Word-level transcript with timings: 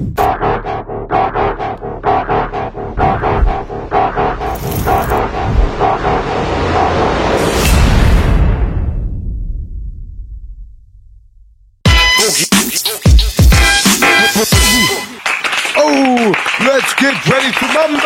Oh, 0.00 0.06
let's 16.64 16.94
get 16.94 17.12
ready 17.26 17.52
to 17.52 17.66
mumble! 17.74 18.00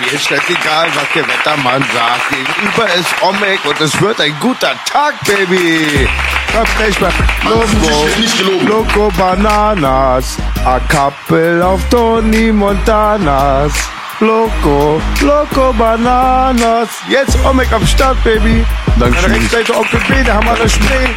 Mir 0.00 0.12
ist 0.12 0.30
nicht 0.30 0.50
egal, 0.50 0.94
was 0.94 1.10
der 1.14 1.26
Wettermann 1.26 1.82
sagt. 1.94 2.28
Gegenüber 2.28 2.86
ist 2.94 3.22
Omek 3.22 3.64
und 3.64 3.80
es 3.80 3.98
wird 3.98 4.20
ein 4.20 4.38
guter 4.40 4.74
Tag, 4.84 5.14
Baby. 5.24 6.06
Mal. 6.54 7.12
Loco, 7.44 8.66
Loco 8.66 9.10
Bananas. 9.16 10.36
A 10.64 10.80
couple 10.88 11.64
auf 11.64 11.80
Tony 11.90 12.52
Montanas. 12.52 13.72
Loco, 14.20 15.00
Loco 15.20 15.72
Bananas. 15.72 16.88
Jetzt 17.08 17.38
Omek 17.44 17.72
am 17.72 17.86
Start, 17.86 18.22
Baby. 18.24 18.64
Dankeschön. 18.98 19.24
An 19.24 19.30
der 19.30 19.40
Rechtsseite 19.40 19.76
Onkel 19.76 20.00
B, 20.08 20.24
da 20.24 20.34
haben 20.34 20.46
wir 20.46 20.56
das 20.56 20.72
Spray. 20.72 21.08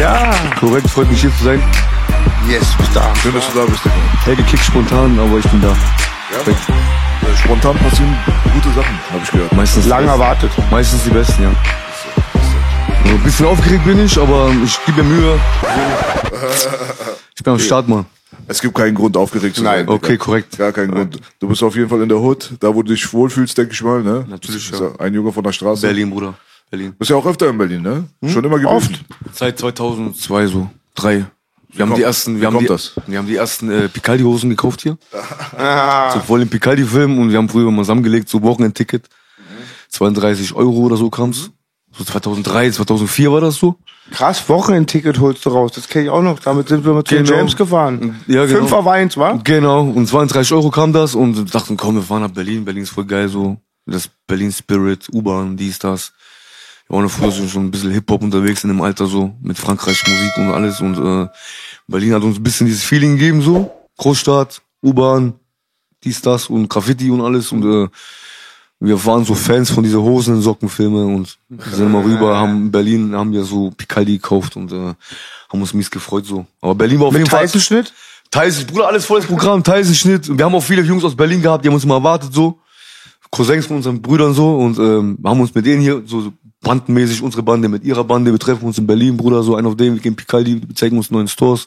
Ja. 0.00 0.30
Korrekt, 0.58 0.90
freut 0.90 1.10
mich 1.10 1.20
hier 1.20 1.34
zu 1.36 1.44
sein. 1.44 1.62
Yes, 2.48 2.74
bis 2.78 2.92
da. 2.92 3.14
Schön, 3.22 3.34
dass 3.34 3.50
du 3.52 3.58
da 3.58 3.64
bist, 3.66 3.84
Digga. 3.84 3.94
Hey, 4.24 4.36
gekickt 4.36 4.64
spontan, 4.64 5.18
aber 5.18 5.38
ich 5.38 5.48
bin 5.48 5.60
da. 5.60 5.74
Perfekt. 6.30 6.58
Äh, 6.68 7.36
Spontan 7.36 7.76
passieren 7.78 8.16
gute 8.52 8.68
Sachen, 8.70 8.98
habe 9.10 9.20
ich 9.22 9.30
gehört. 9.30 9.52
Meistens 9.52 9.86
Lang 9.86 10.06
erwartet. 10.06 10.50
Meistens 10.70 11.04
die 11.04 11.10
besten, 11.10 11.42
ja. 11.44 11.50
Ein 13.04 13.22
bisschen 13.22 13.46
aufgeregt 13.46 13.84
bin 13.84 14.04
ich, 14.04 14.18
aber 14.18 14.50
ich 14.64 14.78
gebe 14.84 15.02
mir 15.02 15.14
Mühe. 15.14 15.40
Ich 17.36 17.42
bin 17.42 17.52
am 17.52 17.58
Start, 17.58 17.88
Mann. 17.88 18.06
Es 18.48 18.60
gibt 18.60 18.74
keinen 18.74 18.94
Grund, 18.94 19.16
aufgeregt 19.16 19.56
zu 19.56 19.62
Nein. 19.62 19.78
sein. 19.78 19.86
Digga. 19.86 19.92
Okay, 19.94 20.16
korrekt. 20.16 20.58
Gar 20.58 20.72
keinen 20.72 20.90
Grund. 20.92 21.18
Du 21.38 21.48
bist 21.48 21.62
auf 21.62 21.74
jeden 21.74 21.88
Fall 21.88 22.02
in 22.02 22.08
der 22.08 22.18
Hood, 22.20 22.52
da 22.60 22.74
wo 22.74 22.82
du 22.82 22.92
dich 22.92 23.12
wohlfühlst, 23.12 23.56
denke 23.58 23.72
ich 23.72 23.82
mal, 23.82 24.02
ne? 24.02 24.24
Natürlich, 24.28 24.70
ja. 24.70 24.92
Ein 24.98 25.14
Junge 25.14 25.32
von 25.32 25.42
der 25.42 25.52
Straße. 25.52 25.82
Berlin, 25.86 26.10
Bruder. 26.10 26.34
Berlin. 26.70 26.94
Bist 26.98 27.10
ja 27.10 27.16
auch 27.16 27.26
öfter 27.26 27.48
in 27.48 27.58
Berlin, 27.58 27.82
ne? 27.82 28.04
Schon 28.28 28.44
immer 28.44 28.56
gewesen. 28.58 28.68
Oft. 28.76 29.04
Seit 29.32 29.58
2002 29.58 30.46
so. 30.48 30.70
Drei. 30.94 31.26
Wir 31.68 31.82
haben 31.82 31.88
kommt- 31.90 31.98
die 31.98 32.02
ersten, 32.02 32.36
wie 32.36 32.40
wir 32.40 32.46
haben 32.46 32.54
kommt 32.54 32.64
die, 32.64 32.72
das? 32.72 32.92
wir 33.06 33.18
haben 33.18 33.26
die 33.26 33.36
ersten 33.36 33.70
äh, 33.70 33.88
Picaldi-Hosen 33.88 34.50
gekauft 34.50 34.82
hier. 34.82 34.96
Ah. 35.58 36.10
So 36.12 36.20
voll 36.20 36.42
im 36.42 36.48
Picaldi-Film 36.48 37.18
und 37.18 37.30
wir 37.30 37.38
haben 37.38 37.48
früher 37.48 37.70
mal 37.70 37.82
zusammengelegt, 37.82 38.28
so 38.28 38.42
Wochenendticket. 38.42 39.08
32 39.88 40.54
Euro 40.54 40.80
oder 40.80 40.96
so 40.96 41.08
kam's. 41.08 41.50
So 41.98 42.04
2003, 42.04 42.70
2004 42.72 43.32
war 43.32 43.40
das 43.40 43.56
so. 43.56 43.76
Krass, 44.10 44.48
Wochenendticket 44.48 45.18
holst 45.18 45.44
du 45.46 45.50
raus. 45.50 45.72
Das 45.74 45.88
kenne 45.88 46.04
ich 46.04 46.10
auch 46.10 46.22
noch. 46.22 46.38
Damit 46.40 46.68
sind 46.68 46.84
wir 46.84 46.92
mal 46.92 47.02
zu 47.04 47.14
den 47.14 47.24
Genau. 47.24 47.38
James 47.38 47.56
gefahren. 47.56 48.20
Ja, 48.26 48.44
genau. 48.44 48.60
Fünfer 48.60 48.84
Weins, 48.84 49.16
wa? 49.16 49.40
Genau, 49.42 49.82
und 49.82 50.06
32 50.06 50.52
Euro 50.52 50.70
kam 50.70 50.92
das 50.92 51.14
und 51.14 51.54
dachten, 51.54 51.76
komm, 51.76 51.96
wir 51.96 52.02
fahren 52.02 52.22
nach 52.22 52.30
Berlin. 52.30 52.64
Berlin 52.64 52.82
ist 52.84 52.90
voll 52.90 53.06
geil, 53.06 53.28
so. 53.28 53.56
Das 53.86 54.08
Berlin 54.26 54.52
Spirit, 54.52 55.08
U-Bahn, 55.12 55.56
dies, 55.56 55.78
das. 55.78 56.12
Wir 56.88 56.98
waren 56.98 57.08
früher 57.08 57.30
so 57.32 57.46
schon 57.48 57.66
ein 57.66 57.70
bisschen 57.70 57.90
Hip-Hop 57.90 58.22
unterwegs 58.22 58.62
in 58.62 58.68
dem 58.68 58.80
Alter, 58.82 59.06
so. 59.06 59.34
Mit 59.42 59.58
Frankreich 59.58 60.02
Musik 60.06 60.36
und 60.36 60.52
alles. 60.52 60.80
Und 60.80 60.98
äh, 60.98 61.28
Berlin 61.88 62.14
hat 62.14 62.22
uns 62.22 62.36
ein 62.38 62.42
bisschen 62.42 62.66
dieses 62.66 62.84
Feeling 62.84 63.16
gegeben, 63.16 63.42
so. 63.42 63.72
Großstadt, 63.98 64.60
U-Bahn, 64.84 65.34
dies, 66.04 66.20
das 66.20 66.48
und 66.48 66.68
Graffiti 66.68 67.10
und 67.10 67.22
alles. 67.22 67.50
Und 67.50 67.64
äh, 67.64 67.88
wir 68.78 69.04
waren 69.06 69.24
so 69.24 69.34
Fans 69.34 69.70
von 69.70 69.82
diese 69.82 70.00
Hosen 70.00 70.34
und 70.34 70.42
Sockenfilme 70.42 71.04
und 71.04 71.38
sind 71.48 71.86
immer 71.86 72.04
rüber, 72.04 72.36
haben 72.36 72.66
in 72.66 72.70
Berlin, 72.70 73.14
haben 73.14 73.32
wir 73.32 73.42
so 73.42 73.70
Picaldi 73.70 74.12
gekauft 74.12 74.56
und 74.56 74.70
äh, 74.70 74.94
haben 75.48 75.60
uns 75.60 75.72
mies 75.72 75.90
gefreut, 75.90 76.26
so. 76.26 76.46
Aber 76.60 76.74
Berlin 76.74 77.00
war 77.00 77.06
auf 77.06 77.12
Mit 77.12 77.20
jeden 77.20 77.30
Fall... 77.30 77.44
Tyson-Schnitt? 77.46 77.92
Tyson, 78.30 78.66
Bruder, 78.66 78.88
alles 78.88 79.06
volles 79.06 79.24
Programm, 79.24 79.62
Tyson-Schnitt. 79.62 80.36
Wir 80.36 80.44
haben 80.44 80.54
auch 80.54 80.62
viele 80.62 80.82
Jungs 80.82 81.04
aus 81.04 81.16
Berlin 81.16 81.40
gehabt, 81.40 81.64
die 81.64 81.68
haben 81.68 81.74
uns 81.74 81.84
immer 81.84 81.94
erwartet, 81.94 82.34
so. 82.34 82.58
Cousins 83.30 83.66
von 83.66 83.76
unseren 83.76 84.00
Brüdern 84.00 84.34
so 84.34 84.56
und 84.56 84.78
ähm, 84.78 85.18
haben 85.24 85.40
uns 85.40 85.54
mit 85.54 85.66
denen 85.66 85.80
hier 85.80 86.02
so 86.06 86.32
bandenmäßig 86.60 87.22
unsere 87.22 87.42
Bande 87.42 87.68
mit 87.68 87.84
ihrer 87.84 88.04
Bande, 88.04 88.30
wir 88.30 88.38
treffen 88.38 88.66
uns 88.66 88.78
in 88.78 88.86
Berlin, 88.86 89.16
Bruder, 89.16 89.42
so 89.42 89.56
ein 89.56 89.66
auf 89.66 89.76
dem, 89.76 89.94
wir 89.94 90.02
gehen 90.02 90.16
Picaldi, 90.16 90.60
wir 90.66 90.74
zeigen 90.74 90.96
uns 90.96 91.10
neuen 91.10 91.28
Stores, 91.28 91.66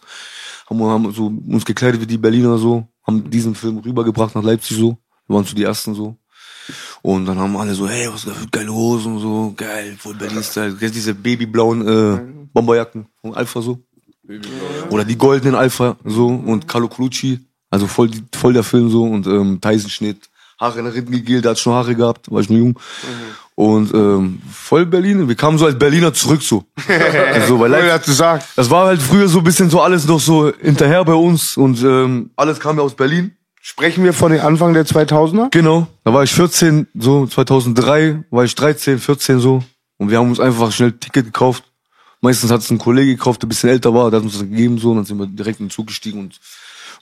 haben, 0.69 0.81
haben 0.83 1.11
so 1.11 1.27
uns 1.47 1.65
gekleidet 1.65 2.01
wie 2.01 2.05
die 2.05 2.17
Berliner 2.17 2.57
so, 2.57 2.87
haben 3.05 3.29
diesen 3.29 3.55
Film 3.55 3.79
rübergebracht 3.79 4.35
nach 4.35 4.43
Leipzig 4.43 4.77
so, 4.77 4.97
wir 5.27 5.35
waren 5.35 5.45
so 5.45 5.55
die 5.55 5.63
ersten 5.63 5.95
so. 5.95 6.15
Und 7.01 7.25
dann 7.25 7.39
haben 7.39 7.55
alle 7.57 7.73
so, 7.73 7.87
hey, 7.87 8.07
was 8.07 8.21
ist 8.21 8.27
das 8.27 8.37
für 8.37 8.47
geile 8.47 8.73
Hosen 8.73 9.15
und 9.15 9.19
so, 9.19 9.53
geil, 9.55 9.95
voll 9.97 10.15
Berlin-Style. 10.15 10.75
Kennst 10.79 10.95
diese 10.95 11.13
babyblauen 11.13 11.87
äh, 11.87 12.19
Bomberjacken 12.53 13.07
von 13.21 13.33
Alpha 13.33 13.61
so? 13.61 13.79
Oder 14.89 15.05
die 15.05 15.17
goldenen 15.17 15.55
Alpha 15.55 15.97
so 16.05 16.27
und 16.27 16.67
Carlo 16.67 16.87
Colucci, 16.87 17.39
also 17.71 17.87
voll, 17.87 18.11
voll 18.35 18.53
der 18.53 18.63
Film 18.63 18.89
so 18.89 19.03
und 19.03 19.25
ähm, 19.25 19.59
Tyson-Schnitt, 19.59 20.29
Haare 20.59 20.83
nach 20.83 20.93
hinten 20.93 21.11
gegelt, 21.11 21.45
der 21.45 21.51
hat 21.51 21.59
schon 21.59 21.73
Haare 21.73 21.95
gehabt, 21.95 22.29
war 22.31 22.41
ich 22.41 22.49
nur 22.49 22.59
jung. 22.59 22.79
Und 23.55 23.93
ähm, 23.93 24.41
voll 24.51 24.85
Berlin, 24.85 25.27
wir 25.27 25.35
kamen 25.35 25.57
so 25.57 25.65
als 25.65 25.77
Berliner 25.77 26.13
zurück 26.13 26.41
so. 26.41 26.63
also, 27.33 27.59
weil 27.59 27.71
Leipzig, 27.71 27.91
hat 27.91 28.05
gesagt. 28.05 28.47
das 28.55 28.69
war 28.69 28.85
halt 28.87 29.01
früher 29.01 29.27
so 29.27 29.39
ein 29.39 29.43
bisschen 29.43 29.69
so 29.69 29.81
alles 29.81 30.07
noch 30.07 30.19
so 30.19 30.51
hinterher 30.61 31.03
bei 31.03 31.13
uns 31.13 31.57
und 31.57 31.81
ähm, 31.83 32.29
alles 32.35 32.59
kam 32.59 32.77
ja 32.77 32.83
aus 32.83 32.95
Berlin. 32.95 33.31
Sprechen 33.61 34.03
wir 34.03 34.13
von 34.13 34.31
den 34.31 34.41
Anfang 34.41 34.73
der 34.73 34.85
2000er? 34.85 35.49
Genau, 35.51 35.87
da 36.03 36.13
war 36.13 36.23
ich 36.23 36.31
14, 36.31 36.87
so 36.93 37.27
2003 37.27 38.23
war 38.29 38.43
ich 38.45 38.55
13, 38.55 38.99
14 38.99 39.39
so 39.39 39.63
und 39.97 40.09
wir 40.09 40.17
haben 40.17 40.29
uns 40.29 40.39
einfach 40.39 40.71
schnell 40.71 40.89
ein 40.89 40.99
Ticket 40.99 41.25
gekauft. 41.25 41.65
Meistens 42.21 42.51
hat 42.51 42.61
es 42.61 42.69
ein 42.69 42.77
Kollege 42.77 43.15
gekauft, 43.15 43.41
der 43.41 43.47
ein 43.47 43.49
bisschen 43.49 43.69
älter 43.69 43.93
war, 43.93 44.09
der 44.11 44.19
hat 44.19 44.23
uns 44.23 44.33
das 44.33 44.43
gegeben 44.43 44.77
so 44.77 44.91
und 44.91 44.97
dann 44.97 45.05
sind 45.05 45.17
wir 45.17 45.27
direkt 45.27 45.59
in 45.59 45.67
den 45.67 45.71
Zug 45.71 45.87
gestiegen 45.87 46.19
und 46.19 46.39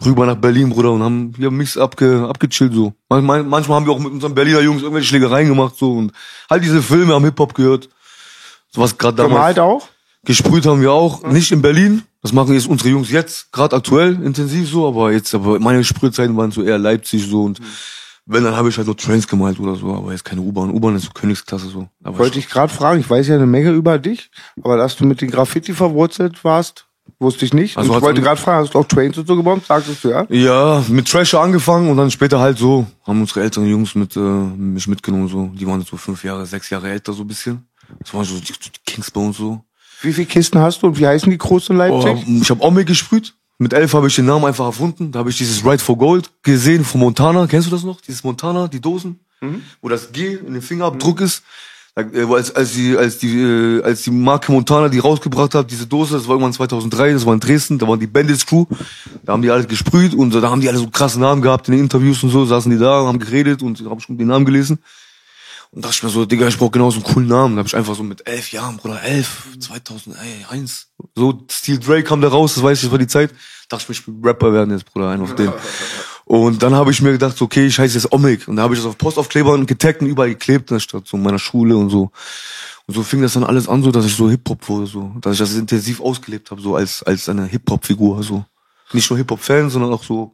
rüber 0.04 0.26
nach 0.26 0.36
Berlin, 0.36 0.70
Bruder, 0.70 0.92
und 0.92 1.04
haben 1.04 1.34
hier 1.38 1.52
Mix 1.52 1.78
abge, 1.78 2.28
abgechillt 2.28 2.74
so. 2.74 2.94
Manchmal, 3.10 3.44
manchmal 3.44 3.78
haben 3.78 3.86
wir 3.86 3.94
auch 3.94 4.00
mit 4.00 4.12
unseren 4.12 4.36
Berliner 4.36 4.62
Jungs 4.62 4.82
irgendwelche 4.82 5.08
Schlägereien 5.08 5.48
gemacht 5.48 5.76
so 5.78 5.94
und 5.94 6.12
halt 6.50 6.64
diese 6.64 6.82
Filme 6.82 7.14
am 7.14 7.24
Hip-Hop 7.24 7.54
gehört. 7.54 7.90
So 8.72 8.82
was 8.82 8.98
gerade 8.98 9.18
damals. 9.18 9.56
Gemalt 9.56 9.60
auch? 9.60 9.88
Gesprüht 10.28 10.66
haben 10.66 10.82
wir 10.82 10.92
auch, 10.92 11.24
nicht 11.24 11.54
in 11.54 11.62
Berlin. 11.62 12.04
Das 12.22 12.34
machen 12.34 12.54
jetzt 12.54 12.68
unsere 12.68 12.90
Jungs 12.90 13.10
jetzt, 13.10 13.50
gerade 13.54 13.78
aktuell 13.78 14.22
intensiv 14.22 14.70
so, 14.70 14.86
aber 14.86 15.14
jetzt, 15.14 15.34
aber 15.34 15.58
meine 15.58 15.86
Sprühzeiten 15.86 16.36
waren 16.36 16.52
so 16.52 16.64
eher 16.64 16.78
Leipzig 16.78 17.26
so 17.26 17.44
und 17.44 17.62
wenn, 18.26 18.44
dann 18.44 18.54
habe 18.54 18.68
ich 18.68 18.76
halt 18.76 18.88
nur 18.88 18.98
Trains 18.98 19.26
gemalt 19.26 19.58
oder 19.58 19.76
so, 19.76 19.88
aber 19.94 20.12
jetzt 20.12 20.26
keine 20.26 20.42
U-Bahn. 20.42 20.70
U-Bahn 20.72 20.98
ist 20.98 21.06
so 21.06 21.12
Königsklasse 21.14 21.68
so. 21.70 21.88
Aber 22.04 22.20
Wollte 22.20 22.40
ich 22.40 22.50
gerade 22.50 22.74
fragen. 22.74 23.00
Ich 23.00 23.10
weiß 23.10 23.26
ja 23.30 23.36
eine 23.36 23.46
Menge 23.46 23.72
über 23.72 24.00
dich, 24.00 24.30
aber 24.62 24.76
dass 24.76 24.98
du 24.98 25.06
mit 25.06 25.22
den 25.22 25.32
Graffiti 25.32 25.72
verwurzelt 25.72 26.44
warst, 26.44 26.88
wusste 27.20 27.46
ich 27.46 27.54
nicht. 27.54 27.78
Also 27.78 27.94
und 27.94 28.00
ich 28.00 28.04
wollte 28.04 28.22
gerade 28.22 28.42
fragen, 28.42 28.66
hast 28.66 28.74
du 28.74 28.80
auch 28.80 28.86
Trains 28.86 29.18
und 29.18 29.28
so 29.28 29.38
gebombt? 29.38 29.66
Sagtest 29.66 30.04
du, 30.04 30.10
ja? 30.10 30.26
Ja, 30.28 30.84
mit 30.90 31.10
Trasher 31.10 31.40
angefangen 31.40 31.90
und 31.90 31.96
dann 31.96 32.12
später 32.12 32.42
halt 32.42 32.58
so, 32.58 32.86
haben 33.06 33.22
unsere 33.22 33.44
älteren 33.44 33.70
Jungs 33.70 33.96
mit, 33.96 34.18
äh, 34.18 34.20
mich 34.20 34.90
mitgenommen 34.90 35.30
so. 35.30 35.50
Die 35.58 35.66
waren 35.66 35.82
so 35.84 35.96
fünf 35.96 36.22
Jahre, 36.26 36.46
sechs 36.46 36.70
Jahre 36.70 36.90
älter 36.90 37.14
so 37.14 37.24
ein 37.24 37.28
bisschen. 37.28 37.66
Das 38.02 38.14
waren 38.14 38.26
so 38.26 38.38
die, 38.38 38.52
die 38.52 38.72
Kings 38.86 39.10
bei 39.10 39.22
uns 39.22 39.38
so. 39.38 39.64
Wie 40.02 40.14
viele 40.14 40.28
Kisten 40.28 40.60
hast 40.60 40.82
du 40.84 40.88
und 40.88 41.00
wie 41.00 41.08
heißen 41.08 41.30
die 41.30 41.38
Crews 41.38 41.70
in 41.70 41.76
Oh, 41.76 41.80
Leipzig? 41.80 42.28
ich 42.42 42.50
habe 42.50 42.64
Omeg 42.64 42.88
gesprüht. 42.88 43.34
Mit 43.60 43.74
elf 43.74 43.94
habe 43.94 44.08
ich 44.08 44.16
den 44.16 44.26
Namen 44.26 44.46
einfach 44.46 44.66
erfunden. 44.66 45.12
Da 45.12 45.20
habe 45.20 45.32
ich 45.32 45.38
dieses 45.38 45.66
Ride 45.66 45.80
for 45.80 45.98
Gold 45.98 46.30
gesehen 46.44 46.86
von 46.86 47.02
Montana. 47.02 47.48
Kennst 47.48 47.68
du 47.68 47.72
das 47.72 47.84
noch? 47.84 48.00
Dieses 48.02 48.24
Montana, 48.24 48.68
die 48.68 48.80
Dosen, 48.80 49.20
wo 49.82 49.90
das 49.90 50.12
G 50.12 50.36
in 50.36 50.54
dem 50.54 50.62
Fingerabdruck 50.62 51.22
ist. 51.22 51.42
Da, 51.96 52.04
äh, 52.04 52.26
als, 52.32 52.56
als 52.56 52.74
die, 52.74 52.96
als 52.96 53.18
die, 53.18 53.40
äh, 53.42 53.82
als 53.82 54.04
die 54.04 54.12
Marke 54.12 54.52
Montana 54.52 54.88
die 54.88 55.00
rausgebracht 55.00 55.56
hat, 55.56 55.72
diese 55.72 55.88
Dose, 55.88 56.14
das 56.14 56.28
war 56.28 56.34
irgendwann 56.36 56.54
2003, 56.54 57.14
das 57.14 57.26
war 57.26 57.34
in 57.34 57.40
Dresden, 57.40 57.80
da 57.80 57.88
waren 57.88 58.00
die 58.00 58.06
Bandits 58.06 58.46
Crew, 58.46 58.66
da 59.26 59.34
haben 59.34 59.42
die 59.42 59.50
alle 59.50 59.66
gesprüht 59.66 60.14
und 60.14 60.32
da 60.36 60.48
haben 60.48 60.62
die 60.62 60.70
alle 60.70 60.78
so 60.78 60.88
krasse 60.92 61.20
Namen 61.20 61.42
gehabt 61.42 61.68
in 61.70 61.72
den 61.72 61.82
Interviews 61.82 62.22
und 62.22 62.30
so, 62.30 62.46
saßen 62.46 62.72
die 62.72 62.78
da, 62.78 63.04
haben 63.08 63.18
geredet 63.18 63.64
und 63.64 63.84
habe 63.90 64.00
schon 64.00 64.16
den 64.16 64.28
Namen 64.28 64.46
gelesen. 64.46 64.78
Und 65.72 65.84
dachte 65.84 65.96
ich 65.96 66.04
mir 66.04 66.10
so, 66.10 66.26
Digga, 66.26 66.48
ich 66.48 66.58
brauch 66.58 66.72
genau 66.72 66.90
so 66.90 66.98
einen 66.98 67.14
coolen 67.14 67.28
Namen. 67.28 67.56
Da 67.56 67.60
hab 67.60 67.68
ich 67.68 67.76
einfach 67.76 67.96
so 67.96 68.04
mit 68.04 68.26
elf 68.28 68.52
Jahren, 68.52 68.78
Bruder, 68.78 69.02
elf, 69.04 69.48
2001. 69.60 70.88
So, 71.16 71.46
Steel 71.50 71.80
Dre 71.80 72.04
kam 72.04 72.22
da 72.22 72.30
raus, 72.30 72.56
das 72.56 72.64
weiß 72.64 72.78
ich, 72.78 72.84
das 72.84 72.92
war 72.92 73.00
die 73.00 73.08
Zeit. 73.08 73.32
Dachte 73.70 73.84
ich 73.84 73.90
mir, 73.90 74.14
ich 74.14 74.22
will 74.22 74.30
Rapper 74.30 74.54
werden 74.54 74.72
jetzt, 74.72 74.86
Bruder, 74.86 75.10
ein 75.10 75.22
auf 75.22 75.36
den. 75.36 75.52
Und 76.26 76.62
dann 76.62 76.74
habe 76.74 76.92
ich 76.92 77.02
mir 77.02 77.12
gedacht, 77.12 77.42
okay, 77.42 77.68
ich 77.68 77.80
heiße 77.80 77.96
jetzt 77.96 78.12
Omeg. 78.12 78.48
Und 78.48 78.58
da 78.58 78.64
habe 78.64 78.74
ich 78.74 78.80
das 78.80 78.88
auf 78.88 78.98
Postaufklebern 78.98 79.66
getaggt 79.66 80.02
und 80.02 80.08
überall 80.08 80.30
geklebt 80.30 80.72
in 80.72 80.76
der 80.76 80.82
Stadt, 80.82 81.08
so 81.08 81.18
in 81.18 81.24
meiner 81.24 81.40
Schule 81.40 81.76
und 81.76 81.90
so. 81.90 82.12
Und 82.86 82.94
so 82.94 83.04
fing 83.04 83.22
das 83.22 83.34
dann 83.34 83.44
alles 83.44 83.68
an, 83.68 83.84
so, 83.84 83.92
dass 83.92 84.06
ich 84.06 84.16
so 84.16 84.30
Hip-Hop 84.30 84.68
wurde, 84.68 84.88
so. 84.88 85.14
Dass 85.22 85.34
ich 85.34 85.40
das 85.40 85.54
intensiv 85.56 86.02
ausgelebt 86.02 86.52
habe, 86.52 86.62
so 86.62 86.76
als, 86.76 87.04
als 87.04 87.28
eine 87.30 87.46
Hip-Hop-Figur, 87.46 88.24
so. 88.24 88.46
Nicht 88.94 89.10
nur 89.10 89.18
Hip-Hop-Fan, 89.18 89.70
sondern 89.70 89.92
auch 89.92 90.04
so 90.04 90.34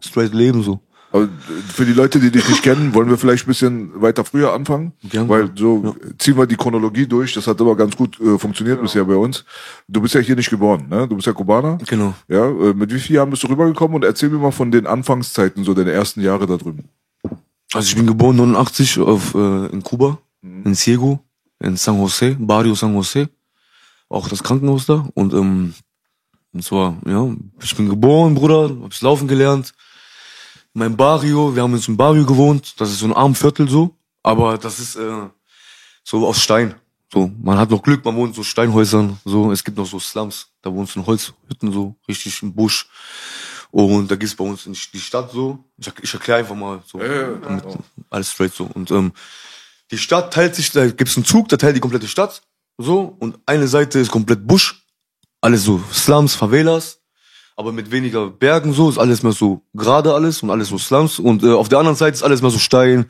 straight 0.00 0.32
Leben, 0.32 0.62
so. 0.62 0.80
Aber 1.12 1.28
für 1.68 1.84
die 1.84 1.92
Leute, 1.92 2.20
die 2.20 2.30
dich 2.30 2.48
nicht 2.48 2.62
kennen, 2.62 2.94
wollen 2.94 3.08
wir 3.08 3.18
vielleicht 3.18 3.44
ein 3.44 3.48
bisschen 3.48 4.00
weiter 4.00 4.24
früher 4.24 4.52
anfangen. 4.52 4.92
Gerne. 5.02 5.28
Weil 5.28 5.50
so 5.56 5.96
ziehen 6.18 6.36
wir 6.36 6.46
die 6.46 6.56
Chronologie 6.56 7.06
durch. 7.06 7.34
Das 7.34 7.46
hat 7.48 7.60
aber 7.60 7.76
ganz 7.76 7.96
gut 7.96 8.20
äh, 8.20 8.38
funktioniert 8.38 8.80
bisher 8.80 9.04
bei 9.04 9.16
uns. 9.16 9.44
Du 9.88 10.00
bist 10.00 10.14
ja 10.14 10.20
hier 10.20 10.36
nicht 10.36 10.50
geboren, 10.50 10.86
ne? 10.88 11.08
Du 11.08 11.16
bist 11.16 11.26
ja 11.26 11.32
Kubaner. 11.32 11.78
Genau. 11.88 12.14
Ja, 12.28 12.46
äh, 12.46 12.74
mit 12.74 12.94
wie 12.94 13.00
vielen 13.00 13.16
Jahren 13.16 13.30
bist 13.30 13.42
du 13.42 13.48
rübergekommen? 13.48 13.96
Und 13.96 14.04
erzähl 14.04 14.28
mir 14.28 14.38
mal 14.38 14.52
von 14.52 14.70
den 14.70 14.86
Anfangszeiten, 14.86 15.64
so 15.64 15.74
deine 15.74 15.90
ersten 15.90 16.20
Jahre 16.20 16.46
da 16.46 16.56
drüben. 16.56 16.88
Also 17.72 17.88
ich 17.88 17.96
bin 17.96 18.06
geboren 18.06 18.36
89 18.36 18.98
auf, 19.00 19.34
äh, 19.34 19.66
in 19.66 19.82
Kuba, 19.82 20.18
in 20.42 20.74
Ciego, 20.74 21.20
in 21.60 21.76
San 21.76 21.98
Jose, 21.98 22.36
Barrio 22.38 22.74
San 22.74 22.94
Jose, 22.94 23.28
auch 24.08 24.28
das 24.28 24.42
Krankenhaus 24.42 24.86
da. 24.86 25.08
Und 25.14 25.34
ähm, 25.34 25.74
Und 26.52 26.64
zwar, 26.64 26.96
ja, 27.06 27.28
ich 27.62 27.76
bin 27.76 27.88
geboren, 27.88 28.34
Bruder, 28.34 28.70
hab's 28.82 29.02
laufen 29.02 29.28
gelernt. 29.28 29.72
Mein 30.72 30.96
Barrio, 30.96 31.54
wir 31.54 31.62
haben 31.62 31.72
uns 31.72 31.88
im 31.88 31.96
Barrio 31.96 32.24
gewohnt, 32.24 32.80
das 32.80 32.90
ist 32.90 33.00
so 33.00 33.06
ein 33.06 33.12
Armviertel 33.12 33.68
so, 33.68 33.96
aber 34.22 34.56
das 34.56 34.78
ist 34.78 34.94
äh, 34.94 35.28
so 36.04 36.26
aus 36.26 36.40
Stein. 36.40 36.76
So, 37.12 37.28
man 37.42 37.58
hat 37.58 37.70
noch 37.70 37.82
Glück, 37.82 38.04
man 38.04 38.14
wohnt 38.14 38.30
in 38.30 38.34
so 38.36 38.44
Steinhäusern, 38.44 39.18
so, 39.24 39.50
es 39.50 39.64
gibt 39.64 39.76
noch 39.76 39.86
so 39.86 39.98
Slums, 39.98 40.46
da 40.62 40.72
wohnst 40.72 40.94
du 40.94 41.00
in 41.00 41.06
Holzhütten 41.06 41.72
so, 41.72 41.96
richtig 42.06 42.40
im 42.42 42.54
Busch. 42.54 42.88
Und 43.72 44.08
da 44.10 44.14
gibt's 44.14 44.36
bei 44.36 44.44
uns 44.44 44.66
in 44.66 44.76
die 44.92 45.00
Stadt 45.00 45.32
so, 45.32 45.58
ich, 45.76 45.92
ich 46.02 46.14
erkläre 46.14 46.38
einfach 46.38 46.54
mal 46.54 46.80
so, 46.86 46.98
damit, 46.98 47.64
alles 48.08 48.30
straight 48.30 48.54
so. 48.54 48.68
Und 48.72 48.92
ähm, 48.92 49.12
die 49.90 49.98
Stadt 49.98 50.32
teilt 50.32 50.54
sich, 50.54 50.70
da 50.70 50.88
gibt's 50.88 51.16
einen 51.16 51.26
Zug, 51.26 51.48
der 51.48 51.58
teilt 51.58 51.74
die 51.74 51.80
komplette 51.80 52.06
Stadt, 52.06 52.42
so, 52.78 53.16
und 53.18 53.40
eine 53.44 53.66
Seite 53.66 53.98
ist 53.98 54.12
komplett 54.12 54.46
Busch, 54.46 54.84
alles 55.40 55.64
so 55.64 55.82
Slums, 55.92 56.36
Favelas, 56.36 56.99
aber 57.60 57.72
mit 57.72 57.90
weniger 57.90 58.30
Bergen 58.30 58.72
so, 58.72 58.88
ist 58.88 58.96
alles 58.96 59.22
mehr 59.22 59.32
so 59.32 59.60
gerade 59.74 60.14
alles 60.14 60.42
und 60.42 60.48
alles 60.48 60.68
so 60.68 60.78
Slums. 60.78 61.18
Und 61.18 61.42
äh, 61.42 61.52
auf 61.52 61.68
der 61.68 61.78
anderen 61.78 61.94
Seite 61.94 62.14
ist 62.14 62.22
alles 62.22 62.40
mehr 62.40 62.50
so 62.50 62.58
Stein 62.58 63.04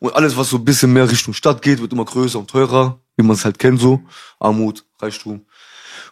und 0.00 0.12
alles, 0.16 0.36
was 0.36 0.50
so 0.50 0.56
ein 0.56 0.64
bisschen 0.64 0.92
mehr 0.92 1.08
Richtung 1.08 1.34
Stadt 1.34 1.62
geht, 1.62 1.80
wird 1.80 1.92
immer 1.92 2.04
größer 2.04 2.36
und 2.36 2.50
teurer, 2.50 2.98
wie 3.16 3.22
man 3.22 3.36
es 3.36 3.44
halt 3.44 3.60
kennt 3.60 3.80
so. 3.80 4.00
Armut, 4.40 4.84
Reichtum. 5.00 5.42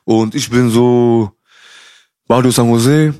Und 0.04 0.36
ich 0.36 0.48
bin 0.50 0.70
so 0.70 1.32
Barrio 2.28 2.52
San 2.52 2.70
Jose 2.70 3.12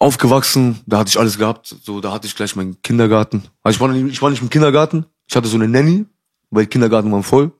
aufgewachsen, 0.00 0.80
da 0.86 0.98
hatte 0.98 1.10
ich 1.10 1.20
alles 1.20 1.38
gehabt. 1.38 1.76
So, 1.84 2.00
da 2.00 2.12
hatte 2.12 2.26
ich 2.26 2.34
gleich 2.34 2.56
meinen 2.56 2.82
Kindergarten. 2.82 3.44
Also 3.62 3.76
ich 3.76 3.80
war 3.80 3.86
nicht, 3.86 4.12
ich 4.12 4.20
war 4.22 4.30
nicht 4.30 4.42
im 4.42 4.50
Kindergarten, 4.50 5.06
ich 5.28 5.36
hatte 5.36 5.46
so 5.46 5.56
eine 5.56 5.68
Nanny, 5.68 6.04
weil 6.50 6.66
Kindergarten 6.66 7.12
waren 7.12 7.22
voll. 7.22 7.52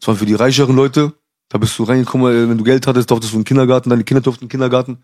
Das 0.00 0.08
waren 0.08 0.16
für 0.16 0.26
die 0.26 0.34
reicheren 0.34 0.74
Leute. 0.74 1.12
Da 1.48 1.58
bist 1.58 1.78
du 1.78 1.84
reingekommen, 1.84 2.34
äh, 2.34 2.48
wenn 2.50 2.58
du 2.58 2.64
Geld 2.64 2.88
hattest, 2.88 3.08
durftest 3.08 3.32
du 3.32 3.36
in 3.36 3.42
den 3.42 3.46
Kindergarten, 3.46 3.88
deine 3.88 4.02
Kinder 4.02 4.20
durften 4.20 4.44
in 4.44 4.48
den 4.48 4.50
Kindergarten. 4.50 4.98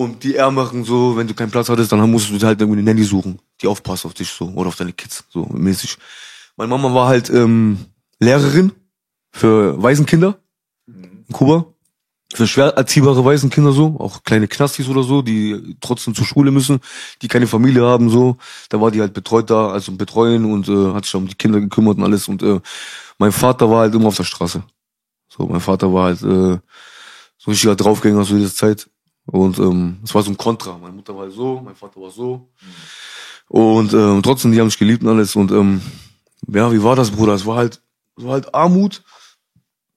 Und 0.00 0.24
die 0.24 0.36
Ärmeren 0.36 0.82
so, 0.82 1.14
wenn 1.18 1.26
du 1.26 1.34
keinen 1.34 1.50
Platz 1.50 1.68
hattest, 1.68 1.92
dann 1.92 2.10
musst 2.10 2.30
du 2.30 2.46
halt 2.46 2.58
irgendwie 2.58 2.78
eine 2.78 2.90
Nanny 2.90 3.04
suchen, 3.04 3.38
die 3.60 3.66
aufpasst 3.66 4.06
auf 4.06 4.14
dich 4.14 4.30
so 4.30 4.46
oder 4.46 4.68
auf 4.68 4.76
deine 4.76 4.94
Kids, 4.94 5.24
so 5.28 5.44
mäßig. 5.52 5.98
Meine 6.56 6.70
Mama 6.70 6.94
war 6.94 7.06
halt 7.06 7.28
ähm, 7.28 7.76
Lehrerin 8.18 8.72
für 9.30 9.82
Waisenkinder 9.82 10.38
in 10.86 11.26
Kuba. 11.30 11.66
Für 12.32 12.46
schwer 12.46 12.68
erziehbare 12.78 13.22
Waisenkinder 13.26 13.72
so, 13.72 13.96
auch 13.98 14.22
kleine 14.22 14.48
Knastis 14.48 14.88
oder 14.88 15.02
so, 15.02 15.20
die 15.20 15.76
trotzdem 15.82 16.14
zur 16.14 16.24
Schule 16.24 16.50
müssen, 16.50 16.80
die 17.20 17.28
keine 17.28 17.46
Familie 17.46 17.84
haben 17.84 18.08
so. 18.08 18.38
Da 18.70 18.80
war 18.80 18.90
die 18.90 19.02
halt 19.02 19.12
betreut 19.12 19.50
da, 19.50 19.68
also 19.68 19.92
betreuen 19.92 20.50
und 20.50 20.66
äh, 20.66 20.94
hat 20.94 21.04
sich 21.04 21.14
um 21.14 21.28
die 21.28 21.34
Kinder 21.34 21.60
gekümmert 21.60 21.98
und 21.98 22.04
alles. 22.04 22.26
Und 22.26 22.42
äh, 22.42 22.58
mein 23.18 23.32
Vater 23.32 23.68
war 23.68 23.80
halt 23.80 23.94
immer 23.94 24.06
auf 24.06 24.16
der 24.16 24.24
Straße. 24.24 24.62
So, 25.28 25.44
mein 25.44 25.60
Vater 25.60 25.92
war 25.92 26.04
halt 26.04 26.22
äh, 26.22 26.58
so 27.36 27.48
ein 27.48 27.50
richtiger 27.50 27.76
Draufgänger 27.76 28.24
zu 28.24 28.38
dieser 28.38 28.54
Zeit. 28.54 28.88
Und 29.30 29.58
ähm, 29.58 29.98
es 30.02 30.14
war 30.14 30.22
so 30.22 30.30
ein 30.30 30.36
Kontra. 30.36 30.76
Meine 30.78 30.94
Mutter 30.94 31.16
war 31.16 31.30
so, 31.30 31.60
mein 31.64 31.76
Vater 31.76 32.00
war 32.00 32.10
so. 32.10 32.48
Und 33.48 33.92
ähm, 33.92 34.22
trotzdem, 34.22 34.52
die 34.52 34.58
haben 34.58 34.66
mich 34.66 34.78
geliebt 34.78 35.02
und 35.02 35.08
alles. 35.08 35.36
Und 35.36 35.52
ähm, 35.52 35.80
ja, 36.48 36.72
wie 36.72 36.82
war 36.82 36.96
das, 36.96 37.10
Bruder? 37.10 37.34
Es 37.34 37.46
war 37.46 37.56
halt, 37.56 37.80
es 38.16 38.24
war 38.24 38.32
halt 38.32 38.54
Armut. 38.54 39.02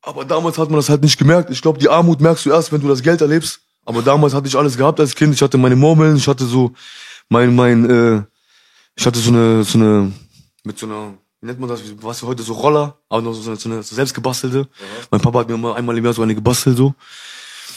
Aber 0.02 0.26
damals 0.26 0.58
hat 0.58 0.70
man 0.70 0.78
das 0.78 0.90
halt 0.90 1.02
nicht 1.02 1.18
gemerkt. 1.18 1.50
Ich 1.50 1.62
glaube, 1.62 1.80
die 1.80 1.90
Armut 1.90 2.22
merkst 2.22 2.46
du 2.46 2.52
erst, 2.52 2.72
wenn 2.72 2.82
du 2.82 2.88
das 2.88 3.02
Geld 3.02 3.22
erlebst. 3.22 3.62
Aber 3.86 4.02
damals 4.02 4.34
hatte 4.34 4.48
ich 4.48 4.56
alles 4.56 4.78
gehabt 4.78 5.00
als 5.00 5.16
Kind. 5.16 5.34
Ich 5.34 5.42
hatte 5.42 5.58
meine 5.58 5.76
Murmeln, 5.76 6.16
ich 6.16 6.28
hatte 6.28 6.46
so 6.46 6.72
mein, 7.30 7.56
mein, 7.56 7.90
äh, 7.90 8.24
ich 8.96 9.06
hatte 9.06 9.20
so 9.20 9.32
eine, 9.32 9.64
so 9.64 9.78
eine, 9.78 10.12
mit 10.64 10.78
so 10.78 10.86
einer, 10.86 11.14
wie 11.42 11.48
nennt 11.48 11.60
man 11.60 11.70
das, 11.70 11.82
was 12.02 12.20
für 12.20 12.28
heute 12.28 12.44
so 12.44 12.54
Roller, 12.54 12.98
aber 13.10 13.22
noch 13.22 13.34
so 13.34 13.50
eine, 13.50 13.60
so 13.60 13.70
eine 13.70 13.82
so 13.84 13.96
selbstgebastelte. 13.96 14.68
Mein 15.10 15.22
Papa 15.22 15.40
hat 15.40 15.50
mir 15.50 15.58
mal 15.58 15.74
einmal 15.74 15.98
im 15.98 16.06
Jahr 16.06 16.14
so 16.14 16.22
eine 16.22 16.36
gebastelt 16.36 16.78
so. 16.78 16.94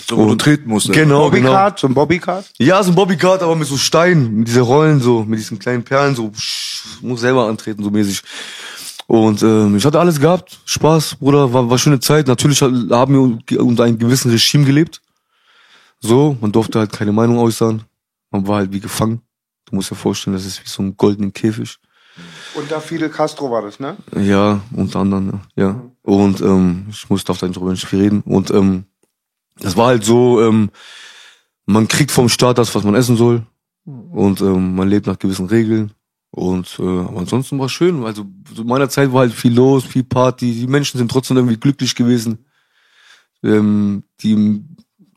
So, 0.09 0.17
wo 0.19 0.27
du 0.27 0.35
treten 0.37 0.69
musst. 0.69 0.93
Genau, 0.93 1.31
genau. 1.31 1.49
Bobbycard, 1.49 1.79
so 1.81 1.87
ein 1.89 1.95
Bobbycard. 1.95 2.53
Ja, 2.59 2.83
so 2.83 2.93
ein 2.93 2.95
Bobbycard, 2.95 3.43
aber 3.43 3.57
mit 3.57 3.67
so 3.67 3.77
Steinen, 3.77 4.37
mit 4.37 4.49
diese 4.49 4.61
Rollen 4.61 5.01
so, 5.01 5.25
mit 5.25 5.41
diesen 5.41 5.59
kleinen 5.59 5.83
Perlen, 5.83 6.15
so 6.15 6.29
psch, 6.29 7.01
muss 7.03 7.21
selber 7.21 7.49
antreten, 7.49 7.83
so 7.83 7.91
mäßig. 7.91 8.23
Und 9.09 9.43
ähm, 9.43 9.77
ich 9.77 9.85
hatte 9.85 9.99
alles 9.99 10.21
gehabt, 10.21 10.59
Spaß, 10.65 11.17
Bruder, 11.17 11.53
war, 11.53 11.69
war 11.69 11.79
schöne 11.79 12.01
Zeit. 12.01 12.29
Natürlich 12.29 12.61
haben 12.63 13.43
wir 13.49 13.61
unter 13.61 13.85
einem 13.85 13.99
gewissen 13.99 14.31
Regime 14.31 14.65
gelebt. 14.65 15.01
So, 16.01 16.37
man 16.41 16.53
durfte 16.53 16.79
halt 16.79 16.93
keine 16.93 17.13
Meinung 17.13 17.39
äußern. 17.39 17.83
Man 18.31 18.47
war 18.47 18.59
halt 18.59 18.73
wie 18.73 18.81
gefangen. 18.81 19.23
Du 19.65 19.77
musst 19.77 19.91
dir 19.91 19.97
vorstellen, 19.97 20.37
das 20.37 20.45
ist 20.45 20.63
wie 20.63 20.69
so 20.69 20.83
ein 20.83 20.97
goldenen 20.97 21.33
Käfig. 21.33 21.79
Und 22.55 22.71
da 22.71 22.81
Fidel 22.81 23.09
Castro 23.09 23.51
war 23.51 23.63
das, 23.63 23.81
ne? 23.81 23.97
Ja, 24.17 24.61
unter 24.73 25.01
anderem, 25.01 25.41
ja. 25.57 25.65
ja. 25.65 25.83
Und 26.03 26.41
ähm, 26.41 26.87
ich 26.91 27.09
muss 27.11 27.25
darf 27.25 27.39
da 27.39 27.47
nicht 27.47 27.59
drüber 27.59 27.73
nicht 27.73 27.87
viel 27.87 28.01
reden. 28.01 28.23
Und 28.25 28.51
ähm, 28.51 28.85
das 29.59 29.77
war 29.77 29.89
halt 29.89 30.05
so, 30.05 30.43
ähm, 30.43 30.71
man 31.67 31.89
kriegt 31.89 32.11
vom 32.11 32.29
Staat 32.29 32.59
das, 32.59 32.75
was 32.75 32.85
man 32.85 32.95
essen 32.95 33.17
soll. 33.17 33.47
Und 33.85 34.41
ähm, 34.41 34.75
man 34.75 34.89
lebt 34.89 35.07
nach 35.07 35.19
gewissen 35.19 35.47
Regeln. 35.47 35.93
Und 36.31 36.79
äh, 36.79 36.83
aber 36.83 37.19
ansonsten 37.19 37.59
war 37.59 37.69
schön. 37.69 38.05
Also 38.05 38.27
zu 38.55 38.65
meiner 38.65 38.89
Zeit 38.89 39.13
war 39.13 39.21
halt 39.21 39.33
viel 39.33 39.55
los, 39.55 39.85
viel 39.85 40.05
Party. 40.05 40.53
Die 40.53 40.67
Menschen 40.67 40.99
sind 40.99 41.11
trotzdem 41.11 41.37
irgendwie 41.37 41.57
glücklich 41.57 41.95
gewesen. 41.95 42.45
Ähm, 43.43 44.03
die, 44.21 44.63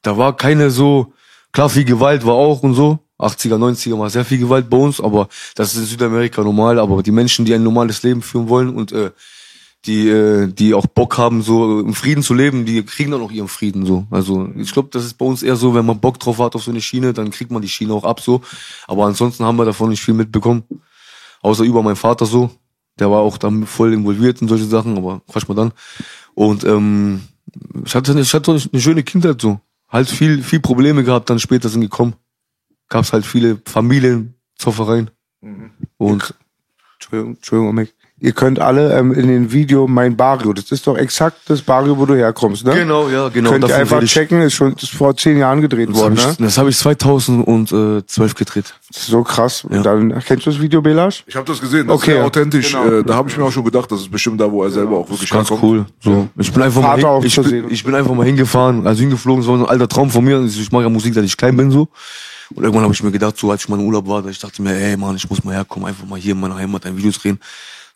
da 0.02 0.18
war 0.18 0.36
keine 0.36 0.70
so, 0.70 1.14
klar 1.52 1.70
viel 1.70 1.84
Gewalt 1.86 2.26
war 2.26 2.36
auch 2.36 2.64
und 2.64 2.76
so. 2.76 3.00
80er, 3.20 3.56
90er 3.56 4.00
war 4.00 4.10
sehr 4.10 4.24
viel 4.24 4.38
Gewalt 4.38 4.70
bei 4.70 4.78
uns, 4.78 5.02
aber 5.02 5.28
das 5.56 5.74
ist 5.74 5.82
in 5.82 5.86
Südamerika 5.88 6.42
normal. 6.42 6.80
Aber 6.80 7.04
die 7.04 7.12
Menschen, 7.12 7.44
die 7.44 7.54
ein 7.54 7.64
normales 7.64 8.02
Leben 8.04 8.22
führen 8.22 8.48
wollen 8.48 8.70
und 8.70 8.94
äh, 8.94 9.12
die, 9.86 10.10
äh, 10.10 10.48
die 10.48 10.74
auch 10.74 10.88
Bock 10.88 11.18
haben, 11.18 11.42
so 11.42 11.80
im 11.80 11.94
Frieden 11.94 12.22
zu 12.22 12.34
leben, 12.34 12.66
die 12.66 12.84
kriegen 12.84 13.12
dann 13.12 13.22
auch 13.22 13.32
ihren 13.32 13.48
Frieden 13.48 13.86
so. 13.86 14.06
Also 14.12 14.50
ich 14.58 14.72
glaube, 14.74 14.90
das 14.92 15.06
ist 15.06 15.14
bei 15.16 15.26
uns 15.26 15.42
eher 15.42 15.56
so, 15.56 15.74
wenn 15.74 15.86
man 15.86 16.00
Bock 16.00 16.20
drauf 16.20 16.40
hat 16.40 16.56
auf 16.56 16.64
so 16.64 16.72
eine 16.72 16.82
Schiene, 16.82 17.14
dann 17.14 17.32
kriegt 17.32 17.52
man 17.52 17.62
die 17.62 17.70
Schiene 17.70 17.94
auch 17.94 18.04
ab 18.04 18.20
so. 18.20 18.42
Aber 18.88 19.06
ansonsten 19.06 19.46
haben 19.46 19.58
wir 19.58 19.66
davon 19.66 19.90
nicht 19.90 20.02
viel 20.02 20.14
mitbekommen. 20.14 20.64
Außer 21.42 21.64
über 21.64 21.82
meinen 21.82 21.96
Vater 21.96 22.26
so. 22.26 22.52
Der 23.00 23.10
war 23.10 23.20
auch 23.20 23.38
dann 23.38 23.66
voll 23.66 23.94
involviert 23.94 24.42
in 24.42 24.50
solche 24.50 24.66
Sachen, 24.66 24.98
aber 24.98 25.22
quatsch 25.28 25.48
mal 25.48 25.56
dann. 25.56 25.72
Und 26.36 26.66
ähm, 26.66 27.22
ich 27.86 27.96
hatte, 27.96 28.20
ich 28.20 28.34
hatte 28.34 28.52
eine 28.52 28.82
schöne 28.82 29.04
Kindheit 29.04 29.40
so. 29.40 29.62
Halt 29.88 30.10
viel, 30.10 30.44
viel 30.44 30.60
Probleme 30.60 31.04
gehabt, 31.04 31.30
dann 31.30 31.40
später 31.40 31.70
sind 31.70 31.82
gekommen. 31.82 32.16
Gab's 32.90 33.14
halt 33.14 33.26
viele 33.26 33.62
Familienzoffereien. 33.66 35.10
Und 35.98 36.36
Entschuldigung, 36.96 37.36
Entschuldigung, 37.36 37.76
Mick. 37.76 37.96
Ihr 38.22 38.34
könnt 38.34 38.60
alle 38.60 38.98
ähm, 38.98 39.14
in 39.14 39.28
den 39.28 39.52
Video 39.54 39.88
mein 39.88 40.18
Barrio, 40.18 40.52
das 40.52 40.72
ist 40.72 40.86
doch 40.88 40.98
exakt 40.98 41.38
das 41.48 41.62
Barrio, 41.62 41.98
wo 41.98 42.06
du 42.06 42.16
herkommst, 42.16 42.66
ne? 42.66 42.74
Genau, 42.74 43.08
ja, 43.08 43.30
genau. 43.30 43.52
Könnt 43.52 43.68
ihr 43.68 43.76
einfach 43.78 44.04
checken, 44.04 44.42
ist 44.42 44.56
schon 44.56 44.74
ist 44.74 44.90
vor 44.92 45.16
zehn 45.16 45.38
Jahren 45.38 45.62
gedreht 45.62 45.90
Das 45.90 45.96
worden, 45.96 46.18
habe 46.18 46.28
ne? 46.28 46.36
ich, 46.38 46.46
das 46.46 46.58
hab 46.58 46.68
ich 46.68 46.76
2012 46.78 48.36
gedreht. 48.36 48.74
Das 48.92 49.04
ist 49.04 49.08
so 49.08 49.24
krass. 49.24 49.66
Ja. 49.70 49.78
Und 49.78 49.86
dann, 49.86 50.20
kennst 50.26 50.46
du 50.46 50.50
das 50.52 50.60
Video, 50.60 50.82
Belasch? 50.82 51.24
Ich 51.28 51.36
habe 51.36 51.46
das 51.46 51.62
gesehen, 51.62 51.88
das 51.88 51.96
Okay, 51.96 52.12
ist 52.12 52.18
sehr 52.18 52.26
authentisch. 52.26 52.72
genau. 52.74 53.00
Äh, 53.00 53.04
da 53.04 53.16
habe 53.16 53.30
ich 53.30 53.38
mir 53.38 53.44
auch 53.46 53.52
schon 53.52 53.64
gedacht, 53.64 53.92
das 53.92 54.02
ist 54.02 54.12
bestimmt 54.12 54.42
da, 54.42 54.52
wo 54.52 54.64
er 54.64 54.70
selber 54.72 54.98
auch 54.98 55.06
Das 55.06 55.12
ist 55.16 55.20
wirklich 55.22 55.30
ganz 55.32 55.50
herkommt. 55.50 55.64
cool. 55.72 55.86
So, 56.04 56.28
ich 56.38 56.52
bin 56.52 56.64
einfach 56.64 56.82
mal 56.82 56.96
Vater 56.96 57.10
auch 57.10 57.20
hin, 57.24 57.28
ich, 57.28 57.36
bin, 57.42 57.66
ich 57.72 57.84
bin 57.84 57.96
einfach 57.96 58.14
mal 58.14 58.26
hingefahren, 58.26 58.86
also 58.86 59.00
hingeflogen, 59.02 59.42
das 59.44 59.50
war 59.50 59.58
so 59.58 59.64
ein 59.64 59.70
alter 59.70 59.88
Traum 59.88 60.10
von 60.10 60.24
mir. 60.24 60.44
Ich 60.44 60.72
mache 60.72 60.84
ja 60.84 60.90
Musik, 60.90 61.14
seit 61.14 61.24
ich 61.24 61.38
klein 61.38 61.56
bin 61.56 61.72
so. 61.72 61.88
Und 62.56 62.64
irgendwann 62.64 62.84
habe 62.84 62.94
ich 62.94 63.04
mir 63.04 63.12
gedacht, 63.12 63.38
so 63.38 63.52
als 63.52 63.62
ich 63.62 63.70
mal 63.70 63.80
im 63.80 63.86
Urlaub 63.86 64.08
war, 64.08 64.26
ich 64.26 64.40
dachte 64.40 64.62
mir, 64.62 64.74
ey 64.74 64.98
Mann, 64.98 65.16
ich 65.16 65.30
muss 65.30 65.44
mal 65.44 65.54
herkommen, 65.54 65.88
einfach 65.88 66.06
mal 66.08 66.20
hier 66.20 66.34
in 66.34 66.40
meiner 66.40 66.58
Heimat 66.58 66.86
ein 66.86 66.98
Video 66.98 67.12
drehen. 67.12 67.40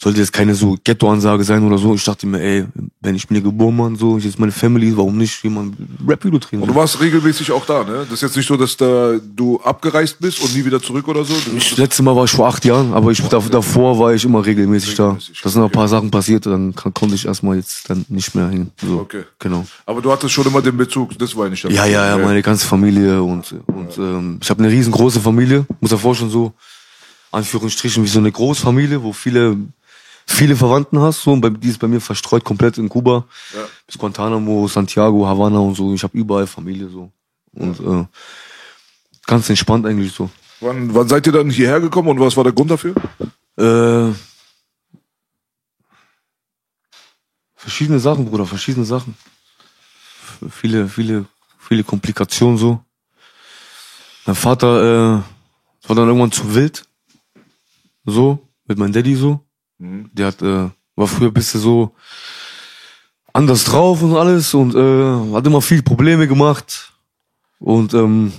Sollte 0.04 0.20
jetzt 0.20 0.34
keine 0.34 0.54
so 0.54 0.76
Ghetto-Ansage 0.84 1.46
sein 1.46 1.64
oder 1.64 1.78
so. 1.78 1.96
Ich 1.96 2.04
dachte 2.04 2.28
mir, 2.28 2.42
ey, 2.42 2.66
wenn 3.00 3.16
ich 3.16 3.26
bin 3.26 3.36
hier 3.36 3.44
geboren, 3.50 3.78
Mann, 3.78 3.96
so, 3.96 4.18
ich 4.18 4.26
jetzt 4.26 4.38
meine 4.38 4.52
Family, 4.52 4.92
warum 4.98 5.18
nicht 5.18 5.42
ein 5.46 5.78
Rap-Video 6.06 6.40
drehen? 6.40 6.62
Und 6.62 6.68
du 6.68 6.76
warst 6.76 7.00
regelmäßig 7.00 7.50
auch 7.54 7.66
da, 7.66 7.86
ne? 7.86 8.00
Das 8.10 8.16
ist 8.16 8.22
jetzt 8.22 8.36
nicht 8.36 8.48
so, 8.50 8.58
dass 8.58 8.76
da 8.76 9.14
du 9.34 9.62
abgereist 9.62 10.20
bist 10.20 10.42
und 10.42 10.54
nie 10.54 10.66
wieder 10.66 10.82
zurück 10.82 11.08
oder 11.08 11.24
so. 11.24 11.34
Du 11.46 11.56
Ich, 11.56 11.70
das 11.70 11.78
letzte 11.78 12.04
Mal 12.04 12.14
war 12.18 12.26
ich 12.26 12.32
vor 12.32 12.50
acht 12.50 12.66
Jahren, 12.66 12.92
aber 12.94 13.12
ich, 13.12 13.22
da, 13.22 13.40
davor 13.40 13.98
war 13.98 14.14
ich 14.14 14.26
immer 14.26 14.46
regelmäßig, 14.46 15.00
Regelmäßig, 15.00 15.38
da. 15.38 15.44
Da 15.44 15.50
sind 15.50 15.62
noch 15.62 15.70
ein 15.70 15.72
paar 15.72 15.88
Sachen 15.88 16.12
passiert, 16.12 16.48
dann 16.48 16.76
konnte 16.76 17.16
ich 17.16 17.26
erstmal 17.26 17.56
jetzt 17.56 17.90
dann 17.90 18.04
nicht 18.10 18.36
mehr 18.36 18.50
hin. 18.50 18.72
So, 18.82 19.00
Okay. 19.00 19.24
Genau. 19.40 19.66
aber 19.86 20.02
du 20.02 20.12
hattest 20.12 20.34
schon 20.34 20.46
immer 20.46 20.62
den 20.62 20.76
Bezug, 20.76 21.18
das 21.18 21.34
war 21.34 21.48
nicht 21.48 21.64
Ja, 21.64 21.86
ja, 21.86 22.08
ja, 22.08 22.18
meine 22.18 22.42
ganze 22.42 22.68
Familie 22.68 23.24
und, 23.24 23.56
und 23.68 23.98
ähm, 23.98 24.40
ich 24.42 24.50
habe 24.50 24.62
eine 24.62 24.70
riesengroße 24.70 25.22
Familie, 25.22 25.66
muss 25.80 25.92
ja 25.92 25.98
vorstellen, 25.98 26.30
so 26.30 26.52
Anführungsstrichen 27.32 28.04
wie 28.04 28.08
so 28.10 28.20
eine 28.20 28.32
Großfamilie, 28.32 29.02
wo 29.02 29.14
viele 29.14 29.58
viele 30.26 30.56
Verwandten 30.56 31.00
hast, 31.00 31.22
so 31.22 31.32
und 31.34 31.42
bei, 31.42 31.50
die 31.50 31.70
ist 31.70 31.80
bei 31.80 31.88
mir 31.88 32.02
verstreut 32.02 32.44
komplett 32.44 32.78
in 32.78 32.90
Kuba, 32.90 33.26
Ja. 33.54 33.60
bis 33.86 33.98
Guantanamo, 33.98 34.68
Santiago, 34.68 35.26
Havanna 35.28 35.60
und 35.60 35.76
so. 35.76 35.94
Ich 35.94 36.04
habe 36.04 36.18
überall 36.18 36.48
Familie 36.48 36.90
so 36.90 37.12
und 37.54 37.80
äh, 37.80 38.06
ganz 39.26 39.50
entspannt 39.50 39.86
eigentlich 39.86 40.12
so. 40.14 40.30
Wann, 40.60 40.94
wann 40.96 41.08
seid 41.08 41.28
ihr 41.28 41.34
dann 41.34 41.50
hierher 41.50 41.80
gekommen 41.82 42.08
und 42.10 42.20
was 42.20 42.36
war 42.38 42.44
der 42.44 42.54
Grund 42.54 42.72
dafür? 42.72 42.96
Äh, 43.58 44.14
verschiedene 47.56 48.00
Sachen, 48.00 48.26
Bruder, 48.26 48.46
verschiedene 48.46 48.86
Sachen. 48.86 49.16
F- 50.42 50.52
Viele, 50.52 50.88
viele, 50.90 51.26
viele 51.60 51.84
Komplikationen 51.84 52.58
so. 52.58 52.84
Mein 54.26 54.36
Vater 54.36 54.82
äh, 54.82 55.88
war 55.88 55.96
dann 55.96 56.08
irgendwann 56.08 56.32
zu 56.32 56.54
wild. 56.56 56.86
So, 58.06 58.48
mit 58.66 58.78
meinem 58.78 58.92
Daddy 58.94 59.16
so. 59.16 59.40
Der 59.80 60.28
hat, 60.28 60.42
äh, 60.42 60.70
war 60.96 61.08
früher 61.08 61.30
ein 61.30 61.34
bisschen 61.34 61.60
so 61.60 61.96
anders 63.34 63.64
drauf 63.66 64.02
und 64.02 64.16
alles 64.16 64.54
und 64.54 64.76
äh, 64.76 65.34
hat 65.34 65.46
immer 65.46 65.62
viel 65.62 65.82
Probleme 65.82 66.28
gemacht. 66.28 66.94
Und 67.60 67.94
ähm, 67.94 68.32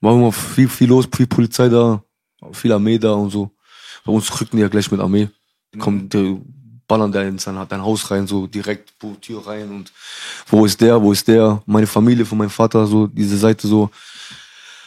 war 0.00 0.14
immer 0.14 0.32
viel, 0.32 0.68
viel 0.68 0.88
los, 0.88 1.08
viel 1.14 1.26
Polizei 1.26 1.68
da, 1.68 2.02
viel 2.52 2.72
Armee 2.72 2.98
da 2.98 3.12
und 3.12 3.30
so. 3.30 3.50
Bei 4.04 4.12
uns 4.12 4.40
rücken 4.40 4.56
die 4.56 4.62
ja 4.62 4.68
gleich 4.68 4.90
mit 4.90 5.00
Armee. 5.00 5.28
Die 5.74 5.78
kommen, 5.78 6.08
die 6.08 6.40
ballern 6.86 7.10
da 7.10 7.22
in 7.22 7.38
sein, 7.38 7.58
dein 7.68 7.82
Haus 7.82 8.10
rein, 8.10 8.26
so 8.26 8.46
direkt 8.46 8.94
wo 9.00 9.14
Tür 9.14 9.46
rein 9.46 9.70
und 9.70 9.92
wo 10.46 10.64
ist 10.64 10.80
der, 10.80 11.02
wo 11.02 11.12
ist 11.12 11.26
der, 11.26 11.62
meine 11.66 11.86
Familie 11.86 12.24
von 12.24 12.38
meinem 12.38 12.50
Vater, 12.50 12.86
so 12.86 13.06
diese 13.06 13.36
Seite 13.36 13.66
so, 13.66 13.90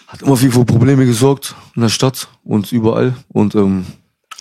hat 0.08 0.22
immer 0.22 0.38
viel 0.38 0.51
für 0.51 0.65
Probleme 0.65 1.06
gesorgt 1.06 1.56
in 1.75 1.82
der 1.82 1.89
Stadt 1.89 2.27
und 2.44 2.72
überall 2.72 3.15
und 3.27 3.56
ähm, 3.56 3.86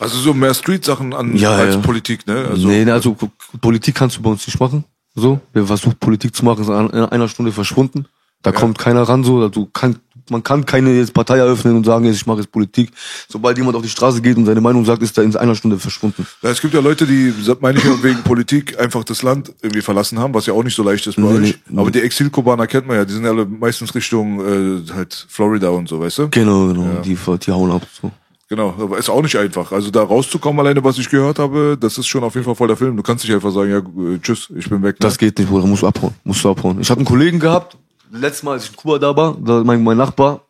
Also 0.00 0.18
so 0.18 0.34
mehr 0.34 0.54
Street-Sachen 0.54 1.12
an 1.14 1.36
Ja, 1.36 1.52
als 1.52 1.74
ja. 1.74 1.80
Politik, 1.80 2.26
ne? 2.26 2.46
Also, 2.50 2.68
nee, 2.68 2.84
nee, 2.84 2.90
also 2.90 3.16
Politik 3.60 3.94
kannst 3.94 4.16
du 4.16 4.22
bei 4.22 4.30
uns 4.30 4.46
nicht 4.46 4.60
machen. 4.60 4.84
So, 5.14 5.40
wer 5.52 5.66
versucht 5.66 5.98
Politik 5.98 6.34
zu 6.34 6.44
machen, 6.44 6.62
ist 6.62 6.68
in 6.68 6.90
einer 7.04 7.28
Stunde 7.28 7.50
verschwunden. 7.52 8.06
Da 8.42 8.52
kommt 8.52 8.78
keiner 8.78 9.02
ran. 9.02 9.24
So, 9.24 9.40
also 9.42 9.66
kann, 9.72 9.96
man 10.30 10.44
kann 10.44 10.64
keine 10.64 10.92
jetzt 10.92 11.12
Partei 11.12 11.38
eröffnen 11.38 11.74
und 11.74 11.84
sagen, 11.84 12.04
jetzt 12.04 12.16
ich 12.16 12.26
mache 12.26 12.38
jetzt 12.38 12.52
Politik. 12.52 12.92
Sobald 13.28 13.58
jemand 13.58 13.74
auf 13.76 13.82
die 13.82 13.88
Straße 13.88 14.22
geht 14.22 14.36
und 14.36 14.46
seine 14.46 14.60
Meinung 14.60 14.84
sagt, 14.84 15.02
ist 15.02 15.18
er 15.18 15.24
in 15.24 15.34
einer 15.34 15.56
Stunde 15.56 15.76
verschwunden. 15.76 16.24
Ja, 16.42 16.50
es 16.50 16.60
gibt 16.60 16.72
ja 16.72 16.78
Leute, 16.80 17.04
die, 17.04 17.34
meine 17.60 17.78
ich 17.78 17.84
ja, 17.84 18.00
wegen 18.00 18.22
Politik 18.22 18.78
einfach 18.78 19.02
das 19.02 19.22
Land 19.22 19.52
irgendwie 19.60 19.82
verlassen 19.82 20.20
haben, 20.20 20.32
was 20.34 20.46
ja 20.46 20.52
auch 20.52 20.62
nicht 20.62 20.76
so 20.76 20.84
leicht 20.84 21.04
ist 21.08 21.16
bei 21.16 21.22
Nee, 21.22 21.28
euch. 21.48 21.58
nee. 21.68 21.80
Aber 21.80 21.90
die 21.90 22.00
Exilkubaner 22.00 22.68
kennt 22.68 22.86
man 22.86 22.98
ja, 22.98 23.04
die 23.04 23.14
sind 23.14 23.24
ja 23.24 23.30
alle 23.30 23.44
meistens 23.44 23.92
Richtung 23.92 24.38
äh, 24.86 24.92
halt 24.92 25.26
Florida 25.28 25.70
und 25.70 25.88
so, 25.88 25.98
weißt 25.98 26.18
du? 26.18 26.28
Genau, 26.28 26.68
genau. 26.68 27.00
Die, 27.04 27.16
die 27.44 27.50
hauen 27.50 27.72
ab. 27.72 27.82
So. 28.00 28.12
Genau, 28.48 28.94
ist 28.98 29.10
auch 29.10 29.20
nicht 29.20 29.36
einfach. 29.36 29.72
Also 29.72 29.90
da 29.90 30.02
rauszukommen, 30.02 30.58
alleine 30.60 30.82
was 30.82 30.96
ich 30.96 31.10
gehört 31.10 31.38
habe, 31.38 31.76
das 31.78 31.98
ist 31.98 32.06
schon 32.06 32.24
auf 32.24 32.34
jeden 32.34 32.46
Fall 32.46 32.54
voll 32.54 32.68
der 32.68 32.78
Film. 32.78 32.96
Du 32.96 33.02
kannst 33.02 33.22
nicht 33.24 33.34
einfach 33.34 33.52
sagen, 33.52 33.70
ja, 33.70 33.78
äh, 33.78 34.18
tschüss, 34.20 34.48
ich 34.56 34.70
bin 34.70 34.82
weg. 34.82 34.94
Ne? 34.94 35.00
Das 35.00 35.18
geht 35.18 35.38
nicht, 35.38 35.50
Bruder. 35.50 35.66
Musst 35.66 35.82
du 35.82 35.86
abhauen. 35.86 36.14
Musst 36.24 36.42
du 36.42 36.50
abhauen. 36.50 36.80
Ich 36.80 36.88
hatte 36.88 37.00
einen 37.00 37.06
Kollegen 37.06 37.38
gehabt, 37.38 37.76
letztes 38.10 38.42
Mal, 38.42 38.52
als 38.52 38.64
ich 38.64 38.70
in 38.70 38.76
Kuba 38.76 38.98
da 38.98 39.14
war, 39.14 39.36
da 39.38 39.62
mein, 39.62 39.82
mein 39.82 39.98
Nachbar, 39.98 40.40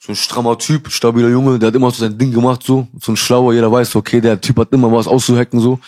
so 0.00 0.10
ein 0.12 0.16
strammer 0.16 0.58
Typ, 0.58 0.90
stabiler 0.90 1.28
Junge, 1.28 1.60
der 1.60 1.68
hat 1.68 1.74
immer 1.76 1.92
so 1.92 2.00
sein 2.00 2.18
Ding 2.18 2.32
gemacht, 2.32 2.62
so, 2.64 2.88
so 3.00 3.12
ein 3.12 3.16
schlauer, 3.16 3.54
jeder 3.54 3.70
weiß, 3.70 3.94
okay, 3.94 4.20
der 4.20 4.40
Typ 4.40 4.58
hat 4.58 4.72
immer 4.72 4.90
was 4.90 5.06
auszuhacken, 5.06 5.60
so. 5.60 5.78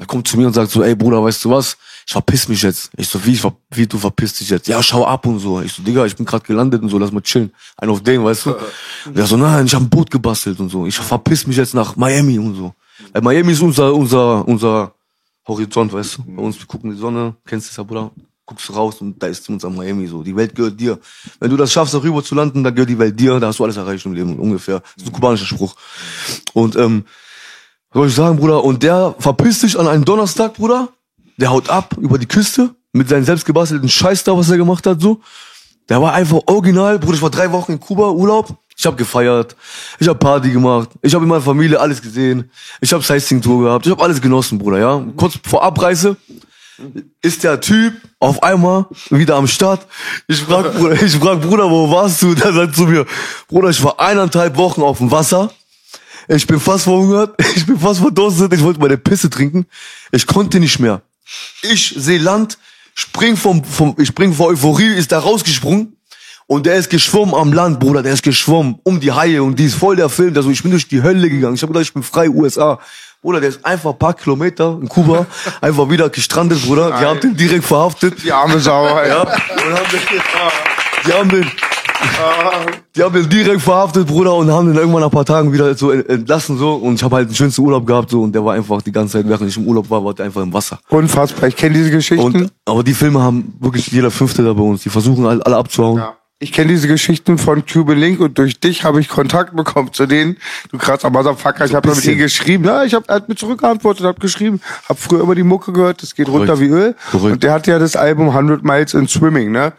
Er 0.00 0.06
kommt 0.06 0.26
zu 0.26 0.38
mir 0.38 0.46
und 0.46 0.54
sagt 0.54 0.70
so, 0.70 0.82
ey 0.82 0.94
Bruder, 0.94 1.22
weißt 1.22 1.44
du 1.44 1.50
was? 1.50 1.76
Ich 2.08 2.14
verpiss 2.14 2.48
mich 2.48 2.62
jetzt. 2.62 2.90
Ich 2.96 3.06
so, 3.06 3.22
wie, 3.26 3.32
ich 3.32 3.42
wie 3.72 3.86
du 3.86 3.98
verpisst 3.98 4.40
dich 4.40 4.48
jetzt? 4.48 4.66
Ja, 4.66 4.82
schau 4.82 5.04
ab 5.04 5.26
und 5.26 5.40
so. 5.40 5.60
Ich 5.60 5.74
so, 5.74 5.82
Digga, 5.82 6.06
ich 6.06 6.16
bin 6.16 6.24
gerade 6.24 6.42
gelandet 6.42 6.80
und 6.80 6.88
so, 6.88 6.96
lass 6.96 7.12
mal 7.12 7.20
chillen. 7.20 7.52
Ein 7.76 7.90
auf 7.90 8.02
den, 8.02 8.24
weißt 8.24 8.46
du? 8.46 8.54
Der 9.14 9.26
so, 9.26 9.36
nein, 9.36 9.66
ich 9.66 9.74
hab 9.74 9.82
ein 9.82 9.90
Boot 9.90 10.10
gebastelt 10.10 10.58
und 10.58 10.70
so. 10.70 10.86
Ich 10.86 10.96
verpiss 10.96 11.46
mich 11.46 11.58
jetzt 11.58 11.74
nach 11.74 11.96
Miami 11.96 12.38
und 12.38 12.54
so. 12.54 12.72
Weil 13.12 13.20
Miami 13.20 13.52
ist 13.52 13.60
unser, 13.60 13.92
unser, 13.94 14.48
unser 14.48 14.94
Horizont, 15.46 15.92
weißt 15.92 16.16
du? 16.16 16.22
Bei 16.34 16.40
uns, 16.40 16.58
wir 16.58 16.64
gucken 16.64 16.92
die 16.92 16.96
Sonne, 16.96 17.36
kennst 17.44 17.66
du 17.66 17.70
das 17.72 17.76
ja, 17.76 17.82
Bruder? 17.82 18.10
Guckst 18.46 18.74
raus 18.74 19.02
und 19.02 19.22
da 19.22 19.26
ist 19.26 19.46
unser 19.50 19.68
Miami 19.68 20.06
so. 20.06 20.22
Die 20.22 20.34
Welt 20.34 20.54
gehört 20.54 20.80
dir. 20.80 20.98
Wenn 21.40 21.50
du 21.50 21.58
das 21.58 21.70
schaffst, 21.70 21.92
darüber 21.92 22.24
zu 22.24 22.34
landen, 22.34 22.64
dann 22.64 22.74
gehört 22.74 22.88
die 22.88 22.98
Welt 22.98 23.20
dir, 23.20 23.38
da 23.38 23.48
hast 23.48 23.58
du 23.58 23.64
alles 23.64 23.76
erreicht 23.76 24.06
im 24.06 24.14
Leben, 24.14 24.38
ungefähr. 24.38 24.80
Das 24.80 25.04
ist 25.04 25.08
ein 25.08 25.12
kubanischer 25.12 25.44
Spruch. 25.44 25.76
Und, 26.54 26.74
ähm, 26.74 27.04
was 27.90 28.00
soll 28.00 28.08
ich 28.08 28.14
sagen, 28.14 28.38
Bruder? 28.38 28.64
Und 28.64 28.82
der 28.82 29.14
verpisst 29.18 29.60
sich 29.60 29.78
an 29.78 29.86
einem 29.86 30.06
Donnerstag, 30.06 30.54
Bruder. 30.54 30.88
Der 31.38 31.50
haut 31.50 31.70
ab 31.70 31.96
über 31.98 32.18
die 32.18 32.26
Küste 32.26 32.74
mit 32.92 33.08
seinem 33.08 33.24
selbstgebastelten 33.24 33.88
Scheiß 33.88 34.24
da, 34.24 34.36
was 34.36 34.50
er 34.50 34.56
gemacht 34.56 34.86
hat, 34.86 35.00
so. 35.00 35.20
Der 35.88 36.02
war 36.02 36.12
einfach 36.12 36.40
original, 36.46 36.98
Bruder. 36.98 37.14
Ich 37.14 37.22
war 37.22 37.30
drei 37.30 37.50
Wochen 37.52 37.72
in 37.72 37.80
Kuba, 37.80 38.10
Urlaub. 38.10 38.56
Ich 38.76 38.86
habe 38.86 38.96
gefeiert, 38.96 39.56
ich 39.98 40.06
habe 40.06 40.20
Party 40.20 40.52
gemacht, 40.52 40.90
ich 41.02 41.12
habe 41.12 41.24
in 41.24 41.28
meiner 41.28 41.42
Familie 41.42 41.80
alles 41.80 42.00
gesehen, 42.00 42.48
ich 42.80 42.92
habe 42.92 43.02
Sightseeing-Tour 43.02 43.64
gehabt, 43.64 43.86
ich 43.86 43.90
habe 43.90 44.00
alles 44.00 44.20
genossen, 44.20 44.56
Bruder, 44.56 44.78
ja. 44.78 45.04
Kurz 45.16 45.36
vor 45.42 45.64
Abreise 45.64 46.16
ist 47.22 47.42
der 47.42 47.60
Typ 47.60 47.94
auf 48.20 48.42
einmal 48.42 48.86
wieder 49.10 49.34
am 49.34 49.48
Start. 49.48 49.86
Ich 50.28 50.42
frag, 50.42 50.74
Bruder, 50.74 51.02
ich 51.02 51.16
frag, 51.16 51.40
Bruder, 51.40 51.68
wo 51.68 51.90
warst 51.90 52.22
du? 52.22 52.34
Der 52.36 52.52
sagt 52.52 52.76
zu 52.76 52.84
mir, 52.84 53.04
Bruder, 53.48 53.70
ich 53.70 53.82
war 53.82 53.98
eineinhalb 53.98 54.56
Wochen 54.56 54.82
auf 54.82 54.98
dem 54.98 55.10
Wasser. 55.10 55.50
Ich 56.28 56.46
bin 56.46 56.60
fast 56.60 56.84
verhungert, 56.84 57.34
ich 57.56 57.66
bin 57.66 57.78
fast 57.78 58.00
verdurstet, 58.00 58.52
ich 58.52 58.62
wollte 58.62 58.80
meine 58.80 58.96
Pisse 58.96 59.28
trinken. 59.28 59.66
Ich 60.12 60.26
konnte 60.26 60.60
nicht 60.60 60.78
mehr. 60.78 61.02
Ich 61.62 61.94
sehe 61.96 62.18
Land, 62.18 62.58
spring 62.94 63.36
vom, 63.36 63.64
vom, 63.64 63.94
ich 63.98 64.08
spring 64.08 64.32
vor 64.32 64.48
Euphorie, 64.48 64.94
ist 64.94 65.12
da 65.12 65.18
rausgesprungen. 65.18 65.94
Und 66.46 66.64
der 66.64 66.76
ist 66.76 66.88
geschwommen 66.88 67.34
am 67.34 67.52
Land, 67.52 67.78
Bruder, 67.78 68.02
der 68.02 68.14
ist 68.14 68.22
geschwommen 68.22 68.78
um 68.82 69.00
die 69.00 69.12
Haie 69.12 69.42
und 69.42 69.58
die 69.58 69.66
ist 69.66 69.74
voll 69.74 69.96
der 69.96 70.08
Film. 70.08 70.34
Also 70.34 70.48
ich 70.48 70.62
bin 70.62 70.70
durch 70.70 70.88
die 70.88 71.02
Hölle 71.02 71.28
gegangen. 71.28 71.54
Ich 71.54 71.62
habe 71.62 71.74
gedacht, 71.74 71.86
ich 71.86 71.92
bin 71.92 72.02
frei 72.02 72.30
USA. 72.30 72.78
Bruder, 73.20 73.40
der 73.40 73.50
ist 73.50 73.64
einfach 73.66 73.90
ein 73.90 73.98
paar 73.98 74.14
Kilometer 74.14 74.78
in 74.80 74.88
Kuba, 74.88 75.26
einfach 75.60 75.90
wieder 75.90 76.08
gestrandet, 76.08 76.62
Bruder. 76.62 76.96
Die 76.98 77.04
haben 77.04 77.20
den 77.20 77.36
direkt 77.36 77.64
verhaftet. 77.64 78.22
Die 78.22 78.32
arme 78.32 78.60
Sau, 78.60 78.86
ey. 78.96 79.08
Ja, 79.10 79.24
den, 79.24 80.00
die 81.04 81.12
haben 81.12 81.28
den, 81.28 81.50
die 82.94 83.02
haben 83.02 83.14
den 83.14 83.28
direkt 83.28 83.62
verhaftet, 83.62 84.06
Bruder, 84.06 84.34
und 84.34 84.50
haben 84.50 84.66
den 84.68 84.76
irgendwann 84.76 85.00
nach 85.00 85.08
ein 85.08 85.12
paar 85.12 85.24
Tagen 85.24 85.52
wieder 85.52 85.74
so 85.74 85.90
entlassen, 85.90 86.58
so. 86.58 86.74
Und 86.74 86.94
ich 86.94 87.02
habe 87.02 87.16
halt 87.16 87.28
den 87.28 87.34
schönsten 87.34 87.62
Urlaub 87.62 87.86
gehabt, 87.86 88.10
so. 88.10 88.22
Und 88.22 88.34
der 88.34 88.44
war 88.44 88.54
einfach 88.54 88.82
die 88.82 88.92
ganze 88.92 89.18
Zeit, 89.18 89.28
während 89.28 89.48
ich 89.48 89.56
im 89.56 89.66
Urlaub 89.66 89.88
war, 89.90 90.04
war 90.04 90.14
der 90.14 90.26
einfach 90.26 90.42
im 90.42 90.52
Wasser. 90.52 90.78
Unfassbar. 90.88 91.48
Ich 91.48 91.56
kenne 91.56 91.74
diese 91.74 91.90
Geschichten. 91.90 92.24
Und, 92.24 92.52
aber 92.64 92.82
die 92.82 92.94
Filme 92.94 93.20
haben 93.20 93.54
wirklich 93.60 93.88
jeder 93.88 94.10
Fünfte 94.10 94.42
da 94.42 94.52
bei 94.52 94.62
uns. 94.62 94.82
Die 94.82 94.90
versuchen 94.90 95.26
alle, 95.26 95.44
alle 95.44 95.56
abzuhauen. 95.56 95.98
Ja. 95.98 96.14
Ich 96.40 96.52
kenne 96.52 96.70
diese 96.70 96.86
Geschichten 96.86 97.36
von 97.36 97.66
Cube 97.66 97.94
Link 97.94 98.20
und 98.20 98.38
durch 98.38 98.60
dich 98.60 98.84
habe 98.84 99.00
ich 99.00 99.08
Kontakt 99.08 99.56
bekommen 99.56 99.92
zu 99.92 100.06
denen. 100.06 100.36
Du 100.70 100.78
krasser 100.78 101.10
Motherfucker, 101.10 101.64
ich 101.64 101.74
habe 101.74 101.88
mit 101.88 102.04
ihm 102.04 102.16
geschrieben. 102.16 102.64
Ja, 102.64 102.84
ich 102.84 102.94
habe 102.94 103.06
er 103.08 103.16
hat 103.16 103.28
mir 103.28 103.34
zurückgeantwortet, 103.34 104.06
habe 104.06 104.20
geschrieben, 104.20 104.60
habe 104.88 105.00
früher 105.00 105.22
immer 105.22 105.34
die 105.34 105.42
Mucke 105.42 105.72
gehört, 105.72 106.00
das 106.00 106.14
geht 106.14 106.28
runter 106.28 106.60
wie 106.60 106.68
Öl. 106.68 106.94
Korrekt. 107.10 107.32
Und 107.32 107.42
der 107.42 107.52
hat 107.52 107.66
ja 107.66 107.80
das 107.80 107.96
Album 107.96 108.28
100 108.28 108.62
Miles 108.62 108.94
in 108.94 109.08
Swimming, 109.08 109.50
ne? 109.50 109.72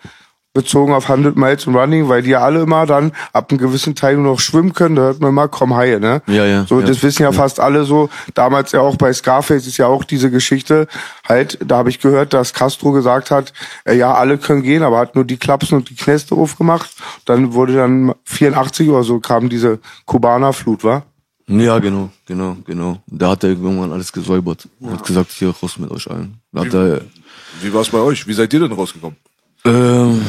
Bezogen 0.54 0.94
auf 0.94 1.08
100 1.10 1.36
Miles 1.36 1.68
in 1.68 1.76
Running, 1.76 2.10
weil 2.10 2.24
die 2.24 2.32
ja 2.32 2.40
alle 2.42 2.62
immer 2.64 2.88
dann 2.88 3.12
ab 3.34 3.52
einem 3.52 3.60
gewissen 3.60 3.94
Teil 3.94 4.16
nur 4.16 4.34
noch 4.34 4.40
schwimmen 4.40 4.74
können, 4.74 4.96
da 4.96 5.04
hört 5.04 5.20
man 5.20 5.30
immer, 5.30 5.48
komm 5.48 5.76
Haie, 5.76 6.00
ne? 6.00 6.24
Ja, 6.26 6.44
ja, 6.46 6.66
So, 6.66 6.80
ja. 6.80 6.88
das 6.88 7.04
wissen 7.04 7.22
ja 7.22 7.32
fast 7.32 7.60
alle 7.60 7.84
so. 7.84 8.10
Damals 8.34 8.72
ja 8.72 8.82
auch 8.82 8.96
bei 8.96 9.14
Scarface 9.14 9.68
ist 9.68 9.78
ja 9.78 9.86
auch 9.86 10.04
diese 10.04 10.32
Geschichte. 10.32 10.88
Halt, 11.28 11.60
da 11.64 11.78
habe 11.78 11.92
ich 11.92 12.00
gehört, 12.00 12.34
dass 12.34 12.54
Castro 12.54 12.92
gesagt 12.92 13.30
hat, 13.30 13.54
äh, 13.86 13.96
ja, 13.96 14.16
alle 14.16 14.40
können 14.40 14.64
gehen, 14.64 14.82
aber 14.82 14.98
hat 14.98 15.14
nur 15.14 15.24
die 15.24 15.38
Klapsen 15.38 15.78
und 15.78 15.92
die 15.92 15.96
Knäste 15.96 16.34
aufgemacht. 16.34 16.90
Dann 17.26 17.54
wurde 17.54 17.76
dann 17.76 18.16
84 18.26 18.90
oder 18.90 19.04
so 19.04 19.20
kam 19.20 19.50
diese 19.50 19.80
Kubaner-Flut, 20.06 20.84
war? 20.84 21.04
Ja, 21.48 21.78
genau, 21.80 22.10
genau, 22.26 22.58
genau. 22.66 22.98
Da 23.08 23.32
hat 23.32 23.44
er 23.44 23.52
irgendwann 23.52 23.92
alles 23.92 24.12
gesäubert. 24.12 24.68
Hat 24.84 25.06
gesagt, 25.06 25.32
hier 25.32 25.50
raus 25.50 25.78
mit 25.78 25.90
euch 25.92 26.10
allen. 26.10 26.40
Da 26.52 26.62
hat 26.62 26.74
er, 26.74 27.02
Wie 27.62 27.74
war 27.74 27.82
es 27.82 27.90
bei 27.90 28.00
euch? 28.00 28.26
Wie 28.28 28.34
seid 28.34 28.52
ihr 28.54 28.60
denn 28.60 28.72
rausgekommen? 28.72 29.16
Ähm, 29.66 30.22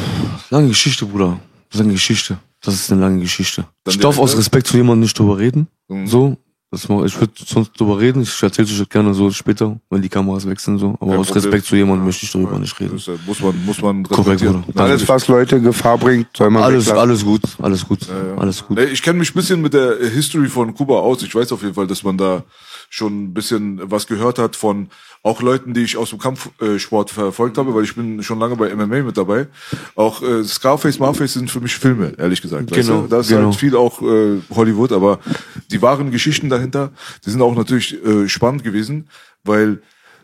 lange 0.50 0.68
Geschichte, 0.68 1.06
Bruder. 1.06 1.38
Lange 1.72 1.92
Geschichte. 1.92 2.38
Das 2.62 2.74
ist 2.74 2.90
eine 2.92 3.00
lange 3.00 3.20
Geschichte. 3.20 3.64
Dann 3.84 3.94
ich 3.94 4.00
darf 4.00 4.18
aus? 4.18 4.36
Respekt 4.36 4.66
zu 4.66 4.76
jemandem 4.76 5.00
nicht 5.00 5.18
drüber 5.18 5.38
reden. 5.38 5.68
Mhm. 5.88 6.06
So. 6.06 6.36
Das, 6.72 6.88
mach- 6.88 7.04
ich 7.04 7.18
würde 7.18 7.32
sonst 7.44 7.72
drüber 7.80 7.98
reden. 7.98 8.22
Ich 8.22 8.40
erzähle 8.42 8.68
es 8.68 8.80
euch 8.80 8.88
gerne 8.88 9.12
so 9.12 9.28
später, 9.32 9.80
wenn 9.90 10.02
die 10.02 10.08
Kameras 10.08 10.46
wechseln, 10.46 10.78
so. 10.78 10.96
Aber 11.00 11.10
Kein 11.12 11.18
aus 11.20 11.26
Problem. 11.28 11.44
Respekt 11.44 11.66
zu 11.66 11.74
jemandem 11.74 12.04
möchte 12.06 12.24
ich 12.26 12.30
darüber 12.30 12.58
nicht 12.60 12.78
reden. 12.78 12.92
Das 12.94 13.08
äh, 13.08 13.16
muss 13.26 13.40
man, 13.40 13.64
muss 13.64 13.82
man 13.82 14.04
Korrekt, 14.04 14.18
respektieren. 14.42 14.62
Bruder. 14.62 14.84
Alles, 14.84 15.08
was 15.08 15.26
Leute 15.26 15.56
in 15.56 15.64
Gefahr 15.64 15.98
bringt, 15.98 16.28
soll 16.36 16.48
man 16.50 16.62
Alles, 16.62 16.86
weglassen. 16.86 17.00
alles 17.10 17.24
gut, 17.24 17.40
alles 17.60 17.88
gut, 17.88 17.98
alles 18.36 18.64
gut. 18.64 18.78
Ich 18.78 19.02
kenne 19.02 19.18
mich 19.18 19.30
ein 19.30 19.34
bisschen 19.34 19.60
mit 19.62 19.74
der 19.74 19.96
History 20.10 20.48
von 20.48 20.72
Kuba 20.72 21.00
aus. 21.00 21.22
Ich 21.24 21.34
weiß 21.34 21.50
auf 21.50 21.62
jeden 21.62 21.74
Fall, 21.74 21.88
dass 21.88 22.04
man 22.04 22.16
da 22.16 22.44
schon 22.90 23.24
ein 23.24 23.34
bisschen 23.34 23.80
was 23.84 24.08
gehört 24.08 24.38
hat 24.38 24.56
von 24.56 24.88
auch 25.22 25.40
Leuten, 25.42 25.74
die 25.74 25.82
ich 25.82 25.96
aus 25.96 26.10
dem 26.10 26.18
Kampfsport 26.18 27.10
verfolgt 27.10 27.56
habe, 27.56 27.72
weil 27.74 27.84
ich 27.84 27.94
bin 27.94 28.22
schon 28.22 28.40
lange 28.40 28.56
bei 28.56 28.74
MMA 28.74 29.02
mit 29.02 29.16
dabei. 29.16 29.46
Auch 29.94 30.22
äh, 30.22 30.42
Scarface, 30.42 30.98
Marface 30.98 31.34
sind 31.34 31.50
für 31.50 31.60
mich 31.60 31.76
Filme, 31.76 32.14
ehrlich 32.18 32.42
gesagt. 32.42 32.70
weißt 32.70 32.88
Genau, 32.88 33.02
du? 33.02 33.06
Das 33.06 33.26
ist 33.26 33.32
genau. 33.32 33.46
halt 33.46 33.56
viel 33.56 33.76
auch 33.76 34.02
äh, 34.02 34.40
Hollywood, 34.50 34.92
aber 34.92 35.20
die 35.70 35.80
wahren 35.80 36.10
Geschichten 36.10 36.48
dahinter, 36.48 36.90
die 37.24 37.30
sind 37.30 37.40
auch 37.40 37.54
natürlich 37.54 38.04
äh, 38.04 38.28
spannend 38.28 38.64
gewesen, 38.64 39.08
weil 39.44 39.80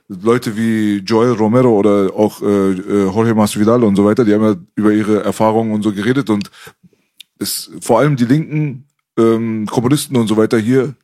Leute 0.09 0.57
wie 0.57 0.99
Joel 0.99 1.33
Romero 1.33 1.71
oder 1.71 2.11
auch 2.15 2.43
äh, 2.43 2.73
äh, 2.73 3.05
Jorge 3.05 3.35
Masvidal 3.35 3.85
und 3.85 3.95
so 3.95 4.05
weiter, 4.05 4.25
die 4.25 4.35
haben 4.35 4.45
ja 4.45 4.57
über 4.75 4.93
ihre 4.93 5.23
Erfahrungen 5.23 5.73
und 5.73 5.83
so 5.83 5.93
geredet 5.93 6.31
und 6.31 6.51
es, 7.39 7.71
vor 7.81 8.01
allem 8.01 8.17
die 8.17 8.25
linken 8.25 8.87
ähm, 9.17 9.67
Kommunisten 9.67 10.17
und 10.17 10.27
so 10.27 10.37
weiter 10.37 10.59
hier, 10.59 10.95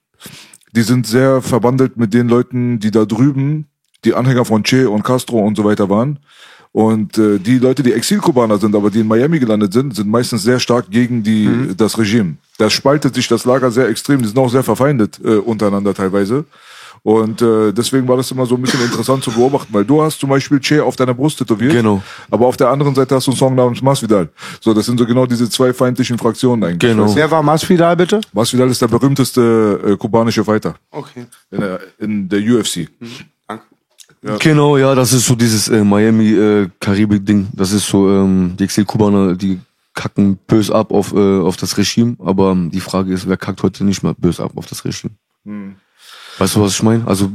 die 0.73 0.83
sind 0.83 1.07
sehr 1.07 1.43
verbandelt 1.43 1.97
mit 1.97 2.13
den 2.13 2.29
Leuten, 2.29 2.79
die 2.81 2.91
da 2.91 3.05
drüben, 3.05 3.67
die 4.05 4.15
Anhänger 4.15 4.45
von 4.45 4.63
Che 4.65 4.87
und 4.87 5.05
Castro 5.05 5.39
und 5.39 5.57
so 5.57 5.65
weiter 5.65 5.89
waren. 5.89 6.19
Und 6.73 7.19
äh, 7.19 7.39
die 7.39 7.59
Leute, 7.59 7.83
die 7.83 7.93
Exilkubaner 7.93 8.57
sind, 8.57 8.75
aber 8.75 8.91
die 8.91 9.01
in 9.01 9.07
Miami 9.07 9.39
gelandet 9.39 9.75
sind, 9.75 9.95
sind 9.95 10.09
meistens 10.09 10.43
sehr 10.43 10.59
stark 10.59 10.91
gegen 10.91 11.23
die 11.23 11.75
das 11.77 11.99
Regime. 11.99 12.37
Da 12.57 12.71
spaltet 12.71 13.15
sich 13.15 13.29
das 13.29 13.45
Lager 13.45 13.71
sehr 13.71 13.89
extrem. 13.89 14.23
Die 14.23 14.29
sind 14.29 14.39
auch 14.39 14.51
sehr 14.51 14.63
verfeindet 14.63 15.21
äh, 15.23 15.37
untereinander 15.37 15.93
teilweise. 15.93 16.47
Und 17.05 17.43
äh, 17.43 17.73
deswegen 17.73 18.07
war 18.07 18.17
das 18.17 18.31
immer 18.31 18.47
so 18.47 18.55
ein 18.55 18.63
bisschen 18.63 18.81
interessant 18.81 19.25
zu 19.25 19.33
beobachten, 19.33 19.73
weil 19.75 19.85
du 19.85 20.01
hast 20.03 20.21
zum 20.21 20.31
Beispiel 20.31 20.61
Che 20.61 20.81
auf 20.81 20.95
deiner 20.95 21.15
Brust 21.15 21.39
tätowiert, 21.39 21.73
Genau. 21.73 22.01
aber 22.31 22.47
auf 22.47 22.57
der 22.57 22.69
anderen 22.71 22.95
Seite 22.95 23.17
hast 23.17 23.27
du 23.27 23.33
einen 23.33 23.39
Song 23.39 23.57
namens 23.57 23.83
Masvidal. 23.83 24.29
So, 24.61 24.73
das 24.73 24.87
sind 24.87 24.99
so 24.99 25.05
genau 25.05 25.27
diese 25.27 25.51
zwei 25.51 25.73
feindlichen 25.73 26.17
Fraktionen 26.17 26.63
eigentlich. 26.63 26.93
Genau. 26.93 27.13
Wer 27.15 27.29
war 27.29 27.43
Masvidal, 27.43 27.97
bitte? 27.97 28.21
Masvidal 28.33 28.69
ist 28.71 28.81
der 28.83 28.87
berühmteste 28.87 29.81
äh, 29.85 29.97
kubanische 29.97 30.45
Fighter 30.45 30.77
Okay. 30.93 31.27
in 31.51 31.61
der, 31.61 31.81
in 31.99 32.29
der 32.29 32.39
UFC. 32.41 32.89
Danke. 33.49 33.65
Genau, 34.39 34.77
ja, 34.77 34.95
das 34.95 35.13
ist 35.13 35.27
so 35.27 35.35
dieses 35.35 35.69
äh, 35.69 35.83
Miami 35.83 36.31
äh, 36.35 36.69
Karibik 36.79 37.27
Ding. 37.27 37.49
Das 37.53 37.73
ist 37.73 37.89
so 37.89 38.09
ähm, 38.09 38.55
die 38.57 38.63
Exil-Kubaner, 38.63 39.35
die 39.35 39.59
kacken 39.95 40.39
bös 40.47 40.71
ab 40.71 40.93
auf, 40.93 41.13
äh, 41.13 41.41
auf 41.41 41.57
das 41.57 41.77
Regime, 41.77 42.15
aber 42.21 42.53
ähm, 42.53 42.71
die 42.71 42.79
Frage 42.79 43.13
ist, 43.13 43.29
wer 43.29 43.37
kackt 43.37 43.61
heute 43.65 43.83
nicht 43.85 44.05
mehr 44.05 44.15
bös 44.15 44.39
ab 44.39 44.53
auf 44.55 44.67
das 44.67 44.85
Regime? 44.85 45.13
Hm. 45.45 45.75
Weißt 46.39 46.57
du, 46.57 46.61
was 46.61 46.75
ich 46.75 46.83
meine? 46.83 47.07
Also 47.07 47.31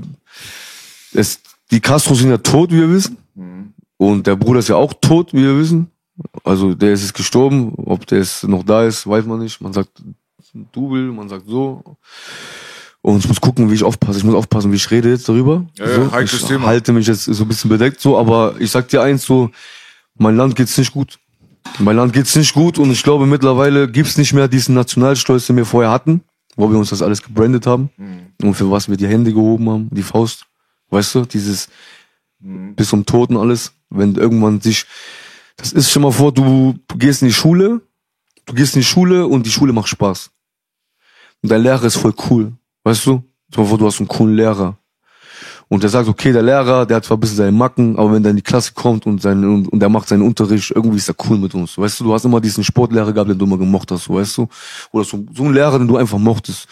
es, 1.14 1.40
die 1.72 1.80
Castros 1.80 2.20
sind 2.20 2.30
ja 2.30 2.38
tot, 2.38 2.72
wie 2.72 2.78
wir 2.80 2.92
wissen. 2.92 3.18
Hm. 3.36 3.74
Und 3.98 4.28
der 4.28 4.36
Bruder 4.36 4.60
ist 4.60 4.70
ja 4.70 4.76
auch 4.76 4.94
tot, 4.94 5.34
wie 5.34 5.44
wir 5.44 5.58
wissen. 5.58 5.90
Also 6.44 6.74
der 6.74 6.94
ist 6.94 7.02
jetzt 7.02 7.14
gestorben. 7.14 7.74
Ob 7.78 8.06
der 8.08 8.20
jetzt 8.20 8.44
noch 8.44 8.64
da 8.64 8.84
ist, 8.84 9.08
weiß 9.08 9.26
man 9.26 9.40
nicht. 9.40 9.60
Man 9.62 9.74
sagt 9.74 9.90
Double, 10.72 11.12
man 11.12 11.30
sagt 11.30 11.48
so. 11.48 11.98
Und 13.02 13.20
ich 13.20 13.28
muss 13.28 13.40
gucken, 13.40 13.70
wie 13.70 13.76
ich 13.76 13.84
aufpasse. 13.84 14.18
Ich 14.18 14.24
muss 14.24 14.36
aufpassen, 14.36 14.72
wie 14.72 14.76
ich 14.76 14.92
rede 14.92 15.10
jetzt 15.10 15.30
darüber. 15.30 15.66
Ja, 15.78 15.88
ja, 15.88 15.96
so. 15.96 16.12
heikles 16.12 16.42
ich 16.42 16.48
Thema. 16.48 16.68
halte 16.68 16.92
mich 16.94 17.08
jetzt 17.08 17.26
so 17.26 17.44
ein 17.44 17.48
bisschen 17.48 17.70
bedeckt 17.70 18.02
so, 18.02 18.18
aber 18.18 18.56
ich 18.60 18.72
sag 18.72 18.90
dir 18.90 19.02
eins 19.02 19.26
so, 19.26 19.50
mein 20.18 20.36
Land 20.36 20.56
geht's 20.56 20.78
nicht 20.78 20.92
gut. 20.92 21.20
Mein 21.80 21.96
Land 21.96 22.14
geht's 22.14 22.36
nicht 22.36 22.54
gut 22.54 22.78
und 22.78 22.92
ich 22.92 23.04
glaube 23.04 23.26
mittlerweile 23.26 23.90
gibt's 23.90 24.18
nicht 24.18 24.34
mehr 24.34 24.48
diesen 24.48 24.74
Nationalstolz, 24.76 25.48
den 25.48 25.58
wir 25.58 25.66
vorher 25.66 25.92
hatten, 25.92 26.22
wo 26.58 26.70
wir 26.70 26.78
uns 26.78 26.90
das 26.90 27.02
alles 27.02 27.24
gebrandet 27.24 27.66
haben 27.66 27.90
und 28.42 28.54
für 28.56 28.70
was 28.70 28.90
wir 28.90 28.98
die 28.98 29.08
Hände 29.08 29.32
gehoben 29.32 29.70
haben, 29.70 29.90
die 29.92 30.04
Faust. 30.04 30.46
Weißt 30.90 31.16
du, 31.16 31.26
dieses 31.26 31.70
bis 32.40 32.90
zum 32.90 33.06
Tod 33.06 33.30
und 33.30 33.38
alles, 33.38 33.74
wenn 33.90 34.16
irgendwann 34.16 34.60
sich, 34.60 34.86
das 35.56 35.72
ist 35.72 35.92
schon 35.92 36.02
mal 36.02 36.12
vor, 36.12 36.34
du 36.34 36.76
gehst 36.98 37.22
in 37.22 37.30
die 37.30 37.34
Schule, 37.34 37.82
du 38.46 38.54
gehst 38.54 38.76
in 38.76 38.82
die 38.82 38.86
Schule 38.86 39.26
und 39.28 39.46
die 39.46 39.52
Schule 39.52 39.74
macht 39.74 39.88
Spaß. 39.88 40.32
Und 41.42 41.52
dein 41.52 41.62
Lehrer 41.62 41.84
ist 41.84 41.98
voll 41.98 42.14
cool, 42.30 42.54
weißt 42.84 43.06
du? 43.06 43.24
Stell 43.50 43.56
dir 43.56 43.62
mal 43.62 43.70
vor, 43.70 43.78
du 43.78 43.86
hast 43.86 44.00
einen 44.00 44.08
coolen 44.08 44.36
Lehrer. 44.36 44.78
Und 45.70 45.84
der 45.84 45.90
sagt, 45.90 46.08
okay, 46.08 46.32
der 46.32 46.44
Lehrer, 46.44 46.86
der 46.86 46.98
hat 46.98 47.06
zwar 47.06 47.18
ein 47.18 47.20
bisschen 47.20 47.36
seine 47.38 47.52
Macken, 47.52 47.98
aber 47.98 48.14
wenn 48.14 48.24
der 48.24 48.30
in 48.30 48.38
die 48.38 48.42
Klasse 48.42 48.72
kommt 48.74 49.06
und, 49.06 49.22
sein, 49.22 49.44
und, 49.44 49.68
und 49.68 49.80
der 49.82 49.90
macht 49.90 50.08
seinen 50.08 50.22
Unterricht, 50.22 50.72
irgendwie 50.72 50.96
ist 50.98 51.10
er 51.10 51.16
cool 51.30 51.38
mit 51.38 51.54
uns. 51.54 51.78
Weißt 51.78 52.00
du, 52.00 52.06
du 52.06 52.14
hast 52.14 52.24
immer 52.24 52.40
diesen 52.40 52.64
Sportlehrer 52.64 53.12
gehabt, 53.12 53.30
den 53.30 53.38
du 53.38 53.46
immer 53.46 53.58
gemocht 53.58 53.92
hast, 53.92 54.10
weißt 54.10 54.38
du? 54.38 54.48
Oder 54.92 55.04
so, 55.04 55.26
so 55.36 55.44
einen 55.44 55.54
Lehrer, 55.54 55.78
den 55.78 55.88
du 55.90 55.98
einfach 55.98 56.18
mochtest. 56.18 56.68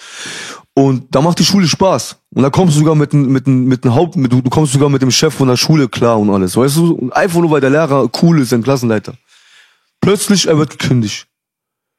Und 0.73 1.13
da 1.13 1.21
macht 1.21 1.39
die 1.39 1.45
Schule 1.45 1.67
Spaß. 1.67 2.17
Und 2.33 2.43
da 2.43 2.49
kommst 2.49 2.75
du 2.75 2.79
sogar 2.79 2.95
mit, 2.95 3.11
dem- 3.11 3.31
mit, 3.31 3.47
mit 3.47 3.83
dem 3.83 3.93
Haupt, 3.93 4.15
mit, 4.15 4.31
du, 4.31 4.41
kommst 4.43 4.71
sogar 4.71 4.87
mit 4.89 5.01
dem 5.01 5.11
Chef 5.11 5.33
von 5.33 5.49
der 5.49 5.57
Schule 5.57 5.89
klar 5.89 6.17
und 6.17 6.29
alles, 6.29 6.55
weißt 6.55 6.77
du? 6.77 6.93
Und 6.93 7.11
einfach 7.11 7.41
nur, 7.41 7.51
weil 7.51 7.61
der 7.61 7.71
Lehrer 7.71 8.09
cool 8.21 8.39
ist, 8.39 8.53
ein 8.53 8.63
Klassenleiter. 8.63 9.13
Plötzlich, 9.99 10.47
er 10.47 10.57
wird 10.57 10.77
gekündigt. 10.77 11.27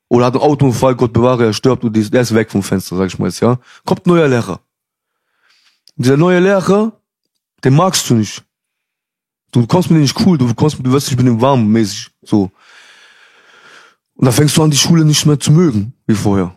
Oder 0.09 0.27
hat 0.27 0.35
einen 0.35 0.43
Autounfall, 0.43 0.95
Gott 0.95 1.13
bewahre, 1.13 1.45
er 1.47 1.53
stirbt 1.53 1.85
und 1.85 1.95
der 1.95 2.21
ist 2.23 2.35
weg 2.35 2.51
vom 2.51 2.63
Fenster, 2.63 2.97
sag 2.97 3.09
ich 3.09 3.19
mal 3.19 3.27
jetzt, 3.27 3.41
ja? 3.41 3.59
Kommt 3.85 4.07
neuer 4.07 4.29
Lehrer. 4.29 4.61
Und 5.97 6.05
dieser 6.05 6.17
neue 6.17 6.41
Lehrer, 6.41 6.93
den 7.65 7.75
magst 7.75 8.09
du 8.11 8.15
nicht. 8.15 8.45
Du 9.53 9.67
kommst 9.67 9.91
mit 9.91 9.97
dem 9.97 10.03
nicht 10.03 10.21
cool, 10.27 10.37
du 10.37 10.53
kommst, 10.55 10.79
du 10.79 10.93
wirst 10.93 11.09
nicht 11.09 11.17
mit 11.17 11.27
dem 11.27 11.41
warm 11.41 11.67
mäßig, 11.69 12.11
so. 12.23 12.51
Und 14.15 14.27
da 14.27 14.33
fängst 14.33 14.57
du 14.57 14.63
an, 14.63 14.71
die 14.71 14.77
Schule 14.77 15.05
nicht 15.05 15.25
mehr 15.25 15.41
zu 15.41 15.53
mögen, 15.53 15.95
wie 16.07 16.15
vorher. 16.15 16.55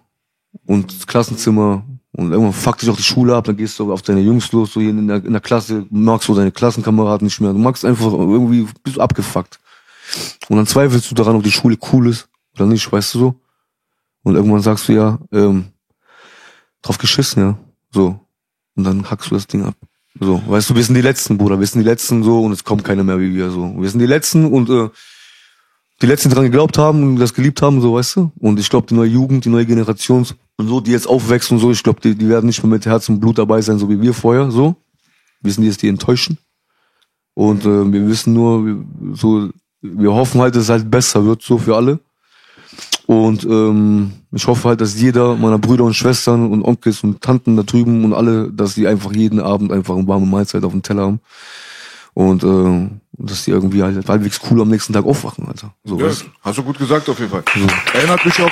Und 0.66 0.94
das 0.94 1.08
Klassenzimmer, 1.08 1.86
und 2.12 2.32
irgendwann 2.32 2.54
fuckt 2.54 2.82
dich 2.82 2.90
auch 2.90 2.98
die 2.98 3.04
Schule 3.04 3.36
ab, 3.36 3.46
dann 3.46 3.56
gehst 3.56 3.80
du 3.80 3.94
auf 3.94 4.02
deine 4.02 4.22
Jungs 4.22 4.52
los, 4.52 4.74
so 4.74 4.82
hier 4.82 4.90
in 4.90 5.08
der, 5.08 5.24
in 5.24 5.32
der 5.32 5.42
Klasse, 5.42 5.86
magst 5.90 6.28
du 6.28 6.34
deine 6.34 6.52
Klassenkameraden 6.52 7.26
nicht 7.26 7.40
mehr, 7.40 7.54
du 7.54 7.60
magst 7.60 7.86
einfach 7.86 8.12
irgendwie, 8.12 8.68
bist 8.84 8.98
du 8.98 9.02
abgefuckt. 9.02 9.60
Und 10.50 10.58
dann 10.58 10.68
zweifelst 10.68 11.10
du 11.10 11.16
daran, 11.16 11.36
ob 11.36 11.44
die 11.44 11.52
Schule 11.52 11.78
cool 11.94 12.10
ist 12.10 12.28
oder 12.56 12.66
nicht, 12.66 12.92
weißt 12.92 13.14
du 13.14 13.20
so. 13.20 13.36
Und 14.24 14.36
irgendwann 14.36 14.62
sagst 14.62 14.90
du 14.90 14.94
ja, 14.94 15.20
ähm, 15.32 15.68
drauf 16.82 16.98
geschissen, 16.98 17.44
ja, 17.44 17.58
so. 17.92 18.20
Und 18.80 18.86
dann 18.86 19.12
hackst 19.12 19.30
du 19.30 19.36
das 19.36 19.46
Ding 19.46 19.66
ab. 19.66 19.76
So, 20.22 20.42
weißt 20.48 20.70
du, 20.70 20.76
wir 20.76 20.84
sind 20.86 20.96
die 20.96 21.02
Letzten, 21.02 21.38
Bruder, 21.38 21.60
wir 21.60 21.68
sind 21.68 21.82
die 21.82 21.86
Letzten 21.86 22.24
so 22.24 22.40
und 22.40 22.54
es 22.54 22.64
kommt 22.64 22.86
keiner 22.86 23.04
mehr 23.04 23.20
wie 23.20 23.36
wir 23.36 23.52
so. 23.52 23.76
Wir 23.78 23.90
sind 23.90 24.00
die 24.00 24.06
Letzten 24.06 24.46
und 24.46 24.70
äh, 24.70 24.88
die 26.02 26.06
Letzten, 26.06 26.30
die 26.30 26.36
dran 26.36 26.46
geglaubt 26.46 26.78
haben 26.78 27.04
und 27.04 27.18
das 27.18 27.34
geliebt 27.34 27.62
haben, 27.62 27.82
so, 27.82 27.96
weißt 27.96 28.16
du? 28.16 28.32
Und 28.40 28.58
ich 28.58 28.70
glaube, 28.70 28.88
die 28.88 28.94
neue 28.94 29.10
Jugend, 29.10 29.44
die 29.44 29.50
neue 29.50 29.66
Generation 29.66 30.26
und 30.56 30.68
so, 30.70 30.80
die 30.80 30.92
jetzt 30.92 31.10
aufwächst 31.10 31.52
und 31.52 31.60
so, 31.60 31.72
ich 31.72 31.84
glaube, 31.84 32.00
die, 32.00 32.16
die 32.16 32.30
werden 32.30 32.46
nicht 32.46 32.64
mehr 32.64 32.70
mit 32.70 32.86
Herz 32.86 33.10
und 33.10 33.20
Blut 33.20 33.38
dabei 33.38 33.62
sein, 33.62 33.80
so 33.80 33.90
wie 33.90 34.02
wir 34.02 34.14
vorher, 34.14 34.50
so. 34.50 34.78
Wir 35.42 35.52
sind 35.52 35.66
jetzt 35.66 35.82
die 35.82 35.90
enttäuschen. 35.90 36.38
Und 37.34 37.66
äh, 37.66 37.92
wir 37.92 38.08
wissen 38.08 38.32
nur, 38.32 38.86
so, 39.12 39.50
wir 39.82 40.14
hoffen 40.14 40.40
halt, 40.40 40.56
dass 40.56 40.64
es 40.64 40.70
halt 40.70 40.90
besser 40.90 41.26
wird, 41.26 41.42
so 41.42 41.58
für 41.58 41.76
alle. 41.76 42.00
Und 43.10 43.44
ähm, 43.44 44.12
ich 44.32 44.46
hoffe 44.46 44.70
halt, 44.70 44.82
dass 44.82 45.00
jeder 45.02 45.36
meiner 45.36 45.58
Brüder 45.58 45.84
und 45.84 45.96
Schwestern 45.96 46.52
und 46.52 46.64
Onkels 46.64 47.04
und 47.04 47.22
Tanten 47.22 47.58
da 47.58 47.64
drüben 47.64 48.06
und 48.06 48.14
alle, 48.14 48.52
dass 48.52 48.76
die 48.76 48.86
einfach 48.86 49.12
jeden 49.12 49.40
Abend 49.40 49.72
einfach 49.72 49.96
eine 49.96 50.08
warme 50.08 50.28
Mahlzeit 50.28 50.64
auf 50.64 50.74
dem 50.74 50.84
Teller 50.84 51.02
haben. 51.08 51.20
Und 52.14 52.44
äh, 52.44 52.88
dass 53.14 53.46
die 53.46 53.52
irgendwie 53.52 53.82
halt 53.82 54.08
halbwegs 54.08 54.40
cool 54.52 54.62
am 54.62 54.70
nächsten 54.70 54.94
Tag 54.94 55.06
aufwachen, 55.06 55.48
Alter. 55.48 55.74
So, 55.84 56.00
Ja, 56.00 56.06
du? 56.10 56.14
hast 56.42 56.58
du 56.60 56.62
gut 56.64 56.78
gesagt 56.78 57.10
auf 57.10 57.18
jeden 57.18 57.32
Fall. 57.32 57.44
Erinnert 57.96 58.24
mich 58.24 58.40
auch, 58.44 58.52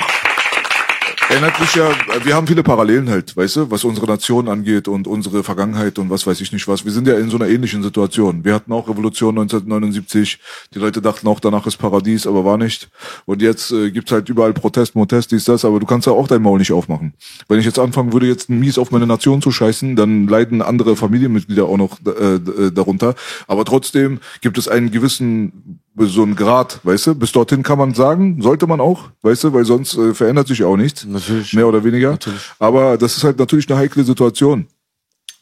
erinnert 1.28 1.60
mich 1.60 1.74
ja, 1.74 1.90
wir 2.24 2.34
haben 2.34 2.46
viele 2.46 2.62
Parallelen 2.62 3.08
halt, 3.10 3.36
weißt 3.36 3.56
du, 3.56 3.70
was 3.70 3.84
unsere 3.84 4.06
Nation 4.06 4.48
angeht 4.48 4.88
und 4.88 5.06
unsere 5.06 5.44
Vergangenheit 5.44 5.98
und 5.98 6.10
was 6.10 6.26
weiß 6.26 6.40
ich 6.40 6.52
nicht 6.52 6.66
was. 6.68 6.84
Wir 6.84 6.92
sind 6.92 7.06
ja 7.06 7.18
in 7.18 7.28
so 7.28 7.36
einer 7.36 7.48
ähnlichen 7.48 7.82
Situation. 7.82 8.44
Wir 8.44 8.54
hatten 8.54 8.72
auch 8.72 8.88
Revolution 8.88 9.38
1979, 9.38 10.38
die 10.74 10.78
Leute 10.78 11.02
dachten 11.02 11.28
auch, 11.28 11.40
danach 11.40 11.66
ist 11.66 11.76
Paradies, 11.76 12.26
aber 12.26 12.44
war 12.44 12.56
nicht. 12.56 12.88
Und 13.26 13.42
jetzt 13.42 13.70
äh, 13.72 13.90
gibt's 13.90 14.10
halt 14.12 14.28
überall 14.28 14.54
Protest, 14.54 14.94
Protest, 14.94 15.32
dies, 15.32 15.44
das, 15.44 15.64
aber 15.64 15.80
du 15.80 15.86
kannst 15.86 16.06
ja 16.06 16.12
auch 16.12 16.28
dein 16.28 16.42
Maul 16.42 16.58
nicht 16.58 16.72
aufmachen. 16.72 17.12
Wenn 17.48 17.58
ich 17.58 17.66
jetzt 17.66 17.78
anfangen 17.78 18.12
würde, 18.12 18.26
jetzt 18.26 18.48
mies 18.48 18.78
auf 18.78 18.90
meine 18.90 19.06
Nation 19.06 19.42
zu 19.42 19.50
scheißen, 19.50 19.96
dann 19.96 20.28
leiden 20.28 20.62
andere 20.62 20.96
Familienmitglieder 20.96 21.66
auch 21.66 21.76
noch 21.76 21.98
äh, 22.06 22.34
äh, 22.34 22.72
darunter. 22.72 23.14
Aber 23.46 23.64
trotzdem 23.64 24.20
gibt 24.40 24.56
es 24.56 24.68
einen 24.68 24.90
gewissen 24.90 25.80
so 26.06 26.22
ein 26.22 26.36
Grad, 26.36 26.80
weißt 26.82 27.08
du? 27.08 27.14
Bis 27.14 27.32
dorthin 27.32 27.62
kann 27.62 27.78
man 27.78 27.94
sagen, 27.94 28.40
sollte 28.40 28.66
man 28.66 28.80
auch, 28.80 29.10
weißt 29.22 29.44
du, 29.44 29.52
weil 29.52 29.64
sonst 29.64 29.96
äh, 29.96 30.14
verändert 30.14 30.48
sich 30.48 30.58
ja 30.60 30.66
auch 30.66 30.76
nichts. 30.76 31.04
Natürlich. 31.04 31.52
Mehr 31.54 31.66
oder 31.66 31.82
weniger. 31.84 32.12
Natürlich. 32.12 32.50
Aber 32.58 32.96
das 32.96 33.16
ist 33.16 33.24
halt 33.24 33.38
natürlich 33.38 33.68
eine 33.70 33.78
heikle 33.78 34.04
Situation. 34.04 34.66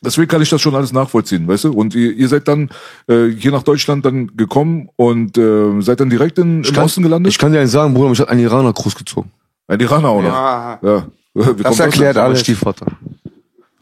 Deswegen 0.03 0.29
kann 0.29 0.43
ich 0.43 0.51
das 0.51 0.61
schon 0.61 0.75
alles 0.75 0.93
nachvollziehen, 0.93 1.49
weißt 1.49 1.65
du? 1.65 1.73
Und 1.73 1.95
ihr, 1.95 2.13
ihr 2.13 2.29
seid 2.29 2.47
dann 2.49 2.71
äh, 3.09 3.29
hier 3.29 3.51
nach 3.51 3.63
Deutschland 3.63 4.05
dann 4.05 4.37
gekommen 4.37 4.89
und 4.97 5.39
äh, 5.39 5.81
seid 5.81 6.01
dann 6.01 6.11
direkt 6.11 6.39
in, 6.39 6.63
im 6.63 6.75
kann, 6.75 6.85
Osten 6.85 7.03
gelandet? 7.03 7.33
Ich 7.33 7.39
kann 7.39 7.53
dir 7.53 7.61
eins 7.61 7.73
sagen, 7.73 7.95
Bruder, 7.95 8.11
mich 8.11 8.21
hat 8.21 8.29
ein 8.29 8.39
Iraner 8.39 8.73
großgezogen. 8.73 9.31
Ein 9.69 9.81
Iraner 9.81 10.09
auch 10.09 10.23
noch. 10.23 10.29
Ja. 10.29 11.07
Wie 11.35 11.63
kommt 11.63 11.81
erklärt? 11.81 12.17
Mein 12.17 12.25
alles. 12.25 12.41
Stiefvater. 12.41 12.87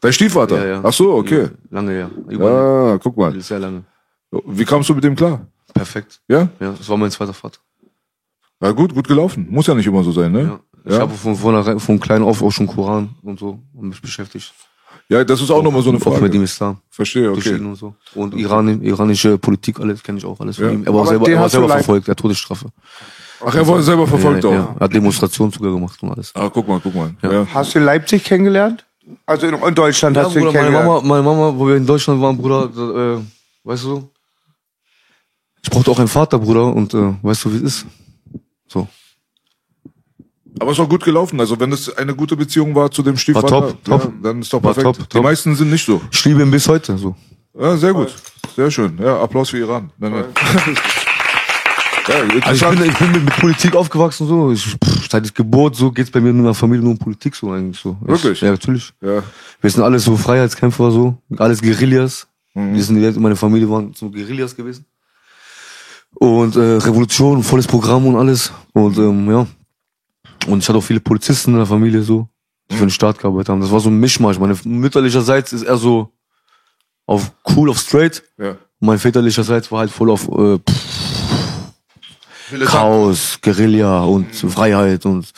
Dein 0.00 0.12
Stiefvater? 0.12 0.56
Ja, 0.56 0.66
ja. 0.66 0.80
Ach 0.82 0.92
so, 0.92 1.14
okay. 1.14 1.48
Lange 1.70 1.92
her. 1.92 2.10
Über 2.28 2.90
Ja, 2.90 2.98
guck 2.98 3.16
mal. 3.16 3.40
Sehr 3.40 3.58
lange. 3.58 3.84
Wie 4.46 4.64
kamst 4.64 4.88
du 4.88 4.94
mit 4.94 5.04
dem 5.04 5.16
klar? 5.16 5.46
Perfekt. 5.74 6.20
Ja? 6.28 6.48
Ja, 6.60 6.72
das 6.78 6.88
war 6.88 6.96
mein 6.96 7.10
zweiter 7.10 7.34
Vater. 7.34 7.58
Ja, 8.62 8.70
gut, 8.70 8.94
gut 8.94 9.06
gelaufen. 9.08 9.46
Muss 9.50 9.66
ja 9.66 9.74
nicht 9.74 9.86
immer 9.86 10.02
so 10.02 10.12
sein, 10.12 10.32
ne? 10.32 10.58
Ja. 10.86 10.94
Ich 10.94 10.98
habe 11.00 11.12
von 11.14 11.34
vornherein, 11.34 11.80
von 11.80 11.98
klein 11.98 12.22
auf 12.22 12.42
auch 12.42 12.50
schon 12.52 12.66
Koran 12.66 13.10
und 13.22 13.38
so 13.38 13.58
und 13.74 13.88
mich 13.88 14.00
beschäftigt. 14.00 14.52
Ja, 15.08 15.22
das 15.24 15.40
ist 15.42 15.50
auch 15.50 15.62
nochmal 15.62 15.82
so 15.82 15.90
eine 15.90 15.98
Auch 15.98 16.04
mit 16.06 16.14
Frage. 16.18 16.30
dem 16.30 16.44
Islam. 16.44 16.78
Verstehe, 16.88 17.30
okay. 17.30 17.54
und 17.56 17.74
so. 17.74 17.94
Und 18.14 18.34
Iran, 18.34 18.80
iranische 18.82 19.36
Politik, 19.36 19.78
alles 19.80 20.02
kenne 20.02 20.18
ich 20.18 20.24
auch 20.24 20.38
alles 20.40 20.56
von 20.56 20.64
Ja. 20.66 20.70
ihm. 20.72 20.84
Er 20.84 20.94
war 20.94 21.00
Aber 21.00 21.08
selber, 21.10 21.28
er 21.28 21.40
war 21.40 21.48
selber 21.48 21.68
verfolgt, 21.68 22.08
er 22.08 22.12
hat 22.12 22.18
Todesstrafe. 22.18 22.68
Ach, 23.44 23.54
er 23.54 23.66
war 23.68 23.82
selber 23.82 24.06
verfolgt 24.06 24.44
ja, 24.44 24.50
auch. 24.50 24.54
Ja, 24.54 24.76
er 24.78 24.84
hat 24.84 24.94
Demonstrationen 24.94 25.52
sogar 25.52 25.72
gemacht 25.72 26.02
und 26.02 26.10
alles. 26.10 26.32
Ah, 26.34 26.48
guck 26.48 26.66
mal, 26.66 26.80
guck 26.82 26.94
mal. 26.94 27.14
Ja. 27.22 27.46
Hast 27.52 27.74
du 27.74 27.80
Leipzig 27.80 28.24
kennengelernt? 28.24 28.86
Also 29.26 29.46
in, 29.46 29.54
in 29.54 29.74
Deutschland 29.74 30.16
Ja, 30.16 30.24
hast 30.24 30.34
du 30.34 30.38
ihn 30.38 30.46
Bruder, 30.46 30.62
meine 30.62 30.70
kennengelernt. 30.70 31.02
Mama, 31.04 31.22
meine 31.22 31.22
Mama, 31.22 31.58
wo 31.58 31.66
wir 31.68 31.76
in 31.76 31.84
Deutschland 31.86 32.22
waren, 32.22 32.38
Bruder, 32.38 33.18
äh, 33.18 33.68
weißt 33.68 33.84
du, 33.84 34.08
ich 35.64 35.70
brauchte 35.70 35.90
auch 35.90 35.98
einen 35.98 36.08
Vater, 36.08 36.38
Bruder, 36.38 36.66
und 36.74 36.92
äh, 36.94 37.14
weißt 37.22 37.46
du, 37.46 37.52
wie 37.52 37.56
es 37.56 37.62
ist? 37.62 37.86
So. 38.68 38.86
Aber 40.60 40.70
es 40.70 40.78
ist 40.78 40.84
auch 40.84 40.88
gut 40.88 41.02
gelaufen. 41.02 41.40
Also 41.40 41.58
wenn 41.58 41.72
es 41.72 41.94
eine 41.96 42.14
gute 42.14 42.36
Beziehung 42.36 42.74
war 42.74 42.90
zu 42.90 43.02
dem 43.02 43.16
Stiefvater, 43.16 43.48
top, 43.48 43.84
top. 43.84 44.04
Ja, 44.04 44.12
dann 44.22 44.40
ist 44.40 44.52
doch 44.52 44.62
War 44.62 44.74
perfekt. 44.74 44.96
top, 44.98 45.08
Die 45.08 45.14
top. 45.16 45.22
meisten 45.24 45.56
sind 45.56 45.70
nicht 45.70 45.84
so. 45.86 46.00
Ich 46.12 46.24
liebe 46.26 46.42
ihn 46.42 46.50
bis 46.50 46.68
heute, 46.68 46.96
so. 46.98 47.16
Ja, 47.58 47.76
sehr 47.76 47.92
gut. 47.94 48.14
Sehr 48.54 48.70
schön. 48.70 48.98
Ja, 49.00 49.20
Applaus 49.20 49.48
für 49.50 49.58
Iran. 49.58 49.90
Nein, 49.98 50.12
nein. 50.12 50.24
ja, 52.08 52.14
Also 52.46 52.70
ich 52.70 52.78
bin, 52.78 52.90
ich 52.90 52.98
bin 52.98 53.12
mit, 53.12 53.24
mit 53.24 53.36
Politik 53.36 53.74
aufgewachsen, 53.74 54.26
so. 54.28 54.52
Ich, 54.52 54.64
pff, 54.64 55.08
seit 55.10 55.24
ich 55.26 55.32
Geburt, 55.34 55.74
so 55.76 55.90
geht's 55.90 56.10
bei 56.10 56.20
mir 56.20 56.30
in 56.30 56.36
meiner 56.36 56.54
Familie 56.54 56.82
nur 56.84 56.92
um 56.92 56.98
Politik, 56.98 57.34
so 57.34 57.50
eigentlich, 57.50 57.80
so. 57.80 57.96
Wirklich? 58.02 58.32
Ich, 58.32 58.40
ja, 58.42 58.50
natürlich. 58.50 58.92
ja. 59.00 59.22
Wir 59.60 59.70
sind 59.70 59.82
alles 59.82 60.04
so 60.04 60.16
Freiheitskämpfer, 60.16 60.90
so. 60.90 61.16
Alles 61.38 61.62
Guerillas. 61.62 62.28
Mhm. 62.54 62.74
Wir 62.74 62.82
sind 62.84 62.96
die, 63.14 63.20
meine 63.20 63.36
Familie 63.36 63.68
waren 63.70 63.92
so 63.94 64.10
Guerillas 64.10 64.54
gewesen. 64.54 64.84
Und 66.14 66.56
äh, 66.56 66.76
Revolution, 66.76 67.42
volles 67.42 67.66
Programm 67.66 68.06
und 68.06 68.16
alles. 68.16 68.52
Und 68.72 68.96
ähm, 68.98 69.30
ja. 69.30 69.46
Und 70.46 70.58
ich 70.62 70.68
hatte 70.68 70.78
auch 70.78 70.84
viele 70.84 71.00
Polizisten 71.00 71.52
in 71.52 71.58
der 71.58 71.66
Familie 71.66 72.02
so, 72.02 72.28
die 72.70 72.76
für 72.76 72.86
den 72.86 72.90
Staat 72.90 73.18
gearbeitet 73.18 73.48
haben. 73.48 73.60
Das 73.60 73.70
war 73.70 73.80
so 73.80 73.88
ein 73.88 73.98
Mischmasch. 73.98 74.38
Meine 74.38 74.56
mütterlicherseits 74.64 75.52
ist 75.52 75.62
eher 75.62 75.76
so 75.76 76.12
auf 77.06 77.32
cool, 77.56 77.70
auf 77.70 77.78
straight. 77.78 78.22
ja. 78.38 78.50
Und 78.80 78.88
mein 78.88 78.98
väterlicherseits 78.98 79.70
war 79.72 79.80
halt 79.80 79.90
voll 79.90 80.10
auf 80.10 80.28
äh, 80.28 80.58
pff, 80.58 80.94
Chaos, 82.66 83.38
Guerilla 83.40 84.04
und 84.04 84.34
Freiheit 84.34 85.06
und 85.06 85.32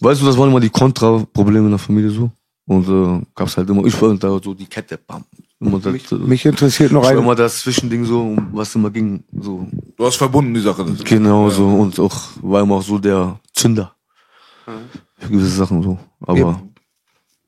weißt 0.00 0.20
du, 0.20 0.26
das 0.26 0.36
waren 0.36 0.50
immer 0.50 0.60
die 0.60 0.70
Kontraprobleme 0.70 1.66
in 1.66 1.70
der 1.70 1.78
Familie 1.78 2.10
so. 2.10 2.30
Und 2.66 2.88
äh, 2.88 3.26
gab's 3.34 3.56
halt 3.56 3.68
immer, 3.68 3.84
ich 3.84 4.00
war 4.00 4.14
da 4.14 4.38
so 4.42 4.54
die 4.54 4.66
Kette, 4.66 4.98
bam. 4.98 5.24
Immer 5.60 5.78
das, 5.78 5.92
Mich, 5.92 6.10
mich 6.10 6.46
interessiert 6.46 6.90
noch 6.90 7.02
ich 7.02 7.08
war 7.10 7.16
ein, 7.16 7.22
immer 7.22 7.34
das 7.34 7.60
Zwischending 7.60 8.04
so, 8.06 8.22
um 8.22 8.48
was 8.52 8.74
immer 8.74 8.90
ging. 8.90 9.22
So, 9.38 9.68
Du 9.96 10.06
hast 10.06 10.16
verbunden 10.16 10.54
die 10.54 10.60
Sache. 10.60 10.86
genau 11.04 11.50
so. 11.50 11.66
Und 11.66 11.98
auch 12.00 12.16
war 12.40 12.62
immer 12.62 12.76
auch 12.76 12.82
so 12.82 12.98
der 12.98 13.38
Zünder. 13.52 13.94
Für 15.18 15.28
gewisse 15.28 15.50
Sachen 15.56 15.82
so. 15.82 15.98
Aber 16.22 16.62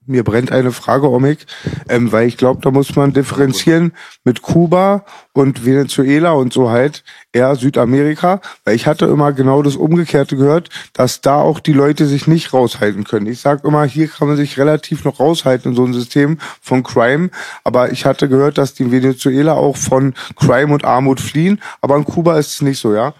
Mir- 0.06 0.24
brennt 0.24 0.52
eine 0.52 0.72
Frage, 0.72 1.08
Omik, 1.10 1.46
ähm, 1.88 2.12
weil 2.12 2.26
ich 2.26 2.36
glaube, 2.36 2.60
da 2.62 2.70
muss 2.70 2.94
man 2.96 3.12
differenzieren 3.12 3.92
mit 4.24 4.42
Kuba 4.42 5.04
und 5.32 5.64
Venezuela 5.64 6.32
und 6.32 6.52
so 6.52 6.70
halt 6.70 7.04
eher 7.32 7.54
Südamerika, 7.56 8.40
weil 8.64 8.74
ich 8.74 8.86
hatte 8.86 9.06
immer 9.06 9.32
genau 9.32 9.62
das 9.62 9.76
Umgekehrte 9.76 10.36
gehört, 10.36 10.70
dass 10.92 11.20
da 11.20 11.36
auch 11.36 11.60
die 11.60 11.72
Leute 11.72 12.06
sich 12.06 12.26
nicht 12.26 12.52
raushalten 12.52 13.04
können. 13.04 13.26
Ich 13.26 13.40
sag 13.40 13.64
immer, 13.64 13.84
hier 13.84 14.08
kann 14.08 14.28
man 14.28 14.36
sich 14.36 14.58
relativ 14.58 15.04
noch 15.04 15.20
raushalten 15.20 15.70
in 15.72 15.76
so 15.76 15.84
einem 15.84 15.94
System 15.94 16.38
von 16.60 16.82
Crime, 16.82 17.30
aber 17.64 17.92
ich 17.92 18.04
hatte 18.04 18.28
gehört, 18.28 18.58
dass 18.58 18.74
die 18.74 18.90
Venezuela 18.90 19.54
auch 19.54 19.76
von 19.76 20.14
Crime 20.36 20.72
und 20.74 20.84
Armut 20.84 21.20
fliehen, 21.20 21.60
aber 21.80 21.96
in 21.96 22.04
Kuba 22.04 22.38
ist 22.38 22.52
es 22.54 22.62
nicht 22.62 22.78
so, 22.80 22.94
ja? 22.94 23.14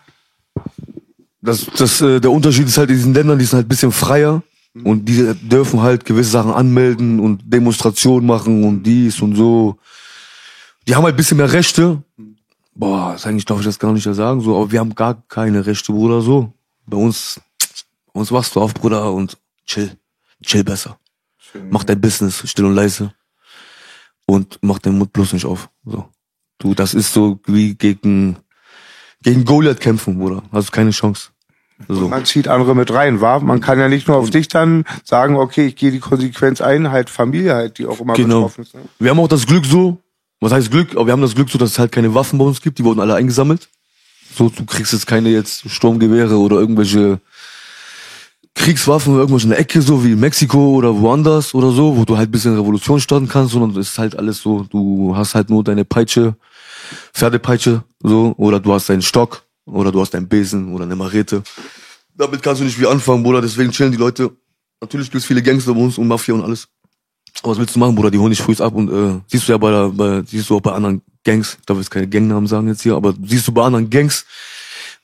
das, 1.42 1.66
das, 1.76 2.00
äh, 2.00 2.20
der 2.20 2.30
Unterschied 2.30 2.66
ist 2.68 2.78
halt 2.78 2.90
in 2.90 2.96
diesen 2.96 3.14
Ländern, 3.14 3.38
die 3.38 3.44
sind 3.44 3.56
halt 3.58 3.66
ein 3.66 3.68
bisschen 3.68 3.92
freier. 3.92 4.42
Und 4.74 5.04
die 5.04 5.34
dürfen 5.42 5.82
halt 5.82 6.04
gewisse 6.04 6.30
Sachen 6.30 6.52
anmelden 6.52 7.20
und 7.20 7.42
Demonstrationen 7.44 8.26
machen 8.26 8.64
und 8.64 8.82
dies 8.82 9.20
und 9.20 9.36
so. 9.36 9.78
Die 10.86 10.94
haben 10.94 11.04
halt 11.04 11.14
ein 11.14 11.16
bisschen 11.16 11.36
mehr 11.36 11.52
Rechte. 11.52 12.02
Boah, 12.74 13.12
das 13.12 13.26
eigentlich 13.26 13.44
darf 13.44 13.58
ich 13.58 13.66
das 13.66 13.78
gar 13.78 13.92
nicht 13.92 14.04
sagen, 14.04 14.40
so, 14.40 14.56
aber 14.56 14.72
wir 14.72 14.80
haben 14.80 14.94
gar 14.94 15.22
keine 15.28 15.66
Rechte, 15.66 15.92
Bruder, 15.92 16.22
so. 16.22 16.54
Bei 16.86 16.96
uns, 16.96 17.38
bei 18.12 18.20
uns 18.20 18.32
wachst 18.32 18.56
du 18.56 18.60
auf, 18.60 18.72
Bruder, 18.72 19.12
und 19.12 19.36
chill. 19.66 19.96
Chill 20.42 20.64
besser. 20.64 20.98
Mach 21.70 21.84
dein 21.84 22.00
Business, 22.00 22.42
still 22.48 22.64
und 22.64 22.74
leise. 22.74 23.12
Und 24.24 24.58
mach 24.62 24.78
deinen 24.78 24.98
Mund 24.98 25.12
bloß 25.12 25.34
nicht 25.34 25.44
auf. 25.44 25.68
So. 25.84 26.08
Du, 26.58 26.74
das 26.74 26.94
ist 26.94 27.12
so 27.12 27.40
wie 27.46 27.74
gegen, 27.74 28.38
gegen 29.22 29.44
Goliath 29.44 29.80
kämpfen, 29.80 30.18
Bruder. 30.18 30.42
Hast 30.50 30.72
keine 30.72 30.90
Chance. 30.90 31.30
So. 31.88 32.08
Man 32.08 32.24
zieht 32.24 32.48
andere 32.48 32.74
mit 32.74 32.92
rein, 32.92 33.20
war? 33.20 33.40
Man 33.40 33.60
kann 33.60 33.78
ja 33.78 33.88
nicht 33.88 34.08
nur 34.08 34.16
auf 34.16 34.30
dich 34.30 34.48
dann 34.48 34.84
sagen, 35.04 35.36
okay, 35.36 35.66
ich 35.66 35.76
gehe 35.76 35.90
die 35.90 36.00
Konsequenz 36.00 36.60
ein, 36.60 36.90
halt 36.90 37.10
Familie 37.10 37.54
halt, 37.54 37.78
die 37.78 37.86
auch 37.86 38.00
immer 38.00 38.14
Genau. 38.14 38.36
betroffen 38.42 38.62
ist. 38.62 38.74
Ne? 38.74 38.80
Wir 38.98 39.10
haben 39.10 39.20
auch 39.20 39.28
das 39.28 39.46
Glück 39.46 39.64
so, 39.66 39.98
was 40.40 40.52
heißt 40.52 40.70
Glück, 40.70 40.92
aber 40.96 41.06
wir 41.06 41.12
haben 41.12 41.22
das 41.22 41.34
Glück 41.34 41.50
so, 41.50 41.58
dass 41.58 41.70
es 41.70 41.78
halt 41.78 41.92
keine 41.92 42.14
Waffen 42.14 42.38
bei 42.38 42.44
uns 42.44 42.60
gibt, 42.60 42.78
die 42.78 42.84
wurden 42.84 43.00
alle 43.00 43.14
eingesammelt. 43.14 43.68
So, 44.34 44.48
du 44.48 44.64
kriegst 44.64 44.92
jetzt 44.92 45.06
keine 45.06 45.28
jetzt 45.28 45.68
Sturmgewehre 45.68 46.38
oder 46.38 46.56
irgendwelche 46.56 47.20
Kriegswaffen 48.54 49.12
oder 49.14 49.22
irgendwas 49.22 49.44
in 49.44 49.50
der 49.50 49.58
Ecke, 49.58 49.80
so 49.82 50.04
wie 50.04 50.12
in 50.12 50.20
Mexiko 50.20 50.74
oder 50.74 50.98
woanders 51.00 51.54
oder 51.54 51.70
so, 51.70 51.96
wo 51.96 52.04
du 52.04 52.16
halt 52.16 52.28
ein 52.28 52.32
bisschen 52.32 52.54
Revolution 52.56 53.00
starten 53.00 53.28
kannst, 53.28 53.52
sondern 53.52 53.70
es 53.80 53.90
ist 53.90 53.98
halt 53.98 54.16
alles 54.18 54.38
so, 54.42 54.64
du 54.64 55.14
hast 55.16 55.34
halt 55.34 55.48
nur 55.48 55.64
deine 55.64 55.84
Peitsche, 55.84 56.34
Pferdepeitsche, 57.14 57.82
so, 58.02 58.34
oder 58.36 58.60
du 58.60 58.72
hast 58.72 58.88
deinen 58.90 59.00
Stock, 59.02 59.41
oder 59.66 59.92
du 59.92 60.00
hast 60.00 60.10
deinen 60.14 60.28
Besen 60.28 60.72
oder 60.72 60.84
eine 60.84 60.96
Marete. 60.96 61.42
Damit 62.14 62.42
kannst 62.42 62.60
du 62.60 62.64
nicht 62.64 62.76
viel 62.76 62.86
anfangen, 62.86 63.22
Bruder, 63.22 63.40
deswegen 63.40 63.70
chillen 63.70 63.92
die 63.92 63.98
Leute. 63.98 64.30
Natürlich 64.80 65.10
gibt's 65.10 65.26
viele 65.26 65.42
Gangster 65.42 65.74
bei 65.74 65.80
uns 65.80 65.98
und 65.98 66.08
Mafia 66.08 66.34
und 66.34 66.42
alles. 66.42 66.68
Aber 67.42 67.52
was 67.52 67.58
willst 67.58 67.74
du 67.74 67.78
machen, 67.78 67.94
Bruder? 67.94 68.10
Die 68.10 68.18
holen 68.18 68.30
dich 68.30 68.42
früh 68.42 68.54
ab 68.62 68.74
und 68.74 68.90
äh, 68.90 69.20
siehst 69.26 69.48
du 69.48 69.52
ja 69.52 69.58
bei, 69.58 69.70
der, 69.70 69.88
bei 69.88 70.22
siehst 70.26 70.50
du 70.50 70.56
auch 70.56 70.60
bei 70.60 70.72
anderen 70.72 71.02
Gangs, 71.24 71.56
ich 71.58 71.66
darf 71.66 71.78
jetzt 71.78 71.90
keine 71.90 72.08
Gangnamen 72.08 72.46
sagen 72.46 72.68
jetzt 72.68 72.82
hier, 72.82 72.94
aber 72.94 73.14
siehst 73.24 73.46
du 73.48 73.52
bei 73.52 73.62
anderen 73.62 73.88
Gangs, 73.88 74.26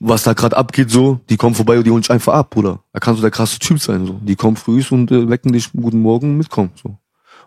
was 0.01 0.25
da 0.25 0.33
gerade 0.33 0.57
abgeht, 0.57 0.91
so, 0.91 1.21
die 1.29 1.37
kommen 1.37 1.55
vorbei 1.55 1.79
und 1.79 1.85
die 1.85 1.91
holen 1.91 2.03
dich 2.03 2.11
einfach 2.11 2.35
ab, 2.35 2.51
Bruder. 2.51 2.83
Da 2.93 3.01
kannst 3.01 3.19
du 3.19 3.23
der 3.23 3.31
krasse 3.31 3.59
Typ 3.59 3.81
sein, 3.81 4.07
so. 4.07 4.21
Die 4.23 4.37
kommen 4.37 4.57
früh 4.57 4.83
und 4.91 5.11
äh, 5.11 5.29
wecken 5.29 5.53
dich 5.53 5.73
guten 5.73 6.01
Morgen 6.01 6.37
mitkommen, 6.37 6.71
so. 6.81 6.97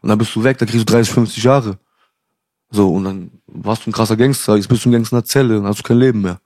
Und 0.01 0.09
dann 0.09 0.17
bist 0.17 0.35
du 0.35 0.43
weg, 0.43 0.57
da 0.57 0.65
kriegst 0.65 0.89
du 0.89 0.93
30, 0.93 1.13
50 1.13 1.43
Jahre. 1.43 1.77
So, 2.71 2.93
und 2.93 3.03
dann 3.03 3.31
warst 3.47 3.85
du 3.85 3.89
ein 3.89 3.93
krasser 3.93 4.17
Gangster, 4.17 4.55
jetzt 4.55 4.67
bist 4.67 4.83
du 4.83 4.89
ein 4.89 4.93
Gangster 4.93 5.17
in 5.17 5.21
der 5.21 5.25
Zelle, 5.25 5.55
dann 5.55 5.65
hast 5.65 5.79
du 5.79 5.83
kein 5.83 5.99
Leben 5.99 6.21
mehr. 6.21 6.39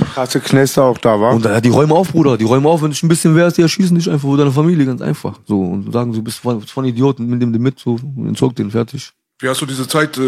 Krasse 0.00 0.40
Knäste 0.40 0.82
auch 0.82 0.98
da, 0.98 1.20
war. 1.20 1.34
Und 1.34 1.44
ja, 1.44 1.60
die 1.60 1.68
räumen 1.68 1.92
auf, 1.92 2.12
Bruder. 2.12 2.36
Die 2.36 2.44
räumen 2.44 2.66
auf, 2.66 2.82
wenn 2.82 2.90
dich 2.90 3.02
ein 3.02 3.08
bisschen 3.08 3.34
wärst, 3.34 3.58
die 3.58 3.62
erschießen 3.62 3.96
dich 3.96 4.10
einfach 4.10 4.28
vor 4.28 4.36
deiner 4.36 4.52
Familie, 4.52 4.84
ganz 4.84 5.00
einfach. 5.00 5.38
So, 5.46 5.60
und 5.60 5.92
sagen, 5.92 6.12
du 6.12 6.22
bist 6.22 6.38
von, 6.38 6.84
Idioten, 6.84 7.26
nimm 7.26 7.52
den 7.52 7.62
mit, 7.62 7.78
so, 7.78 7.92
und 7.92 8.28
entzog 8.28 8.54
den, 8.56 8.70
fertig. 8.70 9.12
Wie 9.38 9.50
hast 9.50 9.60
du 9.60 9.66
diese 9.66 9.86
Zeit, 9.86 10.16
äh, 10.16 10.20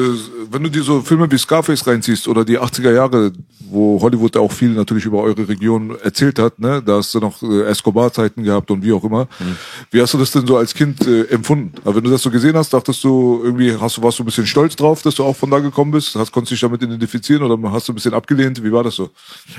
wenn 0.51 0.63
du 0.63 0.69
dir 0.69 0.83
so 0.83 1.01
Filme 1.01 1.31
wie 1.31 1.39
Scarface 1.39 1.87
reinziehst 1.87 2.29
oder 2.29 2.45
die 2.45 2.61
80er 2.61 2.93
Jahre, 2.93 3.33
wo 3.71 3.99
Hollywood 4.03 4.37
auch 4.37 4.53
viel 4.53 4.69
natürlich 4.69 5.07
über 5.07 5.23
eure 5.23 5.49
Region 5.49 5.97
erzählt 6.03 6.39
hat, 6.39 6.59
ne? 6.59 6.83
Da 6.85 6.97
hast 6.97 7.15
du 7.15 7.21
noch 7.21 7.43
äh, 7.43 7.63
Escobar-Zeiten 7.63 8.43
gehabt 8.43 8.71
und 8.71 8.85
wie 8.85 8.93
auch 8.93 9.03
immer. 9.03 9.27
Wie 9.91 10.03
hast 10.03 10.13
du 10.13 10.19
das 10.19 10.31
denn 10.33 10.47
so 10.47 10.59
als 10.59 10.75
Kind 10.75 11.07
äh, 11.07 11.23
empfunden? 11.29 11.73
Aber 11.85 11.97
wenn 11.97 12.05
du 12.05 12.11
das 12.11 12.21
so 12.21 12.31
gesehen 12.31 12.55
hast, 12.55 12.75
dachtest 12.75 13.03
du 13.03 13.41
irgendwie, 13.43 13.75
hast 13.81 13.97
du, 13.97 14.03
warst 14.03 14.19
du 14.19 14.25
ein 14.25 14.27
bisschen 14.27 14.47
stolz 14.47 14.77
drauf, 14.77 15.01
dass 15.01 15.15
du 15.15 15.25
auch 15.25 15.35
von 15.35 15.51
da 15.51 15.59
gekommen 15.59 15.91
bist? 15.91 16.15
Hast, 16.15 16.31
konntest 16.31 16.51
du 16.51 16.55
dich 16.57 16.61
damit 16.61 16.83
identifizieren 16.83 17.43
oder 17.43 17.73
hast 17.73 17.89
du 17.89 17.93
ein 17.93 17.95
bisschen 17.95 18.13
abgelehnt? 18.13 18.63
Wie 18.63 18.73
war 18.73 18.85
das 18.85 18.97
so? 18.97 19.09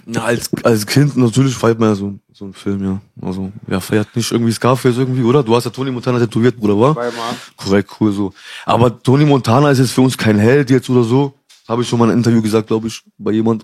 Na, 0.06 0.26
als, 0.26 0.52
als 0.64 0.86
Kind 0.86 1.18
natürlich 1.18 1.56
feiert 1.56 1.80
man 1.80 1.90
ja 1.90 1.96
so, 1.96 2.14
so 2.34 2.46
einen 2.46 2.54
Film, 2.54 2.84
ja. 2.84 3.02
Also, 3.20 3.52
ja, 3.68 3.80
feiert 3.80 4.16
nicht 4.16 4.32
irgendwie 4.32 4.52
Scarface 4.52 4.98
irgendwie, 4.98 5.24
oder? 5.24 5.42
Du 5.42 5.56
hast 5.56 5.64
ja 5.66 5.72
Tony 5.72 5.90
Montana 5.90 6.20
tätowiert, 6.20 6.56
Bruder, 6.56 6.80
wa? 6.80 6.94
Zweimal. 6.94 7.36
Korrekt, 7.58 7.90
cool, 8.00 8.12
so. 8.12 8.32
Aber 8.66 9.02
Tony 9.02 9.26
Montana 9.26 9.39
ist 9.48 9.80
jetzt 9.80 9.92
für 9.92 10.02
uns 10.02 10.18
kein 10.18 10.38
Held 10.38 10.70
jetzt 10.70 10.90
oder 10.90 11.04
so. 11.04 11.34
Habe 11.68 11.84
ich 11.84 11.88
schon 11.88 12.00
mal 12.00 12.06
in 12.06 12.12
einem 12.12 12.20
Interview 12.20 12.42
gesagt, 12.42 12.68
glaube 12.68 12.88
ich, 12.88 13.04
bei 13.20 13.32
jemand. 13.32 13.64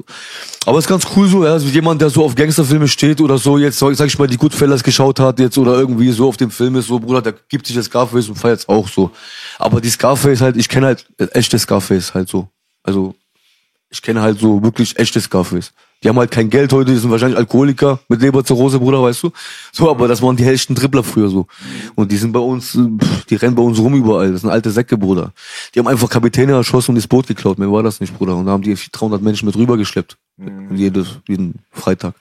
Aber 0.68 0.78
ist 0.78 0.88
ganz 0.88 1.08
cool 1.16 1.28
so, 1.28 1.44
ja, 1.44 1.54
also 1.54 1.68
jemand, 1.68 2.00
der 2.00 2.12
so 2.12 2.24
auf 2.24 2.36
Gangsterfilme 2.36 2.88
steht 2.88 3.20
oder 3.20 3.40
so, 3.40 3.58
jetzt, 3.58 3.80
sag 3.80 4.06
ich 4.06 4.20
mal, 4.20 4.28
die 4.28 4.38
Goodfellas 4.38 4.84
geschaut 4.84 5.20
hat 5.20 5.40
jetzt 5.40 5.58
oder 5.58 5.80
irgendwie 5.80 6.12
so 6.12 6.28
auf 6.28 6.38
dem 6.38 6.52
Film 6.52 6.76
ist, 6.76 6.86
so, 6.86 7.00
Bruder, 7.00 7.24
der 7.24 7.34
gibt 7.50 7.66
sich 7.66 7.76
das 7.76 7.86
Scarface 7.86 8.30
und 8.30 8.36
feiert's 8.36 8.70
auch 8.70 8.88
so. 8.88 9.10
Aber 9.58 9.82
die 9.82 9.90
Scarface 9.90 10.42
halt, 10.42 10.56
ich 10.56 10.70
kenne 10.70 10.86
halt 10.86 11.08
äh, 11.18 11.26
echte 11.34 11.58
Scarface 11.58 12.14
halt 12.14 12.30
so. 12.30 12.48
Also, 12.84 13.16
ich 13.90 14.04
kenne 14.04 14.22
halt 14.22 14.40
so 14.40 14.62
wirklich 14.62 15.00
echte 15.00 15.20
Scarface. 15.20 15.74
Die 16.04 16.10
haben 16.10 16.20
halt 16.20 16.32
kein 16.32 16.50
Geld 16.50 16.72
heute, 16.72 16.92
die 16.92 16.98
sind 16.98 17.10
wahrscheinlich 17.10 17.38
Alkoholiker 17.38 18.00
mit 18.10 18.22
Leberzirrhose, 18.22 18.80
Bruder, 18.80 19.02
weißt 19.02 19.24
du? 19.24 19.32
So, 19.72 19.90
aber 19.90 20.08
das 20.08 20.22
waren 20.22 20.36
die 20.36 20.44
hellsten 20.44 20.76
Dribbler 20.76 21.04
früher 21.04 21.30
so. 21.30 21.48
Und 21.96 22.12
die 22.12 22.18
sind 22.18 22.32
bei 22.32 22.40
uns, 22.40 22.78
die 23.30 23.36
rennen 23.36 23.56
bei 23.56 23.64
uns 23.64 23.80
rum 23.80 23.96
überall. 23.96 24.32
Das 24.32 24.42
sind 24.42 24.50
alte 24.50 24.72
Säcke, 24.72 24.98
Bruder. 24.98 25.34
Die 25.74 25.80
haben 25.80 25.88
einfach 25.88 26.10
Kapitäne 26.10 26.52
erschossen 26.52 26.92
und 26.92 26.96
das 26.96 27.08
Boot 27.08 27.28
geklaut. 27.28 27.58
Mehr 27.58 27.72
war 27.72 27.82
das 27.82 28.02
nicht, 28.02 28.16
Bruder. 28.18 28.36
Und 28.36 28.46
da 28.46 28.52
haben 28.52 28.64
die 28.64 28.76
300 28.76 29.22
Menschen 29.22 29.46
mit 29.48 29.56
rübergeschleppt. 29.56 30.18
Jedes, 30.72 31.20
jeden 31.30 31.60
Freitag. 31.72 32.14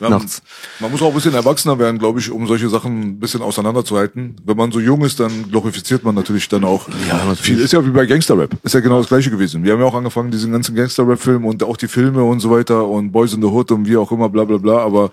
Ja, 0.00 0.08
Nachts. 0.08 0.42
Man 0.80 0.90
muss 0.90 1.00
auch 1.02 1.08
ein 1.08 1.14
bisschen 1.14 1.34
erwachsener 1.34 1.78
werden, 1.78 2.00
glaube 2.00 2.18
ich, 2.18 2.28
um 2.28 2.48
solche 2.48 2.68
Sachen 2.68 3.00
ein 3.00 3.20
bisschen 3.20 3.42
auseinanderzuhalten. 3.42 4.34
Wenn 4.44 4.56
man 4.56 4.72
so 4.72 4.80
jung 4.80 5.04
ist, 5.04 5.20
dann 5.20 5.48
glorifiziert 5.48 6.02
man 6.02 6.16
natürlich 6.16 6.48
dann 6.48 6.64
auch. 6.64 6.88
Ja, 7.08 7.18
natürlich. 7.18 7.40
Viel 7.40 7.60
ist 7.60 7.72
ja 7.72 7.84
wie 7.86 7.90
bei 7.90 8.06
Gangster-Rap. 8.06 8.56
Ist 8.64 8.74
ja 8.74 8.80
genau 8.80 8.98
das 8.98 9.06
gleiche 9.06 9.30
gewesen. 9.30 9.62
Wir 9.62 9.72
haben 9.72 9.80
ja 9.80 9.86
auch 9.86 9.94
angefangen, 9.94 10.32
diesen 10.32 10.50
ganzen 10.50 10.74
Gangster-Rap-Film 10.74 11.44
und 11.44 11.62
auch 11.62 11.76
die 11.76 11.86
Filme 11.86 12.24
und 12.24 12.40
so 12.40 12.50
weiter 12.50 12.88
und 12.88 13.12
Boys 13.12 13.34
in 13.34 13.40
the 13.40 13.46
Hood 13.46 13.70
und 13.70 13.86
wie 13.86 13.96
auch 13.96 14.10
immer, 14.10 14.28
bla 14.28 14.42
bla 14.42 14.56
bla. 14.56 14.78
Aber 14.78 15.12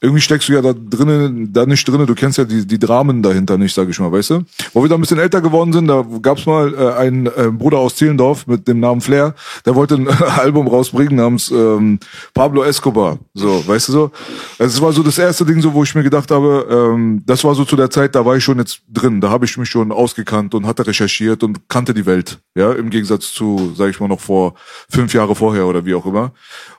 irgendwie 0.00 0.22
steckst 0.22 0.48
du 0.48 0.54
ja 0.54 0.62
da 0.62 0.72
drinnen, 0.72 1.52
da 1.52 1.66
nicht 1.66 1.86
drinnen. 1.86 2.06
Du 2.06 2.14
kennst 2.14 2.38
ja 2.38 2.44
die, 2.44 2.66
die 2.66 2.78
Dramen 2.78 3.22
dahinter 3.22 3.58
nicht, 3.58 3.74
sag 3.74 3.86
ich 3.90 4.00
mal, 4.00 4.10
weißt 4.10 4.30
du? 4.30 4.44
Wo 4.72 4.82
wir 4.82 4.88
da 4.88 4.94
ein 4.94 5.02
bisschen 5.02 5.18
älter 5.18 5.42
geworden 5.42 5.74
sind, 5.74 5.88
da 5.88 6.06
gab's 6.22 6.46
mal 6.46 6.72
äh, 6.72 6.92
einen 6.94 7.26
äh, 7.26 7.50
Bruder 7.52 7.78
aus 7.78 7.96
Zehlendorf 7.96 8.46
mit 8.46 8.66
dem 8.66 8.80
Namen 8.80 9.02
Flair, 9.02 9.34
der 9.66 9.74
wollte 9.74 9.96
ein 9.96 10.08
Album 10.38 10.68
rausbringen 10.68 11.16
namens 11.16 11.50
ähm, 11.50 11.97
Pablo 12.34 12.62
Escobar. 12.62 13.18
So, 13.34 13.66
weißt 13.66 13.88
du 13.88 13.92
so? 13.92 14.10
Also 14.58 14.76
es 14.76 14.80
war 14.80 14.92
so 14.92 15.02
das 15.02 15.18
erste 15.18 15.44
Ding, 15.44 15.60
so 15.60 15.72
wo 15.72 15.82
ich 15.82 15.94
mir 15.94 16.02
gedacht 16.02 16.30
habe, 16.30 16.66
ähm, 16.70 17.22
das 17.26 17.44
war 17.44 17.54
so 17.54 17.64
zu 17.64 17.76
der 17.76 17.90
Zeit, 17.90 18.14
da 18.14 18.24
war 18.24 18.36
ich 18.36 18.44
schon 18.44 18.58
jetzt 18.58 18.82
drin, 18.88 19.20
da 19.20 19.30
habe 19.30 19.44
ich 19.44 19.56
mich 19.56 19.68
schon 19.68 19.92
ausgekannt 19.92 20.54
und 20.54 20.66
hatte 20.66 20.86
recherchiert 20.86 21.42
und 21.42 21.68
kannte 21.68 21.94
die 21.94 22.06
Welt, 22.06 22.38
ja, 22.54 22.72
im 22.72 22.90
Gegensatz 22.90 23.32
zu, 23.32 23.72
sag 23.76 23.90
ich 23.90 24.00
mal, 24.00 24.08
noch 24.08 24.20
vor 24.20 24.54
fünf 24.90 25.14
Jahre 25.14 25.34
vorher 25.34 25.66
oder 25.66 25.84
wie 25.84 25.94
auch 25.94 26.06
immer. 26.06 26.32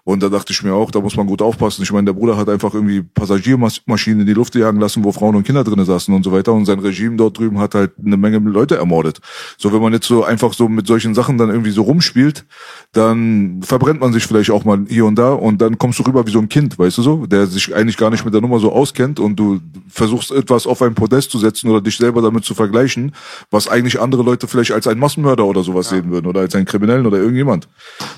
Und 0.09 0.23
da 0.23 0.29
dachte 0.29 0.51
ich 0.53 0.63
mir 0.63 0.73
auch, 0.73 0.89
da 0.89 1.01
muss 1.01 1.15
man 1.15 1.27
gut 1.27 1.39
aufpassen. 1.39 1.83
Ich 1.83 1.91
meine, 1.91 2.05
der 2.05 2.13
Bruder 2.13 2.35
hat 2.35 2.49
einfach 2.49 2.73
irgendwie 2.73 3.03
Passagiermaschinen 3.03 4.21
in 4.21 4.25
die 4.25 4.33
Luft 4.33 4.55
jagen 4.55 4.79
lassen, 4.79 5.03
wo 5.03 5.11
Frauen 5.11 5.35
und 5.35 5.43
Kinder 5.43 5.63
drin 5.63 5.85
saßen 5.85 6.11
und 6.11 6.23
so 6.23 6.31
weiter. 6.31 6.51
Und 6.51 6.65
sein 6.65 6.79
Regime 6.79 7.15
dort 7.15 7.37
drüben 7.37 7.59
hat 7.59 7.75
halt 7.75 7.91
eine 8.03 8.17
Menge 8.17 8.39
Leute 8.39 8.75
ermordet. 8.75 9.19
So, 9.59 9.71
wenn 9.71 9.81
man 9.83 9.93
jetzt 9.93 10.07
so 10.07 10.23
einfach 10.23 10.53
so 10.53 10.67
mit 10.67 10.87
solchen 10.87 11.13
Sachen 11.13 11.37
dann 11.37 11.49
irgendwie 11.49 11.69
so 11.69 11.83
rumspielt, 11.83 12.45
dann 12.91 13.61
verbrennt 13.61 14.01
man 14.01 14.11
sich 14.11 14.25
vielleicht 14.25 14.49
auch 14.49 14.65
mal 14.65 14.83
hier 14.89 15.05
und 15.09 15.15
da 15.17 15.33
und 15.33 15.59
dann 15.61 15.77
kommst 15.77 15.99
du 15.99 16.03
rüber 16.03 16.25
wie 16.25 16.31
so 16.31 16.39
ein 16.39 16.47
Kind, 16.47 16.79
weißt 16.79 16.97
du 16.99 17.01
so, 17.01 17.25
der 17.25 17.47
sich 17.47 17.75
eigentlich 17.75 17.97
gar 17.97 18.09
nicht 18.09 18.23
mit 18.23 18.33
der 18.33 18.41
Nummer 18.41 18.59
so 18.59 18.71
auskennt 18.71 19.19
und 19.19 19.35
du 19.35 19.59
versuchst 19.89 20.31
etwas 20.31 20.65
auf 20.65 20.81
ein 20.81 20.95
Podest 20.95 21.31
zu 21.31 21.37
setzen 21.37 21.69
oder 21.69 21.81
dich 21.81 21.97
selber 21.97 22.21
damit 22.21 22.45
zu 22.45 22.53
vergleichen, 22.53 23.13
was 23.51 23.67
eigentlich 23.67 23.99
andere 23.99 24.23
Leute 24.23 24.47
vielleicht 24.47 24.71
als 24.71 24.87
einen 24.87 24.99
Massenmörder 24.99 25.43
oder 25.45 25.63
sowas 25.63 25.89
sehen 25.89 26.09
würden 26.09 26.27
oder 26.27 26.41
als 26.41 26.55
einen 26.55 26.65
Kriminellen 26.65 27.05
oder 27.05 27.17
irgendjemand. 27.17 27.67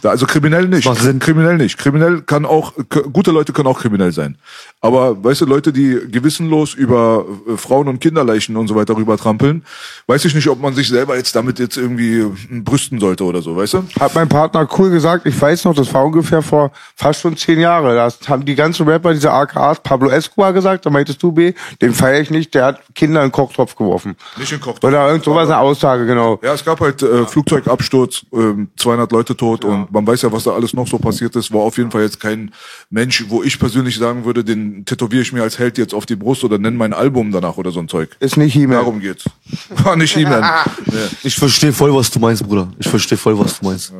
Da, 0.01 0.09
also 0.09 0.25
kriminell 0.27 0.67
nicht, 0.67 0.85
Macht 0.85 1.01
Sinn. 1.01 1.19
kriminell 1.19 1.57
nicht. 1.57 1.77
Kriminell 1.77 2.21
kann 2.21 2.45
auch, 2.45 2.73
gute 3.13 3.31
Leute 3.31 3.53
können 3.53 3.67
auch 3.67 3.79
kriminell 3.79 4.11
sein. 4.11 4.37
Aber 4.81 5.23
weißt 5.23 5.41
du, 5.41 5.45
Leute, 5.45 5.71
die 5.71 5.99
gewissenlos 6.11 6.73
über 6.73 7.25
äh, 7.47 7.57
Frauen 7.57 7.87
und 7.87 7.99
Kinderleichen 7.99 8.57
und 8.57 8.67
so 8.67 8.75
weiter 8.75 8.95
rüber 8.97 9.17
trampeln, 9.17 9.63
weiß 10.07 10.25
ich 10.25 10.35
nicht, 10.35 10.47
ob 10.49 10.59
man 10.59 10.73
sich 10.73 10.89
selber 10.89 11.15
jetzt 11.15 11.35
damit 11.35 11.59
jetzt 11.59 11.77
irgendwie 11.77 12.25
brüsten 12.61 12.99
sollte 12.99 13.23
oder 13.23 13.41
so, 13.41 13.55
weißt 13.55 13.73
du? 13.75 13.83
Hat 13.99 14.13
mein 14.15 14.27
Partner 14.27 14.67
cool 14.77 14.89
gesagt, 14.89 15.25
ich 15.25 15.39
weiß 15.39 15.65
noch, 15.65 15.75
das 15.75 15.93
war 15.93 16.03
ungefähr 16.05 16.41
vor 16.41 16.71
fast 16.95 17.21
schon 17.21 17.37
zehn 17.37 17.59
Jahre. 17.59 17.95
Das 17.95 18.19
haben 18.27 18.45
die 18.45 18.55
ganzen 18.55 18.87
Rapper, 18.87 19.13
diese 19.13 19.31
AKAs, 19.31 19.81
Pablo 19.81 20.09
Escobar 20.09 20.53
gesagt, 20.53 20.85
da 20.85 20.89
meintest 20.89 21.21
du, 21.23 21.31
B, 21.31 21.53
den 21.81 21.93
feiere 21.93 22.21
ich 22.21 22.29
nicht, 22.29 22.53
der 22.53 22.65
hat 22.65 22.81
Kinder 22.95 23.21
in 23.21 23.27
den 23.27 23.31
Kochtopf 23.31 23.75
geworfen. 23.75 24.15
Nicht 24.37 24.51
in 24.51 24.57
den 24.57 24.63
Kochtopf. 24.63 24.87
Oder 24.87 25.07
irgend 25.07 25.23
sowas, 25.23 25.47
eine 25.47 25.57
Aussage, 25.59 26.05
genau. 26.05 26.39
Ja, 26.43 26.53
es 26.53 26.63
gab 26.63 26.79
halt 26.79 27.01
äh, 27.01 27.25
Flugzeugabsturz, 27.25 28.25
ähm, 28.33 28.69
200 28.77 29.11
Leute 29.11 29.35
tot 29.35 29.65
und 29.65 29.91
man 29.91 30.05
weiß 30.05 30.23
ja, 30.23 30.31
was 30.31 30.43
da 30.43 30.51
alles 30.51 30.73
noch 30.73 30.87
so 30.87 30.97
passiert 30.97 31.35
ist. 31.35 31.53
War 31.53 31.61
auf 31.61 31.77
jeden 31.77 31.91
Fall 31.91 32.03
jetzt 32.03 32.19
kein 32.19 32.51
Mensch, 32.89 33.25
wo 33.29 33.43
ich 33.43 33.59
persönlich 33.59 33.97
sagen 33.97 34.25
würde, 34.25 34.43
den 34.43 34.85
tätowiere 34.85 35.21
ich 35.21 35.33
mir 35.33 35.43
als 35.43 35.59
Held 35.59 35.77
jetzt 35.77 35.93
auf 35.93 36.05
die 36.05 36.15
Brust 36.15 36.43
oder 36.43 36.57
nenne 36.57 36.77
mein 36.77 36.93
Album 36.93 37.31
danach 37.31 37.57
oder 37.57 37.71
so 37.71 37.79
ein 37.79 37.87
Zeug. 37.87 38.15
Ist 38.19 38.37
nicht 38.37 38.53
He-Man. 38.53 38.77
Darum 38.77 38.99
geht's. 38.99 39.25
War 39.69 39.95
nicht 39.95 40.15
He-Man. 40.15 40.43
nee. 40.85 40.97
Ich 41.23 41.35
verstehe 41.35 41.73
voll, 41.73 41.93
was 41.93 42.11
du 42.11 42.19
meinst, 42.19 42.45
Bruder. 42.47 42.71
Ich 42.79 42.87
verstehe 42.87 43.17
voll, 43.17 43.37
was 43.37 43.59
du 43.59 43.65
meinst. 43.65 43.93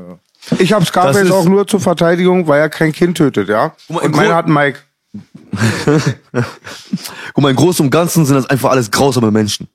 Ich 0.59 0.71
habe 0.73 0.81
Das 0.81 0.89
Scarface 0.89 1.23
ist- 1.25 1.31
auch 1.31 1.45
nur 1.45 1.67
zur 1.67 1.79
Verteidigung, 1.79 2.47
weil 2.47 2.59
er 2.61 2.69
kein 2.69 2.91
Kind 2.91 3.17
tötet, 3.17 3.49
ja. 3.49 3.73
Mal, 3.89 3.99
Und 3.99 4.05
im 4.05 4.11
meiner 4.11 4.35
hat 4.35 4.45
einen 4.45 4.53
Mike. 4.55 4.79
Guck 7.33 7.41
mal, 7.43 7.49
im 7.49 7.55
Großen 7.55 7.85
und 7.85 7.89
Ganzen 7.91 8.25
sind 8.25 8.35
das 8.35 8.45
einfach 8.49 8.71
alles 8.71 8.89
grausame 8.91 9.31
Menschen. 9.31 9.67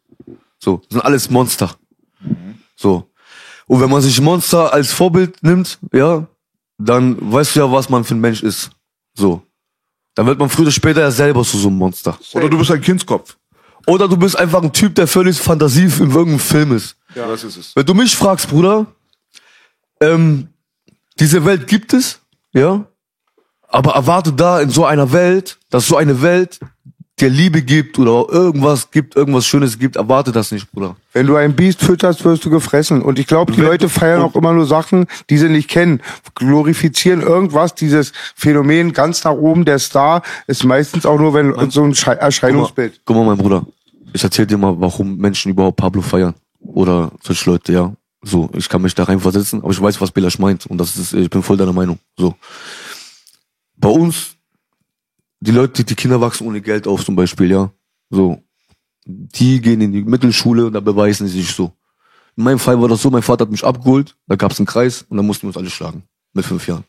So, 0.59 0.83
sind 0.91 1.01
alles 1.05 1.31
Monster. 1.31 1.75
So. 2.77 3.09
Und 3.67 3.81
wenn 3.81 3.91
man 3.91 4.01
sich 4.03 4.21
Monster 4.21 4.73
als 4.73 4.93
Vorbild 4.93 5.43
nimmt, 5.43 5.79
ja, 5.93 6.27
dann 6.79 7.17
weißt 7.33 7.57
du 7.57 7.61
ja, 7.61 7.73
was 7.73 7.89
man 7.89 8.05
für 8.05 8.15
ein 8.15 8.21
Mensch 8.21 8.43
ist. 8.43 8.71
So. 9.15 9.43
Dann 10.15 10.27
wird 10.27 10.39
man 10.39 10.49
früher 10.49 10.63
oder 10.65 10.73
später 10.73 11.01
ja 11.01 11.11
selber 11.11 11.43
zu 11.45 11.59
so 11.59 11.69
einem 11.69 11.77
Monster. 11.79 12.19
Oder 12.33 12.49
du 12.49 12.59
bist 12.59 12.71
ein 12.71 12.81
Kindskopf. 12.81 13.37
Oder 13.87 14.09
du 14.09 14.17
bist 14.17 14.39
einfach 14.39 14.63
ein 14.63 14.73
Typ, 14.73 14.95
der 14.95 15.07
völlig 15.07 15.39
fantasiv 15.39 16.01
in 16.01 16.11
irgendeinem 16.11 16.39
Film 16.41 16.73
ist. 16.73 16.97
Ja, 17.15 17.27
das 17.29 17.45
ist 17.45 17.57
es. 17.57 17.77
Wenn 17.77 17.87
du 17.87 17.95
mich 17.95 18.17
fragst, 18.17 18.49
Bruder, 18.49 18.87
ähm, 20.01 20.49
diese 21.19 21.45
Welt 21.45 21.67
gibt 21.67 21.93
es, 21.93 22.21
ja, 22.53 22.85
aber 23.69 23.93
erwarte 23.93 24.33
da 24.33 24.61
in 24.61 24.71
so 24.71 24.85
einer 24.85 25.13
Welt, 25.13 25.59
dass 25.71 25.87
so 25.87 25.97
eine 25.97 26.23
Welt 26.23 26.61
dir 27.19 27.31
Liebe 27.31 27.63
gibt 27.63 27.99
oder 27.99 28.31
irgendwas 28.31 28.91
gibt, 28.91 29.17
irgendwas 29.17 29.47
Schönes 29.47 29.79
gibt, 29.79 29.97
erwarte 29.97 30.33
das 30.33 30.53
nicht, 30.53 30.71
Bruder. 30.71 30.97
Wenn 31.15 31.27
du 31.27 31.37
ein 31.37 31.57
Biest 31.57 31.81
fütterst, 31.81 32.23
wirst 32.27 32.45
du 32.45 32.51
gefressen. 32.51 33.01
Und 33.01 33.19
ich 33.19 33.27
glaube, 33.27 33.53
die 33.53 33.63
Leute 33.63 33.89
feiern 33.89 34.21
auch 34.21 34.35
immer 34.35 34.53
nur 34.53 34.67
Sachen, 34.67 35.07
die 35.31 35.39
sie 35.39 35.49
nicht 35.49 35.69
kennen. 35.69 36.03
Glorifizieren 36.35 37.23
irgendwas, 37.23 37.75
dieses 37.75 38.13
Phänomen 38.35 38.93
ganz 38.93 39.25
nach 39.25 39.33
oben, 39.33 39.65
der 39.65 39.79
Star, 39.79 40.23
ist 40.47 40.65
meistens 40.65 41.07
auch 41.07 41.19
nur, 41.19 41.33
wenn 41.33 41.71
so 41.71 41.85
ein 41.85 41.95
Schei- 41.95 42.17
Erscheinungsbild. 42.17 43.01
Guck 43.07 43.17
mal, 43.17 43.25
mein 43.25 43.39
Bruder, 43.39 43.65
ich 44.13 44.23
erzähl 44.23 44.45
dir 44.45 44.59
mal, 44.59 44.79
warum 44.79 45.17
Menschen 45.17 45.53
überhaupt 45.53 45.79
Pablo 45.79 46.03
feiern. 46.03 46.35
Oder 46.61 47.13
solche 47.23 47.51
Leute, 47.51 47.73
ja. 47.73 47.95
So, 48.29 48.51
ich 48.55 48.69
kann 48.69 48.83
mich 48.83 48.93
da 48.93 49.05
reinversetzen, 49.05 49.63
aber 49.63 49.71
ich 49.71 49.81
weiß, 49.81 50.01
was 50.01 50.11
Belasch 50.11 50.41
meint. 50.41 50.67
Und 50.67 50.79
das 50.79 50.97
ist, 50.97 51.13
ich 51.13 51.31
bin 51.31 51.45
voll 51.45 51.57
deiner 51.57 51.73
Meinung. 51.73 52.01
So. 52.19 52.35
Bei 53.77 53.89
uns, 53.89 54.35
die 55.39 55.53
Leute, 55.53 55.85
die 55.85 55.95
Kinder 55.95 56.21
wachsen 56.21 56.45
ohne 56.45 56.61
Geld 56.61 56.89
auf 56.89 57.05
zum 57.05 57.15
Beispiel, 57.15 57.53
ja. 57.53 57.71
So. 58.11 58.43
Die 59.05 59.61
gehen 59.61 59.81
in 59.81 59.93
die 59.93 60.03
Mittelschule 60.03 60.67
und 60.67 60.73
da 60.73 60.81
beweisen 60.81 61.29
sie 61.29 61.39
sich 61.41 61.53
so. 61.53 61.71
In 62.37 62.43
meinem 62.43 62.59
Fall 62.59 62.81
war 62.81 62.89
das 62.89 63.01
so, 63.01 63.11
mein 63.11 63.23
Vater 63.23 63.43
hat 63.43 63.53
mich 63.53 63.63
abgeholt, 63.63 64.17
da 64.27 64.35
gab's 64.35 64.59
einen 64.59 64.67
Kreis 64.67 65.07
und 65.09 65.17
dann 65.17 65.27
mussten 65.27 65.45
wir 65.45 65.51
uns 65.51 65.57
alle 65.57 65.71
schlagen. 65.71 66.03
Mit 66.33 66.45
fünf 66.45 66.67
Jahren. 66.67 66.83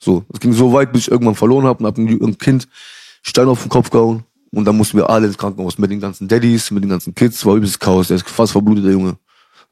So. 0.00 0.24
Es 0.34 0.40
ging 0.40 0.52
so 0.52 0.72
weit, 0.72 0.92
bis 0.92 1.02
ich 1.02 1.12
irgendwann 1.12 1.36
verloren 1.36 1.64
habe 1.64 1.78
und 1.78 1.86
hab 1.86 1.96
ein, 1.96 2.08
ein 2.08 2.38
Kind 2.38 2.66
Stein 3.22 3.46
auf 3.46 3.62
den 3.62 3.68
Kopf 3.68 3.90
gehauen. 3.90 4.24
Und 4.50 4.64
dann 4.64 4.76
mussten 4.76 4.98
wir 4.98 5.08
alle 5.08 5.28
ins 5.28 5.38
Krankenhaus 5.38 5.78
mit 5.78 5.92
den 5.92 6.00
ganzen 6.00 6.26
Daddies, 6.26 6.72
mit 6.72 6.82
den 6.82 6.90
ganzen 6.90 7.14
Kids, 7.14 7.46
war 7.46 7.54
übelst 7.54 7.78
Chaos, 7.78 8.08
der 8.08 8.16
ist 8.16 8.28
fast 8.28 8.50
verblutet, 8.50 8.84
der 8.84 8.92
Junge. 8.92 9.16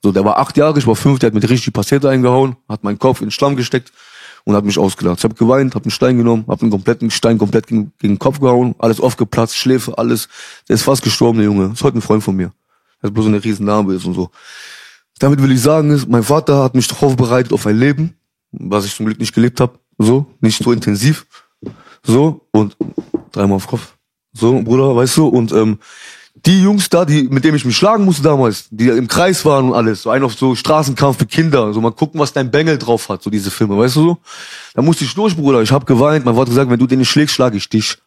So, 0.02 0.12
der 0.12 0.24
war 0.24 0.38
acht 0.38 0.56
Jahre, 0.56 0.78
ich 0.78 0.86
war 0.86 0.96
fünf, 0.96 1.18
der 1.18 1.28
hat 1.28 1.34
mit 1.34 1.48
richtig 1.48 1.72
Passete 1.72 2.08
eingehauen, 2.08 2.56
hat 2.68 2.84
meinen 2.84 2.98
Kopf 2.98 3.20
in 3.20 3.26
den 3.26 3.32
Schlamm 3.32 3.56
gesteckt 3.56 3.92
und 4.44 4.54
hat 4.54 4.64
mich 4.64 4.78
ausgelacht. 4.78 5.18
Ich 5.18 5.24
habe 5.24 5.34
geweint, 5.34 5.74
habe 5.74 5.84
einen 5.84 5.90
Stein 5.90 6.16
genommen, 6.16 6.44
habe 6.48 6.62
einen 6.62 6.70
kompletten 6.70 7.10
Stein 7.10 7.36
komplett 7.38 7.66
gegen, 7.66 7.92
gegen 7.98 8.14
den 8.14 8.18
Kopf 8.18 8.40
gehauen, 8.40 8.74
alles 8.78 9.00
aufgeplatzt, 9.00 9.56
Schläfe, 9.56 9.98
alles. 9.98 10.28
Der 10.68 10.74
ist 10.74 10.82
fast 10.82 11.02
gestorben, 11.02 11.38
der 11.38 11.46
Junge. 11.46 11.72
Ist 11.72 11.84
heute 11.84 11.98
ein 11.98 12.02
Freund 12.02 12.22
von 12.22 12.34
mir. 12.34 12.52
Der 13.02 13.08
hat 13.08 13.14
bloß 13.14 13.26
eine 13.26 13.42
riesen 13.42 13.66
Narbe 13.66 13.94
ist 13.94 14.06
und 14.06 14.14
so. 14.14 14.30
Damit 15.18 15.42
will 15.42 15.52
ich 15.52 15.60
sagen, 15.60 15.90
ist, 15.90 16.08
mein 16.08 16.22
Vater 16.22 16.62
hat 16.62 16.74
mich 16.74 16.88
darauf 16.88 17.14
bereitet 17.14 17.52
auf 17.52 17.66
ein 17.66 17.78
Leben, 17.78 18.14
was 18.52 18.86
ich 18.86 18.94
zum 18.94 19.04
Glück 19.04 19.18
nicht 19.18 19.34
gelebt 19.34 19.60
habe. 19.60 19.78
So, 19.98 20.26
nicht 20.40 20.62
so 20.62 20.72
intensiv. 20.72 21.26
So, 22.02 22.46
und 22.52 22.74
dreimal 23.32 23.56
auf 23.56 23.66
Kopf. 23.66 23.94
So, 24.32 24.62
Bruder, 24.62 24.96
weißt 24.96 25.16
du, 25.18 25.28
und 25.28 25.52
ähm, 25.52 25.78
die 26.34 26.62
Jungs 26.62 26.88
da, 26.88 27.04
die, 27.04 27.24
mit 27.24 27.44
denen 27.44 27.56
ich 27.56 27.64
mich 27.64 27.76
schlagen 27.76 28.04
musste 28.04 28.22
damals, 28.22 28.66
die 28.70 28.88
im 28.88 29.08
Kreis 29.08 29.44
waren 29.44 29.70
und 29.70 29.74
alles, 29.74 30.02
so 30.02 30.10
ein 30.10 30.22
auf 30.22 30.34
so 30.34 30.54
Straßenkampf 30.54 31.18
für 31.18 31.26
Kinder, 31.26 31.72
so 31.72 31.80
mal 31.80 31.90
gucken, 31.90 32.20
was 32.20 32.32
dein 32.32 32.50
Bengel 32.50 32.78
drauf 32.78 33.08
hat, 33.08 33.22
so 33.22 33.30
diese 33.30 33.50
Filme, 33.50 33.76
weißt 33.76 33.96
du 33.96 34.00
so? 34.00 34.18
Da 34.74 34.82
musste 34.82 35.04
ich 35.04 35.14
durch, 35.14 35.36
Bruder, 35.36 35.60
ich 35.62 35.72
hab 35.72 35.86
geweint, 35.86 36.24
mein 36.24 36.36
hat 36.36 36.48
gesagt, 36.48 36.70
wenn 36.70 36.78
du 36.78 36.86
den 36.86 37.00
nicht 37.00 37.10
schlägst, 37.10 37.34
schlage 37.34 37.56
ich 37.56 37.68
dich. 37.68 37.98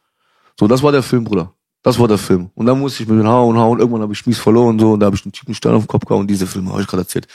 So, 0.59 0.67
das 0.67 0.81
war 0.81 0.91
der 0.91 1.03
Film, 1.03 1.25
Bruder. 1.25 1.53
Das 1.83 1.99
war 1.99 2.07
der 2.07 2.17
Film. 2.17 2.49
Und 2.55 2.65
dann 2.65 2.79
musste 2.79 3.03
ich 3.03 3.09
mit 3.09 3.19
den 3.19 3.27
Hauen 3.27 3.57
hauen, 3.57 3.79
irgendwann 3.79 4.01
habe 4.01 4.13
ich 4.13 4.25
Mies 4.25 4.39
verloren, 4.39 4.79
so, 4.79 4.93
und 4.93 5.01
da 5.01 5.07
habe 5.07 5.15
ich 5.15 5.25
einen 5.25 5.33
Typen 5.33 5.53
Stein 5.53 5.73
auf 5.73 5.83
den 5.83 5.87
Kopf 5.87 6.05
gehauen, 6.05 6.25
diese 6.25 6.47
Filme 6.47 6.71
habe 6.71 6.81
ich 6.81 6.87
gerade 6.87 7.03
erzählt. 7.03 7.27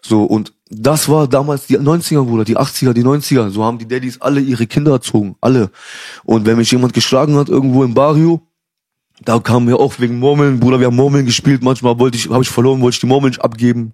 So, 0.00 0.24
und 0.24 0.52
das 0.68 1.08
war 1.08 1.26
damals 1.26 1.66
die 1.66 1.78
90er, 1.78 2.22
Bruder, 2.24 2.44
die 2.44 2.58
80er, 2.58 2.92
die 2.92 3.02
90er. 3.02 3.48
So 3.48 3.64
haben 3.64 3.78
die 3.78 3.88
Daddys 3.88 4.20
alle 4.20 4.40
ihre 4.40 4.66
Kinder 4.66 4.92
erzogen. 4.92 5.36
Alle. 5.40 5.70
Und 6.24 6.44
wenn 6.44 6.58
mich 6.58 6.70
jemand 6.70 6.92
geschlagen 6.92 7.36
hat, 7.36 7.48
irgendwo 7.48 7.84
im 7.84 7.94
Barrio, 7.94 8.42
da 9.24 9.38
kamen 9.38 9.68
wir 9.68 9.80
auch 9.80 9.94
wegen 9.98 10.18
Murmeln, 10.18 10.60
Bruder, 10.60 10.80
wir 10.80 10.86
haben 10.86 10.96
Murmeln 10.96 11.26
gespielt, 11.26 11.62
manchmal 11.62 11.98
wollte 11.98 12.16
ich, 12.16 12.28
habe 12.28 12.42
ich 12.42 12.50
verloren, 12.50 12.80
wollte 12.80 12.94
ich 12.96 13.00
die 13.00 13.06
Murmeln 13.06 13.30
nicht 13.30 13.42
abgeben. 13.42 13.92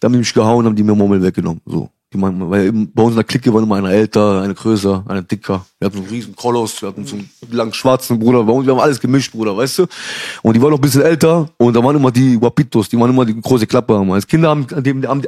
Da 0.00 0.06
haben 0.06 0.12
die 0.12 0.18
mich 0.20 0.32
gehauen, 0.32 0.66
haben 0.66 0.76
die 0.76 0.82
mir 0.82 0.94
Murmeln 0.94 1.22
weggenommen. 1.22 1.60
So. 1.66 1.90
Die 2.10 2.16
meinten, 2.16 2.50
weil 2.50 2.72
bei 2.72 3.02
uns 3.02 3.10
in 3.10 3.16
der 3.16 3.24
Clique 3.24 3.52
war 3.52 3.62
immer 3.62 3.76
einer 3.76 3.90
älter, 3.90 4.40
einer 4.40 4.54
größer, 4.54 5.04
einer 5.06 5.20
dicker. 5.20 5.66
Wir 5.78 5.86
hatten 5.86 5.98
so 5.98 6.02
einen 6.04 6.10
riesen 6.10 6.34
Koloss, 6.34 6.80
wir 6.80 6.88
hatten 6.88 7.04
so 7.04 7.16
einen 7.16 7.28
langen 7.50 7.74
schwarzen 7.74 8.18
Bruder. 8.18 8.44
Bei 8.44 8.52
uns, 8.52 8.64
wir 8.66 8.72
haben 8.72 8.80
alles 8.80 8.98
gemischt, 8.98 9.30
Bruder, 9.30 9.54
weißt 9.54 9.80
du? 9.80 9.86
Und 10.42 10.56
die 10.56 10.62
waren 10.62 10.70
noch 10.70 10.78
ein 10.78 10.80
bisschen 10.80 11.02
älter 11.02 11.50
und 11.58 11.76
da 11.76 11.84
waren 11.84 11.96
immer 11.96 12.10
die 12.10 12.40
Wapitos, 12.40 12.88
die 12.88 12.98
waren 12.98 13.10
immer 13.10 13.26
die 13.26 13.38
große 13.38 13.66
Klappe. 13.66 13.94
Als 14.10 14.26
Kinder 14.26 14.48
haben, 14.48 14.66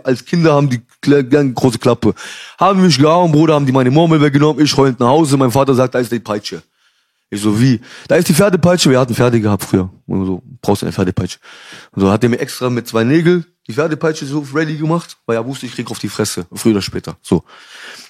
als 0.04 0.24
Kinder 0.24 0.54
haben 0.54 0.70
die 0.70 0.80
kle- 1.04 1.22
gern 1.22 1.54
große 1.54 1.78
Klappe. 1.78 2.14
Haben 2.58 2.80
mich 2.80 2.96
gehauen, 2.96 3.30
Bruder, 3.30 3.56
haben 3.56 3.66
die 3.66 3.72
meine 3.72 3.90
Murmel 3.90 4.18
weggenommen, 4.18 4.64
ich 4.64 4.74
heulend 4.74 5.00
nach 5.00 5.08
Hause, 5.08 5.36
mein 5.36 5.50
Vater 5.50 5.74
sagt, 5.74 5.94
da 5.94 5.98
ist 5.98 6.10
die 6.10 6.18
Peitsche. 6.18 6.62
Ich 7.30 7.40
so, 7.40 7.60
wie? 7.60 7.80
Da 8.08 8.16
ist 8.16 8.28
die 8.28 8.34
Pferdepeitsche. 8.34 8.90
Wir 8.90 8.98
hatten 8.98 9.14
Pferde 9.14 9.40
gehabt 9.40 9.64
früher. 9.64 9.88
Und 10.06 10.26
so, 10.26 10.42
brauchst 10.60 10.82
du 10.82 10.86
eine 10.86 10.92
Pferdepeitsche. 10.92 11.38
Und 11.92 12.02
so 12.02 12.10
hat 12.10 12.24
er 12.24 12.28
mir 12.28 12.40
extra 12.40 12.68
mit 12.68 12.88
zwei 12.88 13.04
Nägel 13.04 13.44
die 13.68 13.72
Pferdepeitsche 13.72 14.26
so 14.26 14.44
ready 14.52 14.76
gemacht, 14.76 15.16
weil 15.26 15.36
er 15.36 15.46
wusste, 15.46 15.66
ich 15.66 15.72
krieg 15.72 15.88
auf 15.92 16.00
die 16.00 16.08
Fresse. 16.08 16.46
Früher 16.52 16.72
oder 16.72 16.82
später. 16.82 17.16
So. 17.22 17.44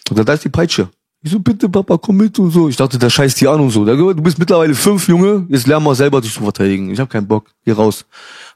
Und 0.08 0.18
dann, 0.18 0.24
da 0.24 0.32
ist 0.32 0.44
die 0.44 0.48
Peitsche. 0.48 0.88
Ich 1.22 1.32
so, 1.32 1.38
bitte 1.38 1.68
Papa, 1.68 1.98
komm 1.98 2.16
mit 2.16 2.38
und 2.38 2.50
so. 2.50 2.70
Ich 2.70 2.76
dachte, 2.76 2.98
der 2.98 3.10
scheißt 3.10 3.38
die 3.42 3.46
an 3.46 3.60
und 3.60 3.68
so. 3.68 3.84
Du 3.84 4.14
bist 4.22 4.38
mittlerweile 4.38 4.74
fünf, 4.74 5.06
Junge. 5.06 5.46
Jetzt 5.50 5.66
lern 5.66 5.82
mal 5.82 5.94
selber 5.94 6.22
dich 6.22 6.32
zu 6.32 6.42
verteidigen. 6.42 6.90
Ich 6.90 6.98
hab 6.98 7.10
keinen 7.10 7.28
Bock. 7.28 7.50
Geh 7.62 7.72
raus. 7.72 8.06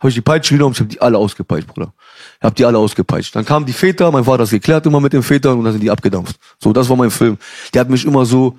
Habe 0.00 0.08
ich 0.08 0.14
die 0.14 0.22
Peitsche 0.22 0.54
genommen. 0.54 0.72
Ich 0.72 0.80
habe 0.80 0.88
die 0.88 0.98
alle 0.98 1.18
ausgepeitscht, 1.18 1.68
Bruder. 1.68 1.92
Ich 2.38 2.44
hab 2.44 2.54
die 2.54 2.64
alle 2.64 2.78
ausgepeitscht. 2.78 3.36
Dann 3.36 3.44
kamen 3.44 3.66
die 3.66 3.74
Väter. 3.74 4.10
Mein 4.10 4.24
Vater 4.24 4.34
hat 4.34 4.40
das 4.40 4.50
geklärt 4.50 4.86
immer 4.86 5.00
mit 5.00 5.12
den 5.12 5.22
Vätern 5.22 5.58
und 5.58 5.64
dann 5.64 5.74
sind 5.74 5.82
die 5.82 5.90
abgedampft. 5.90 6.36
So, 6.58 6.72
das 6.72 6.88
war 6.88 6.96
mein 6.96 7.10
Film. 7.10 7.36
Der 7.74 7.82
hat 7.82 7.90
mich 7.90 8.06
immer 8.06 8.24
so, 8.24 8.56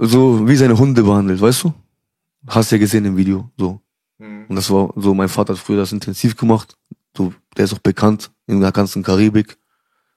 so 0.00 0.48
wie 0.48 0.56
seine 0.56 0.78
Hunde 0.78 1.02
behandelt, 1.02 1.40
weißt 1.40 1.64
du? 1.64 1.74
Hast 2.46 2.72
ja 2.72 2.78
gesehen 2.78 3.04
im 3.04 3.16
Video, 3.16 3.50
so. 3.56 3.80
Und 4.48 4.56
das 4.56 4.70
war 4.70 4.92
so, 4.96 5.14
mein 5.14 5.28
Vater 5.28 5.52
hat 5.52 5.60
früher 5.60 5.78
das 5.78 5.92
intensiv 5.92 6.36
gemacht. 6.36 6.76
So, 7.16 7.32
der 7.56 7.64
ist 7.64 7.74
auch 7.74 7.78
bekannt 7.78 8.30
in 8.46 8.60
der 8.60 8.72
ganzen 8.72 9.02
Karibik. 9.02 9.56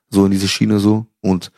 So 0.09 0.25
in 0.25 0.31
diese 0.31 0.47
Schiene 0.47 0.79
so. 0.79 1.07
Und 1.21 1.51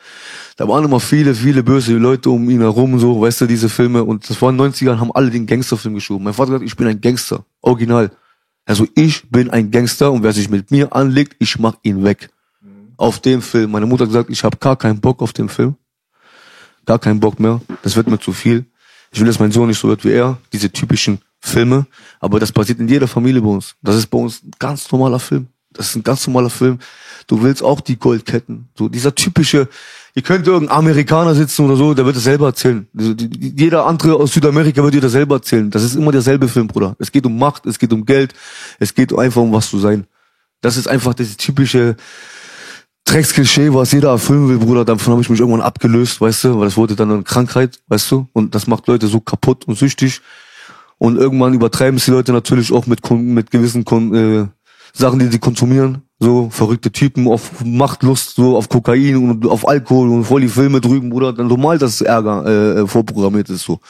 da 0.55 0.67
waren 0.67 0.85
immer 0.85 0.99
viele, 0.99 1.35
viele 1.35 1.61
böse 1.61 1.95
Leute 1.97 2.29
um 2.29 2.49
ihn 2.49 2.61
herum, 2.61 2.97
so, 2.99 3.21
weißt 3.21 3.41
du, 3.41 3.45
diese 3.45 3.69
Filme. 3.69 4.03
Und 4.03 4.29
das 4.29 4.41
war 4.41 4.49
in 4.49 4.57
den 4.57 4.71
90ern, 4.71 4.99
haben 4.99 5.11
alle 5.11 5.29
den 5.29 5.45
Gangsterfilm 5.45 5.95
geschoben. 5.95 6.23
Mein 6.23 6.33
Vater 6.33 6.53
hat 6.53 6.61
gesagt, 6.61 6.71
ich 6.71 6.77
bin 6.77 6.87
ein 6.87 7.01
Gangster. 7.01 7.45
Original. 7.61 8.11
Also 8.65 8.87
ich 8.95 9.29
bin 9.29 9.49
ein 9.51 9.69
Gangster 9.69 10.11
und 10.11 10.23
wer 10.23 10.33
sich 10.33 10.49
mit 10.49 10.71
mir 10.71 10.95
anlegt, 10.95 11.35
ich 11.39 11.59
mach 11.59 11.75
ihn 11.83 12.03
weg. 12.03 12.29
Auf 12.97 13.19
dem 13.19 13.41
Film. 13.41 13.71
Meine 13.71 13.85
Mutter 13.85 14.03
hat 14.03 14.09
gesagt, 14.09 14.29
ich 14.29 14.43
habe 14.43 14.57
gar 14.57 14.77
keinen 14.77 15.01
Bock 15.01 15.21
auf 15.21 15.33
den 15.33 15.49
Film 15.49 15.75
gar 16.85 16.99
keinen 16.99 17.19
Bock 17.19 17.39
mehr. 17.39 17.61
Das 17.83 17.95
wird 17.95 18.07
mir 18.07 18.19
zu 18.19 18.33
viel. 18.33 18.65
Ich 19.11 19.19
will, 19.19 19.27
dass 19.27 19.39
mein 19.39 19.51
Sohn 19.51 19.67
nicht 19.67 19.79
so 19.79 19.87
wird 19.87 20.03
wie 20.03 20.11
er. 20.11 20.37
Diese 20.51 20.71
typischen 20.71 21.19
Filme. 21.39 21.85
Aber 22.19 22.39
das 22.39 22.51
passiert 22.51 22.79
in 22.79 22.87
jeder 22.87 23.07
Familie 23.07 23.41
bei 23.41 23.49
uns. 23.49 23.75
Das 23.81 23.95
ist 23.95 24.07
bei 24.07 24.17
uns 24.17 24.43
ein 24.43 24.51
ganz 24.59 24.91
normaler 24.91 25.19
Film. 25.19 25.47
Das 25.71 25.89
ist 25.89 25.95
ein 25.95 26.03
ganz 26.03 26.25
normaler 26.27 26.49
Film. 26.49 26.79
Du 27.27 27.41
willst 27.41 27.63
auch 27.63 27.81
die 27.81 27.97
Goldketten. 27.97 28.69
So 28.77 28.87
dieser 28.87 29.13
typische, 29.13 29.67
ihr 30.13 30.21
könnt 30.21 30.47
irgendein 30.47 30.77
Amerikaner 30.77 31.35
sitzen 31.35 31.65
oder 31.65 31.75
so, 31.75 31.93
der 31.93 32.05
wird 32.05 32.15
das 32.15 32.23
selber 32.23 32.47
erzählen. 32.47 32.87
Also 32.97 33.13
Jeder 33.13 33.85
andere 33.85 34.15
aus 34.15 34.33
Südamerika 34.33 34.83
wird 34.83 34.93
dir 34.93 35.01
das 35.01 35.11
selber 35.11 35.35
erzählen. 35.35 35.69
Das 35.69 35.83
ist 35.83 35.95
immer 35.95 36.11
derselbe 36.11 36.47
Film, 36.47 36.67
Bruder. 36.67 36.95
Es 36.99 37.11
geht 37.11 37.25
um 37.25 37.37
Macht, 37.37 37.65
es 37.65 37.77
geht 37.79 37.91
um 37.91 38.05
Geld, 38.05 38.33
es 38.79 38.93
geht 38.93 39.13
einfach 39.13 39.41
um 39.41 39.51
was 39.51 39.69
zu 39.69 39.79
sein. 39.79 40.07
Das 40.61 40.77
ist 40.77 40.87
einfach 40.87 41.13
das 41.13 41.35
typische, 41.37 41.95
Drecksklischee, 43.05 43.71
was 43.71 43.91
jeder 43.91 44.09
erfüllen 44.09 44.49
will, 44.49 44.57
Bruder, 44.57 44.83
davon 44.83 45.13
habe 45.13 45.21
ich 45.21 45.29
mich 45.29 45.39
irgendwann 45.39 45.61
abgelöst, 45.61 46.19
weißt 46.19 46.43
du, 46.45 46.59
weil 46.59 46.65
das 46.65 46.75
wurde 46.75 46.95
dann 46.95 47.11
eine 47.11 47.23
Krankheit, 47.23 47.79
weißt 47.87 48.11
du, 48.11 48.27
und 48.33 48.55
das 48.55 48.65
macht 48.67 48.87
Leute 48.87 49.07
so 49.07 49.19
kaputt 49.19 49.67
und 49.67 49.77
süchtig. 49.77 50.21
Und 50.97 51.17
irgendwann 51.17 51.53
übertreiben 51.53 51.97
es 51.97 52.05
die 52.05 52.11
Leute 52.11 52.31
natürlich 52.31 52.71
auch 52.71 52.87
mit, 52.87 53.07
mit 53.11 53.51
gewissen 53.51 53.85
äh, 54.13 54.47
Sachen, 54.93 55.19
die 55.19 55.27
sie 55.27 55.39
konsumieren. 55.39 56.04
So, 56.17 56.49
verrückte 56.49 56.93
Typen 56.93 57.27
auf 57.27 57.61
Machtlust, 57.65 58.35
so 58.35 58.55
auf 58.55 58.69
Kokain 58.69 59.17
und 59.17 59.45
auf 59.45 59.67
Alkohol 59.67 60.09
und 60.11 60.23
voll 60.23 60.39
die 60.39 60.47
Filme 60.47 60.79
drüben, 60.79 61.09
Bruder. 61.09 61.33
Dann 61.33 61.47
normal, 61.47 61.77
dass 61.77 61.99
Ärger 61.99 62.45
äh, 62.45 62.81
äh 62.81 62.87
vorprogrammiert 62.87 63.49
ist 63.49 63.63
so. 63.63 63.81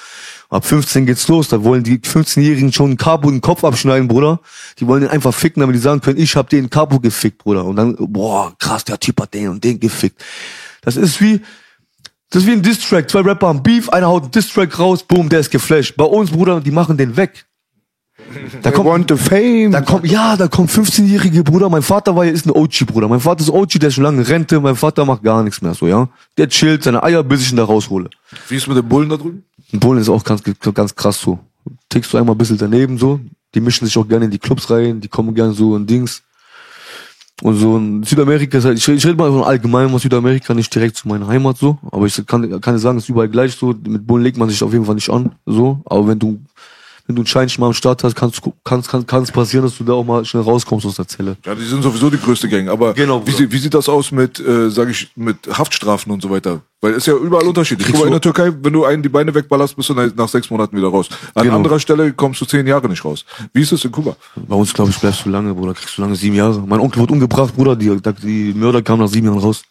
Ab 0.49 0.65
15 0.65 1.05
geht's 1.05 1.27
los, 1.27 1.49
da 1.49 1.63
wollen 1.63 1.83
die 1.83 1.99
15-Jährigen 1.99 2.73
schon 2.73 2.87
einen 2.87 2.97
Capo 2.97 3.29
den 3.29 3.41
Kopf 3.41 3.63
abschneiden, 3.63 4.07
Bruder. 4.07 4.39
Die 4.79 4.87
wollen 4.87 5.01
den 5.01 5.11
einfach 5.11 5.35
ficken, 5.35 5.61
damit 5.61 5.75
die 5.75 5.79
sagen 5.79 6.01
können, 6.01 6.19
ich 6.19 6.35
hab 6.35 6.49
den 6.49 6.71
Capo 6.71 6.99
gefickt, 6.99 7.43
Bruder. 7.43 7.63
Und 7.63 7.75
dann, 7.75 7.95
boah, 7.99 8.53
krass, 8.57 8.83
der 8.83 8.99
Typ 8.99 9.21
hat 9.21 9.35
den 9.35 9.49
und 9.49 9.63
den 9.63 9.79
gefickt. 9.79 10.23
Das 10.81 10.97
ist 10.97 11.21
wie, 11.21 11.41
das 12.31 12.41
ist 12.41 12.49
wie 12.49 12.53
ein 12.53 12.63
Distrack. 12.63 13.07
Zwei 13.07 13.21
Rapper 13.21 13.49
haben 13.49 13.61
Beef, 13.61 13.89
einer 13.89 14.07
haut 14.07 14.23
einen 14.23 14.31
Distrack 14.31 14.79
raus, 14.79 15.03
boom, 15.03 15.29
der 15.29 15.41
ist 15.41 15.51
geflasht. 15.51 15.95
Bei 15.95 16.05
uns, 16.05 16.31
Bruder, 16.31 16.59
die 16.59 16.71
machen 16.71 16.97
den 16.97 17.17
weg. 17.17 17.45
Da 18.61 18.71
kommt, 18.71 18.87
want 18.87 19.09
the 19.09 19.17
fame. 19.17 19.71
da 19.71 19.81
kommt, 19.81 20.05
ja, 20.05 20.35
da 20.35 20.47
kommt 20.47 20.69
15-jährige 20.69 21.43
Bruder. 21.43 21.69
Mein 21.69 21.81
Vater 21.81 22.15
war 22.15 22.25
ja, 22.25 22.31
ist 22.31 22.45
ein 22.45 22.51
OG, 22.51 22.85
Bruder. 22.87 23.07
Mein 23.07 23.19
Vater 23.19 23.41
ist 23.41 23.49
OG, 23.49 23.79
der 23.79 23.89
ist 23.89 23.95
schon 23.95 24.03
lange 24.03 24.27
Rente. 24.27 24.59
Mein 24.59 24.75
Vater 24.75 25.05
macht 25.05 25.23
gar 25.23 25.43
nichts 25.43 25.61
mehr, 25.61 25.73
so, 25.73 25.87
ja. 25.87 26.09
Der 26.37 26.49
chillt 26.49 26.83
seine 26.83 27.03
Eier, 27.03 27.23
bis 27.23 27.41
ich 27.41 27.51
ihn 27.51 27.57
da 27.57 27.63
raushole. 27.63 28.09
Wie 28.49 28.55
ist 28.55 28.67
mit 28.67 28.77
dem 28.77 28.87
Bullen 28.87 29.09
da 29.09 29.17
drüben? 29.17 29.43
Ein 29.73 29.79
Bullen 29.79 29.99
ist 29.99 30.09
auch 30.09 30.23
ganz, 30.23 30.41
ganz 30.73 30.95
krass 30.95 31.19
so. 31.19 31.39
Tickst 31.89 32.13
du 32.13 32.17
einmal 32.17 32.35
ein 32.35 32.37
bisschen 32.37 32.57
daneben, 32.57 32.97
so. 32.97 33.19
Die 33.53 33.61
mischen 33.61 33.85
sich 33.85 33.97
auch 33.97 34.07
gerne 34.07 34.25
in 34.25 34.31
die 34.31 34.39
Clubs 34.39 34.69
rein, 34.69 34.99
die 34.99 35.07
kommen 35.07 35.33
gerne 35.33 35.53
so 35.53 35.75
in 35.75 35.87
Dings. 35.87 36.23
Und 37.41 37.57
so 37.57 37.77
in 37.77 38.03
Südamerika 38.03 38.57
ist 38.57 38.65
halt, 38.65 38.77
ich, 38.77 38.87
ich 38.87 39.05
rede 39.05 39.15
mal 39.15 39.29
von 39.29 39.43
allgemein 39.43 39.93
aus 39.93 40.03
Südamerika, 40.03 40.53
nicht 40.53 40.73
direkt 40.73 40.95
zu 40.95 41.07
meiner 41.07 41.27
Heimat 41.27 41.57
so, 41.57 41.77
aber 41.91 42.05
ich 42.05 42.25
kann, 42.25 42.61
kann 42.61 42.77
sagen, 42.77 42.97
es 42.97 43.05
ist 43.05 43.09
überall 43.09 43.27
gleich 43.27 43.55
so, 43.55 43.75
mit 43.87 44.07
Bullen 44.07 44.23
legt 44.23 44.37
man 44.37 44.47
sich 44.47 44.63
auf 44.63 44.71
jeden 44.71 44.85
Fall 44.85 44.95
nicht 44.95 45.09
an, 45.09 45.35
so, 45.45 45.81
aber 45.85 46.07
wenn 46.07 46.19
du 46.19 46.39
wenn 47.07 47.15
du 47.15 47.23
einen 47.37 47.49
mal 47.59 47.67
am 47.67 47.73
Start 47.73 48.03
hast, 48.03 48.15
kann 48.15 48.29
es 48.29 48.41
kann, 48.63 49.05
kann 49.05 49.25
passieren, 49.27 49.63
dass 49.65 49.77
du 49.77 49.83
da 49.83 49.93
auch 49.93 50.03
mal 50.03 50.25
schnell 50.25 50.41
rauskommst 50.41 50.85
aus 50.87 50.95
der 50.95 51.07
Zelle. 51.07 51.37
Ja, 51.45 51.53
die 51.53 51.63
sind 51.63 51.83
sowieso 51.83 52.09
die 52.09 52.17
größte 52.19 52.49
Gang. 52.49 52.67
Aber 52.67 52.93
Genau, 52.93 53.25
wie, 53.25 53.31
sie- 53.31 53.51
wie 53.51 53.57
sieht 53.59 53.73
das 53.75 53.87
aus 53.87 54.11
mit, 54.11 54.39
äh, 54.39 54.69
sag 54.71 54.89
ich, 54.89 55.09
mit 55.15 55.37
Haftstrafen 55.55 56.11
und 56.11 56.21
so 56.23 56.29
weiter? 56.31 56.61
Weil 56.81 56.91
es 56.91 56.97
ist 56.99 57.07
ja 57.07 57.13
überall 57.15 57.47
unterschiedlich. 57.47 57.87
Guck 57.89 57.99
mal, 57.99 58.05
in 58.07 58.11
der 58.11 58.21
Türkei, 58.21 58.51
wenn 58.61 58.73
du 58.73 58.85
einen 58.85 59.01
die 59.03 59.09
Beine 59.09 59.33
wegballerst, 59.33 59.75
bist 59.75 59.89
du 59.89 59.93
nach 59.93 60.09
nach 60.15 60.27
sechs 60.29 60.49
Monaten 60.49 60.75
wieder 60.77 60.87
raus. 60.87 61.07
An 61.33 61.43
Genau. 61.43 61.55
anderer 61.57 61.79
Stelle 61.79 62.11
kommst 62.13 62.41
du 62.41 62.45
zehn 62.45 62.65
Jahre 62.67 62.87
nicht 62.89 63.03
raus. 63.05 63.23
Wie 63.53 63.61
ist 63.61 63.71
es 63.71 63.85
in 63.85 63.91
Kuba? 63.91 64.15
Bei 64.35 64.55
uns, 64.55 64.73
glaube 64.73 64.89
ich, 64.91 64.97
bleibst 64.99 65.25
du 65.25 65.29
lange, 65.29 65.53
Bruder, 65.53 65.73
kriegst 65.73 65.97
du 65.97 66.01
lange 66.01 66.15
sieben 66.15 66.35
Jahre. 66.35 66.63
Mein 66.67 66.79
Onkel 66.79 67.01
wurde 67.01 67.13
umgebracht, 67.13 67.55
Bruder, 67.55 67.75
die, 67.75 67.95
die 68.23 68.53
Mörder 68.55 68.81
kamen 68.81 69.01
nach 69.03 69.09
sieben 69.09 69.27
Jahren 69.27 69.39
raus. 69.39 69.63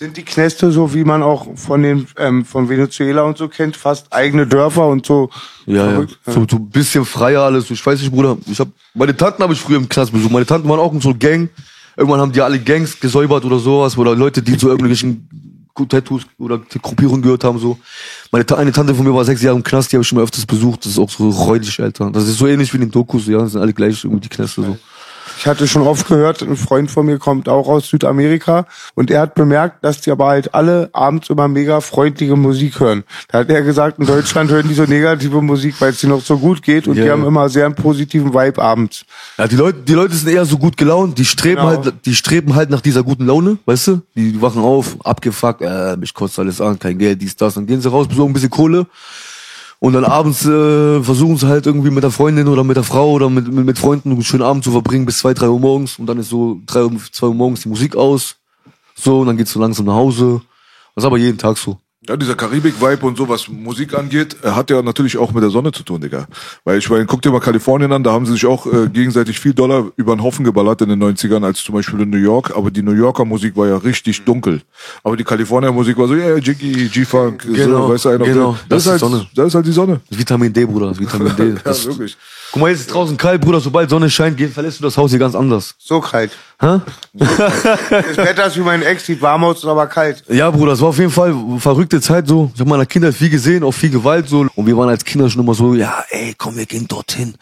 Sind 0.00 0.16
die 0.16 0.22
Knäste 0.22 0.72
so, 0.72 0.94
wie 0.94 1.04
man 1.04 1.22
auch 1.22 1.46
von 1.56 1.82
den 1.82 2.06
ähm, 2.16 2.46
von 2.46 2.70
Venezuela 2.70 3.20
und 3.20 3.36
so 3.36 3.48
kennt, 3.48 3.76
fast 3.76 4.10
eigene 4.10 4.46
Dörfer 4.46 4.86
und 4.86 5.04
so? 5.04 5.28
Ja, 5.66 5.92
ja. 5.92 6.06
So, 6.24 6.46
so 6.50 6.56
ein 6.56 6.70
bisschen 6.70 7.04
freier 7.04 7.42
alles. 7.42 7.70
Ich 7.70 7.84
weiß 7.84 8.00
nicht, 8.00 8.10
Bruder. 8.10 8.38
Ich 8.46 8.58
hab, 8.58 8.68
meine 8.94 9.14
Tanten 9.14 9.42
habe 9.42 9.52
ich 9.52 9.60
früher 9.60 9.76
im 9.76 9.90
Knast 9.90 10.10
besucht. 10.10 10.32
Meine 10.32 10.46
Tanten 10.46 10.66
waren 10.70 10.80
auch 10.80 10.94
in 10.94 11.02
so 11.02 11.14
Gang. 11.14 11.50
Irgendwann 11.98 12.18
haben 12.18 12.32
die 12.32 12.40
alle 12.40 12.58
Gangs 12.58 12.98
gesäubert 12.98 13.44
oder 13.44 13.58
sowas. 13.58 13.98
Oder 13.98 14.16
Leute, 14.16 14.40
die 14.40 14.56
zu 14.56 14.68
irgendwelchen 14.68 15.28
Tattoos 15.86 16.22
oder 16.38 16.58
Gruppierungen 16.80 17.20
gehört 17.20 17.44
haben, 17.44 17.58
so. 17.58 17.78
Meine 18.32 18.46
Ta 18.46 18.54
eine 18.54 18.72
Tante 18.72 18.94
von 18.94 19.04
mir 19.04 19.14
war 19.14 19.26
sechs 19.26 19.42
Jahre 19.42 19.58
im 19.58 19.62
Knast, 19.62 19.92
die 19.92 19.96
habe 19.96 20.02
ich 20.02 20.08
schon 20.08 20.16
mal 20.16 20.24
öfters 20.24 20.46
besucht. 20.46 20.86
Das 20.86 20.92
ist 20.92 20.98
auch 20.98 21.10
so 21.10 21.28
räudig, 21.28 21.78
Alter. 21.78 22.10
Das 22.10 22.26
ist 22.26 22.38
so 22.38 22.46
ähnlich 22.46 22.72
wie 22.72 22.78
in 22.78 22.84
den 22.84 22.90
Dokus, 22.90 23.26
ja. 23.26 23.40
Das 23.40 23.52
sind 23.52 23.60
alle 23.60 23.74
gleich 23.74 24.02
irgendwie 24.02 24.22
die 24.22 24.30
Knäste, 24.30 24.62
so. 24.62 24.78
Ich 25.38 25.46
hatte 25.46 25.66
schon 25.66 25.82
oft 25.82 26.06
gehört, 26.08 26.42
ein 26.42 26.56
Freund 26.56 26.90
von 26.90 27.06
mir 27.06 27.18
kommt 27.18 27.48
auch 27.48 27.68
aus 27.68 27.88
Südamerika 27.88 28.66
und 28.94 29.10
er 29.10 29.20
hat 29.22 29.34
bemerkt, 29.34 29.82
dass 29.84 30.00
die 30.00 30.10
aber 30.10 30.26
halt 30.26 30.54
alle 30.54 30.90
abends 30.92 31.30
immer 31.30 31.48
mega 31.48 31.80
freundliche 31.80 32.36
Musik 32.36 32.80
hören. 32.80 33.04
Da 33.28 33.38
hat 33.38 33.48
er 33.48 33.62
gesagt, 33.62 33.98
in 33.98 34.06
Deutschland 34.06 34.50
hören 34.50 34.68
die 34.68 34.74
so 34.74 34.84
negative 34.84 35.40
Musik, 35.40 35.76
weil 35.80 35.90
es 35.90 36.00
denen 36.00 36.12
noch 36.12 36.20
so 36.20 36.38
gut 36.38 36.62
geht 36.62 36.86
und 36.88 36.96
Ja, 36.96 37.04
die 37.04 37.10
haben 37.10 37.24
immer 37.24 37.48
sehr 37.48 37.66
einen 37.66 37.74
positiven 37.74 38.34
Vibe 38.34 38.60
abends. 38.60 39.04
Ja, 39.38 39.48
die 39.48 39.56
Leute, 39.56 39.78
die 39.80 39.94
Leute 39.94 40.14
sind 40.14 40.28
eher 40.28 40.44
so 40.44 40.58
gut 40.58 40.76
gelaunt, 40.76 41.16
die 41.18 41.24
streben 41.24 41.56
Genau. 41.56 41.68
halt, 41.68 41.94
die 42.04 42.14
streben 42.14 42.54
halt 42.54 42.70
nach 42.70 42.80
dieser 42.80 43.02
guten 43.02 43.26
Laune, 43.26 43.58
weißt 43.66 43.86
du? 43.88 44.02
Die, 44.14 44.32
die 44.32 44.42
wachen 44.42 44.62
auf, 44.62 44.96
abgefuckt, 45.04 45.62
äh, 45.62 45.96
mich 45.96 46.12
kotzt 46.14 46.38
alles 46.38 46.60
an, 46.60 46.78
kein 46.78 46.98
Geld, 46.98 47.20
dies, 47.22 47.36
das, 47.36 47.54
dann 47.54 47.66
gehen 47.66 47.80
sie 47.80 47.88
raus, 47.90 48.08
besorgen 48.08 48.30
ein 48.30 48.34
bisschen 48.34 48.50
Kohle. 48.50 48.86
Und 49.82 49.94
dann 49.94 50.04
abends 50.04 50.44
äh, 50.44 51.02
versuchen 51.02 51.38
sie 51.38 51.48
halt 51.48 51.64
irgendwie 51.64 51.90
mit 51.90 52.04
der 52.04 52.10
Freundin 52.10 52.48
oder 52.48 52.64
mit 52.64 52.76
der 52.76 52.84
Frau 52.84 53.12
oder 53.12 53.30
mit, 53.30 53.50
mit, 53.50 53.64
mit 53.64 53.78
Freunden 53.78 54.12
einen 54.12 54.22
schönen 54.22 54.42
Abend 54.42 54.62
zu 54.62 54.70
verbringen 54.70 55.06
bis 55.06 55.18
zwei, 55.18 55.32
drei 55.32 55.48
Uhr 55.48 55.58
morgens. 55.58 55.98
Und 55.98 56.06
dann 56.06 56.18
ist 56.18 56.28
so 56.28 56.60
drei, 56.66 56.86
zwei 57.12 57.28
Uhr 57.28 57.34
morgens 57.34 57.62
die 57.62 57.70
Musik 57.70 57.96
aus. 57.96 58.36
So, 58.94 59.20
und 59.20 59.26
dann 59.26 59.38
geht's 59.38 59.52
so 59.52 59.60
langsam 59.60 59.86
nach 59.86 59.94
Hause. 59.94 60.42
Das 60.94 61.02
ist 61.02 61.06
aber 61.06 61.16
jeden 61.16 61.38
Tag 61.38 61.56
so. 61.56 61.78
Ja, 62.08 62.16
dieser 62.16 62.34
Karibik-Vibe 62.34 63.04
und 63.04 63.18
so, 63.18 63.28
was 63.28 63.46
Musik 63.48 63.92
angeht, 63.92 64.34
äh, 64.42 64.52
hat 64.52 64.70
ja 64.70 64.80
natürlich 64.80 65.18
auch 65.18 65.32
mit 65.32 65.42
der 65.42 65.50
Sonne 65.50 65.70
zu 65.70 65.82
tun, 65.82 66.00
Digga. 66.00 66.26
Weil 66.64 66.78
ich 66.78 66.88
meine, 66.88 67.04
guck 67.04 67.20
dir 67.20 67.30
mal 67.30 67.40
Kalifornien 67.40 67.92
an, 67.92 68.02
da 68.02 68.12
haben 68.12 68.24
sie 68.24 68.32
sich 68.32 68.46
auch 68.46 68.64
äh, 68.64 68.88
gegenseitig 68.88 69.38
viel 69.38 69.52
Dollar 69.52 69.92
über 69.96 70.16
den 70.16 70.22
Haufen 70.22 70.42
geballert 70.42 70.80
in 70.80 70.88
den 70.88 71.02
90ern, 71.02 71.44
als 71.44 71.62
zum 71.62 71.74
Beispiel 71.74 72.00
in 72.00 72.08
New 72.08 72.16
York. 72.16 72.56
Aber 72.56 72.70
die 72.70 72.80
New 72.80 72.94
Yorker 72.94 73.26
Musik 73.26 73.54
war 73.54 73.66
ja 73.68 73.76
richtig 73.76 74.24
dunkel. 74.24 74.62
Aber 75.04 75.14
die 75.14 75.24
Kalifornier 75.24 75.72
Musik 75.72 75.98
war 75.98 76.08
so, 76.08 76.14
ja, 76.14 76.28
yeah, 76.28 76.38
Jiggy, 76.38 76.88
G-Funk, 76.88 77.42
Genau, 77.42 77.88
so, 77.88 77.92
weißt 77.92 78.04
du, 78.06 78.08
einer 78.08 78.24
genau. 78.24 78.52
das, 78.52 78.68
Das 78.68 78.82
ist 78.84 78.90
halt, 78.92 79.00
Sonne. 79.00 79.26
das 79.34 79.46
ist 79.48 79.54
halt 79.56 79.66
die 79.66 79.72
Sonne. 79.72 80.00
Das 80.08 80.18
Vitamin 80.18 80.52
D, 80.54 80.64
Bruder, 80.64 80.86
das 80.88 80.98
Vitamin 81.00 81.36
D. 81.36 81.48
Ja, 81.62 81.84
wirklich. 81.84 82.16
Guck 82.52 82.62
mal, 82.62 82.70
jetzt 82.70 82.80
ist 82.80 82.94
draußen 82.94 83.16
kalt, 83.16 83.40
Bruder, 83.40 83.60
sobald 83.60 83.90
Sonne 83.90 84.10
scheint, 84.10 84.36
geht, 84.36 84.52
verlässt 84.52 84.80
du 84.80 84.84
das 84.84 84.96
Haus 84.96 85.10
hier 85.10 85.18
ganz 85.18 85.34
anders. 85.34 85.74
So 85.78 86.00
kalt. 86.00 86.32
Hä? 86.60 86.80
Das 87.12 88.16
Wetter 88.16 88.46
ist 88.46 88.56
wie 88.56 88.60
mein 88.60 88.82
Ex, 88.82 89.06
sieht 89.06 89.22
warm 89.22 89.44
aus, 89.44 89.64
aber 89.64 89.86
kalt. 89.86 90.24
Ja, 90.28 90.50
Bruder, 90.50 90.72
es 90.72 90.80
war 90.80 90.88
auf 90.88 90.98
jeden 90.98 91.10
Fall 91.10 91.30
eine 91.30 91.60
verrückte 91.60 92.00
Zeit 92.00 92.28
so. 92.28 92.50
Ich 92.54 92.60
habe 92.60 92.68
meiner 92.68 92.86
Kindheit 92.86 93.14
viel 93.14 93.30
gesehen, 93.30 93.64
auch 93.64 93.72
viel 93.72 93.90
Gewalt 93.90 94.28
so. 94.28 94.46
Und 94.54 94.66
wir 94.66 94.76
waren 94.76 94.88
als 94.88 95.04
Kinder 95.04 95.30
schon 95.30 95.42
immer 95.42 95.54
so, 95.54 95.74
ja, 95.74 96.04
ey, 96.10 96.34
komm, 96.36 96.56
wir 96.56 96.66
gehen 96.66 96.86
dorthin. 96.88 97.34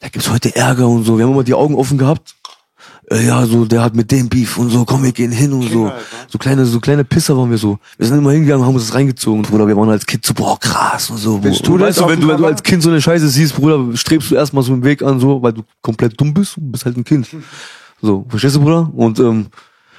Da 0.00 0.08
gibt's 0.08 0.30
heute 0.30 0.54
Ärger 0.54 0.88
und 0.88 1.04
so. 1.04 1.16
Wir 1.18 1.24
haben 1.24 1.32
immer 1.32 1.44
die 1.44 1.54
Augen 1.54 1.74
offen 1.74 1.98
gehabt. 1.98 2.34
Äh, 3.12 3.26
ja, 3.26 3.44
so, 3.44 3.64
der 3.64 3.82
hat 3.82 3.94
mit 3.96 4.10
dem 4.12 4.28
Beef 4.28 4.56
und 4.56 4.70
so, 4.70 4.84
komm, 4.84 5.02
wir 5.02 5.10
gehen 5.12 5.32
hin 5.32 5.52
und 5.52 5.68
so. 5.68 5.92
So 6.28 6.38
kleine, 6.38 6.64
so 6.64 6.78
kleine 6.78 7.02
Pisser 7.04 7.36
waren 7.36 7.50
wir 7.50 7.58
so. 7.58 7.78
Wir 7.98 8.06
sind 8.06 8.18
immer 8.18 8.30
hingegangen, 8.30 8.64
haben 8.64 8.74
uns 8.74 8.86
das 8.86 8.94
reingezogen, 8.94 9.42
Bruder. 9.42 9.66
Wir 9.66 9.76
waren 9.76 9.90
als 9.90 10.06
Kind 10.06 10.24
so, 10.24 10.32
boah, 10.32 10.58
krass 10.60 11.10
und 11.10 11.16
so. 11.16 11.38
Bist 11.38 11.66
du 11.66 11.74
weißt 11.78 11.98
das 11.98 12.04
du, 12.06 12.08
wenn 12.08 12.20
du, 12.20 12.28
wenn 12.28 12.36
du 12.36 12.46
als 12.46 12.62
Kind 12.62 12.82
so 12.82 12.90
eine 12.90 13.02
Scheiße 13.02 13.28
siehst, 13.28 13.56
Bruder, 13.56 13.96
strebst 13.96 14.30
du 14.30 14.36
erstmal 14.36 14.62
so 14.62 14.72
einen 14.72 14.84
Weg 14.84 15.02
an, 15.02 15.18
so, 15.18 15.42
weil 15.42 15.52
du 15.52 15.62
komplett 15.82 16.20
dumm 16.20 16.32
bist 16.32 16.56
und 16.56 16.70
bist 16.70 16.84
halt 16.84 16.96
ein 16.96 17.04
Kind. 17.04 17.26
So, 18.00 18.24
verstehst 18.28 18.54
du, 18.56 18.60
Bruder? 18.60 18.88
Und, 18.94 19.18
ähm, 19.18 19.46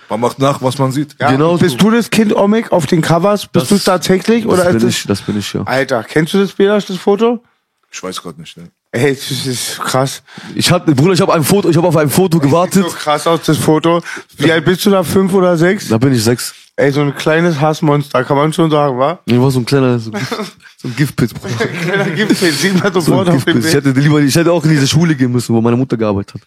Man 0.10 0.20
macht 0.22 0.40
nach, 0.40 0.62
was 0.62 0.78
man 0.78 0.94
sieht. 0.94 1.16
Ja, 1.20 1.32
Genau 1.32 1.58
bist 1.58 1.80
so. 1.82 1.90
du 1.90 1.92
das 1.92 2.10
Kind 2.10 2.34
Omek 2.34 2.72
auf 2.72 2.86
den 2.86 3.02
Covers? 3.02 3.46
Bist 3.48 3.72
du 3.72 3.76
es 3.76 3.84
tatsächlich? 3.84 4.46
das 4.46 4.54
Oder 4.54 4.72
bin 4.74 4.88
ich, 4.88 5.04
das 5.04 5.22
bin 5.22 5.38
ich, 5.38 5.52
ja. 5.54 5.64
Alter, 5.64 6.04
kennst 6.04 6.34
du 6.34 6.40
das 6.40 6.54
Bilder, 6.54 6.80
das 6.80 6.98
Foto? 6.98 7.44
Ich 7.92 8.02
weiß 8.02 8.22
gerade 8.22 8.40
nicht. 8.40 8.56
Ne? 8.56 8.70
Ey, 8.94 9.16
das 9.16 9.46
ist 9.46 9.80
krass. 9.80 10.22
Ich 10.54 10.70
hatte, 10.70 10.94
Bruder, 10.94 11.14
ich 11.14 11.22
habe 11.22 11.34
ein 11.34 11.44
Foto, 11.46 11.70
ich 11.70 11.78
habe 11.78 11.88
auf 11.88 11.96
ein 11.96 12.10
Foto 12.10 12.40
gewartet. 12.40 12.84
Sieht 12.84 12.92
so 12.92 12.98
krass 12.98 13.26
aus, 13.26 13.42
das 13.46 13.58
Foto. 13.58 14.02
Wie 14.38 14.52
alt 14.52 14.66
bist 14.66 14.86
du 14.86 14.90
da? 14.90 15.02
Fünf 15.04 15.34
oder 15.34 15.56
sechs? 15.56 15.88
Da 15.88 15.98
bin 15.98 16.12
ich 16.14 16.22
sechs. 16.24 16.54
Ey, 16.76 16.92
so 16.92 17.02
ein 17.02 17.16
kleines 17.16 17.60
Hassmonster, 17.62 18.24
kann 18.24 18.36
man 18.38 18.52
schon 18.52 18.70
sagen, 18.70 18.98
wa? 18.98 19.20
Ich 19.26 19.40
war 19.40 19.50
so 19.52 19.60
ein 19.60 19.66
kleiner, 19.66 19.98
so, 20.00 20.12
so 20.78 20.88
ein 20.88 20.96
Giftpilz, 20.96 21.34
Bruder. 21.34 21.68
Kleiner 21.68 22.10
Gipfel, 22.10 22.52
sieht 22.52 22.84
man 22.84 22.92
So 22.94 23.00
sofort 23.02 23.30
ein 23.30 23.36
auf 23.36 23.46
dem 23.46 23.54
Giftpilz. 23.62 23.66
Ich 23.68 23.72
Bild. 23.82 23.86
hätte 23.86 24.00
lieber, 24.00 24.20
ich 24.20 24.36
hätte 24.36 24.52
auch 24.52 24.64
in 24.66 24.72
diese 24.72 24.88
Schule 24.88 25.16
gehen 25.16 25.32
müssen, 25.32 25.56
wo 25.56 25.62
meine 25.62 25.78
Mutter 25.78 25.96
gearbeitet 25.96 26.36
hat. 26.36 26.42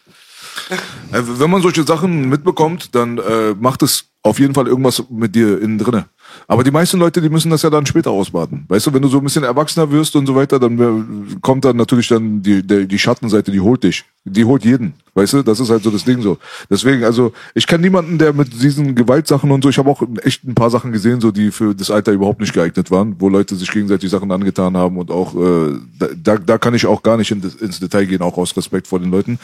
Äh, 1.13 1.23
Wenn 1.39 1.51
man 1.51 1.63
solche 1.63 1.85
Sachen 1.85 2.29
mitbekommt, 2.29 2.95
dann 2.95 3.19
äh, 3.19 3.55
macht 3.59 3.83
es 3.83 4.05
auf 4.23 4.39
jeden 4.39 4.55
Fall 4.55 4.67
irgendwas 4.67 5.03
mit 5.11 5.35
dir 5.35 5.61
innen 5.61 5.79
drinne. 5.79 6.07
Aber 6.47 6.65
die 6.65 6.71
meisten 6.71 6.99
Leute, 6.99 7.21
die 7.21 7.29
müssen 7.29 7.51
das 7.51 7.63
ja 7.63 7.71
dann 7.71 7.87
später 7.87 8.11
ausbaden. 8.11 8.65
Weißt 8.69 8.87
du, 8.87 8.93
wenn 8.93 9.03
du 9.03 9.09
so 9.09 9.19
ein 9.19 9.25
bisschen 9.25 9.45
erwachsener 9.45 9.91
wirst 9.91 10.15
und 10.17 10.27
so 10.27 10.35
weiter, 10.35 10.59
dann 10.59 10.79
äh, 10.79 11.37
kommt 11.41 11.65
dann 11.65 11.77
natürlich 11.77 12.09
dann 12.09 12.43
die, 12.43 12.67
die, 12.67 12.87
die 12.87 12.99
Schattenseite, 12.99 13.51
die 13.51 13.61
holt 13.61 13.83
dich. 13.83 14.05
Die 14.27 14.45
holt 14.45 14.65
jeden. 14.65 14.95
Weißt 15.15 15.35
du, 15.35 15.43
das 15.43 15.61
ist 15.61 15.71
halt 15.71 15.83
so 15.83 15.91
das 15.91 16.05
Ding 16.05 16.23
so. 16.23 16.39
Deswegen, 16.71 17.05
also 17.05 17.33
ich 17.55 17.67
kenne 17.67 17.83
niemanden, 17.83 18.19
der 18.19 18.33
mit 18.33 18.53
diesen 18.63 18.95
Gewaltsachen 18.95 19.51
und 19.51 19.63
so, 19.63 19.69
ich 19.69 19.79
habe 19.79 19.91
auch 19.91 20.03
echt 20.23 20.45
ein 20.45 20.55
paar 20.55 20.71
Sachen 20.71 20.93
gesehen, 20.93 21.21
so 21.21 21.31
die 21.31 21.51
für 21.51 21.75
das 21.75 21.91
Alter 21.91 22.13
überhaupt 22.13 22.41
nicht 22.41 22.55
geeignet 22.55 22.91
waren, 22.91 23.17
wo 23.19 23.29
Leute 23.29 23.55
sich 23.55 23.71
gegenseitig 23.71 24.11
Sachen 24.11 24.33
angetan 24.33 24.77
haben 24.77 24.97
und 24.97 25.11
auch, 25.11 25.35
äh, 25.35 25.79
da, 26.17 26.39
da, 26.39 26.59
kann 26.59 26.75
ich 26.75 26.87
auch 26.87 27.03
gar 27.03 27.19
nicht 27.19 27.31
in, 27.31 27.43
ins 27.61 27.81
Detail 27.81 28.07
gehen, 28.07 28.23
auch 28.23 28.39
aus 28.39 28.57
Respekt 28.57 28.87
vor 28.87 28.99
den 28.99 29.11
Leuten. 29.11 29.39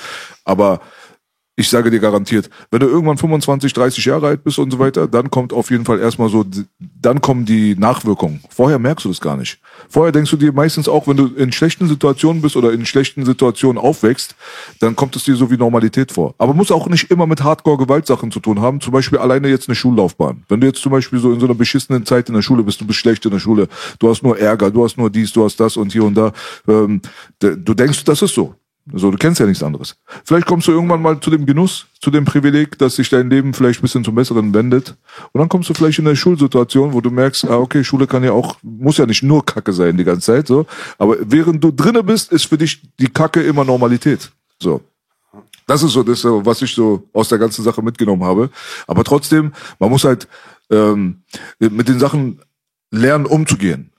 Aber 0.44 0.81
ich 1.61 1.68
sage 1.68 1.90
dir 1.90 2.01
garantiert, 2.01 2.49
wenn 2.70 2.81
du 2.81 2.87
irgendwann 2.87 3.18
25, 3.18 3.73
30 3.75 4.05
Jahre 4.07 4.29
alt 4.29 4.42
bist 4.44 4.59
und 4.59 4.70
so 4.70 4.79
weiter, 4.79 5.07
dann 5.07 5.31
kommt 5.31 5.53
auf 5.53 5.70
jeden 5.70 5.85
Fall 5.85 6.01
erstmal 6.01 6.31
so, 6.31 6.44
dann 6.79 7.20
kommen 7.20 7.44
die 7.44 7.77
Nachwirkungen. 7.77 8.40
Vorher 8.49 8.79
merkst 8.79 9.05
du 9.05 9.11
das 9.11 9.20
gar 9.20 9.37
nicht. 9.37 9.59
Vorher 9.88 10.11
denkst 10.11 10.31
du 10.31 10.38
dir 10.38 10.53
meistens 10.53 10.88
auch, 10.88 11.07
wenn 11.07 11.18
du 11.18 11.27
in 11.27 11.53
schlechten 11.53 11.87
Situationen 11.87 12.40
bist 12.40 12.57
oder 12.57 12.73
in 12.73 12.87
schlechten 12.87 13.25
Situationen 13.27 13.79
aufwächst, 13.79 14.35
dann 14.81 14.96
kommt 14.96 15.16
es 15.16 15.25
dir 15.25 15.37
so 15.37 15.51
wie 15.51 15.59
Normalität 15.59 16.12
vor. 16.12 16.35
Aber 16.38 16.55
muss 16.55 16.70
auch 16.70 16.88
nicht 16.88 17.11
immer 17.11 17.27
mit 17.27 17.44
Hardcore-Gewaltsachen 17.44 18.31
zu 18.31 18.40
tun 18.40 18.61
haben. 18.61 18.81
Zum 18.81 18.92
Beispiel 18.92 19.18
alleine 19.18 19.49
jetzt 19.49 19.68
eine 19.68 19.75
Schullaufbahn. 19.75 20.44
Wenn 20.49 20.61
du 20.61 20.66
jetzt 20.66 20.81
zum 20.81 20.92
Beispiel 20.92 21.18
so 21.18 21.33
in 21.33 21.40
so 21.40 21.46
einer 21.46 21.55
beschissenen 21.55 22.07
Zeit 22.07 22.29
in 22.29 22.35
der 22.35 22.42
Schule 22.42 22.62
bist, 22.62 22.80
du 22.80 22.87
bist 22.87 22.99
schlecht 22.99 23.24
in 23.26 23.32
der 23.32 23.39
Schule, 23.39 23.68
du 23.99 24.09
hast 24.09 24.22
nur 24.22 24.39
Ärger, 24.39 24.70
du 24.70 24.82
hast 24.82 24.97
nur 24.97 25.11
dies, 25.11 25.32
du 25.32 25.45
hast 25.45 25.61
das 25.61 25.76
und 25.76 25.93
hier 25.93 26.05
und 26.05 26.14
da, 26.14 26.32
ähm, 26.66 27.03
du 27.39 27.74
denkst, 27.74 28.05
das 28.05 28.22
ist 28.22 28.35
so. 28.35 28.55
So, 28.93 29.11
du 29.11 29.16
kennst 29.16 29.41
ja 29.41 29.47
nichts 29.47 29.62
anderes. 29.62 29.97
Vielleicht 30.24 30.47
kommst 30.47 30.66
du 30.66 30.72
irgendwann 30.72 31.03
mal 31.03 31.20
zu 31.20 31.30
dem 31.30 31.47
Genuss, 31.47 31.86
zu 32.01 32.11
dem 32.11 32.24
Privileg, 32.24 32.78
dass 32.78 32.97
sich 32.97 33.09
dein 33.09 33.30
Leben 33.30 33.55
vielleicht 33.55 33.80
ein 33.80 33.82
bisschen 33.82 34.05
zum 34.05 34.14
Besseren 34.14 34.53
wendet. 34.53 34.97
Und 35.32 35.38
dann 35.41 35.49
kommst 35.49 35.68
du 35.68 35.74
vielleicht 35.74 35.99
in 35.99 36.07
eine 36.07 36.16
Schulsituation, 36.16 36.93
wo 36.93 37.01
du 37.01 37.11
merkst, 37.11 37.45
ah, 37.45 37.59
okay, 37.59 37.84
Schule 37.84 38.07
kann 38.07 38.24
ja 38.24 38.32
auch, 38.32 38.57
muss 38.62 38.97
ja 38.97 39.07
nicht 39.07 39.22
nur 39.22 39.45
Kacke 39.45 39.72
sein 39.72 39.97
die 39.97 40.05
ganze 40.05 40.32
Zeit, 40.32 40.47
so. 40.47 40.66
Aber 40.99 41.16
während 41.20 41.62
du 41.62 41.70
drinne 41.70 42.03
bist, 42.03 42.32
ist 42.32 42.47
für 42.47 42.59
dich 42.59 42.80
die 42.99 43.09
Kacke 43.09 43.43
immer 43.43 43.64
Normalität. 43.64 44.30
So. 44.61 44.80
Das 45.66 45.82
ist 45.82 45.93
so 45.93 46.03
das, 46.03 46.20
so, 46.20 46.45
was 46.45 46.62
ich 46.62 46.74
so 46.74 47.05
aus 47.12 47.28
der 47.28 47.38
ganzen 47.38 47.62
Sache 47.62 47.82
mitgenommen 47.82 48.24
habe. 48.24 48.51
Aber 48.88 49.05
trotzdem, 49.05 49.53
man 49.78 49.91
muss 49.91 50.05
halt 50.05 50.26
ähm, 50.70 51.22
mit 51.59 51.88
den 51.88 52.01
Sachen 52.01 52.41
lernen, 52.91 53.26
umzugehen. 53.26 53.93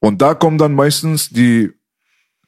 Und 0.00 0.20
da 0.20 0.34
kommen 0.34 0.58
dann 0.58 0.74
meistens 0.74 1.30
die 1.30 1.72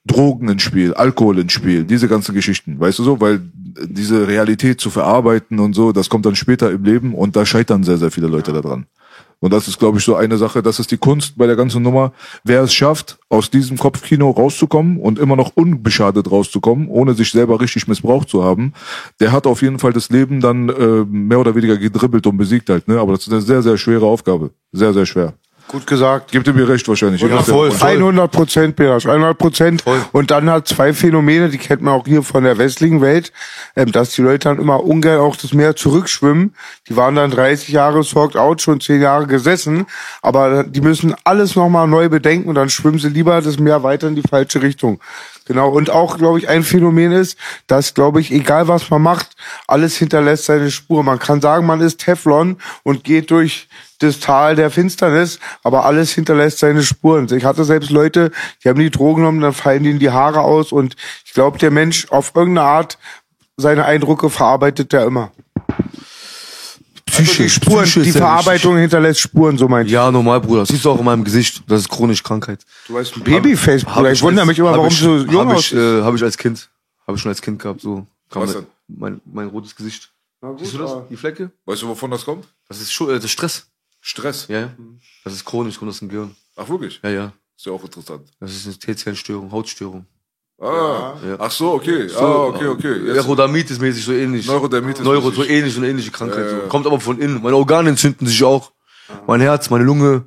Drogen 0.06 0.48
ins 0.48 0.62
Spiel, 0.62 0.94
Alkohol 0.94 1.38
ins 1.38 1.52
Spiel, 1.52 1.84
diese 1.84 2.08
ganzen 2.08 2.34
Geschichten, 2.34 2.78
weißt 2.78 2.98
du 2.98 3.04
so, 3.04 3.20
weil 3.20 3.40
diese 3.84 4.26
Realität 4.26 4.80
zu 4.80 4.90
verarbeiten 4.90 5.58
und 5.58 5.74
so, 5.74 5.92
das 5.92 6.08
kommt 6.08 6.26
dann 6.26 6.36
später 6.36 6.70
im 6.70 6.84
Leben 6.84 7.14
und 7.14 7.36
da 7.36 7.44
scheitern 7.44 7.82
sehr, 7.82 7.98
sehr 7.98 8.10
viele 8.10 8.28
Leute 8.28 8.52
daran. 8.52 8.86
Und 9.38 9.52
das 9.52 9.68
ist, 9.68 9.78
glaube 9.78 9.98
ich, 9.98 10.04
so 10.04 10.16
eine 10.16 10.38
Sache, 10.38 10.62
das 10.62 10.78
ist 10.78 10.90
die 10.90 10.96
Kunst 10.96 11.36
bei 11.36 11.46
der 11.46 11.56
ganzen 11.56 11.82
Nummer. 11.82 12.12
Wer 12.42 12.62
es 12.62 12.72
schafft, 12.72 13.18
aus 13.28 13.50
diesem 13.50 13.76
Kopfkino 13.76 14.30
rauszukommen 14.30 14.98
und 14.98 15.18
immer 15.18 15.36
noch 15.36 15.52
unbeschadet 15.54 16.30
rauszukommen, 16.30 16.88
ohne 16.88 17.12
sich 17.12 17.30
selber 17.30 17.60
richtig 17.60 17.86
missbraucht 17.86 18.30
zu 18.30 18.42
haben, 18.42 18.72
der 19.20 19.32
hat 19.32 19.46
auf 19.46 19.60
jeden 19.60 19.78
Fall 19.78 19.92
das 19.92 20.08
Leben 20.08 20.40
dann 20.40 20.70
äh, 20.70 21.04
mehr 21.04 21.38
oder 21.38 21.54
weniger 21.54 21.76
gedribbelt 21.76 22.26
und 22.26 22.38
besiegt 22.38 22.70
halt. 22.70 22.88
Ne? 22.88 22.98
Aber 22.98 23.12
das 23.12 23.26
ist 23.26 23.32
eine 23.32 23.42
sehr, 23.42 23.62
sehr 23.62 23.76
schwere 23.76 24.06
Aufgabe. 24.06 24.52
Sehr, 24.72 24.94
sehr 24.94 25.06
schwer. 25.06 25.34
Gut 25.68 25.86
gesagt. 25.86 26.30
Gibt 26.30 26.46
ihr 26.46 26.52
mir 26.52 26.68
recht 26.68 26.86
wahrscheinlich. 26.86 27.20
Ja, 27.20 27.42
voll, 27.42 27.72
voll. 27.72 27.88
100 27.88 28.30
Prozent, 28.30 28.76
Berasch, 28.76 29.04
100 29.04 29.36
Prozent. 29.36 29.84
Und 30.12 30.30
dann 30.30 30.48
hat 30.48 30.68
zwei 30.68 30.92
Phänomene, 30.92 31.48
die 31.48 31.58
kennt 31.58 31.82
man 31.82 31.94
auch 31.94 32.06
hier 32.06 32.22
von 32.22 32.44
der 32.44 32.56
westlichen 32.56 33.00
Welt, 33.00 33.32
ähm, 33.74 33.90
dass 33.90 34.10
die 34.10 34.22
Leute 34.22 34.48
dann 34.48 34.60
immer 34.60 34.84
ungern 34.84 35.18
auch 35.18 35.34
das 35.34 35.52
Meer 35.52 35.74
zurückschwimmen. 35.74 36.54
Die 36.88 36.96
waren 36.96 37.16
dann 37.16 37.32
30 37.32 37.68
Jahre 37.70 38.04
soaked 38.04 38.36
out, 38.36 38.62
schon 38.62 38.80
10 38.80 39.00
Jahre 39.00 39.26
gesessen, 39.26 39.86
aber 40.22 40.62
die 40.62 40.80
müssen 40.80 41.14
alles 41.24 41.56
nochmal 41.56 41.88
neu 41.88 42.08
bedenken 42.08 42.48
und 42.48 42.54
dann 42.54 42.70
schwimmen 42.70 43.00
sie 43.00 43.08
lieber 43.08 43.40
das 43.40 43.58
Meer 43.58 43.82
weiter 43.82 44.06
in 44.06 44.14
die 44.14 44.22
falsche 44.22 44.62
Richtung. 44.62 45.00
Genau. 45.46 45.68
Und 45.70 45.90
auch, 45.90 46.18
glaube 46.18 46.38
ich, 46.38 46.48
ein 46.48 46.64
Phänomen 46.64 47.12
ist, 47.12 47.38
dass, 47.66 47.94
glaube 47.94 48.20
ich, 48.20 48.32
egal 48.32 48.68
was 48.68 48.90
man 48.90 49.02
macht, 49.02 49.36
alles 49.66 49.96
hinterlässt 49.96 50.44
seine 50.44 50.70
Spur. 50.70 51.02
Man 51.02 51.18
kann 51.18 51.40
sagen, 51.40 51.66
man 51.66 51.80
ist 51.80 52.00
Teflon 52.00 52.58
und 52.82 53.04
geht 53.04 53.30
durch 53.30 53.68
das 53.98 54.20
Tal 54.20 54.56
der 54.56 54.70
Finsternis, 54.70 55.38
aber 55.62 55.84
alles 55.84 56.12
hinterlässt 56.12 56.58
seine 56.58 56.82
Spuren. 56.82 57.28
Ich 57.34 57.44
hatte 57.44 57.64
selbst 57.64 57.90
Leute, 57.90 58.30
die 58.62 58.68
haben 58.68 58.78
die 58.78 58.90
Drogen 58.90 59.22
genommen, 59.22 59.40
dann 59.40 59.52
fallen 59.52 59.84
ihnen 59.84 59.98
die 59.98 60.10
Haare 60.10 60.40
aus 60.40 60.72
und 60.72 60.96
ich 61.24 61.32
glaube, 61.32 61.58
der 61.58 61.70
Mensch 61.70 62.10
auf 62.10 62.32
irgendeine 62.34 62.66
Art 62.66 62.98
seine 63.56 63.84
Eindrücke 63.84 64.30
verarbeitet 64.30 64.92
er 64.92 65.06
immer. 65.06 65.32
Psychisch, 67.06 67.30
also 67.30 67.42
die 67.42 67.48
Spuren, 67.50 67.84
Psychisch 67.84 68.12
die 68.12 68.18
Verarbeitung 68.18 68.76
hinterlässt 68.76 69.20
Spuren, 69.20 69.56
so 69.56 69.68
meint 69.68 69.90
Ja, 69.90 70.10
normal, 70.10 70.40
Bruder. 70.40 70.60
Das 70.60 70.68
siehst 70.68 70.84
du 70.84 70.90
auch 70.90 70.98
in 70.98 71.04
meinem 71.04 71.24
Gesicht. 71.24 71.62
Das 71.66 71.80
ist 71.80 71.88
chronische 71.88 72.22
Krankheit. 72.22 72.60
Du 72.86 72.94
weißt, 72.94 73.16
ein 73.16 73.22
Babyface, 73.22 73.84
Bruder. 73.84 74.12
Ich, 74.12 74.18
ich 74.18 74.22
wundere 74.22 74.44
mich 74.44 74.58
immer, 74.58 74.72
warum 74.72 74.88
ich, 74.88 75.00
du 75.00 75.20
so 75.20 75.26
jung 75.26 75.48
hab 75.48 75.58
ich, 75.58 75.72
äh, 75.72 76.02
Hab 76.02 76.14
ich 76.14 76.22
als 76.22 76.36
Kind. 76.36 76.68
Habe 77.06 77.16
ich 77.16 77.22
schon 77.22 77.30
als 77.30 77.40
Kind 77.40 77.62
gehabt, 77.62 77.80
so. 77.80 78.06
Was 78.30 78.52
denn? 78.52 78.66
Mein, 78.88 79.20
mein 79.24 79.48
rotes 79.48 79.74
Gesicht. 79.74 80.10
Gut, 80.40 80.58
Siehst 80.60 80.74
du 80.74 80.78
das? 80.78 80.94
Die 81.08 81.16
Flecke? 81.16 81.50
Weißt 81.64 81.82
du, 81.82 81.88
wovon 81.88 82.10
das 82.10 82.24
kommt? 82.24 82.46
Das 82.68 82.80
ist, 82.80 83.00
äh, 83.00 83.06
das 83.06 83.24
ist 83.24 83.30
Stress. 83.30 83.66
Stress? 84.06 84.46
Ja, 84.48 84.60
ja. 84.60 84.70
Das 85.24 85.32
ist 85.32 85.44
chronisch, 85.44 85.78
kommt 85.78 85.90
aus 85.90 85.98
dem 85.98 86.08
Gehirn. 86.08 86.36
Ach, 86.54 86.68
wirklich? 86.68 87.00
Ja, 87.02 87.10
ja. 87.10 87.32
Ist 87.56 87.66
ja 87.66 87.72
auch 87.72 87.82
interessant. 87.82 88.30
Das 88.38 88.54
ist 88.54 88.66
eine 88.66 88.78
T-Zellenstörung, 88.78 89.50
Hautstörung. 89.50 90.06
Ah, 90.60 91.14
ja. 91.26 91.36
ach 91.40 91.50
so, 91.50 91.72
okay. 91.72 92.06
So, 92.06 92.18
ah, 92.18 92.44
okay, 92.46 92.66
okay. 92.68 92.94
Jetzt. 93.04 93.16
Neurodermitis 93.16 93.80
mäßig 93.80 94.04
so 94.04 94.12
ähnlich. 94.12 94.46
Neurodermitis. 94.46 95.02
Neuro, 95.04 95.32
so 95.32 95.42
ähnlich, 95.42 95.74
so 95.74 95.80
eine 95.80 95.90
ähnliche 95.90 96.12
Krankheit. 96.12 96.46
Ja, 96.46 96.58
ja. 96.58 96.66
Kommt 96.68 96.86
aber 96.86 97.00
von 97.00 97.18
innen. 97.18 97.42
Meine 97.42 97.56
Organe 97.56 97.88
entzünden 97.88 98.28
sich 98.28 98.42
auch. 98.44 98.70
Mein 99.26 99.40
Herz, 99.40 99.70
meine 99.70 99.84
Lunge. 99.84 100.26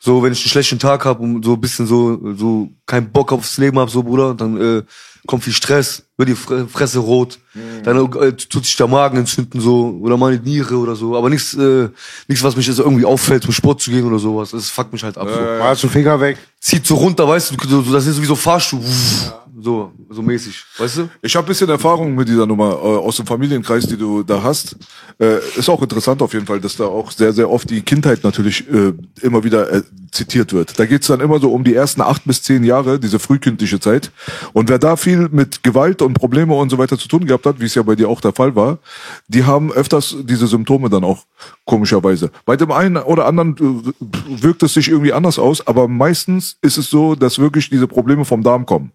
So, 0.00 0.22
wenn 0.24 0.32
ich 0.32 0.40
einen 0.40 0.50
schlechten 0.50 0.80
Tag 0.80 1.04
habe 1.04 1.22
und 1.22 1.44
so 1.44 1.54
ein 1.54 1.60
bisschen 1.60 1.86
so, 1.86 2.34
so 2.34 2.70
keinen 2.86 3.12
Bock 3.12 3.32
aufs 3.32 3.56
Leben 3.56 3.78
hab, 3.78 3.88
so 3.88 4.02
Bruder, 4.02 4.34
dann 4.34 4.60
äh, 4.60 4.82
kommt 5.26 5.44
viel 5.44 5.52
Stress, 5.52 6.05
wird 6.16 6.28
die 6.30 6.34
Fresse 6.34 6.98
rot, 6.98 7.38
mhm. 7.54 7.82
dann 7.84 8.12
äh, 8.14 8.32
tut 8.32 8.64
sich 8.64 8.76
der 8.76 8.86
Magen 8.86 9.18
entzünden 9.18 9.60
so 9.60 9.98
oder 10.00 10.16
meine 10.16 10.38
Niere 10.38 10.76
oder 10.76 10.96
so, 10.96 11.16
aber 11.16 11.28
nichts, 11.28 11.54
äh, 11.54 11.88
nichts, 12.26 12.42
was 12.42 12.56
mich 12.56 12.66
jetzt 12.66 12.78
irgendwie 12.78 13.04
auffällt, 13.04 13.42
zum 13.42 13.52
Sport 13.52 13.80
zu 13.80 13.90
gehen 13.90 14.04
oder 14.04 14.18
sowas. 14.18 14.50
Das 14.50 14.70
fuckt 14.70 14.92
mich 14.92 15.02
halt 15.02 15.18
ab. 15.18 15.28
Äh, 15.28 15.34
so. 15.34 15.40
Mal 15.40 15.76
du 15.76 15.88
Finger 15.88 16.20
weg. 16.20 16.38
Zieht 16.58 16.86
so 16.86 16.94
runter, 16.94 17.28
weißt 17.28 17.52
du, 17.52 17.68
so, 17.68 17.82
das 17.92 18.06
ist 18.06 18.16
so 18.16 18.22
wie 18.22 18.26
so 18.26 18.34
Fahrstuhl. 18.34 18.80
Ja. 18.80 19.42
So, 19.58 19.90
so 20.10 20.20
mäßig, 20.20 20.62
weißt 20.76 20.98
du? 20.98 21.08
Ich 21.22 21.34
habe 21.34 21.46
bisschen 21.46 21.70
Erfahrung 21.70 22.14
mit 22.14 22.28
dieser 22.28 22.46
Nummer 22.46 22.72
äh, 22.72 22.76
aus 22.76 23.16
dem 23.16 23.26
Familienkreis, 23.26 23.86
die 23.86 23.96
du 23.96 24.22
da 24.22 24.42
hast. 24.42 24.76
Äh, 25.18 25.38
ist 25.56 25.70
auch 25.70 25.80
interessant 25.80 26.20
auf 26.20 26.34
jeden 26.34 26.44
Fall, 26.44 26.60
dass 26.60 26.76
da 26.76 26.84
auch 26.84 27.10
sehr, 27.10 27.32
sehr 27.32 27.50
oft 27.50 27.70
die 27.70 27.80
Kindheit 27.80 28.22
natürlich 28.22 28.68
äh, 28.70 28.92
immer 29.22 29.44
wieder 29.44 29.72
äh, 29.72 29.82
zitiert 30.12 30.52
wird. 30.52 30.78
Da 30.78 30.84
geht's 30.84 31.06
dann 31.06 31.20
immer 31.20 31.40
so 31.40 31.50
um 31.52 31.64
die 31.64 31.74
ersten 31.74 32.02
acht 32.02 32.24
bis 32.26 32.42
zehn 32.42 32.64
Jahre, 32.64 33.00
diese 33.00 33.18
frühkindliche 33.18 33.80
Zeit. 33.80 34.10
Und 34.52 34.68
wer 34.68 34.78
da 34.78 34.96
viel 34.96 35.30
mit 35.30 35.62
Gewalt 35.62 36.02
und 36.06 36.14
Probleme 36.14 36.54
und 36.54 36.70
so 36.70 36.78
weiter 36.78 36.98
zu 36.98 37.08
tun 37.08 37.26
gehabt 37.26 37.46
hat, 37.46 37.60
wie 37.60 37.66
es 37.66 37.74
ja 37.74 37.82
bei 37.82 37.94
dir 37.94 38.08
auch 38.08 38.20
der 38.20 38.32
Fall 38.32 38.56
war, 38.56 38.78
die 39.28 39.44
haben 39.44 39.72
öfters 39.72 40.16
diese 40.22 40.46
Symptome 40.46 40.88
dann 40.88 41.04
auch 41.04 41.24
komischerweise. 41.64 42.30
Bei 42.44 42.56
dem 42.56 42.72
einen 42.72 42.96
oder 42.96 43.26
anderen 43.26 43.56
äh, 43.56 44.42
wirkt 44.42 44.62
es 44.62 44.74
sich 44.74 44.88
irgendwie 44.88 45.12
anders 45.12 45.38
aus, 45.38 45.66
aber 45.66 45.88
meistens 45.88 46.56
ist 46.62 46.78
es 46.78 46.88
so, 46.88 47.14
dass 47.14 47.38
wirklich 47.38 47.68
diese 47.68 47.86
Probleme 47.86 48.24
vom 48.24 48.42
Darm 48.42 48.64
kommen. 48.66 48.92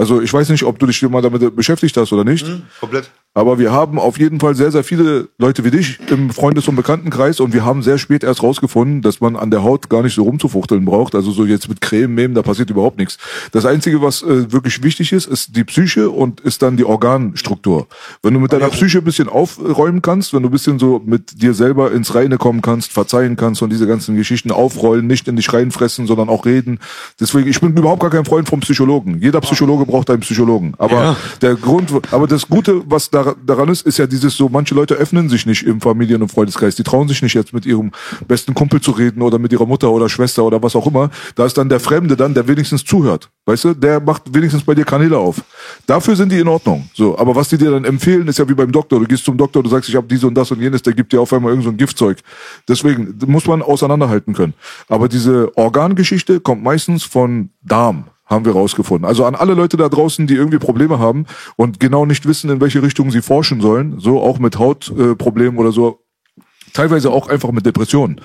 Also 0.00 0.22
ich 0.22 0.32
weiß 0.32 0.48
nicht, 0.48 0.64
ob 0.64 0.78
du 0.78 0.86
dich 0.86 1.02
mal 1.02 1.20
damit 1.20 1.54
beschäftigt 1.54 1.94
hast 1.98 2.10
oder 2.14 2.24
nicht. 2.24 2.48
Mhm, 2.48 2.62
komplett. 2.80 3.10
Aber 3.34 3.58
wir 3.58 3.70
haben 3.70 3.98
auf 3.98 4.18
jeden 4.18 4.40
Fall 4.40 4.56
sehr, 4.56 4.72
sehr 4.72 4.82
viele 4.82 5.28
Leute 5.38 5.62
wie 5.62 5.70
dich 5.70 5.98
im 6.08 6.30
Freundes- 6.30 6.66
und 6.68 6.74
Bekanntenkreis 6.74 7.38
und 7.38 7.52
wir 7.52 7.64
haben 7.66 7.82
sehr 7.82 7.98
spät 7.98 8.24
erst 8.24 8.42
rausgefunden, 8.42 9.02
dass 9.02 9.20
man 9.20 9.36
an 9.36 9.50
der 9.52 9.62
Haut 9.62 9.90
gar 9.90 10.02
nicht 10.02 10.14
so 10.14 10.24
rumzufuchteln 10.24 10.86
braucht. 10.86 11.14
Also 11.14 11.30
so 11.30 11.44
jetzt 11.44 11.68
mit 11.68 11.82
Creme, 11.82 12.12
Mem, 12.12 12.34
da 12.34 12.42
passiert 12.42 12.70
überhaupt 12.70 12.98
nichts. 12.98 13.18
Das 13.52 13.66
Einzige, 13.66 14.00
was 14.00 14.22
äh, 14.22 14.50
wirklich 14.50 14.82
wichtig 14.82 15.12
ist, 15.12 15.26
ist 15.26 15.54
die 15.54 15.64
Psyche 15.64 16.10
und 16.10 16.40
ist 16.40 16.62
dann 16.62 16.78
die 16.78 16.84
Organstruktur. 16.84 17.86
Wenn 18.22 18.32
du 18.32 18.40
mit 18.40 18.52
deiner 18.52 18.70
Psyche 18.70 18.98
ein 18.98 19.04
bisschen 19.04 19.28
aufräumen 19.28 20.00
kannst, 20.00 20.32
wenn 20.32 20.42
du 20.42 20.48
ein 20.48 20.52
bisschen 20.52 20.78
so 20.78 21.00
mit 21.04 21.42
dir 21.42 21.52
selber 21.52 21.92
ins 21.92 22.14
Reine 22.14 22.38
kommen 22.38 22.62
kannst, 22.62 22.90
verzeihen 22.90 23.36
kannst 23.36 23.60
und 23.60 23.70
diese 23.70 23.86
ganzen 23.86 24.16
Geschichten 24.16 24.50
aufrollen, 24.50 25.06
nicht 25.06 25.28
in 25.28 25.36
dich 25.36 25.52
reinfressen, 25.52 26.06
sondern 26.06 26.30
auch 26.30 26.46
reden. 26.46 26.80
Deswegen, 27.20 27.48
ich 27.48 27.60
bin 27.60 27.76
überhaupt 27.76 28.00
gar 28.00 28.10
kein 28.10 28.24
Freund 28.24 28.48
vom 28.48 28.58
Psychologen. 28.60 29.20
Jeder 29.20 29.40
Psychologe 29.40 29.89
braucht 29.90 30.10
einen 30.10 30.20
Psychologen. 30.20 30.74
Aber 30.78 30.94
ja. 30.94 31.16
der 31.42 31.54
Grund, 31.56 31.92
aber 32.10 32.26
das 32.26 32.48
Gute, 32.48 32.82
was 32.86 33.10
da 33.10 33.34
daran 33.44 33.68
ist, 33.68 33.86
ist 33.86 33.98
ja 33.98 34.06
dieses 34.06 34.36
so, 34.36 34.48
manche 34.48 34.74
Leute 34.74 34.94
öffnen 34.94 35.28
sich 35.28 35.46
nicht 35.46 35.64
im 35.64 35.80
Familien- 35.80 36.22
und 36.22 36.30
Freundeskreis. 36.30 36.76
Die 36.76 36.82
trauen 36.82 37.08
sich 37.08 37.22
nicht 37.22 37.34
jetzt 37.34 37.52
mit 37.52 37.66
ihrem 37.66 37.90
besten 38.28 38.54
Kumpel 38.54 38.80
zu 38.80 38.92
reden 38.92 39.22
oder 39.22 39.38
mit 39.38 39.52
ihrer 39.52 39.66
Mutter 39.66 39.90
oder 39.90 40.08
Schwester 40.08 40.44
oder 40.44 40.62
was 40.62 40.76
auch 40.76 40.86
immer. 40.86 41.10
Da 41.34 41.44
ist 41.44 41.58
dann 41.58 41.68
der 41.68 41.80
Fremde 41.80 42.16
dann, 42.16 42.34
der 42.34 42.46
wenigstens 42.48 42.84
zuhört. 42.84 43.30
Weißt 43.46 43.64
du, 43.64 43.74
der 43.74 44.00
macht 44.00 44.34
wenigstens 44.34 44.62
bei 44.62 44.74
dir 44.74 44.84
Kanäle 44.84 45.18
auf. 45.18 45.42
Dafür 45.86 46.16
sind 46.16 46.30
die 46.30 46.38
in 46.38 46.48
Ordnung. 46.48 46.88
So, 46.94 47.18
aber 47.18 47.34
was 47.34 47.48
die 47.48 47.58
dir 47.58 47.70
dann 47.70 47.84
empfehlen, 47.84 48.28
ist 48.28 48.38
ja 48.38 48.48
wie 48.48 48.54
beim 48.54 48.70
Doktor. 48.70 49.00
Du 49.00 49.06
gehst 49.06 49.24
zum 49.24 49.36
Doktor, 49.36 49.62
du 49.62 49.68
sagst, 49.68 49.88
ich 49.88 49.96
habe 49.96 50.06
dies 50.06 50.22
und 50.24 50.34
das 50.34 50.50
und 50.50 50.60
jenes, 50.60 50.82
der 50.82 50.92
gibt 50.92 51.12
dir 51.12 51.20
auf 51.20 51.32
einmal 51.32 51.50
irgend 51.50 51.64
so 51.64 51.70
ein 51.70 51.76
Giftzeug. 51.76 52.18
Deswegen 52.68 53.18
muss 53.26 53.46
man 53.46 53.62
auseinanderhalten 53.62 54.34
können. 54.34 54.54
Aber 54.88 55.08
diese 55.08 55.50
Organgeschichte 55.56 56.40
kommt 56.40 56.62
meistens 56.62 57.02
von 57.02 57.50
Darm 57.62 58.04
haben 58.30 58.44
wir 58.44 58.52
rausgefunden. 58.52 59.04
Also 59.04 59.24
an 59.24 59.34
alle 59.34 59.54
Leute 59.54 59.76
da 59.76 59.88
draußen, 59.88 60.26
die 60.26 60.34
irgendwie 60.34 60.58
Probleme 60.58 60.98
haben 60.98 61.26
und 61.56 61.80
genau 61.80 62.06
nicht 62.06 62.26
wissen, 62.26 62.48
in 62.48 62.60
welche 62.60 62.82
Richtung 62.82 63.10
sie 63.10 63.22
forschen 63.22 63.60
sollen, 63.60 63.98
so 63.98 64.20
auch 64.20 64.38
mit 64.38 64.58
Hautproblemen 64.58 65.56
äh, 65.56 65.60
oder 65.60 65.72
so, 65.72 66.00
teilweise 66.72 67.10
auch 67.10 67.28
einfach 67.28 67.50
mit 67.50 67.66
Depressionen. 67.66 68.20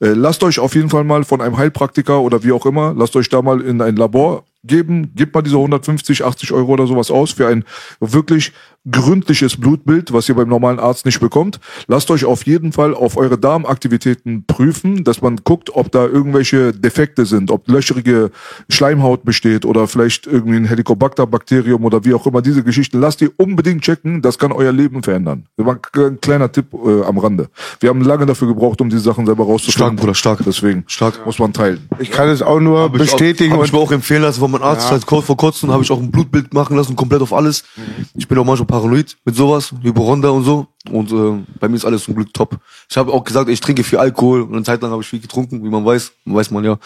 Äh, 0.00 0.10
lasst 0.10 0.44
euch 0.44 0.60
auf 0.60 0.74
jeden 0.74 0.90
Fall 0.90 1.04
mal 1.04 1.24
von 1.24 1.40
einem 1.40 1.56
Heilpraktiker 1.56 2.20
oder 2.20 2.44
wie 2.44 2.52
auch 2.52 2.66
immer, 2.66 2.94
lasst 2.96 3.16
euch 3.16 3.28
da 3.28 3.42
mal 3.42 3.60
in 3.60 3.82
ein 3.82 3.96
Labor 3.96 4.44
geben, 4.64 5.12
gebt 5.14 5.34
mal 5.34 5.42
diese 5.42 5.56
150, 5.56 6.24
80 6.24 6.52
Euro 6.52 6.72
oder 6.72 6.86
sowas 6.86 7.10
aus 7.10 7.32
für 7.32 7.48
ein 7.48 7.64
wirklich 8.00 8.52
gründliches 8.90 9.56
Blutbild, 9.56 10.12
was 10.12 10.28
ihr 10.28 10.34
beim 10.34 10.48
normalen 10.48 10.78
Arzt 10.78 11.06
nicht 11.06 11.20
bekommt. 11.20 11.60
Lasst 11.86 12.10
euch 12.10 12.24
auf 12.24 12.46
jeden 12.46 12.72
Fall 12.72 12.94
auf 12.94 13.16
eure 13.16 13.38
Darmaktivitäten 13.38 14.44
prüfen, 14.46 15.04
dass 15.04 15.22
man 15.22 15.36
guckt, 15.44 15.70
ob 15.74 15.92
da 15.92 16.06
irgendwelche 16.06 16.72
Defekte 16.72 17.26
sind, 17.26 17.50
ob 17.50 17.68
löcherige 17.68 18.30
Schleimhaut 18.68 19.24
besteht 19.24 19.64
oder 19.64 19.86
vielleicht 19.86 20.26
irgendwie 20.26 20.56
ein 20.56 20.64
Helicobacter-Bakterium 20.64 21.84
oder 21.84 22.04
wie 22.04 22.14
auch 22.14 22.26
immer 22.26 22.42
diese 22.42 22.62
Geschichten. 22.62 23.00
Lasst 23.00 23.20
die 23.20 23.28
unbedingt 23.28 23.82
checken, 23.82 24.22
das 24.22 24.38
kann 24.38 24.52
euer 24.52 24.72
Leben 24.72 25.02
verändern. 25.02 25.46
Das 25.56 25.66
war 25.66 25.78
ein 25.96 26.20
kleiner 26.20 26.50
Tipp 26.50 26.66
äh, 26.72 27.02
am 27.04 27.18
Rande. 27.18 27.48
Wir 27.80 27.90
haben 27.90 28.02
lange 28.02 28.26
dafür 28.26 28.48
gebraucht, 28.48 28.80
um 28.80 28.88
diese 28.88 29.02
Sachen 29.02 29.26
selber 29.26 29.44
rauszufinden. 29.44 29.96
Stark, 29.96 29.96
Bruder, 29.96 30.14
stark. 30.14 30.38
Deswegen 30.46 30.84
stark. 30.86 31.24
muss 31.26 31.38
man 31.38 31.52
teilen. 31.52 31.88
Ich 31.98 32.10
kann 32.10 32.28
es 32.28 32.42
auch 32.42 32.60
nur 32.60 32.80
hab 32.84 32.92
bestätigen. 32.92 33.52
Habe 33.52 33.64
ich 33.64 33.72
mir 33.72 33.78
auch 33.78 33.92
empfehlen 33.92 34.22
lassen 34.22 34.40
von 34.40 34.50
meinem 34.50 34.62
Arzt. 34.62 34.86
Ja. 34.86 34.92
Halt 34.92 35.04
vor 35.04 35.36
kurzem 35.36 35.70
habe 35.70 35.82
ich 35.82 35.90
auch 35.90 36.00
ein 36.00 36.10
Blutbild 36.10 36.54
machen 36.54 36.76
lassen, 36.76 36.96
komplett 36.96 37.22
auf 37.22 37.32
alles. 37.32 37.64
Mhm. 37.76 38.06
Ich 38.14 38.28
bin 38.28 38.38
auch 38.38 38.44
manchmal 38.44 38.66
paranoid 38.78 39.16
mit 39.24 39.34
sowas, 39.34 39.74
Hypochonder 39.82 40.32
und 40.32 40.44
so. 40.44 40.66
Und 40.90 41.12
äh, 41.12 41.44
bei 41.58 41.68
mir 41.68 41.76
ist 41.76 41.84
alles 41.84 42.04
zum 42.04 42.14
Glück 42.14 42.32
top. 42.32 42.58
Ich 42.88 42.96
habe 42.96 43.12
auch 43.12 43.24
gesagt, 43.24 43.48
ich 43.50 43.60
trinke 43.60 43.82
viel 43.82 43.98
Alkohol 43.98 44.42
und 44.42 44.54
eine 44.54 44.62
Zeit 44.62 44.80
lang 44.82 44.90
habe 44.90 45.02
ich 45.02 45.08
viel 45.08 45.20
getrunken, 45.20 45.64
wie 45.64 45.68
man 45.68 45.84
weiß, 45.84 46.12
weiß 46.24 46.50
man 46.50 46.64
ja. 46.64 46.78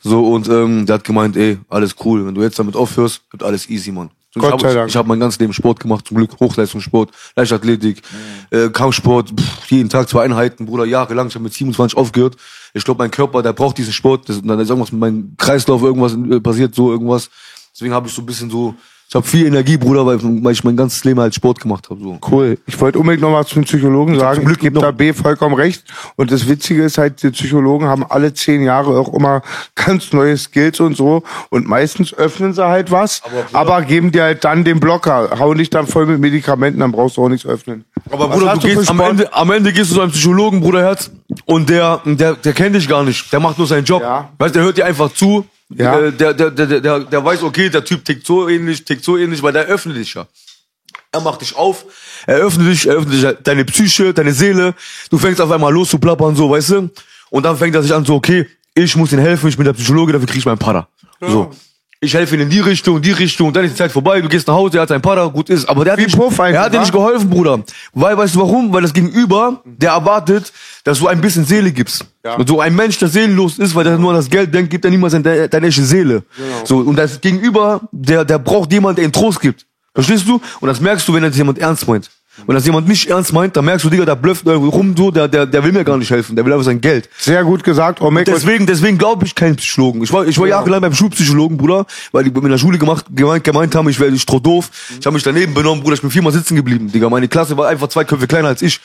So 0.00 0.26
und 0.32 0.48
ähm, 0.48 0.86
der 0.86 0.94
hat 0.94 1.04
gemeint, 1.04 1.36
ey, 1.36 1.58
alles 1.68 1.94
cool, 2.04 2.26
wenn 2.26 2.34
du 2.34 2.42
jetzt 2.42 2.58
damit 2.58 2.76
aufhörst, 2.76 3.22
wird 3.30 3.42
alles 3.42 3.68
easy, 3.70 3.92
Mann. 3.92 4.10
Gott 4.34 4.60
sei 4.60 4.74
Dank. 4.74 4.88
Ich, 4.88 4.92
ich 4.92 4.96
habe 4.96 5.08
mein 5.08 5.18
ganzes 5.20 5.40
Leben 5.40 5.54
Sport 5.54 5.80
gemacht, 5.80 6.06
zum 6.06 6.18
Glück 6.18 6.38
Hochleistungssport, 6.38 7.10
Leichtathletik, 7.36 8.02
mhm. 8.50 8.58
äh, 8.58 8.68
Kampfsport, 8.68 9.30
pff, 9.30 9.70
jeden 9.70 9.88
Tag 9.88 10.08
zwei 10.08 10.24
Einheiten, 10.24 10.66
Bruder, 10.66 10.84
jahrelang. 10.84 11.28
Ich 11.28 11.34
habe 11.34 11.44
mit 11.44 11.54
27 11.54 11.96
aufgehört. 11.96 12.36
Ich 12.74 12.84
glaube, 12.84 12.98
mein 12.98 13.10
Körper, 13.10 13.42
der 13.42 13.54
braucht 13.54 13.78
diesen 13.78 13.94
Sport. 13.94 14.28
Das, 14.28 14.42
dann 14.42 14.60
ist 14.60 14.68
irgendwas 14.68 14.92
mit 14.92 15.00
meinem 15.00 15.34
Kreislauf, 15.38 15.82
irgendwas 15.82 16.12
äh, 16.12 16.40
passiert, 16.40 16.74
so 16.74 16.90
irgendwas. 16.90 17.30
Deswegen 17.72 17.94
habe 17.94 18.08
ich 18.08 18.14
so 18.14 18.20
ein 18.20 18.26
bisschen 18.26 18.50
so 18.50 18.74
Ich 19.08 19.14
habe 19.14 19.24
viel 19.24 19.46
Energie, 19.46 19.76
Bruder, 19.76 20.04
weil, 20.04 20.18
weil 20.20 20.52
ich 20.52 20.64
mein 20.64 20.76
ganzes 20.76 21.04
Leben 21.04 21.20
halt 21.20 21.32
Sport 21.32 21.60
gemacht 21.60 21.88
habe. 21.90 22.00
So. 22.00 22.18
Cool. 22.28 22.58
Ich 22.66 22.80
wollte 22.80 22.98
unbedingt 22.98 23.22
noch 23.22 23.32
was 23.32 23.46
zum 23.46 23.62
Psychologen 23.62 24.18
sagen. 24.18 24.36
zum 24.36 24.44
Glück 24.46 24.56
ich 24.56 24.62
gebe 24.62 24.80
da 24.80 24.90
B 24.90 25.12
vollkommen 25.12 25.54
recht. 25.54 25.84
Und 26.16 26.32
das 26.32 26.48
Witzige 26.48 26.82
ist 26.82 26.98
halt, 26.98 27.22
die 27.22 27.30
Psychologen 27.30 27.86
haben 27.86 28.04
alle 28.04 28.34
zehn 28.34 28.64
Jahre 28.64 28.98
auch 28.98 29.14
immer 29.14 29.42
ganz 29.76 30.12
neue 30.12 30.36
Skills 30.36 30.80
und 30.80 30.96
so. 30.96 31.22
Und 31.50 31.68
meistens 31.68 32.12
öffnen 32.14 32.52
sie 32.52 32.66
halt 32.66 32.90
was, 32.90 33.22
aber, 33.52 33.82
geben 33.82 34.10
dir 34.10 34.24
halt 34.24 34.44
dann 34.44 34.64
den 34.64 34.80
Blocker. 34.80 35.38
Hauen 35.38 35.58
dich 35.58 35.70
dann 35.70 35.86
voll 35.86 36.06
mit 36.06 36.18
Medikamenten, 36.18 36.80
dann 36.80 36.90
brauchst 36.90 37.16
du 37.16 37.24
auch 37.24 37.28
nichts 37.28 37.46
öffnen. 37.46 37.84
Aber 38.10 38.28
Was 38.28 38.38
Bruder, 38.38 38.54
du 38.54 38.60
gehst 38.66 38.90
am? 38.90 39.00
Ende, 39.00 39.32
am 39.32 39.50
Ende 39.52 39.72
gehst 39.72 39.92
du 39.92 39.94
zu 39.94 40.00
einem 40.00 40.10
Psychologen, 40.10 40.60
Bruderherz, 40.60 41.12
und 41.44 41.70
der, 41.70 42.00
der, 42.04 42.34
der 42.34 42.52
kennt 42.52 42.74
dich 42.74 42.88
gar 42.88 43.04
nicht. 43.04 43.32
Der 43.32 43.38
macht 43.38 43.58
nur 43.58 43.68
seinen 43.68 43.84
Job. 43.84 44.02
Ja. 44.02 44.30
Weißt, 44.38 44.54
der 44.54 44.62
hört 44.62 44.78
dir 44.78 44.86
einfach 44.86 45.12
zu. 45.12 45.44
Ja. 45.68 45.98
Äh, 45.98 46.12
Der, 46.12 46.34
der, 46.34 46.50
der, 46.50 46.66
der, 46.66 46.80
der, 46.80 47.00
der 47.00 47.24
weiß, 47.24 47.42
okay, 47.42 47.68
der 47.68 47.84
Typ 47.84 48.04
tickt 48.04 48.26
so 48.26 48.48
ähnlich, 48.48 48.84
tickt 48.84 49.04
so 49.04 49.16
ähnlich, 49.16 49.42
weil 49.42 49.52
der 49.52 49.66
öffnet 49.66 49.96
dich 49.96 50.14
ja. 50.14 50.26
Er 51.12 51.20
macht 51.20 51.40
dich 51.40 51.56
auf, 51.56 51.84
er 52.26 52.36
öffnet 52.38 52.68
dich, 52.68 52.86
er 52.86 52.96
öffnet 52.96 53.14
dich 53.14 53.36
deine 53.42 53.64
Psyche, 53.64 54.12
deine 54.12 54.32
Seele. 54.32 54.74
Du 55.10 55.18
fängst 55.18 55.40
auf 55.40 55.50
einmal 55.50 55.72
los 55.72 55.88
zu 55.90 55.98
plappern, 55.98 56.36
so, 56.36 56.50
weißt 56.50 56.70
du? 56.70 56.90
Und 57.30 57.42
dann 57.42 57.56
fängt 57.56 57.74
er 57.74 57.82
sich 57.82 57.92
an, 57.94 58.04
so, 58.04 58.14
okay, 58.14 58.46
ich 58.74 58.94
muss 58.96 59.12
ihm 59.12 59.18
helfen, 59.18 59.48
ich 59.48 59.56
bin 59.56 59.64
der 59.64 59.72
Psychologe, 59.72 60.12
dafür 60.12 60.26
krieg 60.28 60.38
ich 60.38 60.46
meinen 60.46 60.58
Para. 60.58 60.88
So. 61.20 61.50
Ich 61.98 62.12
helfe 62.12 62.34
ihm 62.34 62.42
in 62.42 62.50
die 62.50 62.60
Richtung, 62.60 63.00
die 63.00 63.12
Richtung, 63.12 63.52
dann 63.52 63.64
ist 63.64 63.72
die 63.72 63.76
Zeit 63.78 63.90
vorbei, 63.90 64.20
du 64.20 64.28
gehst 64.28 64.46
nach 64.46 64.54
Hause, 64.54 64.76
er 64.76 64.82
hat 64.82 64.90
seinen 64.90 65.00
Para, 65.00 65.26
gut 65.28 65.48
ist. 65.48 65.66
Aber 65.66 65.82
der 65.82 65.94
hat, 65.94 65.98
Wie 65.98 66.04
nicht, 66.04 66.16
Puff 66.16 66.38
eigentlich, 66.38 66.56
er 66.56 66.64
hat 66.64 66.74
dir 66.74 66.80
nicht 66.80 66.92
geholfen, 66.92 67.30
Bruder. 67.30 67.60
Weil, 67.94 68.18
weißt 68.18 68.34
du 68.34 68.40
warum? 68.40 68.70
Weil 68.72 68.82
das 68.82 68.92
Gegenüber, 68.92 69.62
der 69.64 69.92
erwartet, 69.92 70.52
dass 70.84 70.98
du 70.98 71.08
ein 71.08 71.20
bisschen 71.22 71.46
Seele 71.46 71.72
gibst. 71.72 72.04
Und 72.36 72.48
so 72.48 72.60
ein 72.60 72.74
Mensch, 72.74 72.98
der 72.98 73.08
seelenlos 73.08 73.58
ist, 73.58 73.74
weil 73.74 73.84
der 73.84 73.96
nur 73.96 74.10
an 74.10 74.16
das 74.16 74.28
Geld 74.28 74.52
denkt, 74.54 74.70
gibt 74.70 74.84
er 74.84 74.90
niemals 74.90 75.14
deine, 75.14 75.48
deine 75.48 75.66
echte 75.68 75.84
Seele. 75.84 76.22
So, 76.64 76.78
und 76.78 76.96
das 76.96 77.20
Gegenüber, 77.20 77.80
der, 77.92 78.24
der 78.24 78.38
braucht 78.38 78.72
jemanden, 78.72 78.96
der 78.96 79.04
ihm 79.06 79.12
Trost 79.12 79.40
gibt. 79.40 79.64
Verstehst 79.94 80.28
du? 80.28 80.40
Und 80.60 80.68
das 80.68 80.80
merkst 80.80 81.08
du, 81.08 81.14
wenn 81.14 81.22
das 81.22 81.36
jemand 81.36 81.58
ernst 81.58 81.88
meint. 81.88 82.10
Wenn 82.46 82.54
das 82.54 82.66
jemand 82.66 82.86
nicht 82.86 83.08
ernst 83.08 83.32
meint, 83.32 83.56
dann 83.56 83.64
merkst 83.64 83.84
du, 83.84 83.90
Digga, 83.90 84.04
der 84.04 84.14
blöfft 84.14 84.46
irgendwo 84.46 84.68
rum, 84.68 84.94
so, 84.96 85.10
der, 85.10 85.26
der, 85.28 85.46
der 85.46 85.64
will 85.64 85.72
mir 85.72 85.84
gar 85.84 85.96
nicht 85.96 86.10
helfen, 86.10 86.36
der 86.36 86.44
will 86.44 86.52
einfach 86.52 86.66
sein 86.66 86.80
Geld. 86.80 87.08
Sehr 87.18 87.42
gut 87.44 87.64
gesagt, 87.64 88.00
Romek. 88.00 88.26
Deswegen, 88.26 88.66
deswegen 88.66 88.98
glaube 88.98 89.24
ich 89.24 89.34
keinen 89.34 89.56
Psychologen. 89.56 90.02
Ich 90.02 90.12
war, 90.12 90.26
ich 90.26 90.38
war 90.38 90.46
jahrelang 90.46 90.80
beim 90.82 90.94
Schulpsychologen, 90.94 91.56
Bruder, 91.56 91.86
weil 92.12 92.24
die 92.24 92.30
in 92.30 92.48
der 92.50 92.58
Schule 92.58 92.78
gemacht, 92.78 93.06
gemeint, 93.10 93.42
gemeint 93.42 93.74
haben, 93.74 93.88
ich 93.88 93.98
wäre 93.98 94.10
ich 94.10 94.26
trop 94.26 94.42
doof. 94.42 94.70
Ich 94.98 95.06
habe 95.06 95.14
mich 95.14 95.22
daneben 95.22 95.54
benommen, 95.54 95.82
Bruder, 95.82 95.94
ich 95.94 96.02
bin 96.02 96.10
viermal 96.10 96.32
sitzen 96.32 96.56
geblieben, 96.56 96.90
Digga. 96.92 97.08
Meine 97.08 97.28
Klasse 97.28 97.56
war 97.56 97.68
einfach 97.68 97.88
zwei 97.88 98.04
Köpfe 98.04 98.26
kleiner 98.26 98.48
als 98.48 98.62
ich. 98.62 98.80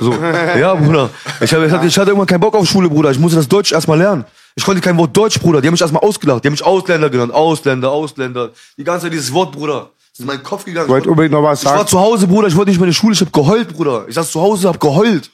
So. 0.00 0.12
ja, 0.58 0.74
Bruder. 0.74 1.10
Ich, 1.40 1.52
hab, 1.54 1.62
ich, 1.62 1.72
hatte, 1.72 1.86
ich 1.86 1.98
hatte 1.98 2.10
irgendwann 2.10 2.26
keinen 2.26 2.40
Bock 2.40 2.54
auf 2.54 2.68
Schule, 2.68 2.88
Bruder. 2.88 3.10
Ich 3.10 3.18
musste 3.18 3.36
das 3.36 3.48
Deutsch 3.48 3.72
erstmal 3.72 3.98
lernen. 3.98 4.24
Ich 4.56 4.64
konnte 4.64 4.80
kein 4.80 4.96
Wort 4.98 5.16
Deutsch, 5.16 5.40
Bruder. 5.40 5.60
Die 5.60 5.68
haben 5.68 5.72
mich 5.72 5.80
erstmal 5.80 6.02
ausgelacht. 6.02 6.44
Die 6.44 6.48
haben 6.48 6.52
mich 6.52 6.64
Ausländer 6.64 7.08
genannt. 7.08 7.32
Ausländer, 7.32 7.90
Ausländer. 7.90 8.50
Die 8.76 8.84
ganze 8.84 9.06
Zeit 9.06 9.12
dieses 9.12 9.32
Wort, 9.32 9.52
Bruder. 9.52 9.90
Ist 10.20 10.24
in 10.24 10.26
meinen 10.26 10.42
Kopf 10.42 10.66
gegangen. 10.66 10.86
Ich 10.86 10.90
wollte 10.90 11.08
unbedingt 11.08 11.32
noch 11.32 11.42
was 11.42 11.60
Ich 11.60 11.64
war 11.66 11.78
sagen. 11.78 11.88
zu 11.88 11.98
Hause, 11.98 12.26
Bruder, 12.26 12.46
ich 12.48 12.54
wollte 12.54 12.70
nicht 12.70 12.78
mehr 12.78 12.84
in 12.86 12.90
die 12.90 12.96
Schule, 12.96 13.14
ich 13.14 13.20
hab 13.22 13.32
geheult, 13.32 13.72
Bruder. 13.74 14.04
Ich 14.06 14.14
saß 14.14 14.30
zu 14.30 14.38
Hause, 14.38 14.68
hab 14.68 14.78
geheult. 14.78 15.30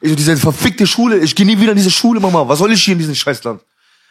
Ich 0.00 0.16
diese 0.16 0.36
verfickte 0.38 0.86
Schule, 0.86 1.18
ich 1.18 1.36
gehe 1.36 1.44
nie 1.44 1.60
wieder 1.60 1.72
in 1.72 1.76
diese 1.76 1.90
Schule, 1.90 2.18
Mama. 2.18 2.48
Was 2.48 2.58
soll 2.58 2.72
ich 2.72 2.82
hier 2.82 2.92
in 2.92 2.98
diesem 2.98 3.14
Scheißland? 3.14 3.60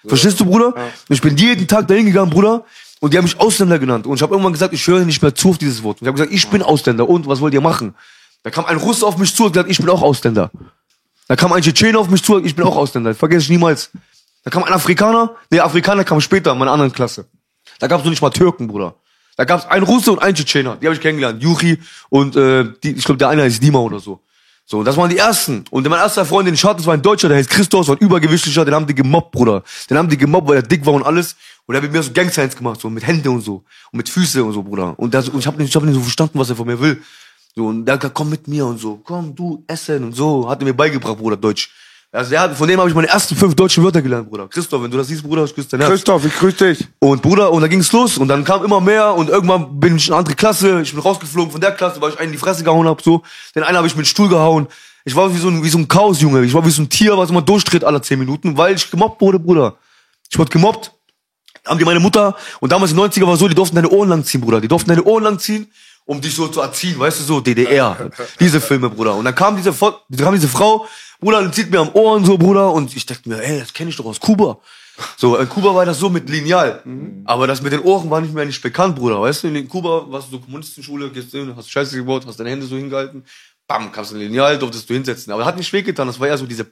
Verstehst 0.05 0.39
du, 0.39 0.45
Bruder? 0.45 0.75
Ich 1.09 1.21
bin 1.21 1.35
jeden 1.37 1.67
Tag 1.67 1.87
dahin 1.87 2.05
gegangen, 2.05 2.29
Bruder, 2.29 2.65
und 2.99 3.13
die 3.13 3.17
haben 3.17 3.25
mich 3.25 3.39
Ausländer 3.39 3.79
genannt. 3.79 4.05
Und 4.05 4.15
ich 4.15 4.21
habe 4.21 4.33
irgendwann 4.33 4.53
gesagt, 4.53 4.75
ich 4.75 4.85
höre 4.85 5.03
nicht 5.05 5.23
mehr 5.23 5.33
zu 5.33 5.49
auf 5.49 5.57
dieses 5.57 5.81
Wort. 5.81 5.99
Und 5.99 6.05
ich 6.05 6.07
habe 6.07 6.17
gesagt, 6.17 6.31
ich 6.33 6.47
bin 6.49 6.61
Ausländer. 6.61 7.09
Und 7.09 7.25
was 7.25 7.41
wollt 7.41 7.55
ihr 7.55 7.61
machen? 7.61 7.95
Da 8.43 8.51
kam 8.51 8.65
ein 8.65 8.77
Russe 8.77 9.05
auf 9.07 9.17
mich 9.17 9.35
zu 9.35 9.45
und 9.45 9.53
gesagt, 9.53 9.71
ich 9.71 9.79
bin 9.79 9.89
auch 9.89 10.03
Ausländer. 10.03 10.51
Da 11.27 11.35
kam 11.35 11.51
ein 11.51 11.63
Tschetschener 11.63 11.97
auf 11.97 12.09
mich 12.09 12.23
zu, 12.23 12.37
ich 12.43 12.55
bin 12.55 12.63
auch 12.63 12.75
Ausländer. 12.75 13.15
Vergesse 13.15 13.45
ich 13.45 13.49
niemals. 13.49 13.89
Da 14.43 14.51
kam 14.51 14.63
ein 14.63 14.73
Afrikaner, 14.73 15.35
der 15.51 15.65
Afrikaner 15.65 16.03
kam 16.03 16.21
später 16.21 16.51
in 16.51 16.59
meiner 16.59 16.71
anderen 16.71 16.91
Klasse. 16.93 17.25
Da 17.79 17.87
gab's 17.87 18.03
noch 18.03 18.11
nicht 18.11 18.21
mal 18.21 18.29
Türken, 18.29 18.67
Bruder. 18.67 18.93
Da 19.41 19.45
gab's 19.45 19.65
einen 19.65 19.83
Russe 19.83 20.11
und 20.11 20.19
einen 20.19 20.35
Tschetschener. 20.35 20.77
Die 20.79 20.85
habe 20.85 20.93
ich 20.93 21.01
kennengelernt. 21.01 21.41
Juri 21.41 21.79
und 22.09 22.35
äh, 22.35 22.63
die, 22.83 22.91
ich 22.91 23.03
glaube, 23.03 23.17
der 23.17 23.29
eine 23.29 23.41
heißt 23.41 23.63
Dima 23.63 23.79
oder 23.79 23.99
so. 23.99 24.19
So, 24.67 24.77
und 24.77 24.85
das 24.85 24.95
waren 24.97 25.09
die 25.09 25.17
ersten. 25.17 25.65
Und 25.71 25.89
mein 25.89 25.97
erster 25.97 26.25
Freund, 26.25 26.45
den 26.45 26.53
ich 26.53 26.63
hatte, 26.63 26.77
das 26.77 26.85
war 26.85 26.93
ein 26.93 27.01
Deutscher, 27.01 27.27
der 27.27 27.37
heißt 27.37 27.49
Christos, 27.49 27.87
war 27.87 27.95
ein 27.95 28.05
übergewichtlicher, 28.05 28.63
den 28.65 28.75
haben 28.75 28.85
die 28.85 28.93
gemobbt, 28.93 29.31
Bruder. 29.31 29.63
Den 29.89 29.97
haben 29.97 30.09
die 30.09 30.17
gemobbt, 30.17 30.47
weil 30.47 30.57
er 30.57 30.61
dick 30.61 30.85
war 30.85 30.93
und 30.93 31.01
alles. 31.01 31.35
Und 31.65 31.73
er 31.73 31.77
hat 31.77 31.83
mit 31.85 31.91
mir 31.91 32.03
so 32.03 32.11
Gang-Signs 32.11 32.55
gemacht, 32.55 32.79
so 32.79 32.87
mit 32.91 33.07
Hände 33.07 33.31
und 33.31 33.41
so. 33.41 33.63
Und 33.91 33.97
mit 33.97 34.09
Füße 34.09 34.43
und 34.43 34.53
so, 34.53 34.61
Bruder. 34.61 34.93
Und, 34.99 35.11
das, 35.11 35.27
und 35.27 35.39
ich 35.39 35.47
habe 35.47 35.57
nicht, 35.57 35.69
ich 35.69 35.75
hab 35.75 35.81
nicht 35.81 35.95
so 35.95 36.01
verstanden, 36.01 36.37
was 36.37 36.51
er 36.51 36.55
von 36.55 36.67
mir 36.67 36.79
will. 36.79 37.01
So, 37.55 37.65
und 37.65 37.83
der 37.83 37.93
hat 37.93 38.01
gesagt, 38.01 38.15
komm 38.15 38.29
mit 38.29 38.47
mir 38.47 38.67
und 38.67 38.79
so. 38.79 39.01
Komm, 39.03 39.33
du, 39.33 39.63
essen 39.65 40.03
und 40.03 40.13
so. 40.13 40.47
Hat 40.47 40.61
er 40.61 40.65
mir 40.65 40.75
beigebracht, 40.75 41.17
Bruder, 41.17 41.35
Deutsch. 41.35 41.71
Also 42.13 42.31
der 42.31 42.41
hat, 42.41 42.57
von 42.57 42.67
dem 42.67 42.77
habe 42.77 42.89
ich 42.89 42.95
meine 42.95 43.07
ersten 43.07 43.37
fünf 43.37 43.55
deutschen 43.55 43.85
Wörter 43.85 44.01
gelernt, 44.01 44.29
Bruder. 44.29 44.49
Christoph, 44.49 44.83
wenn 44.83 44.91
du 44.91 44.97
das 44.97 45.07
siehst, 45.07 45.23
Bruder, 45.23 45.45
ich 45.45 45.55
küsse 45.55 45.69
dein 45.69 45.79
Herz. 45.79 45.91
Christoph, 45.91 46.25
ich 46.25 46.35
grüße 46.35 46.73
dich. 46.73 46.87
Und 46.99 47.21
Bruder, 47.21 47.49
und 47.53 47.61
da 47.61 47.69
ging's 47.69 47.89
los 47.93 48.17
und 48.17 48.27
dann 48.27 48.43
kam 48.43 48.65
immer 48.65 48.81
mehr 48.81 49.13
und 49.13 49.29
irgendwann 49.29 49.79
bin 49.79 49.95
ich 49.95 50.07
in 50.07 50.13
eine 50.13 50.19
andere 50.19 50.35
Klasse, 50.35 50.81
ich 50.81 50.91
bin 50.91 50.99
rausgeflogen 50.99 51.53
von 51.53 51.61
der 51.61 51.71
Klasse, 51.71 52.01
weil 52.01 52.09
ich 52.09 52.19
einen 52.19 52.27
in 52.27 52.33
die 52.33 52.37
Fresse 52.37 52.65
gehauen 52.65 52.85
hab 52.85 53.01
so. 53.01 53.21
Den 53.55 53.63
einen 53.63 53.77
habe 53.77 53.87
ich 53.87 53.95
mit 53.95 54.05
dem 54.05 54.09
Stuhl 54.09 54.27
gehauen. 54.27 54.67
Ich 55.05 55.15
war 55.15 55.33
wie 55.33 55.39
so 55.39 55.47
ein 55.47 55.63
wie 55.63 55.69
so 55.69 55.77
ein 55.77 55.87
Chaos, 55.87 56.19
Junge. 56.19 56.43
Ich 56.43 56.53
war 56.53 56.65
wie 56.65 56.69
so 56.69 56.81
ein 56.81 56.89
Tier, 56.89 57.17
was 57.17 57.29
immer 57.29 57.41
durchdreht 57.41 57.85
alle 57.85 58.01
zehn 58.01 58.19
Minuten, 58.19 58.57
weil 58.57 58.75
ich 58.75 58.91
gemobbt 58.91 59.21
wurde, 59.21 59.39
Bruder. 59.39 59.77
Ich 60.29 60.37
wurde 60.37 60.51
gemobbt. 60.51 60.91
Haben 61.65 61.79
die 61.79 61.85
meine 61.85 61.99
Mutter 61.99 62.35
und 62.59 62.71
damals 62.71 62.91
in 62.91 62.97
den 62.97 63.05
90er 63.05 63.25
war 63.27 63.37
so, 63.37 63.47
die 63.47 63.55
durften 63.55 63.75
deine 63.75 63.89
Ohren 63.89 64.09
lang 64.09 64.25
ziehen, 64.25 64.41
Bruder. 64.41 64.59
Die 64.59 64.67
durften 64.67 64.89
deine 64.89 65.03
Ohren 65.03 65.23
lang 65.23 65.39
ziehen, 65.39 65.71
um 66.05 66.19
dich 66.19 66.33
so 66.35 66.47
zu 66.47 66.59
erziehen, 66.59 66.99
weißt 66.99 67.19
du 67.19 67.23
so, 67.23 67.39
DDR. 67.39 68.09
Diese 68.39 68.59
Filme, 68.59 68.89
Bruder. 68.89 69.15
Und 69.15 69.25
dann 69.25 69.35
kam 69.35 69.55
diese 69.55 69.71
dann 69.71 69.93
kam 70.17 70.33
diese 70.33 70.47
Frau, 70.47 70.87
Bruder, 71.21 71.43
die 71.45 71.51
zieht 71.51 71.69
mir 71.69 71.79
am 71.79 71.91
Ohren 71.93 72.25
so, 72.25 72.35
Bruder, 72.35 72.73
und 72.73 72.95
ich 72.95 73.05
dachte 73.05 73.29
mir, 73.29 73.41
ey, 73.41 73.59
das 73.59 73.71
kenne 73.73 73.91
ich 73.91 73.95
doch 73.95 74.05
aus 74.05 74.19
Kuba. 74.19 74.57
So, 75.17 75.37
in 75.37 75.47
Kuba 75.47 75.73
war 75.73 75.85
das 75.85 75.99
so 75.99 76.09
mit 76.09 76.27
Lineal. 76.29 76.81
Aber 77.25 77.45
das 77.45 77.61
mit 77.61 77.71
den 77.71 77.81
Ohren 77.81 78.09
war 78.09 78.21
nicht 78.21 78.33
mehr 78.33 78.45
nicht 78.45 78.61
bekannt, 78.61 78.95
Bruder. 78.95 79.21
Weißt 79.21 79.43
du, 79.43 79.47
in 79.47 79.69
Kuba 79.69 80.11
warst 80.11 80.27
du 80.27 80.31
so 80.31 80.39
Kommunistenschule, 80.39 81.11
gehst 81.11 81.31
hin, 81.31 81.53
hast 81.55 81.69
Scheiße 81.69 81.95
gebaut, 81.95 82.25
hast 82.25 82.39
deine 82.39 82.49
Hände 82.49 82.65
so 82.65 82.75
hingehalten, 82.75 83.23
bam, 83.67 83.91
kamst 83.91 84.13
in 84.13 84.17
Lineal, 84.17 84.57
durftest 84.57 84.89
du 84.89 84.95
hinsetzen. 84.95 85.31
Aber 85.31 85.45
hat 85.45 85.57
nicht 85.57 85.71
wehgetan, 85.71 86.07
das 86.07 86.19
war 86.19 86.27
eher 86.27 86.39
so 86.39 86.47
diese, 86.47 86.65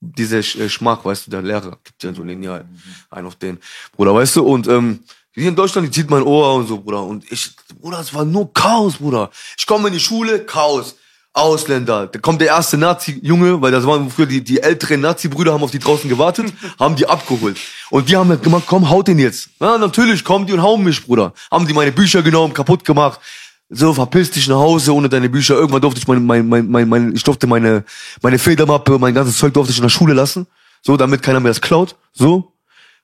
diese 0.00 0.38
äh, 0.38 0.68
Schmack, 0.68 1.04
weißt 1.04 1.26
du, 1.26 1.32
der 1.32 1.42
Lehrer 1.42 1.76
gibt 1.82 2.02
ja 2.02 2.14
so 2.14 2.22
ein 2.22 2.28
Lineal, 2.28 2.64
ein 3.10 3.26
auf 3.26 3.34
den, 3.34 3.58
Bruder, 3.96 4.14
weißt 4.14 4.36
du, 4.36 4.44
und, 4.44 4.68
ähm, 4.68 5.00
hier 5.32 5.48
in 5.48 5.56
Deutschland, 5.56 5.86
die 5.86 5.90
zieht 5.90 6.08
mein 6.08 6.22
Ohr 6.22 6.54
und 6.54 6.66
so, 6.66 6.80
Bruder. 6.80 7.02
Und 7.02 7.30
ich, 7.30 7.50
Bruder, 7.78 8.00
es 8.00 8.14
war 8.14 8.24
nur 8.24 8.54
Chaos, 8.54 8.96
Bruder. 8.96 9.30
Ich 9.58 9.66
komme 9.66 9.88
in 9.88 9.94
die 9.94 10.00
Schule, 10.00 10.46
Chaos. 10.46 10.96
Ausländer. 11.36 12.06
Da 12.06 12.18
kommt 12.18 12.40
der 12.40 12.48
erste 12.48 12.78
Nazi-Junge, 12.78 13.60
weil 13.60 13.70
das 13.70 13.86
waren 13.86 14.10
früher 14.10 14.26
die, 14.26 14.42
die 14.42 14.60
älteren 14.60 15.02
Nazi-Brüder 15.02 15.52
haben 15.52 15.62
auf 15.62 15.70
die 15.70 15.78
draußen 15.78 16.08
gewartet, 16.08 16.52
haben 16.80 16.96
die 16.96 17.06
abgeholt. 17.06 17.58
Und 17.90 18.08
die 18.08 18.16
haben 18.16 18.30
halt 18.30 18.42
gemacht, 18.42 18.64
komm, 18.66 18.88
haut 18.88 19.08
den 19.08 19.18
jetzt. 19.18 19.50
Ja, 19.60 19.76
natürlich, 19.76 20.24
kommen 20.24 20.46
die 20.46 20.54
und 20.54 20.62
hauen 20.62 20.82
mich, 20.82 21.04
Bruder. 21.04 21.32
Haben 21.50 21.66
die 21.66 21.74
meine 21.74 21.92
Bücher 21.92 22.22
genommen, 22.22 22.54
kaputt 22.54 22.84
gemacht. 22.84 23.20
So, 23.68 23.92
verpiss 23.92 24.30
dich 24.30 24.48
nach 24.48 24.56
Hause 24.56 24.94
ohne 24.94 25.08
deine 25.08 25.28
Bücher. 25.28 25.56
Irgendwann 25.56 25.82
durfte 25.82 26.00
ich 26.00 26.08
mein, 26.08 26.24
mein, 26.24 26.48
mein, 26.48 26.70
mein, 26.70 26.88
mein 26.88 27.14
ich 27.14 27.22
durfte 27.24 27.46
meine, 27.46 27.84
meine 28.22 28.38
Federmappe, 28.38 28.98
mein 28.98 29.12
ganzes 29.12 29.36
Zeug 29.36 29.52
durfte 29.52 29.72
ich 29.72 29.78
in 29.78 29.82
der 29.82 29.90
Schule 29.90 30.14
lassen. 30.14 30.46
So, 30.82 30.96
damit 30.96 31.22
keiner 31.22 31.40
mehr 31.40 31.50
das 31.50 31.60
klaut. 31.60 31.96
So. 32.12 32.52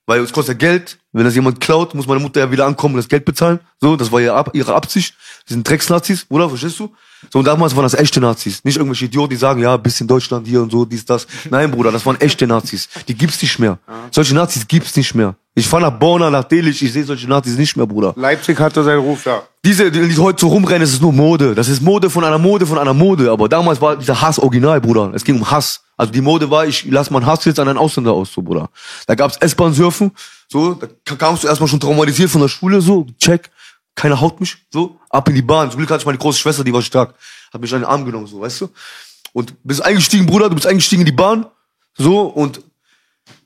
Weil 0.06 0.20
es 0.20 0.32
kostet 0.32 0.60
ja 0.60 0.68
Geld. 0.68 0.98
Wenn 1.12 1.24
das 1.24 1.34
jemand 1.34 1.60
klaut, 1.60 1.94
muss 1.94 2.06
meine 2.06 2.20
Mutter 2.20 2.40
ja 2.40 2.50
wieder 2.50 2.64
ankommen 2.64 2.94
und 2.94 2.98
das 2.98 3.08
Geld 3.08 3.24
bezahlen. 3.24 3.60
So, 3.80 3.96
das 3.96 4.10
war 4.10 4.20
ja 4.20 4.34
ab, 4.34 4.50
ihre 4.54 4.74
Absicht. 4.74 5.14
Die 5.52 5.56
sind 5.56 5.68
Drecksnazis, 5.68 6.24
oder? 6.30 6.48
Verstehst 6.48 6.80
du? 6.80 6.90
So, 7.30 7.38
und 7.40 7.44
damals 7.44 7.76
waren 7.76 7.82
das 7.82 7.92
echte 7.94 8.20
Nazis. 8.20 8.64
Nicht 8.64 8.78
irgendwelche 8.78 9.04
Idioten, 9.04 9.30
die 9.30 9.36
sagen, 9.36 9.60
ja, 9.60 9.76
bisschen 9.76 10.08
Deutschland 10.08 10.46
hier 10.46 10.62
und 10.62 10.72
so, 10.72 10.86
dies, 10.86 11.04
das. 11.04 11.26
Nein, 11.50 11.70
Bruder, 11.70 11.92
das 11.92 12.04
waren 12.06 12.18
echte 12.20 12.46
Nazis. 12.46 12.88
Die 13.06 13.14
gibt's 13.14 13.40
nicht 13.42 13.58
mehr. 13.58 13.78
Solche 14.10 14.34
Nazis 14.34 14.66
gibt's 14.66 14.96
nicht 14.96 15.14
mehr. 15.14 15.36
Ich 15.54 15.68
fahr 15.68 15.80
nach 15.80 15.90
Borna, 15.90 16.30
nach 16.30 16.44
Delitzsch, 16.44 16.80
ich 16.82 16.92
sehe 16.94 17.04
solche 17.04 17.28
Nazis 17.28 17.58
nicht 17.58 17.76
mehr, 17.76 17.86
Bruder. 17.86 18.14
Leipzig 18.16 18.58
hatte 18.58 18.82
seinen 18.82 19.00
Ruf, 19.00 19.26
ja. 19.26 19.42
Diese, 19.62 19.90
die, 19.92 20.08
die 20.08 20.16
heute 20.18 20.40
so 20.40 20.48
rumrennen, 20.48 20.80
das 20.80 20.92
ist 20.94 21.02
nur 21.02 21.12
Mode. 21.12 21.54
Das 21.54 21.68
ist 21.68 21.82
Mode 21.82 22.08
von 22.08 22.24
einer 22.24 22.38
Mode 22.38 22.64
von 22.66 22.78
einer 22.78 22.94
Mode. 22.94 23.30
Aber 23.30 23.46
damals 23.48 23.78
war 23.80 23.96
dieser 23.96 24.20
Hass 24.22 24.38
original, 24.38 24.80
Bruder. 24.80 25.12
Es 25.14 25.22
ging 25.22 25.36
um 25.36 25.50
Hass. 25.50 25.82
Also 25.98 26.10
die 26.10 26.22
Mode 26.22 26.50
war, 26.50 26.66
ich 26.66 26.86
lass 26.90 27.10
meinen 27.10 27.26
Hass 27.26 27.44
jetzt 27.44 27.60
an 27.60 27.68
einen 27.68 27.78
Ausländer 27.78 28.12
aus, 28.12 28.32
so, 28.32 28.40
Bruder. 28.40 28.70
Da 29.06 29.14
gab's 29.14 29.36
S-Bahn-Surfen, 29.36 30.10
so, 30.48 30.72
da 30.74 30.88
ka- 31.04 31.16
kamst 31.16 31.44
du 31.44 31.48
erstmal 31.48 31.68
schon 31.68 31.78
traumatisiert 31.78 32.30
von 32.30 32.40
der 32.40 32.48
Schule, 32.48 32.80
so, 32.80 33.06
check, 33.20 33.50
keiner 33.94 34.20
haut 34.20 34.40
mich, 34.40 34.56
so, 34.70 34.98
ab 35.10 35.28
in 35.28 35.34
die 35.34 35.42
Bahn. 35.42 35.70
Zum 35.70 35.78
Glück 35.78 35.90
hatte 35.90 36.00
ich 36.00 36.06
meine 36.06 36.18
große 36.18 36.38
Schwester, 36.38 36.64
die 36.64 36.72
war 36.72 36.82
stark, 36.82 37.14
hat 37.52 37.60
mich 37.60 37.72
an 37.74 37.80
den 37.80 37.86
Arm 37.86 38.04
genommen, 38.04 38.26
so, 38.26 38.40
weißt 38.40 38.62
du? 38.62 38.68
Und 39.32 39.54
bist 39.64 39.84
eingestiegen, 39.84 40.26
Bruder, 40.26 40.48
du 40.48 40.54
bist 40.54 40.66
eingestiegen 40.66 41.02
in 41.02 41.06
die 41.06 41.12
Bahn, 41.12 41.46
so, 41.96 42.22
und 42.22 42.62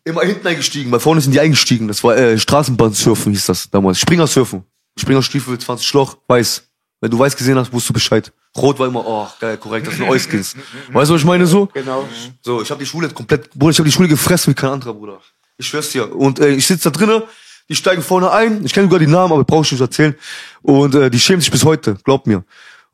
immer 0.05 0.22
hinten 0.22 0.47
eingestiegen, 0.47 0.90
weil 0.92 1.01
vorne 1.01 1.20
sind 1.20 1.32
die 1.32 1.40
eingestiegen. 1.40 1.88
Das 1.88 2.03
war 2.05 2.16
äh, 2.16 2.38
Straßenbahnsurfen 2.38 3.32
hieß 3.32 3.47
das 3.47 3.68
damals. 3.70 3.99
Springersurfen. 3.99 4.64
Springerstiefel, 4.99 5.59
20 5.59 5.86
Schloch, 5.86 6.16
weiß. 6.28 6.62
Wenn 7.01 7.11
du 7.11 7.18
weiß 7.18 7.36
gesehen 7.36 7.59
hast, 7.59 7.72
wusst 7.72 7.88
du 7.88 7.92
Bescheid. 7.92 8.32
Rot 8.57 8.78
war 8.78 8.86
immer, 8.86 9.07
oh, 9.07 9.28
geil, 9.38 9.59
korrekt, 9.59 9.86
das 9.86 9.97
sind 9.97 10.09
Euskins. 10.09 10.57
Weißt 10.90 11.11
du, 11.11 11.14
was 11.14 11.20
ich 11.20 11.26
meine 11.26 11.47
so? 11.47 11.66
Genau. 11.66 12.09
So, 12.40 12.62
ich 12.62 12.70
habe 12.70 12.80
die 12.80 12.86
Schule 12.86 13.11
komplett, 13.11 13.51
Bruder, 13.51 13.72
ich 13.72 13.78
habe 13.78 13.88
die 13.88 13.92
Schule 13.92 14.09
gefressen 14.09 14.53
wie 14.53 14.55
kein 14.55 14.70
anderer, 14.70 14.94
Bruder. 14.94 15.20
Ich 15.59 15.66
schwör's 15.66 15.90
dir. 15.90 16.14
Und 16.14 16.38
äh, 16.38 16.49
ich 16.51 16.66
sitze 16.66 16.90
da 16.90 16.99
drinnen, 16.99 17.22
die 17.68 17.74
steigen 17.74 18.02
vorne 18.02 18.30
ein. 18.30 18.64
Ich 18.64 18.72
kenne 18.72 18.86
sogar 18.86 18.98
die 18.98 19.06
Namen, 19.06 19.32
aber 19.32 19.44
brauche 19.44 19.64
ich 19.64 19.72
nicht 19.72 19.80
erzählen. 19.80 20.14
Und 20.62 20.94
äh, 20.94 21.10
die 21.10 21.18
schämen 21.18 21.40
sich 21.40 21.50
bis 21.50 21.64
heute, 21.64 21.96
glaub 22.04 22.26
mir. 22.26 22.44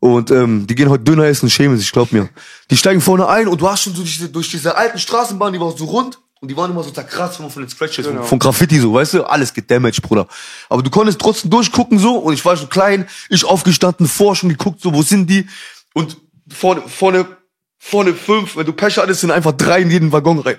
Und 0.00 0.30
ähm, 0.30 0.66
die 0.66 0.74
gehen 0.74 0.88
heute 0.88 1.04
Döner 1.04 1.24
essen 1.24 1.46
und 1.46 1.50
schämen 1.50 1.78
sich, 1.78 1.92
glaub 1.92 2.10
mir. 2.10 2.28
Die 2.70 2.76
steigen 2.76 3.00
vorne 3.00 3.28
ein 3.28 3.46
und 3.46 3.60
du 3.60 3.68
hast 3.68 3.84
schon 3.84 3.94
so 3.94 4.02
durch 4.02 4.14
diese, 4.14 4.28
durch 4.30 4.50
diese 4.50 4.76
alten 4.76 4.98
Straßenbahn, 4.98 5.52
die 5.52 5.60
war 5.60 5.76
so 5.76 5.84
rund. 5.84 6.18
Und 6.40 6.48
die 6.48 6.56
waren 6.56 6.72
immer 6.72 6.82
so 6.82 6.90
zerkratzt 6.90 7.36
von 7.36 7.48
den 7.48 7.68
Scratches, 7.68 8.04
von, 8.04 8.24
von 8.24 8.38
Graffiti 8.40 8.80
so, 8.80 8.92
weißt 8.92 9.14
du? 9.14 9.22
Alles 9.22 9.54
gedamaged, 9.54 10.02
Bruder. 10.02 10.26
Aber 10.68 10.82
du 10.82 10.90
konntest 10.90 11.20
trotzdem 11.20 11.52
durchgucken 11.52 12.00
so 12.00 12.16
und 12.16 12.34
ich 12.34 12.44
war 12.44 12.56
schon 12.56 12.68
klein, 12.68 13.08
ich 13.28 13.44
aufgestanden, 13.44 14.08
vor 14.08 14.34
schon 14.34 14.48
geguckt, 14.48 14.80
so, 14.80 14.92
wo 14.92 15.02
sind 15.02 15.30
die? 15.30 15.46
Und 15.94 16.16
vorne, 16.48 16.82
vorne, 16.88 17.26
vorne 17.78 18.12
fünf, 18.12 18.56
wenn 18.56 18.66
du 18.66 18.72
Pech 18.72 18.98
hattest, 18.98 19.20
sind 19.20 19.30
einfach 19.30 19.52
drei 19.52 19.82
in 19.82 19.90
jeden 19.92 20.10
Waggon 20.10 20.40
rein. 20.40 20.58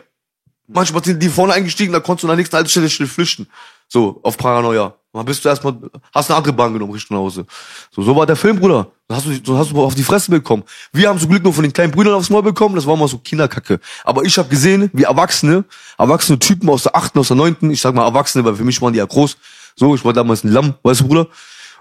Manchmal 0.67 1.03
sind 1.03 1.21
die 1.21 1.27
vorne 1.27 1.51
eingestiegen, 1.51 1.91
da 1.91 1.99
konntest 1.99 2.23
du 2.23 2.27
an 2.27 2.29
der 2.29 2.37
nächsten 2.37 2.55
Haltestelle 2.55 2.89
schnell 2.89 3.09
flüchten. 3.09 3.49
So, 3.93 4.19
auf 4.23 4.37
Paranoia. 4.37 4.95
Dann 5.13 5.23
bist 5.23 5.45
du 5.45 5.49
erstmal, 5.49 5.75
hast 6.11 6.31
eine 6.31 6.37
andere 6.37 6.51
Bahn 6.51 6.73
genommen, 6.73 6.93
Richtung 6.93 7.15
nach 7.15 7.21
Hause. 7.21 7.45
So, 7.91 8.01
so 8.01 8.15
war 8.15 8.25
der 8.25 8.35
Film, 8.35 8.59
Bruder. 8.59 8.87
Dann 9.07 9.17
hast 9.17 9.27
du, 9.27 9.39
so 9.45 9.55
hast 9.55 9.69
du 9.71 9.83
auf 9.83 9.93
die 9.93 10.01
Fresse 10.01 10.31
bekommen. 10.31 10.63
Wir 10.91 11.09
haben 11.09 11.19
zum 11.19 11.29
Glück 11.29 11.43
nur 11.43 11.53
von 11.53 11.61
den 11.61 11.71
kleinen 11.71 11.91
Brüdern 11.91 12.15
aufs 12.15 12.31
Maul 12.31 12.41
bekommen, 12.41 12.73
das 12.73 12.87
war 12.87 12.97
mal 12.97 13.07
so 13.07 13.19
Kinderkacke. 13.19 13.79
Aber 14.03 14.23
ich 14.23 14.35
habe 14.39 14.49
gesehen, 14.49 14.89
wie 14.93 15.03
Erwachsene, 15.03 15.63
erwachsene 15.99 16.39
Typen 16.39 16.71
aus 16.71 16.81
der 16.81 16.95
achten, 16.95 17.19
aus 17.19 17.27
der 17.27 17.37
neunten, 17.37 17.69
ich 17.69 17.81
sag 17.81 17.93
mal 17.93 18.03
Erwachsene, 18.03 18.43
weil 18.43 18.55
für 18.55 18.63
mich 18.63 18.81
waren 18.81 18.93
die 18.93 18.97
ja 18.97 19.05
groß. 19.05 19.37
So, 19.75 19.93
ich 19.93 20.03
war 20.03 20.11
damals 20.11 20.43
ein 20.43 20.51
Lamm, 20.51 20.73
weißt 20.81 21.01
du, 21.01 21.07
Bruder? 21.07 21.27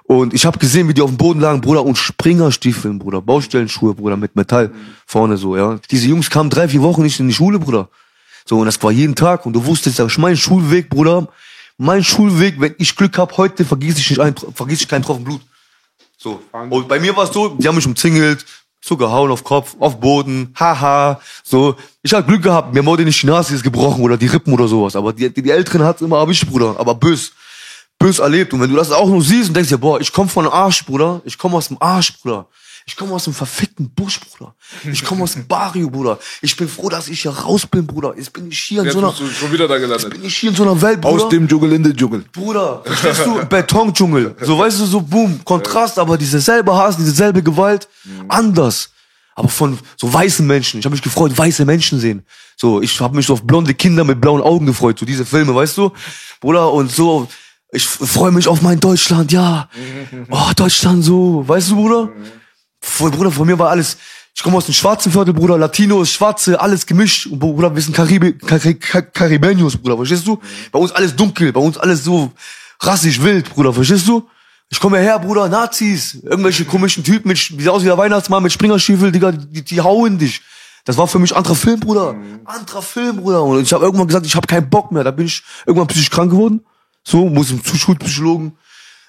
Und 0.05 0.35
ich 0.35 0.45
habe 0.45 0.59
gesehen, 0.59 0.89
wie 0.89 0.93
die 0.93 1.01
auf 1.01 1.09
dem 1.09 1.17
Boden 1.17 1.41
lagen, 1.41 1.63
Bruder, 1.63 1.83
und 1.83 1.97
Springerstiefeln, 1.97 2.99
Bruder, 2.99 3.23
Baustellenschuhe, 3.23 3.95
Bruder, 3.95 4.19
mit 4.19 4.37
Metall 4.37 4.71
vorne 5.07 5.39
so, 5.39 5.57
ja. 5.57 5.79
Diese 5.91 6.09
Jungs 6.09 6.29
kamen 6.29 6.51
drei, 6.51 6.69
vier 6.69 6.83
Wochen 6.83 7.01
nicht 7.01 7.19
in 7.21 7.29
die 7.29 7.35
Schule, 7.35 7.59
Bruder. 7.59 7.89
So, 8.45 8.59
und 8.59 8.67
das 8.67 8.83
war 8.83 8.91
jeden 8.91 9.15
Tag. 9.15 9.47
Und 9.47 9.55
du 9.55 9.65
wusstest, 9.65 9.99
das 9.99 10.13
ist 10.13 10.19
mein 10.19 10.37
Schulweg, 10.37 10.91
Bruder. 10.91 11.29
Mein 11.83 12.05
Schulweg, 12.05 12.61
wenn 12.61 12.77
ich 12.79 12.95
Glück 12.95 13.19
hab, 13.19 13.37
heute 13.39 13.65
vergieße 13.65 13.99
ich 13.99 14.11
nicht 14.11 14.21
ein, 14.21 14.37
vergieße 14.37 14.83
ich 14.83 14.89
keinen 14.89 15.03
Tropfen 15.03 15.25
Blut. 15.25 15.41
So. 16.17 16.41
Und 16.53 16.87
bei 16.87 17.01
mir 17.01 17.17
war 17.17 17.25
es 17.25 17.33
so, 17.33 17.49
die 17.49 17.67
haben 17.67 17.75
mich 17.75 17.85
umzingelt, 17.85 18.47
so 18.81 18.97
gehauen 18.97 19.33
auf 19.33 19.43
Kopf, 19.43 19.75
auf 19.81 19.99
Boden, 19.99 20.55
haha, 20.57 21.21
so. 21.43 21.75
Ich 22.05 22.15
hab 22.15 22.29
Glück 22.29 22.41
gehabt, 22.41 22.73
mir 22.73 22.87
wurde 22.87 23.05
nicht 23.05 23.21
die 23.21 23.27
Nase 23.27 23.57
ist 23.57 23.65
gebrochen 23.65 24.01
oder 24.05 24.17
die 24.17 24.29
Rippen 24.29 24.53
oder 24.53 24.69
sowas. 24.69 24.95
Aber 24.95 25.13
die, 25.13 25.29
die, 25.35 25.43
die 25.43 25.51
Älteren 25.51 25.83
hat's 25.83 26.03
immer 26.03 26.19
erwischt, 26.19 26.47
Bruder. 26.47 26.77
Aber 26.79 26.95
bös. 26.95 27.33
Bös 27.99 28.21
erlebt. 28.21 28.53
Und 28.53 28.61
wenn 28.61 28.71
du 28.71 28.77
das 28.77 28.93
auch 28.93 29.09
nur 29.09 29.21
siehst 29.21 29.49
und 29.49 29.57
denkst 29.57 29.71
dir, 29.71 29.79
boah, 29.79 30.01
ich 30.01 30.13
komm 30.13 30.29
von 30.29 30.47
Arsch, 30.47 30.87
Bruder. 30.87 31.21
Ich 31.25 31.37
komm 31.37 31.53
aus 31.53 31.67
dem 31.67 31.79
Arsch, 31.81 32.13
Bruder. 32.23 32.47
Ich 32.87 32.97
komme 32.97 33.13
aus 33.15 33.25
dem 33.25 33.35
verfickten 33.35 33.91
Busch, 33.91 34.21
Bruder. 34.21 34.55
Ich 34.91 35.05
komme 35.05 35.23
aus 35.23 35.33
dem 35.35 35.47
Barrio, 35.47 35.89
Bruder. 35.91 36.19
Ich 36.41 36.57
bin 36.57 36.69
froh, 36.69 36.89
dass 36.89 37.09
ich 37.09 37.23
hier 37.23 37.31
raus 37.31 37.67
bin, 37.67 37.87
Bruder. 37.87 38.15
Jetzt 38.17 38.33
bin 38.33 38.51
ich 38.51 38.59
hier 38.59 38.81
in 38.81 38.87
Jetzt 38.87 38.95
so 38.95 38.99
einer, 38.99 39.09
bist 39.09 39.21
du 39.21 39.27
schon 39.29 39.53
wieder 39.53 39.69
da 39.69 39.75
jetzt 39.75 39.83
gelandet. 39.83 40.11
bin 40.11 40.25
ich 40.25 40.37
hier 40.37 40.51
in 40.51 40.57
so 40.57 40.63
einer 40.65 40.81
Welt, 40.81 41.01
Bruder. 41.01 41.25
Aus 41.25 41.29
dem 41.29 41.49
Dschungel 41.49 41.73
in 41.73 41.83
den 41.83 41.97
Dschungel. 41.97 42.25
Bruder, 42.33 42.83
verstehst 42.85 43.27
du? 43.27 43.45
Betondschungel. 43.47 44.35
So, 44.41 44.59
weißt 44.59 44.81
du, 44.81 44.87
so 44.87 45.01
boom, 45.01 45.45
Kontrast, 45.45 45.99
aber 45.99 46.19
diese 46.19 46.41
selbe 46.41 46.75
Hass, 46.75 46.97
diese 46.97 47.13
selbe 47.13 47.43
Gewalt, 47.43 47.89
anders. 48.29 48.91
Aber 49.35 49.49
von 49.49 49.79
so 49.97 50.13
weißen 50.13 50.47
Menschen. 50.47 50.81
Ich 50.81 50.85
habe 50.85 50.95
mich 50.95 51.03
gefreut, 51.03 51.37
weiße 51.37 51.65
Menschen 51.65 51.99
sehen. 51.99 52.23
So, 52.57 52.83
ich 52.83 53.01
habe 53.01 53.17
mich 53.17 53.27
so 53.27 53.33
auf 53.33 53.43
blonde 53.43 53.73
Kinder 53.75 54.05
mit 54.05 54.21
blauen 54.21 54.43
Augen 54.43 54.67
gefreut, 54.67 54.99
so 54.99 55.07
diese 55.07 55.25
Filme, 55.25 55.55
weißt 55.55 55.79
du? 55.79 55.93
Bruder, 56.41 56.71
und 56.73 56.93
so, 56.93 57.29
ich 57.71 57.87
freue 57.87 58.31
mich 58.33 58.47
auf 58.47 58.61
mein 58.61 58.79
Deutschland, 58.79 59.33
ja. 59.33 59.69
Oh, 60.31 60.51
Deutschland 60.55 61.03
so, 61.03 61.45
weißt 61.47 61.71
du, 61.71 61.77
Bruder? 61.77 62.11
Bruder, 62.83 63.31
von 63.31 63.47
mir 63.47 63.59
war 63.59 63.71
alles, 63.71 63.97
ich 64.35 64.43
komme 64.43 64.57
aus 64.57 64.67
dem 64.67 64.75
schwarzen 64.75 65.13
Viertel, 65.13 65.33
Bruder, 65.33 65.57
Latinos, 65.57 66.11
Schwarze, 66.11 66.61
alles 66.61 66.85
gemischt. 66.87 67.27
Und 67.27 67.39
Bruder, 67.39 67.75
wir 67.75 67.83
sind 67.83 67.95
Karibi, 67.95 68.35
Kari, 68.35 68.75
Kar 68.75 69.03
Karibenios, 69.03 69.77
Bruder, 69.77 69.97
verstehst 69.97 70.27
du? 70.27 70.39
Bei 70.71 70.79
uns 70.79 70.93
alles 70.93 71.15
dunkel, 71.15 71.53
bei 71.53 71.61
uns 71.61 71.79
alles 71.79 72.05
so 72.05 72.33
rassig 72.81 73.23
wild, 73.23 73.49
Bruder, 73.51 73.73
verstehst 73.73 74.07
du? 74.09 74.29
Ich 74.69 74.81
komme 74.81 74.99
her, 74.99 75.19
Bruder, 75.19 75.49
Nazis, 75.49 76.15
irgendwelche 76.23 76.65
komischen 76.65 77.05
Typen 77.05 77.29
mit, 77.29 77.59
wie 77.59 77.69
aus 77.69 77.83
wie 77.83 77.87
der 77.87 77.99
Weihnachtsmann 77.99 78.43
mit 78.43 78.53
Springerstiefel, 78.53 79.13
Digga, 79.13 79.33
die, 79.33 79.63
die 79.63 79.81
hauen 79.81 80.19
dich. 80.19 80.41
Das 80.85 80.97
war 80.97 81.07
für 81.07 81.19
mich 81.19 81.37
anderer 81.37 81.55
Film, 81.55 81.79
Bruder. 81.79 82.17
Anderer 82.45 82.83
Film, 82.83 83.19
Bruder. 83.19 83.45
Und 83.45 83.63
ich 83.63 83.73
habe 83.73 83.85
irgendwann 83.85 84.09
gesagt, 84.09 84.27
ich 84.27 84.35
habe 84.35 84.47
keinen 84.47 84.69
Bock 84.69 84.91
mehr. 84.91 85.05
Da 85.05 85.13
bin 85.13 85.27
ich 85.27 85.45
irgendwann 85.65 85.87
psychisch 85.87 86.11
krank 86.11 86.31
geworden. 86.31 86.65
So, 87.05 87.29
muss 87.29 87.49
zum 87.49 87.63
Schulpsychologen. 87.63 88.57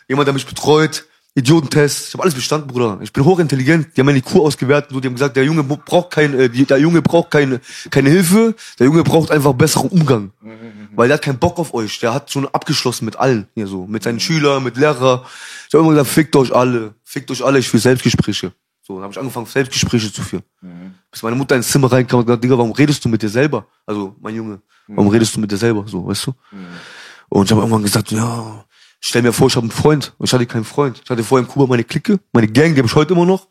Jemand, 0.08 0.28
der 0.28 0.34
mich 0.34 0.46
betreut. 0.46 1.06
Idiotentest. 1.36 2.10
Ich 2.10 2.14
habe 2.14 2.24
alles 2.24 2.36
bestanden, 2.36 2.68
Bruder. 2.68 3.00
Ich 3.02 3.12
bin 3.12 3.26
hochintelligent. 3.26 3.98
Die 3.98 4.02
haben 4.02 4.06
meine 4.06 4.20
IQ 4.20 4.36
ausgewertet. 4.36 4.92
So, 4.92 5.00
die 5.00 5.08
haben 5.08 5.16
gesagt, 5.16 5.36
der 5.36 5.44
Junge 5.44 5.64
braucht 5.64 6.12
kein, 6.12 6.40
äh, 6.40 6.48
der 6.50 6.78
Junge 6.78 7.02
braucht 7.02 7.32
keine, 7.32 7.60
keine 7.90 8.12
Hilfe. 8.12 8.54
Der 8.78 8.86
Junge 8.86 9.04
braucht 9.04 9.32
einfach 9.32 9.54
besseren 9.54 9.90
Umgang. 9.90 10.32
Weil 10.96 11.08
der 11.08 11.16
hat 11.16 11.24
keinen 11.24 11.40
Bock 11.40 11.58
auf 11.58 11.74
euch. 11.74 12.00
Der 12.00 12.14
hat 12.14 12.30
schon 12.30 12.48
abgeschlossen 12.48 13.06
mit 13.06 13.16
allen. 13.16 13.48
Hier 13.56 13.66
so. 13.66 13.88
Mit 13.88 14.04
seinen 14.04 14.20
Schülern, 14.20 14.64
mit 14.64 14.78
Lehrer. 14.78 15.26
Ich 15.68 15.74
habe 15.74 15.84
immer 15.84 15.94
gesagt, 15.94 16.10
fickt 16.10 16.36
euch 16.36 16.54
alle. 16.54 16.94
Fickt 17.04 17.32
euch 17.32 17.44
alle. 17.44 17.58
Ich 17.58 17.74
will 17.74 17.80
Selbstgespräche. 17.80 18.52
So, 18.86 18.96
dann 18.96 19.04
habe 19.04 19.14
ich 19.14 19.20
angefangen, 19.20 19.46
Selbstgespräche 19.48 20.12
zu 20.14 20.22
führen. 20.22 20.44
Bis 21.10 21.24
meine 21.24 21.36
Mutter 21.36 21.56
ins 21.56 21.70
Zimmer 21.70 21.92
reinkam 21.92 22.20
und 22.20 22.26
gesagt, 22.26 22.44
Digga, 22.44 22.58
warum 22.58 22.74
redest 22.74 23.04
du 23.04 23.10
mit 23.10 23.22
dir 23.24 23.30
selber? 23.30 23.66
Also, 23.88 24.16
mein 24.22 24.36
Junge, 24.36 24.62
warum 24.88 25.10
redest 25.10 25.36
du 25.36 25.40
mit 25.40 25.50
dir 25.52 25.58
selber? 25.58 25.86
So, 25.88 26.06
weißt 26.06 26.28
du? 26.28 26.34
Und 27.30 27.46
ich 27.46 27.52
habe 27.52 27.62
irgendwann 27.62 27.82
gesagt, 27.82 28.12
ja, 28.12 28.66
stell 29.06 29.22
mir 29.22 29.34
vor, 29.34 29.48
ich 29.48 29.56
habe 29.56 29.66
einen 29.66 29.72
Freund. 29.72 30.14
Und 30.18 30.26
ich 30.28 30.34
hatte 30.34 30.46
keinen 30.46 30.64
Freund. 30.64 31.02
Ich 31.04 31.10
hatte 31.10 31.24
vorher 31.24 31.46
in 31.46 31.52
Kuba 31.52 31.68
meine 31.68 31.84
Clique, 31.84 32.20
meine 32.32 32.48
Gang, 32.48 32.74
die 32.74 32.80
habe 32.80 32.88
ich 32.88 32.96
heute 32.96 33.14
immer 33.14 33.26
noch. 33.26 33.48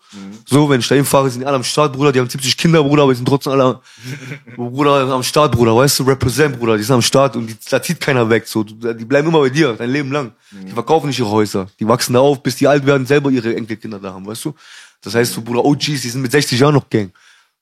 So, 0.48 0.68
wenn 0.68 0.80
ich 0.80 0.88
dahin 0.88 1.04
fahre, 1.04 1.30
sind 1.30 1.40
die 1.40 1.46
alle 1.46 1.56
am 1.56 1.64
Start, 1.64 1.92
Bruder. 1.92 2.10
Die 2.10 2.20
haben 2.20 2.28
70 2.28 2.56
Kinder, 2.56 2.82
Bruder, 2.82 3.02
aber 3.02 3.12
die 3.12 3.16
sind 3.16 3.28
trotzdem 3.28 3.52
alle 3.52 3.80
Bruder, 4.56 5.12
am 5.12 5.22
Start, 5.22 5.52
Bruder. 5.52 5.76
Weißt 5.76 5.98
du, 5.98 6.04
represent, 6.04 6.58
Bruder. 6.58 6.78
Die 6.78 6.82
sind 6.82 6.94
am 6.94 7.02
Start 7.02 7.36
und 7.36 7.46
die, 7.46 7.56
da 7.68 7.82
zieht 7.82 8.00
keiner 8.00 8.28
weg. 8.28 8.46
So, 8.46 8.64
die 8.64 9.04
bleiben 9.04 9.28
immer 9.28 9.40
bei 9.40 9.50
dir, 9.50 9.74
dein 9.74 9.90
Leben 9.90 10.10
lang. 10.10 10.32
Die 10.50 10.72
verkaufen 10.72 11.08
nicht 11.08 11.18
ihre 11.18 11.30
Häuser. 11.30 11.66
Die 11.78 11.86
wachsen 11.86 12.14
da 12.14 12.20
auf, 12.20 12.42
bis 12.42 12.56
die 12.56 12.66
alt 12.66 12.86
werden, 12.86 13.06
selber 13.06 13.30
ihre 13.30 13.54
Enkelkinder 13.54 13.98
da 13.98 14.14
haben, 14.14 14.26
weißt 14.26 14.46
du? 14.46 14.54
Das 15.02 15.14
heißt, 15.14 15.34
so, 15.34 15.42
Bruder, 15.42 15.64
OGs, 15.64 15.84
die 15.84 16.08
sind 16.08 16.22
mit 16.22 16.32
60 16.32 16.58
Jahren 16.58 16.74
noch 16.74 16.88
Gang. 16.88 17.12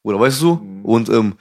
Bruder, 0.03 0.21
weißt 0.21 0.41
du? 0.43 0.81
Und 0.85 1.09
ähm, 1.09 1.35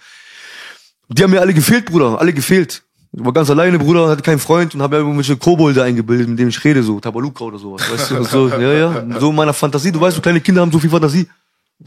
die 1.10 1.24
haben 1.24 1.32
mir 1.32 1.41
alle 1.41 1.54
gefehlt, 1.54 1.86
Bruder, 1.86 2.20
alle 2.20 2.34
gefehlt. 2.34 2.84
Ich 3.20 3.26
war 3.26 3.34
ganz 3.34 3.49
alleine, 3.49 3.78
Bruder, 3.78 4.07
hatte 4.07 4.22
keinen 4.22 4.39
Freund 4.39 4.74
und 4.74 4.82
habe 4.82 4.95
ja 4.95 5.01
irgendwelche 5.01 5.36
Kobolde 5.36 5.84
eingebildet, 5.84 6.30
mit 6.30 6.39
denen 6.39 6.49
ich 6.49 6.63
rede, 6.63 6.82
so 6.82 7.01
Tabaluka 7.01 7.43
oder 7.43 7.59
sowas, 7.59 7.82
weißt 7.91 8.11
du? 8.11 8.24
So, 8.24 8.47
ja, 8.61 8.72
ja, 8.72 9.20
so 9.20 9.32
in 9.32 9.36
meiner 9.36 9.53
Fantasie. 9.53 9.91
Du 9.91 9.99
weißt, 9.99 10.15
so 10.15 10.22
kleine 10.22 10.39
Kinder 10.39 10.61
haben 10.61 10.72
so 10.72 10.80
viel 10.80 10.89
Fantasie. 10.89 11.28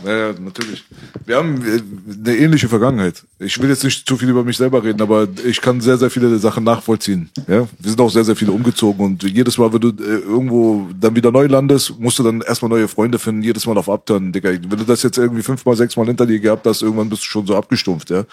Ja, 0.05 0.17
ja, 0.17 0.35
natürlich. 0.41 0.85
Wir 1.27 1.37
haben 1.37 1.63
äh, 1.67 1.83
eine 2.27 2.37
ähnliche 2.37 2.67
Vergangenheit. 2.67 3.25
Ich 3.39 3.61
will 3.61 3.69
jetzt 3.69 3.85
nicht 3.85 4.09
zu 4.09 4.17
viel 4.17 4.31
über 4.31 4.43
mich 4.43 4.57
selber 4.57 4.83
reden, 4.83 5.03
aber 5.03 5.29
ich 5.45 5.61
kann 5.61 5.83
sehr, 5.83 5.99
sehr 5.99 6.11
viele 6.11 6.39
Sachen 6.39 6.65
nachvollziehen. 6.65 7.29
Ja, 7.47 7.69
wir 7.79 7.91
sind 7.91 8.01
auch 8.01 8.11
sehr, 8.11 8.25
sehr 8.25 8.35
viele 8.35 8.53
umgezogen 8.53 9.05
und 9.05 9.23
jedes 9.23 9.59
Mal, 9.59 9.71
wenn 9.71 9.81
du 9.81 9.89
äh, 9.89 10.21
irgendwo 10.21 10.89
dann 10.99 11.15
wieder 11.15 11.31
neu 11.31 11.47
landest, 11.47 11.99
musst 11.99 12.19
du 12.19 12.23
dann 12.23 12.41
erstmal 12.41 12.71
neue 12.71 12.89
Freunde 12.89 13.19
finden, 13.19 13.43
jedes 13.43 13.67
Mal 13.67 13.77
auf 13.77 13.91
Abturnen, 13.91 14.33
Digga. 14.33 14.49
Wenn 14.51 14.79
du 14.79 14.85
das 14.85 15.03
jetzt 15.03 15.19
irgendwie 15.19 15.43
fünfmal, 15.43 15.77
sechsmal 15.77 16.07
hinter 16.07 16.25
dir 16.25 16.41
gehabt 16.41 16.67
hast, 16.67 16.81
irgendwann 16.81 17.11
bist 17.11 17.23
du 17.23 17.27
schon 17.27 17.47
so 17.47 17.55
abgestumpft, 17.55 18.09
ja. 18.09 18.25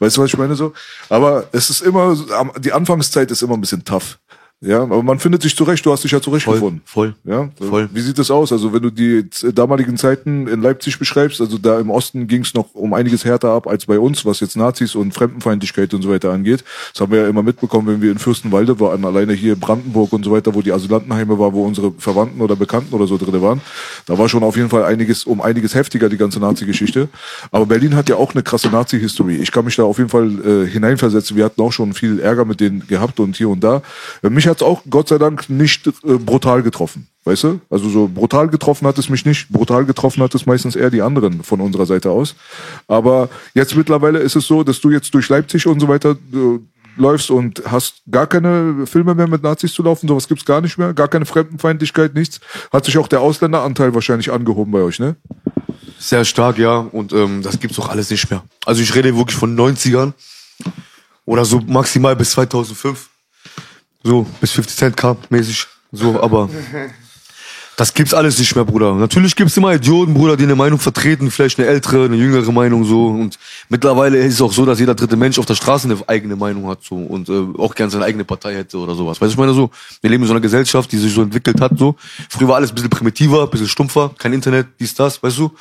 Weißt 0.00 0.18
du, 0.18 0.20
was 0.20 0.30
ich 0.30 0.36
meine 0.36 0.56
so? 0.56 0.74
Aber 1.08 1.48
es 1.52 1.70
ist 1.70 1.80
immer, 1.80 2.16
die 2.58 2.72
Anfangszeit 2.72 3.30
ist 3.30 3.40
immer 3.40 3.54
ein 3.54 3.62
bisschen 3.62 3.82
tough. 3.82 4.18
Ja, 4.60 4.82
aber 4.82 5.04
man 5.04 5.20
findet 5.20 5.42
sich 5.42 5.54
zurecht, 5.54 5.86
du 5.86 5.92
hast 5.92 6.02
dich 6.02 6.10
ja 6.10 6.20
zurechtgefunden. 6.20 6.82
voll. 6.84 7.14
Ja, 7.24 7.48
Voll. 7.60 7.88
Wie 7.92 8.00
sieht 8.00 8.18
das 8.18 8.28
aus? 8.28 8.50
Also 8.50 8.72
wenn 8.72 8.82
du 8.82 8.90
die 8.90 9.24
damaligen 9.54 9.96
Zeiten 9.96 10.48
in 10.48 10.60
Leipzig 10.60 10.98
beschreibst, 10.98 11.40
also 11.40 11.58
da 11.58 11.78
im 11.78 11.90
Osten 11.90 12.26
ging 12.26 12.42
es 12.42 12.54
noch 12.54 12.74
um 12.74 12.92
einiges 12.92 13.24
härter 13.24 13.50
ab 13.50 13.68
als 13.68 13.86
bei 13.86 14.00
uns, 14.00 14.24
was 14.24 14.40
jetzt 14.40 14.56
Nazis 14.56 14.96
und 14.96 15.14
Fremdenfeindlichkeit 15.14 15.94
und 15.94 16.02
so 16.02 16.10
weiter 16.10 16.32
angeht. 16.32 16.64
Das 16.92 17.00
haben 17.00 17.12
wir 17.12 17.22
ja 17.22 17.28
immer 17.28 17.44
mitbekommen, 17.44 17.86
wenn 17.86 18.02
wir 18.02 18.10
in 18.10 18.18
Fürstenwalde 18.18 18.80
waren, 18.80 19.04
alleine 19.04 19.32
hier 19.32 19.52
in 19.52 19.60
Brandenburg 19.60 20.12
und 20.12 20.24
so 20.24 20.32
weiter, 20.32 20.52
wo 20.56 20.60
die 20.60 20.72
Asylantenheime 20.72 21.38
war, 21.38 21.52
wo 21.52 21.64
unsere 21.64 21.92
Verwandten 21.92 22.40
oder 22.40 22.56
Bekannten 22.56 22.92
oder 22.92 23.06
so 23.06 23.16
drin 23.16 23.40
waren. 23.40 23.60
Da 24.06 24.18
war 24.18 24.28
schon 24.28 24.42
auf 24.42 24.56
jeden 24.56 24.70
Fall 24.70 24.82
einiges 24.82 25.22
um 25.22 25.40
einiges 25.40 25.76
heftiger 25.76 26.08
die 26.08 26.16
ganze 26.16 26.40
Nazi-Geschichte. 26.40 27.08
Aber 27.52 27.66
Berlin 27.66 27.94
hat 27.94 28.08
ja 28.08 28.16
auch 28.16 28.34
eine 28.34 28.42
krasse 28.42 28.70
Nazi-History. 28.70 29.36
Ich 29.36 29.52
kann 29.52 29.64
mich 29.66 29.76
da 29.76 29.84
auf 29.84 29.98
jeden 29.98 30.10
Fall 30.10 30.64
äh, 30.64 30.66
hineinversetzen. 30.66 31.36
Wir 31.36 31.44
hatten 31.44 31.60
auch 31.62 31.70
schon 31.72 31.92
viel 31.92 32.18
Ärger 32.18 32.44
mit 32.44 32.58
denen 32.58 32.84
gehabt 32.88 33.20
und 33.20 33.36
hier 33.36 33.50
und 33.50 33.62
da. 33.62 33.82
Mich 34.22 34.47
hat's 34.48 34.62
auch 34.62 34.82
Gott 34.88 35.08
sei 35.08 35.18
Dank 35.18 35.48
nicht 35.48 35.86
äh, 35.86 35.90
brutal 36.18 36.62
getroffen. 36.62 37.08
Weißt 37.24 37.44
du? 37.44 37.60
Also 37.68 37.88
so 37.88 38.08
brutal 38.08 38.48
getroffen 38.48 38.86
hat 38.86 38.98
es 38.98 39.08
mich 39.08 39.26
nicht. 39.26 39.50
Brutal 39.50 39.84
getroffen 39.84 40.22
hat 40.22 40.34
es 40.34 40.46
meistens 40.46 40.76
eher 40.76 40.90
die 40.90 41.02
anderen 41.02 41.42
von 41.42 41.60
unserer 41.60 41.84
Seite 41.86 42.10
aus. 42.10 42.34
Aber 42.86 43.28
jetzt 43.54 43.76
mittlerweile 43.76 44.18
ist 44.20 44.36
es 44.36 44.46
so, 44.46 44.62
dass 44.62 44.80
du 44.80 44.90
jetzt 44.90 45.12
durch 45.14 45.28
Leipzig 45.28 45.66
und 45.66 45.80
so 45.80 45.88
weiter 45.88 46.16
äh, 46.32 46.58
läufst 46.98 47.30
und 47.30 47.62
hast 47.66 48.02
gar 48.10 48.26
keine 48.26 48.86
Filme 48.86 49.14
mehr 49.14 49.28
mit 49.28 49.42
Nazis 49.42 49.72
zu 49.72 49.82
laufen, 49.82 50.08
sowas 50.08 50.28
gibt's 50.28 50.44
gar 50.44 50.60
nicht 50.60 50.78
mehr, 50.78 50.92
gar 50.94 51.08
keine 51.08 51.26
Fremdenfeindlichkeit, 51.26 52.14
nichts. 52.14 52.40
Hat 52.72 52.84
sich 52.84 52.98
auch 52.98 53.08
der 53.08 53.20
Ausländeranteil 53.20 53.94
wahrscheinlich 53.94 54.32
angehoben 54.32 54.72
bei 54.72 54.80
euch, 54.80 54.98
ne? 54.98 55.16
Sehr 55.98 56.24
stark, 56.24 56.58
ja. 56.58 56.78
Und 56.78 57.12
ähm, 57.12 57.42
das 57.42 57.58
gibt's 57.58 57.76
doch 57.76 57.88
alles 57.88 58.10
nicht 58.10 58.30
mehr. 58.30 58.42
Also 58.64 58.82
ich 58.82 58.94
rede 58.94 59.16
wirklich 59.16 59.36
von 59.36 59.56
90ern 59.56 60.12
oder 61.24 61.44
so 61.44 61.60
maximal 61.60 62.16
bis 62.16 62.32
2005. 62.32 63.08
So, 64.02 64.26
bis 64.40 64.52
50 64.52 64.76
Cent 64.76 64.96
kam 64.96 65.16
mäßig. 65.30 65.66
So, 65.90 66.20
aber 66.20 66.48
das 67.78 67.94
gibt's 67.94 68.12
alles 68.12 68.38
nicht 68.40 68.56
mehr, 68.56 68.64
Bruder. 68.64 68.92
Natürlich 68.94 69.36
gibt's 69.36 69.56
immer 69.56 69.72
Idioten, 69.72 70.12
Bruder, 70.12 70.36
die 70.36 70.42
eine 70.42 70.56
Meinung 70.56 70.80
vertreten, 70.80 71.30
vielleicht 71.30 71.60
eine 71.60 71.68
ältere, 71.68 72.06
eine 72.06 72.16
jüngere 72.16 72.50
Meinung 72.50 72.84
so. 72.84 73.06
Und 73.06 73.38
mittlerweile 73.68 74.18
ist 74.18 74.34
es 74.34 74.42
auch 74.42 74.52
so, 74.52 74.66
dass 74.66 74.80
jeder 74.80 74.96
dritte 74.96 75.16
Mensch 75.16 75.38
auf 75.38 75.46
der 75.46 75.54
Straße 75.54 75.88
eine 75.88 75.96
eigene 76.08 76.34
Meinung 76.34 76.66
hat 76.66 76.82
so 76.82 76.96
und 76.96 77.28
äh, 77.28 77.46
auch 77.56 77.76
gern 77.76 77.88
seine 77.88 78.04
eigene 78.04 78.24
Partei 78.24 78.56
hätte 78.56 78.78
oder 78.78 78.96
sowas. 78.96 79.20
Weißt 79.20 79.30
du, 79.30 79.34
ich 79.34 79.38
meine 79.38 79.54
so, 79.54 79.70
wir 80.00 80.10
leben 80.10 80.24
in 80.24 80.26
so 80.26 80.32
einer 80.32 80.40
Gesellschaft, 80.40 80.90
die 80.90 80.98
sich 80.98 81.14
so 81.14 81.22
entwickelt 81.22 81.60
hat 81.60 81.78
so. 81.78 81.94
Früher 82.28 82.48
war 82.48 82.56
alles 82.56 82.72
ein 82.72 82.74
bisschen 82.74 82.90
primitiver, 82.90 83.44
ein 83.44 83.50
bisschen 83.50 83.68
stumpfer, 83.68 84.10
kein 84.18 84.32
Internet, 84.32 84.66
dies, 84.80 84.94
das, 84.94 85.22
weißt 85.22 85.38
du. 85.38 85.52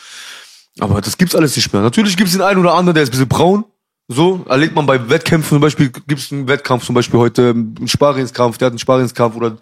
Aber 0.79 1.01
das 1.01 1.17
gibt's 1.17 1.35
alles 1.35 1.55
nicht 1.55 1.71
mehr. 1.71 1.83
Natürlich 1.83 2.17
gibt's 2.17 2.33
den 2.33 2.41
einen 2.41 2.59
oder 2.59 2.73
anderen, 2.73 2.95
der 2.95 3.03
ist 3.03 3.09
ein 3.09 3.11
bisschen 3.11 3.27
braun. 3.27 3.63
So, 4.09 4.45
erlebt 4.47 4.73
man 4.73 4.85
bei 4.85 5.09
Wettkämpfen 5.09 5.49
zum 5.49 5.59
Beispiel, 5.59 5.89
gibt 5.89 6.21
es 6.21 6.31
einen 6.31 6.47
Wettkampf 6.47 6.85
zum 6.85 6.95
Beispiel 6.95 7.19
heute, 7.19 7.49
einen 7.49 7.87
Sparingskampf, 7.87 8.57
der 8.57 8.67
hat 8.67 8.71
einen 8.71 8.79
Sparingskampf 8.79 9.35
oder 9.35 9.57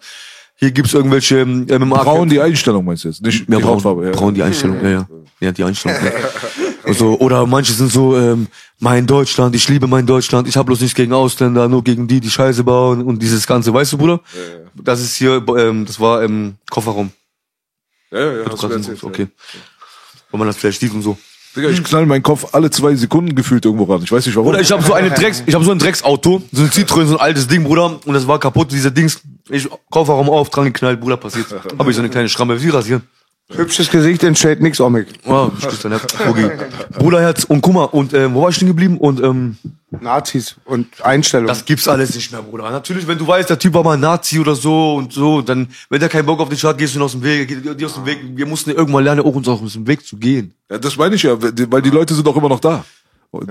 hier 0.54 0.70
gibt's 0.70 0.94
irgendwelche 0.94 1.40
ähm, 1.40 1.66
MMA. 1.68 2.02
Braun 2.02 2.28
die 2.28 2.40
Einstellung 2.40 2.84
meinst 2.84 3.04
du 3.04 3.08
jetzt, 3.08 3.22
nicht 3.22 3.40
ja, 3.40 3.56
die 3.56 3.62
braun, 3.62 3.74
Hautfarbe. 3.74 4.06
Ja. 4.06 4.12
braun 4.12 4.34
die 4.34 4.42
Einstellung, 4.42 4.82
ja, 4.82 4.90
ja. 4.90 5.08
Ja, 5.38 5.52
die 5.52 5.64
Einstellung. 5.64 5.98
Ja. 6.02 6.12
Also, 6.86 7.18
oder 7.18 7.44
manche 7.46 7.72
sind 7.72 7.90
so, 7.90 8.16
ähm, 8.16 8.46
mein 8.78 9.08
Deutschland, 9.08 9.56
ich 9.56 9.68
liebe 9.68 9.88
mein 9.88 10.06
Deutschland, 10.06 10.46
ich 10.46 10.56
habe 10.56 10.66
bloß 10.66 10.80
nichts 10.82 10.94
gegen 10.94 11.12
Ausländer, 11.12 11.66
nur 11.66 11.82
gegen 11.82 12.06
die, 12.06 12.20
die 12.20 12.30
Scheiße 12.30 12.62
bauen 12.62 13.02
und 13.02 13.20
dieses 13.20 13.44
Ganze, 13.44 13.74
weißt 13.74 13.94
du, 13.94 13.98
Bruder? 13.98 14.20
Das 14.72 15.00
ist 15.00 15.16
hier, 15.16 15.44
ähm, 15.58 15.84
das 15.84 15.98
war 15.98 16.22
im 16.22 16.54
Kofferraum. 16.70 17.10
Ja, 18.12 18.20
ja, 18.20 18.32
ja, 18.38 18.44
hast 18.48 18.62
du 18.62 18.68
erzählt, 18.68 19.02
okay. 19.02 19.26
Wenn 20.30 20.38
man 20.38 20.46
das 20.46 20.56
vielleicht 20.56 20.78
sieht 20.78 20.94
und 20.94 21.02
so. 21.02 21.18
Digga, 21.56 21.70
ich 21.70 21.82
knall 21.82 22.04
meinen 22.06 22.22
Kopf 22.22 22.48
alle 22.52 22.70
zwei 22.70 22.94
Sekunden 22.94 23.34
gefühlt 23.34 23.64
irgendwo 23.64 23.84
ran. 23.84 24.02
Ich 24.02 24.12
weiß 24.12 24.26
nicht 24.26 24.36
warum. 24.36 24.48
Oder 24.48 24.60
ich 24.60 24.70
habe 24.70 24.82
so 24.82 24.92
eine 24.92 25.10
Drecks, 25.10 25.42
ich 25.46 25.54
habe 25.54 25.64
so 25.64 25.70
ein 25.70 25.78
Drecksauto, 25.78 26.42
so 26.52 26.62
ein 26.62 26.68
Citroën, 26.68 27.06
so 27.06 27.16
ein 27.16 27.20
altes 27.20 27.48
Ding, 27.48 27.64
Bruder, 27.64 27.98
und 28.04 28.14
das 28.14 28.28
war 28.28 28.38
kaputt, 28.38 28.70
dieser 28.72 28.90
Dings. 28.90 29.20
Ich 29.48 29.68
Kofferraum 29.90 30.28
auf, 30.28 30.50
dran 30.50 30.66
geknallt, 30.66 31.00
Bruder, 31.00 31.16
passiert. 31.16 31.46
Habe 31.78 31.90
ich 31.90 31.96
so 31.96 32.02
eine 32.02 32.10
kleine 32.10 32.28
Schramme, 32.28 32.60
wie 32.62 32.68
rasieren. 32.68 33.02
Hübsches 33.48 33.90
Gesicht 33.90 34.24
entsteht 34.24 34.60
nix, 34.60 34.80
Omik. 34.80 35.06
Oh. 35.24 35.50
Okay. 36.28 36.50
Bruderherz 36.98 37.44
und 37.44 37.60
guck 37.60 37.74
mal, 37.74 37.84
und 37.84 38.12
ähm, 38.12 38.34
wo 38.34 38.42
war 38.42 38.48
ich 38.48 38.56
stehen 38.56 38.66
geblieben? 38.66 38.98
Und 38.98 39.22
ähm, 39.22 39.56
Nazis 39.90 40.56
und 40.64 40.88
Einstellungen. 41.04 41.48
das 41.48 41.64
gibt's 41.64 41.86
alles 41.86 42.14
nicht 42.16 42.32
mehr, 42.32 42.42
Bruder. 42.42 42.70
Natürlich, 42.70 43.06
wenn 43.06 43.18
du 43.18 43.26
weißt, 43.26 43.48
der 43.48 43.58
Typ 43.58 43.74
war 43.74 43.84
mal 43.84 43.94
ein 43.94 44.00
Nazi 44.00 44.40
oder 44.40 44.56
so 44.56 44.96
und 44.96 45.12
so, 45.12 45.42
dann, 45.42 45.68
wenn 45.88 46.00
der 46.00 46.08
keinen 46.08 46.26
Bock 46.26 46.40
auf 46.40 46.48
dich 46.48 46.64
hat, 46.64 46.76
gehst 46.76 46.94
du 46.94 46.98
ihn 46.98 47.02
aus 47.02 47.12
dem 47.12 47.22
Weg, 47.22 47.46
geh, 47.46 47.74
geh 47.74 47.84
aus 47.84 47.94
dem 47.94 48.04
Weg. 48.04 48.18
Wir 48.34 48.46
mussten 48.46 48.70
irgendwann 48.70 49.04
lernen, 49.04 49.20
auch 49.20 49.34
uns 49.34 49.46
aus 49.46 49.72
dem 49.72 49.86
Weg 49.86 50.04
zu 50.04 50.16
gehen. 50.16 50.52
ja, 50.68 50.78
das 50.78 50.96
meine 50.96 51.14
ich 51.14 51.22
ja, 51.22 51.36
weil 51.40 51.82
die 51.82 51.90
Leute 51.90 52.14
sind 52.14 52.26
doch 52.26 52.36
immer 52.36 52.48
noch 52.48 52.60
da. 52.60 52.84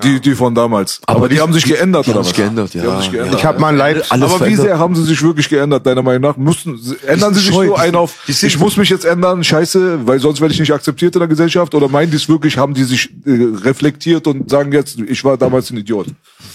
Die, 0.03 0.19
die 0.19 0.34
von 0.36 0.55
damals. 0.55 0.99
Aber, 1.05 1.30
die, 1.30 1.36
die- 1.36 1.41
haben 1.41 1.53
sich 1.53 1.63
die- 1.63 1.69
geändert, 1.71 2.05
die 2.05 2.09
oder 2.11 2.19
haben 2.19 2.21
was? 2.21 2.28
sich 2.30 2.36
geändert, 2.38 2.73
Die 2.73 2.78
ja. 2.80 2.91
haben 2.91 3.01
sich 3.01 3.11
geändert. 3.11 3.36
ich 3.39 3.45
habe 3.45 3.59
mal 3.59 3.67
ein 3.69 3.78
Leib. 3.78 4.03
Alles 4.09 4.34
aber 4.34 4.45
wie 4.47 4.55
sehr 4.55 4.80
haben 4.80 4.95
sie 4.95 5.03
sich 5.03 5.21
wirklich 5.21 5.47
geändert, 5.49 5.86
deiner 5.86 6.01
Meinung 6.01 6.21
nach? 6.21 6.38
Mussten, 6.38 6.80
ändern 7.05 7.34
sie 7.34 7.41
sich 7.41 7.49
scheu, 7.53 7.67
so 7.67 7.76
die 7.76 7.80
ein 7.82 7.95
auf, 7.95 8.15
die 8.28 8.32
ich 8.47 8.57
muss 8.59 8.78
mich 8.78 8.89
jetzt 8.89 9.05
ändern, 9.05 9.43
scheiße, 9.43 10.07
weil 10.07 10.19
sonst 10.19 10.41
werde 10.41 10.53
ich 10.53 10.59
nicht 10.59 10.73
akzeptiert 10.73 11.15
in 11.15 11.19
der 11.19 11.28
Gesellschaft? 11.28 11.76
Oder 11.76 11.88
meinen 11.88 12.09
die 12.09 12.17
es 12.17 12.28
wirklich, 12.28 12.57
haben 12.57 12.73
die 12.73 12.84
sich 12.84 13.09
äh, 13.26 13.32
reflektiert 13.63 14.26
und 14.28 14.49
sagen 14.49 14.71
jetzt, 14.71 14.97
ich 14.99 15.23
war 15.23 15.38
damals 15.38 15.69
ein 15.69 15.78
Idiot? 15.78 16.07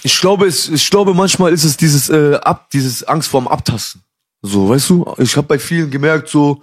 Ich 0.02 0.20
glaube, 0.20 0.46
es, 0.46 0.68
ich 0.68 0.90
glaube, 0.90 1.14
manchmal 1.14 1.52
ist 1.52 1.64
es 1.64 1.76
dieses 1.76 2.08
äh, 2.10 2.34
ab, 2.42 2.68
dieses 2.72 3.04
Angst 3.04 3.28
vorm 3.28 3.46
Abtasten. 3.46 4.02
So, 4.42 4.68
weißt 4.70 4.90
du? 4.90 5.14
Ich 5.18 5.36
habe 5.36 5.46
bei 5.46 5.58
vielen 5.58 5.90
gemerkt, 5.90 6.28
so 6.28 6.62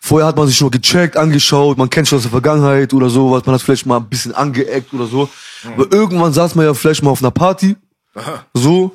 vorher 0.00 0.28
hat 0.28 0.36
man 0.36 0.46
sich 0.46 0.60
nur 0.60 0.70
gecheckt, 0.70 1.16
angeschaut, 1.16 1.78
man 1.78 1.88
kennt 1.88 2.08
schon 2.08 2.16
aus 2.16 2.22
der 2.22 2.30
Vergangenheit 2.30 2.92
oder 2.92 3.08
sowas, 3.08 3.44
man 3.46 3.54
hat 3.54 3.62
vielleicht 3.62 3.86
mal 3.86 3.96
ein 3.96 4.08
bisschen 4.08 4.34
angeeckt 4.34 4.92
oder 4.92 5.06
so. 5.06 5.28
Aber 5.64 5.90
irgendwann 5.90 6.32
saß 6.32 6.54
man 6.54 6.66
ja 6.66 6.74
vielleicht 6.74 7.02
mal 7.02 7.10
auf 7.10 7.22
einer 7.22 7.30
Party, 7.30 7.76
so 8.52 8.92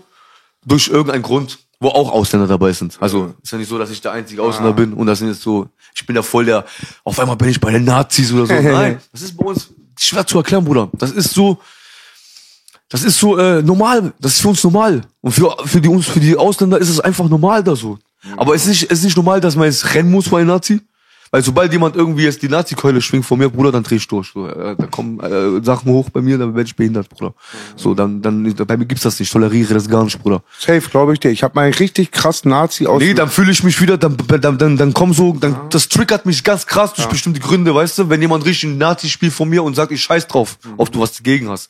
durch 0.65 0.87
irgendeinen 0.87 1.23
Grund, 1.23 1.59
wo 1.79 1.89
auch 1.89 2.11
Ausländer 2.11 2.47
dabei 2.47 2.71
sind. 2.73 2.97
Also 3.01 3.33
ist 3.41 3.51
ja 3.51 3.57
nicht 3.57 3.67
so, 3.67 3.79
dass 3.79 3.89
ich 3.89 4.01
der 4.01 4.11
einzige 4.11 4.43
Ausländer 4.43 4.73
bin 4.73 4.93
und 4.93 5.07
das 5.07 5.19
sind 5.19 5.29
jetzt 5.29 5.41
so, 5.41 5.67
ich 5.95 6.05
bin 6.05 6.15
ja 6.15 6.21
voll 6.21 6.45
der, 6.45 6.65
auf 7.03 7.19
einmal 7.19 7.35
bin 7.35 7.49
ich 7.49 7.59
bei 7.59 7.71
den 7.71 7.83
Nazis 7.83 8.31
oder 8.31 8.45
so. 8.45 8.53
Nein, 8.61 8.99
das 9.11 9.23
ist 9.23 9.35
bei 9.35 9.45
uns 9.45 9.69
schwer 9.99 10.25
zu 10.25 10.37
erklären, 10.37 10.63
Bruder. 10.63 10.89
Das 10.93 11.11
ist 11.11 11.33
so, 11.33 11.57
das 12.87 13.03
ist 13.03 13.17
so 13.19 13.37
äh, 13.37 13.61
normal. 13.61 14.13
Das 14.19 14.33
ist 14.33 14.41
für 14.41 14.49
uns 14.49 14.63
normal. 14.63 15.01
Und 15.21 15.31
für, 15.31 15.55
für 15.65 15.81
die 15.81 15.87
uns, 15.87 16.07
für 16.07 16.19
die 16.19 16.35
Ausländer 16.35 16.77
ist 16.77 16.89
es 16.89 16.99
einfach 16.99 17.27
normal 17.27 17.63
da 17.63 17.75
so. 17.75 17.97
Aber 18.37 18.55
es 18.55 18.63
ist 18.63 18.69
nicht, 18.69 18.83
es 18.91 18.99
ist 18.99 19.05
nicht 19.05 19.17
normal, 19.17 19.41
dass 19.41 19.55
man 19.55 19.65
jetzt 19.65 19.93
rennen 19.93 20.11
muss 20.11 20.27
vor 20.27 20.39
einem 20.39 20.47
Nazi. 20.47 20.81
Weil 21.33 21.43
sobald 21.43 21.71
jemand 21.71 21.95
irgendwie 21.95 22.23
jetzt 22.23 22.41
die 22.41 22.49
Nazi-Keule 22.49 23.01
schwingt 23.01 23.25
vor 23.25 23.37
mir, 23.37 23.47
Bruder, 23.49 23.71
dann 23.71 23.83
dreh 23.83 23.95
ich 23.95 24.05
durch. 24.05 24.31
So, 24.33 24.49
äh, 24.49 24.75
da 24.77 24.85
kommen 24.87 25.17
äh, 25.21 25.63
Sachen 25.63 25.89
hoch 25.89 26.09
bei 26.09 26.21
mir, 26.21 26.37
dann 26.37 26.55
werde 26.55 26.67
ich 26.67 26.75
behindert, 26.75 27.07
Bruder. 27.07 27.33
So, 27.77 27.93
dann, 27.93 28.21
dann, 28.21 28.53
bei 28.53 28.75
mir 28.75 28.85
gibt's 28.85 29.03
das 29.03 29.17
nicht. 29.17 29.29
Ich 29.29 29.31
toleriere 29.31 29.73
das 29.73 29.87
gar 29.87 30.03
nicht, 30.03 30.21
Bruder. 30.21 30.43
Safe, 30.59 30.81
glaube 30.81 31.13
ich 31.13 31.21
dir. 31.21 31.29
Ich 31.29 31.41
habe 31.41 31.55
mal 31.55 31.61
einen 31.61 31.73
richtig 31.73 32.11
krass 32.11 32.43
Nazi 32.43 32.85
aus. 32.85 33.01
Nee, 33.01 33.13
dann 33.13 33.29
fühle 33.29 33.49
ich 33.49 33.63
mich 33.63 33.79
wieder, 33.81 33.97
dann, 33.97 34.17
dann, 34.27 34.57
dann, 34.57 34.75
dann 34.75 34.93
komm 34.93 35.13
so, 35.13 35.31
dann, 35.31 35.55
das 35.69 35.87
triggert 35.87 36.25
mich 36.25 36.43
ganz 36.43 36.67
krass 36.67 36.93
durch 36.95 37.07
bestimmte 37.07 37.39
Gründe, 37.39 37.73
weißt 37.73 37.99
du, 37.99 38.09
wenn 38.09 38.21
jemand 38.21 38.43
richtig 38.43 38.69
ein 38.69 38.77
Nazi 38.77 39.07
spielt 39.07 39.31
von 39.31 39.47
mir 39.47 39.63
und 39.63 39.73
sagt, 39.73 39.93
ich 39.93 40.01
scheiß 40.01 40.27
drauf, 40.27 40.57
ob 40.75 40.91
du 40.91 40.99
was 40.99 41.13
dagegen 41.13 41.47
hast. 41.47 41.69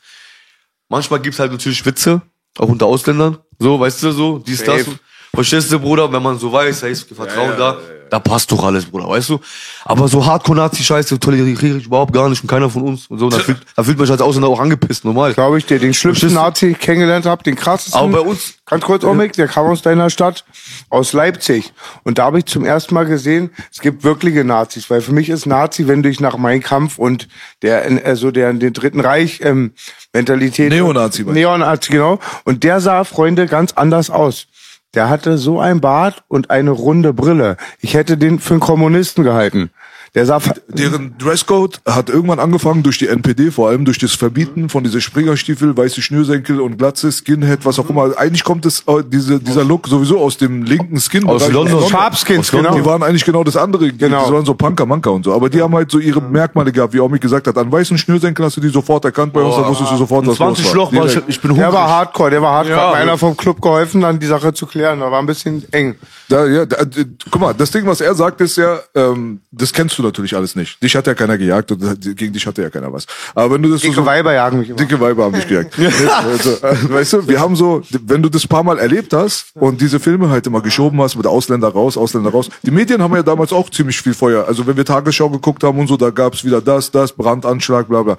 Manchmal 0.89 1.19
gibt's 1.19 1.37
halt 1.37 1.51
natürlich 1.51 1.85
Witze, 1.85 2.23
auch 2.57 2.67
unter 2.67 2.87
Ausländern, 2.87 3.37
so, 3.59 3.79
weißt 3.79 4.01
du, 4.01 4.11
so, 4.11 4.39
dies, 4.39 4.63
das. 4.63 4.87
Verstehst 5.33 5.71
du, 5.71 5.79
Bruder, 5.79 6.11
wenn 6.11 6.21
man 6.21 6.37
so 6.37 6.51
weiß, 6.51 6.83
hey, 6.83 6.91
ist 6.91 7.07
Vertrauen 7.13 7.53
da, 7.57 7.77
da 8.09 8.19
passt 8.19 8.51
doch 8.51 8.61
alles, 8.65 8.83
Bruder, 8.85 9.07
weißt 9.07 9.29
du? 9.29 9.39
Aber 9.85 10.09
so 10.09 10.25
Hardcore-Nazi-Scheiße 10.25 11.17
toleriere 11.17 11.77
ich 11.77 11.85
überhaupt 11.85 12.11
gar 12.11 12.27
nicht 12.27 12.43
und 12.43 12.49
keiner 12.49 12.69
von 12.69 12.81
uns 12.83 13.07
und 13.07 13.19
so, 13.19 13.29
da 13.29 13.39
fühlt, 13.39 13.59
da 13.77 13.83
fühlt 13.83 13.97
man 13.97 14.05
sich 14.07 14.11
als 14.11 14.21
Ausländer 14.21 14.49
auch 14.49 14.59
angepisst, 14.59 15.05
normal. 15.05 15.33
Glaube 15.33 15.57
ich 15.57 15.65
dir. 15.65 15.79
Den 15.79 15.93
schlimmsten 15.93 16.33
Nazi, 16.33 16.65
den 16.65 16.71
ich 16.73 16.79
kennengelernt 16.79 17.25
habe, 17.25 17.41
den 17.43 17.55
krassesten. 17.55 17.97
Aber 18.01 18.11
bei 18.11 18.19
uns- 18.19 18.55
Ganz 18.65 18.85
kurz, 18.85 19.03
Omik, 19.03 19.33
der 19.33 19.49
kam 19.49 19.65
aus 19.67 19.81
deiner 19.81 20.09
Stadt, 20.09 20.45
aus 20.89 21.11
Leipzig. 21.11 21.73
Und 22.03 22.19
da 22.19 22.25
habe 22.25 22.39
ich 22.39 22.45
zum 22.45 22.63
ersten 22.63 22.93
Mal 22.93 23.05
gesehen, 23.05 23.49
es 23.69 23.81
gibt 23.81 24.05
wirkliche 24.05 24.45
Nazis. 24.45 24.89
Weil 24.89 25.01
für 25.01 25.11
mich 25.11 25.27
ist 25.29 25.45
Nazi, 25.45 25.89
wenn 25.89 26.01
du 26.03 26.07
dich 26.09 26.21
nach 26.21 26.37
Mein 26.37 26.61
Kampf 26.61 26.97
und 26.97 27.27
der, 27.63 27.83
also 28.05 28.31
der, 28.31 28.53
den 28.53 28.71
Dritten 28.71 29.01
Reich, 29.01 29.41
ähm, 29.43 29.73
Mentalität. 30.13 30.71
Neonazi? 30.71 31.23
Neonazi, 31.25 31.91
genau. 31.91 32.19
Und 32.45 32.63
der 32.63 32.79
sah, 32.79 33.03
Freunde, 33.03 33.45
ganz 33.47 33.73
anders 33.73 34.09
aus. 34.09 34.47
Der 34.93 35.09
hatte 35.09 35.37
so 35.37 35.59
ein 35.59 35.79
Bart 35.79 36.23
und 36.27 36.49
eine 36.49 36.71
runde 36.71 37.13
Brille. 37.13 37.55
Ich 37.79 37.93
hätte 37.93 38.17
den 38.17 38.39
für 38.39 38.55
einen 38.55 38.59
Kommunisten 38.59 39.23
gehalten. 39.23 39.71
Der 40.13 40.25
sah, 40.25 40.41
Deren 40.67 41.15
Dresscode 41.17 41.79
hat 41.85 42.09
irgendwann 42.09 42.39
angefangen 42.39 42.83
durch 42.83 42.97
die 42.97 43.07
NPD, 43.07 43.49
vor 43.49 43.69
allem 43.69 43.85
durch 43.85 43.97
das 43.97 44.13
Verbieten 44.13 44.67
von 44.67 44.83
diese 44.83 44.99
Springerstiefel, 44.99 45.77
weiße 45.77 46.01
Schnürsenkel 46.01 46.59
und 46.59 46.77
Glatze, 46.77 47.13
Skinhead, 47.13 47.65
was 47.65 47.79
auch 47.79 47.89
immer. 47.89 48.17
Eigentlich 48.17 48.43
kommt 48.43 48.65
es 48.65 48.81
äh, 48.87 49.03
diese, 49.07 49.39
dieser 49.39 49.63
Look 49.63 49.87
sowieso 49.87 50.19
aus 50.19 50.35
dem 50.35 50.63
linken 50.63 50.99
Skin. 50.99 51.25
Aus 51.25 51.49
London. 51.49 51.87
Sharpskins, 51.87 52.51
London. 52.51 52.73
genau. 52.73 52.83
Die 52.83 52.89
waren 52.89 53.03
eigentlich 53.03 53.23
genau 53.23 53.45
das 53.45 53.55
andere. 53.55 53.89
Genau. 53.93 54.25
Die 54.27 54.33
waren 54.33 54.45
so 54.45 54.53
Punker, 54.53 54.85
Manker 54.85 55.13
und 55.13 55.23
so. 55.23 55.33
Aber 55.33 55.49
die 55.49 55.61
haben 55.61 55.73
halt 55.73 55.89
so 55.89 55.97
ihre 55.99 56.21
Merkmale 56.21 56.73
gehabt, 56.73 56.93
wie 56.93 56.99
Omi 56.99 57.17
gesagt 57.17 57.47
hat. 57.47 57.57
An 57.57 57.71
weißen 57.71 57.97
Schnürsenkeln 57.97 58.45
hast 58.45 58.57
du 58.57 58.61
die 58.61 58.67
sofort 58.67 59.05
erkannt 59.05 59.31
bei 59.31 59.41
uns, 59.41 59.55
da 59.55 59.65
wusstest 59.65 59.93
du 59.93 59.95
sofort, 59.95 60.27
was 60.27 60.35
20 60.35 60.65
los 60.65 60.73
Loch 60.73 60.93
war 60.93 61.05
ich, 61.05 61.39
bin 61.39 61.55
Der 61.55 61.67
hungrig. 61.67 61.73
war 61.73 61.87
hardcore, 61.87 62.31
der 62.31 62.41
war 62.41 62.51
hardcore. 62.55 62.77
Ja. 62.77 62.87
Hat 62.87 62.95
mir 62.95 62.99
einer 63.01 63.17
vom 63.17 63.37
Club 63.37 63.61
geholfen, 63.61 64.01
dann 64.01 64.19
die 64.19 64.27
Sache 64.27 64.53
zu 64.53 64.65
klären. 64.65 64.99
Da 64.99 65.09
war 65.09 65.19
ein 65.19 65.25
bisschen 65.25 65.63
eng. 65.71 65.95
Da, 66.27 66.45
ja, 66.47 66.65
da, 66.65 66.77
äh, 66.81 67.05
guck 67.29 67.41
mal, 67.41 67.53
das 67.53 67.71
Ding, 67.71 67.85
was 67.85 68.01
er 68.01 68.13
sagt, 68.13 68.41
ist 68.41 68.57
ja, 68.57 68.79
ähm, 68.93 69.39
das 69.51 69.71
kennst 69.71 69.97
du 69.97 70.00
natürlich 70.01 70.35
alles 70.35 70.55
nicht. 70.55 70.81
Dich 70.81 70.95
hat 70.95 71.07
ja 71.07 71.13
keiner 71.13 71.37
gejagt 71.37 71.71
und 71.71 72.01
gegen 72.15 72.33
dich 72.33 72.45
hatte 72.45 72.61
ja 72.61 72.69
keiner 72.69 72.91
was. 72.91 73.05
Aber 73.35 73.55
wenn 73.55 73.61
du 73.61 73.69
das 73.69 73.81
Dicke 73.81 73.95
so, 73.95 74.05
Weiber 74.05 74.33
jagen 74.33 74.59
mich 74.59 74.69
immer. 74.69 74.77
Dicke 74.77 74.99
Weiber 74.99 75.25
haben 75.25 75.33
dich 75.33 75.47
gejagt. 75.47 75.77
also, 76.23 76.51
äh, 76.61 76.93
weißt 76.93 77.13
du, 77.13 77.27
wir 77.27 77.39
haben 77.39 77.55
so, 77.55 77.81
wenn 78.05 78.21
du 78.21 78.29
das 78.29 78.47
paar 78.47 78.63
Mal 78.63 78.79
erlebt 78.79 79.13
hast 79.13 79.47
und 79.55 79.81
diese 79.81 79.99
Filme 79.99 80.29
halt 80.29 80.47
immer 80.47 80.61
geschoben 80.61 81.01
hast 81.01 81.15
mit 81.15 81.27
Ausländer 81.27 81.69
raus, 81.69 81.97
Ausländer 81.97 82.31
raus. 82.31 82.49
Die 82.63 82.71
Medien 82.71 83.01
haben 83.01 83.15
ja 83.15 83.23
damals 83.23 83.53
auch 83.53 83.69
ziemlich 83.69 84.01
viel 84.01 84.13
Feuer. 84.13 84.45
Also 84.47 84.65
wenn 84.67 84.77
wir 84.77 84.85
Tagesschau 84.85 85.29
geguckt 85.29 85.63
haben 85.63 85.79
und 85.79 85.87
so, 85.87 85.97
da 85.97 86.09
gab's 86.09 86.43
wieder 86.43 86.61
das, 86.61 86.91
das, 86.91 87.11
Brandanschlag, 87.13 87.87
bla 87.87 88.03
bla. 88.03 88.17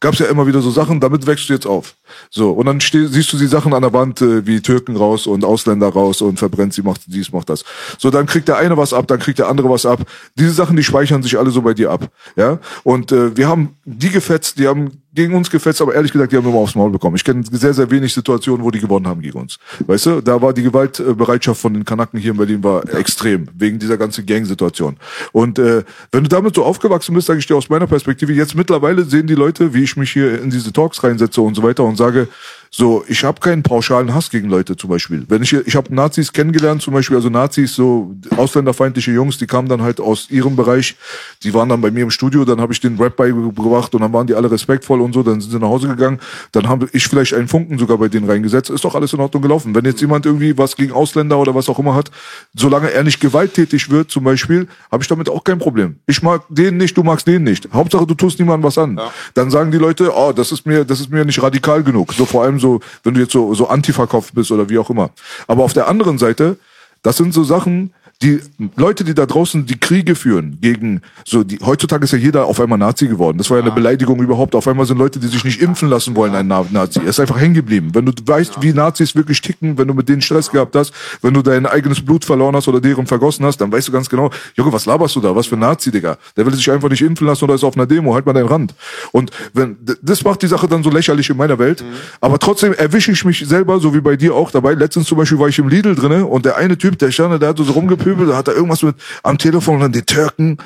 Gab's 0.00 0.18
ja 0.18 0.26
immer 0.26 0.46
wieder 0.46 0.60
so 0.60 0.70
Sachen, 0.70 0.98
damit 0.98 1.26
wächst 1.26 1.48
du 1.48 1.52
jetzt 1.52 1.66
auf. 1.66 1.94
So, 2.30 2.50
und 2.52 2.66
dann 2.66 2.80
siehst 2.80 3.32
du 3.32 3.38
die 3.38 3.46
Sachen 3.46 3.74
an 3.74 3.82
der 3.82 3.92
Wand, 3.92 4.20
äh, 4.22 4.46
wie 4.46 4.60
Türken 4.60 4.96
raus 4.96 5.26
und 5.26 5.44
Ausländer 5.44 5.88
raus 5.88 6.22
und 6.22 6.38
verbrennt 6.38 6.74
sie, 6.74 6.82
macht 6.82 7.02
dies, 7.06 7.32
macht 7.32 7.48
das. 7.48 7.64
So, 7.98 8.10
dann 8.10 8.26
kriegt 8.26 8.48
der 8.48 8.56
eine 8.56 8.76
was 8.76 8.92
ab, 8.92 9.06
dann 9.08 9.18
kriegt 9.18 9.38
der 9.38 9.48
andere 9.48 9.70
was 9.70 9.86
ab. 9.86 10.00
Diese 10.36 10.52
Sachen, 10.52 10.76
die 10.76 10.84
speichern 10.84 11.22
sich 11.22 11.38
alle 11.38 11.50
so 11.50 11.62
bei 11.62 11.74
dir 11.74 11.90
ab. 11.90 12.08
Ja, 12.36 12.58
und 12.84 13.12
äh, 13.12 13.36
wir 13.36 13.48
haben 13.48 13.76
die 13.84 14.10
gefetzt, 14.10 14.58
die 14.58 14.68
haben 14.68 15.02
gegen 15.14 15.34
uns 15.34 15.50
gefetzt, 15.50 15.82
aber 15.82 15.94
ehrlich 15.94 16.12
gesagt, 16.12 16.32
die 16.32 16.36
haben 16.36 16.46
immer 16.46 16.58
aufs 16.58 16.74
Maul 16.74 16.90
bekommen. 16.90 17.16
Ich 17.16 17.24
kenne 17.24 17.42
sehr, 17.50 17.74
sehr 17.74 17.90
wenig 17.90 18.14
Situationen, 18.14 18.64
wo 18.64 18.70
die 18.70 18.80
gewonnen 18.80 19.06
haben 19.06 19.20
gegen 19.20 19.38
uns. 19.38 19.58
Weißt 19.86 20.06
du, 20.06 20.20
da 20.22 20.40
war 20.40 20.54
die 20.54 20.62
Gewaltbereitschaft 20.62 21.60
von 21.60 21.74
den 21.74 21.84
Kanaken 21.84 22.18
hier 22.18 22.30
in 22.30 22.38
Berlin 22.38 22.64
war 22.64 22.82
extrem, 22.94 23.46
wegen 23.54 23.78
dieser 23.78 23.98
ganzen 23.98 24.24
Gang-Situation. 24.24 24.96
Und 25.32 25.58
äh, 25.58 25.84
wenn 26.12 26.22
du 26.22 26.28
damit 26.28 26.54
so 26.54 26.64
aufgewachsen 26.64 27.14
bist, 27.14 27.26
sage 27.26 27.40
ich 27.40 27.46
dir 27.46 27.56
aus 27.56 27.68
meiner 27.68 27.86
Perspektive, 27.86 28.32
jetzt 28.32 28.54
mittlerweile 28.54 29.04
sehen 29.04 29.26
die 29.26 29.34
Leute, 29.34 29.74
wie 29.74 29.82
ich 29.82 29.96
mich 29.96 30.12
hier 30.12 30.40
in 30.40 30.50
diese 30.50 30.72
Talks 30.72 31.04
reinsetze 31.04 31.42
und 31.42 31.54
so 31.54 31.62
weiter 31.62 31.84
und 31.84 31.96
sage, 32.02 32.28
so, 32.74 33.04
ich 33.06 33.22
habe 33.22 33.38
keinen 33.38 33.62
pauschalen 33.62 34.14
Hass 34.14 34.30
gegen 34.30 34.48
Leute 34.48 34.78
zum 34.78 34.88
Beispiel. 34.88 35.26
Wenn 35.28 35.42
ich 35.42 35.52
ich 35.52 35.76
habe 35.76 35.94
Nazis 35.94 36.32
kennengelernt, 36.32 36.80
zum 36.80 36.94
Beispiel, 36.94 37.16
also 37.16 37.28
Nazis, 37.28 37.74
so 37.74 38.16
ausländerfeindliche 38.34 39.10
Jungs, 39.10 39.36
die 39.36 39.46
kamen 39.46 39.68
dann 39.68 39.82
halt 39.82 40.00
aus 40.00 40.30
ihrem 40.30 40.56
Bereich, 40.56 40.96
die 41.42 41.52
waren 41.52 41.68
dann 41.68 41.82
bei 41.82 41.90
mir 41.90 42.02
im 42.02 42.10
Studio, 42.10 42.46
dann 42.46 42.62
habe 42.62 42.72
ich 42.72 42.80
den 42.80 42.96
Rap 42.96 43.16
beigebracht 43.16 43.94
und 43.94 44.00
dann 44.00 44.14
waren 44.14 44.26
die 44.26 44.32
alle 44.32 44.50
respektvoll 44.50 45.02
und 45.02 45.12
so, 45.12 45.22
dann 45.22 45.42
sind 45.42 45.50
sie 45.50 45.58
nach 45.58 45.68
Hause 45.68 45.86
gegangen, 45.86 46.18
dann 46.52 46.66
habe 46.66 46.88
ich 46.92 47.06
vielleicht 47.06 47.34
einen 47.34 47.46
Funken 47.46 47.78
sogar 47.78 47.98
bei 47.98 48.08
denen 48.08 48.26
reingesetzt, 48.26 48.70
ist 48.70 48.86
doch 48.86 48.94
alles 48.94 49.12
in 49.12 49.20
Ordnung 49.20 49.42
gelaufen. 49.42 49.74
Wenn 49.74 49.84
jetzt 49.84 50.00
jemand 50.00 50.24
irgendwie 50.24 50.56
was 50.56 50.74
gegen 50.74 50.92
Ausländer 50.92 51.38
oder 51.38 51.54
was 51.54 51.68
auch 51.68 51.78
immer 51.78 51.94
hat, 51.94 52.10
solange 52.54 52.90
er 52.90 53.04
nicht 53.04 53.20
gewalttätig 53.20 53.90
wird, 53.90 54.10
zum 54.10 54.24
Beispiel, 54.24 54.66
habe 54.90 55.02
ich 55.02 55.08
damit 55.08 55.28
auch 55.28 55.44
kein 55.44 55.58
Problem. 55.58 55.96
Ich 56.06 56.22
mag 56.22 56.44
den 56.48 56.78
nicht, 56.78 56.96
du 56.96 57.02
magst 57.02 57.26
den 57.26 57.42
nicht. 57.42 57.68
Hauptsache, 57.70 58.06
du 58.06 58.14
tust 58.14 58.38
niemandem 58.38 58.66
was 58.66 58.78
an. 58.78 58.98
Dann 59.34 59.50
sagen 59.50 59.70
die 59.70 59.78
Leute, 59.78 60.10
oh, 60.16 60.32
das 60.32 60.52
ist 60.52 60.64
mir, 60.64 60.86
das 60.86 61.00
ist 61.00 61.10
mir 61.10 61.26
nicht 61.26 61.42
radikal 61.42 61.82
genug. 61.82 62.14
So 62.14 62.24
vor 62.24 62.44
allem 62.44 62.61
so, 62.62 62.80
wenn 63.02 63.12
du 63.12 63.20
jetzt 63.20 63.32
so, 63.32 63.52
so 63.52 63.68
Antifa-Kopf 63.68 64.32
bist 64.32 64.50
oder 64.50 64.70
wie 64.70 64.78
auch 64.78 64.88
immer. 64.88 65.10
Aber 65.46 65.64
auf 65.64 65.74
der 65.74 65.88
anderen 65.88 66.16
Seite, 66.16 66.56
das 67.02 67.18
sind 67.18 67.34
so 67.34 67.44
Sachen, 67.44 67.92
die 68.22 68.40
Leute, 68.76 69.04
die 69.04 69.14
da 69.14 69.26
draußen 69.26 69.66
die 69.66 69.78
Kriege 69.78 70.14
führen 70.14 70.58
gegen 70.60 71.00
so 71.24 71.42
die 71.44 71.58
heutzutage 71.64 72.04
ist 72.04 72.12
ja 72.12 72.18
jeder 72.18 72.46
auf 72.46 72.60
einmal 72.60 72.78
Nazi 72.78 73.08
geworden. 73.08 73.38
Das 73.38 73.50
war 73.50 73.58
ja 73.58 73.62
eine 73.64 73.72
Beleidigung 73.72 74.22
überhaupt. 74.22 74.54
Auf 74.54 74.66
einmal 74.68 74.86
sind 74.86 74.98
Leute, 74.98 75.18
die 75.18 75.26
sich 75.26 75.44
nicht 75.44 75.60
impfen 75.60 75.88
lassen 75.88 76.14
wollen, 76.16 76.34
ein 76.34 76.46
Na- 76.46 76.64
Nazi. 76.70 77.00
Er 77.00 77.06
ist 77.08 77.20
einfach 77.20 77.38
hängen 77.40 77.54
geblieben. 77.54 77.90
Wenn 77.92 78.06
du 78.06 78.12
weißt, 78.24 78.62
wie 78.62 78.72
Nazis 78.72 79.14
wirklich 79.14 79.40
ticken, 79.40 79.76
wenn 79.78 79.88
du 79.88 79.94
mit 79.94 80.08
denen 80.08 80.22
Stress 80.22 80.50
gehabt 80.50 80.76
hast, 80.76 80.92
wenn 81.20 81.34
du 81.34 81.42
dein 81.42 81.66
eigenes 81.66 82.00
Blut 82.04 82.24
verloren 82.24 82.54
hast 82.56 82.68
oder 82.68 82.80
deren 82.80 83.06
vergossen 83.06 83.44
hast, 83.44 83.58
dann 83.60 83.72
weißt 83.72 83.88
du 83.88 83.92
ganz 83.92 84.08
genau, 84.08 84.30
Junge, 84.54 84.72
was 84.72 84.86
laberst 84.86 85.16
du 85.16 85.20
da? 85.20 85.34
Was 85.34 85.46
für 85.46 85.56
ein 85.56 85.60
Nazi, 85.60 85.90
Digga? 85.90 86.16
Der 86.36 86.46
will 86.46 86.54
sich 86.54 86.70
einfach 86.70 86.88
nicht 86.88 87.02
impfen 87.02 87.26
lassen 87.26 87.44
oder 87.44 87.54
ist 87.54 87.64
auf 87.64 87.76
einer 87.76 87.86
Demo, 87.86 88.14
halt 88.14 88.26
mal 88.26 88.32
deinen 88.32 88.48
Rand. 88.48 88.74
Und 89.10 89.30
wenn 89.52 89.76
das 90.02 90.22
macht 90.24 90.42
die 90.42 90.46
Sache 90.46 90.68
dann 90.68 90.82
so 90.82 90.90
lächerlich 90.90 91.28
in 91.30 91.36
meiner 91.36 91.58
Welt. 91.58 91.84
Aber 92.20 92.38
trotzdem 92.38 92.72
erwische 92.72 93.12
ich 93.12 93.24
mich 93.24 93.46
selber, 93.46 93.80
so 93.80 93.94
wie 93.94 94.00
bei 94.00 94.16
dir 94.16 94.34
auch 94.34 94.50
dabei. 94.50 94.74
Letztens 94.74 95.06
zum 95.06 95.18
Beispiel 95.18 95.38
war 95.38 95.48
ich 95.48 95.58
im 95.58 95.68
Lidl 95.68 95.94
drinne 95.94 96.26
und 96.26 96.44
der 96.44 96.56
eine 96.56 96.78
Typ, 96.78 96.98
der 96.98 97.10
stand 97.10 97.40
der 97.42 97.48
hat 97.48 97.58
so 97.58 97.64
rumgepöbelt, 97.64 98.11
da 98.16 98.36
hat 98.36 98.48
er 98.48 98.54
irgendwas 98.54 98.82
mit 98.82 98.96
am 99.22 99.38
Telefon 99.38 99.76
und 99.76 99.80
dann 99.80 99.92
die 99.92 100.02
Türken. 100.02 100.58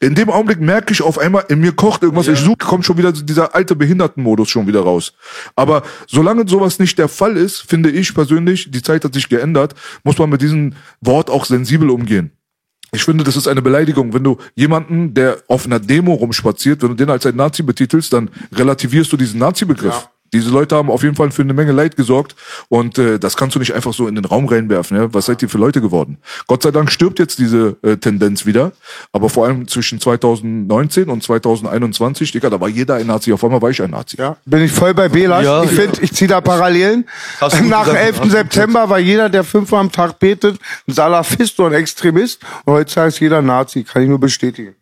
In 0.00 0.16
dem 0.16 0.30
Augenblick 0.30 0.60
merke 0.60 0.92
ich 0.92 1.00
auf 1.00 1.16
einmal, 1.16 1.44
in 1.48 1.60
mir 1.60 1.72
kocht 1.72 2.02
irgendwas. 2.02 2.26
Ich 2.26 2.40
suche, 2.40 2.56
kommt 2.56 2.84
schon 2.84 2.98
wieder 2.98 3.12
dieser 3.12 3.54
alte 3.54 3.76
Behindertenmodus 3.76 4.50
schon 4.50 4.66
wieder 4.66 4.80
raus. 4.80 5.12
Aber 5.54 5.84
solange 6.08 6.48
sowas 6.48 6.80
nicht 6.80 6.98
der 6.98 7.08
Fall 7.08 7.36
ist, 7.36 7.60
finde 7.60 7.88
ich 7.90 8.12
persönlich, 8.12 8.70
die 8.72 8.82
Zeit 8.82 9.04
hat 9.04 9.14
sich 9.14 9.28
geändert, 9.28 9.74
muss 10.02 10.18
man 10.18 10.28
mit 10.28 10.42
diesem 10.42 10.74
Wort 11.00 11.30
auch 11.30 11.44
sensibel 11.44 11.88
umgehen. 11.88 12.32
Ich 12.94 13.04
finde, 13.04 13.24
das 13.24 13.36
ist 13.36 13.46
eine 13.48 13.62
Beleidigung. 13.62 14.12
Wenn 14.12 14.24
du 14.24 14.38
jemanden, 14.54 15.14
der 15.14 15.38
auf 15.48 15.66
einer 15.66 15.80
Demo 15.80 16.14
rumspaziert, 16.14 16.82
wenn 16.82 16.90
du 16.90 16.94
den 16.94 17.08
als 17.08 17.24
ein 17.24 17.36
Nazi 17.36 17.62
betitelst, 17.62 18.12
dann 18.12 18.28
relativierst 18.52 19.12
du 19.12 19.16
diesen 19.16 19.38
Nazi-Begriff. 19.38 20.08
Diese 20.32 20.50
Leute 20.50 20.76
haben 20.76 20.90
auf 20.90 21.02
jeden 21.02 21.14
Fall 21.14 21.30
für 21.30 21.42
eine 21.42 21.54
Menge 21.54 21.72
Leid 21.72 21.96
gesorgt 21.96 22.34
und 22.68 22.98
äh, 22.98 23.18
das 23.18 23.36
kannst 23.36 23.54
du 23.54 23.58
nicht 23.58 23.74
einfach 23.74 23.92
so 23.92 24.08
in 24.08 24.14
den 24.14 24.24
Raum 24.24 24.46
reinwerfen. 24.46 24.96
Ja? 24.96 25.12
Was 25.12 25.26
seid 25.26 25.42
ihr 25.42 25.48
für 25.48 25.58
Leute 25.58 25.80
geworden? 25.80 26.18
Gott 26.46 26.62
sei 26.62 26.70
Dank 26.70 26.90
stirbt 26.90 27.18
jetzt 27.18 27.38
diese 27.38 27.76
äh, 27.82 27.96
Tendenz 27.96 28.46
wieder, 28.46 28.72
aber 29.12 29.28
vor 29.28 29.46
allem 29.46 29.68
zwischen 29.68 30.00
2019 30.00 31.08
und 31.08 31.22
2021, 31.22 32.32
Digga, 32.32 32.50
da 32.50 32.60
war 32.60 32.68
jeder 32.68 32.94
ein 32.94 33.06
Nazi. 33.06 33.32
Auf 33.32 33.44
einmal 33.44 33.60
war 33.60 33.70
ich 33.70 33.82
ein 33.82 33.90
Nazi. 33.90 34.16
Ja, 34.18 34.36
bin 34.44 34.62
ich 34.62 34.72
voll 34.72 34.94
bei 34.94 35.08
Belas. 35.08 35.44
Ja, 35.44 35.62
ich 35.64 35.70
finde, 35.70 36.00
ich 36.00 36.12
ziehe 36.12 36.28
da 36.28 36.40
Parallelen. 36.40 37.06
Nach 37.40 37.50
dem 37.50 37.64
gesagt, 37.64 37.88
11. 37.88 38.20
hast 38.20 38.24
du 38.24 38.30
September 38.30 38.88
war 38.88 38.98
jeder, 38.98 39.28
der 39.28 39.44
fünfmal 39.44 39.80
am 39.80 39.92
Tag 39.92 40.18
betet, 40.18 40.58
ein 40.88 40.92
Salafist 40.92 41.58
und 41.60 41.66
ein 41.66 41.74
Extremist. 41.74 42.40
Und 42.64 42.74
heutzutage 42.74 43.08
ist 43.08 43.20
jeder 43.20 43.42
Nazi. 43.42 43.84
Kann 43.84 44.02
ich 44.02 44.08
nur 44.08 44.20
bestätigen. 44.20 44.74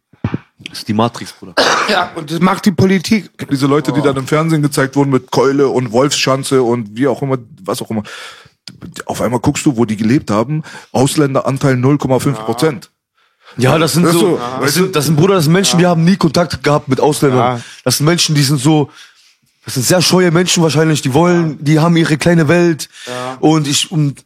Das 0.69 0.81
ist 0.81 0.89
die 0.89 0.93
Matrix, 0.93 1.33
Bruder. 1.33 1.55
Ja, 1.89 2.11
und 2.15 2.31
das 2.31 2.41
macht 2.41 2.67
die 2.67 2.73
Politik. 2.73 3.31
Diese 3.51 3.67
Leute, 3.67 3.93
die 3.93 4.03
dann 4.03 4.17
im 4.17 4.27
Fernsehen 4.27 4.63
gezeigt 4.63 4.95
wurden 4.95 5.11
mit 5.11 5.31
Keule 5.31 5.69
und 5.69 5.91
Wolfsschanze 5.93 6.63
und 6.63 6.97
wie 6.97 7.09
auch 7.09 7.23
immer, 7.23 7.39
was 7.63 7.81
auch 7.83 7.91
immer. 7.91 8.03
Auf 9.07 9.21
einmal 9.23 9.41
guckst 9.41 9.67
du, 9.67 9.77
wo 9.77 9.85
die 9.85 9.97
gelebt 9.97 10.31
haben. 10.31 10.63
Ausländeranteil 10.93 11.75
0,5 11.75 12.33
Prozent. 12.35 12.91
Ja, 13.57 13.79
das 13.79 13.95
sind 13.95 14.05
Weißt 14.05 14.15
so, 14.15 14.37
du, 14.37 14.39
das 14.61 14.75
sind, 14.75 14.97
das 14.97 15.07
sind 15.07 15.17
Bruder, 15.17 15.35
das 15.35 15.45
sind 15.45 15.53
Menschen, 15.53 15.79
die 15.79 15.87
haben 15.87 16.05
nie 16.05 16.17
Kontakt 16.17 16.63
gehabt 16.63 16.89
mit 16.89 17.01
Ausländern. 17.01 17.57
Ja. 17.57 17.61
Das 17.85 17.97
sind 17.97 18.07
Menschen, 18.07 18.35
die 18.35 18.43
sind 18.43 18.61
so, 18.61 18.91
das 19.65 19.75
sind 19.75 19.87
sehr 19.87 20.03
scheue 20.03 20.31
Menschen 20.31 20.63
wahrscheinlich, 20.63 21.03
die 21.03 21.13
wollen, 21.15 21.63
die 21.63 21.81
haben 21.81 21.97
ihre 21.97 22.17
kleine 22.17 22.47
Welt. 22.49 22.89
Und 23.41 23.67
ich, 23.67 23.91
und, 23.91 24.25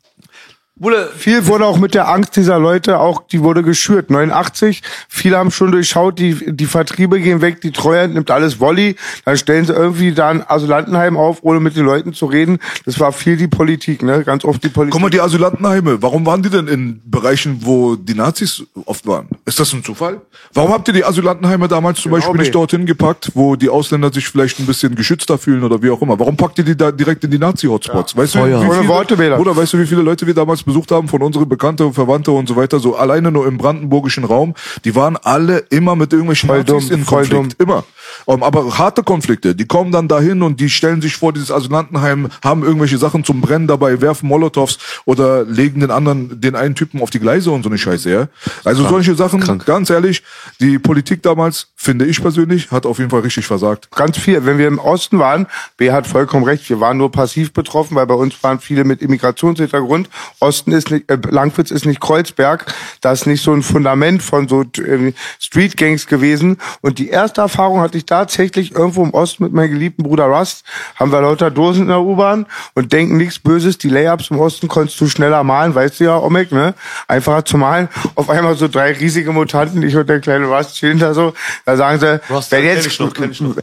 Bruder, 0.76 1.06
Viel 1.06 1.46
wurde 1.46 1.66
auch 1.66 1.78
mit 1.78 1.94
der 1.94 2.08
Angst 2.08 2.34
dieser 2.34 2.58
Leute 2.58 2.98
auch, 2.98 3.28
die 3.28 3.42
wurde 3.42 3.62
geschürt. 3.62 4.10
89, 4.10 4.82
viele 5.08 5.38
haben 5.38 5.52
schon 5.52 5.70
durchschaut, 5.70 6.18
die, 6.18 6.52
die 6.52 6.66
Vertriebe 6.66 7.20
gehen 7.20 7.40
weg, 7.40 7.60
die 7.60 7.70
Treuhand 7.70 8.14
nimmt 8.14 8.28
alles 8.32 8.58
Wolli, 8.58 8.96
dann 9.24 9.36
stellen 9.36 9.64
sie 9.66 9.72
irgendwie 9.72 10.10
da 10.12 10.30
ein 10.30 10.42
Asylantenheim 10.44 11.16
auf, 11.16 11.38
ohne 11.42 11.60
mit 11.60 11.76
den 11.76 11.84
Leuten 11.84 12.12
zu 12.12 12.26
reden. 12.26 12.58
Das 12.86 12.98
war 12.98 13.12
viel 13.12 13.36
die 13.36 13.46
Politik, 13.46 14.02
ne? 14.02 14.24
Ganz 14.24 14.44
oft 14.44 14.64
die 14.64 14.68
Politik. 14.68 14.94
Guck 14.94 15.02
mal, 15.02 15.10
die 15.10 15.20
Asylantenheime, 15.20 16.02
warum 16.02 16.26
waren 16.26 16.42
die 16.42 16.50
denn 16.50 16.66
in 16.66 17.00
Bereichen, 17.04 17.58
wo 17.60 17.94
die 17.94 18.14
Nazis 18.14 18.64
oft 18.84 19.06
waren? 19.06 19.28
Ist 19.44 19.60
das 19.60 19.72
ein 19.74 19.84
Zufall? 19.84 20.22
Warum 20.54 20.72
habt 20.72 20.88
ihr 20.88 20.94
die 20.94 21.04
Asylantenheime 21.04 21.68
damals 21.68 22.00
zum 22.00 22.10
Genau, 22.10 22.20
Beispiel 22.20 22.40
nicht 22.40 22.54
dorthin 22.54 22.84
gepackt, 22.84 23.30
wo 23.34 23.54
die 23.54 23.68
Ausländer 23.68 24.12
sich 24.12 24.26
vielleicht 24.28 24.58
ein 24.58 24.66
bisschen 24.66 24.96
geschützter 24.96 25.38
fühlen 25.38 25.62
oder 25.62 25.80
wie 25.84 25.90
auch 25.90 26.02
immer? 26.02 26.18
Warum 26.18 26.36
packt 26.36 26.58
ihr 26.58 26.64
die 26.64 26.76
da 26.76 26.90
direkt 26.90 27.22
in 27.22 27.30
die 27.30 27.38
Nazi-Hotspots? 27.38 28.16
Weißt 28.16 28.34
du, 28.34 28.38
Feuer. 28.40 28.60
wie 28.60 29.16
viele. 29.16 29.38
Oder 29.38 29.56
weißt 29.56 29.72
du, 29.72 29.78
wie 29.78 29.86
viele 29.86 30.02
Leute 30.02 30.26
wir 30.26 30.34
damals 30.34 30.63
besucht 30.64 30.90
haben 30.90 31.08
von 31.08 31.22
unseren 31.22 31.48
Bekannte 31.48 31.86
und 31.86 31.94
Verwandte 31.94 32.32
und 32.32 32.48
so 32.48 32.56
weiter, 32.56 32.78
so 32.78 32.96
alleine 32.96 33.30
nur 33.30 33.46
im 33.46 33.58
brandenburgischen 33.58 34.24
Raum, 34.24 34.54
die 34.84 34.94
waren 34.94 35.16
alle 35.16 35.58
immer 35.70 35.96
mit 35.96 36.12
irgendwelchen 36.12 36.48
Voll 36.48 36.58
Nazis 36.58 36.88
dumm, 36.88 36.98
in 36.98 37.06
Konflikt. 37.06 37.60
Immer. 37.60 37.84
Um, 38.26 38.42
aber 38.42 38.78
harte 38.78 39.02
Konflikte, 39.02 39.54
die 39.54 39.66
kommen 39.66 39.92
dann 39.92 40.08
dahin 40.08 40.42
und 40.42 40.60
die 40.60 40.70
stellen 40.70 41.02
sich 41.02 41.16
vor 41.16 41.32
dieses 41.32 41.50
Asylantenheim, 41.50 42.28
haben 42.42 42.62
irgendwelche 42.62 42.98
Sachen 42.98 43.24
zum 43.24 43.40
Brennen 43.40 43.66
dabei, 43.66 44.00
werfen 44.00 44.28
Molotovs 44.28 44.78
oder 45.04 45.44
legen 45.44 45.80
den 45.80 45.90
anderen, 45.90 46.40
den 46.40 46.56
einen 46.56 46.74
Typen 46.74 47.02
auf 47.02 47.10
die 47.10 47.20
Gleise 47.20 47.50
und 47.50 47.62
so 47.62 47.68
eine 47.68 47.78
Scheiße, 47.78 48.10
ja. 48.10 48.28
Also 48.64 48.88
solche 48.88 49.14
Sachen, 49.14 49.40
ganz 49.64 49.90
ehrlich, 49.90 50.22
die 50.60 50.78
Politik 50.78 51.22
damals, 51.22 51.68
finde 51.76 52.06
ich 52.06 52.20
persönlich, 52.22 52.70
hat 52.70 52.86
auf 52.86 52.98
jeden 52.98 53.10
Fall 53.10 53.20
richtig 53.20 53.46
versagt. 53.46 53.90
ganz 53.90 54.16
viel. 54.16 54.44
Wenn 54.46 54.58
wir 54.58 54.68
im 54.68 54.78
Osten 54.78 55.18
waren, 55.18 55.46
B 55.76 55.92
hat 55.92 56.06
vollkommen 56.06 56.44
recht, 56.44 56.68
wir 56.70 56.80
waren 56.80 56.96
nur 56.96 57.12
passiv 57.12 57.52
betroffen, 57.52 57.94
weil 57.96 58.06
bei 58.06 58.14
uns 58.14 58.42
waren 58.42 58.58
viele 58.58 58.84
mit 58.84 59.02
Immigrationshintergrund. 59.02 60.08
Osten 60.40 60.72
ist 60.72 60.90
nicht, 60.90 61.10
äh, 61.10 61.18
Langwitz 61.30 61.70
ist 61.70 61.84
nicht 61.84 62.00
Kreuzberg, 62.00 62.72
da 63.00 63.12
ist 63.12 63.26
nicht 63.26 63.42
so 63.42 63.52
ein 63.52 63.62
Fundament 63.62 64.22
von 64.22 64.48
so 64.48 64.62
äh, 64.62 65.12
Street 65.38 65.76
Gangs 65.76 66.06
gewesen. 66.06 66.56
Und 66.80 66.98
die 66.98 67.08
erste 67.08 67.42
Erfahrung 67.42 67.80
hatte 67.80 67.98
ich 67.98 68.06
tatsächlich 68.18 68.72
irgendwo 68.72 69.02
im 69.02 69.10
Osten 69.10 69.42
mit 69.42 69.52
meinem 69.52 69.70
geliebten 69.70 70.04
Bruder 70.04 70.26
Rust. 70.26 70.64
Haben 70.94 71.10
wir 71.10 71.20
lauter 71.20 71.50
Dosen 71.50 71.82
in 71.82 71.88
der 71.88 72.00
U-Bahn 72.00 72.46
und 72.74 72.92
denken 72.92 73.16
nichts 73.16 73.38
Böses. 73.38 73.76
Die 73.78 73.88
Layups 73.88 74.30
im 74.30 74.38
Osten 74.38 74.68
konntest 74.68 75.00
du 75.00 75.08
schneller 75.08 75.42
malen, 75.42 75.74
weißt 75.74 76.00
du 76.00 76.04
ja, 76.04 76.16
Omek, 76.16 76.52
ne? 76.52 76.74
Einfacher 77.08 77.44
zu 77.44 77.58
malen. 77.58 77.88
Auf 78.14 78.30
einmal 78.30 78.54
so 78.56 78.68
drei 78.68 78.92
riesige 78.92 79.32
Mutanten, 79.32 79.82
ich 79.82 79.96
und 79.96 80.08
der 80.08 80.20
kleine 80.20 80.46
Rust 80.46 80.76
chillen 80.76 80.98
da 80.98 81.12
so. 81.12 81.34
Da 81.64 81.76
sagen 81.76 81.98
sie, 81.98 82.20
Rust, 82.30 82.50
kenn 82.50 82.64
jetzt 82.64 82.86
ich 82.86 83.00
noch, 83.00 83.12
kenn 83.12 83.32
ich 83.32 83.40
noch. 83.40 83.56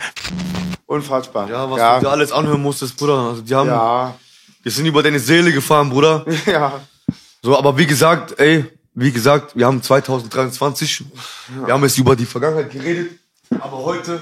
Unfassbar. 0.85 1.49
ja, 1.49 1.71
was 1.71 1.79
ja. 1.79 1.95
du 1.95 2.05
dir 2.05 2.11
alles 2.11 2.31
anhören 2.33 2.61
musstest, 2.61 2.97
Bruder. 2.97 3.17
Also, 3.29 3.41
die 3.41 3.55
haben, 3.55 3.69
ja. 3.69 4.13
wir 4.61 4.71
sind 4.71 4.85
über 4.85 5.01
deine 5.01 5.19
Seele 5.19 5.53
gefahren, 5.53 5.89
Bruder. 5.89 6.25
ja. 6.45 6.81
So, 7.41 7.57
aber 7.57 7.77
wie 7.77 7.87
gesagt, 7.87 8.37
ey, 8.39 8.65
wie 8.93 9.11
gesagt, 9.11 9.55
wir 9.55 9.65
haben 9.65 9.81
2023, 9.81 11.05
wir 11.65 11.73
haben 11.73 11.83
jetzt 11.83 11.97
über 11.97 12.15
die 12.15 12.25
Vergangenheit 12.25 12.71
geredet, 12.71 13.20
aber 13.59 13.77
heute, 13.83 14.21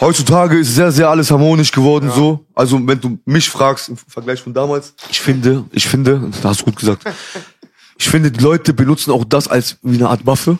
heutzutage 0.00 0.58
ist 0.58 0.74
sehr, 0.74 0.90
sehr 0.92 1.08
alles 1.08 1.30
harmonisch 1.30 1.70
geworden, 1.70 2.10
so. 2.10 2.44
Also, 2.54 2.84
wenn 2.86 3.00
du 3.00 3.18
mich 3.24 3.48
fragst, 3.48 3.88
im 3.88 3.96
Vergleich 3.96 4.40
von 4.40 4.52
damals, 4.52 4.94
ich 5.08 5.20
finde, 5.20 5.64
ich 5.72 5.86
finde, 5.86 6.30
da 6.42 6.50
hast 6.50 6.60
du 6.60 6.64
gut 6.64 6.76
gesagt, 6.76 7.04
ich 7.98 8.08
finde, 8.08 8.30
die 8.30 8.40
Leute 8.40 8.72
benutzen 8.72 9.10
auch 9.12 9.24
das 9.24 9.48
als 9.48 9.78
wie 9.82 9.96
eine 9.96 10.08
Art 10.08 10.26
Waffe, 10.26 10.58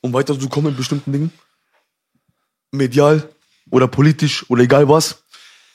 um 0.00 0.12
weiterzukommen 0.12 0.72
in 0.72 0.76
bestimmten 0.76 1.12
Dingen. 1.12 1.32
Medial 2.70 3.28
oder 3.70 3.86
politisch 3.86 4.48
oder 4.48 4.62
egal 4.62 4.88
was. 4.88 5.24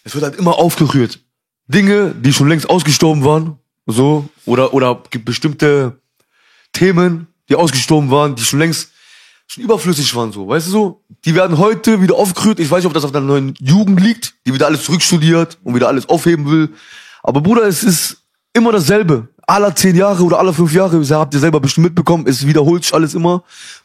Es 0.03 0.15
wird 0.15 0.23
halt 0.23 0.35
immer 0.35 0.57
aufgerührt. 0.57 1.19
Dinge, 1.67 2.15
die 2.15 2.33
schon 2.33 2.47
längst 2.47 2.69
ausgestorben 2.69 3.23
waren, 3.23 3.59
so, 3.85 4.29
oder, 4.45 4.73
oder 4.73 4.95
bestimmte 4.95 5.99
Themen, 6.73 7.27
die 7.49 7.55
ausgestorben 7.55 8.09
waren, 8.09 8.35
die 8.35 8.43
schon 8.43 8.59
längst 8.59 8.91
schon 9.47 9.63
überflüssig 9.63 10.13
waren, 10.15 10.31
so, 10.31 10.47
weißt 10.47 10.67
du 10.67 10.71
so? 10.71 11.01
Die 11.25 11.33
werden 11.33 11.57
heute 11.57 12.01
wieder 12.01 12.15
aufgerührt. 12.15 12.59
Ich 12.59 12.69
weiß 12.69 12.79
nicht, 12.79 12.87
ob 12.87 12.93
das 12.93 13.05
auf 13.05 13.11
der 13.11 13.21
neuen 13.21 13.53
Jugend 13.59 13.99
liegt, 14.01 14.35
die 14.45 14.53
wieder 14.53 14.67
alles 14.67 14.83
zurückstudiert 14.83 15.57
und 15.63 15.73
wieder 15.73 15.87
alles 15.87 16.07
aufheben 16.09 16.49
will. 16.49 16.69
Aber 17.23 17.41
Bruder, 17.41 17.63
es 17.63 17.83
ist 17.83 18.17
immer 18.53 18.71
dasselbe. 18.71 19.27
Alle 19.45 19.73
zehn 19.73 19.95
Jahre 19.95 20.23
oder 20.23 20.39
alle 20.39 20.53
fünf 20.53 20.73
Jahre, 20.73 21.01
habt 21.15 21.33
ihr 21.33 21.39
selber 21.39 21.61
bestimmt 21.61 21.85
mitbekommen, 21.85 22.25
es 22.27 22.45
wiederholt 22.45 22.83
sich 22.83 22.93
alles 22.93 23.13
immer, 23.13 23.43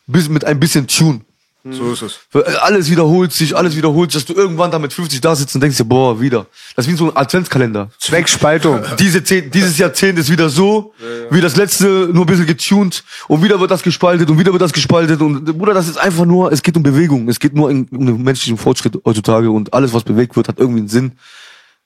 bis 0.09 0.29
mit 0.29 0.45
ein 0.45 0.59
bisschen 0.59 0.89
Tune. 0.89 1.21
So 1.65 1.93
ist 1.93 2.03
es. 2.03 2.19
Weil 2.33 2.45
Alles 2.57 2.91
wiederholt 2.91 3.33
sich, 3.33 3.57
alles 3.57 3.77
wiederholt 3.77 4.11
sich, 4.11 4.25
dass 4.25 4.35
du 4.35 4.41
irgendwann 4.41 4.73
da 4.73 4.81
mit 4.81 4.93
50 4.93 5.21
da 5.21 5.37
sitzt 5.37 5.55
und 5.55 5.61
denkst 5.61 5.77
dir, 5.77 5.85
boah, 5.85 6.21
wieder. 6.21 6.47
Das 6.75 6.87
ist 6.87 6.93
wie 6.93 6.97
so 6.97 7.09
ein 7.09 7.17
Adventskalender. 7.17 7.89
Zweckspaltung. 7.99 8.81
Diese 8.99 9.23
zehn, 9.23 9.49
dieses 9.49 9.79
Jahrzehnt 9.79 10.19
ist 10.19 10.29
wieder 10.29 10.49
so, 10.49 10.93
wie 11.31 11.41
das 11.41 11.55
letzte, 11.55 12.11
nur 12.13 12.25
ein 12.25 12.27
bisschen 12.27 12.47
getuned 12.47 13.05
und 13.29 13.45
wieder 13.45 13.61
wird 13.61 13.71
das 13.71 13.83
gespaltet 13.83 14.29
und 14.29 14.39
wieder 14.41 14.51
wird 14.51 14.63
das 14.63 14.73
gespaltet 14.73 15.21
und 15.21 15.45
Bruder, 15.57 15.73
das 15.73 15.87
ist 15.87 15.99
einfach 15.99 16.25
nur, 16.25 16.51
es 16.51 16.63
geht 16.63 16.77
um 16.77 16.83
Bewegung, 16.83 17.29
es 17.29 17.39
geht 17.39 17.55
nur 17.55 17.71
um, 17.71 17.87
um 17.93 18.07
den 18.07 18.23
menschlichen 18.23 18.59
Fortschritt 18.59 18.99
heutzutage 19.05 19.49
und 19.49 19.73
alles, 19.73 19.93
was 19.93 20.03
bewegt 20.03 20.35
wird, 20.35 20.49
hat 20.49 20.59
irgendwie 20.59 20.81
einen 20.81 20.89
Sinn. 20.89 21.13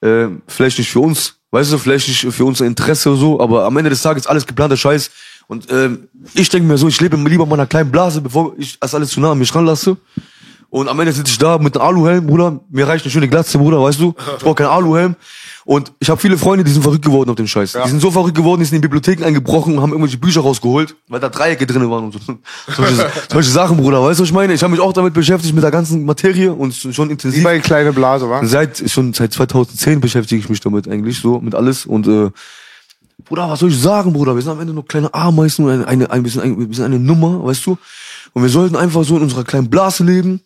Äh, 0.01 0.29
vielleicht 0.47 0.79
nicht 0.79 0.91
für 0.91 1.01
uns, 1.01 1.35
weißt 1.51 1.72
du, 1.72 1.79
vielleicht 1.79 2.09
nicht 2.09 2.35
für 2.35 2.45
unser 2.47 2.64
Interesse 2.64 3.11
oder 3.11 3.18
so, 3.18 3.41
aber 3.41 3.64
am 3.64 3.77
Ende 3.77 3.91
des 3.91 4.01
Tages 4.01 4.27
alles 4.27 4.47
geplanter 4.47 4.77
Scheiß. 4.77 5.11
Und 5.49 5.70
ähm, 5.70 6.09
ich 6.34 6.49
denke 6.49 6.66
mir 6.66 6.78
so, 6.78 6.88
ich 6.88 7.01
lebe 7.01 7.16
lieber 7.16 7.44
in 7.44 7.51
meiner 7.51 7.66
kleinen 7.66 7.90
Blase, 7.90 8.20
bevor 8.20 8.55
ich 8.59 8.78
das 8.80 8.94
alles 8.94 9.11
zu 9.11 9.20
nah 9.20 9.32
an 9.32 9.38
mich 9.38 9.55
ranlasse. 9.55 9.97
Und 10.68 10.88
am 10.88 10.99
Ende 10.99 11.12
sitze 11.12 11.30
ich 11.30 11.38
da 11.38 11.59
mit 11.59 11.76
einem 11.76 11.86
Aluhelm, 11.86 12.26
Bruder. 12.26 12.61
Mir 12.70 12.88
reicht 12.88 13.05
eine 13.05 13.12
schöne 13.12 13.28
Glatze, 13.28 13.57
Bruder, 13.57 13.80
weißt 13.80 14.01
du? 14.01 14.14
Ich 14.36 14.42
brauche 14.42 14.57
keinen 14.57 14.66
Aluhelm. 14.66 15.14
Und 15.64 15.92
ich 15.99 16.11
habe 16.11 16.20
viele 16.20 16.38
Freunde, 16.38 16.64
die 16.64 16.70
sind 16.70 16.82
verrückt 16.82 17.05
geworden 17.05 17.30
auf 17.30 17.36
den 17.36 17.49
Scheiß. 17.49 17.76
Die 17.84 17.88
sind 17.88 18.01
so 18.01 18.11
verrückt 18.11 18.36
geworden, 18.36 18.61
die 18.61 18.66
sind 18.66 18.76
in 18.76 18.82
die 18.82 18.88
Bibliotheken 18.88 19.24
eingebrochen 19.24 19.74
und 19.74 19.82
haben 19.82 19.90
irgendwelche 19.90 20.18
Bücher 20.18 20.40
rausgeholt, 20.40 20.94
weil 21.09 21.18
da 21.18 21.28
Dreiecke 21.28 21.66
drin 21.66 21.88
waren 21.90 22.05
und 22.05 22.12
so. 22.12 22.20
Solche, 22.76 23.11
solche 23.32 23.51
Sachen, 23.51 23.76
Bruder. 23.76 24.03
Weißt 24.03 24.20
du, 24.20 24.22
was 24.22 24.28
ich 24.28 24.34
meine? 24.34 24.55
Ich 24.55 24.62
habe 24.62 24.70
mich 24.70 24.80
auch 24.80 24.92
damit 24.92 25.14
beschäftigt, 25.14 25.55
mit 25.55 25.64
der 25.64 25.72
ganzen 25.72 26.05
Materie 26.05 26.53
und 26.53 26.72
schon 26.72 27.09
Wie 27.09 27.12
intensiv. 27.12 27.42
bei 27.42 27.59
kleine 27.59 27.92
Blase, 27.92 28.28
wa? 28.28 28.44
Seit 28.44 28.88
schon 28.88 29.12
seit 29.12 29.32
2010 29.32 30.01
beschäftige 30.01 30.40
ich 30.40 30.49
mich 30.49 30.61
damit 30.61 30.88
eigentlich 30.88 31.18
so 31.18 31.40
mit 31.40 31.55
alles 31.55 31.84
und 31.84 32.07
äh, 32.07 32.30
Bruder, 33.24 33.48
was 33.48 33.60
soll 33.60 33.70
ich 33.70 33.78
sagen, 33.80 34.12
Bruder? 34.12 34.34
Wir 34.34 34.42
sind 34.42 34.52
am 34.52 34.60
Ende 34.60 34.72
nur 34.72 34.86
kleine 34.86 35.12
Ameisen 35.12 35.64
und 35.64 35.70
eine, 35.72 35.88
eine, 35.88 36.10
ein 36.10 36.22
bisschen, 36.22 36.42
ein 36.42 36.68
bisschen 36.68 36.84
eine 36.84 36.98
Nummer, 36.98 37.44
weißt 37.44 37.64
du? 37.66 37.78
Und 38.34 38.42
wir 38.42 38.50
sollten 38.50 38.76
einfach 38.76 39.02
so 39.04 39.16
in 39.16 39.22
unserer 39.22 39.42
kleinen 39.42 39.70
Blase 39.70 40.04
leben 40.04 40.40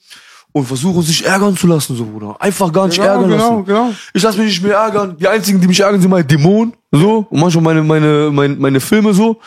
und 0.53 0.67
versuchen, 0.67 0.97
uns 0.99 1.09
nicht 1.09 1.23
ärgern 1.25 1.57
zu 1.57 1.67
lassen, 1.67 1.97
so, 1.97 2.05
Bruder. 2.07 2.37
Einfach 2.41 2.73
gar 2.73 2.87
nicht 2.87 2.97
Genau, 2.97 3.09
ärgern 3.09 3.31
genau, 3.31 3.51
lassen. 3.51 3.65
genau. 3.67 3.95
Ich 4.15 4.23
lasse 4.23 4.39
mich 4.39 4.47
nicht 4.49 4.63
mehr 4.63 4.77
ärgern. 4.77 5.17
Die 5.19 5.27
einzigen, 5.29 5.61
die 5.61 5.67
mich 5.67 5.81
ärgern, 5.81 6.01
sind 6.01 6.11
meine 6.11 6.25
Dämonen, 6.25 6.73
so. 6.93 7.27
Und 7.29 7.41
manchmal 7.41 7.65
meine, 7.65 7.83
meine, 7.83 8.31
meine, 8.33 8.55
meine 8.57 8.81
Filme, 8.81 9.13
so. 9.15 9.41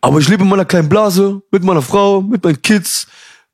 Aber 0.00 0.18
ich 0.18 0.28
lebe 0.28 0.42
in 0.42 0.48
meiner 0.48 0.64
kleinen 0.64 0.88
Blase, 0.88 1.40
mit 1.50 1.62
meiner 1.64 1.80
Frau, 1.82 2.20
mit 2.20 2.42
meinen 2.44 2.60
Kids. 2.60 3.06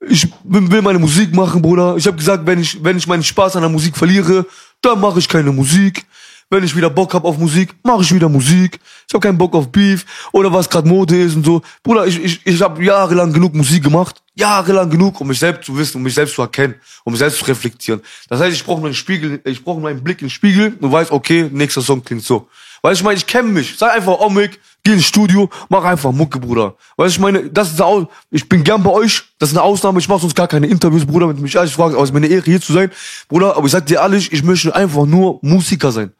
Ich 0.08 0.26
will 0.44 0.70
will 0.70 0.80
meine 0.82 0.98
Musik 0.98 1.34
machen, 1.34 1.60
Bruder. 1.60 1.94
Ich 1.96 2.06
habe 2.06 2.16
gesagt, 2.16 2.46
wenn 2.46 2.58
ich, 2.58 2.82
wenn 2.82 2.96
ich 2.96 3.06
meinen 3.06 3.22
Spaß 3.22 3.56
an 3.56 3.62
der 3.62 3.70
Musik 3.70 3.96
verliere, 3.96 4.46
dann 4.80 4.98
mache 4.98 5.18
ich 5.18 5.28
keine 5.28 5.52
Musik. 5.52 6.06
Wenn 6.52 6.64
ich 6.64 6.74
wieder 6.74 6.90
Bock 6.90 7.14
hab 7.14 7.24
auf 7.24 7.38
Musik, 7.38 7.76
mache 7.84 8.02
ich 8.02 8.12
wieder 8.12 8.28
Musik. 8.28 8.80
Ich 9.06 9.14
habe 9.14 9.24
keinen 9.24 9.38
Bock 9.38 9.54
auf 9.54 9.70
Beef 9.70 10.04
oder 10.32 10.52
was 10.52 10.68
gerade 10.68 10.88
Mode 10.88 11.16
ist 11.16 11.36
und 11.36 11.46
so. 11.46 11.62
Bruder, 11.84 12.08
ich, 12.08 12.20
ich, 12.20 12.44
ich 12.44 12.60
habe 12.60 12.84
jahrelang 12.84 13.32
genug 13.32 13.54
Musik 13.54 13.84
gemacht. 13.84 14.20
Jahrelang 14.34 14.90
genug, 14.90 15.20
um 15.20 15.28
mich 15.28 15.38
selbst 15.38 15.66
zu 15.66 15.78
wissen, 15.78 15.98
um 15.98 16.02
mich 16.02 16.14
selbst 16.14 16.34
zu 16.34 16.42
erkennen, 16.42 16.74
um 17.04 17.12
mich 17.12 17.20
selbst 17.20 17.38
zu 17.38 17.44
reflektieren. 17.44 18.00
Das 18.28 18.40
heißt, 18.40 18.52
ich 18.52 18.64
brauche 18.64 18.80
nur 18.80 18.86
einen 18.86 18.96
Spiegel, 18.96 19.40
ich 19.44 19.62
brauche 19.62 19.78
nur 19.78 19.90
einen 19.90 20.02
Blick 20.02 20.22
in 20.22 20.26
den 20.26 20.30
Spiegel 20.30 20.76
und 20.80 20.90
weiß, 20.90 21.12
okay, 21.12 21.48
nächster 21.52 21.82
Song 21.82 22.02
klingt 22.02 22.24
so. 22.24 22.48
Weil 22.82 22.94
ich 22.94 23.02
meine, 23.04 23.16
ich 23.16 23.26
kenne 23.26 23.48
mich. 23.48 23.78
Sei 23.78 23.88
einfach 23.88 24.18
Omig, 24.18 24.58
geh 24.82 24.94
ins 24.94 25.06
Studio, 25.06 25.48
mach 25.68 25.84
einfach 25.84 26.10
Mucke, 26.10 26.40
Bruder. 26.40 26.74
Weißt 26.96 27.14
ich 27.14 27.20
meine, 27.20 27.48
das 27.48 27.70
ist 27.70 27.80
eine 27.80 28.08
ich 28.32 28.48
bin 28.48 28.64
gern 28.64 28.82
bei 28.82 28.90
euch, 28.90 29.22
das 29.38 29.50
ist 29.50 29.56
eine 29.56 29.62
Ausnahme, 29.62 30.00
ich 30.00 30.08
mache 30.08 30.22
sonst 30.22 30.34
gar 30.34 30.48
keine 30.48 30.66
Interviews, 30.66 31.06
Bruder, 31.06 31.28
mit 31.28 31.38
mich 31.38 31.56
alles 31.56 31.70
fragen, 31.70 31.94
aber 31.94 32.02
es 32.02 32.08
ist 32.08 32.14
mir 32.14 32.24
eine 32.24 32.28
Ehre, 32.28 32.44
hier 32.44 32.60
zu 32.60 32.72
sein, 32.72 32.90
Bruder, 33.28 33.56
aber 33.56 33.66
ich 33.66 33.72
sag 33.72 33.86
dir 33.86 33.98
ehrlich, 33.98 34.32
ich 34.32 34.42
möchte 34.42 34.74
einfach 34.74 35.06
nur 35.06 35.38
Musiker 35.42 35.92
sein. 35.92 36.12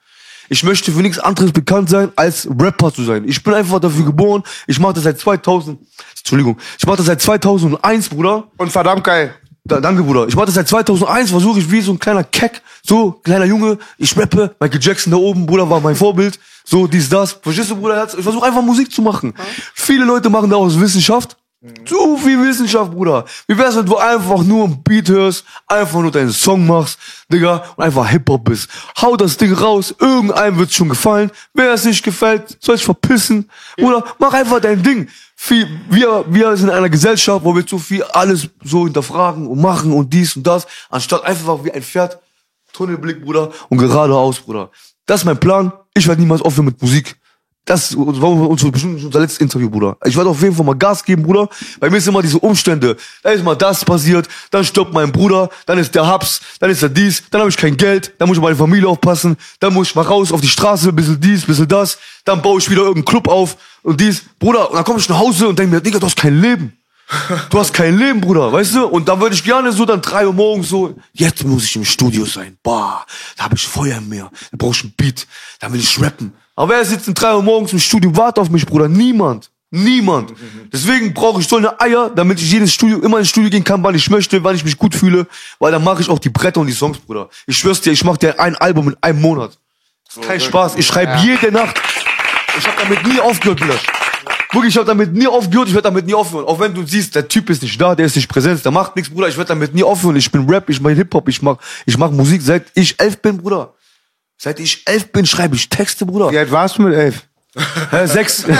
Ich 0.52 0.64
möchte 0.64 0.90
für 0.90 1.00
nichts 1.00 1.20
anderes 1.20 1.52
bekannt 1.52 1.88
sein, 1.88 2.10
als 2.16 2.48
Rapper 2.58 2.92
zu 2.92 3.04
sein. 3.04 3.22
Ich 3.24 3.40
bin 3.40 3.54
einfach 3.54 3.78
dafür 3.78 4.04
geboren. 4.04 4.42
Ich 4.66 4.80
mache 4.80 4.94
das 4.94 5.04
seit 5.04 5.16
2000. 5.16 5.78
Entschuldigung. 6.18 6.58
Ich 6.76 6.84
mache 6.84 6.96
das 6.96 7.06
seit 7.06 7.22
2001, 7.22 8.08
Bruder. 8.08 8.48
Und 8.56 8.72
verdammt 8.72 9.04
geil. 9.04 9.32
Da, 9.62 9.80
danke, 9.80 10.02
Bruder. 10.02 10.26
Ich 10.26 10.34
mache 10.34 10.46
das 10.46 10.56
seit 10.56 10.66
2001, 10.66 11.30
versuche 11.30 11.60
ich 11.60 11.70
wie 11.70 11.80
so 11.80 11.92
ein 11.92 12.00
kleiner 12.00 12.24
Keck, 12.24 12.62
so, 12.82 13.12
kleiner 13.12 13.44
Junge, 13.44 13.78
ich 13.96 14.16
rappe, 14.16 14.56
Michael 14.58 14.80
Jackson 14.82 15.12
da 15.12 15.18
oben, 15.18 15.46
Bruder, 15.46 15.70
war 15.70 15.80
mein 15.80 15.94
Vorbild, 15.94 16.40
so, 16.64 16.88
dies, 16.88 17.08
das. 17.08 17.38
Verstehst 17.40 17.70
du, 17.70 17.76
Bruder, 17.76 17.94
Herz? 17.96 18.14
Ich 18.14 18.24
versuche 18.24 18.44
einfach 18.44 18.62
Musik 18.62 18.90
zu 18.90 19.02
machen. 19.02 19.32
Viele 19.74 20.04
Leute 20.04 20.30
machen 20.30 20.50
daraus 20.50 20.80
Wissenschaft. 20.80 21.36
Zu 21.84 22.16
viel 22.16 22.42
Wissenschaft, 22.42 22.90
Bruder. 22.90 23.26
Wie 23.46 23.58
wär's, 23.58 23.76
wenn 23.76 23.84
du 23.84 23.98
einfach 23.98 24.42
nur 24.42 24.64
ein 24.64 24.82
Beat 24.82 25.10
hörst, 25.10 25.44
einfach 25.66 26.00
nur 26.00 26.10
deinen 26.10 26.30
Song 26.30 26.66
machst, 26.66 26.98
Digga, 27.30 27.62
und 27.76 27.84
einfach 27.84 28.08
Hip-Hop 28.08 28.44
bist. 28.44 28.70
Hau 28.98 29.14
das 29.14 29.36
Ding 29.36 29.52
raus, 29.52 29.94
irgendeinem 29.98 30.56
wird's 30.56 30.74
schon 30.74 30.88
gefallen. 30.88 31.30
Wer 31.52 31.74
es 31.74 31.84
nicht 31.84 32.02
gefällt, 32.02 32.56
soll 32.60 32.78
sich 32.78 32.86
verpissen. 32.86 33.50
Bruder, 33.76 34.02
mach 34.18 34.32
einfach 34.32 34.60
dein 34.60 34.82
Ding. 34.82 35.08
Viel, 35.36 35.68
wir, 35.90 36.24
wir 36.30 36.56
sind 36.56 36.70
in 36.70 36.74
einer 36.74 36.88
Gesellschaft, 36.88 37.44
wo 37.44 37.54
wir 37.54 37.66
zu 37.66 37.78
viel 37.78 38.04
alles 38.04 38.48
so 38.64 38.84
hinterfragen 38.84 39.46
und 39.46 39.60
machen 39.60 39.92
und 39.92 40.14
dies 40.14 40.36
und 40.36 40.46
das, 40.46 40.66
anstatt 40.88 41.24
einfach 41.24 41.62
wie 41.62 41.72
ein 41.72 41.82
Pferd, 41.82 42.18
Tunnelblick, 42.72 43.22
Bruder, 43.22 43.52
und 43.68 43.76
geradeaus, 43.76 44.40
Bruder. 44.40 44.70
Das 45.04 45.20
ist 45.20 45.24
mein 45.26 45.38
Plan. 45.38 45.72
Ich 45.92 46.08
werde 46.08 46.22
niemals 46.22 46.40
aufhören 46.40 46.66
mit 46.66 46.80
Musik. 46.80 47.19
Das 47.64 47.94
war 47.96 48.30
unser, 48.30 48.70
letztes 49.20 49.38
Interview, 49.38 49.70
Bruder. 49.70 49.96
Ich 50.04 50.16
werde 50.16 50.30
auf 50.30 50.42
jeden 50.42 50.54
Fall 50.54 50.64
mal 50.64 50.74
Gas 50.74 51.04
geben, 51.04 51.22
Bruder. 51.22 51.48
Bei 51.78 51.88
mir 51.88 52.00
sind 52.00 52.12
immer 52.12 52.22
diese 52.22 52.38
Umstände. 52.38 52.96
Da 53.22 53.30
ist 53.30 53.44
mal 53.44 53.54
das 53.54 53.84
passiert, 53.84 54.28
dann 54.50 54.64
stirbt 54.64 54.92
mein 54.92 55.12
Bruder, 55.12 55.50
dann 55.66 55.78
ist 55.78 55.94
der 55.94 56.06
Haps, 56.06 56.40
dann 56.58 56.70
ist 56.70 56.82
er 56.82 56.88
dies, 56.88 57.22
dann 57.30 57.42
habe 57.42 57.50
ich 57.50 57.56
kein 57.56 57.76
Geld, 57.76 58.12
dann 58.18 58.28
muss 58.28 58.36
ich 58.36 58.42
auf 58.42 58.44
meine 58.48 58.56
Familie 58.56 58.88
aufpassen, 58.88 59.36
dann 59.60 59.72
muss 59.72 59.88
ich 59.88 59.94
mal 59.94 60.02
raus 60.02 60.32
auf 60.32 60.40
die 60.40 60.48
Straße, 60.48 60.88
ein 60.88 60.96
bisschen 60.96 61.20
dies, 61.20 61.44
ein 61.44 61.46
bisschen 61.46 61.68
das, 61.68 61.98
dann 62.24 62.42
baue 62.42 62.58
ich 62.58 62.68
wieder 62.68 62.82
irgendeinen 62.82 63.04
Club 63.04 63.28
auf 63.28 63.56
und 63.82 64.00
dies. 64.00 64.22
Bruder, 64.38 64.70
und 64.70 64.76
dann 64.76 64.84
komme 64.84 64.98
ich 64.98 65.08
nach 65.08 65.18
Hause 65.18 65.48
und 65.48 65.58
denke 65.58 65.74
mir, 65.74 65.80
Digga, 65.80 65.98
du 65.98 66.06
hast 66.06 66.16
kein 66.16 66.40
Leben. 66.40 66.76
Du 67.50 67.58
hast 67.58 67.74
kein 67.74 67.98
Leben, 67.98 68.20
Bruder, 68.20 68.52
weißt 68.52 68.76
du? 68.76 68.86
Und 68.86 69.08
da 69.08 69.20
würde 69.20 69.34
ich 69.34 69.42
gerne 69.42 69.72
so 69.72 69.84
dann 69.84 70.00
drei 70.00 70.26
Uhr 70.26 70.32
morgens 70.32 70.68
so, 70.68 70.96
jetzt 71.12 71.44
muss 71.44 71.64
ich 71.64 71.74
im 71.74 71.84
Studio 71.84 72.24
sein. 72.24 72.56
Bah, 72.62 73.04
da 73.36 73.44
habe 73.44 73.56
ich 73.56 73.66
Feuer 73.66 73.98
in 73.98 74.08
mir. 74.08 74.30
Da 74.52 74.56
brauche 74.56 74.76
ich 74.76 74.82
einen 74.84 74.92
Beat. 74.96 75.26
Da 75.58 75.72
will 75.72 75.80
ich 75.80 76.00
rappen. 76.00 76.32
Aber 76.56 76.72
wer 76.72 76.84
sitzt 76.84 77.08
um 77.08 77.14
drei 77.14 77.34
Uhr 77.34 77.42
morgens 77.42 77.72
im 77.72 77.78
Studio, 77.78 78.14
wartet 78.16 78.38
auf 78.38 78.50
mich, 78.50 78.66
Bruder? 78.66 78.88
Niemand. 78.88 79.50
Niemand. 79.72 80.34
Deswegen 80.72 81.14
brauche 81.14 81.40
ich 81.40 81.46
so 81.46 81.56
eine 81.56 81.80
Eier, 81.80 82.10
damit 82.10 82.40
ich 82.40 82.50
jedes 82.50 82.74
Studio, 82.74 82.98
immer 82.98 83.18
ins 83.18 83.28
Studio 83.28 83.50
gehen 83.50 83.62
kann, 83.62 83.82
wann 83.84 83.94
ich 83.94 84.10
möchte, 84.10 84.42
wann 84.42 84.56
ich 84.56 84.64
mich 84.64 84.76
gut 84.76 84.94
fühle. 84.94 85.26
Weil 85.60 85.70
dann 85.70 85.84
mache 85.84 86.02
ich 86.02 86.08
auch 86.08 86.18
die 86.18 86.28
Bretter 86.28 86.60
und 86.60 86.66
die 86.66 86.72
Songs, 86.72 86.98
Bruder. 86.98 87.28
Ich 87.46 87.56
schwör's 87.56 87.80
dir, 87.80 87.92
ich 87.92 88.04
mache 88.04 88.18
dir 88.18 88.40
ein 88.40 88.56
Album 88.56 88.88
in 88.88 88.96
einem 89.00 89.20
Monat. 89.20 89.56
Das 90.06 90.16
ist 90.16 90.26
kein 90.26 90.40
Spaß. 90.40 90.74
Ich 90.76 90.86
schreibe 90.86 91.18
jede 91.22 91.52
Nacht. 91.52 91.80
Ich 92.58 92.66
habe 92.66 92.76
damit 92.82 93.06
nie 93.06 93.20
aufgehört, 93.20 93.60
Bruder. 93.60 93.78
Wirklich, 94.52 94.74
ich 94.74 94.76
habe 94.76 94.86
damit 94.86 95.12
nie 95.12 95.28
aufgehört, 95.28 95.68
ich 95.68 95.74
werde 95.74 95.86
damit 95.86 96.06
nie 96.06 96.14
aufhören. 96.14 96.44
Auch 96.44 96.58
wenn 96.58 96.74
du 96.74 96.84
siehst, 96.84 97.14
der 97.14 97.28
Typ 97.28 97.48
ist 97.50 97.62
nicht 97.62 97.80
da, 97.80 97.94
der 97.94 98.06
ist 98.06 98.16
nicht 98.16 98.28
präsent, 98.28 98.64
der 98.64 98.72
macht 98.72 98.96
nichts, 98.96 99.08
Bruder, 99.08 99.28
ich 99.28 99.36
werde 99.36 99.48
damit 99.50 99.72
nie 99.72 99.84
aufhören. 99.84 100.16
Ich 100.16 100.30
bin 100.30 100.50
Rap, 100.50 100.68
ich 100.68 100.80
mache 100.80 100.94
Hip-Hop, 100.94 101.28
ich 101.28 101.40
mach, 101.40 101.58
ich 101.86 101.96
mach 101.96 102.10
Musik, 102.10 102.42
seit 102.42 102.66
ich 102.74 102.98
elf 102.98 103.22
bin, 103.22 103.38
Bruder. 103.38 103.72
Seit 104.42 104.58
ich 104.58 104.84
elf 104.86 105.12
bin, 105.12 105.26
schreibe 105.26 105.54
ich 105.54 105.68
Texte, 105.68 106.06
Bruder. 106.06 106.30
Wie 106.30 106.38
alt 106.38 106.50
warst 106.50 106.78
du 106.78 106.82
mit 106.82 106.94
elf? 106.94 107.24
Hä, 107.90 108.06
sechs. 108.06 108.48
weißt 108.48 108.56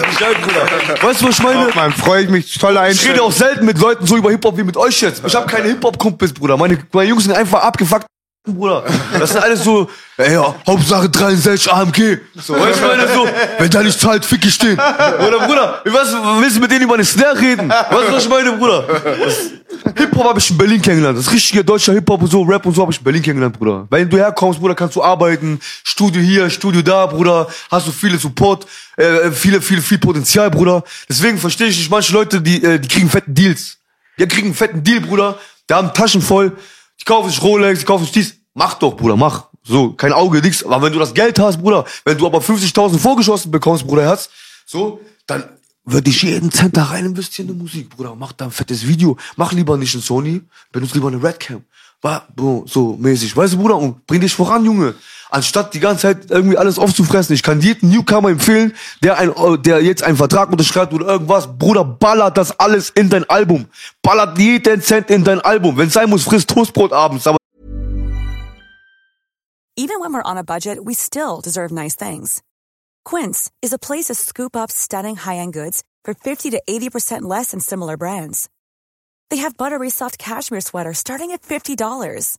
du 0.00 0.06
Bescheid, 0.08 0.36
Bruder? 0.42 0.66
Weißt 1.00 1.20
du, 1.20 1.28
was 1.28 1.38
ich 1.38 1.42
meine? 1.44 1.70
Man 1.76 1.92
freue 1.92 2.24
ich 2.24 2.28
mich, 2.28 2.58
tolle 2.58 2.90
Ich 2.90 3.08
rede 3.08 3.22
auch 3.22 3.30
selten 3.30 3.66
mit 3.66 3.78
Leuten 3.78 4.04
so 4.04 4.16
über 4.16 4.32
Hip-Hop 4.32 4.56
wie 4.58 4.64
mit 4.64 4.76
euch 4.76 5.00
jetzt. 5.00 5.22
Ich 5.24 5.32
habe 5.36 5.46
keine 5.46 5.68
Hip-Hop-Kumpels, 5.68 6.32
Bruder. 6.32 6.56
Meine, 6.56 6.76
meine 6.92 7.08
Jungs 7.08 7.22
sind 7.22 7.34
einfach 7.36 7.62
abgefuckt, 7.62 8.04
Bruder. 8.46 8.84
Das 9.18 9.32
sind 9.32 9.42
alles 9.42 9.64
so, 9.64 9.88
ey, 10.18 10.34
ja, 10.34 10.54
Hauptsache 10.66 11.08
63 11.08 11.72
AMG. 11.72 12.18
So, 12.34 12.52
weißt 12.54 12.78
du, 12.78 12.86
meine 12.86 13.08
so, 13.08 13.26
wenn 13.58 13.70
der 13.70 13.82
nicht 13.82 13.98
zahlt, 13.98 14.22
fick 14.22 14.44
ich 14.44 14.58
den. 14.58 14.74
Oder, 14.74 15.46
Bruder, 15.46 15.80
was, 15.86 16.12
willst 16.40 16.56
du 16.56 16.60
mit 16.60 16.70
denen 16.70 16.82
über 16.82 16.92
eine 16.92 17.06
Snare 17.06 17.40
reden? 17.40 17.70
Weißt 17.70 18.08
du, 18.08 18.12
was 18.12 18.24
ich 18.24 18.28
meine, 18.28 18.52
Bruder? 18.52 18.86
Hip-Hop 19.96 20.24
habe 20.24 20.38
ich 20.38 20.50
in 20.50 20.58
Berlin 20.58 20.82
kennengelernt. 20.82 21.18
Das 21.18 21.32
richtige 21.32 21.64
deutsche 21.64 21.92
Hip-Hop 21.94 22.20
und 22.20 22.30
so, 22.30 22.42
Rap 22.42 22.66
und 22.66 22.74
so 22.74 22.82
habe 22.82 22.92
ich 22.92 22.98
in 22.98 23.04
Berlin 23.04 23.22
kennengelernt, 23.22 23.58
Bruder. 23.58 23.86
Wenn 23.88 24.10
du 24.10 24.18
herkommst, 24.18 24.60
Bruder, 24.60 24.74
kannst 24.74 24.94
du 24.96 25.02
arbeiten. 25.02 25.58
Studio 25.82 26.20
hier, 26.20 26.50
Studio 26.50 26.82
da, 26.82 27.06
Bruder. 27.06 27.48
Hast 27.70 27.86
du 27.86 27.92
viele 27.92 28.18
Support, 28.18 28.66
äh, 28.98 29.30
viele, 29.30 29.62
viele, 29.62 29.80
viel 29.80 29.98
Potenzial, 29.98 30.50
Bruder. 30.50 30.84
Deswegen 31.08 31.38
verstehe 31.38 31.68
ich 31.68 31.78
nicht 31.78 31.90
manche 31.90 32.12
Leute, 32.12 32.42
die, 32.42 32.62
äh, 32.62 32.78
die 32.78 32.88
kriegen 32.88 33.08
fetten 33.08 33.34
Deals. 33.34 33.78
Die 34.18 34.28
kriegen 34.28 34.48
einen 34.48 34.54
fetten 34.54 34.84
Deal, 34.84 35.00
Bruder. 35.00 35.38
Die 35.70 35.72
haben 35.72 35.94
Taschen 35.94 36.20
voll. 36.20 36.52
Die 37.00 37.04
kaufen 37.04 37.30
sich 37.30 37.42
Rolex, 37.42 37.80
die 37.80 37.86
kaufen 37.86 38.04
sich 38.04 38.12
dies. 38.12 38.34
Mach 38.54 38.74
doch, 38.74 38.96
Bruder, 38.96 39.16
mach. 39.16 39.48
So, 39.62 39.92
kein 39.92 40.12
Auge, 40.12 40.40
nix. 40.40 40.64
Aber 40.64 40.82
wenn 40.82 40.92
du 40.92 40.98
das 40.98 41.14
Geld 41.14 41.38
hast, 41.38 41.60
Bruder, 41.60 41.84
wenn 42.04 42.18
du 42.18 42.26
aber 42.26 42.38
50.000 42.38 42.98
vorgeschossen 42.98 43.50
bekommst, 43.50 43.86
Bruder, 43.86 44.02
Herz, 44.02 44.28
so, 44.66 45.00
dann 45.26 45.44
würde 45.84 46.10
ich 46.10 46.22
jeden 46.22 46.50
Cent 46.50 46.76
da 46.76 46.84
rein 46.84 47.06
investieren 47.06 47.48
in 47.48 47.58
Musik, 47.58 47.90
Bruder. 47.90 48.14
Mach 48.14 48.32
da 48.32 48.46
ein 48.46 48.50
fettes 48.50 48.86
Video. 48.86 49.16
Mach 49.36 49.52
lieber 49.52 49.76
nicht 49.76 49.94
ein 49.94 50.00
Sony, 50.00 50.42
benutze 50.70 50.94
lieber 50.94 51.08
eine 51.08 51.22
Redcam. 51.22 51.64
So 52.66 52.96
mäßig. 52.98 53.34
Weißt 53.34 53.54
du, 53.54 53.58
Bruder, 53.58 53.76
und 53.76 54.06
bring 54.06 54.20
dich 54.20 54.34
voran, 54.34 54.64
Junge. 54.64 54.94
Anstatt 55.34 55.74
die 55.74 55.80
ganze 55.80 56.02
Zeit 56.02 56.30
irgendwie 56.30 56.56
alles 56.56 56.78
aufzufressen. 56.78 57.34
Ich 57.34 57.42
kann 57.42 57.60
jedem 57.60 57.90
Newcomer 57.90 58.28
empfehlen, 58.28 58.72
der 59.02 59.18
ein, 59.18 59.32
der 59.64 59.82
jetzt 59.82 60.04
einen 60.04 60.16
Vertrag 60.16 60.48
unterschreibt 60.52 60.92
oder 60.92 61.06
irgendwas. 61.06 61.58
Bruder, 61.58 61.84
ballert 61.84 62.36
das 62.36 62.58
alles 62.60 62.90
in 62.90 63.10
dein 63.10 63.28
Album. 63.28 63.66
Ballert 64.00 64.38
jeden 64.38 64.80
Cent 64.80 65.10
in 65.10 65.24
dein 65.24 65.40
Album. 65.40 65.76
Wenn 65.76 65.90
sein 65.90 66.08
muss, 66.08 66.22
frisst 66.22 66.50
Toastbrot 66.50 66.92
abends. 66.92 67.26
Aber 67.26 67.38
Even 69.76 69.98
when 69.98 70.12
we're 70.12 70.22
on 70.22 70.38
a 70.38 70.44
budget, 70.44 70.78
we 70.84 70.94
still 70.94 71.40
deserve 71.42 71.72
nice 71.72 71.96
things. 71.96 72.40
Quince 73.04 73.50
is 73.60 73.72
a 73.72 73.78
place 73.78 74.04
to 74.04 74.14
scoop 74.14 74.54
up 74.54 74.70
stunning 74.70 75.16
high-end 75.16 75.52
goods 75.52 75.82
for 76.04 76.14
50 76.14 76.50
to 76.50 76.62
80% 76.68 77.22
less 77.22 77.50
than 77.50 77.58
similar 77.58 77.96
brands. 77.96 78.48
They 79.30 79.38
have 79.38 79.56
buttery 79.56 79.90
soft 79.90 80.16
cashmere 80.16 80.60
sweaters 80.60 80.98
starting 80.98 81.32
at 81.32 81.42
$50, 81.42 82.38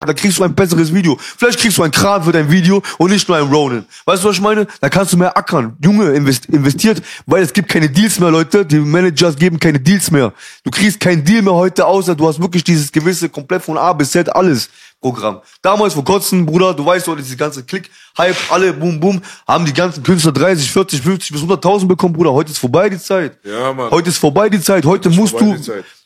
Da 0.00 0.12
kriegst 0.12 0.38
du 0.38 0.44
ein 0.44 0.54
besseres 0.54 0.92
Video. 0.92 1.16
Vielleicht 1.18 1.58
kriegst 1.58 1.78
du 1.78 1.82
einen 1.82 1.92
Kran 1.92 2.22
für 2.22 2.32
dein 2.32 2.50
Video 2.50 2.82
und 2.98 3.10
nicht 3.10 3.28
nur 3.28 3.38
einen 3.38 3.50
Ronin. 3.50 3.84
Weißt 4.04 4.22
du, 4.22 4.28
was 4.28 4.36
ich 4.36 4.42
meine? 4.42 4.66
Da 4.80 4.88
kannst 4.88 5.12
du 5.12 5.16
mehr 5.16 5.36
ackern. 5.36 5.76
Junge, 5.82 6.10
invest 6.12 6.46
investiert, 6.46 7.02
weil 7.26 7.42
es 7.42 7.52
gibt 7.52 7.68
keine 7.68 7.88
Deals 7.88 8.18
mehr, 8.20 8.30
Leute. 8.30 8.66
Die 8.66 8.78
Managers 8.78 9.36
geben 9.36 9.58
keine 9.58 9.80
Deals 9.80 10.10
mehr. 10.10 10.32
Du 10.62 10.70
kriegst 10.70 11.00
keinen 11.00 11.24
Deal 11.24 11.42
mehr 11.42 11.54
heute, 11.54 11.86
außer 11.86 12.14
du 12.14 12.28
hast 12.28 12.40
wirklich 12.40 12.64
dieses 12.64 12.92
gewisse, 12.92 13.28
komplett 13.28 13.62
von 13.62 13.78
A 13.78 13.92
bis 13.92 14.10
Z 14.10 14.28
alles. 14.34 14.68
Programm. 15.04 15.42
Damals 15.60 15.92
vor 15.92 16.02
kurzem, 16.02 16.46
Bruder, 16.46 16.72
du 16.72 16.86
weißt 16.86 17.06
doch, 17.06 17.14
diese 17.14 17.36
ganze 17.36 17.62
Klick, 17.62 17.90
Hype, 18.16 18.36
alle, 18.48 18.72
boom, 18.72 18.98
boom, 18.98 19.20
haben 19.46 19.66
die 19.66 19.72
ganzen 19.74 20.02
Künstler 20.02 20.32
30, 20.32 20.70
40, 20.70 21.02
50 21.02 21.32
bis 21.32 21.42
100.000 21.42 21.86
bekommen, 21.86 22.14
Bruder. 22.14 22.32
Heute 22.32 22.52
ist 22.52 22.58
vorbei 22.58 22.88
die 22.88 22.98
Zeit. 22.98 23.36
Ja, 23.44 23.74
Mann. 23.74 23.90
Heute 23.90 24.08
ist 24.08 24.16
vorbei 24.16 24.48
die 24.48 24.62
Zeit. 24.62 24.86
Heute 24.86 25.10
musst 25.10 25.38
du, 25.38 25.54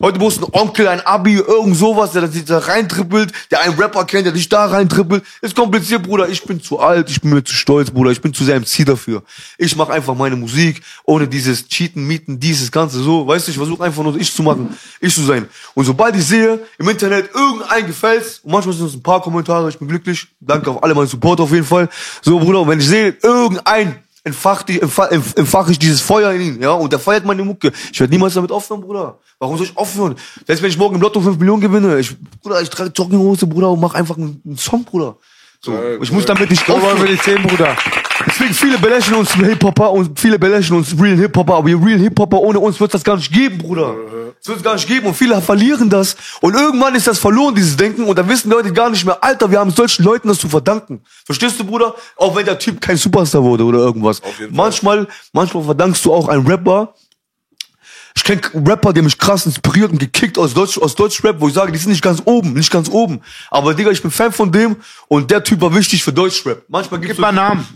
heute 0.03 0.19
muss 0.19 0.39
ein 0.39 0.47
Onkel, 0.51 0.89
ein 0.89 1.01
Abi, 1.03 1.35
irgend 1.35 1.77
sowas, 1.77 2.11
der 2.11 2.27
sich 2.27 2.45
da 2.45 2.59
reintrippelt, 2.59 3.33
der 3.53 3.61
einen 3.61 3.79
Rapper 3.79 4.05
kennt, 4.05 4.27
der 4.27 4.33
dich 4.33 4.49
da 4.49 4.67
reintrippelt. 4.67 5.23
Ist 5.43 5.55
kompliziert, 5.55 6.03
Bruder. 6.03 6.29
Ich 6.29 6.43
bin 6.43 6.61
zu 6.61 6.81
alt, 6.81 7.09
ich 7.09 7.21
bin 7.21 7.31
mir 7.31 7.45
zu 7.45 7.55
stolz, 7.55 7.93
Bruder. 7.93 8.11
Ich 8.11 8.21
bin 8.21 8.35
zu 8.35 8.43
sehr 8.43 8.59
MC 8.59 8.85
dafür. 8.85 9.23
Ich 9.59 9.77
mache 9.77 9.93
einfach 9.93 10.17
meine 10.17 10.35
Musik, 10.35 10.83
ohne 11.05 11.29
dieses 11.29 11.69
Cheaten, 11.69 12.05
Mieten, 12.05 12.41
dieses 12.41 12.73
Ganze 12.73 12.99
so. 13.01 13.29
Weißt 13.29 13.47
du, 13.47 13.53
ich 13.53 13.59
versuche 13.59 13.85
einfach 13.85 14.03
nur 14.03 14.17
ich 14.17 14.35
zu 14.35 14.43
machen, 14.43 14.77
ich 15.01 15.15
zu 15.15 15.23
sein. 15.23 15.47
Und 15.75 15.85
sobald 15.85 16.17
ich 16.17 16.25
sehe, 16.25 16.59
im 16.79 16.89
Internet 16.89 17.31
irgendein 17.33 17.87
gefällt's, 17.87 18.41
und 18.43 18.51
manchmal 18.51 18.75
sind 18.75 18.88
es 18.89 18.97
ein 18.97 19.03
paar 19.03 19.21
Kommentare, 19.21 19.69
ich 19.69 19.79
bin 19.79 19.89
glücklich. 19.89 20.29
Danke 20.41 20.71
auf 20.71 20.83
alle 20.83 20.95
meinen 20.95 21.07
Support 21.07 21.41
auf 21.41 21.53
jeden 21.53 21.65
Fall. 21.65 21.89
So, 22.23 22.39
Bruder, 22.39 22.61
und 22.63 22.69
wenn 22.69 22.81
ich 22.81 22.89
sehe, 22.89 23.17
irgendein 23.23 24.03
entfacht 24.25 24.69
ich, 24.71 24.83
entfach, 24.83 25.11
entfach 25.11 25.69
ich 25.69 25.79
dieses 25.79 26.01
Feuer 26.01 26.33
in 26.33 26.41
ihn, 26.41 26.63
ja, 26.63 26.73
und 26.73 26.93
der 26.93 26.99
feiert 26.99 27.25
meine 27.25 27.43
Mucke. 27.45 27.73
Ich 27.93 27.99
werde 27.99 28.13
niemals 28.13 28.35
damit 28.35 28.53
aufhören, 28.53 28.81
Bruder. 28.81 29.19
Warum 29.39 29.57
soll 29.57 29.67
ich 29.67 29.77
aufhören? 29.77 30.17
Selbst 30.47 30.63
wenn 30.63 30.71
ich 30.71 30.79
morgen 30.79 30.97
im 30.97 31.01
Lotto 31.01 31.21
5 31.21 31.39
Millionen 31.39 31.61
gewinne, 31.61 31.99
ich, 31.99 32.15
Bruder, 32.43 32.61
ich 32.61 32.69
trage 32.71 32.91
Jogginghose, 32.95 33.47
Bruder, 33.47 33.71
und 33.71 33.81
mach 33.81 33.95
einfach 33.95 34.17
einen 34.17 34.57
Song, 34.57 34.85
Bruder. 34.85 35.17
So, 35.61 35.73
Geil, 35.73 35.99
ich 36.01 36.13
muss 36.13 36.25
damit 36.25 36.51
nicht 36.51 36.71
aufhören. 36.71 37.05
die 37.07 37.17
sehen, 37.17 37.43
Bruder. 37.43 37.77
Deswegen 38.27 38.55
viele 38.55 38.79
belächeln 38.79 39.17
uns 39.17 39.33
Hip-Hopper 39.35 39.91
und 39.91 40.19
viele 40.19 40.39
belächeln 40.39 40.79
uns 40.79 40.95
Real 41.01 41.17
Hip-Hopper, 41.17 41.55
aber 41.55 41.69
Real 41.69 41.99
Hip-Hopper 41.99 42.39
ohne 42.39 42.61
uns 42.61 42.79
wird 42.79 42.93
das 42.95 43.03
gar 43.03 43.17
nicht 43.17 43.33
geben, 43.33 43.59
Bruder. 43.59 43.95
Das 44.39 44.49
wird 44.49 44.59
es 44.59 44.63
gar 44.63 44.75
nicht 44.75 44.87
geben 44.87 45.07
und 45.07 45.15
viele 45.15 45.41
verlieren 45.41 45.89
das 45.91 46.17
und 46.41 46.55
irgendwann 46.55 46.95
ist 46.95 47.07
das 47.07 47.19
verloren, 47.19 47.55
dieses 47.55 47.77
Denken 47.77 48.05
und 48.05 48.17
dann 48.19 48.29
wissen 48.29 48.51
Leute 48.51 48.73
gar 48.73 48.91
nicht 48.91 49.05
mehr, 49.05 49.23
Alter, 49.23 49.51
wir 49.51 49.59
haben 49.59 49.71
solchen 49.71 50.05
Leuten 50.05 50.29
das 50.29 50.39
zu 50.39 50.49
verdanken. 50.49 51.01
Verstehst 51.25 51.59
du, 51.59 51.65
Bruder? 51.65 51.95
Auch 52.17 52.37
wenn 52.37 52.45
der 52.45 52.59
Typ 52.59 52.81
kein 52.81 52.97
Superstar 52.97 53.43
wurde 53.43 53.65
oder 53.65 53.79
irgendwas. 53.79 54.21
Manchmal, 54.51 55.09
manchmal 55.33 55.65
verdankst 55.65 56.05
du 56.05 56.13
auch 56.13 56.29
einem 56.29 56.47
Rapper, 56.47 56.95
ich 58.19 58.25
kenn 58.25 58.41
Rapper, 58.67 58.93
die 58.93 59.01
mich 59.03 59.17
krass 59.17 59.47
inspiriert 59.47 59.93
und 59.93 59.99
gekickt 59.99 60.39
aus 60.39 60.53
Deutsch, 60.53 60.77
aus 60.77 60.95
Deutschrap, 60.95 61.37
wo 61.41 61.49
ich 61.49 61.55
sage, 61.55 61.71
die 61.73 61.79
sind 61.79 61.91
nicht 61.93 62.03
ganz 62.03 62.21
oben, 62.25 62.53
nicht 62.53 62.71
ganz 62.71 62.89
oben. 62.89 63.21
Aber 63.51 63.75
Digga, 63.75 63.91
ich 63.91 64.03
bin 64.03 64.11
Fan 64.11 64.33
von 64.33 64.51
dem 64.51 64.77
und 65.07 65.31
der 65.31 65.43
Typ 65.45 65.61
war 65.61 65.75
wichtig 65.75 66.03
für 66.03 66.13
Deutschrap. 66.13 66.63
Manchmal 66.69 67.01
gibt's 67.01 67.17
Gib 67.17 67.21
mal 67.23 67.33
Namen. 67.33 67.67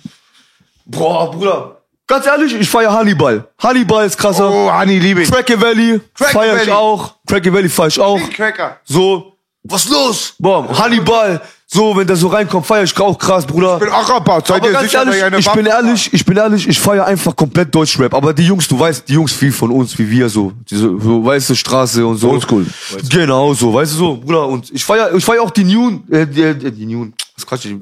Boah, 0.84 1.30
Bruder. 1.30 1.78
Ganz 2.08 2.26
ehrlich, 2.26 2.52
ich 2.54 2.68
feier 2.68 2.92
Hannibal. 2.92 3.48
Hannibal 3.62 4.04
ist 4.04 4.18
krasser. 4.18 4.50
Oh, 4.50 4.70
Hani, 4.70 4.98
liebe 4.98 5.22
ich. 5.22 5.30
Cracky 5.30 5.58
Valley 5.60 6.00
Cracky 6.14 6.32
feier 6.32 6.54
ich 6.56 6.60
Valley. 6.62 6.72
auch. 6.72 7.14
Cracky 7.26 7.52
Valley 7.52 7.68
feier 7.68 7.86
ich 7.88 8.00
auch. 8.00 8.30
Cracker. 8.30 8.78
So, 8.84 9.36
was 9.62 9.88
los? 9.88 10.34
Boah, 10.38 10.76
Hannibal. 10.76 11.40
So, 11.74 11.96
wenn 11.96 12.06
der 12.06 12.16
so 12.16 12.28
reinkommt, 12.28 12.66
feier 12.66 12.82
ich 12.82 12.94
auch 13.00 13.18
krass, 13.18 13.46
Bruder. 13.46 13.76
Ich 13.76 13.84
bin 13.84 13.88
auch 13.88 14.06
Rapper. 14.06 14.42
Seid 14.46 14.60
aber 14.60 14.72
ihr 14.72 14.78
sicher, 14.80 15.06
ehrlich, 15.06 15.24
eine 15.24 15.38
ich 15.38 15.50
bin 15.52 15.64
ehrlich, 15.64 16.12
ich 16.12 16.24
bin 16.26 16.36
ehrlich, 16.36 16.68
ich 16.68 16.78
feier 16.78 17.06
einfach 17.06 17.34
komplett 17.34 17.74
Deutschrap. 17.74 18.12
Aber 18.12 18.34
die 18.34 18.44
Jungs, 18.44 18.68
du 18.68 18.78
weißt, 18.78 19.08
die 19.08 19.14
Jungs 19.14 19.32
viel 19.32 19.52
von 19.52 19.70
uns, 19.70 19.98
wie 19.98 20.10
wir 20.10 20.28
so, 20.28 20.52
diese 20.68 21.00
so, 21.00 21.24
weiße 21.24 21.56
Straße 21.56 22.06
und 22.06 22.18
so. 22.18 22.28
Oldschool. 22.28 22.66
Genau 23.08 23.54
so, 23.54 23.72
weißt 23.72 23.94
du 23.94 23.96
so, 23.96 24.16
Bruder. 24.18 24.48
Und 24.48 24.70
ich 24.70 24.84
feier, 24.84 25.14
ich 25.14 25.24
feier 25.24 25.40
auch 25.40 25.50
die 25.50 25.64
Newen, 25.64 26.04
äh, 26.12 26.26
die, 26.26 26.42
äh, 26.42 26.70
die 26.70 26.84
Newen, 26.84 27.14
was 27.36 27.46
quatsch 27.46 27.64
ich, 27.64 27.76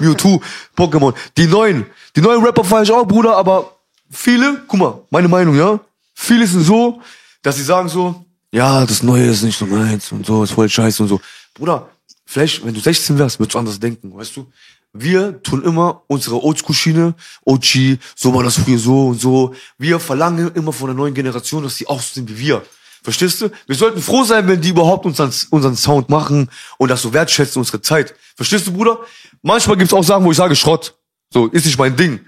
Mewtwo, 0.00 0.40
Pokémon, 0.74 1.12
die 1.36 1.46
neuen, 1.46 1.84
die 2.16 2.22
neuen 2.22 2.42
Rapper 2.42 2.64
feier 2.64 2.84
ich 2.84 2.92
auch, 2.92 3.06
Bruder. 3.06 3.36
Aber 3.36 3.72
viele, 4.10 4.62
guck 4.66 4.80
mal, 4.80 5.02
meine 5.10 5.28
Meinung, 5.28 5.54
ja, 5.54 5.78
viele 6.14 6.46
sind 6.46 6.62
so, 6.62 6.98
dass 7.42 7.56
sie 7.56 7.62
sagen 7.62 7.90
so, 7.90 8.24
ja, 8.52 8.86
das 8.86 9.02
Neue 9.02 9.26
ist 9.26 9.42
nicht 9.42 9.58
so 9.58 9.66
meins 9.66 10.10
und 10.12 10.24
so, 10.24 10.44
ist 10.44 10.52
voll 10.52 10.70
scheiße 10.70 11.02
und 11.02 11.10
so. 11.10 11.20
Bruder, 11.52 11.90
vielleicht, 12.24 12.64
wenn 12.64 12.74
du 12.74 12.80
16 12.80 13.18
wärst, 13.18 13.38
würdest 13.38 13.54
du 13.54 13.58
anders 13.58 13.80
denken, 13.80 14.14
weißt 14.16 14.36
du? 14.36 14.46
Wir 14.92 15.42
tun 15.42 15.64
immer 15.64 16.02
unsere 16.06 16.42
Oldschool-Schiene, 16.42 17.14
OG, 17.44 17.98
so 18.14 18.32
war 18.32 18.44
das 18.44 18.58
früher 18.58 18.78
so 18.78 19.08
und 19.08 19.20
so. 19.20 19.54
Wir 19.76 19.98
verlangen 19.98 20.52
immer 20.54 20.72
von 20.72 20.86
der 20.86 20.94
neuen 20.94 21.14
Generation, 21.14 21.64
dass 21.64 21.76
die 21.76 21.88
auch 21.88 22.00
so 22.00 22.14
sind 22.14 22.30
wie 22.30 22.38
wir. 22.38 22.62
Verstehst 23.02 23.40
du? 23.40 23.50
Wir 23.66 23.74
sollten 23.74 24.00
froh 24.00 24.22
sein, 24.22 24.46
wenn 24.46 24.60
die 24.60 24.70
überhaupt 24.70 25.04
unseren, 25.04 25.32
unseren 25.50 25.76
Sound 25.76 26.08
machen 26.08 26.48
und 26.78 26.88
das 26.88 27.02
so 27.02 27.12
wertschätzen, 27.12 27.58
unsere 27.58 27.82
Zeit. 27.82 28.14
Verstehst 28.36 28.68
du, 28.68 28.72
Bruder? 28.72 29.00
Manchmal 29.42 29.76
gibt's 29.76 29.92
auch 29.92 30.04
Sachen, 30.04 30.24
wo 30.24 30.30
ich 30.30 30.36
sage, 30.36 30.54
Schrott. 30.54 30.94
So, 31.30 31.48
ist 31.48 31.66
nicht 31.66 31.78
mein 31.78 31.96
Ding. 31.96 32.20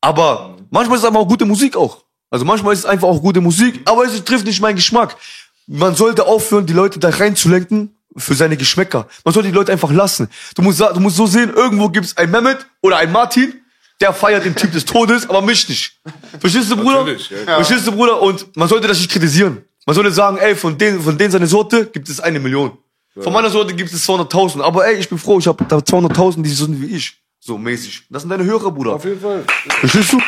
Aber 0.00 0.56
manchmal 0.70 0.96
ist 0.96 1.04
es 1.04 1.08
einfach 1.08 1.20
auch 1.20 1.28
gute 1.28 1.46
Musik 1.46 1.76
auch. 1.76 2.04
Also 2.28 2.44
manchmal 2.44 2.74
ist 2.74 2.80
es 2.80 2.86
einfach 2.86 3.08
auch 3.08 3.22
gute 3.22 3.40
Musik, 3.40 3.80
aber 3.84 4.04
es 4.04 4.24
trifft 4.24 4.46
nicht 4.46 4.60
meinen 4.60 4.76
Geschmack. 4.76 5.16
Man 5.66 5.94
sollte 5.94 6.26
aufhören, 6.26 6.66
die 6.66 6.72
Leute 6.72 6.98
da 6.98 7.08
reinzulenken 7.08 7.96
für 8.16 8.34
seine 8.34 8.56
Geschmäcker. 8.56 9.06
Man 9.24 9.34
sollte 9.34 9.48
die 9.48 9.54
Leute 9.54 9.72
einfach 9.72 9.92
lassen. 9.92 10.28
Du 10.54 10.62
musst, 10.62 10.80
du 10.80 11.00
musst 11.00 11.16
so 11.16 11.26
sehen, 11.26 11.52
irgendwo 11.54 11.88
gibt's 11.88 12.16
ein 12.16 12.30
Mehmet 12.30 12.66
oder 12.80 12.98
ein 12.98 13.12
Martin, 13.12 13.54
der 14.00 14.12
feiert 14.12 14.44
den 14.44 14.54
Typ 14.54 14.72
des 14.72 14.84
Todes, 14.84 15.28
aber 15.28 15.42
mich 15.42 15.68
nicht. 15.68 16.00
Verstehst 16.40 16.70
du, 16.70 16.76
Bruder? 16.76 17.06
Ja, 17.46 17.56
Verstehst 17.56 17.86
du, 17.86 17.92
Bruder? 17.92 18.20
Und 18.20 18.56
man 18.56 18.68
sollte 18.68 18.88
das 18.88 18.98
nicht 18.98 19.10
kritisieren. 19.10 19.64
Man 19.86 19.94
sollte 19.94 20.10
sagen, 20.12 20.36
ey, 20.38 20.54
von 20.56 20.76
denen, 20.76 21.00
von 21.00 21.16
denen 21.16 21.30
seine 21.30 21.46
Sorte 21.46 21.86
gibt 21.86 22.08
es 22.08 22.20
eine 22.20 22.40
Million. 22.40 22.72
Von 23.18 23.32
meiner 23.32 23.50
Sorte 23.50 23.74
gibt 23.74 23.92
es 23.92 24.08
200.000. 24.08 24.62
Aber 24.62 24.86
ey, 24.86 24.96
ich 24.96 25.08
bin 25.08 25.18
froh, 25.18 25.38
ich 25.38 25.46
habe 25.46 25.64
da 25.64 25.78
200.000, 25.78 26.42
die 26.42 26.50
so 26.50 26.64
sind 26.66 26.80
wie 26.80 26.94
ich. 26.94 27.20
So 27.40 27.58
mäßig. 27.58 28.04
Das 28.10 28.22
sind 28.22 28.30
deine 28.30 28.44
Hörer, 28.44 28.70
Bruder. 28.70 28.92
Auf 28.92 29.04
jeden 29.04 29.20
Fall. 29.20 29.44
Verstehst 29.80 30.12
du? 30.12 30.20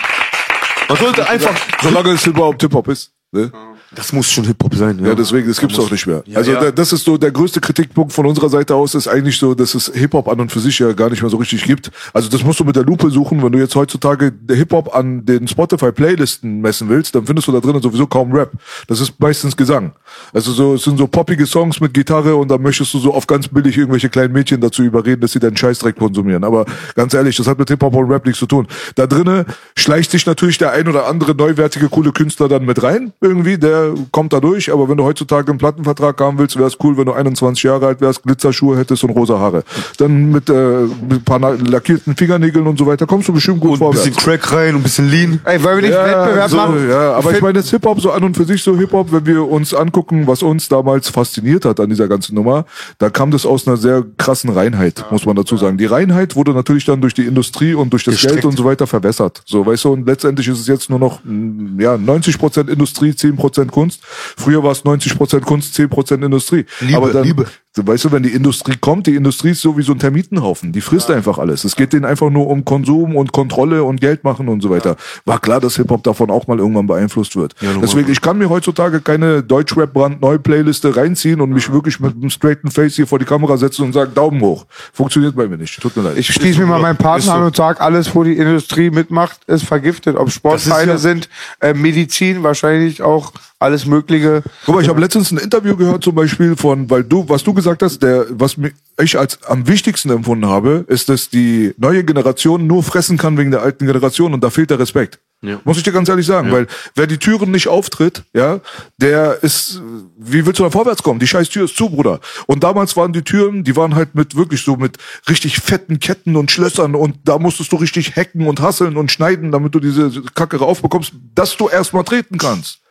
Man 0.88 0.98
sollte 0.98 1.28
einfach. 1.28 1.54
Solange 1.82 2.10
es 2.10 2.26
überhaupt 2.26 2.60
Hip-Hop 2.60 2.88
ist. 2.88 3.12
Ne? 3.30 3.52
Das 3.94 4.12
muss 4.12 4.30
schon 4.30 4.44
Hip-Hop 4.44 4.74
sein, 4.74 4.98
ja. 5.00 5.08
Ja, 5.08 5.14
deswegen, 5.14 5.46
das 5.46 5.60
gibt's 5.60 5.78
auch 5.78 5.90
nicht 5.90 6.06
mehr. 6.06 6.22
Ja, 6.26 6.38
also 6.38 6.52
ja. 6.52 6.60
da- 6.60 6.70
das 6.70 6.92
ist 6.94 7.04
so 7.04 7.18
der 7.18 7.30
größte 7.30 7.60
Kritikpunkt 7.60 8.12
von 8.12 8.24
unserer 8.24 8.48
Seite 8.48 8.74
aus, 8.74 8.94
ist 8.94 9.06
eigentlich 9.06 9.38
so, 9.38 9.54
dass 9.54 9.74
es 9.74 9.92
Hip-Hop 9.94 10.28
an 10.28 10.40
und 10.40 10.50
für 10.50 10.60
sich 10.60 10.78
ja 10.78 10.92
gar 10.92 11.10
nicht 11.10 11.20
mehr 11.20 11.30
so 11.30 11.36
richtig 11.36 11.64
gibt. 11.64 11.90
Also 12.14 12.30
das 12.30 12.42
musst 12.42 12.58
du 12.60 12.64
mit 12.64 12.74
der 12.74 12.84
Lupe 12.84 13.10
suchen, 13.10 13.42
wenn 13.42 13.52
du 13.52 13.58
jetzt 13.58 13.74
heutzutage 13.74 14.32
Hip-Hop 14.48 14.94
an 14.94 15.26
den 15.26 15.46
Spotify-Playlisten 15.46 16.60
messen 16.60 16.88
willst, 16.88 17.14
dann 17.14 17.26
findest 17.26 17.48
du 17.48 17.52
da 17.52 17.60
drinnen 17.60 17.82
sowieso 17.82 18.06
kaum 18.06 18.32
Rap. 18.32 18.52
Das 18.86 19.00
ist 19.00 19.18
meistens 19.20 19.56
Gesang. 19.56 19.92
Also 20.32 20.52
so, 20.52 20.74
es 20.74 20.84
sind 20.84 20.96
so 20.96 21.06
poppige 21.06 21.44
Songs 21.46 21.80
mit 21.80 21.92
Gitarre 21.92 22.34
und 22.36 22.48
dann 22.50 22.62
möchtest 22.62 22.94
du 22.94 22.98
so 22.98 23.12
auf 23.12 23.26
ganz 23.26 23.48
billig 23.48 23.76
irgendwelche 23.76 24.08
kleinen 24.08 24.32
Mädchen 24.32 24.60
dazu 24.60 24.82
überreden, 24.82 25.20
dass 25.20 25.32
sie 25.32 25.38
deinen 25.40 25.56
Scheißdreck 25.56 25.96
konsumieren. 25.96 26.44
Aber 26.44 26.64
ganz 26.94 27.12
ehrlich, 27.14 27.36
das 27.36 27.46
hat 27.46 27.58
mit 27.58 27.68
Hip-Hop 27.68 27.94
und 27.94 28.10
Rap 28.10 28.24
nichts 28.24 28.38
zu 28.38 28.46
tun. 28.46 28.66
Da 28.94 29.06
drinnen 29.06 29.44
schleicht 29.76 30.10
sich 30.10 30.24
natürlich 30.24 30.56
der 30.58 30.72
ein 30.72 30.88
oder 30.88 31.06
andere 31.06 31.34
neuwertige, 31.34 31.88
coole 31.88 32.12
Künstler 32.12 32.48
dann 32.48 32.64
mit 32.64 32.82
rein, 32.82 33.12
irgendwie, 33.20 33.58
der 33.58 33.81
kommt 34.10 34.32
da 34.32 34.40
durch, 34.40 34.72
aber 34.72 34.88
wenn 34.88 34.96
du 34.96 35.04
heutzutage 35.04 35.50
einen 35.50 35.58
Plattenvertrag 35.58 36.20
haben 36.20 36.38
willst, 36.38 36.56
wäre 36.56 36.68
es 36.68 36.76
cool, 36.82 36.96
wenn 36.96 37.06
du 37.06 37.12
21 37.12 37.62
Jahre 37.62 37.86
alt 37.86 38.00
wärst, 38.00 38.22
Glitzerschuhe 38.22 38.76
hättest 38.76 39.04
und 39.04 39.10
rosa 39.10 39.38
Haare. 39.38 39.64
Dann 39.98 40.30
mit, 40.30 40.48
äh, 40.48 40.82
mit 41.08 41.20
ein 41.20 41.24
paar 41.24 41.40
lackierten 41.56 42.16
Fingernägeln 42.16 42.66
und 42.66 42.78
so 42.78 42.86
weiter 42.86 43.06
kommst 43.06 43.28
du 43.28 43.32
bestimmt 43.32 43.60
gut 43.60 43.80
und 43.80 43.86
ein 43.86 43.92
bisschen 43.92 44.16
Crack 44.16 44.52
rein 44.52 44.74
und 44.74 44.80
ein 44.80 44.82
bisschen 44.84 45.10
Lean. 45.10 45.40
Ey, 45.44 45.62
wollen 45.62 45.82
wir 45.82 45.88
nicht 45.88 45.98
Wettbewerb 45.98 46.50
so, 46.50 46.56
machen? 46.56 46.88
ja, 46.88 47.12
aber 47.12 47.32
ich 47.32 47.40
meine, 47.40 47.54
das 47.54 47.70
Hip-Hop 47.70 48.00
so 48.00 48.10
an 48.10 48.24
und 48.24 48.36
für 48.36 48.44
sich 48.44 48.62
so 48.62 48.76
Hip-Hop, 48.76 49.12
wenn 49.12 49.26
wir 49.26 49.48
uns 49.48 49.74
angucken, 49.74 50.26
was 50.26 50.42
uns 50.42 50.68
damals 50.68 51.08
fasziniert 51.08 51.64
hat 51.64 51.80
an 51.80 51.88
dieser 51.88 52.08
ganzen 52.08 52.34
Nummer, 52.34 52.64
da 52.98 53.10
kam 53.10 53.30
das 53.30 53.46
aus 53.46 53.66
einer 53.66 53.76
sehr 53.76 54.04
krassen 54.18 54.50
Reinheit, 54.50 55.04
muss 55.10 55.26
man 55.26 55.36
dazu 55.36 55.56
sagen. 55.56 55.78
Die 55.78 55.86
Reinheit 55.86 56.36
wurde 56.36 56.52
natürlich 56.52 56.84
dann 56.84 57.00
durch 57.00 57.14
die 57.14 57.24
Industrie 57.24 57.74
und 57.74 57.92
durch 57.92 58.04
das 58.04 58.14
Gestreckt. 58.14 58.34
Geld 58.34 58.44
und 58.44 58.56
so 58.56 58.64
weiter 58.64 58.86
verwässert. 58.86 59.42
So, 59.46 59.64
weißt 59.64 59.84
du, 59.84 59.92
und 59.92 60.06
letztendlich 60.06 60.48
ist 60.48 60.60
es 60.60 60.66
jetzt 60.66 60.90
nur 60.90 60.98
noch, 60.98 61.20
mm, 61.24 61.80
ja, 61.80 61.96
90% 61.96 62.68
Industrie, 62.68 63.10
10% 63.10 63.70
Kunst. 63.72 64.00
Früher 64.04 64.62
war 64.62 64.70
es 64.70 64.84
90% 64.84 65.40
Kunst, 65.40 65.74
10% 65.74 66.24
Industrie. 66.24 66.66
Liebe, 66.80 66.96
aber 66.96 67.12
dann, 67.12 67.24
Liebe. 67.24 67.46
So, 67.74 67.86
weißt 67.86 68.04
du, 68.04 68.12
wenn 68.12 68.22
die 68.22 68.32
Industrie 68.32 68.76
kommt, 68.78 69.06
die 69.06 69.14
Industrie 69.14 69.50
ist 69.50 69.62
so 69.62 69.78
wie 69.78 69.82
so 69.82 69.92
ein 69.92 69.98
Termitenhaufen. 69.98 70.72
Die 70.72 70.82
frisst 70.82 71.10
einfach 71.10 71.38
alles. 71.38 71.64
Es 71.64 71.74
geht 71.74 71.94
denen 71.94 72.04
einfach 72.04 72.28
nur 72.28 72.48
um 72.48 72.66
Konsum 72.66 73.16
und 73.16 73.32
Kontrolle 73.32 73.82
und 73.82 73.98
Geld 73.98 74.24
machen 74.24 74.48
und 74.50 74.60
so 74.60 74.68
weiter. 74.68 74.96
War 75.24 75.40
klar, 75.40 75.58
dass 75.58 75.76
Hip-Hop 75.76 76.02
davon 76.02 76.30
auch 76.30 76.46
mal 76.46 76.58
irgendwann 76.58 76.86
beeinflusst 76.86 77.34
wird. 77.34 77.54
Deswegen, 77.80 78.10
ich 78.12 78.20
kann 78.20 78.36
mir 78.36 78.50
heutzutage 78.50 79.00
keine 79.00 79.42
Deutschrap-Brand-Neu-Playliste 79.42 80.94
reinziehen 80.94 81.40
und 81.40 81.48
mich 81.48 81.72
wirklich 81.72 81.98
mit 81.98 82.14
einem 82.14 82.28
straighten 82.28 82.70
Face 82.70 82.96
hier 82.96 83.06
vor 83.06 83.18
die 83.18 83.24
Kamera 83.24 83.56
setzen 83.56 83.86
und 83.86 83.94
sagen, 83.94 84.12
Daumen 84.14 84.42
hoch. 84.42 84.66
Funktioniert 84.92 85.34
bei 85.34 85.48
mir 85.48 85.56
nicht. 85.56 85.80
Tut 85.80 85.96
mir 85.96 86.02
leid. 86.02 86.18
Ich 86.18 86.26
schließe 86.26 86.60
mir 86.60 86.66
mal 86.66 86.78
meinen 86.78 86.98
Partner 86.98 87.34
an 87.36 87.42
und 87.44 87.56
sage, 87.56 87.80
alles, 87.80 88.14
wo 88.14 88.22
die 88.22 88.36
Industrie 88.36 88.90
mitmacht, 88.90 89.40
ist 89.46 89.64
vergiftet. 89.64 90.16
Ob 90.16 90.30
Sportvereine 90.30 90.92
ja- 90.92 90.98
sind, 90.98 91.30
äh, 91.60 91.72
Medizin, 91.72 92.42
wahrscheinlich 92.42 93.00
auch 93.00 93.32
alles 93.58 93.86
Mögliche. 93.86 94.42
Guck 94.66 94.74
mal, 94.74 94.82
ich 94.82 94.88
habe 94.88 95.00
letztens 95.00 95.30
ein 95.30 95.38
Interview 95.38 95.76
gehört, 95.76 96.02
zum 96.02 96.16
Beispiel 96.16 96.56
von, 96.56 96.90
weil 96.90 97.04
du, 97.04 97.24
was 97.28 97.42
du 97.44 97.52
gesagt 97.54 97.61
hast, 97.66 98.02
der, 98.02 98.26
was 98.30 98.56
mir 98.56 98.72
ich 99.00 99.18
als 99.18 99.42
am 99.44 99.66
wichtigsten 99.66 100.10
empfunden 100.10 100.46
habe, 100.46 100.84
ist, 100.88 101.08
dass 101.08 101.30
die 101.30 101.74
neue 101.78 102.04
Generation 102.04 102.66
nur 102.66 102.82
fressen 102.82 103.16
kann 103.16 103.38
wegen 103.38 103.50
der 103.50 103.62
alten 103.62 103.86
Generation 103.86 104.34
und 104.34 104.42
da 104.44 104.50
fehlt 104.50 104.70
der 104.70 104.78
Respekt. 104.78 105.18
Ja. 105.44 105.60
Muss 105.64 105.76
ich 105.76 105.82
dir 105.82 105.92
ganz 105.92 106.08
ehrlich 106.08 106.26
sagen, 106.26 106.52
weil 106.52 106.68
wer 106.94 107.08
die 107.08 107.18
Türen 107.18 107.50
nicht 107.50 107.66
auftritt, 107.66 108.22
ja, 108.32 108.60
der 108.98 109.42
ist, 109.42 109.82
wie 110.16 110.46
willst 110.46 110.60
du 110.60 110.62
da 110.62 110.70
vorwärts 110.70 111.02
kommen? 111.02 111.18
Die 111.18 111.26
scheiß 111.26 111.48
Tür 111.48 111.64
ist 111.64 111.76
zu, 111.76 111.90
Bruder. 111.90 112.20
Und 112.46 112.62
damals 112.62 112.96
waren 112.96 113.12
die 113.12 113.22
Türen, 113.22 113.64
die 113.64 113.74
waren 113.74 113.96
halt 113.96 114.14
mit 114.14 114.36
wirklich 114.36 114.62
so 114.62 114.76
mit 114.76 114.98
richtig 115.28 115.58
fetten 115.58 115.98
Ketten 115.98 116.36
und 116.36 116.52
Schlössern 116.52 116.94
und 116.94 117.16
da 117.24 117.38
musstest 117.38 117.72
du 117.72 117.76
richtig 117.76 118.14
hacken 118.14 118.46
und 118.46 118.60
hasseln 118.60 118.96
und 118.96 119.10
schneiden, 119.10 119.50
damit 119.50 119.74
du 119.74 119.80
diese 119.80 120.22
Kacke 120.34 120.58
raufbekommst, 120.58 121.12
dass 121.34 121.56
du 121.56 121.68
erstmal 121.68 122.04
treten 122.04 122.38
kannst. 122.38 122.81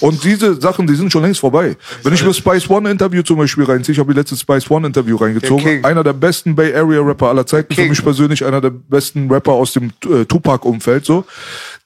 Und 0.00 0.24
diese 0.24 0.60
Sachen, 0.60 0.86
die 0.86 0.94
sind 0.94 1.12
schon 1.12 1.22
längst 1.22 1.40
vorbei. 1.40 1.76
Wenn 2.02 2.12
ich 2.14 2.24
mir 2.24 2.34
Spice 2.34 2.68
One 2.70 2.90
Interview 2.90 3.22
zum 3.22 3.36
Beispiel 3.38 3.64
reinziehe, 3.64 3.92
ich 3.92 3.98
habe 3.98 4.12
die 4.12 4.18
letzte 4.18 4.36
Spice 4.36 4.70
One 4.70 4.86
Interview 4.86 5.16
reingezogen. 5.16 5.84
Einer 5.84 6.04
der 6.04 6.12
besten 6.12 6.54
Bay 6.54 6.74
Area 6.74 7.00
Rapper 7.00 7.28
aller 7.28 7.46
Zeiten, 7.46 7.74
für 7.74 7.84
mich 7.86 8.02
persönlich 8.02 8.44
einer 8.44 8.60
der 8.60 8.70
besten 8.70 9.30
Rapper 9.30 9.52
aus 9.52 9.72
dem 9.72 9.92
äh, 10.04 10.24
Tupac-Umfeld, 10.24 11.04
so. 11.04 11.24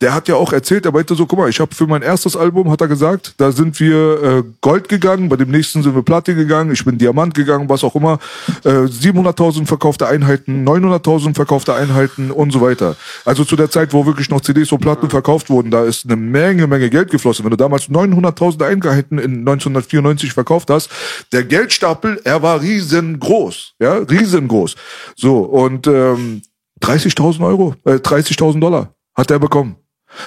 Der 0.00 0.14
hat 0.14 0.28
ja 0.28 0.34
auch 0.34 0.52
erzählt, 0.52 0.84
er 0.86 0.92
meinte 0.92 1.14
so, 1.14 1.26
guck 1.26 1.38
mal, 1.38 1.48
ich 1.48 1.60
habe 1.60 1.74
für 1.74 1.86
mein 1.86 2.02
erstes 2.02 2.36
Album, 2.36 2.70
hat 2.70 2.80
er 2.80 2.88
gesagt, 2.88 3.34
da 3.38 3.52
sind 3.52 3.78
wir 3.80 4.22
äh, 4.22 4.42
Gold 4.60 4.88
gegangen, 4.88 5.28
bei 5.28 5.36
dem 5.36 5.50
nächsten 5.50 5.82
sind 5.82 5.94
wir 5.94 6.02
Platin 6.02 6.36
gegangen, 6.36 6.72
ich 6.72 6.84
bin 6.84 6.98
Diamant 6.98 7.34
gegangen, 7.34 7.68
was 7.68 7.84
auch 7.84 7.94
immer. 7.94 8.18
Äh, 8.64 8.68
700.000 8.68 9.66
verkaufte 9.66 10.06
Einheiten, 10.06 10.66
900.000 10.66 11.34
verkaufte 11.34 11.74
Einheiten 11.74 12.30
und 12.30 12.52
so 12.52 12.60
weiter. 12.60 12.96
Also 13.24 13.44
zu 13.44 13.56
der 13.56 13.70
Zeit, 13.70 13.92
wo 13.92 14.06
wirklich 14.06 14.30
noch 14.30 14.40
CDs 14.40 14.72
und 14.72 14.80
Platten 14.80 15.10
verkauft 15.10 15.50
wurden, 15.50 15.70
da 15.70 15.84
ist 15.84 16.04
eine 16.04 16.16
Menge, 16.16 16.66
Menge 16.66 16.90
Geld 16.90 17.10
geflossen. 17.10 17.44
Wenn 17.44 17.50
du 17.50 17.56
damals 17.56 17.88
900.000 17.88 18.64
Einheiten 18.64 19.18
in 19.18 19.40
1994 19.40 20.32
verkauft 20.32 20.70
hast, 20.70 20.90
der 21.32 21.44
Geldstapel, 21.44 22.20
er 22.24 22.42
war 22.42 22.60
riesengroß, 22.60 23.74
ja, 23.80 23.94
riesengroß. 23.94 24.74
So, 25.16 25.38
und 25.38 25.86
ähm, 25.86 26.42
30.000 26.82 27.46
Euro, 27.46 27.74
äh, 27.84 27.94
30.000 27.94 28.60
Dollar 28.60 28.94
hat 29.14 29.30
er 29.30 29.38
bekommen. 29.38 29.76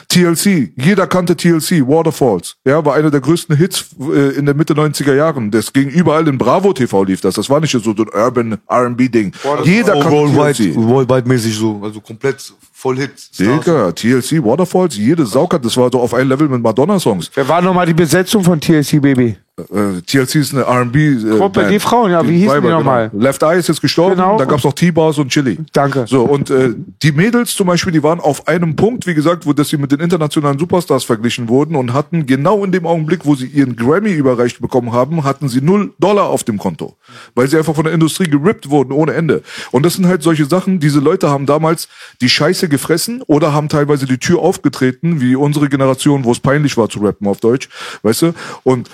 TLC, 0.09 0.71
jeder 0.75 1.07
kannte 1.07 1.35
TLC, 1.35 1.87
Waterfalls, 1.87 2.55
ja, 2.65 2.83
war 2.85 2.95
einer 2.95 3.11
der 3.11 3.21
größten 3.21 3.55
Hits 3.55 3.87
äh, 3.99 4.35
in 4.37 4.45
der 4.45 4.55
Mitte 4.55 4.73
90er 4.73 5.13
Jahren. 5.15 5.51
Das 5.51 5.71
ging 5.73 5.89
überall 5.89 6.27
in 6.27 6.37
Bravo 6.37 6.73
TV 6.73 7.03
lief 7.03 7.21
das. 7.21 7.35
Das 7.35 7.49
war 7.49 7.59
nicht 7.59 7.71
so 7.71 7.79
so 7.79 7.91
ein 7.91 8.09
Urban 8.13 8.57
R&B 8.69 9.09
Ding. 9.09 9.33
Jeder 9.63 9.95
Oh, 9.95 9.99
kannte 10.01 10.17
worldwide, 10.17 10.53
TLC. 10.73 10.75
worldwide 10.75 11.27
mäßig 11.27 11.55
so, 11.55 11.79
also 11.83 11.99
komplett 12.01 12.53
voll 12.73 12.97
Hit. 12.97 13.11
Digga, 13.39 13.91
TLC, 13.91 14.43
Waterfalls, 14.43 14.95
jede 14.97 15.25
Sau 15.25 15.47
kannte, 15.47 15.67
das 15.67 15.77
war 15.77 15.89
so 15.91 15.99
auf 15.99 16.13
ein 16.13 16.27
Level 16.27 16.47
mit 16.49 16.61
Madonna-Songs. 16.61 17.31
Wer 17.33 17.47
war 17.47 17.61
nochmal 17.61 17.85
die 17.85 17.93
Besetzung 17.93 18.43
von 18.43 18.59
TLC 18.59 19.01
Baby? 19.01 19.37
Äh, 19.59 20.01
TLC 20.05 20.35
ist 20.35 20.53
eine 20.53 20.65
R&B 20.65 21.13
äh, 21.13 21.37
Gruppe, 21.39 21.65
die 21.67 21.79
Frauen, 21.79 22.11
ja, 22.11 22.23
wie 22.27 22.37
hießen 22.41 22.61
die 22.61 22.67
nochmal? 22.67 23.09
Genau. 23.09 23.23
Left 23.23 23.41
Eye 23.41 23.57
ist 23.57 23.67
jetzt 23.67 23.81
gestorben, 23.81 24.15
Genau. 24.15 24.37
da 24.37 24.45
gab's 24.45 24.63
noch 24.63 24.73
T-Bars 24.73 25.17
und 25.17 25.29
Chili. 25.29 25.57
Danke. 25.73 26.05
So, 26.07 26.25
und 26.25 26.51
äh, 26.51 26.75
die 27.01 27.11
Mädels 27.11 27.55
zum 27.55 27.65
Beispiel, 27.65 27.91
die 27.91 28.03
waren 28.03 28.19
auf 28.19 28.47
einem 28.47 28.75
Punkt, 28.75 29.07
wie 29.07 29.15
gesagt, 29.15 29.47
wo 29.47 29.53
dass 29.53 29.69
sie 29.69 29.77
mit 29.77 29.91
den 29.91 29.99
internationalen 29.99 30.59
Superstars 30.59 31.05
verglichen 31.05 31.49
wurden 31.49 31.75
und 31.75 31.93
hatten 31.93 32.27
genau 32.27 32.63
in 32.63 32.71
dem 32.71 32.85
Augenblick, 32.85 33.25
wo 33.25 33.33
sie 33.33 33.47
ihren 33.47 33.75
Grammy 33.75 34.11
überreicht 34.11 34.61
bekommen 34.61 34.91
haben, 34.93 35.23
hatten 35.23 35.49
sie 35.49 35.61
null 35.61 35.91
Dollar 35.99 36.25
auf 36.27 36.43
dem 36.43 36.59
Konto. 36.59 36.95
Weil 37.33 37.47
sie 37.47 37.57
einfach 37.57 37.73
von 37.73 37.85
der 37.85 37.93
Industrie 37.93 38.29
gerippt 38.29 38.69
wurden 38.69 38.91
ohne 38.91 39.13
Ende. 39.13 39.41
Und 39.71 39.87
das 39.87 39.95
sind 39.95 40.05
halt 40.05 40.21
solche 40.21 40.45
Sachen, 40.45 40.79
diese 40.79 40.99
Leute 40.99 41.31
haben 41.31 41.47
damals 41.47 41.87
die 42.21 42.29
Scheiße 42.29 42.69
gefressen 42.69 43.23
oder 43.25 43.53
haben 43.53 43.69
teilweise 43.69 44.05
die 44.05 44.19
Tür 44.19 44.37
aufgetreten, 44.37 45.19
wie 45.19 45.35
unsere 45.35 45.67
Generation, 45.67 46.25
wo 46.25 46.31
es 46.31 46.39
peinlich 46.39 46.77
war 46.77 46.89
zu 46.89 46.99
rappen 46.99 47.25
auf 47.27 47.39
Deutsch, 47.39 47.69
weißt 48.03 48.21
du? 48.21 48.33
Und 48.61 48.87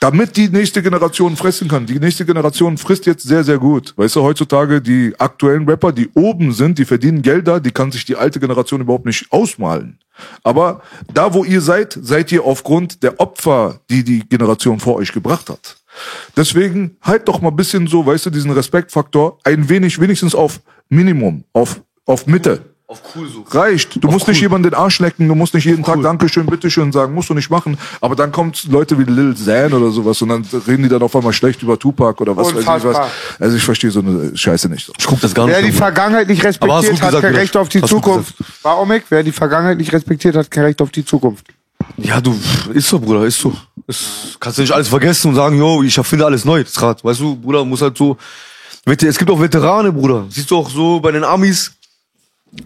damit 0.00 0.36
die 0.36 0.48
nächste 0.48 0.82
Generation 0.82 1.36
fressen 1.36 1.68
kann. 1.68 1.86
Die 1.86 1.98
nächste 1.98 2.26
Generation 2.26 2.76
frisst 2.76 3.06
jetzt 3.06 3.26
sehr, 3.26 3.44
sehr 3.44 3.58
gut. 3.58 3.94
Weißt 3.96 4.16
du, 4.16 4.22
heutzutage 4.22 4.82
die 4.82 5.14
aktuellen 5.18 5.68
Rapper, 5.68 5.92
die 5.92 6.08
oben 6.14 6.52
sind, 6.52 6.78
die 6.78 6.84
verdienen 6.84 7.22
Gelder, 7.22 7.60
die 7.60 7.70
kann 7.70 7.92
sich 7.92 8.04
die 8.04 8.16
alte 8.16 8.38
Generation 8.38 8.82
überhaupt 8.82 9.06
nicht 9.06 9.32
ausmalen. 9.32 9.98
Aber 10.42 10.82
da, 11.12 11.34
wo 11.34 11.44
ihr 11.44 11.60
seid, 11.60 11.98
seid 12.00 12.30
ihr 12.32 12.44
aufgrund 12.44 13.02
der 13.02 13.20
Opfer, 13.20 13.80
die 13.90 14.04
die 14.04 14.20
Generation 14.28 14.80
vor 14.80 14.96
euch 14.96 15.12
gebracht 15.12 15.50
hat. 15.50 15.76
Deswegen 16.36 16.96
halt 17.00 17.26
doch 17.28 17.40
mal 17.40 17.48
ein 17.48 17.56
bisschen 17.56 17.86
so, 17.86 18.04
weißt 18.04 18.26
du, 18.26 18.30
diesen 18.30 18.50
Respektfaktor 18.50 19.38
ein 19.44 19.68
wenig, 19.68 19.98
wenigstens 19.98 20.34
auf 20.34 20.60
Minimum, 20.88 21.44
auf, 21.52 21.80
auf 22.04 22.26
Mitte. 22.26 22.75
Auf 22.88 23.02
cool 23.16 23.28
so. 23.28 23.44
Reicht. 23.50 24.00
Du 24.00 24.08
musst 24.08 24.28
nicht 24.28 24.40
jemanden 24.40 24.70
den 24.70 24.74
Arsch 24.74 25.00
lecken, 25.00 25.26
du 25.26 25.34
musst 25.34 25.54
nicht 25.54 25.64
jeden 25.64 25.82
Tag 25.82 26.00
Dankeschön, 26.02 26.46
bitteschön 26.46 26.92
sagen, 26.92 27.14
musst 27.14 27.28
du 27.28 27.34
nicht 27.34 27.50
machen. 27.50 27.76
Aber 28.00 28.14
dann 28.14 28.30
kommt 28.30 28.62
Leute 28.70 28.96
wie 28.96 29.02
Lil 29.02 29.34
Zan 29.36 29.72
oder 29.72 29.90
sowas 29.90 30.22
und 30.22 30.28
dann 30.28 30.46
reden 30.68 30.84
die 30.84 30.88
dann 30.88 31.02
auf 31.02 31.16
einmal 31.16 31.32
schlecht 31.32 31.60
über 31.64 31.76
Tupac 31.76 32.20
oder 32.22 32.36
was 32.36 32.54
weiß 32.54 32.60
ich 32.60 32.66
was. 32.66 32.84
Unfassbar. 32.84 33.10
Also 33.40 33.56
ich 33.56 33.64
verstehe 33.64 33.90
so 33.90 33.98
eine 33.98 34.36
Scheiße 34.36 34.68
nicht. 34.68 34.92
Ich 34.96 35.04
guck 35.04 35.20
das 35.20 35.34
gar 35.34 35.48
Wer 35.48 35.56
nicht. 35.62 35.72
die 35.72 35.72
an. 35.72 35.78
Vergangenheit 35.78 36.28
nicht 36.28 36.44
respektiert, 36.44 36.92
hat 37.02 37.08
gesagt, 37.08 37.22
kein. 37.22 37.34
Recht 37.34 37.56
auf 37.56 37.68
die 37.68 37.82
Zukunft. 37.82 38.34
War 38.62 38.80
Omek? 38.80 39.06
Wer 39.08 39.24
die 39.24 39.32
Vergangenheit 39.32 39.78
nicht 39.78 39.92
respektiert, 39.92 40.36
hat 40.36 40.48
kein 40.48 40.64
Recht 40.64 40.80
auf 40.80 40.90
die 40.90 41.04
Zukunft. 41.04 41.44
Ja, 41.96 42.20
du, 42.20 42.38
ist 42.72 42.88
so, 42.88 43.00
Bruder, 43.00 43.24
ist 43.24 43.40
so. 43.40 43.52
Ist, 43.88 44.36
kannst 44.38 44.58
du 44.58 44.62
nicht 44.62 44.72
alles 44.72 44.86
vergessen 44.86 45.30
und 45.30 45.34
sagen, 45.34 45.58
yo, 45.58 45.82
ich 45.82 45.98
erfinde 45.98 46.24
alles 46.24 46.44
neu, 46.44 46.62
das 46.62 46.80
Rad. 46.80 47.02
Weißt 47.02 47.18
du, 47.18 47.34
Bruder, 47.34 47.64
muss 47.64 47.82
halt 47.82 47.98
so, 47.98 48.16
es 48.84 49.18
gibt 49.18 49.30
auch 49.30 49.40
Veterane, 49.40 49.92
Bruder. 49.92 50.26
Siehst 50.28 50.50
du 50.52 50.56
auch 50.56 50.70
so 50.70 51.00
bei 51.00 51.10
den 51.10 51.24
Amis, 51.24 51.72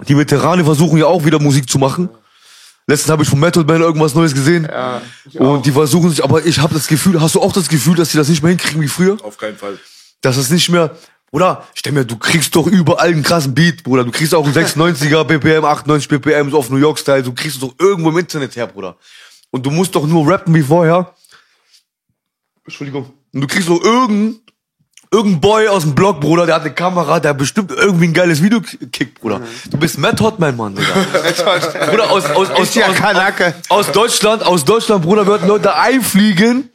die 0.09 0.17
Veterane 0.17 0.65
versuchen 0.65 0.99
ja 0.99 1.07
auch 1.07 1.25
wieder 1.25 1.39
Musik 1.41 1.69
zu 1.69 1.79
machen. 1.79 2.09
Letztens 2.87 3.11
habe 3.11 3.23
ich 3.23 3.29
von 3.29 3.39
Metal 3.39 3.65
Band 3.65 3.83
irgendwas 3.83 4.15
Neues 4.15 4.35
gesehen. 4.35 4.67
Ja, 4.69 5.01
und 5.39 5.65
die 5.65 5.71
versuchen 5.73 6.11
sich, 6.11 6.25
aber 6.25 6.45
ich 6.45 6.59
habe 6.59 6.75
das 6.75 6.89
Gefühl, 6.89 7.21
hast 7.21 7.35
du 7.37 7.41
auch 7.41 7.53
das 7.53 7.69
Gefühl, 7.69 7.95
dass 7.95 8.11
sie 8.11 8.19
das 8.19 8.29
nicht 8.29 8.43
mehr 8.43 8.51
hinkriegen 8.51 8.81
wie 8.83 8.89
früher? 8.89 9.17
Auf 9.23 9.39
keinen 9.39 9.57
Fall. 9.57 9.79
dass 10.23 10.37
es 10.37 10.51
nicht 10.51 10.69
mehr, 10.71 10.97
Bruder, 11.31 11.65
stell 11.75 11.93
mir, 11.93 12.05
du 12.05 12.17
kriegst 12.17 12.57
doch 12.57 12.67
überall 12.67 13.09
einen 13.11 13.23
krassen 13.23 13.55
Beat, 13.55 13.85
Bruder. 13.85 14.03
Du 14.05 14.11
kriegst 14.11 14.35
auch 14.35 14.45
einen 14.45 14.55
96er 14.55 15.23
BPM, 15.39 15.65
98 15.65 16.09
BPM, 16.09 16.51
so 16.51 16.59
auf 16.59 16.71
New 16.71 16.79
York 16.79 16.99
Style. 16.99 17.23
Du 17.23 17.33
kriegst 17.33 17.57
es 17.57 17.61
doch 17.61 17.75
irgendwo 17.79 18.11
im 18.11 18.19
Internet 18.19 18.57
her, 18.57 18.67
Bruder. 18.67 18.97
Und 19.51 19.65
du 19.65 19.71
musst 19.71 19.95
doch 19.95 20.07
nur 20.07 20.29
rappen 20.29 20.53
wie 20.55 20.62
vorher. 20.62 21.15
Entschuldigung. 22.65 23.12
Und 23.33 23.41
du 23.41 23.47
kriegst 23.47 23.69
doch 23.69 23.83
irgendeinen, 23.83 24.41
irgendein 25.12 25.41
Boy 25.41 25.66
aus 25.66 25.82
dem 25.82 25.95
Blog, 25.95 26.20
Bruder, 26.20 26.47
der 26.47 26.55
hat 26.55 26.62
eine 26.62 26.73
Kamera, 26.73 27.19
der 27.19 27.35
bestimmt 27.35 27.73
irgendwie 27.73 28.05
ein 28.07 28.12
geiles 28.12 28.43
Video 28.43 28.61
kickt, 28.93 29.20
Bruder. 29.20 29.41
Du 29.69 29.77
bist 29.77 29.99
Matt 29.99 30.20
Hotman, 30.20 30.57
Mann, 30.57 30.77
Digga. 30.77 30.89
Bruder, 31.91 32.11
aus, 32.11 32.24
aus, 32.27 32.51
aus, 32.51 32.74
ja 32.77 32.87
aus, 32.87 33.01
aus, 33.01 33.55
aus 33.69 33.93
Deutschland, 33.93 34.47
aus 34.47 34.65
Deutschland, 34.65 35.03
Bruder, 35.03 35.27
würden 35.27 35.49
Leute 35.49 35.74
einfliegen, 35.74 36.70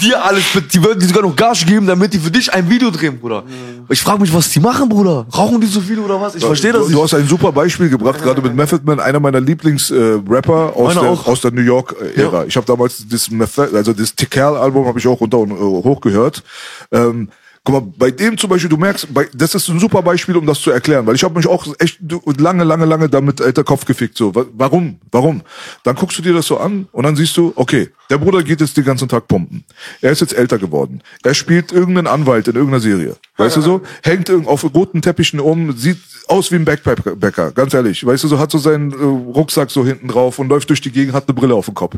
dir 0.00 0.24
alles, 0.24 0.44
die 0.72 0.84
würden 0.84 1.00
dir 1.00 1.06
sogar 1.06 1.24
noch 1.24 1.34
Gas 1.34 1.66
geben, 1.66 1.88
damit 1.88 2.12
die 2.12 2.20
für 2.20 2.30
dich 2.30 2.52
ein 2.52 2.70
Video 2.70 2.92
drehen, 2.92 3.18
Bruder. 3.18 3.42
Ich 3.88 4.00
frage 4.00 4.20
mich, 4.20 4.32
was 4.32 4.50
die 4.50 4.60
machen, 4.60 4.88
Bruder. 4.88 5.26
Rauchen 5.36 5.60
die 5.60 5.66
so 5.66 5.80
viel 5.80 5.98
oder 5.98 6.20
was? 6.20 6.36
Ich 6.36 6.44
verstehe 6.44 6.72
das 6.72 6.82
du, 6.82 6.86
nicht. 6.86 6.96
du 6.96 7.02
hast 7.02 7.14
ein 7.14 7.26
super 7.26 7.50
Beispiel 7.50 7.88
gebracht, 7.88 8.22
gerade 8.22 8.40
mit 8.40 8.54
Method 8.54 8.82
Man, 8.84 9.00
einer 9.00 9.18
meiner 9.18 9.40
Lieblings-Rapper 9.40 10.76
aus, 10.76 10.94
Meiner 10.94 11.10
der, 11.10 11.26
aus 11.26 11.40
der 11.40 11.50
New 11.50 11.60
York-Ära. 11.60 12.42
Ja. 12.42 12.44
Ich 12.44 12.56
habe 12.56 12.66
damals 12.66 13.04
das 13.10 13.32
Method, 13.32 13.76
also 13.76 13.92
das 13.92 14.14
Tical-Album 14.14 14.86
habe 14.86 15.00
ich 15.00 15.08
auch 15.08 15.20
runter 15.20 15.38
und 15.38 15.50
äh, 15.50 15.54
hoch 15.54 16.00
gehört. 16.00 16.44
Ähm, 16.92 17.30
Guck 17.66 17.74
mal, 17.74 17.92
bei 17.96 18.10
dem 18.10 18.36
zum 18.36 18.50
Beispiel, 18.50 18.68
du 18.68 18.76
merkst, 18.76 19.12
bei, 19.14 19.26
das 19.32 19.54
ist 19.54 19.68
ein 19.70 19.80
super 19.80 20.02
Beispiel, 20.02 20.36
um 20.36 20.44
das 20.44 20.60
zu 20.60 20.70
erklären, 20.70 21.06
weil 21.06 21.14
ich 21.14 21.24
habe 21.24 21.34
mich 21.34 21.46
auch 21.46 21.66
echt 21.78 21.98
lange, 22.38 22.62
lange, 22.62 22.84
lange 22.84 23.08
damit 23.08 23.40
alter 23.40 23.64
Kopf 23.64 23.86
gefickt. 23.86 24.18
So, 24.18 24.34
Wa- 24.34 24.44
warum? 24.52 24.98
Warum? 25.10 25.40
Dann 25.82 25.96
guckst 25.96 26.18
du 26.18 26.22
dir 26.22 26.34
das 26.34 26.46
so 26.46 26.58
an 26.58 26.88
und 26.92 27.04
dann 27.04 27.16
siehst 27.16 27.34
du, 27.38 27.54
okay, 27.56 27.88
der 28.10 28.18
Bruder 28.18 28.42
geht 28.42 28.60
jetzt 28.60 28.76
den 28.76 28.84
ganzen 28.84 29.08
Tag 29.08 29.28
pumpen. 29.28 29.64
Er 30.02 30.12
ist 30.12 30.20
jetzt 30.20 30.34
älter 30.36 30.58
geworden. 30.58 31.00
Er 31.22 31.32
spielt 31.32 31.72
irgendeinen 31.72 32.06
Anwalt 32.06 32.48
in 32.48 32.54
irgendeiner 32.54 32.80
Serie. 32.80 33.16
Weißt 33.38 33.56
du 33.56 33.62
so? 33.62 33.80
Hängt 34.02 34.30
auf 34.30 34.62
roten 34.74 35.00
Teppichen 35.00 35.40
um, 35.40 35.74
sieht 35.74 35.96
aus 36.28 36.50
wie 36.52 36.56
ein 36.56 36.66
Backpacker, 36.66 37.50
ganz 37.52 37.72
ehrlich. 37.72 38.04
Weißt 38.04 38.24
du 38.24 38.28
so, 38.28 38.38
hat 38.38 38.50
so 38.50 38.58
seinen 38.58 38.92
äh, 38.92 38.96
Rucksack 39.34 39.70
so 39.70 39.86
hinten 39.86 40.08
drauf 40.08 40.38
und 40.38 40.48
läuft 40.48 40.68
durch 40.68 40.82
die 40.82 40.92
Gegend, 40.92 41.14
hat 41.14 41.28
eine 41.28 41.34
Brille 41.34 41.54
auf 41.54 41.64
dem 41.64 41.74
Kopf 41.74 41.94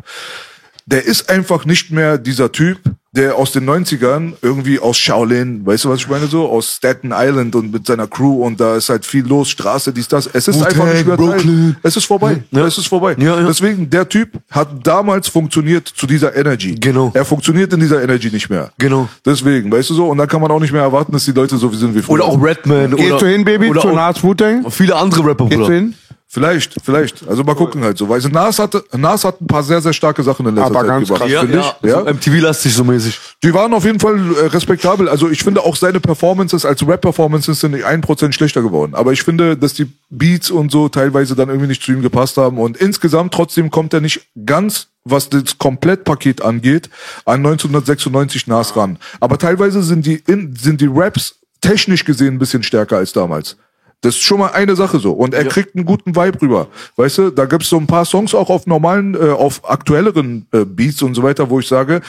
der 0.86 1.04
ist 1.04 1.28
einfach 1.28 1.64
nicht 1.64 1.90
mehr 1.90 2.16
dieser 2.16 2.52
Typ, 2.52 2.78
der 3.12 3.36
aus 3.36 3.50
den 3.52 3.68
90ern 3.68 4.34
irgendwie 4.42 4.78
aus 4.78 4.98
Shaolin, 4.98 5.64
weißt 5.64 5.84
du, 5.84 5.88
was 5.88 6.00
ich 6.00 6.08
meine, 6.08 6.26
so, 6.26 6.48
aus 6.48 6.76
Staten 6.76 7.12
Island 7.12 7.54
und 7.56 7.72
mit 7.72 7.86
seiner 7.86 8.06
Crew 8.06 8.44
und 8.44 8.60
da 8.60 8.76
ist 8.76 8.90
halt 8.90 9.06
viel 9.06 9.26
los, 9.26 9.48
Straße, 9.48 9.92
dies, 9.92 10.06
das. 10.06 10.26
Es 10.26 10.48
ist 10.48 10.62
einfach 10.62 10.84
nicht 10.92 11.06
mehr 11.06 11.16
Teil. 11.16 11.26
Brooklyn. 11.26 11.76
Es 11.82 11.96
ist 11.96 12.04
vorbei. 12.04 12.42
Es 12.52 12.78
ist 12.78 12.86
vorbei. 12.86 13.16
Ja, 13.18 13.40
ja. 13.40 13.46
Deswegen, 13.46 13.88
der 13.88 14.08
Typ 14.08 14.38
hat 14.50 14.68
damals 14.86 15.28
funktioniert 15.28 15.88
zu 15.88 16.06
dieser 16.06 16.36
Energy. 16.36 16.74
Genau. 16.74 17.10
Er 17.14 17.24
funktioniert 17.24 17.72
in 17.72 17.80
dieser 17.80 18.02
Energy 18.02 18.30
nicht 18.30 18.50
mehr. 18.50 18.70
Genau. 18.78 19.08
Deswegen, 19.24 19.72
weißt 19.72 19.90
du 19.90 19.94
so, 19.94 20.08
und 20.08 20.18
dann 20.18 20.28
kann 20.28 20.42
man 20.42 20.50
auch 20.50 20.60
nicht 20.60 20.72
mehr 20.72 20.82
erwarten, 20.82 21.12
dass 21.12 21.24
die 21.24 21.32
Leute 21.32 21.56
so 21.56 21.72
wie 21.72 21.76
sind 21.76 21.94
wie 21.94 22.02
früher. 22.02 22.16
Oder 22.16 22.24
auch 22.26 22.42
Redman. 22.42 22.94
Gehst 22.96 23.12
oder, 23.12 23.20
du 23.20 23.26
hin, 23.26 23.44
Baby, 23.44 23.70
oder 23.70 23.80
zu 23.80 23.88
auch 23.88 23.94
Nas 23.94 24.22
Wu-Tang? 24.22 24.70
Viele 24.70 24.94
andere 24.94 25.24
Rapper, 25.26 25.46
Gehst 25.46 25.58
Bruder. 25.58 25.70
du 25.70 25.74
hin? 25.74 25.94
Vielleicht, 26.36 26.74
vielleicht. 26.84 27.26
Also 27.26 27.44
mal 27.44 27.54
gucken 27.54 27.82
halt 27.82 27.96
so. 27.96 28.10
Weil 28.10 28.20
Nas 28.20 28.58
hatte, 28.58 28.84
Nas 28.94 29.24
hat 29.24 29.40
ein 29.40 29.46
paar 29.46 29.62
sehr, 29.62 29.80
sehr 29.80 29.94
starke 29.94 30.22
Sachen 30.22 30.44
in 30.44 30.54
letzter 30.54 30.66
Aber 30.66 30.80
Zeit 30.80 30.88
ganz 30.88 31.08
gebracht, 31.08 31.22
krass. 31.22 31.32
Ja, 31.32 31.40
finde 31.40 31.56
ja, 31.56 31.76
ich. 31.82 31.88
ja. 31.88 32.00
So 32.00 32.12
MTV-lastig 32.12 32.74
so 32.74 32.84
mäßig. 32.84 33.18
Die 33.42 33.54
waren 33.54 33.72
auf 33.72 33.86
jeden 33.86 34.00
Fall 34.00 34.18
äh, 34.18 34.46
respektabel. 34.48 35.08
Also 35.08 35.30
ich 35.30 35.42
finde 35.42 35.62
auch 35.62 35.76
seine 35.76 35.98
Performances 35.98 36.66
als 36.66 36.86
Rap-Performances 36.86 37.58
sind 37.58 37.70
nicht 37.70 37.86
ein 37.86 38.02
Prozent 38.02 38.34
schlechter 38.34 38.60
geworden. 38.60 38.94
Aber 38.94 39.14
ich 39.14 39.22
finde, 39.22 39.56
dass 39.56 39.72
die 39.72 39.90
Beats 40.10 40.50
und 40.50 40.70
so 40.70 40.90
teilweise 40.90 41.34
dann 41.34 41.48
irgendwie 41.48 41.68
nicht 41.68 41.82
zu 41.82 41.92
ihm 41.92 42.02
gepasst 42.02 42.36
haben. 42.36 42.58
Und 42.58 42.76
insgesamt 42.76 43.32
trotzdem 43.32 43.70
kommt 43.70 43.94
er 43.94 44.02
nicht 44.02 44.28
ganz, 44.44 44.88
was 45.04 45.30
das 45.30 45.56
Komplettpaket 45.56 46.42
angeht, 46.42 46.90
an 47.24 47.36
1996 47.46 48.46
Nas 48.46 48.76
ran. 48.76 48.98
Aber 49.20 49.38
teilweise 49.38 49.82
sind 49.82 50.04
die, 50.04 50.16
in, 50.26 50.54
sind 50.54 50.82
die 50.82 50.90
Raps 50.92 51.36
technisch 51.62 52.04
gesehen 52.04 52.34
ein 52.34 52.38
bisschen 52.38 52.62
stärker 52.62 52.98
als 52.98 53.14
damals. 53.14 53.56
Das 54.02 54.14
ist 54.14 54.23
schon 54.23 54.39
mal 54.39 54.52
eine 54.52 54.77
Sache 54.77 54.98
so. 54.98 55.12
Und 55.12 55.35
er 55.35 55.44
kriegt 55.47 55.74
einen 55.74 55.85
guten 55.85 56.14
Vibe 56.14 56.43
rüber. 56.43 56.68
Weißt 56.97 57.18
du, 57.18 57.31
da 57.31 57.47
gibt's 57.47 57.68
so 57.68 57.77
ein 57.77 57.86
paar 57.86 58.05
Songs 58.05 58.35
auch 58.35 58.51
auf 58.51 58.66
normalen, 58.66 59.14
äh, 59.14 59.31
auf 59.31 59.68
aktuelleren 59.68 60.47
äh, 60.52 60.64
Beats 60.64 61.02
und 61.02 61.14
so 61.14 61.23
weiter, 61.23 61.51
wo 61.51 61.60
ich 61.60 61.66
sage, 61.66 62.02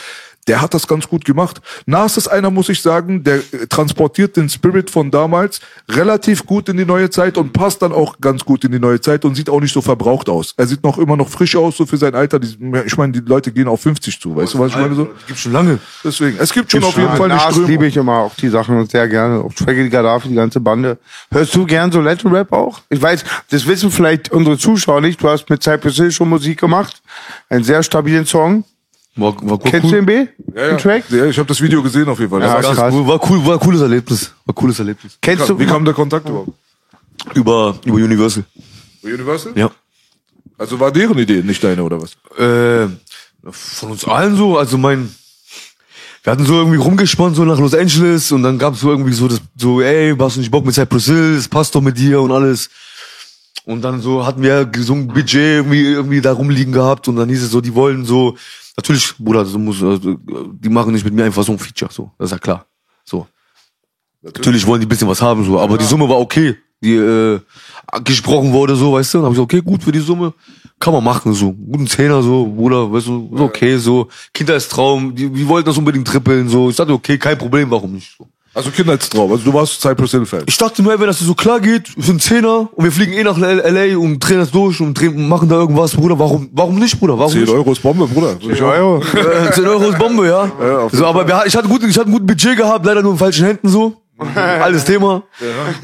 der 0.48 0.62
hat 0.62 0.74
das 0.74 0.88
ganz 0.88 1.08
gut 1.08 1.26
gemacht. 1.26 1.62
Nas 1.86 2.18
ist 2.18 2.28
einer, 2.28 2.50
muss 2.50 2.70
ich 2.70 2.82
sagen, 2.82 3.24
der 3.24 3.38
äh, 3.38 3.68
transportiert 3.68 4.38
den 4.38 4.50
Spirit 4.50 4.90
von 4.90 5.12
damals 5.12 5.60
relativ 5.90 6.46
gut 6.46 6.70
in 6.70 6.78
die 6.78 6.86
neue 6.86 7.10
Zeit 7.10 7.38
und 7.38 7.54
passt 7.54 7.82
dann 7.82 7.92
auch 7.92 8.20
ganz 8.22 8.46
gut 8.46 8.64
in 8.64 8.72
die 8.72 8.80
neue 8.80 9.02
Zeit 9.02 9.26
und 9.26 9.36
sieht 9.36 9.50
auch 9.50 9.60
nicht 9.60 9.74
so 9.74 9.82
verbraucht 9.82 10.30
aus. 10.30 10.54
Er 10.58 10.68
sieht 10.68 10.84
noch 10.84 10.98
immer 10.98 11.18
noch 11.18 11.30
frisch 11.30 11.56
aus, 11.56 11.78
so 11.78 11.86
für 11.86 11.98
sein 11.98 12.16
Alter. 12.16 12.40
Ich 12.86 12.98
meine, 12.98 13.14
die 13.14 13.20
Leute 13.20 13.52
gehen 13.52 13.68
auf 13.68 13.82
50 13.82 14.20
zu, 14.20 14.36
weißt 14.36 14.54
du, 14.54 14.60
was 14.60 14.72
ich 14.72 14.78
meine? 14.78 14.96
So? 14.96 15.10
Gibt's 15.28 15.42
schon 15.42 15.54
lange. 15.54 15.80
Deswegen, 16.04 16.38
es 16.40 16.54
gibt 16.54 16.72
schon 16.72 16.84
auf 16.84 16.98
jeden 16.98 17.16
Fall 17.16 17.26
eine 17.32 17.36
Nas 17.36 17.52
Strömung. 17.52 17.70
liebe 17.70 17.88
ich 17.88 17.98
immer 17.98 18.18
auch 18.20 18.36
die 18.36 18.50
Sachen 18.50 18.88
sehr 18.88 19.08
gerne. 19.08 19.42
Auch 19.42 19.52
Shaggy 19.52 19.90
Gaddafi, 19.90 20.30
die 20.30 20.36
ganze 20.36 20.60
Bande. 20.60 20.98
Hörst 21.32 21.54
du 21.56 21.66
gern 21.66 21.92
so 21.92 22.02
Latin 22.02 22.32
Rap 22.32 22.54
auch? 22.54 22.82
Ich 22.90 23.02
weiß, 23.02 23.24
das 23.50 23.68
wissen 23.68 23.92
vielleicht 23.92 24.32
unsere 24.32 24.58
Zuschauer 24.58 25.02
nicht. 25.02 25.22
Du 25.22 25.30
hast 25.30 25.50
mit 25.50 25.62
Cypress 25.64 25.96
Hill 25.96 26.12
schon 26.12 26.30
Musik 26.30 26.60
gemacht. 26.60 27.02
Einen 27.50 27.64
sehr 27.64 27.84
stabilen 27.84 28.26
Song. 28.26 28.64
War, 29.18 29.36
war, 29.42 29.50
war 29.50 29.60
Kennst 29.60 29.86
cool. 29.86 29.92
du 29.92 29.96
den 29.98 30.06
B? 30.06 30.28
Ja, 30.56 30.68
Den 30.70 30.78
Track? 30.78 31.04
ja. 31.10 31.18
ja, 31.18 31.26
ich 31.26 31.38
habe 31.38 31.48
das 31.48 31.60
Video 31.62 31.82
gesehen 31.84 32.08
auf 32.08 32.20
jeden 32.20 32.30
Fall. 32.32 32.40
Das 32.42 32.50
Ja, 32.50 32.54
war 32.56 32.62
Ganz 32.62 32.76
krass. 32.78 32.94
cool, 32.94 33.08
war 33.08 33.30
cool, 33.30 33.46
war 33.46 33.54
ein 33.54 33.60
cooles 33.60 33.82
Erlebnis. 33.82 34.32
War 34.46 34.54
ein 34.54 34.56
cooles 34.56 34.80
Erlebnis. 34.80 35.18
Kennst 35.22 35.50
du? 35.50 35.60
Wie 35.60 35.66
kam 35.66 35.84
der 35.86 35.94
Kontakt 35.94 36.28
überhaupt? 36.30 36.52
Über, 37.34 37.76
über 37.84 37.96
Universal. 37.96 38.44
Universal? 39.04 39.54
Ja. 39.56 39.72
Also 40.58 40.80
war 40.80 40.92
deren 40.92 41.18
Idee, 41.18 41.42
nicht 41.44 41.64
deine 41.64 41.84
oder 41.84 42.00
was? 42.02 42.12
Äh, 42.40 42.88
von 43.50 43.92
uns 43.92 44.06
allen 44.06 44.36
so, 44.36 44.58
also 44.58 44.78
mein, 44.78 45.14
wir 46.24 46.32
hatten 46.34 46.46
so 46.46 46.56
irgendwie 46.56 46.78
rumgespannt 46.78 47.36
so 47.36 47.46
nach 47.46 47.60
Los 47.60 47.74
Angeles 47.74 48.32
und 48.32 48.44
dann 48.44 48.58
gab's 48.58 48.80
so 48.82 48.90
irgendwie 48.90 49.14
so 49.14 49.28
das, 49.28 49.42
so, 49.56 49.82
ey, 49.82 50.16
hast 50.18 50.36
du 50.36 50.40
nicht 50.42 50.52
Bock 50.52 50.66
mit 50.66 50.76
Cypress 50.76 51.06
Hill, 51.06 51.36
das 51.36 51.48
passt 51.48 51.74
doch 51.76 51.82
mit 51.82 51.98
dir 51.98 52.22
und 52.22 52.32
alles. 52.32 52.70
Und 53.66 53.82
dann 53.82 54.02
so 54.02 54.26
hatten 54.26 54.42
wir 54.42 54.70
so 54.78 54.94
ein 54.94 55.08
Budget 55.08 55.36
irgendwie, 55.36 55.84
irgendwie 55.84 56.22
da 56.22 56.32
rumliegen 56.34 56.72
gehabt 56.74 57.08
und 57.08 57.18
dann 57.18 57.30
hieß 57.30 57.44
es 57.44 57.52
so, 57.52 57.62
die 57.62 57.76
wollen 57.76 58.06
so, 58.06 58.36
natürlich, 58.78 59.18
Bruder, 59.18 59.46
so 59.46 59.60
muss, 59.60 59.84
also, 59.84 60.16
die 60.16 60.70
machen 60.70 60.94
nicht 60.94 61.04
mit 61.04 61.14
mir 61.14 61.26
einfach 61.26 61.44
so 61.44 61.52
ein 61.52 61.60
Feature, 61.60 61.92
so, 61.92 62.12
das 62.18 62.28
ist 62.28 62.32
ja 62.32 62.38
klar. 62.38 62.66
So. 63.04 63.28
Natürlich. 64.22 64.66
Wollen 64.66 64.82
die 64.82 64.86
ein 64.86 64.90
bisschen 64.90 65.08
was 65.08 65.22
haben, 65.22 65.44
so, 65.44 65.60
aber 65.60 65.78
die 65.78 65.86
Summe 65.86 66.08
war 66.08 66.20
okay, 66.20 66.56
die 66.82 66.96
äh, 66.96 67.40
gesprochen 68.04 68.54
wurde, 68.54 68.76
so, 68.76 68.94
weißt 68.94 69.14
du, 69.14 69.18
dann 69.18 69.26
hab 69.26 69.32
ich 69.32 69.38
so, 69.38 69.44
okay, 69.44 69.62
gut 69.62 69.84
für 69.84 69.92
die 69.92 70.00
Summe, 70.00 70.34
kann 70.80 70.94
man 70.94 71.04
machen, 71.04 71.34
so, 71.34 71.52
guten 71.52 71.88
Zehner, 71.88 72.22
so, 72.22 72.46
Bruder, 72.46 72.92
weißt 72.92 73.08
du, 73.08 73.32
ist 73.34 73.42
okay, 73.42 73.78
so, 73.78 74.08
Kindheitstraum, 74.34 75.16
die, 75.16 75.30
die 75.30 75.48
wollten 75.48 75.68
das 75.68 75.78
unbedingt 75.78 76.08
trippeln, 76.08 76.48
so, 76.48 76.70
ich 76.70 76.76
dachte, 76.76 76.94
okay, 76.94 77.18
kein 77.18 77.38
Problem, 77.38 77.70
warum 77.72 77.94
nicht, 77.94 78.16
so. 78.18 78.28
Also 78.58 78.72
Kindheitstraum. 78.72 79.32
Also 79.32 79.44
du 79.44 79.54
warst 79.54 79.80
Cypress 79.80 80.12
Hill 80.12 80.26
Fan. 80.26 80.42
Ich 80.48 80.58
dachte 80.58 80.82
mir, 80.82 81.00
wenn 81.00 81.06
das 81.06 81.20
so 81.20 81.36
klar 81.36 81.60
geht, 81.60 81.90
für 81.90 82.10
einen 82.10 82.20
Zehner 82.20 82.68
und 82.74 82.84
wir 82.84 82.92
fliegen 82.92 83.14
eh 83.14 83.24
nach 83.24 83.38
LA 83.38 83.96
und 84.00 84.20
drehen 84.20 84.40
das 84.40 84.50
durch 84.50 84.82
und 84.82 85.00
drehen, 85.00 85.30
machen 85.30 85.48
da 85.48 85.56
irgendwas, 85.58 85.92
Bruder, 85.96 86.18
warum, 86.18 86.50
warum 86.54 86.80
nicht, 86.80 87.00
Bruder, 87.00 87.20
warum 87.20 87.32
10 87.32 87.42
nicht? 87.42 87.54
Euro 87.54 87.72
ist 87.72 87.84
Bombe, 87.84 88.08
Bruder. 88.08 88.42
Würde 88.42 88.54
ich 88.56 88.62
auch- 88.64 88.72
Euro. 88.74 88.98
Äh, 89.48 89.52
10 89.52 89.66
Euro 89.68 89.90
ist 89.90 90.00
Bombe, 90.00 90.26
ja. 90.28 90.52
Ja, 90.60 90.88
so, 90.92 91.06
aber 91.06 91.28
wir, 91.28 91.44
ich 91.46 91.56
hatte 91.56 91.68
gut, 91.68 91.84
ich 91.84 91.96
hatte 91.98 92.10
ein 92.10 92.14
gutes 92.14 92.26
Budget 92.28 92.58
gehabt, 92.58 92.84
leider 92.84 93.04
nur 93.04 93.12
in 93.12 93.18
falschen 93.20 93.46
Händen 93.46 93.70
so. 93.70 93.94
Alles 94.36 94.84
Thema. 94.84 95.22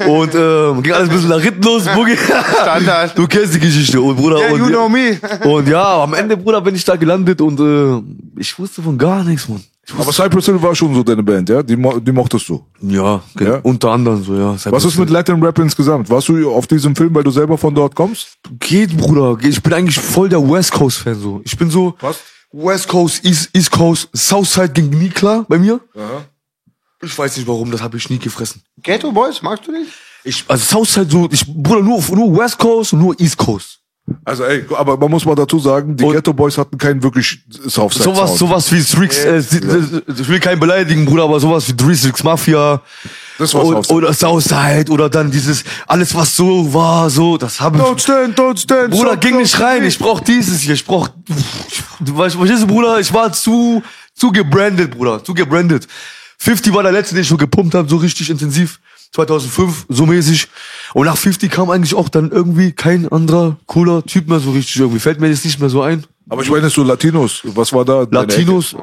Und 0.08 0.34
äh, 0.34 0.82
ging 0.82 0.92
alles 0.92 1.08
ein 1.08 1.14
bisschen 1.14 1.28
nach 1.28 1.40
hinten 1.40 1.62
los, 1.62 1.84
Boogie. 1.94 2.16
Standard. 2.62 3.12
Du 3.16 3.28
kennst 3.28 3.54
die 3.54 3.60
Geschichte, 3.60 4.00
und 4.00 4.16
Bruder. 4.16 4.38
Yeah, 4.38 4.52
und, 4.52 4.58
you 4.58 4.66
know 4.66 4.88
me. 4.88 5.16
und 5.44 5.68
ja, 5.68 6.02
am 6.02 6.14
Ende, 6.14 6.36
Bruder, 6.36 6.60
bin 6.60 6.74
ich 6.74 6.84
da 6.84 6.96
gelandet 6.96 7.40
und 7.40 7.60
äh, 7.60 8.40
ich 8.40 8.58
wusste 8.58 8.82
von 8.82 8.98
gar 8.98 9.22
nichts, 9.22 9.48
Mann. 9.48 9.62
Aber 9.98 10.12
Cypress 10.12 10.46
Hill 10.46 10.62
war 10.62 10.74
schon 10.74 10.94
so 10.94 11.02
deine 11.02 11.22
Band, 11.22 11.48
ja? 11.48 11.62
Die, 11.62 11.76
mo 11.76 11.98
die 11.98 12.12
mochtest 12.12 12.48
du. 12.48 12.64
Ja, 12.80 13.22
okay. 13.34 13.44
Ja? 13.44 13.60
unter 13.62 13.90
anderem 13.90 14.22
so, 14.24 14.34
ja. 14.34 14.56
Was 14.72 14.84
ist 14.84 14.98
mit 14.98 15.10
Latin 15.10 15.42
Rap 15.42 15.58
insgesamt? 15.58 16.08
Warst 16.08 16.28
du 16.28 16.52
auf 16.52 16.66
diesem 16.66 16.96
Film, 16.96 17.14
weil 17.14 17.24
du 17.24 17.30
selber 17.30 17.58
von 17.58 17.74
dort 17.74 17.94
kommst? 17.94 18.38
Geht, 18.58 18.96
Bruder. 18.96 19.36
Ich 19.42 19.62
bin 19.62 19.72
eigentlich 19.72 19.98
voll 19.98 20.28
der 20.28 20.40
West 20.40 20.72
Coast 20.72 20.98
Fan 20.98 21.14
so. 21.14 21.40
Ich 21.44 21.56
bin 21.56 21.70
so 21.70 21.94
Was? 22.00 22.18
West 22.52 22.88
Coast, 22.88 23.24
East, 23.24 23.50
East 23.52 23.70
Coast, 23.70 24.08
Southside 24.14 24.68
ging 24.68 24.88
nie 24.90 25.10
klar 25.10 25.44
bei 25.48 25.58
mir. 25.58 25.80
Ich 27.02 27.18
weiß 27.18 27.36
nicht 27.36 27.46
warum, 27.46 27.70
das 27.70 27.82
habe 27.82 27.96
ich 27.96 28.08
nie 28.08 28.18
gefressen. 28.18 28.62
Ghetto 28.80 29.10
Boys, 29.10 29.42
magst 29.42 29.66
du 29.66 29.72
nicht? 29.72 29.90
Ich, 30.22 30.44
also 30.48 30.64
Southside 30.64 31.10
so, 31.10 31.28
ich, 31.30 31.44
Bruder, 31.46 31.82
nur, 31.82 32.00
nur 32.14 32.38
West 32.38 32.56
Coast 32.56 32.92
und 32.92 33.00
nur 33.00 33.20
East 33.20 33.36
Coast. 33.36 33.80
Also 34.24 34.44
ey, 34.44 34.66
aber 34.76 34.98
man 34.98 35.10
muss 35.10 35.24
mal 35.24 35.34
dazu 35.34 35.58
sagen, 35.58 35.96
die 35.96 36.04
Und- 36.04 36.12
Ghetto 36.12 36.34
Boys 36.34 36.58
hatten 36.58 36.76
keinen 36.76 37.02
wirklich 37.02 37.40
Southside 37.66 38.04
Sowas, 38.04 38.28
Sound. 38.30 38.38
sowas 38.38 38.72
wie 38.72 38.82
Strix, 38.82 39.24
äh, 39.24 39.38
ich 39.38 40.28
will 40.28 40.40
keinen 40.40 40.60
beleidigen, 40.60 41.06
Bruder, 41.06 41.24
aber 41.24 41.40
sowas 41.40 41.66
wie 41.66 41.94
Six 41.94 42.22
Mafia. 42.22 42.82
Das 43.38 43.54
war 43.54 43.64
oder, 43.64 43.76
Southside. 43.82 43.94
oder 43.94 44.12
Southside 44.12 44.92
oder 44.92 45.08
dann 45.08 45.30
dieses, 45.30 45.64
alles 45.86 46.14
was 46.14 46.36
so 46.36 46.72
war, 46.74 47.08
so, 47.08 47.38
das 47.38 47.58
habe 47.60 47.78
Don't 47.78 47.98
stand, 47.98 48.38
don't 48.38 48.58
stand. 48.58 48.90
Bruder, 48.90 49.16
ging 49.16 49.38
nicht 49.38 49.58
rein. 49.58 49.82
Ich 49.84 49.98
brauch 49.98 50.20
dieses 50.20 50.60
hier. 50.60 50.74
Ich 50.74 50.84
brauch. 50.84 51.08
Du 52.00 52.16
weißt, 52.16 52.36
verstehst 52.36 52.62
du, 52.62 52.66
Bruder? 52.66 53.00
Ich 53.00 53.12
war 53.12 53.32
zu, 53.32 53.82
zu 54.14 54.30
gebrandet, 54.30 54.90
Bruder. 54.92 55.24
Zu 55.24 55.32
gebrandet. 55.32 55.88
50 56.38 56.74
war 56.74 56.82
der 56.82 56.92
letzte, 56.92 57.14
den 57.14 57.22
ich 57.22 57.28
schon 57.28 57.38
gepumpt 57.38 57.74
habe, 57.74 57.88
so 57.88 57.96
richtig 57.96 58.28
intensiv. 58.28 58.78
2005, 59.14 59.86
so 59.88 60.06
mäßig. 60.06 60.48
Und 60.92 61.06
nach 61.06 61.16
50 61.16 61.50
kam 61.50 61.70
eigentlich 61.70 61.94
auch 61.94 62.08
dann 62.08 62.30
irgendwie 62.30 62.72
kein 62.72 63.10
anderer 63.10 63.56
cooler 63.66 64.04
Typ 64.04 64.28
mehr 64.28 64.40
so 64.40 64.50
richtig 64.50 64.76
irgendwie. 64.80 64.98
Fällt 64.98 65.20
mir 65.20 65.28
jetzt 65.28 65.44
nicht 65.44 65.60
mehr 65.60 65.70
so 65.70 65.82
ein. 65.82 66.04
aber 66.28 66.42
ich 66.42 66.50
meine 66.50 66.68
so 66.68 66.82
Latinos. 66.82 67.42
Was 67.44 67.72
war 67.72 67.84
da? 67.84 68.06
Latinos. 68.10 68.74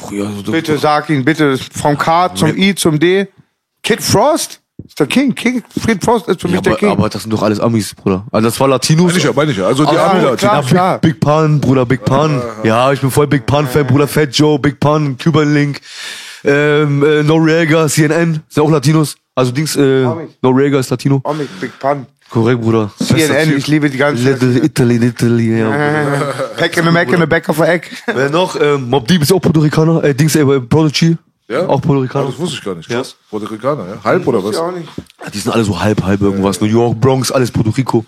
Puh, 0.00 0.14
Ja, 0.14 0.30
so, 0.44 0.52
Bitte 0.52 0.76
sag 0.78 1.08
ihn, 1.10 1.24
bitte. 1.24 1.58
Vom 1.72 1.96
K 1.96 2.34
zum 2.34 2.56
I 2.56 2.74
zum 2.74 2.98
D. 2.98 3.26
Kid 3.82 4.02
Frost? 4.02 4.60
Ist 4.86 5.00
der 5.00 5.06
King. 5.06 5.34
King. 5.34 5.62
Kid 5.86 6.04
Frost 6.04 6.28
ist 6.28 6.40
für 6.42 6.48
mich 6.48 6.56
ja, 6.56 6.60
der 6.60 6.72
aber, 6.74 6.82
Ecke. 6.82 6.90
aber 6.92 7.08
das 7.08 7.22
sind 7.22 7.32
doch 7.32 7.42
alles 7.42 7.58
Amis, 7.58 7.94
Bruder. 7.94 8.26
Also 8.30 8.48
das 8.48 8.60
war 8.60 8.68
Latinos. 8.68 9.06
Meine 9.06 9.18
ich 9.18 9.24
ja, 9.24 9.32
meine 9.34 9.50
ich 9.52 9.56
ja. 9.56 9.66
Also 9.66 9.84
die 9.86 9.96
Ah, 9.96 10.10
Ami 10.10 10.20
klar. 10.20 10.30
Latinos. 10.32 10.66
klar. 10.66 10.98
Big, 10.98 11.12
Big 11.14 11.20
Pun, 11.20 11.60
Bruder, 11.60 11.86
Big 11.86 12.04
Pun. 12.04 12.42
Ja, 12.64 12.92
ich 12.92 13.00
bin 13.00 13.10
voll 13.10 13.26
Big 13.26 13.46
Pun-Fan, 13.46 13.86
Bruder, 13.86 14.06
Fat 14.06 14.34
Joe, 14.36 14.58
Big 14.58 14.78
Pun, 14.78 15.16
Cuban 15.16 15.54
Link, 15.54 15.80
ähm, 16.46 17.02
äh, 17.04 17.22
Noriega, 17.22 17.88
CNN, 17.88 18.40
sind 18.48 18.62
auch 18.62 18.70
Latinos. 18.70 19.16
Also 19.34 19.52
Dings, 19.52 19.76
äh. 19.76 20.06
Noriega 20.42 20.78
ist 20.78 20.90
Latino. 20.90 21.20
Comic, 21.20 21.48
Big 21.60 21.78
Pun. 21.78 22.06
Korrekt, 22.30 22.60
Bruder. 22.60 22.90
CNN, 23.00 23.56
ich 23.56 23.66
liebe 23.68 23.88
die 23.88 23.98
ganze 23.98 24.22
Little 24.22 24.64
Italy, 24.64 24.96
Italy, 24.96 25.58
ja. 25.60 25.70
Pack 26.56 26.76
in 26.78 26.84
the 26.84 26.90
Mac 26.90 27.12
in 27.12 27.20
the 27.20 27.26
back 27.26 27.48
of 27.48 27.56
the 27.56 27.62
egg. 27.64 27.86
Wer 28.06 28.30
noch? 28.30 28.60
Ähm, 28.60 28.88
Mob 28.90 29.06
Deep 29.06 29.22
ist 29.22 29.32
auch 29.32 29.40
Puerto 29.40 29.60
Ricaner. 29.60 30.02
Äh, 30.02 30.14
Dings, 30.14 30.34
äh, 30.34 30.44
Prodigy. 30.60 31.16
Ja? 31.48 31.68
Auch 31.68 31.80
Puerto 31.80 32.00
Ah, 32.00 32.02
Ricaner. 32.02 32.26
das 32.26 32.38
wusste 32.38 32.56
ich 32.56 32.64
gar 32.64 32.74
nicht. 32.74 32.88
Krass. 32.88 33.14
Puerto 33.30 33.46
Ricaner, 33.46 33.86
ja? 33.88 33.94
Halb 34.02 34.26
oder 34.26 34.42
was? 34.42 34.56
Ja, 34.56 34.62
auch 34.62 34.72
nicht. 34.72 34.88
Ja, 35.22 35.30
die 35.30 35.38
sind 35.38 35.52
alle 35.52 35.62
so 35.62 35.80
halb, 35.80 36.02
halb 36.02 36.20
irgendwas. 36.20 36.60
New 36.60 36.66
York, 36.66 37.00
Bronx, 37.00 37.30
alles 37.30 37.50
Puerto 37.52 37.70
Rico. 37.70 38.04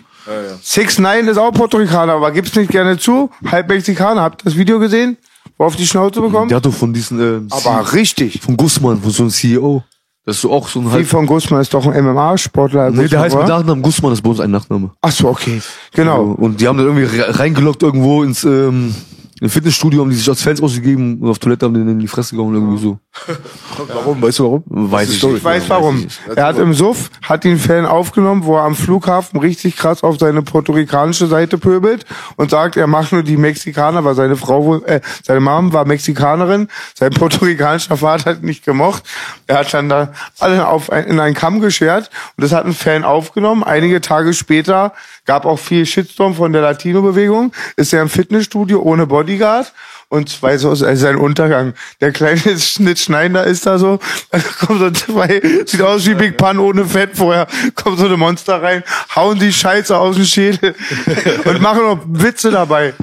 Six 0.61 0.99
Nine 0.99 1.31
ist 1.31 1.37
auch 1.37 1.51
Puerto 1.51 1.77
Ricaner, 1.77 2.13
aber 2.13 2.31
gibt's 2.31 2.53
nicht 2.55 2.69
gerne 2.71 2.97
zu. 2.97 3.31
Halb 3.49 3.69
Mexikaner. 3.69 4.21
Habt 4.21 4.41
ihr 4.41 4.45
das 4.45 4.57
Video 4.57 4.77
gesehen? 4.79 5.17
Auf 5.57 5.75
die 5.75 5.85
Schnauze 5.85 6.21
bekommt? 6.21 6.51
Der 6.51 6.57
hat 6.57 6.65
doch 6.65 6.73
von 6.73 6.93
diesen, 6.93 7.19
ähm, 7.19 7.47
Aber 7.51 7.91
richtig. 7.93 8.39
von 8.41 8.55
Guzman, 8.55 9.01
von 9.01 9.11
so 9.11 9.23
einem 9.23 9.29
CEO. 9.29 9.83
Das 10.25 10.35
ist 10.35 10.41
so 10.43 10.51
auch 10.51 10.67
so 10.67 10.79
ein 10.79 10.85
Wie 10.87 10.91
halb. 10.91 11.07
von 11.07 11.25
Guzman 11.25 11.61
ist 11.61 11.73
doch 11.73 11.85
ein 11.87 12.03
MMA-Sportler. 12.05 12.91
Nee, 12.91 13.07
der 13.07 13.21
heißt 13.21 13.35
mit? 13.35 13.47
Nachnamen 13.47 13.81
Guzman, 13.81 14.11
das 14.11 14.19
ist 14.19 14.23
bei 14.23 14.29
uns 14.29 14.39
ein 14.39 14.51
Nachname. 14.51 14.91
Ach 15.01 15.11
so, 15.11 15.27
okay. 15.29 15.61
Genau. 15.93 16.23
Und 16.37 16.61
die 16.61 16.67
haben 16.67 16.77
dann 16.77 16.85
irgendwie 16.87 17.05
re- 17.17 17.39
reingelockt 17.39 17.81
irgendwo 17.83 18.21
ins 18.23 18.43
ähm, 18.43 18.93
im 19.41 19.49
Fitnessstudio, 19.49 20.01
haben 20.01 20.09
die 20.09 20.15
sich 20.15 20.29
als 20.29 20.41
Fans 20.41 20.61
ausgegeben 20.61 21.19
und 21.21 21.29
auf 21.29 21.39
Toilette 21.39 21.65
haben 21.65 21.73
die 21.73 21.81
in 21.81 21.99
die 21.99 22.07
Fresse 22.07 22.35
gehauen 22.35 22.53
irgendwie 22.53 22.77
so. 22.77 22.97
Warum? 23.93 24.21
Weißt 24.21 24.39
du 24.39 24.43
warum? 24.43 24.63
Weiß 24.67 25.09
ich. 25.09 25.23
Ich 25.23 25.43
weiß 25.43 25.69
warum. 25.69 26.07
Er 26.35 26.45
hat 26.45 26.57
im 26.57 26.73
Suff, 26.73 27.09
hat 27.21 27.43
den 27.43 27.57
Fan 27.57 27.85
aufgenommen, 27.85 28.43
wo 28.43 28.57
er 28.57 28.63
am 28.63 28.75
Flughafen 28.75 29.39
richtig 29.39 29.77
krass 29.77 30.03
auf 30.03 30.19
seine 30.19 30.41
puerto-ricanische 30.41 31.27
Seite 31.27 31.57
pöbelt 31.57 32.05
und 32.35 32.51
sagt, 32.51 32.77
er 32.77 32.87
macht 32.87 33.11
nur 33.11 33.23
die 33.23 33.37
Mexikaner, 33.37 34.03
weil 34.03 34.15
seine 34.15 34.35
Frau 34.35 34.77
äh, 34.83 35.01
seine 35.23 35.39
Mom 35.39 35.71
war 35.73 35.85
Mexikanerin, 35.85 36.67
sein 36.93 37.11
puerto-ricanischer 37.13 37.97
Vater 37.97 38.31
hat 38.31 38.41
ihn 38.41 38.45
nicht 38.45 38.65
gemocht. 38.65 39.03
Er 39.47 39.59
hat 39.59 39.73
dann 39.73 39.89
da 39.89 40.13
alle 40.39 40.67
auf 40.67 40.91
ein, 40.91 41.05
in 41.05 41.19
einen 41.19 41.35
Kamm 41.35 41.61
geschert 41.61 42.09
und 42.35 42.43
das 42.43 42.51
hat 42.51 42.65
ein 42.65 42.73
Fan 42.73 43.03
aufgenommen. 43.03 43.63
Einige 43.63 44.01
Tage 44.01 44.33
später 44.33 44.93
gab 45.25 45.45
auch 45.45 45.59
viel 45.59 45.85
Shitstorm 45.85 46.35
von 46.35 46.53
der 46.53 46.61
Latino-Bewegung, 46.61 47.51
ist 47.75 47.93
er 47.93 48.01
im 48.01 48.09
Fitnessstudio 48.09 48.81
ohne 48.81 49.07
Bodyguard 49.29 49.71
und 50.09 50.27
zwei 50.29 50.57
so 50.57 50.69
also 50.69 50.95
sein 50.95 51.15
Untergang. 51.15 51.73
Der 52.01 52.11
kleine 52.11 52.39
Schnittschneider 52.59 53.43
ist 53.45 53.65
da 53.65 53.77
so, 53.77 53.99
da 54.31 54.39
kommen 54.39 54.79
so 54.79 54.91
zwei, 54.91 55.41
sieht 55.65 55.81
aus 55.81 56.05
wie 56.07 56.15
Big 56.15 56.37
Pun 56.37 56.57
ohne 56.57 56.85
Fett 56.85 57.11
vorher, 57.13 57.47
kommt 57.75 57.99
so 57.99 58.05
eine 58.05 58.17
Monster 58.17 58.61
rein, 58.61 58.83
hauen 59.15 59.37
die 59.39 59.53
Scheiße 59.53 59.95
aus 59.95 60.15
dem 60.15 60.25
Schädel 60.25 60.75
und 61.45 61.61
machen 61.61 61.83
noch 61.83 61.99
Witze 62.07 62.49
dabei. 62.51 62.93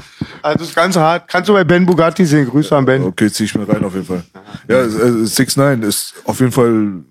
Also 0.42 0.58
das 0.58 0.68
ist 0.68 0.74
ganz 0.76 0.96
hart. 0.96 1.28
Kannst 1.28 1.48
du 1.48 1.54
bei 1.54 1.64
Ben 1.64 1.86
Bugatti 1.86 2.24
sehen. 2.24 2.48
Grüße 2.48 2.76
an 2.76 2.84
Ben. 2.84 3.02
Okay, 3.02 3.30
zieh 3.30 3.44
ich 3.44 3.54
mir 3.54 3.68
rein 3.68 3.84
auf 3.84 3.94
jeden 3.94 4.06
Fall. 4.06 4.22
Ja, 4.68 4.80
äh, 4.82 5.26
Six 5.26 5.56
Nine 5.56 5.84
ist 5.84 6.14
auf 6.24 6.38
jeden 6.38 6.52
Fall 6.52 7.02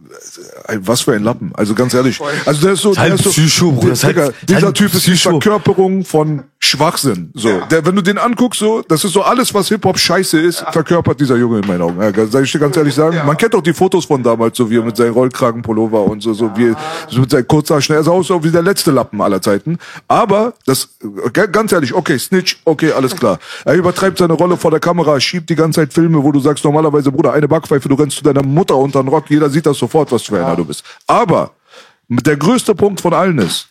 äh, 0.67 0.71
ein, 0.73 0.87
was 0.87 1.01
für 1.01 1.13
ein 1.13 1.23
Lappen. 1.23 1.51
Also 1.55 1.75
ganz 1.75 1.93
ehrlich. 1.93 2.19
Also 2.45 2.61
der 2.61 2.73
ist 2.73 2.81
so, 2.81 2.93
der 2.93 3.03
halt 3.03 3.13
ist 3.15 3.23
so 3.23 3.29
Psycho, 3.31 3.71
Bruder. 3.71 3.93
Halt- 3.95 4.03
Digga, 4.03 4.25
ist 4.27 4.35
dieser 4.49 4.61
halt 4.67 4.77
Typ 4.77 4.93
ist 4.93 5.07
die. 5.07 5.17
Verkörperung 5.17 6.05
von 6.05 6.43
Schwachsinn. 6.65 7.31
So, 7.33 7.61
der, 7.69 7.85
wenn 7.85 7.95
du 7.95 8.01
den 8.01 8.17
anguckst, 8.17 8.59
so, 8.59 8.81
das 8.87 9.03
ist 9.03 9.13
so 9.13 9.21
alles, 9.21 9.53
was 9.53 9.67
Hip-Hop 9.69 9.97
scheiße 9.97 10.39
ist, 10.39 10.65
verkörpert 10.71 11.19
dieser 11.19 11.35
Junge 11.37 11.59
in 11.59 11.67
meinen 11.67 11.81
Augen. 11.81 12.01
Ja, 12.01 12.25
soll 12.27 12.43
ich 12.43 12.51
dir 12.51 12.59
ganz 12.59 12.75
ehrlich 12.75 12.93
sagen? 12.93 13.21
Man 13.25 13.37
kennt 13.37 13.53
doch 13.53 13.61
die 13.61 13.73
Fotos 13.73 14.05
von 14.05 14.21
damals, 14.23 14.57
so 14.57 14.69
wie 14.69 14.77
er 14.77 14.83
mit 14.83 14.97
seinem 14.97 15.13
Rollkragenpullover 15.13 16.03
und 16.03 16.21
so, 16.21 16.33
so 16.33 16.51
wie 16.57 16.75
so 17.09 17.21
mit 17.21 17.29
seinen 17.31 17.47
Kurzhaarschnell. 17.47 17.99
Er 17.99 18.03
sah 18.03 18.11
aus 18.11 18.29
wie 18.29 18.51
der 18.51 18.61
letzte 18.61 18.91
Lappen 18.91 19.21
aller 19.21 19.41
Zeiten. 19.41 19.77
Aber, 20.07 20.53
das, 20.65 20.89
g- 21.33 21.47
ganz 21.51 21.71
ehrlich, 21.71 21.93
okay, 21.93 22.17
Snitch, 22.17 22.57
okay, 22.65 22.91
alles 22.91 23.15
klar. 23.15 23.39
Er 23.63 23.75
übertreibt 23.75 24.17
seine 24.17 24.33
Rolle 24.33 24.57
vor 24.57 24.71
der 24.71 24.79
Kamera, 24.79 25.19
schiebt 25.19 25.49
die 25.49 25.55
ganze 25.55 25.81
Zeit 25.81 25.93
Filme, 25.93 26.23
wo 26.23 26.31
du 26.31 26.39
sagst, 26.39 26.63
normalerweise, 26.63 27.11
Bruder, 27.11 27.33
eine 27.33 27.47
Backpfeife, 27.47 27.87
du 27.87 27.95
rennst 27.95 28.17
zu 28.17 28.23
deiner 28.23 28.43
Mutter 28.43 28.75
unter 28.75 29.01
den 29.03 29.09
Rock, 29.09 29.29
jeder 29.29 29.49
sieht 29.49 29.65
das 29.65 29.77
sofort, 29.77 30.11
was 30.11 30.23
für 30.23 30.37
einer 30.43 30.55
du 30.55 30.65
bist. 30.65 30.83
Aber, 31.07 31.51
der 32.07 32.37
größte 32.37 32.75
Punkt 32.75 33.01
von 33.01 33.13
allen 33.13 33.37
ist, 33.39 33.67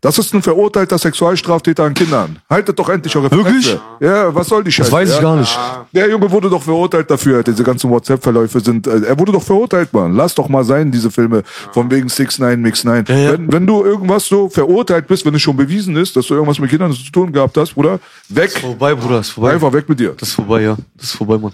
das 0.00 0.18
ist 0.18 0.34
ein 0.34 0.42
verurteilter 0.42 0.96
Sexualstraftäter 0.98 1.84
an 1.84 1.94
Kindern. 1.94 2.38
Haltet 2.48 2.78
doch 2.78 2.88
endlich 2.88 3.14
eure 3.16 3.30
Wirklich? 3.30 3.66
Fresse. 3.66 3.80
Ja, 4.00 4.34
was 4.34 4.48
soll 4.48 4.64
die 4.64 4.72
Scheiße? 4.72 4.90
Das 4.90 4.92
weiß 4.92 5.08
ich 5.10 5.16
ja? 5.16 5.22
gar 5.22 5.36
nicht. 5.36 5.58
Der 5.92 6.08
Junge 6.08 6.30
wurde 6.30 6.48
doch 6.48 6.62
verurteilt 6.62 7.10
dafür. 7.10 7.42
Diese 7.42 7.62
ganzen 7.62 7.90
WhatsApp-Verläufe 7.90 8.60
sind. 8.60 8.86
Äh, 8.86 9.02
er 9.02 9.18
wurde 9.18 9.32
doch 9.32 9.42
verurteilt, 9.42 9.92
Mann. 9.92 10.14
Lass 10.14 10.34
doch 10.34 10.48
mal 10.48 10.64
sein, 10.64 10.90
diese 10.90 11.10
Filme 11.10 11.42
von 11.72 11.90
wegen 11.90 12.08
Six 12.08 12.38
Nine 12.38 12.56
Mix 12.58 12.84
Nine. 12.84 13.04
ja. 13.08 13.32
Wenn, 13.32 13.52
wenn 13.52 13.66
du 13.66 13.84
irgendwas 13.84 14.26
so 14.26 14.48
verurteilt 14.48 15.06
bist, 15.06 15.24
wenn 15.26 15.34
es 15.34 15.42
schon 15.42 15.56
bewiesen 15.56 15.96
ist, 15.96 16.16
dass 16.16 16.26
du 16.26 16.34
irgendwas 16.34 16.58
mit 16.58 16.70
Kindern 16.70 16.92
zu 16.92 17.10
tun 17.12 17.32
gehabt 17.32 17.56
hast, 17.56 17.74
Bruder, 17.74 18.00
weg. 18.28 18.52
Vorbei, 18.52 18.94
Bruder, 18.94 19.20
ist 19.20 19.30
vorbei. 19.30 19.52
Einfach 19.52 19.72
weg 19.72 19.88
mit 19.88 20.00
dir. 20.00 20.14
Das 20.18 20.30
ist 20.30 20.34
vorbei, 20.34 20.62
ja. 20.62 20.76
Das 20.96 21.06
ist 21.06 21.12
vorbei, 21.16 21.38
Mann. 21.38 21.52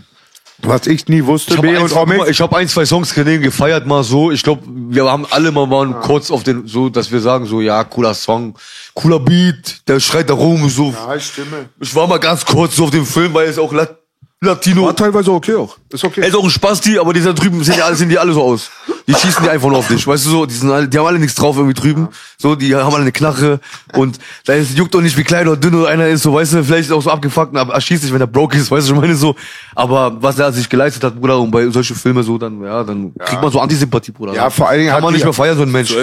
Was 0.62 0.87
ich 0.87 1.07
nie 1.09 1.24
wusste, 1.24 1.53
Ich 1.53 1.59
habe 1.59 1.69
B 1.69 1.77
ein, 1.77 1.83
und 1.83 1.93
Omek. 1.95 2.28
ich 2.28 2.41
hab 2.41 2.55
ein, 2.55 2.66
zwei 2.66 2.87
Songs 2.87 3.12
gesehen, 3.15 3.43
gefeiert 3.43 3.87
mal 3.87 4.03
so. 4.03 4.31
Ich 4.31 4.43
glaube, 4.43 4.62
wir 4.66 5.05
haben 5.05 5.27
alle 5.31 5.53
mal 5.53 5.70
waren 5.70 6.01
kurz 6.01 6.31
auf 6.31 6.43
den, 6.45 6.66
so, 6.66 6.89
dass 6.89 7.12
wir 7.12 7.20
sagen, 7.20 7.47
so, 7.47 7.61
ja, 7.61 7.85
cooler 7.85 8.15
Song, 8.15 8.55
cooler 8.95 9.20
Beat, 9.20 9.87
der 9.87 10.01
schreit 10.01 10.31
da 10.31 10.35
rum, 10.35 10.69
so. 10.70 10.93
Ja, 10.93 11.20
Stimme. 11.20 11.69
Ich 11.81 11.95
war 11.95 12.07
mal 12.07 12.19
ganz 12.19 12.45
kurz 12.45 12.77
so 12.77 12.85
auf 12.85 12.91
dem 12.91 13.05
Film, 13.05 13.35
weil 13.35 13.49
es 13.49 13.59
auch 13.59 13.73
Lat 13.73 13.97
Latino. 14.41 14.85
War 14.85 14.97
teilweise 14.97 15.33
okay 15.33 15.55
auch. 15.55 15.77
Ist 15.91 16.05
okay. 16.05 16.20
Er 16.20 16.28
ist 16.28 16.35
auch 16.37 16.45
ein 16.45 16.51
Spasti, 16.51 16.99
aber 16.99 17.12
die 17.15 17.23
da 17.23 17.33
drüben 17.33 17.62
sehen 17.65 17.77
die 17.77 17.83
alle, 17.83 17.97
sehen 17.97 18.09
die 18.09 18.19
alle 18.19 18.33
so 18.33 18.43
aus. 18.43 18.70
Die 19.09 19.15
schießen 19.15 19.45
die 19.45 19.51
einfach 19.51 19.69
nur 19.69 19.78
auf 19.78 19.87
dich, 19.89 20.05
weißt 20.07 20.27
du 20.27 20.31
so, 20.31 20.47
die, 20.47 20.55
sind 20.55 20.70
alle, 20.70 20.89
die 20.89 20.99
haben 20.99 21.07
alle 21.07 21.19
nichts 21.19 21.37
drauf 21.37 21.57
irgendwie 21.57 21.74
drüben, 21.81 22.09
so, 22.39 22.55
die 22.57 22.74
haben 22.74 22.93
alle 22.93 23.03
eine 23.03 23.12
Knarre 23.12 23.61
und 23.95 24.19
da 24.47 24.55
ist, 24.55 24.77
juckt 24.77 24.93
doch 24.95 25.01
nicht, 25.01 25.16
wie 25.16 25.23
klein 25.23 25.47
oder 25.47 25.57
dünn 25.57 25.74
oder 25.74 25.89
einer 25.89 26.09
ist, 26.09 26.23
so, 26.23 26.35
weißt 26.35 26.55
du, 26.55 26.65
vielleicht 26.65 26.85
ist 26.87 26.91
er 26.91 26.97
auch 26.97 27.03
so 27.03 27.11
abgefuckt, 27.11 27.57
aber 27.57 27.73
er 27.74 27.81
schießt 27.81 28.03
dich, 28.03 28.12
wenn 28.12 28.20
er 28.20 28.27
broke 28.27 28.57
ist, 28.59 28.70
weißt 28.70 28.89
du, 28.89 28.95
ich 28.95 29.01
meine 29.01 29.15
so, 29.15 29.37
aber 29.77 30.20
was 30.20 30.39
er 30.39 30.53
sich 30.53 30.69
geleistet 30.69 31.05
hat, 31.05 31.15
Bruder, 31.20 31.39
und 31.39 31.51
bei 31.51 31.69
solchen 31.69 31.95
Filmen 31.95 32.23
so, 32.24 32.37
dann, 32.37 32.61
ja, 32.62 32.83
dann 32.83 33.12
kriegt 33.24 33.41
man 33.41 33.53
so 33.53 33.61
Antisympathie, 33.61 34.11
Bruder. 34.11 34.35
Ja, 34.35 34.51
vor 34.51 34.69
allen 34.69 34.81
Dingen 34.81 34.91
Kann 34.91 35.03
man 35.03 35.12
nicht 35.12 35.24
mehr 35.24 35.33
feiern, 35.33 35.57
so 35.57 35.62
ein 35.62 35.70
Mensch. 35.70 35.95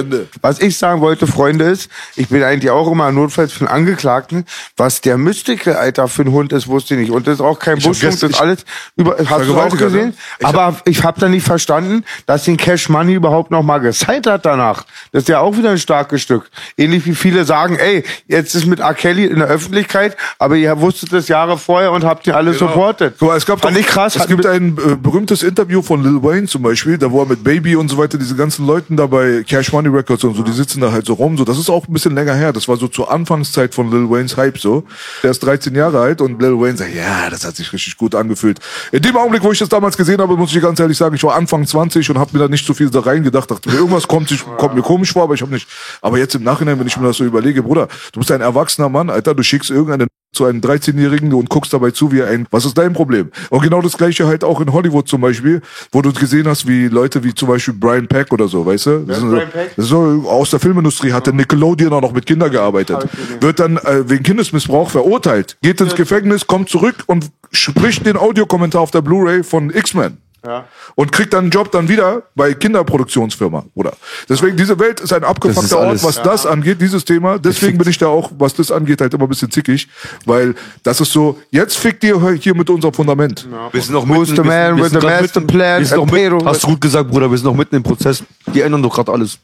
Was 0.42 0.60
ich 0.62 0.78
sagen 0.78 1.02
wollte, 1.02 1.28
Freunde, 1.28 1.66
ist, 1.66 1.90
ich 2.16 2.30
bin 2.30 2.42
eigentlich 2.44 2.72
auch 2.72 2.90
immer 2.92 3.12
notfalls 3.12 3.52
für 3.52 3.60
den 3.60 3.68
Angeklagten. 3.68 4.46
Was 4.78 5.02
der 5.02 5.18
Mystical, 5.18 5.76
Alter, 5.76 6.08
für 6.08 6.22
ein 6.24 6.32
Hund 6.32 6.54
ist, 6.54 6.68
wusste 6.68 6.94
ich 6.96 7.02
nicht. 7.02 7.12
Und 7.12 7.28
das 7.28 7.36
ist 7.36 7.42
auch 7.42 7.60
kein 7.60 7.78
hab 7.78 7.84
Buschhund, 7.84 8.14
das 8.14 8.24
ist 8.32 8.40
alles 8.40 8.66
über, 8.96 9.18
hast 9.26 9.48
du 9.48 9.58
auch 9.58 9.76
gesehen? 9.78 10.10
ne? 10.10 10.14
Ich 10.40 10.46
hab- 10.46 10.56
Aber 10.56 10.78
ich 10.86 11.04
habe 11.04 11.20
da 11.20 11.28
nicht 11.30 11.46
verstanden, 11.46 12.06
dass 12.26 12.44
den 12.46 12.58
Cash 12.58 12.90
Money 12.94 13.16
überhaupt 13.16 13.52
noch 13.52 13.64
mal 13.64 13.80
gesigned 13.80 14.28
hat 14.28 14.46
danach. 14.46 14.86
Das 15.12 15.24
ist 15.24 15.30
ja 15.30 15.40
auch 15.40 15.58
wieder 15.58 15.72
ein 15.72 15.78
starkes 15.80 16.22
Stück. 16.22 16.50
Ähnlich 16.78 17.06
wie 17.06 17.16
viele 17.16 17.44
sagen, 17.44 17.76
ey, 17.76 18.04
jetzt 18.28 18.56
ist 18.56 18.66
mit 18.66 18.80
R. 18.80 18.94
Kelly 18.94 19.26
in 19.26 19.40
der 19.40 19.48
Öffentlichkeit, 19.48 20.16
aber 20.40 20.56
ihr 20.56 20.80
wusstet 20.80 21.12
das 21.12 21.28
Jahre 21.28 21.58
vorher 21.58 21.92
und 21.92 22.06
habt 22.06 22.28
ihn 22.28 22.34
alle 22.34 22.54
supportet. 22.54 23.16
Guck 23.20 23.30
mal, 23.30 23.38
es 23.38 23.46
gab 23.46 23.60
doch, 23.62 23.70
Fand 23.70 23.80
ich 23.80 23.88
krass. 23.88 24.16
es 24.16 24.28
gibt 24.28 24.46
ein 24.46 24.78
äh, 24.78 24.96
berühmtes 24.96 25.44
Interview 25.44 25.82
von 25.82 26.04
Lil 26.04 26.22
Wayne 26.24 26.48
zum 26.48 26.62
Beispiel, 26.62 26.98
da 26.98 27.12
wo 27.12 27.22
er 27.22 27.26
mit 27.26 27.44
Baby 27.44 27.76
und 27.76 27.90
so 27.90 27.98
weiter, 27.98 28.18
diese 28.18 28.36
ganzen 28.36 28.66
Leuten 28.68 28.96
da 28.96 29.08
bei 29.08 29.44
Cash 29.48 29.74
Money 29.74 29.90
Records 29.90 30.24
und 30.24 30.36
so, 30.36 30.44
die 30.44 30.52
sitzen 30.52 30.80
da 30.80 30.92
halt 30.92 31.06
so 31.06 31.14
rum, 31.14 31.38
so, 31.38 31.44
das 31.44 31.58
ist 31.58 31.70
auch 31.70 31.88
ein 31.88 31.94
bisschen 31.94 32.14
länger 32.16 32.36
her, 32.36 32.54
das 32.54 32.68
war 32.68 32.78
so 32.78 32.88
zur 32.88 33.12
Anfangszeit 33.12 33.74
von 33.74 33.90
Lil 33.90 34.10
Waynes 34.10 34.38
Hype 34.38 34.60
so. 34.60 34.84
Der 35.24 35.32
ist 35.32 35.40
13 35.40 35.74
Jahre 35.76 36.00
alt 36.00 36.22
und 36.22 36.42
Lil 36.42 36.60
Wayne 36.60 36.78
sagt, 36.78 36.94
ja, 36.94 37.30
das 37.30 37.46
hat 37.46 37.56
sich 37.56 37.74
richtig 37.74 37.98
gut 37.98 38.16
angefühlt. 38.16 38.60
In 38.92 39.02
dem 39.02 39.18
Augenblick, 39.18 39.44
wo 39.44 39.52
ich 39.52 39.60
das 39.60 39.70
damals 39.70 39.98
gesehen 39.98 40.22
habe, 40.22 40.38
muss 40.38 40.56
ich 40.56 40.62
ganz 40.62 40.80
ehrlich 40.80 40.98
sagen, 40.98 41.16
ich 41.16 41.24
war 41.24 41.36
Anfang 41.36 41.66
20 41.66 42.10
und 42.10 42.20
habe 42.20 42.32
mir 42.34 42.44
da 42.44 42.48
nicht 42.48 42.66
so 42.66 42.74
viel 42.74 42.83
da 42.92 43.02
reingedacht, 43.02 43.50
dachte 43.50 43.70
mir, 43.70 43.76
irgendwas 43.76 44.08
kommt, 44.08 44.30
sich, 44.30 44.44
kommt 44.58 44.76
mir 44.76 44.82
komisch 44.82 45.14
vor, 45.14 45.24
aber 45.24 45.34
ich 45.34 45.42
habe 45.42 45.54
nicht, 45.54 45.68
aber 46.02 46.18
jetzt 46.18 46.36
im 46.36 46.44
Nachhinein, 46.44 46.80
wenn 46.80 46.88
ich 46.88 46.98
mir 46.98 47.08
das 47.08 47.18
so 47.18 47.24
überlege, 47.24 47.64
Bruder, 47.64 47.88
du 48.12 48.20
bist 48.20 48.32
ein 48.32 48.42
erwachsener 48.42 48.90
Mann, 48.90 49.10
Alter, 49.10 49.36
du 49.36 49.44
schickst 49.44 49.70
irgendeinen 49.70 50.08
zu 50.34 50.46
einem 50.46 50.60
13-Jährigen 50.62 51.34
und 51.34 51.50
guckst 51.50 51.74
dabei 51.74 51.92
zu, 51.92 52.12
wie 52.12 52.20
er 52.20 52.28
ein, 52.28 52.48
was 52.52 52.66
ist 52.66 52.78
dein 52.78 52.94
Problem? 52.94 53.30
Und 53.52 53.62
genau 53.62 53.82
das 53.82 53.98
gleiche 53.98 54.28
halt 54.28 54.44
auch 54.44 54.60
in 54.60 54.74
Hollywood 54.74 55.08
zum 55.08 55.22
Beispiel, 55.22 55.62
wo 55.92 56.02
du 56.02 56.12
gesehen 56.12 56.48
hast, 56.48 56.68
wie 56.68 56.88
Leute 56.88 57.24
wie 57.24 57.34
zum 57.34 57.48
Beispiel 57.48 57.76
Brian 57.76 58.08
Peck 58.08 58.34
oder 58.34 58.48
so, 58.48 58.66
weißt 58.66 58.86
du? 58.88 59.00
Das 59.08 59.20
so, 59.20 59.30
Brian 59.30 59.50
Peck? 59.50 59.76
das 59.76 59.86
so 59.86 60.26
aus 60.28 60.50
der 60.50 60.60
Filmindustrie, 60.60 61.14
hat 61.14 61.28
der 61.28 61.34
Nickelodeon 61.34 61.94
auch 61.94 62.02
noch 62.02 62.14
mit 62.14 62.26
Kindern 62.26 62.52
gearbeitet. 62.52 63.08
Wird 63.40 63.60
dann 63.60 63.78
äh, 63.78 64.10
wegen 64.10 64.24
Kindesmissbrauch 64.24 64.90
verurteilt, 64.90 65.58
geht 65.62 65.80
ins 65.80 65.96
Gefängnis, 65.96 66.48
kommt 66.48 66.70
zurück 66.70 67.04
und 67.06 67.30
spricht 67.52 68.06
den 68.06 68.18
Audiokommentar 68.18 68.82
auf 68.82 68.92
der 68.92 69.02
Blu-ray 69.02 69.44
von 69.44 69.70
X-Men. 69.70 70.18
Ja. 70.46 70.66
Und 70.96 71.12
kriegt 71.12 71.32
dann 71.34 71.46
einen 71.46 71.52
Job 71.52 71.72
dann 71.72 71.88
wieder 71.88 72.24
bei 72.36 72.54
Kinderproduktionsfirma, 72.54 73.64
oder? 73.76 73.94
Deswegen, 74.28 74.58
diese 74.58 74.78
Welt 74.78 75.00
ist 75.00 75.14
ein 75.14 75.24
abgefuckter 75.24 75.66
ist 75.66 76.04
Ort, 76.04 76.04
was 76.04 76.22
das 76.22 76.46
angeht, 76.46 76.82
dieses 76.82 77.06
Thema. 77.06 77.40
Deswegen 77.40 77.78
bin 77.78 77.88
ich 77.88 77.98
da 77.98 78.08
auch, 78.08 78.30
was 78.38 78.54
das 78.54 78.70
angeht, 78.72 79.00
halt 79.00 79.14
immer 79.14 79.24
ein 79.24 79.30
bisschen 79.30 79.50
zickig, 79.52 79.88
weil 80.26 80.54
das 80.84 81.00
ist 81.00 81.12
so, 81.14 81.40
jetzt 81.52 81.78
fickt 81.78 82.04
ihr 82.04 82.20
hier 82.42 82.56
mit 82.56 82.70
unserem 82.70 82.94
Fundament. 82.94 83.48
Wir 83.72 83.82
sind 83.82 83.94
noch 83.94 84.08
Who's 84.08 84.30
mitten, 84.30 84.44
the 84.44 84.44
wir 84.44 84.44
sind- 84.44 84.46
man 84.48 84.78
wir 84.78 84.84
with 84.84 84.92
sind 84.92 85.02
the 85.02 85.08
master 85.08 85.22
mitten- 85.42 85.48
plan? 85.48 85.82
mitten, 85.82 86.46
Hast 86.46 86.64
du 86.64 86.68
gut 86.68 86.82
gesagt, 86.82 87.10
Bruder, 87.10 87.32
wir 87.32 87.38
sind 87.38 87.48
noch 87.48 87.56
mitten 87.56 87.76
im 87.78 87.84
Prozess. 87.84 88.24
Die 88.54 88.62
ändern 88.62 88.84
doch 88.84 88.94
gerade 88.94 89.12
alles. 89.12 89.40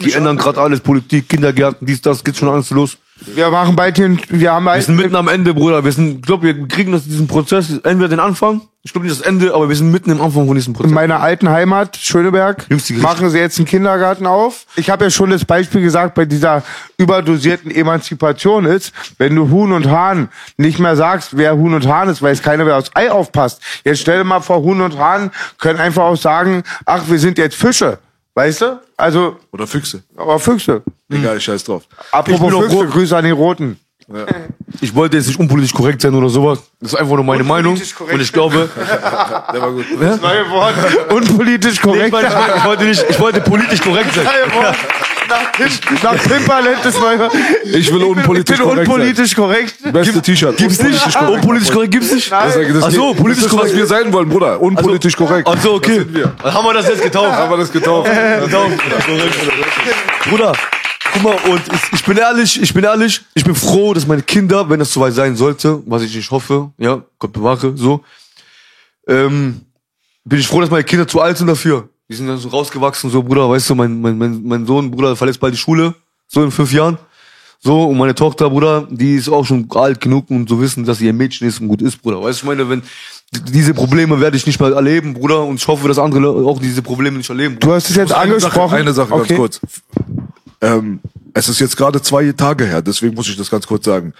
Die 0.00 0.12
ändern 0.12 0.36
gerade 0.36 0.60
alles, 0.60 0.78
Politik, 0.80 1.28
Kindergärten, 1.28 1.86
dies, 1.86 2.00
das, 2.00 2.22
geht 2.22 2.36
schon 2.36 2.48
alles 2.48 2.70
los. 2.70 2.96
Wir 3.20 3.50
machen 3.50 3.76
bald 3.76 3.96
den, 3.96 4.20
wir 4.28 4.52
haben 4.52 4.64
Wir 4.64 4.72
bald, 4.72 4.84
sind 4.84 4.96
mitten 4.96 5.14
am 5.14 5.28
Ende, 5.28 5.54
Bruder. 5.54 5.84
Wir 5.84 5.92
sind, 5.92 6.16
ich 6.16 6.22
glaube, 6.22 6.42
wir 6.42 6.68
kriegen 6.68 6.92
das, 6.92 7.04
diesen 7.04 7.28
Prozess, 7.28 7.70
entweder 7.70 8.08
den 8.08 8.20
Anfang, 8.20 8.62
ich 8.82 8.92
glaube 8.92 9.06
nicht 9.06 9.18
das 9.18 9.26
Ende, 9.26 9.54
aber 9.54 9.68
wir 9.68 9.76
sind 9.76 9.90
mitten 9.92 10.10
im 10.10 10.20
Anfang 10.20 10.46
von 10.46 10.54
diesem 10.56 10.72
in 10.72 10.76
Prozess. 10.76 10.92
meiner 10.92 11.20
alten 11.20 11.48
Heimat, 11.48 11.96
Schöneberg, 11.96 12.66
machen 13.00 13.30
sie 13.30 13.38
jetzt 13.38 13.56
einen 13.58 13.66
Kindergarten 13.66 14.26
auf. 14.26 14.66
Ich 14.76 14.90
habe 14.90 15.04
ja 15.04 15.10
schon 15.10 15.30
das 15.30 15.44
Beispiel 15.44 15.80
gesagt, 15.80 16.14
bei 16.14 16.24
dieser 16.24 16.62
überdosierten 16.98 17.70
Emanzipation 17.70 18.66
ist, 18.66 18.92
wenn 19.16 19.34
du 19.34 19.48
Huhn 19.48 19.72
und 19.72 19.88
Hahn 19.88 20.28
nicht 20.56 20.80
mehr 20.80 20.96
sagst, 20.96 21.36
wer 21.36 21.56
Huhn 21.56 21.72
und 21.72 21.86
Hahn 21.86 22.08
ist, 22.08 22.20
weil 22.20 22.32
es 22.32 22.42
keiner 22.42 22.64
mehr 22.64 22.76
aufs 22.76 22.90
Ei 22.94 23.10
aufpasst. 23.10 23.62
Jetzt 23.84 24.00
stell 24.00 24.18
dir 24.18 24.24
mal 24.24 24.40
vor, 24.40 24.60
Huhn 24.62 24.80
und 24.80 24.98
Hahn 24.98 25.30
können 25.58 25.78
einfach 25.78 26.02
auch 26.02 26.16
sagen, 26.16 26.62
ach, 26.84 27.04
wir 27.06 27.18
sind 27.18 27.38
jetzt 27.38 27.56
Fische. 27.56 27.98
Weißt 28.34 28.60
du? 28.62 28.80
Also, 28.96 29.36
Oder 29.52 29.66
Füchse. 29.66 30.02
aber 30.16 30.38
Füchse. 30.40 30.82
Egal, 31.10 31.40
scheiß 31.40 31.62
drauf. 31.64 31.84
Apropos 32.10 32.52
Füchse. 32.52 32.86
Grüße 32.88 33.16
an 33.16 33.24
die 33.24 33.30
Roten. 33.30 33.78
Ich 34.80 34.92
wollte 34.92 35.16
jetzt 35.16 35.28
nicht 35.28 35.38
unpolitisch 35.38 35.72
korrekt 35.72 36.02
sein 36.02 36.12
oder 36.14 36.28
sowas. 36.28 36.58
Das 36.80 36.92
ist 36.92 36.98
einfach 36.98 37.14
nur 37.14 37.22
meine 37.24 37.44
Meinung. 37.44 37.72
Unpolitisch 37.74 37.94
korrekt. 37.94 38.14
Und 38.14 38.20
ich 38.22 38.32
glaube, 38.32 38.68
Der 38.76 39.62
war 39.62 39.70
gut. 39.70 39.86
Neue 39.98 40.50
Wort. 40.50 40.74
Unpolitisch 41.12 41.80
korrekt. 41.80 42.10
meine, 42.12 42.26
ich, 42.26 42.34
wollte- 42.34 42.56
ich 42.58 42.64
wollte 42.64 42.84
nicht, 42.84 43.06
ich 43.08 43.20
wollte 43.20 43.40
politisch 43.40 43.80
korrekt 43.80 44.12
sein. 44.14 44.24
Neue 44.24 44.52
Wort. 44.64 44.76
Nach, 45.28 45.52
Pim- 45.52 46.02
nach 46.02 46.22
Pimperland 46.22 46.84
ist 46.84 47.00
neue. 47.00 47.30
Ich 47.64 47.92
will 47.92 48.02
unpolitisch 48.04 48.54
ich 48.54 48.58
bin 48.60 48.68
korrekt 48.68 48.88
unpolitisch 48.88 49.34
korrekt. 49.34 49.74
sein. 49.82 49.92
Beste 49.92 50.20
T-Shirt. 50.22 50.56
Gibt's 50.56 50.82
nicht? 50.82 50.94
Unpolitisch 50.94 51.14
korrekt. 51.14 51.32
Unpolitisch 51.34 51.70
korrekt 51.72 51.92
gibt's 51.92 52.12
nicht? 52.12 52.30
Nein. 52.30 52.46
Das 52.46 52.56
ist- 52.56 52.74
das 52.74 52.84
Ach 52.84 52.90
so, 52.90 53.14
politisch 53.14 53.44
das 53.44 53.52
ist, 53.52 53.52
was 53.52 53.60
korrekt. 53.60 53.76
wir 53.76 53.86
sein 53.86 54.12
wollen, 54.12 54.28
Bruder. 54.28 54.60
Unpolitisch 54.60 55.16
korrekt. 55.16 55.48
Ach 55.50 55.60
so, 55.60 55.74
okay. 55.74 55.96
Das 55.98 56.04
sind 56.04 56.14
wir. 56.14 56.32
Dann 56.42 56.54
haben 56.54 56.64
wir 56.66 56.74
das 56.74 56.88
jetzt 56.88 57.02
getauft. 57.02 57.32
Haben 57.32 57.50
wir 57.50 57.56
das 57.58 57.72
getauft. 57.72 58.10
Getauft. 58.44 58.76
Bruder, 60.28 60.52
guck 61.12 61.22
mal, 61.22 61.34
und 61.50 61.60
ich, 61.72 61.92
ich 61.92 62.04
bin 62.04 62.16
ehrlich, 62.16 62.60
ich 62.62 62.74
bin 62.74 62.84
ehrlich, 62.84 63.20
ich 63.34 63.44
bin 63.44 63.54
froh, 63.54 63.94
dass 63.94 64.06
meine 64.06 64.22
Kinder, 64.22 64.68
wenn 64.68 64.80
es 64.80 64.92
soweit 64.92 65.12
sein 65.12 65.36
sollte, 65.36 65.82
was 65.86 66.02
ich 66.02 66.14
nicht 66.14 66.30
hoffe, 66.30 66.70
ja, 66.78 67.02
Gott 67.18 67.32
bewahre, 67.32 67.72
so, 67.76 68.02
ähm, 69.08 69.60
bin 70.24 70.38
ich 70.38 70.46
froh, 70.46 70.60
dass 70.60 70.70
meine 70.70 70.84
Kinder 70.84 71.06
zu 71.06 71.20
alt 71.20 71.36
sind 71.38 71.46
dafür. 71.46 71.88
Die 72.08 72.14
sind 72.14 72.26
dann 72.26 72.38
so 72.38 72.48
rausgewachsen, 72.48 73.10
so, 73.10 73.22
Bruder, 73.22 73.48
weißt 73.48 73.70
du, 73.70 73.74
mein, 73.74 74.00
mein, 74.00 74.18
mein, 74.18 74.42
mein 74.44 74.66
Sohn, 74.66 74.90
Bruder, 74.90 75.16
verlässt 75.16 75.40
bald 75.40 75.54
die 75.54 75.58
Schule, 75.58 75.94
so 76.26 76.42
in 76.42 76.50
fünf 76.50 76.72
Jahren. 76.72 76.98
So, 77.60 77.84
und 77.84 77.96
meine 77.96 78.14
Tochter, 78.14 78.50
Bruder, 78.50 78.86
die 78.90 79.14
ist 79.14 79.30
auch 79.30 79.46
schon 79.46 79.66
alt 79.70 79.98
genug, 79.98 80.28
um 80.28 80.46
zu 80.46 80.60
wissen, 80.60 80.84
dass 80.84 80.98
sie 80.98 81.08
ein 81.08 81.16
Mädchen 81.16 81.48
ist 81.48 81.62
und 81.62 81.68
gut 81.68 81.80
ist, 81.80 82.02
Bruder. 82.02 82.22
Weißt 82.22 82.42
du, 82.42 82.44
ich 82.44 82.48
meine, 82.48 82.68
wenn, 82.68 82.82
diese 83.32 83.72
Probleme 83.72 84.20
werde 84.20 84.36
ich 84.36 84.46
nicht 84.46 84.60
mehr 84.60 84.70
erleben, 84.70 85.14
Bruder, 85.14 85.44
und 85.44 85.56
ich 85.56 85.66
hoffe, 85.66 85.88
dass 85.88 85.98
andere 85.98 86.28
auch 86.28 86.60
diese 86.60 86.82
Probleme 86.82 87.16
nicht 87.16 87.30
erleben. 87.30 87.58
Du 87.58 87.72
hast 87.72 87.88
es 87.88 87.96
jetzt 87.96 88.12
Eine 88.12 88.38
Sache, 88.38 88.60
angesprochen. 88.60 88.74
eine 88.74 88.92
Sache 88.92 89.14
okay. 89.14 89.28
ganz 89.28 89.38
kurz. 89.38 89.60
Ähm, 90.60 91.00
es 91.32 91.48
ist 91.48 91.58
jetzt 91.58 91.76
gerade 91.76 92.02
zwei 92.02 92.30
Tage 92.32 92.66
her, 92.66 92.82
deswegen 92.82 93.14
muss 93.14 93.28
ich 93.28 93.36
das 93.36 93.50
ganz 93.50 93.66
kurz 93.66 93.86
sagen. 93.86 94.12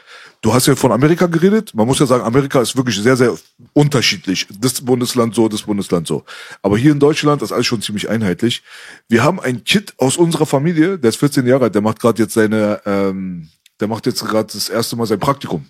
Du 0.45 0.53
hast 0.53 0.67
ja 0.67 0.77
von 0.77 0.93
Amerika 0.93 1.27
geredet. 1.27 1.75
Man 1.75 1.87
muss 1.87 2.01
ja 2.01 2.05
sagen, 2.05 2.23
Amerika 2.23 2.61
ist 2.61 2.77
wirklich 2.77 3.01
sehr, 3.01 3.17
sehr 3.17 3.35
unterschiedlich. 3.73 4.47
Das 4.61 4.79
Bundesland 4.79 5.35
so, 5.35 5.49
das 5.49 5.63
Bundesland 5.63 6.07
so. 6.07 6.23
Aber 6.61 6.77
hier 6.77 6.93
in 6.93 7.01
Deutschland 7.01 7.41
ist 7.41 7.51
alles 7.51 7.65
schon 7.65 7.81
ziemlich 7.81 8.11
einheitlich. 8.11 8.63
Wir 9.09 9.25
haben 9.25 9.41
ein 9.41 9.65
Kid 9.65 9.95
aus 9.97 10.19
unserer 10.19 10.45
Familie, 10.45 10.99
der 10.99 11.09
ist 11.09 11.17
14 11.17 11.47
Jahre 11.47 11.65
alt, 11.65 11.75
der 11.75 11.81
macht 11.81 11.99
gerade 11.99 12.23
jetzt 12.23 12.35
seine, 12.35 12.79
ähm, 12.85 13.49
der 13.81 13.89
macht 13.89 14.05
jetzt 14.05 14.23
gerade 14.23 14.53
das 14.53 14.69
erste 14.69 14.97
Mal 14.97 15.07
sein 15.07 15.19
Praktikum. 15.19 15.65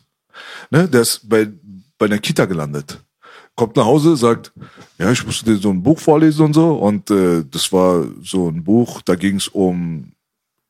Ne? 0.71 0.89
Der 0.89 1.03
ist 1.03 1.29
bei, 1.29 1.47
bei 1.97 2.07
einer 2.07 2.19
Kita 2.19 2.45
gelandet 2.45 2.99
kommt 3.55 3.77
nach 3.77 3.85
Hause, 3.85 4.17
sagt, 4.17 4.53
ja, 4.99 5.13
ich 5.13 5.25
musste 5.25 5.45
dir 5.45 5.57
so 5.57 5.71
ein 5.71 5.85
Buch 5.85 6.01
vorlesen 6.01 6.47
und 6.47 6.55
so. 6.55 6.75
Und 6.75 7.13
äh, 7.13 7.45
das 7.49 7.73
war 7.73 8.05
so 8.21 8.49
ein 8.49 8.65
Buch, 8.65 9.03
da 9.03 9.15
ging 9.15 9.37
es 9.37 9.47
um 9.47 10.11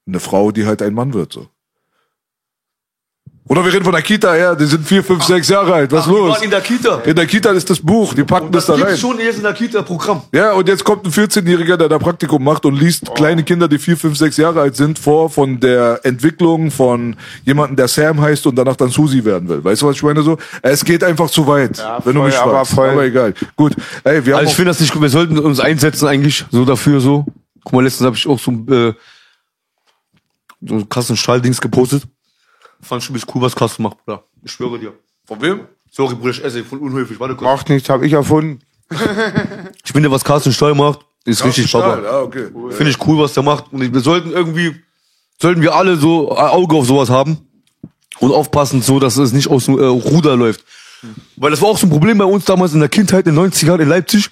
eine 0.07 0.21
Frau, 0.21 0.51
die 0.51 0.67
halt 0.67 0.83
ein 0.83 0.93
Mann 0.93 1.15
wird. 1.15 1.33
So. 1.33 1.49
Oder 3.47 3.62
wir 3.62 3.75
reden 3.75 3.85
von 3.85 3.93
der 3.93 4.01
Kita, 4.01 4.35
ja, 4.37 4.55
die 4.55 4.65
sind 4.65 4.87
vier, 4.87 5.05
fünf, 5.05 5.23
sechs 5.23 5.51
Jahre 5.51 5.75
alt. 5.75 5.93
Was 5.93 6.05
Ach, 6.05 6.09
die 6.09 6.12
los? 6.15 6.31
waren 6.37 6.43
in 6.45 6.51
der 6.51 6.62
Kita. 6.62 7.01
In 7.05 7.15
der 7.15 7.27
Kita 7.27 7.51
ist 7.51 7.69
das 7.69 7.79
Buch, 7.79 8.15
die 8.15 8.25
packen 8.25 8.51
das, 8.51 8.65
Das 8.65 8.79
da 8.79 8.87
rein. 8.87 8.97
schon 8.97 9.19
erst 9.19 9.37
in 9.37 9.45
der 9.45 9.53
Kita-Programm. 9.53 10.23
Ja, 10.33 10.53
und 10.55 10.66
jetzt 10.66 10.83
kommt 10.83 11.05
ein 11.05 11.12
14-Jähriger, 11.12 11.77
der 11.77 11.91
da 11.91 11.99
Praktikum 11.99 12.43
macht 12.43 12.65
und 12.65 12.75
liest 12.75 13.11
Oh. 13.11 13.12
kleine 13.12 13.45
Kinder, 13.45 13.69
die 13.69 13.79
vier, 13.79 13.99
fünf, 13.99 14.16
sechs 14.16 14.39
Jahre 14.39 14.62
alt 14.62 14.77
sind, 14.77 14.99
vor 14.99 15.29
von 15.29 15.61
der 15.61 16.01
Entwicklung 16.05 16.71
von 16.71 17.16
jemandem, 17.45 17.77
der 17.77 17.89
Sam 17.89 18.19
heißt 18.19 18.47
und 18.47 18.57
danach 18.57 18.77
dann 18.77 18.89
Susi 18.89 19.23
werden 19.23 19.47
will. 19.47 19.62
Weißt 19.62 19.83
du, 19.83 19.89
was 19.89 19.97
ich 19.97 20.03
meine 20.03 20.23
so? 20.23 20.39
Es 20.62 20.83
geht 20.83 21.05
einfach 21.05 21.29
zu 21.29 21.47
weit, 21.47 21.77
wenn 22.05 22.15
du 22.15 22.21
voll, 22.21 22.29
mich 22.31 22.39
aber 22.39 22.53
fragst. 22.53 22.73
voll. 22.73 22.89
aber 22.89 23.05
egal. 23.05 23.35
Gut. 23.57 23.75
Ey, 24.05 24.25
wir 24.25 24.33
haben 24.35 24.41
Also 24.41 24.51
ich 24.53 24.57
finde 24.57 24.71
das 24.71 24.81
nicht 24.81 24.93
gut. 24.95 25.03
Wir 25.03 25.11
sollten 25.11 25.39
uns 25.39 25.61
einsetzen 25.61 26.09
eigentlich 26.09 26.47
so 26.51 26.65
dafür 26.65 26.99
so. 26.99 27.27
Guck 27.62 27.75
mal, 27.75 27.85
letztens 27.85 28.07
habe 28.07 28.16
ich 28.16 28.27
auch 28.27 28.39
so, 28.39 28.51
ein, 28.53 28.66
äh, 28.73 28.95
so 30.66 30.75
einen 30.77 30.89
krassen 30.89 31.16
Stahldings 31.19 31.61
gepostet. 31.61 32.05
Fand 32.85 33.02
ich 33.02 33.09
übelst 33.09 33.27
cool, 33.35 33.43
was 33.43 33.56
krass 33.56 33.77
gemacht, 33.77 33.97
Bruder. 34.05 34.23
Ich 34.44 34.52
schwöre 34.52 34.78
dir. 34.78 34.93
von 35.27 35.40
wem? 35.40 35.61
Sorry, 35.90 36.15
Bruder, 36.15 36.31
ich 36.31 36.44
esse 36.44 36.65
voll 36.65 36.78
unhöflich. 36.78 37.19
Warte 37.20 37.35
kurz. 37.35 37.44
Macht 37.51 37.69
nichts, 37.69 37.89
habe 37.89 38.06
ich 38.06 38.12
erfunden. 38.12 38.61
Ich 39.85 39.93
finde, 39.93 40.11
was 40.11 40.24
Carsten 40.24 40.52
Stahl 40.52 40.74
macht, 40.74 41.01
ist 41.24 41.44
richtig 41.44 41.69
Stahl, 41.69 42.02
Baba. 42.02 42.09
ah, 42.19 42.23
okay. 42.23 42.48
Finde 42.70 42.90
ich 42.90 43.06
cool, 43.06 43.19
was 43.19 43.32
der 43.32 43.43
macht. 43.43 43.73
Und 43.73 43.93
wir 43.93 44.01
sollten 44.01 44.31
irgendwie, 44.31 44.74
sollten 45.40 45.62
wir 45.62 45.74
alle 45.74 45.97
so 45.97 46.31
ein 46.36 46.48
Auge 46.48 46.77
auf 46.77 46.86
sowas 46.86 47.09
haben 47.11 47.39
und 48.19 48.32
aufpassen, 48.32 48.82
so 48.82 49.01
dass 49.01 49.16
es 49.16 49.32
nicht 49.32 49.48
aus 49.48 49.65
dem 49.66 49.78
äh, 49.78 49.85
Ruder 49.85 50.36
läuft. 50.36 50.65
Weil 51.36 51.51
das 51.51 51.61
war 51.62 51.69
auch 51.69 51.78
so 51.78 51.86
ein 51.86 51.90
Problem 51.90 52.19
bei 52.19 52.24
uns 52.24 52.44
damals 52.44 52.73
in 52.74 52.81
der 52.81 52.89
Kindheit 52.89 53.27
in 53.27 53.35
den 53.36 53.51
90ern 53.52 53.81
in 53.81 53.89
Leipzig. 53.89 54.31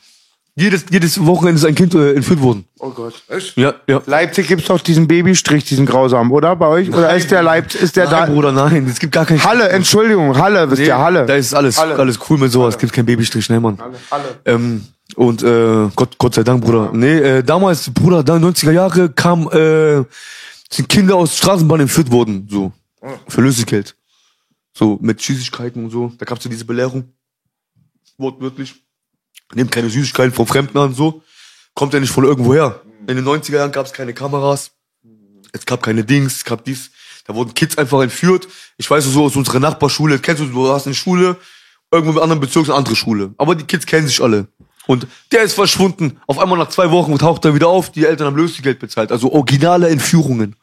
Jedes, 0.55 0.85
jedes 0.91 1.25
Wochenende 1.25 1.59
ist 1.59 1.65
ein 1.65 1.75
Kind 1.75 1.95
äh, 1.95 2.13
entführt 2.13 2.43
worden. 2.43 2.67
Oh 2.79 2.91
Gott. 2.91 3.15
Echt? 3.29 3.57
Ja, 3.57 3.75
ja. 3.89 4.03
Leipzig 4.05 4.49
gibt's 4.49 4.67
doch 4.67 4.81
diesen 4.81 5.09
Babystrich, 5.09 5.65
diesen 5.65 5.87
grausamen, 5.87 6.31
oder? 6.31 6.55
Bei 6.57 6.67
euch? 6.67 6.91
Oder 6.91 7.15
ist 7.15 7.31
der 7.31 7.43
Leipzig, 7.43 7.81
ist 7.81 7.97
der 7.97 8.05
Nein, 8.05 8.27
da? 8.27 8.27
Bruder, 8.27 8.53
nein, 8.53 8.87
es 8.87 8.99
gibt 8.99 9.15
gar 9.15 9.25
kein 9.25 9.43
Halle, 9.43 9.71
Entschuldigung, 9.71 10.37
Halle, 10.37 10.67
Nee, 10.67 10.85
der 10.85 10.99
Halle. 10.99 11.25
Da 11.25 11.37
ist 11.37 11.55
alles, 11.55 11.79
Halle. 11.79 11.97
alles 11.97 12.19
cool 12.29 12.37
mit 12.37 12.53
sowas. 12.53 12.75
Es 12.75 12.81
gibt 12.81 12.93
kein 12.93 13.07
Babystrich, 13.07 13.49
ne, 13.49 13.61
Mann. 13.61 13.79
Halle. 14.11 14.25
Ähm, 14.45 14.85
und 15.17 15.43
äh, 15.43 15.89
Gott, 15.97 16.19
Gott 16.19 16.35
sei 16.35 16.43
Dank, 16.43 16.63
Bruder. 16.63 16.91
Nee, 16.93 17.19
äh, 17.19 17.43
damals, 17.43 17.91
Bruder, 17.91 18.23
da 18.23 18.37
90er 18.37 18.73
Jahre 18.73 19.09
kam, 19.09 19.49
äh, 19.53 20.05
sind 20.71 20.87
Kinder 20.89 21.17
aus 21.17 21.39
Straßenbahn 21.39 21.81
entführt 21.81 22.11
worden, 22.11 22.47
so. 22.51 22.73
Für 23.27 23.41
Lösegeld. 23.41 23.97
So, 24.75 24.99
mit 25.01 25.21
Süßigkeiten 25.21 25.85
und 25.85 25.91
so. 25.91 26.13
Da 26.19 26.27
gab's 26.27 26.45
ja 26.45 26.51
diese 26.51 26.65
Belehrung. 26.67 27.05
Wortwörtlich. 28.19 28.75
Nehmt 29.55 29.71
keine 29.71 29.91
Süßigkeiten 29.91 30.33
von 30.33 30.47
Fremden 30.47 30.79
an, 30.79 30.95
so. 30.95 31.23
Kommt 31.75 31.95
ja 31.95 32.01
nicht 32.01 32.13
von 32.13 32.25
irgendwoher. 32.25 32.81
In 33.07 33.17
den 33.17 33.25
90er 33.25 33.55
Jahren 33.57 33.73
gab's 33.73 33.93
keine 33.93 34.15
Kameras. 34.15 34.71
Es 35.53 35.67
gab 35.67 35.83
keine 35.83 36.05
Dings, 36.05 36.37
es 36.37 36.45
gab 36.45 36.65
dies. 36.65 36.91
Da 37.27 37.35
wurden 37.35 37.55
Kids 37.55 37.79
einfach 37.79 38.01
entführt. 38.03 38.49
Ich 38.79 38.91
weiß 38.91 39.05
so 39.05 39.25
aus 39.25 39.37
unserer 39.37 39.61
Nachbarschule, 39.61 40.19
kennst 40.19 40.43
du, 40.43 40.47
du 40.47 40.69
hast 40.73 40.87
eine 40.87 40.95
Schule, 40.95 41.37
irgendwo 41.91 42.13
im 42.13 42.23
anderen 42.23 42.41
Bezirk 42.41 42.67
eine 42.67 42.75
andere 42.75 42.97
Schule. 42.97 43.35
Aber 43.39 43.55
die 43.55 43.65
Kids 43.65 43.87
kennen 43.87 44.07
sich 44.07 44.21
alle. 44.23 44.49
Und 44.87 45.07
der 45.31 45.43
ist 45.43 45.55
verschwunden. 45.55 46.19
Auf 46.27 46.39
einmal 46.39 46.59
nach 46.59 46.71
zwei 46.71 46.91
Wochen 46.91 47.17
taucht 47.19 47.45
er 47.45 47.55
wieder 47.55 47.69
auf, 47.69 47.93
die 47.93 48.05
Eltern 48.05 48.27
haben 48.29 48.37
Lösegeld 48.37 48.81
bezahlt. 48.81 49.13
Also 49.13 49.33
originale 49.33 49.89
Entführungen. 49.89 50.57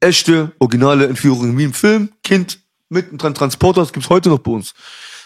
Echte, 0.00 0.52
originale 0.58 1.06
Entführungen. 1.06 1.56
Wie 1.56 1.64
im 1.64 1.72
Film, 1.72 2.10
Kind 2.22 2.58
mit 2.88 3.08
einem 3.08 3.18
Tran- 3.18 3.34
Transporter, 3.34 3.80
das 3.80 3.92
gibt's 3.92 4.10
heute 4.10 4.28
noch 4.28 4.38
bei 4.38 4.50
uns. 4.52 4.74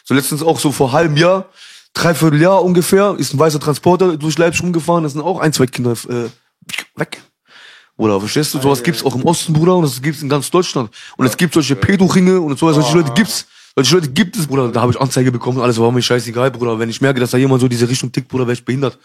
So 0.05 0.15
letztens 0.15 0.43
auch 0.43 0.59
so 0.59 0.71
vor 0.73 0.93
halben 0.93 1.17
Jahr, 1.17 1.49
dreiviertel 1.95 2.41
Jahr 2.41 2.65
ungefähr, 2.65 3.15
ist 3.19 3.35
ein 3.35 3.39
weißer 3.39 3.61
Transporter 3.61 4.17
durch 4.17 4.39
Leipzig 4.39 4.63
rumgefahren, 4.63 5.05
da 5.05 5.11
sind 5.11 5.21
auch 5.21 5.41
ein, 5.41 5.53
zwei 5.53 5.67
Kinder 5.67 5.93
äh, 5.93 6.29
weg. 6.99 7.23
Oder 7.97 8.19
verstehst 8.19 8.55
du? 8.55 8.61
Sowas 8.61 8.83
gibt's 8.83 9.05
auch 9.05 9.15
im 9.15 9.25
Osten, 9.25 9.53
Bruder, 9.53 9.77
und 9.77 9.85
das 9.85 10.01
gibt's 10.01 10.23
in 10.23 10.29
ganz 10.29 10.51
Deutschland. 10.51 10.91
Und 11.17 11.27
es 11.27 11.37
gibt 11.37 11.55
solche 11.55 11.77
Pedoringe 11.77 12.41
und 12.41 12.59
so, 12.59 12.73
solche 12.73 12.97
Leute 12.97 13.13
gibt's. 13.13 13.47
Solche 13.75 13.95
Leute 13.95 14.11
gibt 14.11 14.37
es, 14.37 14.47
Bruder. 14.47 14.69
Da 14.69 14.83
habe 14.83 14.93
ich 14.93 15.01
Anzeige 15.01 15.33
bekommen 15.33 15.59
alles 15.61 15.79
war 15.79 15.91
mir 15.91 16.03
scheißegal, 16.03 16.51
Bruder. 16.51 16.79
Wenn 16.79 16.91
ich 16.91 17.01
merke, 17.01 17.21
dass 17.21 17.31
da 17.31 17.39
jemand 17.39 17.63
so 17.63 17.69
diese 17.69 17.89
Richtung 17.89 18.13
tickt, 18.13 18.29
Bruder, 18.29 18.47
wäre 18.47 18.53
ich 18.53 18.65
behindert. 18.65 18.99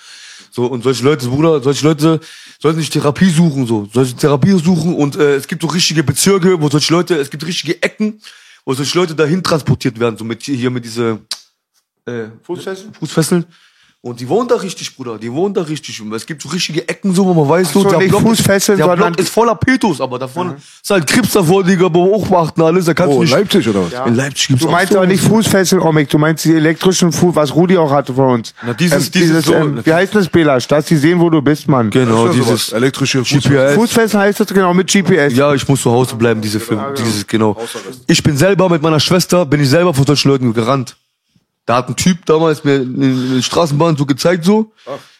So, 0.51 0.65
und 0.65 0.83
solche 0.83 1.03
Leute, 1.03 1.27
Bruder, 1.27 1.61
solche 1.61 1.85
Leute 1.85 2.19
sollten 2.59 2.79
sich 2.79 2.89
Therapie 2.89 3.29
suchen, 3.29 3.65
so. 3.65 3.87
Solche 3.93 4.15
Therapie 4.15 4.59
suchen 4.59 4.95
und 4.95 5.15
äh, 5.15 5.35
es 5.35 5.47
gibt 5.47 5.61
so 5.61 5.69
richtige 5.69 6.03
Bezirke, 6.03 6.61
wo 6.61 6.69
solche 6.69 6.93
Leute, 6.93 7.15
es 7.15 7.29
gibt 7.29 7.45
richtige 7.45 7.81
Ecken, 7.81 8.19
wo 8.65 8.73
solche 8.73 8.97
Leute 8.97 9.15
dahin 9.15 9.41
transportiert 9.41 9.99
werden, 9.99 10.17
so 10.17 10.25
mit 10.25 10.43
hier 10.43 10.69
mit 10.69 10.83
diese 10.83 11.19
äh, 12.07 12.29
Fußfesseln? 12.43 12.93
Fußfesseln. 12.99 13.45
Und 13.99 14.19
die 14.19 14.29
wohnen 14.29 14.47
da 14.47 14.55
richtig, 14.55 14.95
Bruder. 14.95 15.17
Die 15.17 15.29
wohnen 15.29 15.55
da 15.55 15.63
richtig. 15.63 15.99
Und 15.99 16.13
es 16.13 16.25
gibt 16.25 16.41
so 16.41 16.49
richtige 16.49 16.87
Ecken, 16.87 17.13
so, 17.15 17.25
wo 17.25 17.33
man 17.33 17.49
weiß, 17.49 17.73
so, 17.73 17.81
so, 17.81 17.89
der 17.89 17.97
nicht 17.97 18.09
Block, 18.09 18.21
Fußfesseln, 18.21 18.57
ist, 18.59 18.67
der 18.67 18.85
sondern- 18.85 19.11
Block 19.13 19.19
ist 19.19 19.29
voller 19.33 19.55
Petos, 19.55 19.99
aber 19.99 20.19
davon 20.19 20.55
ist 20.55 20.89
halt 20.89 21.07
Krebs 21.07 21.31
davor, 21.33 21.63
Digga, 21.63 21.89
beobachten 21.89 22.61
alles. 22.61 22.85
Da 22.85 22.93
kannst 22.93 23.11
Oh, 23.11 23.15
du 23.17 23.23
in 23.23 23.25
nicht. 23.25 23.31
Leipzig 23.33 23.67
oder 23.67 23.81
was? 23.91 24.07
In 24.07 24.15
Leipzig 24.15 24.47
gibt's 24.49 24.61
Du 24.61 24.67
auch 24.69 24.71
meinst 24.71 24.93
so. 24.93 24.99
aber 24.99 25.07
nicht 25.07 25.23
Fußfesseln, 25.23 25.81
Omik, 25.81 26.09
du 26.09 26.19
meinst 26.19 26.45
die 26.45 26.53
elektrischen 26.53 27.11
Fuß, 27.11 27.35
was 27.35 27.53
Rudi 27.55 27.75
auch 27.75 27.91
hatte 27.91 28.13
von 28.13 28.29
uns. 28.35 28.53
Na, 28.65 28.73
dieses- 28.73 29.09
dieses 29.11 29.45
so- 29.45 29.53
ähm, 29.55 29.81
wie 29.83 29.91
heißt 29.93 30.13
das, 30.13 30.29
Belasch? 30.29 30.67
Dass 30.67 30.85
die 30.85 30.95
sehen, 30.95 31.19
wo 31.19 31.29
du 31.31 31.41
bist, 31.41 31.67
Mann. 31.67 31.89
Genau, 31.89 32.27
ja 32.27 32.31
dieses 32.31 32.47
sowas. 32.47 32.71
elektrische 32.73 33.23
GPS. 33.23 33.73
Fußfesseln 33.73 34.21
heißt 34.23 34.39
das 34.39 34.47
genau 34.47 34.73
mit 34.75 34.87
GPS. 34.89 35.35
Ja, 35.35 35.53
ich 35.55 35.67
muss 35.67 35.81
zu 35.81 35.91
Hause 35.91 36.15
bleiben, 36.15 36.39
diese 36.39 36.59
Film, 36.59 36.79
dieses, 36.97 37.25
genau. 37.25 37.57
Ich 38.05 38.21
bin 38.21 38.37
selber 38.37 38.69
mit 38.69 38.81
meiner 38.83 38.99
Schwester, 38.99 39.43
bin 39.45 39.59
ich 39.59 39.69
selber 39.69 39.93
von 39.93 40.05
solchen 40.05 40.29
Leuten 40.29 40.53
gerannt. 40.53 40.95
Da 41.67 41.75
hat 41.75 41.89
ein 41.89 41.95
Typ 41.97 42.25
damals 42.25 42.63
mir 42.63 42.77
in 42.77 43.35
der 43.35 43.41
Straßenbahn 43.41 43.97
so 43.97 44.05
gezeigt, 44.05 44.45
so, 44.45 44.71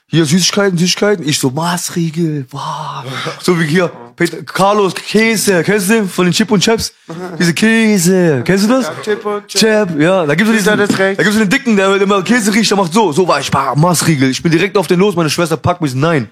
hier 0.08 0.26
Süßigkeiten, 0.26 0.78
Süßigkeiten. 0.78 1.28
Ich 1.28 1.38
so, 1.40 1.52
Maßriegel, 1.52 2.48
wow. 2.52 3.04
So 3.42 3.60
wie 3.60 3.66
hier, 3.66 3.92
Peter, 4.16 4.42
Carlos, 4.44 4.96
Käse, 4.96 5.62
kennst 5.62 5.90
du 5.90 5.96
den 5.96 6.08
von 6.08 6.24
den 6.24 6.34
Chip 6.34 6.50
und 6.50 6.64
Chaps? 6.64 6.94
Diese 7.38 7.54
Käse, 7.54 8.44
kennst 8.46 8.64
du 8.64 8.70
das? 8.70 8.90
Chip 9.04 9.26
und 9.26 9.46
Chap. 9.48 9.90
Chap, 9.90 10.00
ja, 10.00 10.26
da 10.26 10.36
gibt's 10.36 10.50
so 10.50 10.58
diesen, 10.58 10.78
da 10.98 11.14
gibt's 11.16 11.34
so 11.34 11.40
den 11.40 11.50
Dicken, 11.50 11.76
der 11.76 12.02
immer 12.02 12.24
Käse 12.24 12.54
riecht, 12.54 12.72
der 12.72 12.78
macht 12.78 12.94
so, 12.94 13.12
so 13.12 13.28
war 13.28 13.42
ich, 13.42 13.52
bah, 13.52 13.76
Maßriegel. 13.76 14.30
Ich 14.30 14.42
bin 14.42 14.54
direkt 14.54 14.78
auf 14.78 14.88
den 14.88 15.02
los, 15.02 15.18
meine 15.18 15.30
Schwester 15.30 15.58
packt 15.58 15.82
mich, 15.82 15.94
nein. 15.94 16.32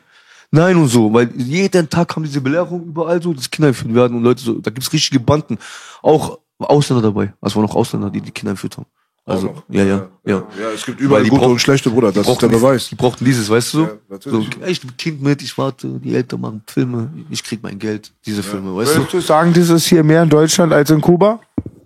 Nein 0.49 0.77
und 0.77 0.87
so, 0.87 1.13
weil 1.13 1.29
jeden 1.35 1.89
Tag 1.89 2.15
haben 2.15 2.23
diese 2.23 2.39
Belehrung 2.39 2.85
überall 2.85 3.21
so, 3.21 3.33
dass 3.33 3.51
Kinder 3.51 3.67
entführt 3.67 3.93
werden 3.93 4.15
und 4.15 4.23
Leute 4.23 4.41
so, 4.41 4.53
da 4.53 4.71
gibt's 4.71 4.93
richtige 4.93 5.19
Banden. 5.19 5.57
Auch 6.01 6.39
Ausländer 6.59 7.01
dabei. 7.01 7.33
Also 7.41 7.57
waren 7.57 7.69
auch 7.69 7.75
Ausländer, 7.75 8.09
die 8.09 8.21
die 8.21 8.31
Kinder 8.31 8.51
entführt 8.51 8.77
haben. 8.77 8.85
Also, 9.27 9.55
ja, 9.69 9.83
ja, 9.83 10.07
ja. 10.23 10.43
Ja, 10.59 10.71
es 10.73 10.85
gibt 10.85 10.99
überall 10.99 11.23
gute 11.23 11.41
brauchen- 11.41 11.53
und 11.53 11.59
schlechte, 11.59 11.89
Bruder. 11.89 12.11
Das 12.11 12.27
ist 12.27 12.41
der 12.41 12.47
Beweis. 12.47 12.89
Die 12.89 12.95
brauchten 12.95 13.25
dieses, 13.25 13.49
weißt 13.49 13.73
du? 13.73 13.81
Ja, 13.81 14.19
so, 14.19 14.45
ich 14.67 14.81
bin 14.81 14.95
Kind 14.97 15.21
mit, 15.21 15.41
ich 15.41 15.57
warte, 15.57 15.87
die 15.99 16.13
Eltern 16.13 16.41
machen 16.41 16.61
Filme, 16.67 17.11
ich 17.31 17.43
krieg 17.43 17.63
mein 17.63 17.79
Geld, 17.79 18.11
diese 18.25 18.43
Filme, 18.43 18.75
weißt 18.75 18.91
du? 18.91 18.99
Würdest 18.99 19.13
du 19.13 19.21
sagen, 19.21 19.51
ist 19.53 19.87
hier 19.87 20.03
mehr 20.03 20.21
in 20.21 20.29
Deutschland 20.29 20.71
als 20.71 20.91
in 20.91 21.01
Kuba? 21.01 21.39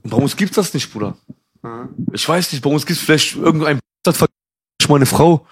Bei 0.03 0.17
uns 0.17 0.35
gibt's 0.35 0.55
das 0.55 0.73
nicht, 0.73 0.91
Bruder. 0.91 1.15
Ich 2.11 2.27
weiß 2.27 2.51
nicht, 2.51 2.61
bei 2.61 2.69
uns 2.69 2.85
gibt's 2.85 3.03
vielleicht 3.03 3.35
irgendein 3.37 3.79
das 4.03 4.17
vergreift 4.17 4.33
sich 4.81 4.89
meine 4.89 5.05
Frau. 5.05 5.45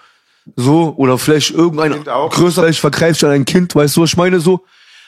So, 0.56 0.94
oder 0.96 1.18
vielleicht 1.18 1.50
irgendein 1.50 2.04
größer, 2.04 2.62
vielleicht 2.62 2.80
vergreift 2.80 3.22
an 3.24 3.30
ein 3.30 3.44
Kind, 3.44 3.74
weißt 3.74 3.96
du, 3.96 4.02
was 4.02 4.10
ich 4.10 4.16
meine 4.16 4.40
so? 4.40 4.64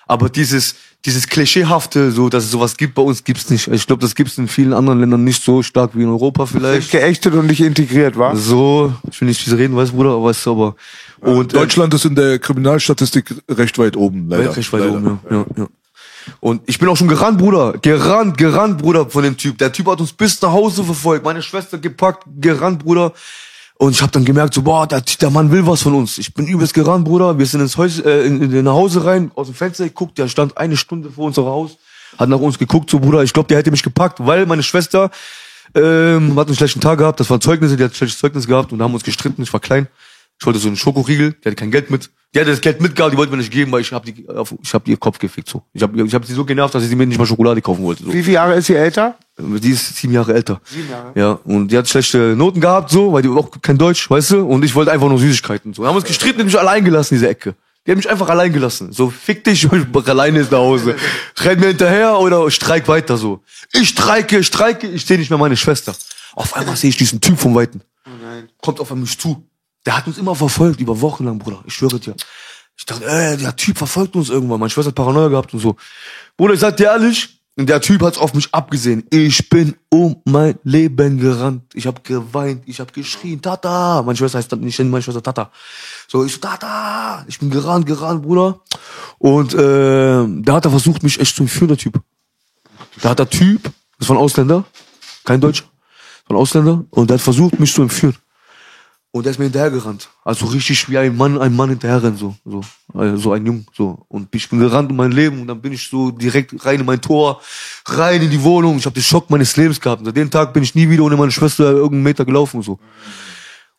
Aber 0.07 0.29
dieses, 0.29 0.75
dieses 1.07 1.29
Klischeehafte, 1.29 2.11
so, 2.11 2.29
dass 2.29 2.45
es 2.45 2.51
sowas 2.51 2.77
gibt, 2.77 2.95
bei 2.95 3.03
uns 3.03 3.25
gibt's 3.25 3.49
nicht. 3.49 3.69
Ich 3.69 3.87
glaube, 3.87 4.03
das 4.03 4.15
gibt's 4.15 4.37
in 4.37 4.49
vielen 4.49 4.75
anderen 4.75 5.01
Ländern 5.01 5.25
nicht 5.25 5.43
so 5.43 5.63
stark 5.63 5.93
wie 5.95 6.03
in 6.03 6.09
Europa 6.09 6.47
vielleicht. 6.47 6.91
Geächtet 6.93 7.35
und 7.35 7.47
nicht 7.47 7.61
integriert, 7.61 8.19
wa? 8.19 8.37
So, 8.37 8.93
ich 9.11 9.21
will 9.21 9.29
nicht 9.29 9.45
diese 9.45 9.57
reden, 9.57 9.77
weißt 9.77 9.93
du, 9.93 9.97
Bruder, 9.97 10.11
aber 10.11 10.25
weißt 10.25 10.47
du, 10.47 10.51
aber. 10.51 10.77
Und, 11.21 11.55
äh, 11.55 11.57
Deutschland 11.57 11.95
ist 11.95 12.05
in 12.05 12.15
der 12.15 12.39
Kriminalstatistik 12.39 13.35
recht 13.49 13.79
weit 13.79 13.97
oben, 13.97 14.29
leider. 14.29 14.45
Weltrecht 14.45 14.73
weit 14.73 14.81
leider. 14.81 14.97
oben, 14.97 15.21
ja. 15.31 15.37
ja, 15.37 15.47
ja. 15.57 15.69
Und 16.39 16.63
ich 16.67 16.79
bin 16.79 16.89
auch 16.89 16.97
schon 16.97 17.09
gerannt, 17.09 17.39
Bruder. 17.39 17.75
Gerannt, 17.81 18.37
gerannt, 18.37 18.79
Bruder, 18.79 19.09
von 19.09 19.23
dem 19.23 19.37
Typ. 19.37 19.57
Der 19.57 19.73
Typ 19.73 19.87
hat 19.87 20.01
uns 20.01 20.13
bis 20.13 20.41
nach 20.43 20.53
Hause 20.53 20.85
verfolgt. 20.85 21.25
Meine 21.25 21.43
Schwester 21.43 21.79
gepackt, 21.79 22.25
gerannt, 22.41 22.85
Bruder. 22.85 23.15
Und 23.81 23.93
ich 23.93 24.03
habe 24.03 24.13
dann 24.13 24.27
gemerkt, 24.27 24.53
so, 24.53 24.61
boah, 24.61 24.87
der, 24.87 25.01
der 25.01 25.31
Mann 25.31 25.51
will 25.51 25.67
was 25.67 25.81
von 25.81 25.95
uns. 25.95 26.19
Ich 26.19 26.35
bin 26.35 26.47
übelst 26.47 26.75
gerannt, 26.75 27.07
Bruder. 27.07 27.39
Wir 27.39 27.47
sind 27.47 27.63
ins 27.63 27.79
Haus, 27.79 27.99
äh, 27.99 28.27
in, 28.27 28.53
in, 28.53 28.63
nach 28.63 28.75
Hause 28.75 29.07
rein, 29.07 29.31
aus 29.37 29.47
dem 29.47 29.55
Fenster 29.55 29.85
geguckt. 29.85 30.19
Der 30.19 30.29
stand 30.29 30.59
eine 30.59 30.77
Stunde 30.77 31.11
vor 31.11 31.25
unserem 31.25 31.49
Haus, 31.49 31.79
hat 32.19 32.29
nach 32.29 32.41
uns 32.41 32.59
geguckt, 32.59 32.91
so, 32.91 32.99
Bruder. 32.99 33.23
Ich 33.23 33.33
glaube, 33.33 33.49
der 33.49 33.57
hätte 33.57 33.71
mich 33.71 33.83
gepackt, 33.83 34.19
weil 34.21 34.45
meine 34.45 34.63
Schwester 34.63 35.11
ähm, 35.75 36.39
hat 36.39 36.49
einen 36.49 36.57
schlechten 36.57 36.83
Tag 36.83 36.99
gehabt. 36.99 37.21
Das 37.21 37.31
waren 37.31 37.41
Zeugnisse, 37.41 37.79
die 37.79 37.85
hat 37.85 37.93
ein 37.93 37.95
schlechtes 37.95 38.19
Zeugnis 38.19 38.47
gehabt 38.47 38.71
und 38.71 38.83
haben 38.83 38.93
uns 38.93 39.03
gestritten. 39.03 39.43
Ich 39.43 39.53
war 39.55 39.61
klein. 39.61 39.89
Ich 40.39 40.45
wollte 40.45 40.59
so 40.59 40.69
einen 40.69 40.77
Schokoriegel, 40.77 41.33
die 41.33 41.49
hatte 41.49 41.57
kein 41.57 41.71
Geld 41.71 41.91
mit. 41.91 42.11
Die 42.35 42.39
hatte 42.39 42.51
das 42.51 42.61
Geld 42.61 42.83
mitgehabt, 42.83 43.15
die 43.15 43.17
wollte 43.17 43.33
mir 43.33 43.39
nicht 43.39 43.51
geben, 43.51 43.73
weil 43.73 43.81
ich 43.81 43.93
hab 43.93 44.05
die, 44.05 44.27
ich 44.63 44.75
hab 44.75 44.87
ihr 44.89 44.99
Kopf 44.99 45.19
gefickt 45.19 45.49
so. 45.49 45.63
Ich 45.73 45.83
hab, 45.83 45.97
ich 45.97 46.15
hab 46.15 46.27
sie 46.27 46.35
so 46.35 46.45
genervt, 46.45 46.75
dass 46.75 46.83
sie 46.87 46.95
mir 46.95 47.07
nicht 47.07 47.19
mal 47.19 47.27
Schokolade 47.27 47.63
kaufen 47.63 47.83
wollte. 47.83 48.05
So. 48.05 48.13
Wie 48.13 48.23
viele 48.23 48.35
Jahre 48.35 48.57
ist 48.57 48.67
sie 48.67 48.75
älter? 48.75 49.17
Die 49.41 49.71
ist 49.71 49.97
sieben 49.97 50.13
Jahre 50.13 50.35
älter. 50.35 50.61
Sieben 50.65 50.91
Jahre. 50.91 51.13
Ja, 51.15 51.39
und 51.45 51.69
die 51.69 51.79
hat 51.79 51.89
schlechte 51.89 52.35
Noten 52.37 52.61
gehabt, 52.61 52.91
so, 52.91 53.13
weil 53.13 53.23
die 53.23 53.29
auch 53.29 53.51
kein 53.63 53.79
Deutsch, 53.79 54.11
weißt 54.11 54.33
du? 54.33 54.47
Und 54.47 54.65
ich 54.65 54.75
wollte 54.75 54.93
einfach 54.93 55.09
nur 55.09 55.19
Süßigkeiten. 55.19 55.75
So. 55.75 55.83
Wir 55.83 55.89
haben 55.89 55.97
uns 55.97 56.05
gestritten, 56.05 56.39
die 56.39 56.43
hat 56.43 56.47
mich 56.47 56.59
allein 56.59 56.85
gelassen, 56.85 57.15
diese 57.15 57.29
Ecke. 57.29 57.55
Die 57.87 57.91
hat 57.93 57.97
mich 57.97 58.11
einfach 58.11 58.29
allein 58.29 58.53
gelassen. 58.53 58.93
So, 58.93 59.11
fick 59.11 59.45
dich, 59.45 59.65
ich 59.73 59.85
bin 59.87 60.07
alleine 60.07 60.41
ist 60.41 60.53
nach 60.53 60.59
Hause. 60.59 60.97
Renn 61.39 61.61
mir 61.61 61.69
hinterher 61.69 62.19
oder 62.19 62.51
streik 62.51 62.87
weiter 62.89 63.17
so. 63.17 63.43
Ich 63.73 63.89
streike, 63.91 64.45
streike, 64.45 64.87
ich 64.87 65.05
sehe 65.07 65.19
nicht 65.19 65.31
mehr 65.31 65.39
meine 65.39 65.57
Schwester. 65.57 65.95
Auf 66.35 66.55
einmal 66.55 66.77
sehe 66.77 66.91
ich 66.91 66.97
diesen 66.97 67.21
Typ 67.21 67.39
vom 67.39 67.55
Weiten. 67.55 67.83
Kommt 68.61 68.81
auf 68.81 68.95
mich 68.95 69.19
zu. 69.19 69.47
Der 69.87 69.97
hat 69.97 70.07
uns 70.07 70.19
immer 70.19 70.35
verfolgt, 70.35 70.81
über 70.81 71.01
Wochen 71.01 71.25
lang, 71.25 71.39
Bruder. 71.39 71.63
Ich 71.67 71.75
schwöre 71.75 71.99
dir. 71.99 72.15
Ich 72.77 72.87
dachte, 72.87 73.05
ey, 73.07 73.37
der 73.37 73.57
Typ 73.57 73.79
verfolgt 73.79 74.15
uns 74.17 74.29
irgendwann. 74.29 74.61
Meine 74.61 74.71
Schwester 74.71 74.89
hat 74.89 74.95
Paranoia 74.95 75.29
gehabt 75.29 75.53
und 75.53 75.61
so. 75.61 75.77
Bruder, 76.37 76.55
ich 76.55 76.61
sag 76.61 76.77
dir 76.77 76.87
ehrlich, 76.87 77.40
Und 77.57 77.69
der 77.69 77.81
Typ 77.81 78.03
hat's 78.03 78.17
auf 78.17 78.33
mich 78.33 78.49
abgesehen. 78.55 79.05
Ich 79.11 79.49
bin 79.49 79.77
um 79.91 80.23
mein 80.25 80.59
Leben 80.63 81.19
gerannt. 81.19 81.65
Ich 81.75 81.87
habe 81.87 82.01
geweint, 82.03 82.63
ich 82.67 82.81
habe 82.81 82.93
geschrien, 82.93 83.43
Tata. 83.43 84.03
Meine 84.03 84.17
Schwester 84.17 84.39
heißt 84.39 84.53
nicht 84.57 84.79
meine 84.79 85.03
Schwester 85.03 85.23
Tata. 85.23 85.51
So, 86.09 86.25
ich 86.25 86.33
so, 86.33 86.39
Tata. 86.39 87.25
Ich 87.29 87.39
bin 87.39 87.51
gerannt, 87.51 87.87
gerannt, 87.87 88.23
Bruder. 88.23 88.61
Und 89.19 89.53
äh, 89.53 90.43
da 90.43 90.55
hat 90.55 90.65
er 90.65 90.71
versucht, 90.71 91.03
mich 91.03 91.21
echt 91.21 91.37
zu 91.37 91.43
entführen, 91.43 91.69
der 91.69 91.77
Typ. 91.77 92.01
Da 93.03 93.11
hat 93.11 93.19
der 93.19 93.29
Typ, 93.29 93.71
das 93.99 94.09
war 94.09 94.17
ein 94.17 94.23
Ausländer, 94.23 94.65
kein 95.25 95.41
Deutscher, 95.41 95.65
war 96.27 96.37
ein 96.37 96.41
Ausländer, 96.41 96.85
und 96.91 97.11
der 97.11 97.15
hat 97.15 97.23
versucht, 97.23 97.59
mich 97.61 97.73
zu 97.73 97.83
entführen. 97.83 98.17
Und 99.13 99.25
der 99.25 99.33
ist 99.33 99.39
mir 99.39 99.47
hinterhergerannt. 99.47 100.09
Also 100.25 100.47
richtig 100.47 100.89
wie 100.89 100.99
ein 100.99 101.17
Mann, 101.17 101.39
ein 101.39 101.55
Mann 101.55 101.71
hinterherrennen, 101.71 102.17
so, 102.17 102.37
so, 102.45 102.63
so 103.17 103.33
ein 103.33 103.47
Jung, 103.47 103.67
so. 103.77 104.05
Und 104.09 104.35
ich 104.35 104.49
bin 104.49 104.61
gerannt 104.61 104.91
um 104.91 104.97
mein 104.97 105.13
Leben 105.13 105.41
und 105.43 105.47
dann 105.47 105.61
bin 105.61 105.73
ich 105.73 105.89
so 105.89 106.11
direkt 106.11 106.65
rein 106.65 106.81
in 106.81 106.87
mein 106.87 107.01
Tor, 107.01 107.41
rein 107.87 108.23
in 108.23 108.31
die 108.31 108.43
Wohnung. 108.43 108.77
Ich 108.79 108.87
habe 108.87 108.95
den 108.95 109.03
Schock 109.03 109.31
meines 109.31 109.57
Lebens 109.57 109.81
gehabt. 109.81 110.01
Und 110.01 110.07
seit 110.07 110.17
dem 110.17 110.31
Tag 110.31 110.53
bin 110.53 110.63
ich 110.63 110.75
nie 110.75 110.89
wieder 110.89 111.05
ohne 111.05 111.17
meine 111.17 111.31
Schwester 111.31 111.71
irgendeinen 111.71 112.03
Meter 112.03 112.25
gelaufen 112.25 112.59
und 112.59 112.63
so. 112.63 112.79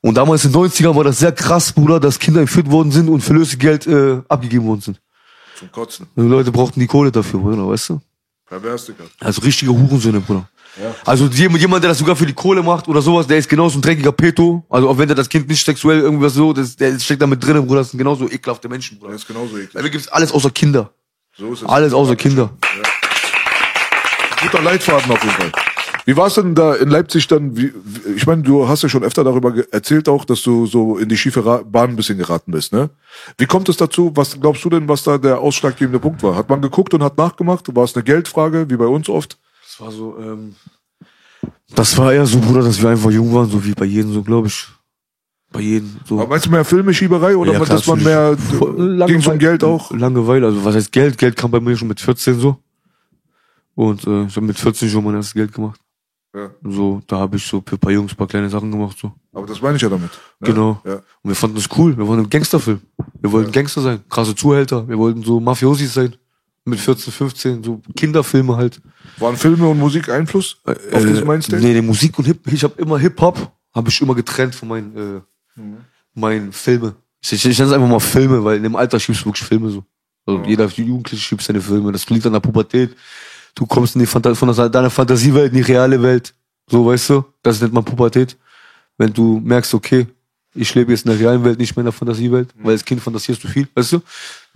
Und 0.01 0.15
damals 0.15 0.45
in 0.45 0.51
den 0.51 0.61
90ern 0.61 0.95
war 0.95 1.03
das 1.03 1.19
sehr 1.19 1.31
krass, 1.31 1.71
Bruder, 1.71 1.99
dass 1.99 2.17
Kinder 2.17 2.41
entführt 2.41 2.69
worden 2.71 2.91
sind 2.91 3.07
und 3.07 3.21
für 3.21 3.33
Lösegeld 3.33 3.85
äh, 3.85 4.21
abgegeben 4.27 4.65
worden 4.65 4.81
sind. 4.81 5.01
Zum 5.57 5.71
Kotzen. 5.71 6.07
Die 6.15 6.21
Leute 6.21 6.51
brauchten 6.51 6.79
die 6.79 6.87
Kohle 6.87 7.11
dafür, 7.11 7.39
Bruder, 7.39 7.67
weißt 7.67 7.89
du? 7.89 8.01
Pervers, 8.47 8.87
Digga. 8.87 9.03
Also 9.19 9.41
richtige 9.41 9.71
Hurensöhne, 9.71 10.19
Bruder. 10.19 10.49
Also 11.05 11.25
jemand, 11.27 11.83
der 11.83 11.89
das 11.89 11.97
sogar 11.97 12.15
für 12.15 12.25
die 12.25 12.33
Kohle 12.33 12.63
macht 12.63 12.87
oder 12.87 13.01
sowas, 13.01 13.27
der 13.27 13.37
ist 13.37 13.49
genauso 13.49 13.77
ein 13.77 13.81
dreckiger 13.81 14.11
Peto. 14.11 14.65
Also 14.69 14.89
auch 14.89 14.97
wenn 14.97 15.07
der 15.07 15.15
das 15.15 15.27
Kind 15.27 15.47
nicht 15.47 15.65
sexuell 15.65 15.99
irgendwas 15.99 16.33
so, 16.33 16.53
das, 16.53 16.75
der 16.75 16.97
steckt 16.99 17.21
da 17.21 17.27
mit 17.27 17.43
drin, 17.43 17.65
Bruder, 17.65 17.81
das 17.81 17.91
sind 17.91 17.97
genauso 17.97 18.29
ekelhafte 18.29 18.69
Menschen, 18.69 18.97
Bruder. 18.97 19.09
Der 19.09 19.17
ist 19.17 19.27
genauso. 19.27 19.55
Bei 19.73 19.81
mir 19.81 19.89
gibt's 19.89 20.07
alles 20.07 20.31
außer 20.31 20.49
Kinder. 20.51 20.91
So 21.37 21.53
ist 21.53 21.61
es. 21.61 21.67
Alles 21.67 21.93
außer 21.93 22.15
Kinder. 22.15 22.51
Guter 24.41 24.61
Leitfaden 24.61 25.11
auf 25.11 25.23
jeden 25.23 25.35
Fall. 25.35 25.51
Wie 26.05 26.17
war 26.17 26.27
es 26.27 26.33
denn 26.33 26.55
da 26.55 26.73
in 26.73 26.89
Leipzig 26.89 27.27
dann? 27.27 27.55
Wie, 27.55 27.71
ich 28.15 28.25
meine, 28.25 28.41
du 28.41 28.67
hast 28.67 28.81
ja 28.81 28.89
schon 28.89 29.03
öfter 29.03 29.23
darüber 29.23 29.53
erzählt 29.71 30.09
auch, 30.09 30.25
dass 30.25 30.41
du 30.41 30.65
so 30.65 30.97
in 30.97 31.09
die 31.09 31.17
schiefe 31.17 31.45
Ra 31.45 31.61
Bahn 31.63 31.91
ein 31.91 31.95
bisschen 31.95 32.17
geraten 32.17 32.51
bist, 32.51 32.73
ne? 32.73 32.89
Wie 33.37 33.45
kommt 33.45 33.69
es 33.69 33.77
dazu? 33.77 34.11
Was 34.15 34.39
glaubst 34.39 34.65
du 34.65 34.69
denn, 34.69 34.89
was 34.89 35.03
da 35.03 35.19
der 35.19 35.39
ausschlaggebende 35.39 35.99
Punkt 35.99 36.23
war? 36.23 36.35
Hat 36.35 36.49
man 36.49 36.61
geguckt 36.61 36.93
und 36.95 37.03
hat 37.03 37.17
nachgemacht? 37.17 37.75
War 37.75 37.83
es 37.83 37.95
eine 37.95 38.03
Geldfrage, 38.03 38.69
wie 38.69 38.77
bei 38.77 38.87
uns 38.87 39.09
oft? 39.09 39.37
Das 39.71 39.79
war 39.79 39.91
so, 39.91 40.17
ähm, 40.19 40.53
das 41.73 41.97
war 41.97 42.11
eher 42.11 42.25
so, 42.25 42.39
Bruder, 42.39 42.61
dass 42.61 42.81
wir 42.81 42.89
einfach 42.89 43.09
jung 43.09 43.33
waren, 43.33 43.49
so 43.49 43.63
wie 43.63 43.71
bei 43.73 43.85
jedem, 43.85 44.11
so 44.11 44.21
glaube 44.21 44.47
ich. 44.47 44.67
Bei 45.53 45.61
jedem, 45.61 45.95
so. 46.05 46.19
Aber 46.19 46.27
meinst 46.27 46.45
du 46.45 46.49
mehr 46.49 46.65
Filmeschieberei 46.65 47.37
oder 47.37 47.53
Ja, 47.53 47.59
dass 47.59 47.83
klar, 47.83 47.95
man 47.95 48.03
mehr 48.03 48.37
natürlich. 48.37 49.23
ging 49.23 49.31
um 49.31 49.39
Geld 49.39 49.63
auch? 49.63 49.89
Langeweile, 49.91 50.47
also 50.47 50.65
was 50.65 50.75
heißt 50.75 50.91
Geld? 50.91 51.17
Geld 51.17 51.37
kam 51.37 51.51
bei 51.51 51.61
mir 51.61 51.77
schon 51.77 51.87
mit 51.87 52.01
14 52.01 52.37
so. 52.37 52.57
Und 53.73 54.05
äh, 54.05 54.25
ich 54.25 54.35
habe 54.35 54.45
mit 54.45 54.59
14 54.59 54.89
schon 54.89 55.05
mein 55.05 55.15
erstes 55.15 55.33
Geld 55.33 55.53
gemacht. 55.53 55.79
Ja. 56.35 56.49
So, 56.63 57.01
da 57.07 57.19
habe 57.19 57.37
ich 57.37 57.45
so 57.45 57.63
für 57.65 57.75
ein 57.75 57.79
paar 57.79 57.91
Jungs 57.93 58.11
ein 58.11 58.17
paar 58.17 58.27
kleine 58.27 58.49
Sachen 58.49 58.71
gemacht. 58.71 58.97
so. 58.99 59.13
Aber 59.31 59.45
das 59.47 59.61
meine 59.61 59.77
ich 59.77 59.81
ja 59.81 59.87
damit. 59.89 60.11
Ne? 60.41 60.47
Genau. 60.47 60.81
Ja. 60.85 60.95
Und 60.95 61.29
wir 61.29 61.35
fanden 61.35 61.55
das 61.55 61.69
cool. 61.77 61.97
Wir 61.97 62.05
wollten 62.05 62.23
ein 62.23 62.29
Gangsterfilm. 62.29 62.81
Wir 63.21 63.31
wollten 63.31 63.51
Gangster 63.53 63.81
sein, 63.81 64.01
krasse 64.09 64.35
Zuhälter. 64.35 64.85
Wir 64.87 64.97
wollten 64.97 65.23
so 65.23 65.39
Mafiosis 65.39 65.93
sein. 65.93 66.13
Mit 66.63 66.79
14, 66.79 67.11
15, 67.11 67.63
so 67.63 67.81
Kinderfilme 67.95 68.55
halt. 68.55 68.79
Waren 69.17 69.35
Filme 69.35 69.67
und 69.67 69.79
Musik 69.79 70.09
Einfluss 70.09 70.57
auf 70.63 70.75
das 70.91 71.23
Mindstate? 71.23 71.61
Nee, 71.61 71.73
die 71.73 71.81
Musik 71.81 72.17
und 72.19 72.25
Hip, 72.25 72.39
ich 72.51 72.63
habe 72.63 72.79
immer 72.79 72.99
Hip-Hop, 72.99 73.51
habe 73.73 73.89
ich 73.89 73.99
immer 74.01 74.13
getrennt 74.13 74.53
von 74.53 74.67
meinen, 74.69 74.95
äh, 74.95 75.21
Mhm. 75.59 75.77
meinen 76.13 76.51
Filme. 76.53 76.95
Ich, 77.21 77.33
ich, 77.33 77.45
ich 77.45 77.57
nenne 77.59 77.69
es 77.71 77.75
einfach 77.75 77.89
mal 77.89 77.99
Filme, 77.99 78.43
weil 78.43 78.57
in 78.57 78.63
dem 78.63 78.75
Alter 78.75 78.99
schiebst 78.99 79.21
du 79.21 79.25
wirklich 79.25 79.45
Filme 79.45 79.69
so. 79.69 79.83
Also 80.25 80.43
jeder 80.45 80.65
Jugendliche 80.67 81.21
schiebt 81.21 81.41
seine 81.41 81.59
Filme. 81.61 81.91
Das 81.91 82.07
liegt 82.09 82.25
an 82.25 82.33
der 82.33 82.39
Pubertät. 82.39 82.95
Du 83.55 83.65
kommst 83.65 83.95
in 83.95 83.99
die 83.99 84.05
Phanta 84.05 84.33
von 84.35 84.53
der, 84.55 84.69
deiner 84.69 84.89
Fantasiewelt 84.89 85.51
in 85.51 85.57
die 85.57 85.61
reale 85.73 86.01
Welt. 86.01 86.33
So, 86.69 86.85
weißt 86.85 87.09
du? 87.09 87.25
Das 87.41 87.59
nennt 87.59 87.73
man 87.73 87.83
Pubertät. 87.83 88.37
Wenn 88.97 89.11
du 89.11 89.39
merkst, 89.43 89.73
okay, 89.73 90.07
ich 90.53 90.73
lebe 90.75 90.91
jetzt 90.91 91.05
in 91.05 91.11
der 91.11 91.19
realen 91.19 91.43
Welt, 91.43 91.59
nicht 91.59 91.75
mehr 91.75 91.81
in 91.81 91.85
der 91.85 91.93
Fantasiewelt, 91.93 92.49
weil 92.61 92.73
als 92.73 92.83
Kind 92.83 93.01
fantasierst 93.01 93.43
du 93.43 93.47
viel, 93.47 93.67
weißt 93.73 93.93
du? 93.93 94.01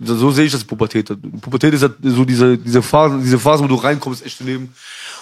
So 0.00 0.30
sehe 0.30 0.44
ich 0.44 0.52
das 0.52 0.64
Pubertät. 0.64 1.10
Pubertät 1.40 1.72
ist 1.72 1.82
halt 1.82 1.94
so 2.02 2.24
diese, 2.24 2.58
diese 2.58 2.82
Phase, 2.82 3.18
diese 3.22 3.38
Phase, 3.38 3.64
wo 3.64 3.68
du 3.68 3.76
reinkommst, 3.76 4.24
echte 4.24 4.44
Leben. 4.44 4.74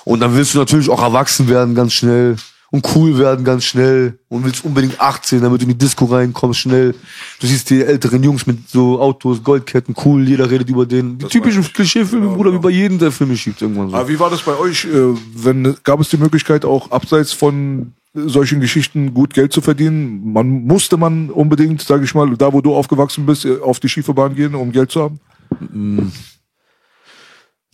Und 0.04 0.20
dann 0.20 0.34
willst 0.34 0.54
du 0.54 0.58
natürlich 0.58 0.90
auch 0.90 1.00
erwachsen 1.02 1.48
werden 1.48 1.74
ganz 1.74 1.92
schnell 1.92 2.36
und 2.70 2.84
cool 2.96 3.16
werden 3.18 3.44
ganz 3.44 3.64
schnell 3.64 4.18
und 4.28 4.44
willst 4.44 4.64
unbedingt 4.64 5.00
18, 5.00 5.40
damit 5.42 5.60
du 5.60 5.64
in 5.66 5.70
die 5.70 5.78
Disco 5.78 6.06
reinkommst 6.06 6.58
schnell. 6.58 6.92
Du 7.38 7.46
siehst 7.46 7.70
die 7.70 7.80
älteren 7.84 8.20
Jungs 8.24 8.44
mit 8.48 8.68
so 8.68 9.00
Autos, 9.00 9.44
Goldketten, 9.44 9.94
cool, 10.04 10.28
jeder 10.28 10.50
redet 10.50 10.68
über 10.70 10.84
den. 10.84 11.18
Die 11.18 11.26
typischen 11.26 11.62
Klischeefilme, 11.62 12.24
Genau, 12.26 12.36
Bruder, 12.36 12.50
genau. 12.50 12.62
wie 12.62 12.66
bei 12.66 12.70
jedem, 12.70 12.98
der 12.98 13.12
Filme 13.12 13.36
schiebt 13.36 13.62
irgendwann 13.62 13.90
so. 13.90 13.96
Aber 13.96 14.08
wie 14.08 14.18
war 14.18 14.28
das 14.28 14.42
bei 14.42 14.56
euch? 14.56 14.86
Äh, 14.86 15.14
wenn, 15.36 15.76
gab 15.84 16.00
es 16.00 16.08
die 16.08 16.16
Möglichkeit 16.16 16.64
auch 16.64 16.90
abseits 16.90 17.32
von 17.32 17.92
solchen 18.14 18.60
Geschichten 18.60 19.12
gut 19.12 19.34
Geld 19.34 19.52
zu 19.52 19.60
verdienen? 19.60 20.32
Man 20.32 20.64
musste 20.64 20.96
man 20.96 21.30
unbedingt, 21.30 21.82
sage 21.82 22.04
ich 22.04 22.14
mal, 22.14 22.36
da 22.36 22.52
wo 22.52 22.60
du 22.60 22.74
aufgewachsen 22.74 23.26
bist, 23.26 23.44
äh, 23.44 23.58
auf 23.60 23.80
die 23.80 23.88
schiefe 23.88 24.14
Bahn 24.14 24.34
gehen, 24.34 24.54
um 24.54 24.72
Geld 24.72 24.90
zu 24.90 25.02
haben? 25.02 25.20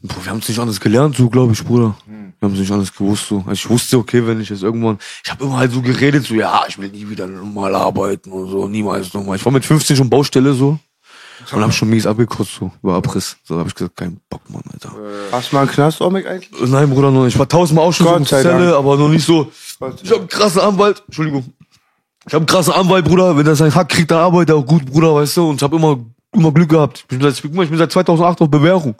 Boah, 0.02 0.24
wir 0.24 0.30
haben 0.30 0.38
es 0.38 0.48
nicht 0.48 0.58
anders 0.58 0.80
gelernt, 0.80 1.16
so 1.16 1.28
glaube 1.28 1.52
ich, 1.52 1.62
Bruder. 1.62 1.94
Wir 2.06 2.46
haben 2.46 2.54
es 2.54 2.60
nicht 2.60 2.72
anders 2.72 2.94
gewusst, 2.94 3.28
so. 3.28 3.44
Ich 3.52 3.68
wusste, 3.68 3.98
okay, 3.98 4.26
wenn 4.26 4.40
ich 4.40 4.48
jetzt 4.48 4.62
irgendwann, 4.62 4.98
ich 5.22 5.30
habe 5.30 5.44
immer 5.44 5.58
halt 5.58 5.72
so 5.72 5.82
geredet, 5.82 6.24
so, 6.24 6.34
ja, 6.34 6.62
ich 6.66 6.78
will 6.78 6.88
nie 6.88 7.06
wieder 7.06 7.26
normal 7.26 7.74
arbeiten 7.74 8.32
und 8.32 8.48
so, 8.48 8.66
niemals 8.66 9.12
nochmal. 9.12 9.36
Ich 9.36 9.44
war 9.44 9.52
mit 9.52 9.64
15 9.66 9.96
schon 9.96 10.08
Baustelle, 10.08 10.54
so. 10.54 10.78
Und 11.52 11.62
hab 11.62 11.72
schon 11.72 11.90
mies 11.90 12.06
abgekotzt, 12.06 12.54
so, 12.58 12.70
über 12.82 12.94
Abriss. 12.94 13.36
So, 13.44 13.58
hab 13.58 13.66
ich 13.66 13.74
gesagt, 13.74 13.96
kein 13.96 14.20
Bock, 14.28 14.42
Mann, 14.48 14.62
Alter. 14.72 14.92
Hast 15.32 15.50
du 15.50 15.56
mal 15.56 15.62
einen 15.62 15.70
Knast, 15.70 16.00
Omek, 16.00 16.26
eigentlich? 16.26 16.50
Nein, 16.70 16.90
Bruder, 16.90 17.10
noch 17.10 17.24
nicht. 17.24 17.34
Ich 17.34 17.38
war 17.38 17.48
tausendmal 17.48 17.86
auch 17.86 17.92
schon 17.92 18.06
so 18.06 18.12
Gott 18.12 18.20
in 18.20 18.26
sei 18.26 18.42
Zelle, 18.42 18.66
Dank. 18.66 18.76
aber 18.76 18.96
noch 18.96 19.08
nicht 19.08 19.24
so. 19.24 19.50
Ich 20.02 20.10
hab 20.10 20.18
einen 20.18 20.28
krassen 20.28 20.60
Anwalt, 20.60 21.02
Entschuldigung. 21.06 21.52
Ich 22.26 22.34
hab 22.34 22.40
einen 22.40 22.46
krassen 22.46 22.72
Anwalt, 22.74 23.04
Bruder. 23.04 23.36
Wenn 23.36 23.46
er 23.46 23.56
seinen 23.56 23.74
Hack 23.74 23.88
kriegt, 23.88 24.10
dann 24.10 24.18
arbeitet 24.18 24.50
er 24.50 24.56
auch 24.56 24.66
gut, 24.66 24.84
Bruder, 24.86 25.14
weißt 25.14 25.38
du. 25.38 25.50
Und 25.50 25.56
ich 25.56 25.62
hab 25.62 25.72
immer, 25.72 25.98
immer 26.32 26.52
Glück 26.52 26.68
gehabt. 26.68 26.98
Ich 26.98 27.06
bin, 27.06 27.20
seit, 27.20 27.40
guck 27.42 27.54
mal, 27.54 27.64
ich 27.64 27.70
bin 27.70 27.78
seit 27.78 27.90
2008 27.90 28.42
auf 28.42 28.50
Bewährung. 28.50 28.94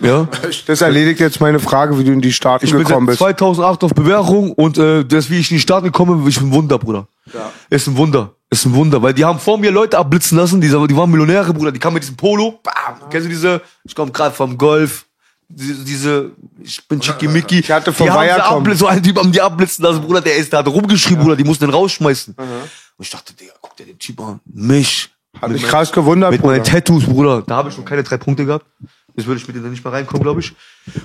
Ja. 0.00 0.26
Das 0.66 0.80
erledigt 0.80 1.20
jetzt 1.20 1.40
meine 1.40 1.60
Frage, 1.60 1.98
wie 1.98 2.04
du 2.04 2.12
in 2.12 2.20
die 2.22 2.32
Staaten 2.32 2.64
Ich 2.64 2.72
bin 2.72 2.82
gekommen 2.82 3.06
seit 3.06 3.12
bist. 3.12 3.38
2008 3.38 3.84
auf 3.84 3.94
Bewährung 3.94 4.52
und 4.52 4.78
äh, 4.78 5.04
das, 5.04 5.28
wie 5.30 5.38
ich 5.38 5.50
in 5.50 5.58
die 5.58 5.60
Staaten 5.60 5.84
gekommen 5.86 6.18
bin, 6.20 6.28
ist 6.28 6.40
ein 6.40 6.50
Wunder, 6.52 6.78
Bruder. 6.78 7.06
Ja. 7.32 7.52
Ist 7.68 7.86
ein 7.86 7.96
Wunder. 7.96 8.34
Ist 8.48 8.64
ein 8.64 8.74
Wunder, 8.74 9.00
weil 9.02 9.14
die 9.14 9.24
haben 9.24 9.38
vor 9.38 9.58
mir 9.58 9.70
Leute 9.70 9.96
abblitzen 9.98 10.36
lassen, 10.38 10.60
die, 10.60 10.68
die 10.68 10.96
waren 10.96 11.10
Millionäre, 11.10 11.52
Bruder, 11.54 11.70
die 11.70 11.78
kamen 11.78 11.94
mit 11.94 12.02
diesem 12.02 12.16
Polo, 12.16 12.58
bam, 12.64 13.08
kennst 13.10 13.26
du 13.26 13.28
diese, 13.30 13.60
ich 13.84 13.94
komme 13.94 14.10
gerade 14.10 14.34
vom 14.34 14.58
Golf, 14.58 15.06
diese, 15.48 15.84
diese 15.84 16.30
ich 16.60 16.88
bin 16.88 17.00
Schickimicki. 17.00 17.60
Ich 17.60 17.70
hatte 17.70 17.92
vom 17.92 18.08
abblitz- 18.08 18.76
so 18.76 18.86
einen 18.88 19.02
Typ 19.04 19.18
haben 19.18 19.30
die 19.30 19.40
abblitzen 19.40 19.84
lassen, 19.84 20.00
Bruder, 20.00 20.20
der 20.20 20.36
ist, 20.36 20.52
der 20.52 20.60
hat 20.60 20.66
rumgeschrieben, 20.68 21.22
Bruder, 21.22 21.36
die 21.36 21.44
mussten 21.44 21.64
den 21.66 21.74
rausschmeißen. 21.74 22.34
Und 22.34 23.04
ich 23.04 23.10
dachte, 23.10 23.34
Digga, 23.34 23.52
guck 23.60 23.76
dir 23.76 23.86
den 23.86 23.98
Typ 23.98 24.18
an, 24.20 24.40
mich. 24.46 25.10
Hat 25.40 25.50
mich 25.50 25.62
krass 25.62 25.92
gewundert, 25.92 26.32
mit 26.32 26.40
Bruder. 26.40 26.54
meinen 26.54 26.64
Tattoos, 26.64 27.04
Bruder. 27.04 27.42
Da 27.46 27.54
habe 27.56 27.68
ich 27.68 27.74
schon 27.76 27.84
keine 27.84 28.02
drei 28.02 28.16
Punkte 28.16 28.44
gehabt. 28.46 28.66
Jetzt 29.16 29.26
würde 29.26 29.40
ich 29.40 29.46
mit 29.46 29.56
denen 29.56 29.70
nicht 29.70 29.84
mehr 29.84 29.92
reinkommen, 29.92 30.22
glaube 30.22 30.40
ich. 30.40 30.52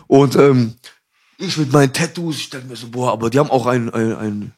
Und 0.08 0.36
ähm, 0.36 0.76
ich 1.38 1.58
mit 1.58 1.72
meinen 1.72 1.92
Tattoos, 1.92 2.38
ich 2.38 2.50
dachte 2.50 2.66
mir 2.66 2.76
so, 2.76 2.88
boah, 2.88 3.12
aber 3.12 3.30
die 3.30 3.40
haben 3.40 3.50
auch 3.50 3.66
einen, 3.66 3.90
einen, 3.90 4.16
einen, 4.16 4.54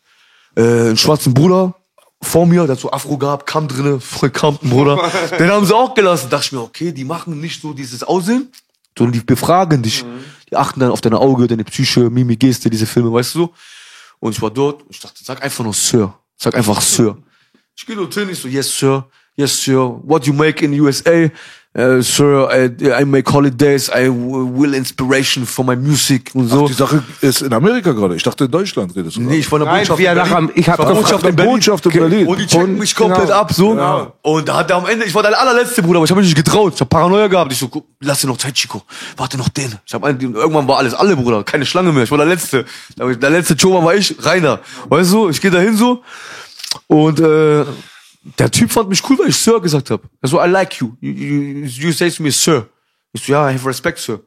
äh, 0.55 0.61
einen 0.61 0.97
schwarzen 0.97 1.33
Bruder 1.33 1.75
vor 2.21 2.45
mir, 2.45 2.65
der 2.65 2.75
so 2.75 2.91
Afro 2.91 3.17
gehabt, 3.17 3.47
kam 3.47 3.67
drinne, 3.67 3.99
voll 3.99 4.29
Compton, 4.29 4.69
Bruder. 4.69 5.11
Den 5.39 5.49
haben 5.51 5.65
sie 5.65 5.75
auch 5.75 5.93
gelassen. 5.93 6.29
Dachte 6.29 6.45
ich 6.45 6.51
mir, 6.51 6.61
okay, 6.61 6.91
die 6.91 7.03
machen 7.03 7.39
nicht 7.39 7.61
so 7.61 7.73
dieses 7.73 8.03
Aussehen, 8.03 8.51
sondern 8.97 9.13
die 9.13 9.19
befragen 9.19 9.83
dich. 9.83 10.03
Die 10.49 10.55
achten 10.55 10.79
dann 10.79 10.91
auf 10.91 11.01
deine 11.01 11.19
Auge, 11.19 11.47
deine 11.47 11.63
Psyche, 11.63 12.09
Mimik, 12.09 12.39
Geste, 12.39 12.69
diese 12.69 12.85
Filme, 12.85 13.11
weißt 13.11 13.35
du 13.35 13.39
so. 13.39 13.53
Und 14.19 14.31
ich 14.31 14.41
war 14.41 14.49
dort 14.49 14.81
und 14.81 14.89
ich 14.89 14.99
dachte, 14.99 15.23
sag 15.23 15.43
einfach 15.43 15.63
nur 15.63 15.73
Sir. 15.73 16.13
Sag 16.37 16.55
einfach 16.55 16.81
Sir. 16.81 17.17
Ich 17.75 17.85
gehe 17.85 17.95
dort 17.95 18.13
hin, 18.13 18.27
ich 18.29 18.39
so, 18.39 18.47
yes, 18.47 18.75
sir. 18.75 19.07
Yes, 19.35 19.61
sir. 19.61 19.99
What 20.03 20.25
you 20.25 20.33
make 20.33 20.65
in 20.65 20.73
USA? 20.79 21.29
Uh, 21.77 22.01
sir, 22.01 22.49
I, 22.49 23.01
I 23.01 23.05
make 23.05 23.31
holidays. 23.31 23.87
I 23.93 24.09
will 24.09 24.73
inspiration 24.73 25.45
for 25.45 25.63
my 25.63 25.75
music 25.75 26.31
und 26.33 26.47
so. 26.47 26.67
Die 26.67 26.73
Sache 26.73 27.03
ist 27.21 27.43
in 27.43 27.53
Amerika 27.53 27.91
gerade. 27.91 28.15
Ich 28.15 28.23
dachte, 28.23 28.45
in 28.45 28.51
Deutschland 28.51 28.95
redest 28.95 29.17
du 29.17 29.21
Nee, 29.21 29.37
ich 29.37 29.51
war 29.51 29.59
in 29.59 29.65
der 29.65 29.73
Nein, 29.73 29.81
Botschaft 29.81 29.99
wie 29.99 30.05
er 30.05 30.13
in 30.13 30.17
nach 30.17 30.49
ich 30.55 30.67
hab 30.67 30.79
war 30.79 30.87
gefragt, 30.87 31.03
Botschaft 31.03 31.23
in 31.23 31.27
der 31.27 31.31
Berlin. 31.33 31.53
Botschaft 31.53 31.85
in 31.85 31.91
Berlin. 31.91 32.27
Und 32.27 32.39
die 32.39 32.47
checken 32.47 32.79
mich 32.79 32.95
komplett 32.95 33.27
genau. 33.27 33.35
ab, 33.35 33.53
so. 33.53 33.75
Ja. 33.75 34.11
Und 34.23 34.47
da 34.47 34.57
hat 34.57 34.71
er 34.71 34.77
am 34.77 34.87
Ende, 34.87 35.05
ich 35.05 35.13
war 35.13 35.21
der 35.21 35.39
allerletzte 35.39 35.83
Bruder, 35.83 35.97
aber 35.97 36.05
ich 36.05 36.09
habe 36.09 36.19
mich 36.19 36.33
nicht 36.33 36.43
getraut. 36.43 36.73
Ich 36.73 36.79
habe 36.79 36.89
Paranoia 36.89 37.27
gehabt. 37.27 37.51
Ich 37.51 37.59
so, 37.59 37.69
lass 37.99 38.21
dir 38.21 38.27
noch 38.27 38.37
Zeit, 38.37 38.55
Chico. 38.55 38.81
Warte 39.15 39.37
noch 39.37 39.49
den. 39.49 39.75
Ich 39.85 39.93
habe 39.93 40.09
irgendwann 40.09 40.67
war 40.67 40.79
alles 40.79 40.95
alle, 40.95 41.15
Bruder. 41.15 41.43
Keine 41.43 41.67
Schlange 41.67 41.91
mehr. 41.91 42.05
Ich 42.05 42.09
war 42.11 42.17
der 42.17 42.25
Letzte. 42.25 42.65
Der 42.97 43.29
letzte 43.29 43.55
Choma 43.55 43.85
war 43.85 43.93
ich, 43.93 44.15
Rainer. 44.25 44.61
Weißt 44.89 45.13
du, 45.13 45.29
ich 45.29 45.39
gehe 45.39 45.51
da 45.51 45.59
hin 45.59 45.77
so. 45.77 46.01
Und 46.87 47.19
äh, 47.19 47.65
der 48.37 48.51
Typ 48.51 48.71
fand 48.71 48.89
mich 48.89 49.07
cool, 49.09 49.17
weil 49.19 49.29
ich 49.29 49.37
Sir 49.37 49.59
gesagt 49.59 49.89
habe. 49.89 50.03
Er 50.21 50.29
so, 50.29 50.41
I 50.41 50.47
like 50.47 50.75
you. 50.79 50.93
You, 50.99 51.11
you. 51.11 51.65
you 51.65 51.91
say 51.91 52.09
to 52.09 52.23
me, 52.23 52.31
Sir. 52.31 52.67
Ich 53.13 53.23
so, 53.23 53.31
ja, 53.31 53.49
I 53.49 53.53
have 53.53 53.67
respect, 53.67 53.99
Sir. 53.99 54.19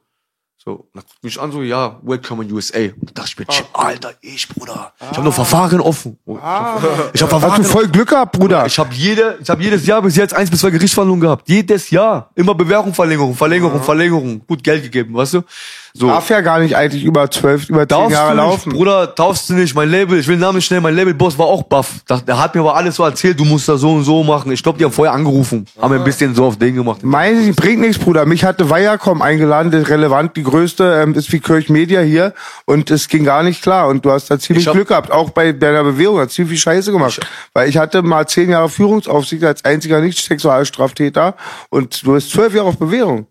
So, 0.63 0.91
dann 0.93 1.03
guckt 1.03 1.25
mich 1.25 1.41
an, 1.41 1.51
so, 1.51 1.63
ja, 1.63 1.99
welcome 2.03 2.45
in 2.45 2.53
USA. 2.53 2.81
Und 2.81 3.09
da 3.09 3.23
dachte 3.23 3.31
ich 3.31 3.39
mir, 3.39 3.47
shit, 3.51 3.65
Alter, 3.73 4.13
ich, 4.21 4.47
Bruder. 4.47 4.93
Ich 5.01 5.07
habe 5.17 5.23
noch 5.23 5.33
Verfahren 5.33 5.81
offen. 5.81 6.19
Ich 6.27 6.37
habe 6.37 7.11
Hast 7.15 7.29
Verfahren 7.31 7.63
du 7.63 7.69
voll 7.69 7.89
Glück 7.89 8.11
gehabt, 8.11 8.33
Bruder? 8.33 8.67
ich 8.67 8.79
habe 8.79 8.93
jede, 8.93 9.39
ich 9.41 9.49
habe 9.49 9.63
jedes 9.63 9.87
Jahr 9.87 10.03
bis 10.03 10.17
jetzt 10.17 10.35
eins 10.35 10.51
bis 10.51 10.61
zwei 10.61 10.69
Gerichtsverhandlungen 10.69 11.23
gehabt. 11.23 11.49
Jedes 11.49 11.89
Jahr. 11.89 12.31
Immer 12.35 12.55
Bewährung, 12.55 12.93
Verlängerung, 12.93 13.35
Verlängerung, 13.35 13.83
Verlängerung. 13.83 14.47
Gut 14.47 14.63
Geld 14.63 14.83
gegeben, 14.83 15.15
weißt 15.15 15.35
du? 15.35 15.43
So. 15.93 16.07
Darf 16.07 16.31
ja 16.31 16.41
gar 16.41 16.61
nicht 16.61 16.77
eigentlich 16.77 17.05
über 17.05 17.31
zwölf, 17.31 17.69
über 17.69 17.89
zehn 17.89 18.11
Jahre 18.11 18.35
nicht, 18.35 18.37
laufen. 18.45 18.73
Bruder, 18.73 19.09
darfst 19.09 19.51
du 19.51 19.55
nicht. 19.55 19.75
Mein 19.75 19.91
Label, 19.91 20.19
ich 20.21 20.29
will 20.29 20.37
den 20.37 20.43
Namen 20.43 20.61
schnell, 20.63 20.81
mein 20.81 20.95
Labelboss 20.95 21.37
war 21.37 21.47
auch 21.47 21.65
baff. 21.65 21.95
Da- 22.07 22.21
Der 22.21 22.39
hat 22.41 22.55
mir 22.55 22.61
aber 22.61 22.77
alles 22.77 22.95
so 22.97 23.03
erzählt, 23.05 23.39
du 23.41 23.45
musst 23.45 23.69
das 23.69 23.81
so 23.81 23.93
und 23.95 24.05
so 24.05 24.23
machen. 24.23 24.53
Ich 24.53 24.63
glaube, 24.63 24.79
die 24.79 24.85
haben 24.85 24.93
vorher 24.93 25.13
angerufen. 25.15 25.67
Haben 25.81 25.93
mir 25.95 25.99
ein 26.01 26.05
bisschen 26.05 26.35
so 26.35 26.45
auf 26.47 26.57
den 26.59 26.75
gemacht. 26.77 27.03
Meinen 27.03 27.43
Sie, 27.45 27.53
bringt 27.53 27.81
nichts, 27.81 27.99
Bruder. 27.99 28.25
Mich 28.27 28.45
hatte 28.45 28.71
Viacom 28.71 29.21
eingeladen, 29.21 29.73
das 29.73 29.83
ist 29.83 29.89
relevant, 29.91 30.37
die 30.37 30.43
größte, 30.45 31.01
ähm, 31.03 31.15
ist 31.15 31.33
wie 31.33 31.41
Kirch 31.41 31.69
Media 31.69 32.01
hier. 32.03 32.35
Und 32.67 32.91
es 32.91 33.09
ging 33.09 33.25
gar 33.25 33.43
nicht 33.43 33.61
klar. 33.63 33.89
Und 33.89 34.05
du 34.05 34.13
hast 34.13 34.31
da 34.31 34.39
ziemlich 34.39 34.63
Ich 34.65 34.69
hab- 34.69 34.75
Glück 34.75 34.89
gehabt. 34.89 35.11
Auch 35.11 35.31
bei 35.31 35.53
deiner 35.53 35.83
Bewährung 35.83 36.19
hat 36.21 36.31
ziemlich 36.31 36.51
viel 36.53 36.73
Scheiße 36.73 36.93
gemacht. 36.93 37.21
Weil 37.53 37.69
ich 37.69 37.77
hatte 37.79 38.03
mal 38.03 38.27
zehn 38.29 38.51
Jahre 38.51 38.69
Führungsaufsicht 38.69 39.43
als 39.45 39.65
einziger 39.65 40.01
Nicht-Sexualstraftäter. 40.01 41.35
Und 41.71 42.07
du 42.07 42.15
hast 42.15 42.31
zwölf 42.31 42.55
Jahre 42.55 42.69
auf 42.69 42.79
Bewährung. 42.79 43.27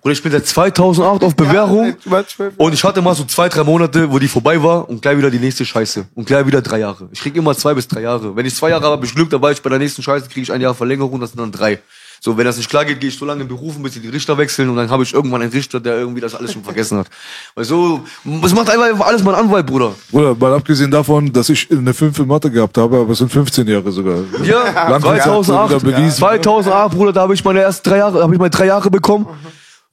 Bruder, 0.00 0.12
ich 0.14 0.22
bin 0.22 0.32
seit 0.32 0.46
2008 0.46 1.24
auf 1.24 1.36
Bewährung. 1.36 1.94
Und 2.56 2.72
ich 2.72 2.82
hatte 2.84 3.02
mal 3.02 3.14
so 3.14 3.24
zwei, 3.24 3.50
drei 3.50 3.64
Monate, 3.64 4.10
wo 4.10 4.18
die 4.18 4.28
vorbei 4.28 4.62
war 4.62 4.88
und 4.88 5.02
gleich 5.02 5.18
wieder 5.18 5.30
die 5.30 5.38
nächste 5.38 5.64
Scheiße. 5.66 6.06
Und 6.14 6.26
gleich 6.26 6.46
wieder 6.46 6.62
drei 6.62 6.78
Jahre. 6.78 7.08
Ich 7.12 7.20
krieg 7.20 7.36
immer 7.36 7.54
zwei 7.54 7.74
bis 7.74 7.86
drei 7.86 8.00
Jahre. 8.00 8.34
Wenn 8.34 8.46
ich 8.46 8.54
zwei 8.54 8.70
Jahre 8.70 8.84
habe, 8.84 8.96
hab 8.96 9.04
ich 9.04 9.14
Glück, 9.14 9.28
dann 9.28 9.42
war 9.42 9.50
ich 9.50 9.60
bei 9.60 9.68
der 9.68 9.78
nächsten 9.78 10.02
Scheiße, 10.02 10.28
kriege 10.28 10.40
ich 10.40 10.52
ein 10.52 10.60
Jahr 10.60 10.74
Verlängerung, 10.74 11.20
das 11.20 11.32
sind 11.32 11.40
dann 11.40 11.52
drei. 11.52 11.80
So, 12.22 12.36
wenn 12.36 12.44
das 12.44 12.58
nicht 12.58 12.68
klar 12.68 12.84
geht, 12.84 13.00
gehe 13.00 13.08
ich 13.08 13.18
so 13.18 13.24
lange 13.24 13.46
berufen, 13.46 13.82
bis 13.82 13.94
sie 13.94 14.00
die 14.00 14.08
Richter 14.08 14.36
wechseln 14.36 14.68
und 14.68 14.76
dann 14.76 14.90
habe 14.90 15.02
ich 15.02 15.14
irgendwann 15.14 15.40
einen 15.40 15.52
Richter, 15.52 15.80
der 15.80 15.96
irgendwie 15.96 16.20
das 16.20 16.34
alles 16.34 16.52
schon 16.52 16.62
vergessen 16.62 16.98
hat. 16.98 17.06
Weil 17.54 17.64
so, 17.64 18.04
es 18.42 18.54
macht 18.54 18.68
einfach 18.68 19.06
alles 19.06 19.22
mein 19.22 19.34
Anwalt, 19.34 19.66
Bruder. 19.66 19.94
Bruder, 20.10 20.34
mal 20.34 20.52
abgesehen 20.52 20.90
davon, 20.90 21.32
dass 21.32 21.48
ich 21.48 21.70
eine 21.70 21.94
5 21.94 22.18
in 22.18 22.26
Mathe 22.26 22.50
gehabt 22.50 22.76
habe, 22.76 22.98
aber 22.98 23.12
es 23.12 23.18
sind 23.18 23.32
15 23.32 23.66
Jahre 23.66 23.90
sogar. 23.90 24.18
Ja, 24.44 24.90
Landwirtschaft 24.90 25.44
2008, 25.46 25.70
wieder 25.82 25.96
bewiesen. 25.96 26.18
2008, 26.18 26.94
Bruder, 26.94 27.12
da 27.14 27.20
habe 27.22 27.32
ich 27.32 27.42
meine 27.42 27.60
ersten 27.60 27.88
drei 27.88 27.96
Jahre, 27.96 28.22
habe 28.22 28.34
ich 28.34 28.38
meine 28.38 28.50
drei 28.50 28.66
Jahre 28.66 28.90
bekommen. 28.90 29.26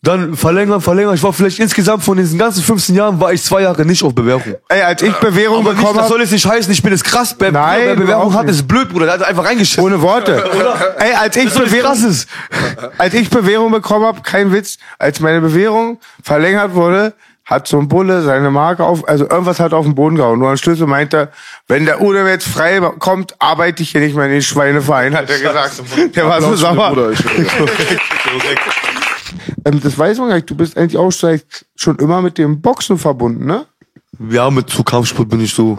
Dann 0.04 0.38
verlängern, 0.38 0.80
verlängern. 0.80 1.16
Ich 1.16 1.24
war 1.24 1.34
vielleicht 1.34 1.60
insgesamt 1.60 2.04
von 2.04 2.18
diesen 2.18 2.38
ganzen 2.38 2.62
15 2.64 2.96
Jahren 2.96 3.20
war 3.20 3.34
ich 3.34 3.42
zwei 3.44 3.64
Jahre 3.64 3.84
nicht 3.84 4.04
auf 4.04 4.14
Bewährung. 4.14 4.44
Ey, 4.70 4.82
als 4.84 5.02
ich 5.02 5.14
Bewährung 5.16 5.62
Aber 5.62 5.72
nicht, 5.72 5.80
bekommen 5.80 5.96
das 5.96 6.04
habe, 6.04 6.14
soll 6.14 6.22
jetzt 6.22 6.32
nicht 6.32 6.46
heißen, 6.46 6.72
ich 6.72 6.84
bin 6.84 6.92
jetzt 6.92 7.04
krass. 7.04 7.36
Wer, 7.40 7.52
Nein, 7.52 7.80
wer 7.84 7.96
Bewährung 7.96 8.34
hat, 8.36 8.46
nicht. 8.46 8.56
ist 8.56 8.68
blöd, 8.68 8.90
Bruder. 8.90 9.06
Der 9.06 9.16
hat 9.16 9.24
einfach 9.24 9.46
reingeschissen. 9.46 9.84
ohne 9.84 10.00
Worte. 10.02 10.44
Ey, 11.00 11.14
als 11.14 11.36
ich 11.36 11.46
Das 11.46 11.58
Bewährung, 11.58 12.16
als 13.00 13.14
ich 13.16 13.30
Bewährung 13.32 13.72
bekommen 13.72 14.06
habe, 14.06 14.22
kein 14.22 14.54
Witz, 14.54 14.78
als 15.00 15.20
meine 15.20 15.42
Bewährung 15.42 16.00
verlängert 16.24 16.76
wurde, 16.76 17.14
hat 17.44 17.68
so 17.68 17.80
ein 17.80 17.88
Bulle 17.88 18.22
seine 18.22 18.52
Marke 18.52 18.84
auf, 18.84 19.08
also 19.08 19.28
irgendwas 19.28 19.60
hat 19.60 19.74
auf 19.74 19.86
den 19.86 19.96
Boden 19.96 20.16
gehauen. 20.16 20.38
Nur 20.38 20.52
ein 20.52 20.58
Schlüssel 20.58 20.86
meinte, 20.86 21.30
wenn 21.68 21.86
der 21.86 22.02
Udo 22.02 22.28
jetzt 22.28 22.48
frei 22.48 22.80
kommt, 23.00 23.34
arbeite 23.40 23.82
ich 23.82 23.92
hier 23.92 24.02
nicht 24.02 24.16
mehr 24.16 24.26
in 24.26 24.32
den 24.32 24.42
Schweineverein, 24.44 25.16
hat 25.16 25.30
er 25.30 25.40
gesagt. 25.40 25.82
Der 26.16 26.28
war 26.28 26.42
so 26.42 26.56
sauer. 26.56 26.94
Ähm, 29.66 29.80
das 29.82 29.98
weiß 29.98 30.20
man 30.20 30.30
gar 30.30 30.36
nicht. 30.36 30.50
Du 30.50 30.56
bist 30.56 30.78
eigentlich 30.78 30.98
auch 30.98 31.12
vielleicht 31.12 31.66
schon 31.76 31.98
immer 31.98 32.22
mit 32.22 32.38
dem 32.38 32.62
Boxen 32.62 32.98
verbunden, 32.98 33.46
ne? 33.46 33.66
Ja, 34.30 34.50
mit 34.50 34.70
so 34.70 34.84
Kampfsport 34.84 35.30
bin 35.30 35.42
ich 35.42 35.54
so 35.54 35.78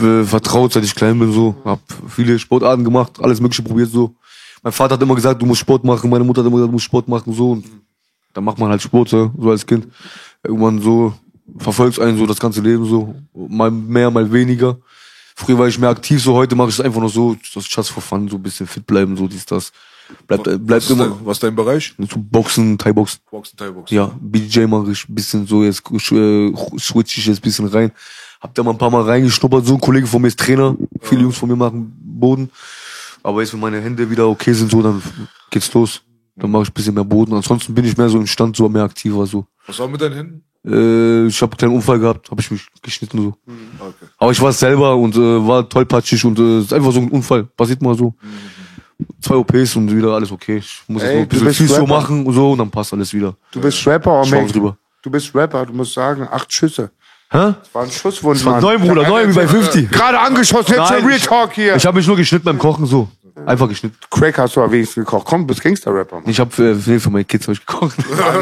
äh, 0.00 0.24
vertraut, 0.24 0.72
seit 0.72 0.84
ich 0.84 0.94
klein 0.94 1.18
bin, 1.18 1.32
so. 1.32 1.54
Hab 1.64 1.80
viele 2.08 2.38
Sportarten 2.38 2.84
gemacht, 2.84 3.12
alles 3.20 3.40
mögliche 3.40 3.62
probiert, 3.62 3.90
so. 3.90 4.14
Mein 4.62 4.72
Vater 4.72 4.94
hat 4.94 5.02
immer 5.02 5.14
gesagt, 5.14 5.42
du 5.42 5.46
musst 5.46 5.60
Sport 5.60 5.84
machen, 5.84 6.08
meine 6.08 6.24
Mutter 6.24 6.40
hat 6.40 6.46
immer 6.46 6.56
gesagt, 6.56 6.70
du 6.70 6.72
musst 6.72 6.84
Sport 6.84 7.08
machen, 7.08 7.32
so. 7.32 7.52
Und 7.52 7.64
dann 8.32 8.44
macht 8.44 8.58
man 8.58 8.70
halt 8.70 8.82
Sport, 8.82 9.08
so, 9.08 9.32
als 9.44 9.66
Kind. 9.66 9.88
Irgendwann 10.42 10.80
so, 10.80 11.14
verfolgt 11.58 11.98
einen 11.98 12.16
so 12.16 12.26
das 12.26 12.38
ganze 12.38 12.60
Leben, 12.60 12.84
so. 12.84 13.14
Mal 13.34 13.70
mehr, 13.70 14.10
mal 14.10 14.30
weniger. 14.32 14.78
Früher 15.34 15.58
war 15.58 15.68
ich 15.68 15.78
mehr 15.78 15.90
aktiv, 15.90 16.22
so 16.22 16.34
heute 16.34 16.54
mache 16.54 16.68
ich 16.68 16.78
es 16.78 16.80
einfach 16.80 17.00
nur 17.00 17.08
so, 17.08 17.36
das 17.54 17.66
just 17.68 17.90
for 17.90 18.02
fun, 18.02 18.28
so 18.28 18.36
ein 18.36 18.42
bisschen 18.42 18.66
fit 18.66 18.86
bleiben, 18.86 19.16
so 19.16 19.26
dies, 19.26 19.46
das. 19.46 19.72
Bleibt, 20.26 20.46
äh, 20.46 20.52
was, 20.52 20.66
bleibt 20.66 20.82
ist 20.84 20.90
immer. 20.90 21.04
dein, 21.08 21.26
was 21.26 21.36
ist 21.36 21.42
dein 21.42 21.54
Bereich? 21.54 21.94
Boxen, 22.16 22.78
Thai-Boxen. 22.78 23.20
Boxen, 23.30 23.56
Thai-Boxen. 23.56 23.94
Ja, 23.94 24.10
BJ 24.20 24.66
mache 24.66 24.92
ich 24.92 25.08
ein 25.08 25.14
bisschen 25.14 25.46
so, 25.46 25.62
jetzt 25.64 25.82
äh, 25.90 26.52
switch 26.78 27.18
ich 27.18 27.26
jetzt 27.26 27.38
ein 27.38 27.42
bisschen 27.42 27.66
rein. 27.66 27.92
Hab 28.40 28.54
da 28.54 28.62
mal 28.62 28.72
ein 28.72 28.78
paar 28.78 28.90
Mal 28.90 29.02
reingeschnuppert, 29.02 29.66
so 29.66 29.74
ein 29.74 29.80
Kollege 29.80 30.06
von 30.06 30.20
mir 30.20 30.28
ist 30.28 30.38
Trainer, 30.38 30.76
viele 31.00 31.22
Jungs 31.22 31.36
von 31.36 31.48
mir 31.48 31.56
machen 31.56 31.92
Boden. 32.00 32.50
Aber 33.22 33.40
jetzt, 33.40 33.52
wenn 33.52 33.60
meine 33.60 33.80
Hände 33.80 34.08
wieder 34.10 34.28
okay 34.28 34.52
sind, 34.52 34.70
so, 34.70 34.82
dann 34.82 35.02
geht's 35.50 35.72
los. 35.72 36.02
Dann 36.36 36.50
mache 36.50 36.62
ich 36.62 36.70
ein 36.70 36.74
bisschen 36.74 36.94
mehr 36.94 37.04
Boden. 37.04 37.34
Ansonsten 37.34 37.74
bin 37.74 37.84
ich 37.84 37.96
mehr 37.96 38.08
so 38.08 38.18
im 38.18 38.26
Stand, 38.26 38.56
so 38.56 38.68
mehr 38.68 38.82
aktiver, 38.84 39.26
so. 39.26 39.46
Was 39.66 39.78
war 39.78 39.86
mit 39.86 40.00
deinen 40.00 40.14
Händen? 40.14 40.44
Äh, 40.64 41.26
ich 41.26 41.40
habe 41.42 41.52
einen 41.52 41.58
kleinen 41.58 41.74
Unfall 41.74 41.98
gehabt, 41.98 42.30
habe 42.30 42.40
ich 42.40 42.50
mich 42.50 42.66
geschnitten, 42.80 43.18
so. 43.18 43.34
Okay. 43.78 44.06
Aber 44.18 44.32
ich 44.32 44.40
war 44.40 44.52
selber 44.52 44.96
und 44.96 45.14
äh, 45.16 45.46
war 45.46 45.68
tollpatschig 45.68 46.24
und 46.24 46.38
äh, 46.38 46.60
ist 46.60 46.72
einfach 46.72 46.92
so 46.92 47.00
ein 47.00 47.10
Unfall. 47.10 47.44
Passiert 47.44 47.82
mal 47.82 47.96
so. 47.96 48.14
Zwei 49.20 49.36
OPs 49.36 49.76
und 49.76 49.94
wieder 49.94 50.08
alles 50.10 50.30
okay. 50.32 50.56
Ich 50.58 50.82
muss 50.88 51.02
Ey, 51.02 51.20
jetzt 51.20 51.32
noch 51.32 51.40
ein 51.40 51.44
bisschen 51.46 51.66
Physio 51.66 51.82
Rapper. 51.82 51.86
machen 51.94 52.26
und 52.26 52.32
so 52.34 52.52
und 52.52 52.58
dann 52.58 52.70
passt 52.70 52.92
alles 52.92 53.12
wieder. 53.14 53.34
Du 53.50 53.60
bist 53.60 53.86
Rapper, 53.86 54.22
Schau 54.24 54.36
Mann. 54.36 54.48
drüber. 54.48 54.76
Du 55.02 55.10
bist 55.10 55.34
Rapper, 55.34 55.66
du 55.66 55.72
musst 55.72 55.94
sagen, 55.94 56.26
acht 56.30 56.52
Schüsse. 56.52 56.90
Hä? 57.30 57.38
Das 57.38 57.56
war 57.74 57.82
ein 57.84 57.90
Schusswund, 57.90 58.36
Das 58.38 58.44
war 58.44 58.52
Mann. 58.54 58.62
neun, 58.62 58.80
Bruder, 58.80 59.08
neun 59.08 59.30
wie 59.30 59.34
bei 59.34 59.48
50. 59.48 59.90
Gerade 59.90 60.18
angeschossen, 60.20 60.74
jetzt 60.74 60.90
Nein, 60.90 61.04
Real 61.06 61.16
ich- 61.16 61.24
Talk 61.24 61.52
hier. 61.54 61.76
Ich 61.76 61.86
habe 61.86 61.96
mich 61.96 62.06
nur 62.06 62.16
geschnitten 62.16 62.44
beim 62.44 62.58
Kochen 62.58 62.84
so. 62.86 63.08
Einfach 63.46 63.66
geschnitten. 63.66 63.96
Crack 64.10 64.36
hast 64.38 64.54
du 64.54 64.60
aber 64.60 64.70
wenigstens 64.72 65.04
gekocht. 65.06 65.26
Komm, 65.26 65.40
du 65.40 65.46
bist 65.46 65.62
Gangster-Rapper. 65.62 66.16
Mann. 66.20 66.28
Ich 66.28 66.38
habe 66.38 66.50
für, 66.50 66.76
für, 66.76 67.00
für 67.00 67.10
meine 67.10 67.24
Kids 67.24 67.48
hab 67.48 67.54
ich 67.54 67.64
gekocht. 67.64 67.96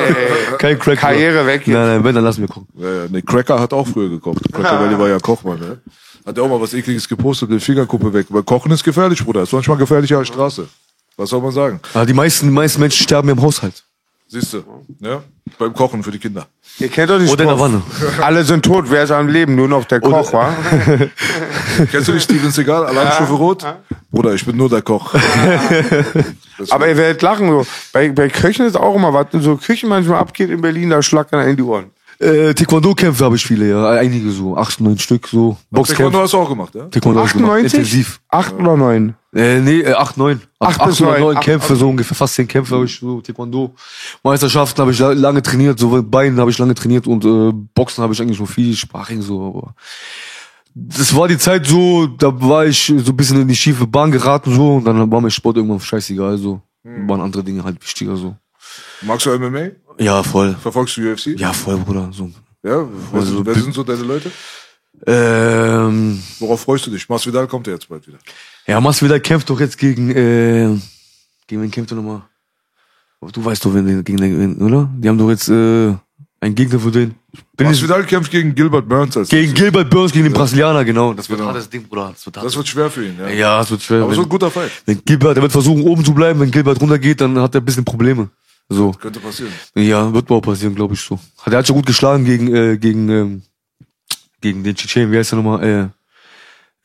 Kein 0.58 0.78
Crack. 0.78 0.98
Karriere 0.98 1.46
weg 1.46 1.66
jetzt. 1.66 1.74
Nein, 1.74 1.86
nein, 1.86 2.04
wenn, 2.04 2.14
dann 2.14 2.24
lassen 2.24 2.40
wir 2.40 2.48
kochen. 2.48 2.66
Nee, 3.10 3.22
Cracker 3.22 3.60
hat 3.60 3.72
auch 3.72 3.86
früher 3.86 4.08
gekocht. 4.08 4.40
Cracker 4.52 4.80
Valley 4.80 4.98
war 4.98 5.08
ja 5.08 5.18
Kochmann, 5.20 5.60
ne? 5.60 5.78
Hat 6.30 6.38
er 6.38 6.44
auch 6.44 6.48
mal 6.48 6.60
was 6.60 6.74
ekliges 6.74 7.08
gepostet, 7.08 7.50
die 7.50 7.58
Fingerkuppe 7.58 8.12
weg. 8.12 8.26
Weil 8.28 8.44
Kochen 8.44 8.70
ist 8.70 8.84
gefährlich, 8.84 9.24
Bruder. 9.24 9.42
Ist 9.42 9.52
manchmal 9.52 9.76
gefährlicher 9.78 10.18
als 10.18 10.28
Straße. 10.28 10.68
Was 11.16 11.28
soll 11.28 11.40
man 11.40 11.50
sagen? 11.50 11.80
Aber 11.92 12.06
die 12.06 12.14
meisten, 12.14 12.46
die 12.46 12.52
meisten 12.52 12.80
Menschen 12.80 13.02
sterben 13.02 13.30
im 13.30 13.42
Haushalt. 13.42 13.82
Siehst 14.28 14.52
du, 14.52 14.62
ja? 15.00 15.24
Beim 15.58 15.74
Kochen 15.74 16.04
für 16.04 16.12
die 16.12 16.20
Kinder. 16.20 16.46
Ihr 16.78 16.88
kennt 16.88 17.10
doch 17.10 17.18
die 17.18 17.26
Oder 17.26 17.42
in 17.42 17.48
der. 17.48 17.58
Wanne. 17.58 17.82
Alle 18.20 18.44
sind 18.44 18.64
tot, 18.64 18.84
wer 18.86 19.02
ist 19.02 19.10
am 19.10 19.26
Leben? 19.26 19.56
Nur 19.56 19.66
noch 19.66 19.84
der 19.86 19.98
Koch, 19.98 20.32
wa? 20.32 20.54
Kennst 21.90 22.06
du 22.06 22.12
nicht 22.12 22.22
Steven 22.22 22.52
Seagal, 22.52 22.86
Alarmstufe 22.86 23.32
Rot? 23.32 23.66
Bruder, 24.12 24.32
ich 24.32 24.46
bin 24.46 24.56
nur 24.56 24.68
der 24.68 24.82
Koch. 24.82 25.12
Aber 26.70 26.86
ihr 26.86 26.96
werdet 26.96 27.22
lachen. 27.22 27.48
So. 27.48 27.66
Bei, 27.92 28.08
bei 28.10 28.28
Köchen 28.28 28.66
ist 28.66 28.76
auch 28.76 28.94
immer 28.94 29.12
was. 29.12 29.26
So 29.32 29.56
Küchen 29.56 29.88
manchmal 29.88 30.20
abgeht 30.20 30.50
in 30.50 30.60
Berlin, 30.60 30.90
da 30.90 31.02
schlackern 31.02 31.48
in 31.48 31.56
die 31.56 31.62
Ohren. 31.64 31.90
Äh, 32.20 32.52
Taekwondo-Kämpfe 32.52 33.24
habe 33.24 33.36
ich 33.36 33.44
viele, 33.46 33.68
ja. 33.70 33.88
Einige 33.90 34.30
so. 34.30 34.54
Acht, 34.56 34.78
neun 34.80 34.98
Stück, 34.98 35.26
so. 35.26 35.52
Taekwondo 35.52 35.66
Boxkämpfe. 35.70 36.18
hast 36.20 36.32
du 36.34 36.38
auch 36.38 36.48
gemacht, 36.50 36.74
ja? 36.74 36.84
Taekwondo 36.86 37.20
hab 37.20 37.26
ich 37.26 37.32
gemacht. 37.32 37.50
98? 37.52 37.72
Intensiv. 37.78 38.20
Acht 38.28 38.52
oder 38.54 38.76
neun? 38.76 39.14
Äh, 39.34 39.60
nee, 39.60 39.80
äh, 39.80 39.94
acht, 39.94 40.18
neun. 40.18 40.40
Acht 40.58 40.78
Acht, 40.80 40.86
bis 40.88 40.94
acht 40.96 41.00
oder 41.02 41.10
neun. 41.12 41.20
neun 41.22 41.36
Acht- 41.38 41.44
Kämpfe, 41.44 41.76
so 41.76 41.88
ungefähr. 41.88 42.14
Fast 42.14 42.34
zehn 42.34 42.46
Kämpfe 42.46 42.74
habe 42.74 42.84
ich 42.84 42.98
so. 42.98 43.22
Taekwondo. 43.22 43.74
Meisterschaften 44.22 44.80
habe 44.82 44.90
ich 44.92 44.98
la- 44.98 45.12
lange 45.12 45.40
trainiert, 45.42 45.78
so 45.78 46.02
Beinen 46.02 46.38
habe 46.38 46.50
ich 46.50 46.58
lange 46.58 46.74
trainiert 46.74 47.06
und 47.06 47.24
äh, 47.24 47.52
Boxen 47.74 48.02
habe 48.02 48.12
ich 48.12 48.20
eigentlich 48.20 48.38
nur 48.38 48.48
viel 48.48 48.74
Sparring 48.76 49.22
so. 49.22 49.42
Aber 49.46 49.74
das 50.74 51.16
war 51.16 51.26
die 51.26 51.38
Zeit 51.38 51.66
so, 51.66 52.06
da 52.06 52.38
war 52.42 52.66
ich 52.66 52.92
so 52.98 53.12
ein 53.12 53.16
bisschen 53.16 53.40
in 53.40 53.48
die 53.48 53.56
schiefe 53.56 53.86
Bahn 53.86 54.10
geraten 54.12 54.54
so 54.54 54.74
und 54.76 54.84
dann 54.84 55.10
war 55.10 55.20
mir 55.22 55.30
Sport 55.30 55.56
irgendwann 55.56 55.80
scheißegal 55.80 56.36
so. 56.36 56.60
Waren 56.84 57.20
andere 57.22 57.42
Dinge 57.42 57.64
halt 57.64 57.82
wichtiger 57.82 58.16
so. 58.16 58.36
Magst 59.02 59.26
du 59.26 59.38
MMA? 59.38 59.68
Ja, 59.98 60.22
voll. 60.22 60.54
Verfolgst 60.60 60.96
du 60.96 61.12
UFC? 61.12 61.38
Ja, 61.38 61.52
voll, 61.52 61.76
Bruder. 61.78 62.10
So. 62.12 62.30
Ja? 62.62 62.86
Wer, 63.12 63.20
Also, 63.20 63.36
sind, 63.36 63.46
wer 63.46 63.54
sind 63.54 63.74
so 63.74 63.82
deine 63.82 64.02
Leute? 64.02 64.30
Ähm, 65.06 66.22
Worauf 66.38 66.60
freust 66.62 66.86
du 66.86 66.90
dich? 66.90 67.08
Masvidal 67.08 67.46
kommt 67.46 67.66
ja 67.66 67.72
jetzt 67.72 67.88
bald 67.88 68.06
wieder. 68.06 68.18
ja, 68.66 68.80
Masvidal 68.80 69.20
kämpft 69.20 69.48
doch 69.48 69.58
jetzt 69.60 69.78
gegen, 69.78 70.10
äh, 70.10 70.76
gegen 71.46 71.62
wen 71.62 71.70
kämpft 71.70 71.92
er 71.92 71.96
nochmal? 71.96 72.22
Du 73.32 73.44
weißt 73.44 73.64
doch, 73.64 73.74
wen, 73.74 74.02
gegen 74.04 74.18
den, 74.18 74.60
oder? 74.62 74.90
Die 74.98 75.08
haben 75.08 75.18
doch 75.18 75.30
jetzt, 75.30 75.48
äh, 75.48 75.94
einen 76.42 76.54
Gegner 76.54 76.80
für 76.80 76.90
den. 76.90 77.14
Bin 77.56 77.66
Masvidal 77.66 78.04
kämpft 78.04 78.30
gegen 78.30 78.54
Gilbert 78.54 78.88
Burns 78.88 79.14
als 79.16 79.28
gegen 79.28 79.52
Gilbert 79.54 79.90
Burns, 79.90 80.12
gegen 80.12 80.24
den 80.24 80.32
Brasilianer, 80.32 80.84
genau. 80.86 81.12
Das 81.12 81.28
wird 81.28 81.38
Genau. 81.38 81.50
hartes 81.52 81.68
Ding, 81.68 81.82
Bruder. 81.86 82.10
Das 82.14 82.24
wird 82.24 82.36
Das 82.36 82.56
wird 82.56 82.66
schwer 82.66 82.90
für 82.90 83.04
ihn, 83.06 83.16
ja. 83.18 83.28
Ja, 83.28 83.58
das 83.58 83.70
wird 83.70 83.82
schwer. 83.82 84.02
Aber 84.04 84.14
so 84.14 84.20
ein 84.20 84.24
Wenn, 84.24 84.28
guter 84.30 84.50
Fight. 84.50 84.70
wenn 84.86 85.02
Gilbert, 85.04 85.36
der 85.36 85.42
wird 85.42 85.52
versuchen, 85.52 85.82
oben 85.82 86.02
zu 86.04 86.14
bleiben. 86.14 86.40
Wenn 86.40 86.50
Gilbert 86.50 86.80
runtergeht, 86.80 87.20
dann 87.20 87.38
hat 87.38 87.54
er 87.54 87.60
ein 87.60 87.64
bisschen 87.64 87.84
Probleme. 87.84 88.30
So. 88.72 88.92
Könnte 88.92 89.18
passieren. 89.18 89.52
Ja, 89.74 90.12
wird 90.14 90.30
wohl 90.30 90.38
auch 90.38 90.42
passieren, 90.42 90.76
glaube 90.76 90.94
ich 90.94 91.00
so. 91.00 91.18
Hat 91.42 91.52
er 91.52 91.58
hat 91.58 91.66
schon 91.66 91.76
gut 91.76 91.86
geschlagen 91.86 92.24
gegen, 92.24 92.54
äh, 92.54 92.78
gegen, 92.78 93.08
ähm, 93.08 93.42
gegen 94.40 94.62
den 94.62 94.76
Tschetschen, 94.76 95.10
wie 95.10 95.18
heißt 95.18 95.32
der 95.32 95.40
nochmal? 95.40 95.64
Äh, 95.64 95.88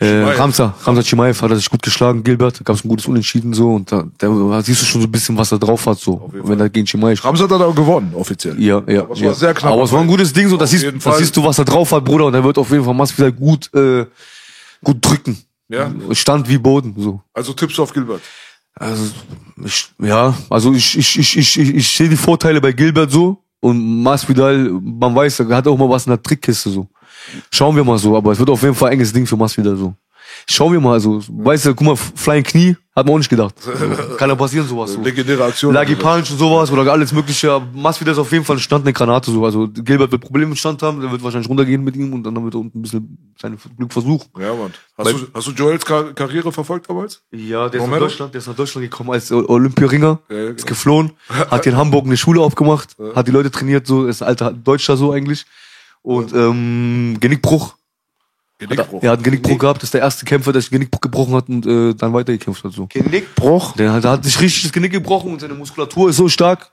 äh, 0.04 0.08
Chimaev. 0.08 0.40
Ramsa, 0.40 0.76
Ramsa 0.84 1.02
Chimaev 1.04 1.42
hat 1.42 1.52
er 1.52 1.58
sich 1.58 1.70
gut 1.70 1.84
geschlagen, 1.84 2.24
Gilbert, 2.24 2.60
da 2.60 2.64
gab 2.64 2.76
es 2.76 2.84
ein 2.84 2.90
gutes 2.90 3.06
Unentschieden 3.06 3.54
so 3.54 3.76
und 3.76 3.92
da, 3.92 4.04
da 4.18 4.62
siehst 4.62 4.82
du 4.82 4.86
schon 4.86 5.02
so 5.02 5.08
ein 5.08 5.12
bisschen, 5.12 5.38
was 5.38 5.54
er 5.54 5.60
drauf 5.60 5.86
hat 5.86 6.00
so, 6.00 6.30
wenn 6.34 6.60
er 6.60 6.70
gegen 6.70 6.88
Chimaev 6.88 7.24
Ramsat 7.24 7.52
hat 7.52 7.62
auch 7.62 7.76
gewonnen, 7.76 8.14
offiziell. 8.16 8.60
ja, 8.60 8.82
ja, 8.88 9.04
Aber 9.04 9.14
es 9.14 9.20
ja. 9.20 9.28
war 9.28 9.36
sehr 9.36 9.54
knapp. 9.54 9.72
Aber 9.72 9.84
es 9.84 9.92
war 9.92 10.02
ein 10.02 10.08
gutes 10.08 10.34
Ding 10.34 10.50
so, 10.50 10.58
das 10.58 10.72
siehst, 10.72 10.86
das 11.06 11.18
siehst 11.20 11.38
du, 11.38 11.44
was 11.44 11.60
er 11.60 11.66
drauf 11.66 11.92
hat, 11.92 12.04
Bruder, 12.04 12.26
und 12.26 12.34
er 12.34 12.44
wird 12.44 12.58
auf 12.58 12.72
jeden 12.72 12.84
Fall 12.84 12.96
Masvidal 12.96 13.32
gut, 13.32 13.74
äh, 13.74 14.06
gut 14.84 14.98
drücken. 15.00 15.38
Ja? 15.70 15.94
Stand 16.12 16.50
wie 16.50 16.58
Boden, 16.58 16.94
so. 16.98 17.22
Also 17.34 17.54
tippst 17.54 17.78
du 17.78 17.84
auf 17.84 17.94
Gilbert. 17.94 18.22
Also, 18.76 19.12
ich, 19.64 19.90
ja, 20.00 20.34
also 20.50 20.74
ich, 20.74 20.98
ich, 20.98 21.20
ich, 21.20 21.38
ich, 21.38 21.60
ich, 21.60 21.76
ich 21.76 21.98
sehe 21.98 22.10
die 22.10 22.18
Vorteile 22.18 22.60
bei 22.60 22.74
Gilbert 22.74 23.10
so 23.12 23.42
Und 23.62 24.04
Masvidal, 24.04 24.70
man 24.82 25.16
weiß, 25.16 25.40
er 25.40 25.56
hat 25.56 25.68
auch 25.68 25.78
mal 25.78 25.90
was 25.90 26.06
in 26.06 26.12
der 26.12 26.22
Trickkiste 26.22 26.70
so. 26.70 26.88
Schauen 27.52 27.76
wir 27.76 27.84
mal 27.84 27.98
so, 27.98 28.16
aber 28.16 28.32
es 28.34 28.40
wird 28.40 28.50
auf 28.50 28.62
jeden 28.62 28.76
Fall 28.76 28.90
ein 28.90 28.94
enges 28.94 29.14
Ding 29.14 29.26
für 29.26 29.38
Masvidal 29.38 29.76
so. 29.76 29.96
Schauen 30.48 30.74
wir 30.74 30.80
mal 30.80 31.00
so. 31.00 31.22
Weißt 31.28 31.66
du, 31.66 31.76
guck 31.76 31.88
mal, 31.88 31.96
Flying 31.96 32.44
Knie, 32.44 32.78
hat 32.96 33.06
man 33.06 33.16
auch 33.16 33.18
nicht 33.18 33.30
gedacht. 33.30 33.56
Kann 34.18 34.30
ja 34.30 34.36
passieren 34.36 34.68
sowas 34.68 34.94
so. 34.94 35.02
Legendäre 35.02 35.44
Aktion. 35.44 35.74
Lucky 35.74 35.96
Punch 35.96 36.32
und 36.32 36.38
sowas 36.38 36.72
oder 36.72 36.90
alles 36.92 37.12
mögliche. 37.12 37.62
Masvidal 37.74 38.14
ist 38.14 38.20
auf 38.20 38.32
jeden 38.32 38.46
Fall 38.46 38.58
Stand, 38.60 38.86
eine 38.86 38.94
Granate 38.94 39.32
so. 39.32 39.44
Also 39.44 39.68
Gilbert 39.68 40.12
wird 40.12 40.22
Probleme 40.22 40.50
mit 40.52 40.58
Stand 40.58 40.82
haben, 40.82 41.02
der 41.02 41.12
wird 41.12 41.22
wahrscheinlich 41.22 41.50
runtergehen 41.50 41.84
mit 41.84 41.96
ihm 41.96 42.14
und 42.14 42.24
dann 42.24 42.42
wird 42.44 42.54
er 42.54 42.62
unten 42.62 42.80
ein 42.80 42.82
bisschen 42.82 43.34
sein 43.42 43.58
Glück 43.78 43.92
versuchen. 43.92 44.30
Ja, 44.40 44.54
Mann. 44.54 44.74
Hast 44.98 45.12
du, 45.12 45.28
hast 45.34 45.48
du 45.48 45.52
Joels 45.52 45.84
Kar 45.84 46.14
Karriere 46.14 46.52
verfolgt 46.52 46.90
damals? 46.90 47.22
Ja, 47.32 47.68
der 47.68 47.82
ist, 47.82 47.90
nach? 47.90 48.00
Deutschland, 48.00 48.34
der 48.34 48.40
ist 48.40 48.48
nach 48.48 48.56
Deutschland 48.56 48.90
gekommen 48.90 49.12
als 49.12 49.30
Olympiaringer, 49.32 50.20
Ja, 50.30 50.36
ja, 50.36 50.44
ist 50.44 50.58
genau. 50.58 50.68
geflohen, 50.68 51.12
hat 51.30 51.64
hier 51.64 51.74
in 51.74 51.78
Hamburg 51.78 52.06
eine 52.06 52.16
Schule 52.18 52.40
aufgemacht, 52.40 52.96
hat 53.14 53.28
die 53.28 53.32
Leute 53.32 53.52
trainiert, 53.52 53.86
so, 53.88 54.06
ist 54.06 54.22
ein 54.22 54.30
alter 54.30 54.54
Deutscher 54.54 54.96
so 54.96 55.12
eigentlich. 55.12 55.46
Und 56.02 56.34
ähm, 56.34 57.18
Genickbruch. 57.20 57.76
Genickbruch. 58.58 59.04
Er 59.04 59.12
hat 59.12 59.18
einen 59.18 59.24
Genickbruch 59.24 59.58
gehabt, 59.58 59.82
das 59.82 59.88
ist 59.88 59.94
der 59.94 60.02
erste 60.02 60.26
Kämpfer, 60.26 60.54
der 60.54 60.62
sich 60.62 60.72
Genickbruch 60.72 61.02
gebrochen 61.02 61.34
hat 61.34 61.50
und 61.50 61.66
äh, 61.66 61.94
dann 61.94 62.14
weitergekämpft 62.14 62.64
hat. 62.64 62.72
So. 62.72 62.88
Genickbruch. 62.88 63.74
Der 63.76 63.92
hat, 63.92 64.04
der 64.04 64.12
hat 64.12 64.24
sich 64.24 64.40
richtig 64.40 64.64
das 64.64 64.72
Genick 64.72 64.92
gebrochen 64.92 65.34
und 65.34 65.42
seine 65.42 65.54
Muskulatur 65.56 66.10
ist 66.10 66.16
so 66.16 66.30
stark. 66.30 66.72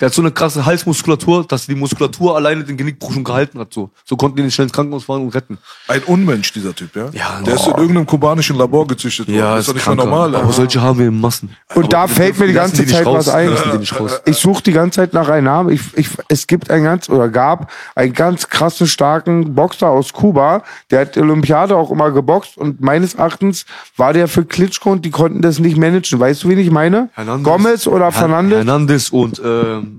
Der 0.00 0.06
hat 0.06 0.14
so 0.14 0.22
eine 0.22 0.30
krasse 0.32 0.66
Halsmuskulatur, 0.66 1.46
dass 1.46 1.66
die 1.66 1.74
Muskulatur 1.74 2.34
alleine 2.36 2.64
den 2.64 2.76
Genickbruch 2.76 3.12
schon 3.12 3.24
gehalten 3.24 3.58
hat. 3.58 3.72
So, 3.72 3.90
so 4.04 4.16
konnten 4.16 4.36
die 4.36 4.42
ihn 4.42 4.50
schnell 4.50 4.66
ins 4.66 4.72
Krankenhaus 4.72 5.04
fahren 5.04 5.22
und 5.22 5.34
retten. 5.34 5.58
Ein 5.88 6.02
Unmensch, 6.04 6.52
dieser 6.52 6.74
Typ, 6.74 6.94
ja? 6.96 7.08
Ja, 7.12 7.40
Der 7.44 7.54
ist 7.54 7.66
in 7.66 7.72
irgendeinem 7.76 8.06
kubanischen 8.06 8.56
Labor 8.56 8.86
gezüchtet 8.86 9.28
worden. 9.28 9.38
das 9.38 9.60
ist 9.60 9.68
doch 9.68 9.74
nicht 9.74 9.86
mehr 9.86 9.96
kranker. 9.96 10.10
normal. 10.10 10.34
Aber 10.34 10.46
ja. 10.46 10.52
solche 10.52 10.80
haben 10.82 10.98
wir 10.98 11.06
in 11.08 11.20
Massen. 11.20 11.54
Und 11.74 11.92
da 11.92 12.06
fällt 12.08 12.38
mir 12.38 12.46
die 12.46 12.52
ganze 12.52 12.84
Zeit 12.86 13.06
raus. 13.06 13.26
was 13.26 13.34
ein. 13.34 13.50
Ich 14.24 14.36
suche 14.38 14.62
die 14.62 14.72
ganze 14.72 14.96
Zeit 14.96 15.12
nach 15.12 15.28
einem 15.28 15.44
Namen. 15.44 15.70
Ich, 15.70 15.80
ich, 15.96 16.08
es 16.28 16.46
gibt 16.46 16.70
einen 16.70 16.84
ganz 16.84 17.08
oder 17.08 17.28
gab 17.28 17.70
einen 17.94 18.12
ganz 18.12 18.48
krassen 18.48 18.86
starken 18.86 19.54
Boxer 19.54 19.88
aus 19.88 20.12
Kuba. 20.12 20.62
Der 20.90 21.00
hat 21.02 21.16
Olympiade 21.16 21.76
auch 21.76 21.90
immer 21.90 22.10
geboxt 22.10 22.56
und 22.56 22.80
meines 22.80 23.14
Erachtens 23.14 23.66
war 23.96 24.12
der 24.12 24.28
für 24.28 24.44
Klitschko 24.44 24.90
und 24.92 25.04
die 25.04 25.10
konnten 25.10 25.42
das 25.42 25.58
nicht 25.58 25.76
managen. 25.76 26.18
Weißt 26.18 26.42
du, 26.44 26.48
wen 26.48 26.58
ich 26.58 26.70
meine? 26.70 27.08
Hernandez. 27.14 27.44
Gomez 27.44 27.86
oder 27.86 28.04
Her- 28.06 28.12
Fernandes? 28.12 28.58
Hernandez 28.58 29.08
und 29.10 29.40
ähm, 29.44 29.91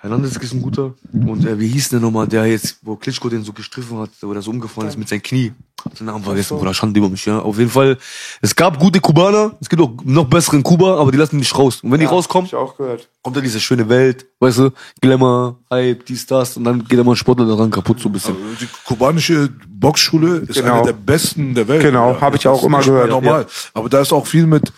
Hernandez 0.00 0.34
ist 0.36 0.54
ein 0.54 0.62
guter. 0.62 0.94
Und 1.12 1.46
äh, 1.46 1.58
wie 1.60 1.68
hieß 1.68 1.90
der 1.90 2.00
nochmal, 2.00 2.26
der 2.26 2.46
jetzt, 2.46 2.78
wo 2.82 2.96
Klitschko 2.96 3.28
den 3.28 3.42
so 3.44 3.52
gestriffen 3.52 3.98
hat, 3.98 4.10
oder 4.22 4.40
so 4.40 4.50
umgefallen 4.50 4.88
ist 4.88 4.96
mit 4.96 5.08
seinem 5.08 5.22
Knie. 5.22 5.52
Hab 5.84 5.94
den 5.94 6.06
Namen 6.06 6.24
vergessen, 6.24 6.58
oder 6.58 6.72
Schande 6.74 6.98
über 6.98 7.08
mich, 7.08 7.24
ja. 7.26 7.38
Auf 7.38 7.58
jeden 7.58 7.70
Fall, 7.70 7.96
es 8.40 8.54
gab 8.56 8.78
gute 8.78 9.00
Kubaner, 9.00 9.56
es 9.60 9.68
gibt 9.68 9.80
auch 9.80 9.92
noch 10.04 10.24
bessere 10.26 10.56
in 10.56 10.62
Kuba, 10.62 10.96
aber 10.98 11.10
die 11.10 11.18
lassen 11.18 11.36
nicht 11.38 11.56
raus. 11.56 11.80
Und 11.82 11.90
wenn 11.92 12.00
die 12.00 12.06
rauskommen, 12.06 12.50
Hab 12.50 12.52
ich 12.52 12.54
auch 12.58 12.76
gehört. 12.76 13.08
kommt 13.22 13.36
dann 13.36 13.42
diese 13.44 13.60
schöne 13.60 13.88
Welt, 13.88 14.26
weißt 14.40 14.58
du, 14.58 14.70
Glamour, 15.00 15.58
Hype, 15.70 16.04
dies, 16.06 16.26
das, 16.26 16.56
und 16.56 16.64
dann 16.64 16.84
geht 16.84 16.98
immer 16.98 17.12
ein 17.12 17.16
Sportler 17.16 17.46
daran 17.46 17.70
kaputt 17.70 18.00
so 18.00 18.08
ein 18.08 18.12
bisschen. 18.12 18.36
Die 18.60 18.68
kubanische 18.84 19.48
Boxschule 19.68 20.36
ist 20.48 20.56
Genau. 20.56 20.76
eine 20.76 20.84
der 20.86 20.92
besten 20.92 21.54
der 21.54 21.66
Welt. 21.68 21.82
Genau, 21.82 22.18
hab 22.20 22.34
ich 22.34 22.46
auch 22.46 22.62
immer 22.64 22.80
gehört, 22.82 23.08
Normal. 23.10 23.46
Aber 23.72 23.88
da 23.88 24.00
ist 24.00 24.12
auch 24.12 24.26
viel 24.26 24.46
mit 24.46 24.70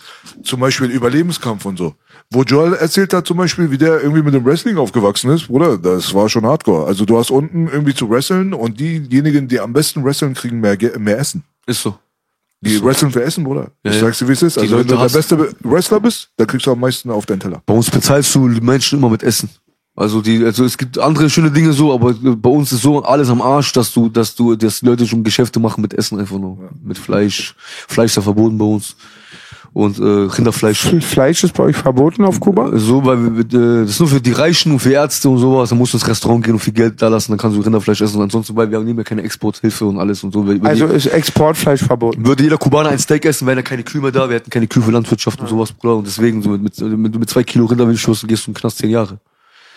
zum 0.43 0.59
Beispiel 0.61 0.89
Überlebenskampf 0.89 1.65
und 1.65 1.77
so. 1.77 1.95
Wo 2.33 2.41
Joel 2.41 2.73
erzählt 2.73 3.13
hat 3.13 3.27
zum 3.27 3.37
Beispiel, 3.37 3.69
wie 3.69 3.77
der 3.77 4.01
irgendwie 4.01 4.23
mit 4.23 4.33
dem 4.33 4.43
Wrestling 4.43 4.77
aufgewachsen 4.77 5.29
ist, 5.29 5.47
Bruder, 5.47 5.77
das 5.77 6.13
war 6.13 6.27
schon 6.29 6.45
hardcore. 6.45 6.87
Also 6.87 7.05
du 7.05 7.17
hast 7.17 7.29
unten 7.29 7.67
irgendwie 7.67 7.93
zu 7.93 8.09
wresteln 8.09 8.53
und 8.53 8.79
diejenigen, 8.79 9.47
die 9.47 9.59
am 9.59 9.71
besten 9.71 10.03
wresteln, 10.03 10.33
kriegen 10.33 10.59
mehr, 10.59 10.77
mehr 10.97 11.19
Essen. 11.19 11.43
Ist 11.67 11.83
so. 11.83 11.95
Die 12.61 12.81
wresteln 12.83 13.11
für 13.11 13.21
Essen, 13.21 13.43
Bruder. 13.43 13.71
Ja, 13.83 13.91
ich 13.91 13.97
ja. 13.97 14.05
sag's 14.05 14.19
dir, 14.19 14.27
wie 14.27 14.31
es 14.31 14.41
ist. 14.41 14.57
Also 14.57 14.79
wenn 14.79 14.87
du 14.87 14.95
der 14.95 15.09
beste 15.09 15.53
Wrestler 15.59 15.99
bist, 15.99 16.29
dann 16.37 16.47
kriegst 16.47 16.65
du 16.65 16.71
am 16.71 16.79
meisten 16.79 17.11
auf 17.11 17.25
deinen 17.25 17.41
Teller. 17.41 17.61
Bei 17.65 17.73
uns 17.73 17.91
bezahlst 17.91 18.33
du 18.33 18.47
die 18.47 18.61
Menschen 18.61 18.99
immer 18.99 19.09
mit 19.09 19.21
Essen. 19.21 19.49
Also 19.95 20.21
die, 20.21 20.43
also 20.43 20.65
es 20.65 20.77
gibt 20.77 20.97
andere 20.97 21.29
schöne 21.29 21.51
Dinge 21.51 21.71
so, 21.71 21.93
aber 21.93 22.13
bei 22.13 22.49
uns 22.49 22.71
ist 22.71 22.81
so 22.81 23.03
alles 23.03 23.29
am 23.29 23.41
Arsch, 23.41 23.73
dass 23.73 23.93
du, 23.93 24.09
dass 24.09 24.33
du, 24.33 24.55
dass 24.55 24.79
die 24.79 24.87
Leute 24.87 25.05
schon 25.05 25.23
Geschäfte 25.23 25.59
machen 25.59 25.81
mit 25.81 25.93
Essen 25.93 26.19
einfach 26.19 26.39
nur. 26.39 26.71
Mit 26.81 26.97
Fleisch. 26.97 27.53
Fleisch 27.87 28.11
ist 28.11 28.15
ja 28.15 28.21
verboten 28.23 28.57
bei 28.57 28.65
uns. 28.65 28.95
Und 29.73 29.97
äh, 29.97 30.03
Rinderfleisch. 30.03 30.87
Fleisch 31.01 31.43
ist 31.43 31.55
bei 31.55 31.63
euch 31.63 31.75
verboten 31.75 32.23
auf 32.25 32.39
Kuba? 32.39 32.69
So, 32.75 33.03
weil 33.05 33.17
wir, 33.35 33.39
äh, 33.41 33.81
das 33.81 33.89
ist 33.91 33.99
nur 33.99 34.07
für 34.09 34.21
die 34.21 34.31
Reichen 34.31 34.71
und 34.71 34.77
für 34.79 34.91
Ärzte 34.91 35.27
und 35.29 35.39
sowas. 35.39 35.69
Da 35.69 35.75
musst 35.75 35.93
du 35.93 35.97
ins 35.97 36.07
Restaurant 36.07 36.43
gehen 36.45 36.53
und 36.53 36.59
viel 36.59 36.73
Geld 36.73 37.01
da 37.01 37.07
lassen, 37.07 37.31
dann 37.31 37.39
kannst 37.39 37.57
du 37.57 37.61
Rinderfleisch 37.61 38.01
essen. 38.01 38.17
Und 38.17 38.23
ansonsten, 38.23 38.55
weil 38.55 38.69
wir 38.69 38.77
haben 38.77 38.85
nie 38.85 38.93
mehr 38.93 39.03
keine 39.03 39.23
Exporthilfe 39.23 39.85
und 39.85 39.97
alles 39.97 40.23
und 40.23 40.31
so. 40.31 40.47
Wenn 40.47 40.63
Also 40.63 40.85
ist 40.85 41.07
Exportfleisch 41.07 41.81
verboten. 41.81 42.23
würde 42.23 42.43
jeder 42.43 42.57
Kubaner 42.59 42.89
ein 42.89 42.99
Steak 42.99 43.25
essen, 43.25 43.47
wären 43.47 43.55
da 43.57 43.61
keine 43.63 43.81
Kühe 43.81 43.99
mehr 43.99 44.11
da, 44.11 44.29
wir 44.29 44.35
hätten 44.35 44.51
keine 44.51 44.67
Kühe 44.67 44.83
für 44.83 44.91
Landwirtschaft 44.91 45.39
und 45.41 45.49
sowas, 45.49 45.71
Bruder. 45.71 45.95
Und 45.95 46.05
deswegen, 46.05 46.43
so 46.43 46.49
mit, 46.51 46.61
mit, 46.79 46.79
mit, 46.99 47.19
mit 47.19 47.29
zwei 47.31 47.41
Kilo 47.43 47.65
Rinderwildschuss 47.65 48.25
gehst 48.27 48.45
du 48.45 48.51
in 48.51 48.53
den 48.53 48.59
Knast 48.61 48.77
zehn 48.77 48.91
Jahre. 48.91 49.17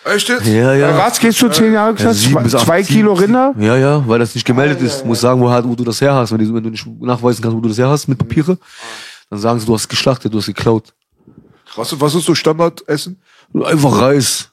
Echt 0.05 0.29
jetzt? 0.29 0.45
Ja, 0.45 0.73
ja. 0.75 0.95
Was 0.95 1.19
gehst 1.19 1.41
du 1.41 1.49
zehn 1.49 1.73
Jahre 1.73 1.89
Ja, 1.89 1.95
Knast? 1.95 2.19
sieben 2.19 2.33
Zwei, 2.33 2.43
bis 2.43 2.55
acht, 2.55 2.65
sieben, 2.67 2.87
Kilo 2.99 3.13
Rinder? 3.13 3.55
Ja, 3.59 3.75
ja, 3.75 4.03
weil 4.07 4.19
das 4.19 4.35
nicht 4.35 4.45
gemeldet 4.45 4.79
ist. 4.81 5.01
Du 5.01 5.07
musst 5.07 5.21
sagen, 5.21 5.41
wo, 5.41 5.47
wo 5.49 5.75
du 5.75 5.83
das 5.83 5.99
her 6.01 6.13
hast. 6.13 6.31
Wenn 6.31 6.37
du, 6.37 6.53
wenn 6.53 6.63
du 6.63 6.69
nicht 6.69 6.85
nachweisen 7.01 7.41
kannst, 7.41 7.57
wo 7.57 7.61
du 7.61 7.67
das 7.69 7.77
her 7.79 7.89
hast 7.89 8.07
mit 8.07 8.17
Papiere, 8.17 8.57
dann 9.29 9.39
sagen 9.39 9.59
sie, 9.59 9.65
du 9.65 9.73
hast 9.73 9.87
geschlachtet, 9.87 10.33
du 10.33 10.37
hast 10.37 10.47
geklaut. 10.47 10.93
Was, 11.75 11.99
was 11.99 12.15
ist 12.15 12.25
so 12.25 12.35
Standardessen? 12.35 13.21
Einfach 13.53 14.01
Reis. 14.01 14.51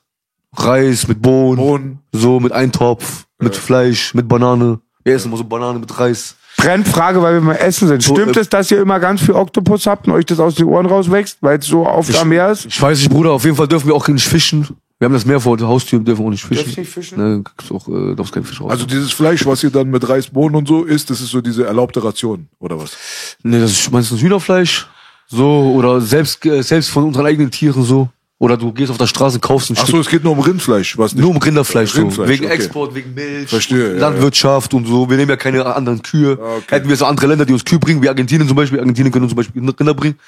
Reis 0.53 1.09
mit 1.09 1.21
Bohnen. 1.21 1.57
Bohnen. 1.57 1.99
So, 2.13 2.41
mit 2.41 2.53
Eintopf, 2.53 3.27
mit 3.39 3.57
Fleisch, 3.57 4.15
mit 4.15 4.29
Banane. 4.29 4.81
Wir 5.03 5.15
essen 5.15 5.29
immer 5.29 5.37
so 5.37 5.45
Banane 5.45 5.79
mit 5.79 5.99
Reis. 5.99 6.37
Brennfrage, 6.57 7.21
weil 7.21 7.35
wir 7.35 7.41
mal 7.41 7.57
essen 7.57 7.89
sind. 7.89 8.03
So, 8.03 8.15
Stimmt 8.15 8.37
äh, 8.37 8.41
es, 8.41 8.49
dass 8.49 8.71
ihr 8.71 8.81
immer 8.81 9.01
ganz 9.01 9.21
viel 9.21 9.35
Oktopus 9.35 9.87
habt 9.87 10.07
und 10.07 10.15
euch 10.15 10.25
das 10.27 10.39
aus 10.39 10.55
den 10.55 10.67
Ohren 10.67 10.87
rauswächst, 10.87 11.39
weil 11.41 11.59
es 11.59 11.67
so 11.67 11.87
oft 11.87 12.17
am 12.17 12.29
Meer 12.29 12.51
ist? 12.51 12.67
Ich 12.67 12.81
weiß 12.81 12.99
nicht, 12.99 13.11
Bruder, 13.11 13.33
auf 13.33 13.45
jeden 13.45 13.57
Fall 13.57 13.69
dürfen 13.69 13.89
wir 13.89 13.95
auch 13.95 14.07
nicht 14.09 14.27
fischen. 14.27 14.69
Wir 15.05 15.09
haben 15.09 15.13
das 15.13 15.27
Meer 15.27 15.39
vor 15.39 15.55
der 15.59 15.69
Haustür, 15.69 15.99
dürfen 15.99 16.25
auch 16.25 16.31
nicht 16.31 16.47
fischen. 16.47 16.65
Dürft 16.65 16.79
nicht 16.79 16.91
fischen? 16.91 17.19
Ne, 17.19 17.43
kriegst 17.43 17.71
auch, 17.71 17.87
äh, 17.89 18.15
darfst 18.15 18.33
keinen 18.33 18.45
Fisch 18.45 18.59
raus. 18.59 18.71
Also 18.71 18.87
dieses 18.87 19.13
Fleisch, 19.13 19.45
was 19.45 19.63
ihr 19.63 19.69
dann 19.69 19.91
mit 19.91 20.09
Reis, 20.09 20.29
Bohnen 20.29 20.55
und 20.57 20.67
so 20.67 20.85
isst, 20.85 21.11
das 21.11 21.21
ist 21.21 21.29
so 21.29 21.43
diese 21.43 21.67
erlaubte 21.67 22.03
Ration, 22.03 22.49
oder 22.59 22.81
was? 22.81 22.97
Ne, 23.43 23.61
das 23.61 23.73
ist 23.73 23.93
meistens 23.93 24.23
Hühnerfleisch. 24.23 24.87
So, 25.27 25.75
oder 25.77 26.01
selbst, 26.01 26.47
äh, 26.47 26.63
selbst 26.63 26.89
von 26.89 27.05
unseren 27.05 27.27
eigenen 27.27 27.51
Tieren 27.51 27.83
so. 27.83 28.09
Oder 28.39 28.57
du 28.57 28.73
gehst 28.73 28.91
auf 28.91 28.97
der 28.97 29.07
Straße 29.07 29.37
und 29.37 29.43
kaufst 29.43 29.69
ein 29.71 29.77
Ach 29.77 29.83
Stück. 29.83 29.97
so, 29.97 30.01
es 30.01 30.09
geht 30.09 30.25
nur 30.25 30.33
um 30.33 30.41
Rindfleisch, 30.41 30.97
was 30.97 31.13
nicht. 31.13 31.21
Nur 31.21 31.33
um 31.33 31.37
Rinderfleisch, 31.37 31.93
so. 31.93 32.01
Rindfleisch, 32.01 32.29
Wegen 32.31 32.47
okay. 32.47 32.55
Export, 32.55 32.95
wegen 32.95 33.13
Milch. 33.13 33.51
Verstehe, 33.51 33.91
und 33.91 33.95
ja, 33.97 34.09
Landwirtschaft 34.09 34.73
und 34.73 34.87
so. 34.87 35.11
Wir 35.11 35.19
nehmen 35.19 35.29
ja 35.29 35.37
keine 35.37 35.67
anderen 35.67 36.01
Kühe. 36.01 36.39
okay. 36.41 36.63
Hätten 36.77 36.89
wir 36.89 36.97
so 36.97 37.05
andere 37.05 37.27
Länder, 37.27 37.45
die 37.45 37.53
uns 37.53 37.63
Kühe 37.67 37.79
bringen, 37.79 38.03
wie 38.03 38.09
Argentinien 38.09 38.49
zum 38.49 38.57
Beispiel. 38.57 38.81
Argentinien 38.81 39.13
können 39.13 39.25
uns 39.25 39.33
zum 39.33 39.37
Beispiel 39.37 39.63
Rinder 39.63 39.93
bringen. 39.93 40.19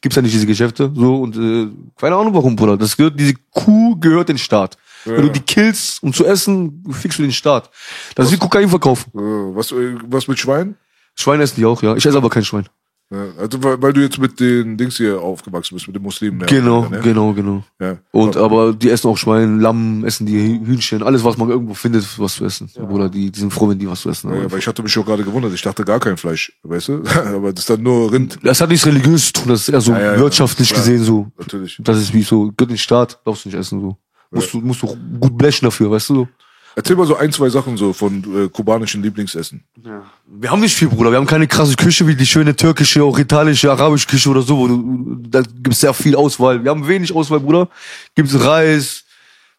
Gibt's 0.00 0.16
ja 0.16 0.22
nicht 0.22 0.34
diese 0.34 0.46
Geschäfte. 0.46 0.90
So, 0.94 1.16
und, 1.16 1.36
äh, 1.36 1.68
keine 1.96 2.16
Ahnung 2.16 2.34
warum, 2.34 2.56
Bruder. 2.56 2.76
Das 2.76 2.96
gehört, 2.96 3.18
diese 3.18 3.34
Kuh 3.50 3.96
gehört 4.00 4.28
den 4.28 4.38
Staat. 4.38 4.76
Wenn 5.04 5.22
du 5.22 5.30
die 5.30 5.40
killst, 5.40 6.02
um 6.02 6.12
zu 6.12 6.24
essen, 6.24 6.84
fickst 6.90 7.18
du 7.18 7.22
den 7.22 7.32
Staat. 7.32 7.70
Das 8.14 8.26
ist 8.26 8.32
wie 8.32 8.38
Kokain 8.38 8.68
verkaufen. 8.68 9.10
Äh, 9.14 9.56
was, 9.56 9.72
äh, 9.72 9.96
was 10.06 10.28
mit 10.28 10.38
Schwein? 10.38 10.76
Schwein 11.14 11.40
essen 11.40 11.56
die 11.56 11.66
auch, 11.66 11.82
ja. 11.82 11.96
Ich 11.96 12.06
esse 12.06 12.16
aber 12.16 12.30
kein 12.30 12.44
Schwein. 12.44 12.68
Ja, 13.12 13.26
also 13.38 13.62
weil, 13.62 13.82
weil 13.82 13.92
du 13.92 14.00
jetzt 14.00 14.18
mit 14.18 14.40
den 14.40 14.78
Dings 14.78 14.96
hier 14.96 15.20
aufgewachsen 15.20 15.74
bist, 15.74 15.86
mit 15.86 15.94
den 15.94 16.02
Muslimen. 16.02 16.40
ja, 16.40 16.46
Genau, 16.46 16.88
ne? 16.88 17.00
genau, 17.00 17.34
genau. 17.34 17.62
Ja. 17.78 17.98
Und 18.10 18.38
aber 18.38 18.72
die 18.72 18.88
essen 18.88 19.08
auch 19.08 19.18
Schwein, 19.18 19.60
Lamm, 19.60 20.02
essen 20.06 20.24
die 20.24 20.38
Hühnchen, 20.64 21.02
alles 21.02 21.22
was 21.22 21.36
man 21.36 21.50
irgendwo 21.50 21.74
findet, 21.74 22.06
was 22.18 22.36
zu 22.36 22.46
essen. 22.46 22.70
Bruder, 22.74 23.10
die, 23.10 23.30
die 23.30 23.38
sind 23.38 23.52
froh, 23.52 23.68
wenn 23.68 23.78
die 23.78 23.86
was 23.86 24.00
zu 24.00 24.08
essen 24.08 24.30
haben. 24.30 24.40
Ja, 24.42 24.50
weil 24.50 24.60
ich 24.60 24.66
hatte 24.66 24.82
mich 24.82 24.92
schon 24.92 25.04
gerade 25.04 25.24
gewundert, 25.24 25.52
ich 25.52 25.60
dachte 25.60 25.84
gar 25.84 26.00
kein 26.00 26.16
Fleisch, 26.16 26.52
weißt 26.62 26.88
du? 26.88 27.02
Aber 27.26 27.52
das 27.52 27.64
ist 27.64 27.70
dann 27.70 27.82
nur 27.82 28.10
Rind, 28.10 28.38
Das 28.42 28.62
hat 28.62 28.70
nichts 28.70 28.86
religiös 28.86 29.26
zu 29.26 29.32
tun, 29.34 29.48
das 29.48 29.60
ist 29.60 29.68
eher 29.68 29.80
so 29.82 29.92
Ja, 29.92 30.00
ja, 30.00 30.12
ja, 30.14 30.18
wirtschaftlich 30.18 30.72
gesehen 30.72 31.04
so. 31.04 31.30
natürlich. 31.38 31.78
Das 31.84 31.98
ist 31.98 32.14
wie 32.14 32.22
so, 32.22 32.46
in 32.58 32.66
den 32.68 32.78
Staat, 32.78 33.20
darfst 33.26 33.44
du 33.44 33.50
nicht 33.50 33.58
essen 33.58 33.80
so. 33.80 33.96
Musst 34.30 34.54
du, 34.54 34.60
musst 34.62 34.80
du 34.82 34.96
gut 35.20 35.36
blechen 35.36 35.66
dafür, 35.66 35.90
weißt 35.90 36.08
du 36.08 36.14
so. 36.14 36.28
Erzähl 36.74 36.96
mal 36.96 37.06
so 37.06 37.16
ein, 37.16 37.32
zwei 37.32 37.48
Sachen 37.50 37.76
so 37.76 37.92
von 37.92 38.24
äh, 38.34 38.48
kubanischen 38.48 39.02
Lieblingsessen. 39.02 39.62
Wir 40.26 40.50
haben 40.50 40.60
nicht 40.60 40.74
viel, 40.74 40.88
Bruder. 40.88 41.10
Wir 41.10 41.18
haben 41.18 41.26
keine 41.26 41.46
krasse 41.46 41.76
Küche 41.76 42.06
wie 42.06 42.14
die 42.14 42.26
schöne 42.26 42.56
türkische, 42.56 43.04
auch 43.04 43.18
italische, 43.18 43.70
arabische 43.70 44.06
Küche 44.06 44.30
oder 44.30 44.42
so, 44.42 44.56
wo 44.56 44.68
du, 44.68 45.16
da 45.28 45.42
gibt's 45.42 45.80
sehr 45.80 45.92
viel 45.92 46.16
Auswahl. 46.16 46.62
Wir 46.64 46.70
haben 46.70 46.86
wenig 46.86 47.14
Auswahl, 47.14 47.40
Bruder. 47.40 47.68
Gibt's 48.14 48.38
Reis. 48.42 49.04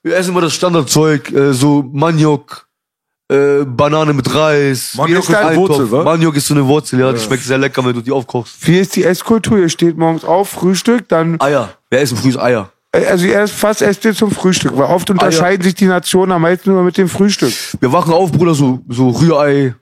Wir 0.01 0.17
essen 0.17 0.31
immer 0.31 0.41
das 0.41 0.53
Standardzeug, 0.53 1.31
äh, 1.31 1.53
so 1.53 1.83
Maniok, 1.93 2.67
äh, 3.29 3.63
Banane 3.63 4.13
mit 4.13 4.33
Reis. 4.33 4.95
Maniok 4.95 5.29
ist 5.29 5.35
eine. 5.35 5.55
Wurzel, 5.55 5.91
wa? 5.91 6.03
Maniok 6.03 6.35
ist 6.35 6.47
so 6.47 6.53
eine 6.53 6.65
Wurzel, 6.65 6.99
ja. 6.99 7.13
Die 7.13 7.19
schmeckt 7.19 7.43
sehr 7.43 7.57
lecker, 7.57 7.85
wenn 7.85 7.93
du 7.93 8.01
die 8.01 8.11
aufkochst. 8.11 8.67
Wie 8.67 8.79
ist 8.79 8.95
die 8.95 9.03
Esskultur? 9.03 9.59
Ihr 9.59 9.69
steht 9.69 9.97
morgens 9.97 10.25
auf, 10.25 10.49
Frühstück, 10.49 11.07
dann, 11.07 11.39
Eier. 11.39 11.73
Wir 11.89 11.99
essen 11.99 12.17
frühes 12.17 12.37
Eier. 12.37 12.71
Also 12.93 13.25
ihr 13.25 13.39
esst 13.39 13.55
fast 13.55 13.81
esst 13.81 14.05
ihr 14.05 14.13
zum 14.13 14.31
Frühstück, 14.31 14.77
weil 14.77 14.85
oft 14.85 15.09
unterscheiden 15.09 15.63
sich 15.63 15.75
die 15.75 15.85
Nationen 15.85 16.31
am 16.31 16.43
meisten 16.43 16.71
nur 16.71 16.83
mit 16.83 16.97
dem 16.97 17.09
Frühstück. 17.09 17.53
Wir 17.79 17.91
wachen 17.91 18.13
auf, 18.13 18.31
Bruder, 18.31 18.53
so, 18.53 18.81
so 18.87 19.09
Rührei, 19.09 19.75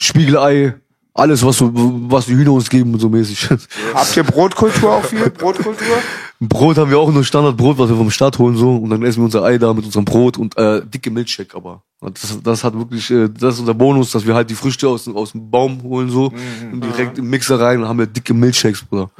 Spiegelei, 0.00 0.74
alles, 1.14 1.44
was 1.44 1.60
was 1.60 2.26
die 2.26 2.34
Hühner 2.34 2.52
uns 2.52 2.68
geben, 2.68 2.98
so 2.98 3.08
mäßig. 3.08 3.48
Habt 3.94 4.16
ihr 4.16 4.22
Brotkultur 4.22 4.92
auch 4.92 5.04
viel? 5.04 5.30
Brotkultur? 5.30 5.96
Brot 6.40 6.78
haben 6.78 6.90
wir 6.90 6.98
auch 6.98 7.10
nur 7.10 7.24
Standardbrot, 7.24 7.78
was 7.78 7.88
wir 7.88 7.96
vom 7.96 8.10
Stadt 8.10 8.38
holen 8.38 8.56
so 8.56 8.76
und 8.76 8.90
dann 8.90 9.02
essen 9.02 9.20
wir 9.20 9.24
unser 9.24 9.42
Ei 9.42 9.58
da 9.58 9.74
mit 9.74 9.84
unserem 9.84 10.04
Brot 10.04 10.38
und 10.38 10.56
äh, 10.56 10.82
dicke 10.86 11.10
Milchshake 11.10 11.56
aber. 11.56 11.82
Das, 12.00 12.38
das 12.44 12.62
hat 12.62 12.78
wirklich, 12.78 13.10
äh, 13.10 13.28
das 13.28 13.54
ist 13.54 13.60
unser 13.60 13.74
Bonus, 13.74 14.12
dass 14.12 14.24
wir 14.24 14.36
halt 14.36 14.48
die 14.48 14.54
Früchte 14.54 14.88
aus, 14.88 15.08
aus 15.08 15.32
dem 15.32 15.50
Baum 15.50 15.82
holen 15.82 16.10
so 16.10 16.32
und 16.72 16.84
direkt 16.84 17.18
im 17.18 17.28
Mixer 17.28 17.58
rein 17.58 17.82
und 17.82 17.88
haben 17.88 17.98
wir 17.98 18.06
dicke 18.06 18.34
Milchshakes, 18.34 18.84
Bruder. 18.84 19.10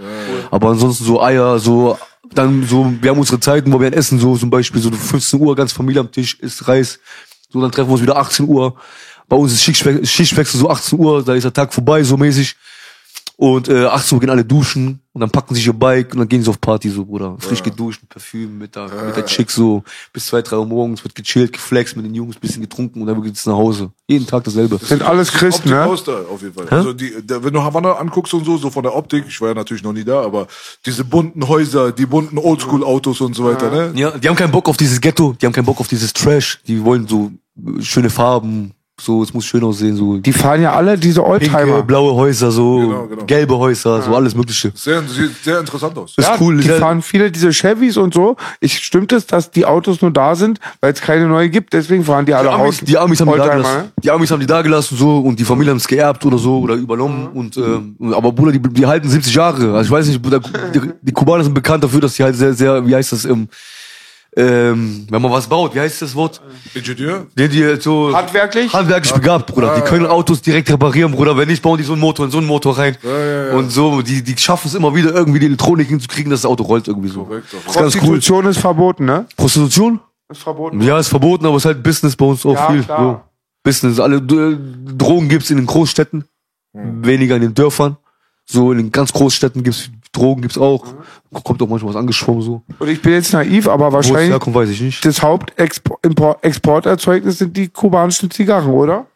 Aber 0.52 0.68
ansonsten 0.68 1.04
so 1.04 1.20
Eier, 1.20 1.58
so 1.58 1.98
Dann 2.34 2.66
so, 2.66 2.92
wir 3.00 3.10
haben 3.10 3.18
unsere 3.18 3.40
Zeiten, 3.40 3.72
wo 3.72 3.80
wir 3.80 3.92
essen, 3.92 4.18
so 4.18 4.36
zum 4.36 4.50
Beispiel 4.50 4.80
so 4.80 4.90
15 4.90 5.40
Uhr, 5.40 5.56
ganz 5.56 5.72
Familie 5.72 6.00
am 6.00 6.12
Tisch, 6.12 6.38
isst 6.40 6.68
Reis. 6.68 6.98
So, 7.50 7.60
dann 7.60 7.72
treffen 7.72 7.88
wir 7.88 7.94
uns 7.94 8.02
wieder 8.02 8.16
18 8.16 8.46
Uhr. 8.46 8.76
Bei 9.28 9.36
uns 9.36 9.52
ist 9.52 9.62
Schichtwechsel, 9.62 10.06
Schichtwechsel 10.06 10.60
so 10.60 10.70
18 10.70 10.98
Uhr, 10.98 11.24
da 11.24 11.34
ist 11.34 11.44
der 11.44 11.52
Tag 11.52 11.72
vorbei, 11.72 12.02
so 12.02 12.16
mäßig. 12.16 12.56
Und 13.40 13.68
äh, 13.68 13.84
18 13.84 14.16
Uhr 14.16 14.20
gehen 14.20 14.30
alle 14.30 14.44
duschen 14.44 14.98
und 15.12 15.20
dann 15.20 15.30
packen 15.30 15.54
sich 15.54 15.64
ihr 15.64 15.72
Bike 15.72 16.12
und 16.12 16.18
dann 16.18 16.28
gehen 16.28 16.42
sie 16.42 16.50
auf 16.50 16.60
Party 16.60 16.90
so, 16.90 17.04
Bruder. 17.04 17.36
Frisch 17.38 17.62
geduscht, 17.62 18.02
mit 18.02 18.08
Parfüm, 18.08 18.58
mit 18.58 18.74
der, 18.74 18.88
mit 18.88 19.16
der 19.16 19.26
Chick 19.26 19.48
so, 19.48 19.84
bis 20.12 20.26
zwei, 20.26 20.42
drei 20.42 20.56
Uhr 20.56 20.66
morgens, 20.66 21.04
wird 21.04 21.14
gechillt, 21.14 21.52
geflext 21.52 21.94
mit 21.94 22.04
den 22.04 22.16
Jungs, 22.16 22.34
bisschen 22.34 22.62
getrunken 22.62 23.00
und 23.00 23.06
dann 23.06 23.22
geht's 23.22 23.46
nach 23.46 23.54
Hause. 23.54 23.92
Jeden 24.08 24.26
Tag 24.26 24.42
dasselbe. 24.42 24.78
Sind 24.78 25.02
alles 25.02 25.30
Christen, 25.30 25.68
Optik 25.68 25.70
ne? 25.70 25.84
aus 25.84 26.02
da, 26.02 26.18
auf 26.28 26.42
jeden 26.42 26.52
Fall. 26.52 26.66
Also 26.68 26.92
die, 26.92 27.12
der, 27.22 27.44
wenn 27.44 27.52
du 27.52 27.62
Havanna 27.62 27.92
anguckst 27.92 28.34
und 28.34 28.44
so, 28.44 28.56
so 28.56 28.70
von 28.70 28.82
der 28.82 28.96
Optik, 28.96 29.24
ich 29.28 29.40
war 29.40 29.50
ja 29.50 29.54
natürlich 29.54 29.84
noch 29.84 29.92
nie 29.92 30.04
da, 30.04 30.20
aber 30.20 30.48
diese 30.84 31.04
bunten 31.04 31.46
Häuser, 31.46 31.92
die 31.92 32.06
bunten 32.06 32.38
Oldschool-Autos 32.38 33.20
und 33.20 33.36
so 33.36 33.44
weiter, 33.44 33.70
ne? 33.70 33.92
Ja, 33.94 34.18
die 34.18 34.28
haben 34.28 34.34
keinen 34.34 34.50
Bock 34.50 34.68
auf 34.68 34.76
dieses 34.76 35.00
Ghetto, 35.00 35.36
die 35.40 35.46
haben 35.46 35.52
keinen 35.52 35.66
Bock 35.66 35.78
auf 35.78 35.86
dieses 35.86 36.12
Trash, 36.12 36.58
die 36.66 36.82
wollen 36.82 37.06
so 37.06 37.30
schöne 37.78 38.10
Farben, 38.10 38.74
so, 39.00 39.22
es 39.22 39.32
muss 39.32 39.44
schön 39.44 39.62
aussehen, 39.64 39.96
so 39.96 40.16
Die 40.18 40.32
fahren 40.32 40.60
ja 40.62 40.72
alle 40.72 40.98
diese 40.98 41.20
pinke, 41.22 41.30
Oldtimer. 41.56 41.82
blaue 41.82 42.14
Häuser, 42.14 42.50
so 42.50 42.78
Genau, 42.80 43.06
genau. 43.06 43.24
gelbe 43.26 43.56
Häuser, 43.58 44.02
so 44.02 44.14
alles 44.14 44.34
mögliche. 44.34 44.72
Sehr, 44.74 45.02
sieht 45.02 45.42
sehr 45.44 45.60
interessant 45.60 45.96
aus. 45.96 46.14
Ist 46.16 46.26
Ja, 46.28 46.36
cool. 46.40 46.60
die 46.60 46.68
ja. 46.68 46.76
fahren 46.76 47.00
viele 47.02 47.30
diese 47.30 47.52
Chevys 47.52 47.96
und 47.96 48.14
so. 48.14 48.36
Ich 48.60 48.78
stimmt 48.78 49.12
es, 49.12 49.26
dass 49.26 49.50
die 49.50 49.64
Autos 49.66 50.02
nur 50.02 50.10
da 50.10 50.34
sind, 50.34 50.58
weil 50.80 50.92
es 50.92 51.00
keine 51.00 51.26
neue 51.28 51.48
gibt. 51.48 51.72
Deswegen 51.72 52.04
fahren 52.04 52.26
die 52.26 52.34
alle 52.34 52.48
Die 52.48 52.54
Amis, 52.54 52.80
die 52.80 52.98
Amis 52.98 53.20
haben 53.20 53.30
die 53.32 53.38
da 53.38 53.48
gelassen. 53.56 53.76
ne? 53.78 53.92
Die 54.02 54.10
Amis 54.10 54.30
haben 54.30 54.40
die 54.40 54.46
da 54.46 54.62
gelassen 54.62 54.96
so 54.96 55.18
und 55.20 55.38
die 55.38 55.44
Familie 55.44 55.70
haben 55.70 55.78
es 55.78 55.86
geerbt 55.88 56.24
oder 56.26 56.38
so 56.38 56.58
oder 56.60 56.74
übernommen 56.74 57.28
und 57.34 57.56
ähm, 57.56 57.96
aber 58.12 58.32
Bruder, 58.32 58.52
die, 58.52 58.60
die 58.60 58.86
halten 58.86 59.08
70 59.08 59.34
Jahre. 59.34 59.74
Also 59.74 59.82
ich 59.86 59.90
weiß 59.90 60.06
nicht, 60.08 60.20
Bruder, 60.20 60.40
die, 60.74 60.80
die 61.02 61.12
Kubaner 61.12 61.44
sind 61.44 61.54
bekannt 61.54 61.84
dafür, 61.84 62.00
dass 62.00 62.14
sie 62.14 62.22
halt 62.24 62.34
sehr, 62.36 62.52
sehr, 62.54 62.86
wie 62.86 62.94
heißt 62.94 63.12
das, 63.12 63.24
ähm, 63.24 63.48
ähm, 64.38 65.06
wenn 65.10 65.20
man 65.20 65.32
was 65.32 65.48
baut, 65.48 65.74
wie 65.74 65.80
heißt 65.80 66.00
das 66.00 66.14
Wort? 66.14 66.40
Ingenieur? 66.72 67.26
Die, 67.36 67.48
die 67.48 67.76
so 67.80 68.14
Handwerklich? 68.14 68.72
handwerklich 68.72 69.12
begabt, 69.12 69.46
Bruder. 69.52 69.74
Die 69.74 69.80
können 69.82 70.06
Autos 70.06 70.40
direkt 70.40 70.70
reparieren, 70.70 71.10
Bruder. 71.12 71.36
Wenn 71.36 71.48
nicht, 71.48 71.60
bauen 71.62 71.76
die 71.76 71.82
so 71.84 71.92
einen 71.94 72.00
Motor 72.00 72.26
in 72.26 72.30
so 72.30 72.38
einen 72.38 72.46
Motor 72.46 72.78
rein. 72.78 72.96
Und 73.52 73.70
so, 73.70 74.00
die, 74.02 74.22
die 74.22 74.36
schaffen 74.38 74.68
es 74.68 74.74
immer 74.74 74.94
wieder 74.94 75.12
irgendwie 75.12 75.40
die 75.40 75.46
Elektronik 75.46 75.88
hinzukriegen, 75.88 76.30
dass 76.30 76.42
das 76.42 76.50
Auto 76.50 76.62
rollt 76.64 76.86
irgendwie 76.86 77.08
so. 77.08 77.24
Korrekt, 77.24 77.46
Das 77.52 77.60
ist 77.60 77.64
ganz 77.66 77.94
cool. 77.96 78.00
Prostitution 78.00 78.46
ist 78.46 78.58
verboten, 78.58 79.04
ne? 79.06 79.26
Prostitution? 79.36 79.98
Ist 80.30 80.42
verboten. 80.42 80.80
Ja, 80.82 80.98
ist 80.98 81.08
verboten, 81.08 81.44
aber 81.46 81.56
es 81.56 81.62
ist 81.62 81.66
halt 81.66 81.82
Business 81.82 82.14
bei 82.14 82.26
uns 82.26 82.46
auch 82.46 82.54
Ja, 82.54 82.70
viel. 82.70 82.82
klar. 82.84 83.00
So. 83.00 83.20
Business. 83.64 83.98
Alle 83.98 84.22
D- 84.22 84.56
Drogen 84.96 85.28
gibt's 85.28 85.50
in 85.50 85.56
den 85.56 85.66
Großstädten, 85.66 86.24
weniger 86.72 87.34
in 87.36 87.42
den 87.42 87.54
Dörfern. 87.54 87.96
So 88.46 88.70
in 88.72 88.78
den 88.78 88.92
ganz 88.92 89.12
Großstädten 89.12 89.62
gibt's 89.62 89.90
Drogen 90.18 90.42
gibt's 90.42 90.58
auch. 90.58 90.84
Kommt 91.44 91.62
auch 91.62 91.68
manchmal 91.68 91.94
was 91.94 92.00
angeschwommen 92.00 92.42
so. 92.42 92.62
Und 92.78 92.88
ich 92.88 93.00
bin 93.02 93.12
jetzt 93.12 93.32
naiv, 93.32 93.68
aber 93.68 93.92
wahrscheinlich 93.92 94.30
herkommt, 94.30 94.56
weiß 94.56 94.70
ich 94.70 94.80
nicht. 94.80 95.04
das 95.04 95.22
Hauptexporterzeugnis 95.22 97.38
sind 97.38 97.56
die 97.56 97.68
kubanischen 97.68 98.30
Zigarren, 98.30 98.70
oder? 98.70 99.06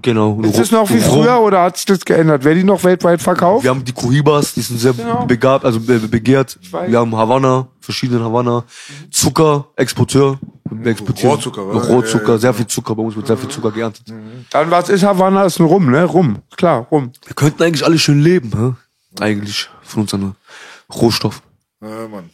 Genau. 0.00 0.40
Ist 0.42 0.58
es 0.60 0.70
noch 0.70 0.88
wie 0.90 1.00
früher 1.00 1.40
oder 1.40 1.62
hat 1.62 1.76
sich 1.76 1.86
das 1.86 2.04
geändert? 2.04 2.44
Werden 2.44 2.58
die 2.58 2.64
noch 2.64 2.84
weltweit 2.84 3.20
verkauft? 3.20 3.64
Wir 3.64 3.70
haben 3.70 3.84
die 3.84 3.90
Cohibas, 3.92 4.54
die 4.54 4.60
sind 4.60 4.78
sehr 4.78 4.92
Genau. 4.92 5.26
begabt, 5.26 5.64
also 5.64 5.80
be 5.80 5.98
begehrt. 5.98 6.56
Wir 6.86 6.98
haben 7.00 7.16
Havanna, 7.16 7.66
verschiedene 7.80 8.22
Havanna. 8.24 8.62
Zucker, 9.10 9.66
Exporteur. 9.74 10.38
Wir 10.70 10.92
exportieren 10.92 11.32
Rohrzucker, 11.32 11.66
oder? 11.66 11.80
Rohrzucker, 11.84 12.26
Ja, 12.28 12.32
ja, 12.34 12.38
sehr 12.38 12.54
viel 12.54 12.66
Zucker. 12.68 12.94
Bei 12.94 13.02
uns 13.02 13.16
wird 13.16 13.26
sehr 13.26 13.36
viel 13.36 13.48
Zucker 13.48 13.72
geerntet. 13.72 14.04
Dann 14.50 14.70
was 14.70 14.88
ist 14.88 15.02
Havanna? 15.02 15.42
Ist 15.44 15.58
ein 15.58 15.66
Rum, 15.66 15.90
ne? 15.90 16.04
Rum. 16.04 16.36
Klar, 16.56 16.86
Rum. 16.90 17.10
Wir 17.26 17.34
könnten 17.34 17.62
eigentlich 17.64 17.84
alle 17.84 17.98
schön 17.98 18.20
leben, 18.20 18.52
hä? 18.56 18.72
Eigentlich. 19.20 19.68
Von 19.82 20.02
unseren 20.02 20.34
Rohstoff. 20.92 21.42
Ja, 21.80 22.08
Mann. 22.08 22.30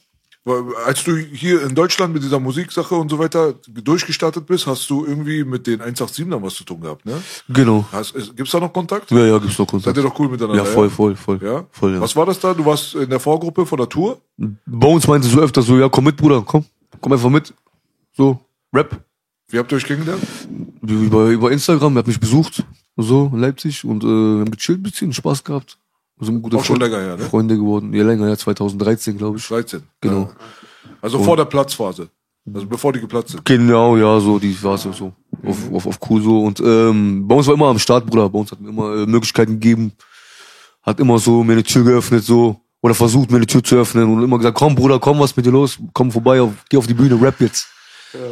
Als 0.86 1.04
du 1.04 1.14
hier 1.14 1.62
in 1.62 1.74
Deutschland 1.74 2.14
mit 2.14 2.22
dieser 2.22 2.40
Musiksache 2.40 2.94
und 2.94 3.10
so 3.10 3.18
weiter 3.18 3.54
durchgestartet 3.68 4.46
bist, 4.46 4.66
hast 4.66 4.88
du 4.88 5.04
irgendwie 5.04 5.44
mit 5.44 5.66
den 5.66 5.82
187ern 5.82 6.42
was 6.42 6.54
zu 6.54 6.64
tun 6.64 6.80
gehabt, 6.80 7.04
ne? 7.04 7.20
Genau. 7.50 7.84
Hast, 7.92 8.14
gibt's 8.34 8.52
da 8.52 8.60
noch 8.60 8.72
Kontakt? 8.72 9.10
Ja, 9.10 9.26
ja, 9.26 9.38
gibt's 9.38 9.58
noch 9.58 9.66
Seid 9.66 9.70
Kontakt. 9.72 9.96
ihr 9.98 10.02
doch 10.04 10.18
cool 10.18 10.30
miteinander? 10.30 10.64
Ja, 10.64 10.64
voll, 10.64 10.88
voll, 10.88 11.16
voll. 11.16 11.38
Ja? 11.42 11.66
Voll, 11.70 11.94
ja. 11.94 12.00
Was 12.00 12.16
war 12.16 12.24
das 12.24 12.40
da? 12.40 12.54
Du 12.54 12.64
warst 12.64 12.94
in 12.94 13.10
der 13.10 13.20
Vorgruppe 13.20 13.66
von 13.66 13.76
der 13.76 13.90
Tour? 13.90 14.22
Bei 14.64 14.88
uns 14.88 15.06
meinte 15.06 15.28
so 15.28 15.38
öfter 15.38 15.60
so, 15.60 15.76
ja, 15.76 15.90
komm 15.90 16.04
mit, 16.04 16.16
Bruder, 16.16 16.42
komm. 16.46 16.64
Komm 17.02 17.12
einfach 17.12 17.30
mit. 17.30 17.52
So, 18.16 18.40
Rap. 18.72 18.98
Wie 19.50 19.58
habt 19.58 19.70
ihr 19.72 19.76
euch 19.76 19.84
kennengelernt? 19.84 20.22
Über, 20.82 21.26
über 21.26 21.50
Instagram, 21.50 21.96
er 21.96 22.00
hat 22.00 22.06
mich 22.06 22.20
besucht. 22.20 22.64
So, 22.96 23.30
in 23.32 23.40
Leipzig. 23.40 23.84
Und 23.84 24.02
äh, 24.02 24.06
wir 24.06 24.40
haben 24.40 24.50
gechillt 24.50 24.80
ein 24.80 24.82
bisschen, 24.82 25.12
Spaß 25.12 25.44
gehabt. 25.44 25.78
Wir 26.18 26.26
sind 26.26 26.42
gute 26.42 26.56
Auch 26.56 26.64
schon 26.64 26.76
Freunde- 26.80 26.96
länger 26.96 27.06
her, 27.08 27.16
ne? 27.16 27.24
Freunde 27.24 27.56
geworden. 27.56 27.92
Ja, 27.94 28.04
länger, 28.04 28.28
ja, 28.28 28.36
2013, 28.36 29.16
glaube 29.18 29.38
ich. 29.38 29.46
13. 29.46 29.82
Genau. 30.00 30.22
Ja. 30.22 30.30
Also 31.00 31.22
vor 31.22 31.36
der 31.36 31.44
Platzphase. 31.44 32.08
Also 32.52 32.66
bevor 32.66 32.92
die 32.92 33.00
geplatzt 33.00 33.30
sind. 33.30 33.44
Genau, 33.44 33.96
ja, 33.96 34.18
so, 34.20 34.38
die 34.38 34.60
war 34.62 34.78
so, 34.78 34.90
so 34.92 35.12
auf, 35.44 35.72
auf, 35.72 35.86
auf 35.86 35.98
cool 36.08 36.22
so. 36.22 36.42
Und 36.44 36.60
ähm, 36.60 37.28
bei 37.28 37.34
uns 37.34 37.46
war 37.46 37.54
immer 37.54 37.66
am 37.68 37.78
Start, 37.78 38.06
Bruder. 38.06 38.28
Bei 38.30 38.38
uns 38.38 38.50
hat 38.50 38.60
mir 38.60 38.70
immer 38.70 38.94
äh, 39.02 39.06
Möglichkeiten 39.06 39.52
gegeben. 39.52 39.92
Hat 40.82 40.98
immer 40.98 41.18
so 41.18 41.44
mir 41.44 41.52
eine 41.52 41.62
Tür 41.62 41.84
geöffnet, 41.84 42.24
so. 42.24 42.56
Oder 42.80 42.94
versucht, 42.94 43.30
mir 43.30 43.36
eine 43.36 43.46
Tür 43.46 43.62
zu 43.62 43.76
öffnen. 43.76 44.10
Und 44.10 44.22
immer 44.22 44.38
gesagt, 44.38 44.56
komm, 44.56 44.74
Bruder, 44.74 44.98
komm, 44.98 45.18
was 45.20 45.36
mit 45.36 45.44
dir 45.44 45.50
los? 45.50 45.78
Komm 45.92 46.10
vorbei, 46.10 46.40
auf, 46.40 46.52
geh 46.70 46.78
auf 46.78 46.86
die 46.86 46.94
Bühne, 46.94 47.20
rap 47.20 47.38
jetzt. 47.40 47.68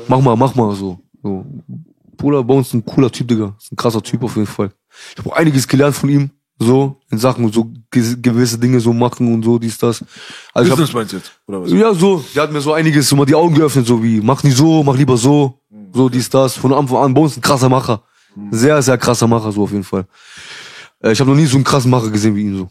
Mach 0.08 0.20
mal, 0.20 0.34
mach 0.36 0.54
mal, 0.54 0.74
so. 0.74 0.98
so. 1.22 1.44
Bruder, 2.16 2.42
bei 2.42 2.54
uns 2.54 2.72
ein 2.72 2.84
cooler 2.84 3.10
Typ, 3.12 3.28
Digga. 3.28 3.54
Ist 3.60 3.70
ein 3.72 3.76
krasser 3.76 4.02
Typ 4.02 4.22
auf 4.22 4.34
jeden 4.36 4.46
Fall. 4.46 4.70
Ich 5.12 5.18
habe 5.18 5.30
auch 5.30 5.36
einiges 5.36 5.68
gelernt 5.68 5.94
von 5.94 6.08
ihm. 6.08 6.30
So, 6.58 6.96
in 7.10 7.18
Sachen 7.18 7.52
so 7.52 7.70
ge- 7.90 8.16
gewisse 8.20 8.58
Dinge 8.58 8.80
so 8.80 8.92
machen 8.94 9.32
und 9.34 9.44
so, 9.44 9.58
dies, 9.58 9.76
das. 9.76 10.02
Also 10.54 10.66
ich 10.66 10.70
hab, 10.72 10.78
Business 10.78 10.94
meinst 10.94 11.12
du 11.12 11.16
jetzt? 11.18 11.32
Oder 11.46 11.62
was? 11.62 11.70
ja, 11.70 11.92
so. 11.92 12.24
Der 12.34 12.44
hat 12.44 12.52
mir 12.52 12.60
so 12.62 12.72
einiges 12.72 13.08
so 13.08 13.16
mal 13.16 13.26
die 13.26 13.34
Augen 13.34 13.54
geöffnet, 13.54 13.86
so 13.86 14.02
wie, 14.02 14.20
mach 14.22 14.42
nicht 14.42 14.56
so, 14.56 14.82
mach 14.82 14.96
lieber 14.96 15.16
so. 15.18 15.60
So, 15.92 16.08
dies, 16.08 16.30
das. 16.30 16.56
Von 16.56 16.72
Anfang 16.72 16.98
an, 16.98 17.14
bei 17.14 17.20
uns 17.20 17.36
ein 17.36 17.42
krasser 17.42 17.68
Macher. 17.68 18.02
Sehr, 18.50 18.80
sehr 18.82 18.96
krasser 18.98 19.26
Macher, 19.26 19.52
so 19.52 19.62
auf 19.64 19.72
jeden 19.72 19.84
Fall. 19.84 20.06
Äh, 21.02 21.12
ich 21.12 21.20
habe 21.20 21.30
noch 21.30 21.36
nie 21.36 21.46
so 21.46 21.56
einen 21.56 21.64
krassen 21.64 21.90
Macher 21.90 22.10
gesehen 22.10 22.34
wie 22.36 22.42
ihn, 22.42 22.56
so. 22.56 22.70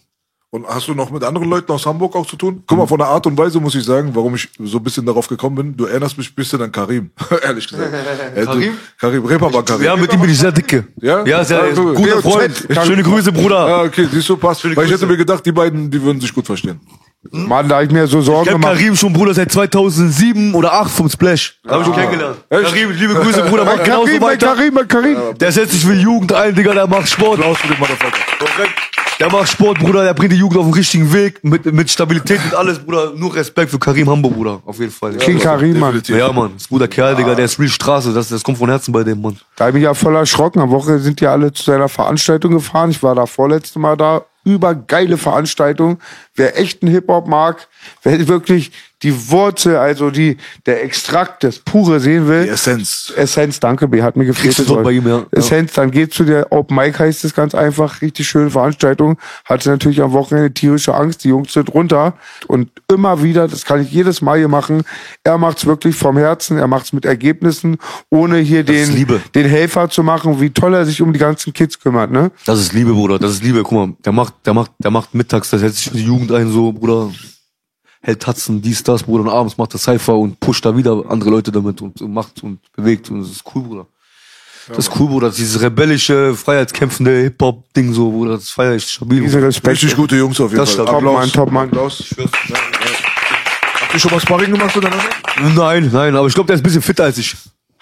Und 0.55 0.65
hast 0.67 0.87
du 0.87 0.93
noch 0.93 1.11
mit 1.11 1.21
anderen 1.21 1.49
Leuten 1.49 1.69
aus 1.73 1.85
Hamburg 1.85 2.15
auch 2.15 2.25
zu 2.25 2.37
tun? 2.37 2.63
Guck 2.65 2.77
mal, 2.77 2.87
von 2.87 2.97
der 2.97 3.07
Art 3.07 3.27
und 3.27 3.37
Weise 3.37 3.59
muss 3.59 3.75
ich 3.75 3.83
sagen, 3.83 4.11
warum 4.13 4.35
ich 4.35 4.47
so 4.57 4.77
ein 4.77 4.83
bisschen 4.85 5.05
darauf 5.05 5.27
gekommen 5.27 5.57
bin. 5.57 5.75
Du 5.75 5.83
erinnerst 5.83 6.17
mich 6.17 6.31
ein 6.31 6.33
bisschen 6.35 6.61
an 6.61 6.71
Karim, 6.71 7.09
ehrlich 7.43 7.67
gesagt. 7.67 7.91
Äh, 8.35 8.45
Karim? 8.45 8.61
Du, 8.61 8.77
Karim, 8.97 9.25
Reeperbahn 9.25 9.65
Karim. 9.65 9.83
Ja, 9.83 9.97
mit 9.97 10.13
ihm 10.13 10.21
bin 10.21 10.29
ich 10.29 10.39
sehr 10.39 10.53
dicke. 10.53 10.87
Ja? 11.01 11.25
Ja, 11.25 11.43
sehr, 11.43 11.67
Ja, 11.67 11.75
so. 11.75 11.91
guter. 11.93 12.21
Freund. 12.21 12.67
Schöne 12.85 13.03
Grüße, 13.03 13.33
Bruder. 13.33 13.57
Ah, 13.67 13.83
okay, 13.83 14.07
siehst 14.09 14.29
du, 14.29 14.37
passt. 14.37 14.63
Weil 14.63 14.71
ich 14.71 14.77
Grüße. 14.77 14.93
hätte 14.93 15.07
mir 15.07 15.17
gedacht, 15.17 15.45
die 15.45 15.51
beiden, 15.51 15.91
die 15.91 16.01
würden 16.01 16.21
sich 16.21 16.33
gut 16.33 16.45
verstehen. 16.45 16.79
Mann, 17.31 17.67
da 17.67 17.77
hab 17.77 17.83
ich 17.83 17.91
mir 17.91 18.07
so 18.07 18.21
Sorgen 18.21 18.43
Ich 18.47 18.53
hab 18.53 18.61
gemacht. 18.61 18.77
Karim 18.77 18.95
schon, 18.95 19.13
Bruder, 19.13 19.33
seit 19.33 19.51
2007 19.51 20.53
oder 20.53 20.73
8 20.73 20.91
vom 20.91 21.09
Splash. 21.09 21.59
Da 21.63 21.75
hab 21.75 21.81
ich 21.81 21.87
ihn 21.87 21.93
kennengelernt. 21.93 22.37
Echt? 22.49 22.63
Karim, 22.63 22.91
liebe 22.91 23.13
Grüße, 23.15 23.43
Bruder, 23.43 23.65
mach 23.65 23.83
genauso 23.83 24.05
Karim, 24.05 24.21
weiter. 24.21 24.47
Karim, 24.55 24.87
Karim. 24.87 25.17
Der 25.39 25.51
setzt 25.51 25.73
sich 25.73 25.85
für 25.85 25.95
die 25.95 26.01
Jugend 26.01 26.31
ein, 26.33 26.53
Digga, 26.55 26.73
der 26.73 26.87
macht 26.87 27.07
Sport. 27.09 27.39
Applaus 27.39 27.57
für 27.57 27.67
den 27.67 27.79
Motherfucker. 27.79 28.19
Der 29.19 29.31
macht 29.31 29.49
Sport, 29.49 29.79
Bruder, 29.79 30.03
der 30.03 30.13
bringt 30.13 30.33
die 30.33 30.37
Jugend 30.37 30.59
auf 30.59 30.65
den 30.65 30.73
richtigen 30.73 31.13
Weg, 31.13 31.41
mit, 31.41 31.65
mit 31.71 31.89
Stabilität, 31.89 32.43
mit 32.43 32.53
alles, 32.53 32.79
Bruder. 32.79 33.13
Nur 33.15 33.33
Respekt 33.33 33.71
für 33.71 33.79
Karim 33.79 34.09
Hamburg, 34.09 34.33
Bruder, 34.33 34.61
auf 34.65 34.77
jeden 34.77 34.91
Fall. 34.91 35.13
King 35.15 35.39
Karim, 35.39 35.79
Mann. 35.79 36.01
Ja, 36.07 36.31
Mann, 36.33 36.51
ist 36.57 36.65
ein 36.65 36.69
guter 36.69 36.87
Kerl, 36.89 37.15
Digga, 37.15 37.33
der 37.33 37.45
ist 37.45 37.57
real 37.57 37.69
Straße, 37.69 38.13
das, 38.13 38.27
das 38.27 38.43
kommt 38.43 38.57
von 38.57 38.69
Herzen 38.69 38.91
bei 38.91 39.03
dem, 39.03 39.21
Mann. 39.21 39.37
Da 39.55 39.67
hab 39.67 39.75
ich 39.75 39.83
ja 39.83 39.93
voll 39.93 40.15
erschrocken. 40.15 40.59
Am 40.61 40.69
Woche 40.69 40.99
sind 40.99 41.21
die 41.21 41.27
alle 41.27 41.53
zu 41.53 41.63
seiner 41.63 41.87
Veranstaltung 41.87 42.51
gefahren. 42.51 42.91
Ich 42.91 43.01
war 43.01 43.15
da 43.15 43.25
vorletzte 43.25 43.79
Mal 43.79 43.95
da. 43.95 44.21
Übergeile 44.45 45.17
Veranstaltung. 45.17 45.99
Wer 46.35 46.57
echten 46.57 46.87
Hip-Hop 46.87 47.27
mag, 47.27 47.67
wer 48.03 48.27
wirklich 48.29 48.71
die 49.05 49.29
Wurzel, 49.29 49.77
also 49.77 50.09
die, 50.09 50.37
der 50.65 50.83
Extrakt, 50.83 51.43
das 51.43 51.59
Pure 51.59 51.99
sehen 51.99 52.27
will. 52.27 52.43
Die 52.43 52.49
Essenz. 52.49 53.13
Essenz, 53.15 53.59
danke, 53.59 53.87
B, 53.87 54.01
hat 54.01 54.15
mir 54.15 54.25
gefehlt. 54.25 54.57
Das 54.57 54.67
ihm, 54.67 55.07
ja. 55.07 55.25
Essenz, 55.29 55.73
dann 55.73 55.91
geht 55.91 56.11
zu 56.11 56.23
der 56.23 56.51
Open 56.51 56.75
Mic, 56.75 56.97
heißt 56.97 57.23
es 57.23 57.35
ganz 57.35 57.53
einfach. 57.53 58.01
Richtig 58.01 58.27
schöne 58.27 58.49
Veranstaltung. 58.49 59.17
Hatte 59.45 59.69
natürlich 59.69 60.01
am 60.01 60.11
Wochenende 60.11 60.51
tierische 60.51 60.95
Angst. 60.95 61.23
Die 61.23 61.29
Jungs 61.29 61.53
sind 61.53 61.71
runter. 61.71 62.15
Und 62.47 62.71
immer 62.91 63.21
wieder, 63.21 63.47
das 63.47 63.63
kann 63.63 63.81
ich 63.81 63.91
jedes 63.91 64.23
Mal 64.23 64.39
hier 64.39 64.47
machen, 64.47 64.81
er 65.23 65.37
macht's 65.37 65.65
wirklich 65.65 65.95
vom 65.95 66.17
Herzen, 66.17 66.57
er 66.57 66.67
macht's 66.67 66.91
mit 66.93 67.05
Ergebnissen, 67.05 67.77
ohne 68.09 68.39
hier 68.39 68.61
ist 68.61 68.69
den, 68.69 68.95
Liebe. 68.95 69.21
den 69.35 69.47
Helfer 69.47 69.89
zu 69.89 70.01
machen, 70.01 70.41
wie 70.41 70.49
toll 70.49 70.73
er 70.73 70.85
sich 70.85 71.01
um 71.01 71.13
die 71.13 71.19
ganzen 71.19 71.53
Kids 71.53 71.79
kümmert, 71.79 72.11
ne? 72.11 72.31
Das 72.45 72.59
ist 72.59 72.73
Liebe, 72.73 72.93
Bruder, 72.93 73.19
das 73.19 73.33
ist 73.33 73.43
Liebe. 73.43 73.61
Guck 73.63 73.71
mal, 73.71 73.93
der 74.03 74.13
macht, 74.13 74.33
der 74.45 74.53
macht, 74.53 74.71
der 74.79 74.91
macht 74.91 75.13
mittags, 75.13 75.51
der 75.51 75.59
setzt 75.59 75.77
sich 75.77 75.89
für 75.91 75.97
die 75.97 76.05
Jugend 76.05 76.31
ein, 76.31 76.49
so, 76.49 76.71
Bruder. 76.71 77.11
Hält 78.05 78.19
Tatzen, 78.21 78.61
dies, 78.61 78.83
das, 78.83 79.01
Bruder, 79.01 79.23
und 79.23 79.29
abends 79.29 79.57
macht 79.57 79.73
er 79.73 79.79
Cypher 79.79 80.15
und 80.15 80.39
pusht 80.39 80.63
da 80.63 80.77
wieder 80.77 81.03
andere 81.09 81.31
Leute 81.31 81.51
damit 81.51 81.81
und, 81.81 81.99
und 81.99 82.13
macht 82.13 82.43
und 82.43 82.59
bewegt 82.75 83.09
und 83.09 83.21
das 83.21 83.31
ist 83.31 83.43
cool, 83.55 83.63
Bruder. 83.63 83.87
Das 84.67 84.77
ist 84.77 84.91
cool, 84.99 85.07
Bruder. 85.07 85.31
Dieses 85.31 85.59
rebellische, 85.59 86.35
freiheitskämpfende 86.35 87.21
Hip-Hop-Ding 87.23 87.93
so, 87.93 88.11
Bruder, 88.11 88.33
das 88.35 88.51
feier 88.51 88.75
ich 88.75 88.83
stabil. 88.87 89.21
Diese. 89.21 89.41
Respekt. 89.41 89.73
Richtig 89.77 89.95
gute 89.95 90.17
Jungs 90.17 90.39
auf 90.39 90.51
jeden 90.51 90.59
Das 90.59 90.75
Fall. 90.75 90.85
stimmt. 90.85 91.03
Top 91.03 91.13
Mann, 91.13 91.31
Top 91.31 91.51
Mann. 91.51 91.67
Applaus. 91.69 92.03
Habt 93.81 93.93
ihr 93.95 93.99
schon 93.99 94.11
mal 94.11 94.19
Sparring 94.19 94.51
gemacht 94.51 94.75
miteinander? 94.75 95.05
Nein, 95.55 95.89
nein, 95.91 96.15
aber 96.15 96.27
ich 96.27 96.33
glaube, 96.35 96.45
der 96.45 96.55
ist 96.57 96.61
ein 96.61 96.63
bisschen 96.63 96.83
fitter 96.83 97.05
als 97.05 97.17
ich. 97.17 97.35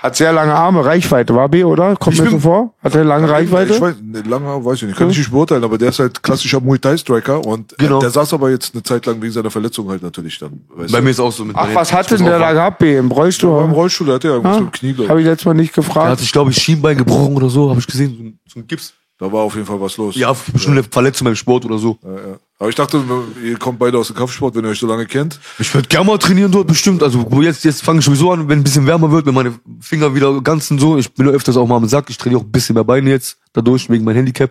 Hat 0.03 0.17
sehr 0.17 0.33
lange 0.33 0.53
Arme, 0.53 0.83
Reichweite, 0.83 1.33
war 1.33 1.47
B, 1.47 1.63
oder? 1.63 1.95
Kommt 1.95 2.19
mir 2.19 2.29
so 2.29 2.37
vor? 2.39 2.73
Hat 2.83 2.93
er 2.93 3.05
lange 3.05 3.29
Reichweite? 3.29 3.73
Ich 3.75 3.79
weiß, 3.81 3.95
ne, 4.03 4.21
lange 4.27 4.65
weiß 4.65 4.81
ich 4.81 4.87
nicht. 4.89 4.97
Kann 4.97 5.09
ich 5.09 5.17
nicht 5.17 5.31
beurteilen, 5.31 5.63
aber 5.63 5.77
der 5.77 5.89
ist 5.89 5.99
halt 5.99 6.21
klassischer 6.21 6.59
Muay 6.59 6.77
Thai 6.77 6.97
Striker 6.97 7.39
und 7.45 7.73
Genau. 7.77 7.99
äh, 7.99 8.01
der 8.01 8.09
saß 8.09 8.33
aber 8.33 8.49
jetzt 8.49 8.73
eine 8.75 8.83
Zeit 8.83 9.05
lang 9.05 9.21
wegen 9.21 9.31
seiner 9.31 9.49
Verletzung 9.49 9.87
halt 9.89 10.03
natürlich 10.03 10.37
dann. 10.37 10.59
Weißt 10.75 10.91
Bei 10.91 10.97
du? 10.97 11.05
mir 11.05 11.09
ist 11.11 11.21
auch 11.21 11.31
so 11.31 11.45
mit 11.45 11.55
Ach, 11.57 11.69
was 11.73 11.93
hat 11.93 12.11
Ich 12.11 12.17
denn 12.17 12.25
der 12.25 12.37
da 12.37 12.51
gehabt, 12.51 12.79
B? 12.79 12.97
Im 12.97 13.07
beim 13.07 13.17
Rollstuhl? 13.17 13.49
Rollstuhl 13.71 14.07
der 14.07 14.15
hat 14.15 14.25
er 14.25 14.31
irgendwas 14.31 14.57
Ah, 14.57 14.59
im 14.59 14.71
Knie, 14.73 14.89
Habe 14.93 15.03
glaube 15.05 15.19
ich. 15.21 15.25
ich 15.25 15.29
letztes 15.31 15.45
Mal 15.45 15.53
nicht 15.53 15.77
Der 15.77 15.83
hat 15.83 15.87
gefragt. 15.89 16.19
sich, 16.19 16.31
glaube 16.33 16.51
ich, 16.51 16.57
Schienbein 16.57 16.97
gebrochen 16.97 17.35
oder 17.37 17.49
so, 17.49 17.69
habe 17.69 17.79
ich 17.79 17.87
gesehen. 17.87 18.13
So 18.17 18.23
ein- 18.23 18.39
So 18.53 18.59
ein 18.59 18.67
Gips. 18.67 18.93
Da 19.19 19.31
war 19.31 19.43
auf 19.43 19.53
jeden 19.55 19.65
Fall 19.65 19.79
was 19.79 19.95
los. 19.95 20.15
Ja, 20.17 20.33
bestimmt 20.51 20.75
eine 20.77 20.83
Verletzung 20.83 21.23
beim 21.25 21.35
Sport 21.35 21.63
oder 21.63 21.77
so. 21.77 21.97
Ja, 22.03 22.09
ja. 22.11 22.17
Aber 22.63 22.69
ich 22.69 22.77
dachte, 22.77 23.03
ihr 23.43 23.59
kommt 23.59 23.77
beide 23.77 23.97
aus 23.97 24.07
dem 24.07 24.15
Kampfsport, 24.15 24.55
wenn 24.55 24.63
ihr 24.63 24.69
euch 24.69 24.79
so 24.79 24.87
lange 24.87 25.05
kennt. 25.05 25.37
Ich 25.59 25.73
würde 25.75 25.85
gerne 25.89 26.07
mal 26.07 26.17
trainieren 26.17 26.49
dort, 26.49 26.65
bestimmt. 26.65 27.03
Also 27.03 27.29
wo 27.29 27.41
jetzt, 27.41 27.65
jetzt 27.65 27.83
fange 27.83 27.99
ich 27.99 28.05
sowieso 28.05 28.31
an, 28.31 28.47
wenn 28.47 28.59
ein 28.59 28.63
bisschen 28.63 28.87
wärmer 28.87 29.11
wird, 29.11 29.25
wenn 29.25 29.33
meine 29.33 29.53
Finger 29.81 30.15
wieder 30.15 30.39
ganz 30.39 30.71
und 30.71 30.79
so. 30.79 30.97
Ich 30.97 31.13
bin 31.13 31.27
öfters 31.27 31.57
auch 31.57 31.67
mal 31.67 31.75
am 31.75 31.89
Sack. 31.89 32.09
Ich 32.09 32.17
trainiere 32.17 32.39
auch 32.39 32.45
ein 32.45 32.51
bisschen 32.53 32.75
mehr 32.75 32.85
Beine 32.85 33.09
jetzt 33.09 33.35
dadurch, 33.51 33.89
wegen 33.89 34.05
meinem 34.05 34.15
Handicap. 34.15 34.49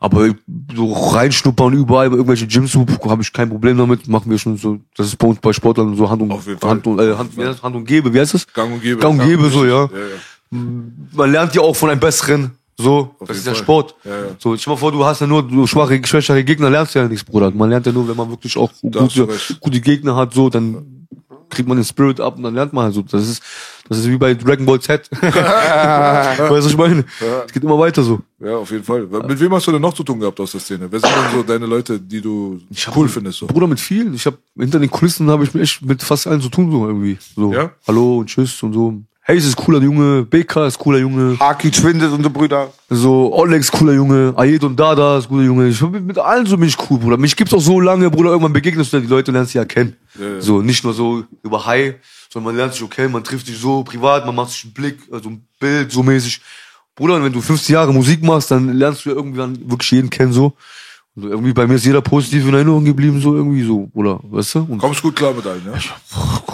Aber 0.00 0.34
so 0.74 0.92
reinschnuppern 0.92 1.72
überall, 1.72 2.10
bei 2.10 2.16
irgendwelche 2.16 2.48
Gyms, 2.48 2.74
habe 2.74 3.22
ich 3.22 3.32
kein 3.32 3.48
Problem 3.48 3.78
damit. 3.78 4.08
Machen 4.08 4.28
wir 4.28 4.38
schon 4.38 4.56
so. 4.56 4.80
Das 4.96 5.06
ist 5.06 5.16
bei 5.16 5.28
uns 5.28 5.38
bei 5.38 5.52
Sportlern 5.52 5.96
so 5.96 6.10
Hand 6.10 6.22
und. 6.22 6.32
Hand 6.64 6.84
und, 6.88 6.98
äh, 6.98 7.14
Hand, 7.14 7.36
wie 7.36 7.42
heißt 7.42 7.58
das? 7.58 7.62
Hand 7.62 7.76
und 7.76 7.84
Gebe, 7.84 8.12
wie 8.12 8.18
heißt 8.18 8.34
das? 8.34 8.52
Gang 8.52 8.72
und 8.72 8.82
Gebe. 8.82 9.00
Gang 9.00 9.20
und 9.20 9.24
Gebe, 9.24 9.50
so, 9.50 9.64
ja. 9.64 9.82
Ja, 9.82 9.86
ja. 9.86 10.58
Man 11.12 11.30
lernt 11.30 11.54
ja 11.54 11.62
auch 11.62 11.76
von 11.76 11.90
einem 11.90 12.00
Besseren. 12.00 12.58
So, 12.78 13.14
das 13.20 13.28
jeden 13.28 13.38
ist 13.38 13.46
ja 13.46 13.52
Fall. 13.54 13.62
Sport. 13.62 13.94
Ja, 14.04 14.10
ja. 14.10 14.26
So, 14.38 14.56
stell 14.56 14.72
mal 14.74 14.76
vor, 14.78 14.92
du 14.92 15.04
hast 15.04 15.20
ja 15.20 15.26
nur 15.26 15.42
du 15.42 15.66
schwache, 15.66 16.00
schwächere 16.04 16.44
Gegner, 16.44 16.68
lernst 16.70 16.94
ja 16.94 17.08
nichts, 17.08 17.24
Bruder. 17.24 17.50
Man 17.50 17.70
lernt 17.70 17.86
ja 17.86 17.92
nur, 17.92 18.06
wenn 18.08 18.16
man 18.16 18.28
wirklich 18.30 18.56
auch 18.56 18.70
gute, 18.82 19.28
gute 19.60 19.80
Gegner 19.80 20.14
hat, 20.16 20.34
so, 20.34 20.50
dann 20.50 21.06
kriegt 21.48 21.68
man 21.68 21.78
den 21.78 21.84
Spirit 21.84 22.20
ab 22.20 22.36
und 22.36 22.42
dann 22.42 22.54
lernt 22.54 22.72
man 22.72 22.84
halt 22.84 22.94
so. 22.94 23.02
Das 23.02 23.26
ist, 23.26 23.42
das 23.88 23.98
ist 23.98 24.08
wie 24.10 24.16
bei 24.18 24.34
Dragon 24.34 24.66
Ball 24.66 24.80
Z. 24.80 25.08
weißt 25.22 25.34
du, 26.40 26.50
was 26.50 26.66
ich 26.66 26.76
meine? 26.76 27.04
Es 27.46 27.52
geht 27.52 27.62
immer 27.62 27.78
weiter 27.78 28.02
so. 28.02 28.20
Ja, 28.40 28.56
auf 28.56 28.70
jeden 28.70 28.84
Fall. 28.84 29.06
Mit 29.06 29.40
wem 29.40 29.54
hast 29.54 29.66
du 29.66 29.72
denn 29.72 29.80
noch 29.80 29.94
zu 29.94 30.02
tun 30.02 30.18
gehabt 30.20 30.38
aus 30.40 30.52
der 30.52 30.60
Szene? 30.60 30.88
Wer 30.90 31.00
sind 31.00 31.10
denn 31.14 31.32
so 31.38 31.42
deine 31.44 31.66
Leute, 31.66 32.00
die 32.00 32.20
du 32.20 32.60
hab 32.84 32.96
cool 32.96 33.08
findest? 33.08 33.38
So? 33.38 33.46
Bruder, 33.46 33.68
mit 33.68 33.80
vielen. 33.80 34.12
Ich 34.14 34.26
habe 34.26 34.38
hinter 34.58 34.78
den 34.80 34.90
Kulissen 34.90 35.30
habe 35.30 35.44
ich 35.44 35.54
mich 35.54 35.62
echt 35.62 35.82
mit 35.86 36.02
fast 36.02 36.26
allen 36.26 36.40
zu 36.40 36.48
tun, 36.48 36.70
so 36.70 36.86
irgendwie. 36.86 37.16
So, 37.36 37.52
Ja? 37.52 37.70
hallo 37.86 38.18
und 38.18 38.26
tschüss 38.26 38.62
und 38.62 38.72
so. 38.72 38.94
Hayes 39.28 39.44
ist 39.44 39.56
cooler 39.56 39.80
Junge, 39.80 40.22
BK 40.22 40.68
ist 40.68 40.78
cooler 40.78 40.98
Junge. 40.98 41.36
Haki 41.40 41.72
Schwindet, 41.72 42.12
unsere 42.12 42.30
Brüder. 42.30 42.72
So, 42.88 43.32
Olex, 43.34 43.72
cooler 43.72 43.94
Junge, 43.94 44.32
Ayed 44.36 44.62
und 44.62 44.78
Dada 44.78 45.18
ist 45.18 45.28
cooler 45.28 45.42
Junge. 45.42 45.66
Ich, 45.66 45.80
mit, 45.82 46.04
mit 46.04 46.16
allen 46.16 46.46
so 46.46 46.56
bin 46.56 46.68
ich 46.68 46.76
cool, 46.88 47.00
Bruder. 47.00 47.16
Mich 47.16 47.34
gibt's 47.34 47.52
auch 47.52 47.60
so 47.60 47.80
lange, 47.80 48.08
Bruder, 48.08 48.30
irgendwann 48.30 48.52
begegnest 48.52 48.92
du 48.92 48.98
ja 48.98 49.02
die 49.02 49.08
Leute 49.08 49.32
und 49.32 49.34
lernst 49.34 49.50
sie 49.50 49.58
ja 49.58 49.64
kennen. 49.64 49.96
ja. 50.16 50.40
So, 50.40 50.62
nicht 50.62 50.84
nur 50.84 50.94
so 50.94 51.24
über 51.42 51.66
Hi, 51.66 51.94
sondern 52.32 52.52
man 52.52 52.56
lernt 52.56 52.74
sich 52.74 52.84
okay, 52.84 53.08
man 53.08 53.24
trifft 53.24 53.46
sich 53.46 53.58
so 53.58 53.82
privat, 53.82 54.24
man 54.26 54.34
macht 54.36 54.50
sich 54.50 54.62
einen 54.62 54.74
Blick, 54.74 54.98
also 55.10 55.30
ein 55.30 55.44
Bild, 55.58 55.90
so 55.90 56.04
mäßig. 56.04 56.40
Bruder, 56.94 57.16
und 57.16 57.24
wenn 57.24 57.32
du 57.32 57.40
15 57.40 57.74
Jahre 57.74 57.92
Musik 57.92 58.22
machst, 58.22 58.52
dann 58.52 58.74
lernst 58.74 59.04
du 59.04 59.10
ja 59.10 59.16
irgendwann 59.16 59.58
wirklich 59.68 59.90
jeden 59.90 60.08
kennen, 60.08 60.32
so. 60.32 60.52
Und 61.16 61.24
irgendwie 61.24 61.54
bei 61.54 61.66
mir 61.66 61.74
ist 61.74 61.86
jeder 61.86 62.02
positiv 62.02 62.46
in 62.46 62.52
Erinnerung 62.52 62.84
geblieben, 62.84 63.20
so 63.22 63.34
irgendwie 63.34 63.62
so, 63.62 63.88
Bruder, 63.92 64.20
weißt 64.22 64.56
du? 64.56 64.66
Und 64.68 64.78
Kommst 64.78 65.02
gut 65.02 65.16
klar 65.16 65.32
mit 65.32 65.46
allen, 65.46 65.62
ja? 65.64 65.72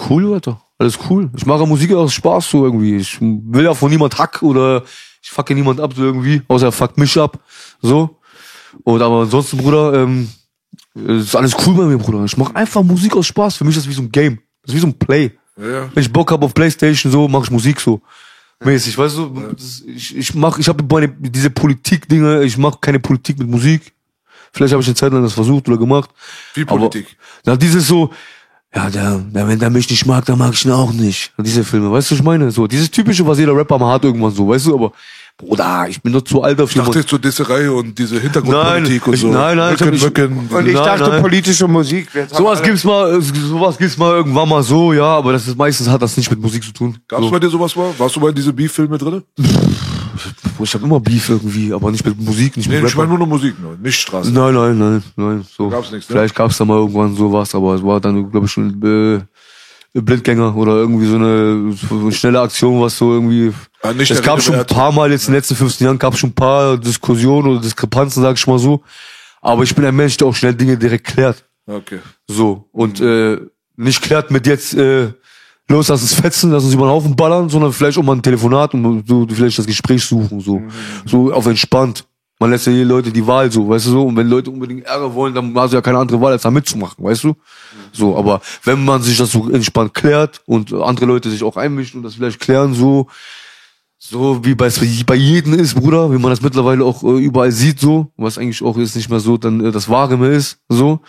cool, 0.09 0.33
Alter. 0.33 0.61
Alles 0.77 0.97
cool. 1.09 1.29
Ich 1.35 1.45
mache 1.45 1.67
Musik 1.67 1.91
aus 1.93 2.13
Spaß 2.13 2.49
so 2.49 2.63
irgendwie. 2.63 2.95
Ich 2.95 3.19
will 3.19 3.65
ja 3.65 3.73
von 3.73 3.91
niemand 3.91 4.17
Hack 4.17 4.41
oder 4.41 4.83
ich 5.21 5.29
fucke 5.29 5.53
niemand 5.53 5.81
ab 5.81 5.93
so 5.95 6.03
irgendwie, 6.03 6.41
außer 6.47 6.67
er 6.67 6.71
fuckt 6.71 6.97
mich 6.97 7.17
ab. 7.19 7.39
So. 7.81 8.17
Und 8.83 9.01
aber 9.01 9.21
ansonsten, 9.21 9.57
Bruder, 9.57 9.93
ähm, 9.93 10.29
ist 10.95 11.35
alles 11.35 11.55
cool 11.65 11.75
bei 11.75 11.83
mir, 11.83 11.97
Bruder. 11.97 12.23
Ich 12.23 12.37
mache 12.37 12.55
einfach 12.55 12.83
Musik 12.83 13.15
aus 13.17 13.27
Spaß. 13.27 13.57
Für 13.57 13.65
mich 13.65 13.75
ist 13.75 13.83
das 13.85 13.89
wie 13.89 13.95
so 13.95 14.01
ein 14.01 14.11
Game. 14.11 14.39
Das 14.61 14.73
ist 14.73 14.75
wie 14.75 14.81
so 14.81 14.87
ein 14.87 14.97
Play. 14.97 15.31
Ja, 15.57 15.69
ja. 15.69 15.89
Wenn 15.93 16.01
ich 16.01 16.11
Bock 16.11 16.31
hab 16.31 16.41
auf 16.41 16.53
Playstation, 16.53 17.11
so 17.11 17.27
mache 17.27 17.43
ich 17.43 17.51
Musik 17.51 17.79
so. 17.81 18.01
Mäßig, 18.63 18.97
weißt 18.97 19.17
du, 19.17 19.53
das, 19.57 19.83
ich, 19.85 20.15
ich 20.15 20.33
mach, 20.35 20.57
ich 20.57 20.69
habe 20.69 20.83
meine 20.89 21.09
diese 21.09 21.49
Politik-Dinge, 21.49 22.43
ich 22.43 22.57
mache 22.57 22.77
keine 22.79 22.99
Politik 22.99 23.37
mit 23.39 23.49
Musik. 23.49 23.93
Vielleicht 24.53 24.71
habe 24.73 24.81
ich 24.81 24.87
eine 24.87 24.95
Zeit 24.95 25.11
lang 25.11 25.23
das 25.23 25.33
versucht 25.33 25.67
oder 25.67 25.77
gemacht. 25.77 26.09
Wie 26.53 26.63
Politik? 26.63 27.07
Aber, 27.07 27.41
na, 27.53 27.55
dieses 27.57 27.87
so, 27.87 28.11
ja, 28.75 28.89
der, 28.89 29.17
der, 29.17 29.47
wenn 29.47 29.59
der 29.59 29.69
mich 29.69 29.89
nicht 29.89 30.05
mag, 30.05 30.25
dann 30.25 30.37
mag 30.39 30.53
ich 30.53 30.63
ihn 30.65 30.71
auch 30.71 30.93
nicht. 30.93 31.31
Diese 31.39 31.63
Filme, 31.63 31.91
weißt 31.91 32.09
du, 32.11 32.15
was 32.15 32.19
ich 32.19 32.25
meine? 32.25 32.51
So, 32.51 32.67
dieses 32.67 32.89
typische, 32.91 33.25
was 33.27 33.37
jeder 33.39 33.55
Rapper 33.55 33.77
mal 33.79 33.93
hat 33.93 34.03
irgendwann 34.03 34.31
so, 34.31 34.47
weißt 34.47 34.67
du, 34.67 34.75
aber, 34.75 34.91
Bruder, 35.35 35.87
ich 35.89 35.99
bin 36.01 36.13
doch 36.13 36.21
zu 36.21 36.43
alt 36.43 36.53
Ich 36.53 36.65
dafür. 36.65 36.83
dachte 36.83 36.99
jetzt 36.99 37.09
so 37.09 37.17
Disserei 37.17 37.67
und 37.69 37.97
diese 37.97 38.19
Hintergrundpolitik 38.19 39.01
Nein, 39.01 39.07
und 39.07 39.13
ich- 39.15 39.19
so. 39.21 39.27
nein, 39.31 39.57
nein, 39.57 39.73
ich 39.75 39.81
Rücken, 39.81 39.93
ich- 39.95 40.03
Rücken. 40.03 40.47
Und 40.51 40.67
ich 40.67 40.73
Nein, 40.75 40.83
dachte 40.85 41.09
nein. 41.09 41.21
politische 41.23 41.67
Musik. 41.67 42.07
Sowas 42.31 42.61
gibt's 42.61 42.83
mal, 42.83 43.19
sowas 43.21 43.77
gibt's 43.79 43.97
mal 43.97 44.11
irgendwann 44.17 44.47
mal 44.47 44.61
so, 44.61 44.93
ja, 44.93 45.05
aber 45.17 45.33
das 45.33 45.47
ist 45.47 45.57
meistens 45.57 45.89
hat 45.89 46.03
das 46.03 46.15
nicht 46.17 46.29
mit 46.29 46.39
Musik 46.39 46.63
zu 46.63 46.71
tun. 46.71 46.99
Gab's 47.07 47.23
so. 47.23 47.31
bei 47.31 47.39
dir 47.39 47.49
sowas 47.49 47.75
mal? 47.75 47.91
Warst 47.97 48.15
du 48.15 48.19
bei 48.19 48.31
diese 48.31 48.53
Beef-Filme 48.53 48.99
drin? 48.99 49.23
Ich 50.59 50.73
habe 50.73 50.85
immer 50.85 50.99
Beef 50.99 51.29
irgendwie, 51.29 51.73
aber 51.73 51.91
nicht 51.91 52.05
mit 52.05 52.19
Musik, 52.19 52.57
nicht 52.57 52.69
Nee, 52.69 52.81
mit 52.81 52.89
ich 52.89 52.95
meine 52.95 53.09
Rapper. 53.09 53.17
nur 53.17 53.27
noch 53.27 53.33
Musik, 53.33 53.59
nur, 53.61 53.75
nicht 53.77 53.99
Straße. 53.99 54.31
Nein, 54.31 54.53
nein, 54.53 54.77
nein, 54.77 55.03
nein. 55.15 55.45
So. 55.57 55.69
Gab's 55.69 55.91
nichts, 55.91 56.09
ne? 56.09 56.15
Vielleicht 56.15 56.35
gab's 56.35 56.57
da 56.57 56.65
mal 56.65 56.77
irgendwann 56.77 57.15
sowas, 57.15 57.53
aber 57.55 57.75
es 57.75 57.83
war 57.83 57.99
dann, 57.99 58.29
glaube 58.29 58.45
ich, 58.45 58.51
schon 58.51 58.81
äh, 59.95 60.01
Blindgänger 60.01 60.55
oder 60.55 60.73
irgendwie 60.75 61.05
so 61.05 61.15
eine, 61.15 61.71
so 61.73 61.99
eine 61.99 62.11
schnelle 62.11 62.41
Aktion, 62.41 62.81
was 62.81 62.97
so 62.97 63.13
irgendwie. 63.13 63.53
Ah, 63.81 63.93
nicht 63.93 64.09
es 64.11 64.21
gab 64.21 64.35
Rede 64.35 64.43
schon 64.45 64.55
ein 64.55 64.65
paar 64.65 64.91
Mal 64.91 65.11
jetzt 65.11 65.27
in 65.27 65.33
den 65.33 65.37
letzten 65.39 65.55
15 65.55 65.85
Jahren 65.85 65.99
gab 65.99 66.17
schon 66.17 66.31
ein 66.31 66.35
paar 66.35 66.77
Diskussionen 66.77 67.47
oder 67.47 67.61
Diskrepanzen, 67.61 68.23
sag 68.23 68.37
ich 68.37 68.47
mal 68.47 68.59
so. 68.59 68.81
Aber 69.41 69.63
ich 69.63 69.75
bin 69.75 69.85
ein 69.85 69.95
Mensch, 69.95 70.17
der 70.17 70.27
auch 70.27 70.35
schnell 70.35 70.55
Dinge 70.55 70.77
direkt 70.77 71.05
klärt. 71.05 71.43
Okay. 71.67 71.99
So. 72.27 72.69
Und 72.71 73.01
äh, 73.01 73.39
nicht 73.75 74.01
klärt 74.01 74.31
mit 74.31 74.47
jetzt, 74.47 74.73
äh, 74.73 75.13
los, 75.69 75.87
lass 75.87 76.01
uns 76.01 76.13
fetzen, 76.13 76.51
lass 76.51 76.63
uns 76.63 76.73
über 76.73 76.85
den 76.85 76.91
Haufen 76.91 77.15
ballern, 77.15 77.49
sondern 77.49 77.71
vielleicht 77.73 77.97
auch 77.97 78.03
mal 78.03 78.15
ein 78.15 78.21
Telefonat 78.21 78.73
und 78.73 79.07
so, 79.07 79.25
vielleicht 79.29 79.57
das 79.57 79.65
Gespräch 79.65 80.03
suchen, 80.03 80.39
so. 80.39 80.61
So 81.05 81.33
auf 81.33 81.45
entspannt. 81.45 82.05
Man 82.39 82.51
lässt 82.51 82.67
ja 82.67 82.73
die 82.73 82.83
Leute 82.83 83.11
die 83.11 83.25
Wahl 83.25 83.49
so, 83.51 83.69
weißt 83.69 83.85
du 83.87 83.91
so. 83.91 84.03
Und 84.03 84.17
wenn 84.17 84.27
Leute 84.27 84.49
unbedingt 84.51 84.85
Ärger 84.85 85.13
wollen, 85.13 85.33
dann 85.33 85.55
hast 85.55 85.71
du 85.71 85.77
ja 85.77 85.81
keine 85.81 85.99
andere 85.99 86.19
Wahl, 86.19 86.33
als 86.33 86.41
da 86.41 86.51
mitzumachen, 86.51 87.03
weißt 87.03 87.23
du? 87.23 87.35
So, 87.93 88.17
aber 88.17 88.41
wenn 88.63 88.83
man 88.83 89.01
sich 89.01 89.17
das 89.17 89.31
so 89.31 89.49
entspannt 89.49 89.93
klärt 89.93 90.41
und 90.45 90.73
andere 90.73 91.05
Leute 91.05 91.29
sich 91.29 91.43
auch 91.43 91.55
einmischen 91.55 91.99
und 91.99 92.03
das 92.03 92.15
vielleicht 92.15 92.39
klären, 92.39 92.73
so, 92.73 93.07
so 93.97 94.43
wie 94.43 94.55
bei, 94.55 94.69
bei 95.05 95.15
jedem 95.15 95.53
ist, 95.53 95.75
Bruder, 95.75 96.11
wie 96.11 96.17
man 96.17 96.31
das 96.31 96.41
mittlerweile 96.41 96.83
auch 96.83 97.03
äh, 97.03 97.17
überall 97.19 97.51
sieht, 97.51 97.79
so, 97.79 98.11
was 98.17 98.37
eigentlich 98.37 98.61
auch 98.61 98.77
jetzt 98.77 98.97
nicht 98.97 99.09
mehr 99.09 99.21
so 99.21 99.37
dann 99.37 99.63
äh, 99.63 99.71
das 99.71 99.87
Wahre 99.87 100.17
mehr 100.17 100.31
ist, 100.31 100.57
so, 100.67 100.99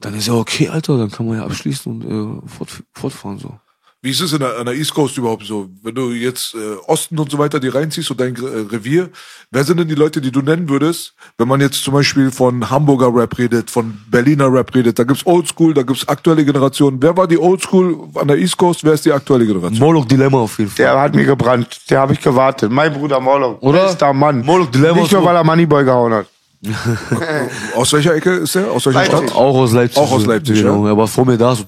dann 0.00 0.14
ist 0.14 0.28
ja 0.28 0.34
okay, 0.34 0.68
Alter, 0.68 0.96
dann 0.96 1.10
kann 1.10 1.26
man 1.26 1.36
ja 1.36 1.44
abschließen 1.44 1.92
und 1.92 2.04
äh, 2.04 2.48
fort, 2.48 2.82
fortfahren, 2.94 3.38
so. 3.38 3.58
Wie 4.04 4.10
ist 4.10 4.20
es 4.20 4.34
in 4.34 4.40
der, 4.40 4.58
an 4.58 4.66
der 4.66 4.74
East 4.74 4.92
Coast 4.92 5.16
überhaupt 5.16 5.46
so? 5.46 5.70
Wenn 5.82 5.94
du 5.94 6.10
jetzt 6.10 6.54
äh, 6.54 6.58
Osten 6.88 7.18
und 7.18 7.30
so 7.30 7.38
weiter 7.38 7.58
die 7.58 7.68
reinziehst 7.68 8.10
und 8.10 8.20
dein 8.20 8.36
äh, 8.36 8.70
Revier, 8.70 9.08
wer 9.50 9.64
sind 9.64 9.80
denn 9.80 9.88
die 9.88 9.94
Leute, 9.94 10.20
die 10.20 10.30
du 10.30 10.42
nennen 10.42 10.68
würdest, 10.68 11.14
wenn 11.38 11.48
man 11.48 11.58
jetzt 11.62 11.82
zum 11.82 11.94
Beispiel 11.94 12.30
von 12.30 12.68
Hamburger 12.68 13.10
Rap 13.14 13.38
redet, 13.38 13.70
von 13.70 13.96
Berliner 14.10 14.52
Rap 14.52 14.74
redet, 14.74 14.98
da 14.98 15.04
gibt's 15.04 15.24
Oldschool, 15.24 15.72
da 15.72 15.80
gibt's 15.80 16.06
aktuelle 16.06 16.44
Generation. 16.44 16.98
Wer 17.00 17.16
war 17.16 17.26
die 17.26 17.38
Oldschool 17.38 18.08
an 18.16 18.28
der 18.28 18.36
East 18.36 18.58
Coast, 18.58 18.84
wer 18.84 18.92
ist 18.92 19.06
die 19.06 19.12
aktuelle 19.12 19.46
Generation? 19.46 19.78
Moloch 19.78 20.04
Dilemma 20.04 20.36
auf 20.36 20.58
jeden 20.58 20.70
Fall. 20.70 20.84
Der 20.84 21.00
hat 21.00 21.14
mir 21.14 21.24
gebrannt. 21.24 21.80
Der 21.88 22.00
habe 22.00 22.12
ich 22.12 22.20
gewartet. 22.20 22.70
Mein 22.70 22.92
Bruder 22.92 23.20
Moloch. 23.20 23.62
Oder? 23.62 23.86
Bester 23.86 24.12
Mann. 24.12 24.44
Moloch 24.44 24.70
Dilemma 24.70 24.96
Nicht 24.96 25.06
ist 25.06 25.12
nur, 25.12 25.24
weil 25.24 25.36
er 25.36 25.44
Moneyboy 25.44 25.82
gehauen 25.82 26.12
hat. 26.12 26.26
Aus 27.74 27.90
welcher 27.94 28.14
Ecke 28.14 28.32
ist 28.32 28.54
der? 28.54 28.70
Aus 28.70 28.84
welcher 28.84 28.98
Leipzig. 29.00 29.18
Stadt? 29.28 29.34
Auch 29.34 29.56
aus 29.56 29.72
Leipzig. 29.72 29.98
Auch 29.98 30.12
aus. 30.12 30.26
Leipzig, 30.26 30.56
Genau, 30.60 30.84
ja. 30.84 30.92
er 30.92 30.96
war 30.98 31.06
vor 31.08 31.24
mir 31.24 31.38
da, 31.38 31.54
so 31.54 31.64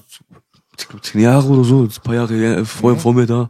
ich 0.79 0.87
glaub, 0.87 1.03
zehn 1.03 1.21
Jahre 1.21 1.47
oder 1.47 1.63
so, 1.63 1.81
ein 1.83 1.89
paar 2.03 2.15
Jahre 2.15 2.33
äh, 2.33 2.65
vor, 2.65 2.95
vor 2.97 3.13
mir 3.13 3.25
da. 3.25 3.49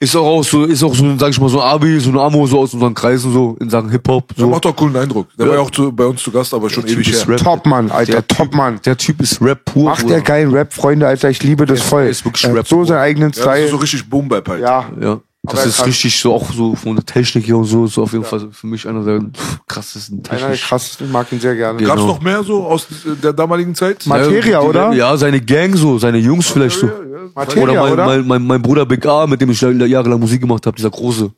Ist 0.00 0.14
auch, 0.16 0.24
auch 0.24 0.44
so, 0.44 0.64
ist 0.64 0.82
auch 0.82 0.94
so, 0.94 1.18
sag 1.18 1.30
ich 1.30 1.40
mal, 1.40 1.48
so 1.48 1.60
ein 1.60 1.68
Abi, 1.68 1.98
so 2.00 2.10
ein 2.10 2.18
Amo, 2.18 2.46
so 2.46 2.60
aus 2.60 2.72
unseren 2.72 2.94
Kreisen, 2.94 3.32
so 3.32 3.56
in 3.60 3.68
Sachen 3.68 3.90
Hip-Hop. 3.90 4.34
Der 4.36 4.44
So. 4.44 4.50
macht 4.50 4.64
doch 4.64 4.74
coolen 4.76 4.96
Eindruck. 4.96 5.26
Der 5.36 5.46
war 5.48 5.54
ja 5.56 5.60
auch 5.60 5.70
zu, 5.70 5.90
bei 5.92 6.06
uns 6.06 6.22
zu 6.22 6.30
Gast, 6.30 6.54
aber 6.54 6.70
schon 6.70 6.86
ewig 6.86 7.08
ist 7.10 7.26
her. 7.26 7.34
Rap. 7.34 7.42
Topmann, 7.42 7.90
Alter. 7.90 8.12
Der 8.12 8.26
Typ- 8.28 8.36
Topmann. 8.36 8.80
Der 8.84 8.96
Typ 8.96 9.20
ist 9.20 9.42
Rap 9.42 9.64
pur. 9.64 9.84
Macht 9.84 10.08
der 10.08 10.20
geilen 10.20 10.52
Rap, 10.54 10.72
Freunde, 10.72 11.06
Alter. 11.06 11.28
Ich 11.30 11.42
liebe 11.42 11.66
das 11.66 11.82
voll. 11.82 12.04
ist 12.04 12.24
wirklich 12.24 12.44
Er 12.44 12.50
hat 12.50 12.56
Rap. 12.58 12.68
so 12.68 12.84
seinen 12.84 12.98
eigenen 12.98 13.32
Ja, 13.32 13.44
das 13.44 13.58
ist 13.58 13.62
so 13.62 13.66
Style. 13.76 13.82
richtig 13.82 14.08
Boom 14.08 14.28
Bap 14.28 14.48
halt. 14.48 14.60
Ja. 14.62 14.86
Ja. 15.00 15.20
Das 15.50 15.66
ist 15.66 15.86
richtig 15.86 16.18
so, 16.18 16.34
auch 16.34 16.52
so 16.52 16.74
von 16.74 16.96
der 16.96 17.04
Technik 17.04 17.46
her 17.46 17.56
und 17.56 17.64
so, 17.64 17.84
ist 17.86 17.98
auf 17.98 18.12
jeden 18.12 18.24
Fall 18.24 18.48
für 18.52 18.66
mich 18.66 18.86
einer 18.86 19.04
der 19.04 19.20
krassesten 19.66 20.22
Einer 20.28 20.48
der 20.48 20.56
krassesten, 20.56 21.06
ich 21.06 21.12
mag 21.12 21.30
ihn 21.32 21.40
sehr 21.40 21.54
gerne. 21.56 21.80
Ja. 21.80 21.88
Gab's 21.88 22.00
Genau. 22.00 22.12
noch 22.14 22.22
mehr 22.22 22.42
so 22.44 22.64
aus 22.64 22.86
der 23.22 23.32
damaligen 23.32 23.74
Zeit? 23.74 24.06
Materia, 24.06 24.60
die- 24.60 24.66
oder? 24.66 24.92
Ja, 24.92 25.16
seine 25.16 25.40
Gang 25.40 25.74
so, 25.76 25.98
seine 25.98 26.18
Jungs 26.18 26.48
vielleicht 26.48 26.78
so. 26.78 26.90
Materia, 27.34 27.62
Oder 27.64 27.74
mein, 27.82 27.92
oder? 27.92 28.06
mein, 28.06 28.26
mein, 28.26 28.46
mein 28.46 28.62
Bruder 28.62 28.86
Big 28.86 29.04
A, 29.06 29.26
mit 29.26 29.40
dem 29.40 29.50
ich 29.50 29.60
jahrelang 29.60 30.18
Musik 30.18 30.40
gemacht 30.40 30.64
habe, 30.66 30.76
dieser 30.76 30.90
große. 30.90 31.30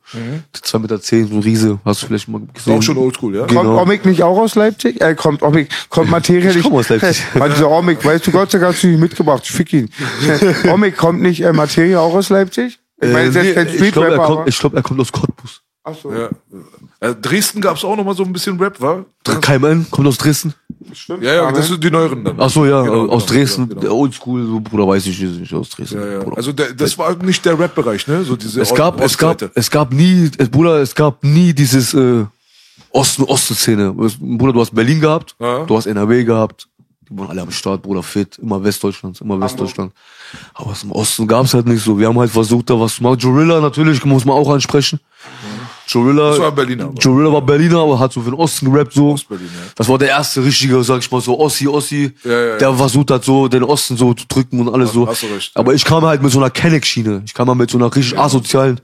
2,10 0.53 0.79
Meter, 0.79 1.01
zehn, 1.01 1.27
so 1.27 1.35
ein 1.35 1.41
Riese, 1.41 1.79
hast 1.85 2.01
du 2.03 2.07
vielleicht 2.07 2.27
mal 2.27 2.41
gesehen. 2.53 2.77
Auch 2.77 2.81
schon 2.81 2.97
oldschool, 2.97 3.35
ja? 3.35 3.41
Kommt 3.41 3.51
genau. 3.61 3.81
Omik 3.81 4.05
nicht 4.05 4.23
auch 4.23 4.37
aus 4.37 4.55
Leipzig? 4.55 5.01
Äh, 5.01 5.15
kommt 5.15 5.41
Omik, 5.43 5.69
kommt 5.89 6.09
Materia 6.11 6.49
Ich 6.49 6.55
nicht? 6.57 6.63
komm 6.65 6.75
aus 6.75 6.89
Leipzig. 6.89 7.21
Weil 7.33 7.49
dieser 7.51 7.69
Omik, 7.69 8.03
weißt 8.03 8.25
du, 8.25 8.31
Gott 8.31 8.51
sei 8.51 8.59
Dank 8.59 8.73
hast 8.73 8.83
du 8.83 8.87
ihn 8.87 8.99
mitgebracht, 8.99 9.41
ich 9.45 9.51
fick 9.51 9.73
ihn. 9.73 9.89
Omik 10.71 10.97
kommt 10.97 11.21
nicht 11.21 11.41
äh, 11.43 11.51
Materia 11.53 11.99
auch 11.99 12.13
aus 12.13 12.29
Leipzig? 12.29 12.79
Ich 13.01 13.11
meine, 13.11 13.27
Äh, 13.39 13.65
nee, 13.65 13.85
ich 13.87 13.91
glaube, 13.91 14.09
er, 14.11 14.45
glaub, 14.51 14.73
er 14.75 14.83
kommt 14.83 14.99
aus 14.99 15.11
Cottbus. 15.11 15.61
Ach 15.83 15.95
so. 16.01 16.13
Ja. 16.13 16.29
Äh, 16.99 17.15
Dresden 17.15 17.59
gab's 17.59 17.83
auch 17.83 17.95
noch 17.95 18.03
mal 18.05 18.15
so 18.15 18.23
ein 18.23 18.31
bisschen 18.31 18.59
Rap, 18.59 18.79
war? 18.79 19.05
KMN 19.23 19.87
kommt 19.89 20.07
aus 20.07 20.19
Dresden. 20.19 20.53
Stimmt. 20.93 21.23
Ja, 21.23 21.33
ja, 21.33 21.51
das 21.51 21.67
sind 21.69 21.83
die 21.83 21.89
neueren 21.89 22.23
dann. 22.23 22.35
Ach 22.39 22.49
so, 22.51 22.65
ja, 22.65 22.83
Genau, 22.83 23.07
aus 23.07 23.25
genau, 23.25 23.33
Dresden, 23.39 23.69
genau. 23.69 23.81
der 23.81 23.93
Oldschool, 23.95 24.45
so, 24.45 24.59
Bruder, 24.59 24.87
weiß 24.87 25.07
ich 25.07 25.19
nicht, 25.19 25.51
aus 25.53 25.69
Dresden. 25.69 25.99
Ja, 25.99 26.07
ja. 26.21 26.31
Also 26.35 26.51
der, 26.51 26.73
das 26.73 26.95
war 26.99 27.15
nicht 27.23 27.43
der 27.45 27.57
Rap-Bereich, 27.57 28.05
ne? 28.07 28.23
So 28.23 28.35
diese 28.35 28.61
es 28.61 28.73
gab, 28.75 29.01
es 29.01 29.17
gab, 29.17 29.41
es 29.55 29.71
gab 29.71 29.91
nie, 29.91 30.29
es, 30.37 30.49
Bruder, 30.49 30.79
es 30.81 30.93
gab 30.93 31.23
nie 31.23 31.53
dieses 31.53 31.95
äh, 31.95 32.25
Osten, 32.91 33.23
Osten-Szene. 33.23 33.95
Es- 34.05 34.17
Bruder, 34.19 34.53
du 34.53 34.59
hast 34.61 34.75
Berlin 34.75 34.99
gehabt, 35.01 35.35
Ja. 35.39 35.63
du 35.65 35.75
hast 35.77 35.87
NRW 35.87 36.23
gehabt, 36.23 36.67
die 37.11 37.17
waren 37.19 37.29
alle 37.29 37.41
am 37.41 37.51
Start, 37.51 37.81
Bruder, 37.81 38.01
fit, 38.03 38.37
immer 38.39 38.63
Westdeutschland, 38.63 39.19
immer 39.21 39.39
Westdeutschland. 39.39 39.91
Aber 40.53 40.71
was 40.71 40.83
im 40.83 40.91
Osten 40.91 41.27
gab's 41.27 41.53
halt 41.53 41.67
nicht 41.67 41.83
so. 41.83 41.99
Wir 41.99 42.07
haben 42.07 42.17
halt 42.17 42.31
versucht, 42.31 42.69
da 42.69 42.79
was 42.79 42.95
zu 42.95 43.03
machen. 43.03 43.19
Gorilla 43.19 43.59
natürlich, 43.59 44.03
muss 44.05 44.23
man 44.25 44.35
auch 44.37 44.49
ansprechen. 44.49 44.99
Gorilla, 45.91 46.29
Das 46.29 46.39
war 46.39 46.51
Berliner, 46.53 46.85
aber. 46.85 46.93
Gorilla 47.01 47.33
war 47.33 47.41
Berliner, 47.41 47.79
aber 47.79 47.99
hat 47.99 48.13
so 48.13 48.21
für 48.21 48.29
den 48.31 48.39
Osten 48.39 48.71
gerappt, 48.71 48.93
so. 48.93 49.11
Ostberlin, 49.11 49.45
ja. 49.45 49.71
Das 49.75 49.89
war 49.89 49.97
der 49.97 50.07
erste 50.07 50.41
richtige, 50.43 50.81
sag 50.83 50.99
ich 50.99 51.11
mal 51.11 51.19
so, 51.19 51.37
Ossi, 51.37 51.67
Ossi, 51.67 52.13
Ja, 52.23 52.31
ja, 52.31 52.45
ja. 52.51 52.57
der 52.57 52.73
versucht 52.75 53.11
hat, 53.11 53.25
so 53.25 53.49
den 53.49 53.63
Osten 53.63 53.97
so 53.97 54.13
zu 54.13 54.25
drücken 54.27 54.61
und 54.61 54.73
alles 54.73 54.93
so. 54.93 55.05
hast 55.05 55.23
du 55.23 55.27
recht, 55.27 55.51
Aber 55.55 55.73
ich 55.73 55.83
kam 55.83 56.05
halt 56.05 56.21
mit 56.23 56.31
so 56.31 56.39
einer 56.39 56.49
Kenneck-Schiene. 56.49 57.23
Ich 57.25 57.33
kam 57.33 57.49
halt 57.49 57.57
mit 57.57 57.69
so 57.69 57.77
einer 57.77 57.93
richtig 57.93 58.17
asozialen. 58.17 58.79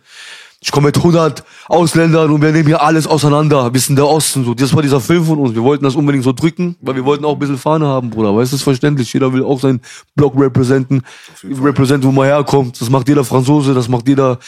Ich 0.59 0.71
komme 0.71 0.87
mit 0.87 0.97
100 0.97 1.43
Ausländern 1.67 2.31
und 2.31 2.41
wir 2.41 2.51
nehmen 2.51 2.65
hier 2.65 2.81
alles 2.81 3.05
auseinander. 3.05 3.71
Wir 3.71 3.79
sind 3.79 3.95
der 3.95 4.07
Osten, 4.07 4.43
so. 4.43 4.55
Das 4.55 4.73
war 4.73 4.81
dieser 4.81 4.99
Film 4.99 5.23
von 5.23 5.37
uns. 5.37 5.53
Wir 5.53 5.61
wollten 5.61 5.83
das 5.83 5.95
unbedingt 5.95 6.23
so 6.23 6.33
drücken, 6.33 6.75
weil 6.81 6.95
wir 6.95 7.05
wollten 7.05 7.25
auch 7.25 7.33
ein 7.33 7.39
bisschen 7.39 7.59
Fahne 7.59 7.85
haben, 7.85 8.09
Bruder. 8.09 8.35
Weißt 8.35 8.51
du, 8.51 8.55
ist 8.55 8.63
verständlich. 8.63 9.13
Jeder 9.13 9.31
will 9.31 9.43
auch 9.43 9.59
seinen 9.59 9.81
Block 10.15 10.33
representen, 10.35 11.03
representen, 11.43 12.09
wo 12.09 12.11
man 12.11 12.25
herkommt. 12.25 12.81
Das 12.81 12.89
macht 12.89 13.07
jeder 13.07 13.23
Franzose, 13.23 13.75
das 13.75 13.87
macht 13.87 14.07
jeder 14.07 14.39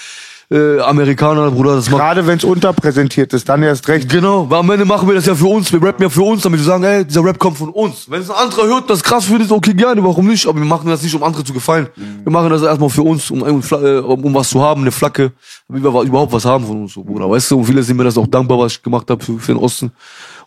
äh, 0.51 0.79
Amerikaner, 0.79 1.51
Bruder. 1.51 1.75
Das 1.75 1.89
macht 1.89 1.99
Gerade 1.99 2.25
wenn 2.25 2.37
es 2.37 2.43
unterpräsentiert 2.43 3.33
ist, 3.33 3.47
dann 3.47 3.61
erst 3.61 3.87
recht. 3.87 4.09
Genau, 4.09 4.49
weil 4.49 4.59
am 4.59 4.69
Ende 4.71 4.85
machen 4.85 5.07
wir 5.07 5.15
das 5.15 5.25
ja 5.25 5.35
für 5.35 5.47
uns, 5.47 5.71
wir 5.71 5.81
rappen 5.81 6.01
ja 6.03 6.09
für 6.09 6.23
uns, 6.23 6.41
damit 6.41 6.59
wir 6.59 6.65
sagen, 6.65 6.83
ey, 6.83 7.05
dieser 7.05 7.23
Rap 7.23 7.37
kommt 7.37 7.57
von 7.57 7.69
uns. 7.69 8.09
Wenn 8.09 8.21
es 8.21 8.29
ein 8.29 8.35
anderer 8.35 8.67
hört, 8.67 8.89
das 8.89 9.03
krass 9.03 9.25
findet, 9.25 9.51
okay, 9.51 9.73
gerne, 9.73 10.03
warum 10.03 10.27
nicht? 10.27 10.47
Aber 10.47 10.57
wir 10.57 10.65
machen 10.65 10.89
das 10.89 11.03
nicht, 11.03 11.13
um 11.13 11.23
andere 11.23 11.43
zu 11.43 11.53
gefallen. 11.53 11.87
Wir 12.23 12.31
machen 12.31 12.49
das 12.49 12.63
erstmal 12.63 12.89
für 12.89 13.03
uns, 13.03 13.29
um, 13.29 13.41
um, 13.43 13.63
äh, 13.71 13.99
um, 13.99 14.25
um 14.25 14.33
was 14.33 14.49
zu 14.49 14.61
haben, 14.61 14.81
eine 14.81 14.91
Flagge, 14.91 15.33
damit 15.67 15.83
wir 15.83 16.01
überhaupt 16.01 16.33
was 16.33 16.45
haben 16.45 16.65
von 16.65 16.81
uns, 16.81 16.93
so, 16.93 17.03
Bruder. 17.03 17.29
Weißt 17.29 17.51
du, 17.51 17.59
und 17.59 17.65
viele 17.65 17.83
sind 17.83 17.97
mir 17.97 18.03
das 18.05 18.17
auch 18.17 18.27
dankbar, 18.27 18.57
was 18.59 18.73
ich 18.73 18.83
gemacht 18.83 19.09
habe 19.09 19.23
für, 19.23 19.37
für 19.37 19.53
den 19.53 19.61
Osten 19.61 19.91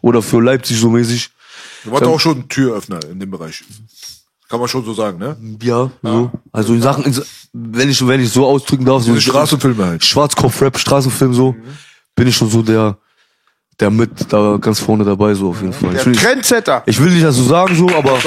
oder 0.01 0.20
für 0.20 0.41
Leipzig 0.41 0.81
so 0.81 0.91
mäßig. 0.91 1.31
Du 1.85 1.93
warst 1.93 2.05
auch 2.05 2.20
schon 2.20 2.39
ein 2.39 2.49
Türöffner 2.49 3.01
in 3.11 3.20
dem 3.20 3.31
Bereich. 3.31 3.62
Kann 4.53 4.61
man 4.61 4.69
schon 4.69 4.85
so 4.85 4.93
sagen, 4.93 5.16
ne? 5.19 5.35
Ja, 5.62 5.91
so. 6.03 6.31
Also 6.53 6.74
in 6.74 6.83
Sachen, 6.83 7.05
in, 7.07 7.19
wenn 7.55 7.89
ich, 7.89 8.07
wenn 8.07 8.20
ich 8.20 8.29
so 8.29 8.45
ausdrücken 8.47 8.85
darf, 8.85 9.03
so 9.03 9.15
Diese 9.15 9.31
Straßenfilme 9.31 9.83
halt. 9.87 10.05
Schwarzkopf-Rap, 10.05 10.79
Straßenfilm 10.79 11.33
so, 11.33 11.57
bin 12.15 12.29
ich 12.29 12.37
schon 12.37 12.51
so 12.51 12.61
der, 12.61 12.99
der 13.81 13.89
mit 13.91 14.31
da 14.31 14.59
ganz 14.61 14.79
vorne 14.79 15.05
dabei, 15.05 15.33
so 15.33 15.49
auf 15.49 15.62
jeden 15.62 15.73
Fall. 15.73 15.93
Ich 15.93 15.97
Der 15.97 16.05
will, 16.05 16.12
nicht- 16.12 16.23
Trendsetter. 16.23 16.83
ich 16.85 17.01
will 17.03 17.11
nicht 17.12 17.24
das 17.24 17.37
so 17.37 17.45
sagen, 17.45 17.74
so, 17.74 17.89
aber 17.97 18.19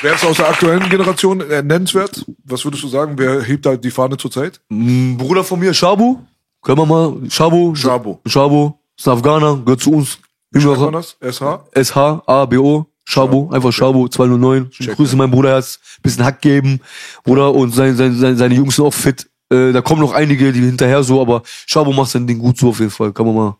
Wer 0.00 0.14
ist 0.14 0.24
aus 0.24 0.38
der 0.38 0.48
aktuellen 0.48 0.88
Generation 0.88 1.42
äh, 1.42 1.62
nennenswert? 1.62 2.24
Was 2.44 2.64
würdest 2.64 2.82
du 2.82 2.88
sagen? 2.88 3.12
Wer 3.18 3.42
hebt 3.42 3.66
da 3.66 3.76
die 3.76 3.90
Fahne 3.90 4.16
zurzeit? 4.16 4.58
ein 4.70 5.18
Bruder 5.18 5.44
von 5.44 5.60
mir, 5.60 5.74
Shabu, 5.74 6.16
können 6.62 6.78
wir 6.78 6.86
mal, 6.86 7.30
Shabu, 7.30 7.74
Shabo. 7.74 8.20
Shabu, 8.26 8.72
ist 8.98 9.06
ein 9.06 9.12
Afghaner, 9.18 9.58
gehört 9.58 9.82
zu 9.82 9.92
uns, 9.92 10.18
Schreibt 10.56 10.80
man 10.80 10.92
das? 10.94 11.16
SH? 11.20 11.42
S-H-A-B-O, 11.72 12.86
Shabu, 13.12 13.50
einfach 13.50 13.72
Shabu, 13.72 14.08
209, 14.08 14.68
ich 14.70 14.86
Check, 14.86 14.96
grüße 14.96 15.16
meinen 15.16 15.30
Bruder, 15.30 15.50
Herz, 15.50 15.78
bisschen 16.02 16.24
Hack 16.24 16.40
geben, 16.40 16.80
Bruder, 17.24 17.54
und 17.54 17.74
sein, 17.74 17.94
sein, 17.94 18.14
sein, 18.14 18.36
seine 18.36 18.54
Jungs 18.54 18.76
sind 18.76 18.86
auch 18.86 18.94
fit, 18.94 19.28
äh, 19.50 19.72
da 19.72 19.82
kommen 19.82 20.00
noch 20.00 20.12
einige, 20.12 20.52
die 20.52 20.60
hinterher 20.60 21.02
so, 21.02 21.20
aber 21.20 21.42
Shabu 21.66 21.92
macht 21.92 22.10
sein 22.10 22.26
Ding 22.26 22.38
gut 22.38 22.56
so 22.56 22.70
auf 22.70 22.78
jeden 22.78 22.90
Fall, 22.90 23.12
kann 23.12 23.26
man 23.26 23.34
mal, 23.34 23.56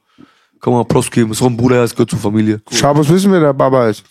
kann 0.61 0.73
man 0.73 0.81
mal 0.81 0.85
Props 0.85 1.11
geben, 1.11 1.33
ist 1.33 1.43
auch 1.43 1.47
ein 1.47 1.57
Bruder, 1.57 1.77
Herz, 1.77 1.93
gehört 1.93 2.11
zur 2.11 2.19
Familie. 2.19 2.63
Schabos 2.71 3.09
wissen 3.11 3.31
wir, 3.31 3.41
der 3.41 3.53
Baba 3.53 3.89
ist. 3.89 4.05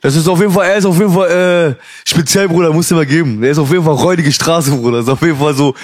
Das 0.00 0.14
ist 0.14 0.28
auf 0.28 0.38
jeden 0.40 0.52
Fall, 0.52 0.66
er 0.66 0.76
ist 0.76 0.84
auf 0.84 0.98
jeden 0.98 1.12
Fall 1.12 1.28
äh, 1.30 1.82
speziell, 2.08 2.48
Bruder, 2.48 2.72
musst 2.72 2.90
du 2.90 2.94
mal 2.94 3.04
geben. 3.06 3.42
Er 3.42 3.50
ist 3.50 3.58
auf 3.58 3.70
jeden 3.70 3.84
Fall 3.84 3.94
räudige 3.94 4.30
Straße, 4.30 4.70
Bruder. 4.70 5.00
Ist 5.00 5.08
auf 5.08 5.20
jeden 5.22 5.36
Fall 5.36 5.54
so 5.54 5.74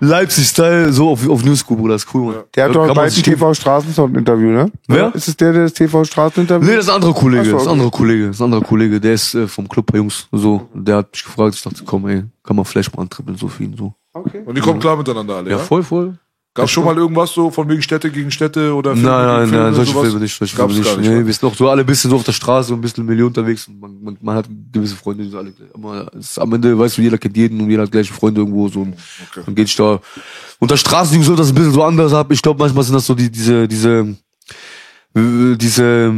Leipzig-Style, 0.00 0.92
so 0.92 1.10
auf, 1.10 1.28
auf 1.28 1.44
New 1.44 1.54
School, 1.56 1.76
Bruder. 1.76 1.94
Ist 1.96 2.06
cool, 2.14 2.32
Mann. 2.32 2.42
Der 2.54 2.64
hat 2.64 2.74
doch 2.74 2.86
bald 2.94 2.98
ein 2.98 3.10
sich- 3.10 3.22
TV 3.22 3.52
Straßensound-Interview, 3.54 4.48
ne? 4.50 4.70
Wer? 4.86 5.14
Ist 5.14 5.28
es 5.28 5.36
der, 5.36 5.52
der 5.52 5.62
das 5.64 5.72
TV 5.72 6.04
Straßeninterview? 6.04 6.66
Nee, 6.68 6.76
das 6.76 6.84
ist 6.84 6.90
ein 6.90 6.96
anderer 6.96 7.14
Kollege, 7.14 7.44
so, 7.46 7.52
das 7.52 7.62
ist 7.62 7.68
ein 7.68 7.70
okay. 7.70 7.72
anderer 7.80 7.90
Kollege, 7.90 8.26
das 8.28 8.36
ist 8.36 8.40
ein 8.40 8.44
anderer 8.44 8.62
Kollege, 8.62 9.00
der 9.00 9.14
ist 9.14 9.34
äh, 9.34 9.48
vom 9.48 9.68
Club 9.68 9.86
bei 9.90 9.98
Jungs, 9.98 10.28
so, 10.32 10.68
der 10.74 10.96
hat 10.98 11.08
mich 11.12 11.24
gefragt, 11.24 11.54
ich 11.54 11.62
dachte, 11.62 11.82
komm, 11.84 12.08
ey, 12.08 12.24
kann 12.42 12.56
man 12.56 12.64
vielleicht 12.64 12.94
mal 12.96 13.02
antrippeln, 13.02 13.36
so 13.36 13.48
für 13.48 13.64
ihn, 13.64 13.74
so. 13.76 13.94
Okay. 14.12 14.42
Und 14.44 14.56
die 14.56 14.60
kommen 14.60 14.78
klar 14.78 14.96
miteinander 14.96 15.36
alle, 15.36 15.50
Ja, 15.50 15.56
ja? 15.56 15.62
voll, 15.62 15.82
voll. 15.82 16.16
Gab 16.56 16.70
schon 16.70 16.84
mal 16.84 16.96
irgendwas 16.96 17.32
so 17.32 17.50
von 17.50 17.68
wegen 17.68 17.82
Städte 17.82 18.12
gegen 18.12 18.30
Städte 18.30 18.72
oder 18.72 18.94
Nein, 18.94 19.02
Filme 19.02 19.10
nein, 19.16 19.38
gegen 19.40 19.48
Filme, 19.48 19.64
nein, 19.64 19.74
solche 19.74 19.92
sowas? 19.92 20.04
Filme 20.06 20.20
nicht, 20.20 20.38
solche 20.38 20.56
Gab's 20.56 20.72
Filme 20.74 20.88
gar 20.88 20.96
nicht. 20.96 21.00
nicht. 21.00 21.10
Nee, 21.16 21.22
wa? 21.22 21.26
wir 21.26 21.32
sind 21.32 21.42
noch 21.42 21.54
so 21.56 21.68
alle 21.68 21.80
ein 21.80 21.86
bisschen 21.86 22.10
so 22.10 22.16
auf 22.16 22.22
der 22.22 22.32
Straße, 22.32 22.68
so 22.68 22.74
ein 22.74 22.80
bisschen 22.80 23.04
Million 23.04 23.26
unterwegs. 23.26 23.66
und 23.66 23.80
Man, 23.80 24.00
man, 24.00 24.18
man 24.20 24.36
hat 24.36 24.48
gewisse 24.72 24.94
Freunde, 24.94 25.24
die 25.24 25.30
sind 25.30 25.38
alle 25.38 25.52
es 26.16 26.30
ist, 26.30 26.38
am 26.38 26.52
Ende, 26.52 26.78
weißt 26.78 26.96
du, 26.96 27.02
jeder 27.02 27.18
kennt 27.18 27.36
jeden 27.36 27.60
und 27.60 27.70
jeder 27.70 27.82
hat 27.82 27.90
gleiche 27.90 28.14
Freunde 28.14 28.40
irgendwo, 28.40 28.68
so. 28.68 28.82
Und 28.82 28.94
Dann 29.44 29.54
geht 29.56 29.66
ich 29.66 29.74
da, 29.74 30.00
unter 30.60 30.76
Straßen 30.76 31.20
so, 31.24 31.34
das 31.34 31.48
ein 31.48 31.56
bisschen 31.56 31.72
so 31.72 31.82
anders 31.82 32.14
ab. 32.14 32.30
Ich 32.30 32.40
glaube, 32.40 32.60
manchmal 32.60 32.84
sind 32.84 32.94
das 32.94 33.06
so 33.06 33.16
die, 33.16 33.32
diese, 33.32 33.66
diese, 33.66 34.14
äh, 35.16 35.56
diese, 35.56 36.14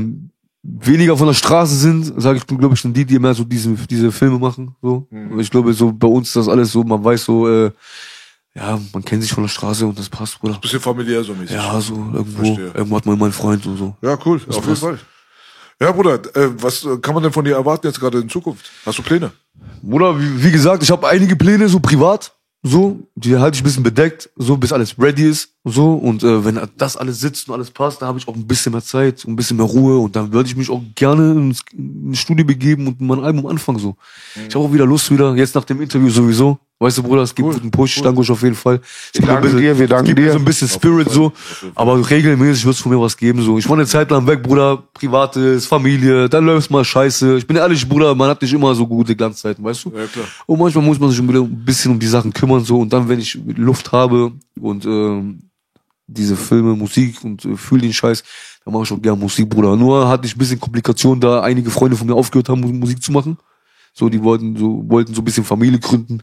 weniger 0.62 1.16
von 1.16 1.28
der 1.28 1.34
Straße 1.34 1.76
sind, 1.76 2.12
sage 2.20 2.38
ich, 2.38 2.46
glaube 2.46 2.74
ich, 2.74 2.80
sind 2.80 2.94
die, 2.94 3.04
die 3.04 3.18
mehr 3.18 3.34
so 3.34 3.44
diese, 3.44 3.70
diese 3.88 4.12
Filme 4.12 4.38
machen, 4.38 4.74
so. 4.82 5.06
Mhm. 5.10 5.40
Ich 5.40 5.50
glaube, 5.50 5.72
so 5.72 5.92
bei 5.92 6.08
uns 6.08 6.28
ist 6.28 6.36
das 6.36 6.48
alles 6.48 6.72
so, 6.72 6.82
man 6.84 7.02
weiß 7.02 7.24
so, 7.24 7.48
äh, 7.48 7.70
ja, 8.56 8.80
man 8.92 9.04
kennt 9.04 9.22
sich 9.22 9.32
von 9.32 9.44
der 9.44 9.48
Straße 9.48 9.86
und 9.86 9.98
das 9.98 10.08
passt, 10.08 10.40
Bruder. 10.40 10.58
Bisschen 10.58 10.80
familiär 10.80 11.22
so 11.22 11.34
mäßig. 11.34 11.54
Ja, 11.54 11.78
so 11.78 11.94
irgendwo, 11.94 12.44
Verstehe. 12.44 12.70
irgendwo 12.72 12.96
hat 12.96 13.04
man 13.04 13.16
immer 13.16 13.26
einen 13.26 13.34
Freund 13.34 13.66
und 13.66 13.76
so. 13.76 13.94
Ja, 14.00 14.18
cool, 14.24 14.36
auf 14.36 14.46
jeden 14.46 14.62
passt. 14.62 14.80
Fall. 14.80 14.98
Ja, 15.78 15.92
Bruder, 15.92 16.14
äh, 16.34 16.50
was 16.62 16.86
kann 17.02 17.12
man 17.12 17.22
denn 17.22 17.32
von 17.32 17.44
dir 17.44 17.56
erwarten 17.56 17.86
jetzt 17.86 18.00
gerade 18.00 18.18
in 18.18 18.30
Zukunft? 18.30 18.70
Hast 18.86 18.98
du 18.98 19.02
Pläne? 19.02 19.30
Bruder, 19.82 20.18
wie, 20.18 20.42
wie 20.42 20.50
gesagt, 20.50 20.82
ich 20.82 20.90
habe 20.90 21.06
einige 21.06 21.36
Pläne 21.36 21.68
so 21.68 21.80
privat, 21.80 22.32
so, 22.62 22.98
die 23.14 23.36
halte 23.36 23.56
ich 23.56 23.60
ein 23.60 23.64
bisschen 23.64 23.82
bedeckt, 23.82 24.30
so 24.36 24.56
bis 24.56 24.72
alles 24.72 24.98
ready 24.98 25.28
ist, 25.28 25.50
so 25.64 25.92
und 25.92 26.24
äh, 26.24 26.42
wenn 26.42 26.58
das 26.78 26.96
alles 26.96 27.20
sitzt 27.20 27.48
und 27.48 27.54
alles 27.54 27.70
passt, 27.70 28.00
dann 28.00 28.08
habe 28.08 28.18
ich 28.18 28.26
auch 28.26 28.34
ein 28.34 28.46
bisschen 28.46 28.72
mehr 28.72 28.82
Zeit, 28.82 29.22
ein 29.26 29.36
bisschen 29.36 29.58
mehr 29.58 29.66
Ruhe 29.66 29.98
und 29.98 30.16
dann 30.16 30.32
würde 30.32 30.48
ich 30.48 30.56
mich 30.56 30.70
auch 30.70 30.82
gerne 30.94 31.32
ins, 31.32 31.60
ins 31.72 32.18
Studio 32.18 32.46
begeben 32.46 32.86
und 32.88 33.02
mein 33.02 33.22
Album 33.22 33.46
anfangen 33.46 33.78
so. 33.78 33.96
Ich 34.48 34.54
habe 34.54 34.64
auch 34.64 34.72
wieder 34.72 34.86
Lust 34.86 35.10
wieder, 35.10 35.36
jetzt 35.36 35.54
nach 35.54 35.64
dem 35.64 35.82
Interview 35.82 36.08
sowieso. 36.08 36.58
Weißt 36.78 36.98
du, 36.98 37.03
Bruder, 37.03 37.23
es 37.23 37.35
gibt 37.35 37.48
einen 37.59 37.70
Push, 37.70 38.03
danke 38.03 38.20
euch 38.20 38.31
auf 38.31 38.43
jeden 38.43 38.55
Fall. 38.55 38.81
Es 39.07 39.12
gibt 39.12 39.27
danken 39.27 39.44
bisschen, 39.44 39.59
dir, 39.61 39.78
wir 39.78 39.89
danken 39.89 40.11
es 40.11 40.15
gibt 40.15 40.19
dir. 40.27 40.32
so 40.32 40.39
ein 40.39 40.44
bisschen 40.44 40.69
Spirit 40.69 41.09
so, 41.09 41.32
aber 41.74 42.11
regelmäßig 42.11 42.66
wird 42.66 42.74
es 42.74 42.82
von 42.82 42.93
mir 42.93 43.01
was 43.01 43.16
geben 43.16 43.40
so. 43.40 43.57
Ich 43.57 43.66
war 43.66 43.78
eine 43.78 43.86
Zeit 43.86 44.11
lang 44.11 44.27
weg, 44.27 44.43
Bruder, 44.43 44.82
privates, 44.93 45.65
Familie, 45.65 46.28
dann 46.28 46.44
läuft's 46.44 46.69
mal 46.69 46.85
scheiße. 46.85 47.39
Ich 47.39 47.47
bin 47.47 47.57
ehrlich, 47.57 47.89
Bruder, 47.89 48.15
man 48.15 48.28
hat 48.28 48.43
nicht 48.43 48.53
immer 48.53 48.74
so 48.74 48.86
gute 48.86 49.16
Glanzzeiten, 49.16 49.65
weißt 49.65 49.86
du? 49.86 49.93
Ja, 49.97 50.05
klar. 50.07 50.27
Und 50.44 50.59
manchmal 50.59 50.85
muss 50.85 51.01
man 51.01 51.09
sich 51.09 51.19
ein 51.19 51.65
bisschen 51.65 51.93
um 51.93 51.98
die 51.98 52.07
Sachen 52.07 52.31
kümmern 52.31 52.62
so 52.62 52.78
und 52.81 52.93
dann, 52.93 53.09
wenn 53.09 53.20
ich 53.20 53.39
Luft 53.57 53.90
habe 53.93 54.32
und 54.61 54.85
ähm, 54.85 55.44
diese 56.07 56.36
Filme, 56.36 56.77
Musik 56.77 57.24
und 57.24 57.43
äh, 57.47 57.57
fühle 57.57 57.82
den 57.82 57.93
Scheiß, 57.94 58.23
dann 58.66 58.74
mache 58.74 58.85
ich 58.85 58.93
auch 58.93 59.01
gerne 59.01 59.19
Musik, 59.19 59.48
Bruder. 59.48 59.74
Nur 59.77 60.07
hatte 60.07 60.27
ich 60.27 60.36
ein 60.36 60.39
bisschen 60.39 60.61
Komplikationen, 60.61 61.23
da 61.23 61.40
einige 61.40 61.70
Freunde 61.70 61.97
von 61.97 62.07
mir 62.07 62.15
aufgehört 62.15 62.51
haben, 62.51 62.61
Mu- 62.61 62.69
Musik 62.69 63.03
zu 63.03 63.12
machen. 63.12 63.39
So, 63.98 64.11
die 64.11 64.23
wollten 64.23 64.55
so, 64.59 64.85
wollten 64.89 65.15
so 65.15 65.23
ein 65.23 65.24
bisschen 65.24 65.43
Familie 65.43 65.78
gründen, 65.78 66.23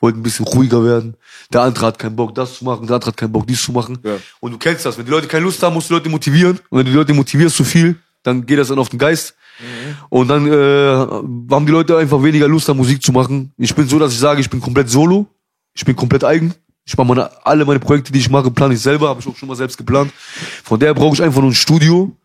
wollten 0.00 0.20
ein 0.20 0.22
bisschen 0.22 0.46
ruhiger 0.46 0.84
werden. 0.84 1.14
Der 1.52 1.62
andere 1.62 1.86
hat 1.86 1.98
keinen 1.98 2.16
Bock, 2.16 2.34
das 2.34 2.58
zu 2.58 2.64
machen, 2.64 2.86
der 2.86 2.94
andere 2.96 3.10
hat 3.10 3.16
keinen 3.16 3.32
Bock, 3.32 3.46
dies 3.46 3.62
zu 3.62 3.72
machen. 3.72 3.98
Ja. 4.02 4.16
Und 4.40 4.52
du 4.52 4.58
kennst 4.58 4.84
das, 4.84 4.98
wenn 4.98 5.04
die 5.04 5.10
Leute 5.10 5.28
keine 5.28 5.44
Lust 5.44 5.62
haben, 5.62 5.74
musst 5.74 5.90
du 5.90 5.94
die 5.94 5.98
Leute 5.98 6.08
motivieren. 6.08 6.58
Und 6.70 6.78
wenn 6.78 6.86
du 6.86 6.90
die 6.90 6.96
Leute 6.96 7.14
motivierst 7.14 7.56
zu 7.56 7.64
viel, 7.64 7.96
dann 8.22 8.44
geht 8.44 8.58
das 8.58 8.68
dann 8.68 8.78
auf 8.78 8.88
den 8.88 8.98
Geist. 8.98 9.34
Und 10.08 10.28
dann 10.28 10.46
äh, 10.46 11.54
haben 11.54 11.66
die 11.66 11.72
Leute 11.72 11.96
einfach 11.96 12.22
weniger 12.22 12.48
Lust, 12.48 12.68
an 12.70 12.76
Musik 12.76 13.02
zu 13.02 13.12
machen. 13.12 13.52
Ich 13.56 13.74
bin 13.74 13.86
so, 13.86 13.98
dass 13.98 14.12
ich 14.12 14.18
sage, 14.18 14.40
ich 14.40 14.48
bin 14.48 14.60
komplett 14.60 14.88
solo. 14.88 15.26
Ich 15.74 15.84
bin 15.84 15.94
komplett 15.94 16.24
eigen. 16.24 16.54
Ich 16.84 16.96
mache 16.96 17.06
meine, 17.06 17.30
alle 17.46 17.64
meine 17.64 17.78
Projekte, 17.78 18.10
die 18.10 18.18
ich 18.18 18.30
mache, 18.30 18.50
plane 18.50 18.74
ich 18.74 18.80
selber, 18.80 19.08
habe 19.08 19.20
ich 19.20 19.26
auch 19.26 19.36
schon 19.36 19.48
mal 19.48 19.54
selbst 19.54 19.76
geplant. 19.76 20.12
Von 20.64 20.80
daher 20.80 20.94
brauche 20.94 21.14
ich 21.14 21.22
einfach 21.22 21.40
nur 21.40 21.50
ein 21.50 21.54
Studio. 21.54 22.16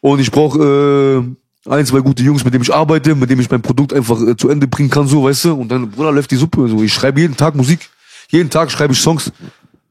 Und 0.00 0.18
ich 0.18 0.30
brauche 0.30 0.58
äh, 0.58 1.34
ein, 1.66 1.86
zwei 1.86 2.00
gute 2.00 2.22
Jungs, 2.22 2.44
mit 2.44 2.52
denen 2.52 2.62
ich 2.62 2.74
arbeite, 2.74 3.14
mit 3.14 3.30
denen 3.30 3.40
ich 3.40 3.50
mein 3.50 3.62
Produkt 3.62 3.92
einfach 3.92 4.20
äh, 4.20 4.36
zu 4.36 4.48
Ende 4.48 4.66
bringen 4.66 4.90
kann, 4.90 5.06
so, 5.06 5.24
weißt 5.24 5.46
du? 5.46 5.54
Und 5.54 5.68
dann, 5.70 5.90
Bruder, 5.90 6.12
läuft 6.12 6.30
die 6.30 6.36
Suppe. 6.36 6.68
So, 6.68 6.82
ich 6.82 6.92
schreibe 6.92 7.20
jeden 7.20 7.36
Tag 7.36 7.54
Musik. 7.54 7.88
Jeden 8.28 8.50
Tag 8.50 8.70
schreibe 8.70 8.92
ich 8.92 9.00
Songs. 9.00 9.32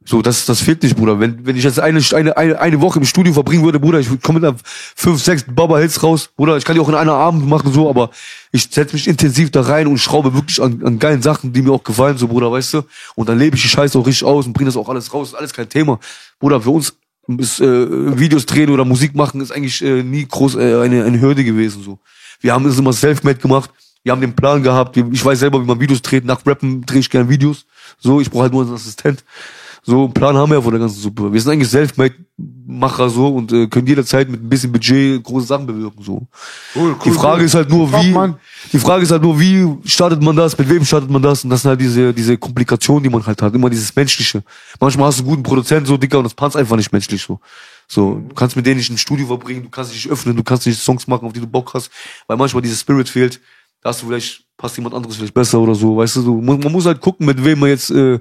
So, 0.06 0.22
das, 0.22 0.46
das 0.46 0.60
fehlt 0.60 0.84
nicht, 0.84 0.98
Bruder. 0.98 1.20
Wenn, 1.20 1.46
wenn 1.46 1.56
ich 1.56 1.64
jetzt 1.64 1.80
eine, 1.80 2.02
eine, 2.12 2.60
eine, 2.60 2.82
Woche 2.82 3.00
im 3.00 3.06
Studio 3.06 3.32
verbringen 3.32 3.64
würde, 3.64 3.80
Bruder, 3.80 4.00
ich 4.00 4.10
komme 4.22 4.42
mit 4.42 4.56
fünf, 4.66 5.24
sechs 5.24 5.46
Baba 5.48 5.80
Hits 5.80 6.04
raus, 6.04 6.30
Bruder, 6.36 6.58
ich 6.58 6.66
kann 6.66 6.76
die 6.76 6.82
auch 6.82 6.90
in 6.90 6.96
einer 6.96 7.14
Abend 7.14 7.48
machen, 7.48 7.72
so, 7.72 7.90
aber 7.90 8.10
ich 8.52 8.68
setze 8.70 8.94
mich 8.94 9.08
intensiv 9.08 9.50
da 9.52 9.62
rein 9.62 9.88
und 9.88 9.98
schraube 10.00 10.34
wirklich 10.34 10.62
an, 10.62 10.82
an 10.84 11.00
geilen 11.00 11.22
Sachen, 11.22 11.54
die 11.54 11.62
mir 11.62 11.72
auch 11.72 11.84
gefallen, 11.84 12.18
so, 12.18 12.28
Bruder, 12.28 12.52
weißt 12.52 12.74
du? 12.74 12.82
Und 13.16 13.30
dann 13.30 13.40
lebe 13.40 13.56
ich 13.56 13.62
die 13.62 13.70
Scheiße 13.70 13.98
auch 13.98 14.06
richtig 14.06 14.28
aus 14.28 14.46
und 14.46 14.52
bringe 14.52 14.68
das 14.68 14.76
auch 14.76 14.90
alles 14.90 15.14
raus, 15.14 15.30
ist 15.30 15.36
alles 15.36 15.54
kein 15.54 15.70
Thema. 15.70 16.00
Bruder, 16.38 16.60
für 16.60 16.72
uns 16.72 16.94
ist 17.38 17.62
äh, 17.62 18.20
Videos 18.20 18.46
drehen 18.46 18.70
oder 18.70 18.86
Musik 18.86 19.16
machen 19.16 19.42
ist 19.42 19.52
eigentlich 19.52 19.82
äh, 19.82 20.04
nie 20.04 20.26
groß 20.26 20.56
äh, 20.56 20.82
eine, 20.82 21.06
eine 21.06 21.22
Hürde 21.22 21.44
gewesen, 21.44 21.84
so. 21.84 22.00
Wir 22.42 22.54
haben 22.54 22.66
es 22.66 22.78
immer 22.78 22.92
self-made 22.92 23.40
gemacht. 23.40 23.72
Wir 24.04 24.12
haben 24.12 24.20
den 24.20 24.36
Plan 24.36 24.62
gehabt. 24.62 24.98
Ich 24.98 25.24
weiß 25.24 25.40
selber, 25.40 25.62
wie 25.62 25.66
man 25.66 25.80
Videos 25.80 26.02
dreht. 26.02 26.26
Nach 26.26 26.46
Rappen 26.46 26.86
drehe 26.86 27.00
ich 27.00 27.10
gerne 27.10 27.30
Videos. 27.30 27.66
So, 28.00 28.20
ich 28.20 28.30
brauche 28.30 28.44
halt 28.44 28.54
nur 28.54 28.64
einen 28.64 28.74
Assistent. 28.74 29.24
So, 29.86 30.06
einen 30.06 30.14
Plan 30.14 30.36
haben 30.38 30.50
wir 30.50 30.56
ja 30.56 30.62
von 30.62 30.72
der 30.72 30.80
ganzen 30.80 31.02
Suppe. 31.02 31.32
Wir 31.32 31.42
sind 31.42 31.52
eigentlich 31.52 31.70
Selfmade-Macher 31.70 33.10
so 33.10 33.28
und 33.28 33.52
äh, 33.52 33.68
können 33.68 33.86
jederzeit 33.86 34.30
mit 34.30 34.42
ein 34.42 34.48
bisschen 34.48 34.72
Budget 34.72 35.22
große 35.22 35.46
Sachen 35.46 35.66
bewirken. 35.66 36.02
So. 36.02 36.26
Cool, 36.74 36.96
die 37.04 37.10
cool, 37.10 37.16
Frage 37.16 37.40
cool. 37.40 37.46
ist 37.46 37.54
halt 37.54 37.70
nur, 37.70 37.92
Top, 37.92 38.02
wie. 38.02 38.12
Mann. 38.12 38.36
Die 38.72 38.80
Frage 38.80 39.04
ist 39.04 39.12
halt 39.12 39.22
nur, 39.22 39.38
wie 39.38 39.78
startet 39.84 40.24
man 40.24 40.38
das, 40.38 40.58
mit 40.58 40.70
wem 40.70 40.86
startet 40.86 41.10
man 41.10 41.22
das? 41.22 41.44
Und 41.44 41.50
das 41.50 41.64
sind 41.64 41.70
halt 41.70 41.82
diese, 41.82 42.14
diese 42.14 42.38
Komplikationen, 42.38 43.04
die 43.04 43.10
man 43.10 43.26
halt 43.26 43.42
hat. 43.42 43.54
Immer 43.54 43.70
dieses 43.70 43.94
Menschliche. 43.94 44.42
Manchmal 44.80 45.08
hast 45.08 45.20
du 45.20 45.24
einen 45.24 45.32
guten 45.32 45.44
Produzenten, 45.44 45.86
so 45.86 45.98
dicker, 45.98 46.18
und 46.18 46.24
das 46.24 46.34
passt 46.34 46.56
einfach 46.56 46.78
nicht 46.78 46.94
menschlich 46.94 47.22
so. 47.22 47.42
So, 47.90 48.22
du 48.28 48.34
kannst 48.34 48.56
mit 48.56 48.66
denen 48.66 48.78
nicht 48.78 48.90
ein 48.90 48.98
Studio 48.98 49.28
verbringen, 49.28 49.64
du 49.64 49.70
kannst 49.70 49.94
dich 49.94 50.06
nicht 50.06 50.12
öffnen, 50.12 50.36
du 50.36 50.44
kannst 50.44 50.66
nicht 50.66 50.80
Songs 50.80 51.06
machen, 51.08 51.28
auf 51.28 51.34
die 51.34 51.42
du 51.42 51.48
Bock 51.48 51.74
hast, 51.74 51.92
weil 52.28 52.38
manchmal 52.38 52.62
dieser 52.62 52.78
Spirit 52.78 53.10
fehlt. 53.10 53.42
Da 53.84 53.90
hast 53.90 54.02
du 54.02 54.08
vielleicht, 54.08 54.46
passt 54.56 54.78
jemand 54.78 54.96
anderes 54.96 55.18
vielleicht 55.18 55.34
besser 55.34 55.60
oder 55.60 55.76
so, 55.76 55.98
weißt 55.98 56.16
du, 56.16 56.22
so, 56.22 56.36
man, 56.36 56.58
man 56.60 56.72
muss 56.72 56.86
halt 56.86 57.02
gucken, 57.02 57.26
mit 57.26 57.44
wem 57.44 57.60
man 57.60 57.70
jetzt 57.70 57.92
äh, 57.92 58.18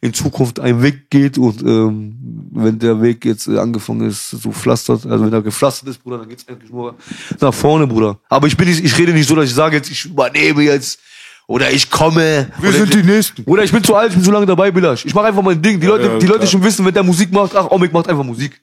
in 0.00 0.12
Zukunft 0.12 0.58
einen 0.58 0.82
Weg 0.82 1.08
geht 1.08 1.38
und 1.38 1.62
ähm, 1.62 2.16
wenn 2.50 2.80
der 2.80 3.00
Weg 3.00 3.24
jetzt 3.24 3.46
äh, 3.46 3.58
angefangen 3.58 4.08
ist, 4.08 4.30
so 4.30 4.50
pflastert, 4.50 5.06
also 5.06 5.24
wenn 5.24 5.32
er 5.32 5.40
gepflastert 5.40 5.88
ist, 5.88 6.02
Bruder, 6.02 6.18
dann 6.18 6.28
geht's 6.28 6.48
eigentlich 6.48 6.72
nur 6.72 6.96
nach 7.40 7.54
vorne, 7.54 7.86
Bruder. 7.86 8.18
Aber 8.28 8.48
ich 8.48 8.56
bin 8.56 8.68
nicht, 8.68 8.84
ich 8.84 8.98
rede 8.98 9.12
nicht 9.12 9.28
so, 9.28 9.36
dass 9.36 9.44
ich 9.44 9.54
sage 9.54 9.76
jetzt, 9.76 9.88
ich 9.88 10.04
übernehme 10.04 10.62
jetzt 10.62 10.98
oder 11.46 11.70
ich 11.70 11.90
komme. 11.90 12.50
Wir 12.58 12.70
oder 12.70 12.78
sind 12.78 12.94
die 12.94 13.02
Nächsten. 13.02 13.44
Oder 13.44 13.62
ich 13.62 13.70
bin 13.70 13.84
zu 13.84 13.94
alt, 13.94 14.08
ich 14.08 14.14
bin 14.14 14.24
zu 14.24 14.32
lange 14.32 14.46
dabei, 14.46 14.72
Bilasch. 14.72 15.04
Ich 15.04 15.14
mache 15.14 15.26
einfach 15.26 15.42
mein 15.42 15.60
Ding. 15.60 15.78
Die 15.78 15.86
Leute, 15.86 16.06
ja, 16.06 16.18
die 16.18 16.26
Leute 16.26 16.46
schon 16.46 16.62
wissen, 16.64 16.84
wenn 16.84 16.94
der 16.94 17.02
Musik 17.02 17.30
macht, 17.30 17.54
ach, 17.54 17.70
Omik 17.70 17.92
macht 17.92 18.08
einfach 18.08 18.24
Musik. 18.24 18.60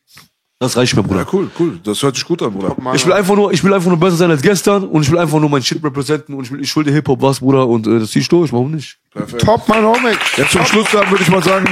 Das 0.61 0.77
reicht 0.77 0.95
mir, 0.95 1.01
Bruder. 1.01 1.21
Ja, 1.21 1.27
cool, 1.33 1.49
cool. 1.59 1.79
Das 1.83 2.03
hört 2.03 2.13
sich 2.13 2.23
gut 2.23 2.39
an, 2.43 2.53
Bruder. 2.53 2.75
Ich 2.93 3.03
will 3.03 3.13
einfach 3.13 3.35
nur, 3.35 3.51
ich 3.51 3.63
will 3.63 3.73
einfach 3.73 3.89
nur 3.89 3.99
besser 3.99 4.17
sein 4.17 4.29
als 4.29 4.43
gestern 4.43 4.83
und 4.83 5.01
ich 5.01 5.09
will 5.09 5.17
einfach 5.17 5.39
nur 5.39 5.49
mein 5.49 5.63
Shit 5.63 5.83
representen 5.83 6.35
und 6.35 6.43
ich 6.43 6.51
will, 6.51 6.61
ich 6.61 6.69
schulde 6.69 6.91
Hip-Hop 6.91 7.19
was, 7.19 7.39
Bruder, 7.39 7.67
und 7.67 7.87
äh, 7.87 7.97
das 7.97 8.11
zieh 8.11 8.19
ich 8.19 8.29
durch, 8.29 8.53
warum 8.53 8.69
nicht? 8.69 8.99
Top, 9.39 9.67
Mann, 9.67 9.83
Homie. 9.83 10.15
Jetzt 10.37 10.51
zum 10.51 10.63
Schluss 10.65 10.85
dann 10.91 11.09
würde 11.09 11.23
ich 11.23 11.31
mal 11.31 11.41
sagen, 11.41 11.65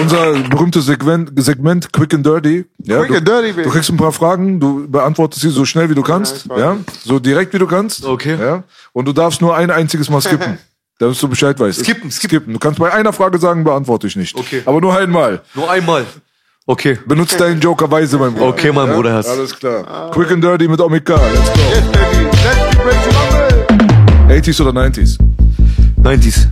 unser 0.00 0.32
berühmtes 0.48 0.86
Segment, 0.86 1.32
Segment 1.36 1.92
Quick 1.92 2.14
and 2.14 2.24
Dirty. 2.24 2.64
Ja, 2.82 3.00
Quick 3.00 3.08
du, 3.10 3.16
and 3.16 3.28
Dirty, 3.28 3.52
baby. 3.52 3.64
Du 3.64 3.70
kriegst 3.72 3.90
ein 3.90 3.98
paar 3.98 4.12
Fragen, 4.12 4.58
du 4.58 4.88
beantwortest 4.88 5.42
sie 5.42 5.50
so 5.50 5.66
schnell 5.66 5.90
wie 5.90 5.94
du 5.94 6.02
kannst, 6.02 6.48
weiß. 6.48 6.58
ja, 6.58 6.78
so 7.04 7.18
direkt 7.18 7.52
wie 7.52 7.58
du 7.58 7.66
kannst. 7.66 8.06
Okay. 8.06 8.38
Ja, 8.40 8.62
und 8.94 9.04
du 9.04 9.12
darfst 9.12 9.42
nur 9.42 9.54
ein 9.54 9.70
einziges 9.70 10.08
Mal 10.08 10.22
skippen. 10.22 10.56
Damit 10.98 11.22
du 11.22 11.28
Bescheid 11.28 11.60
weißt. 11.60 11.84
Skippen, 11.84 12.10
skippen. 12.10 12.54
Du 12.54 12.58
kannst 12.58 12.80
bei 12.80 12.90
einer 12.90 13.12
Frage 13.12 13.38
sagen, 13.38 13.64
beantworte 13.64 14.06
ich 14.06 14.16
nicht. 14.16 14.34
Okay. 14.34 14.62
Aber 14.64 14.80
nur 14.80 14.98
einmal. 14.98 15.42
Nur 15.54 15.70
einmal. 15.70 16.06
Okay. 16.70 16.98
Benutzt 17.06 17.40
deinen 17.40 17.60
Joker 17.60 17.90
weise, 17.90 18.18
mein 18.18 18.34
Bruder. 18.34 18.48
Okay, 18.48 18.70
mein 18.70 18.90
Bruderherz. 18.90 19.26
Alles 19.26 19.58
klar. 19.58 20.10
Quick 20.10 20.30
and 20.30 20.44
Dirty 20.44 20.68
mit 20.68 20.78
Omega. 20.78 21.14
Let's 21.14 21.50
go. 21.54 21.60
Yes, 21.60 21.80
baby. 21.92 22.24
Let's 22.44 22.66
be 22.66 22.72
break 24.28 24.44
80s 24.44 24.60
oder 24.60 24.78
90s? 24.78 25.16
90s. 26.02 26.46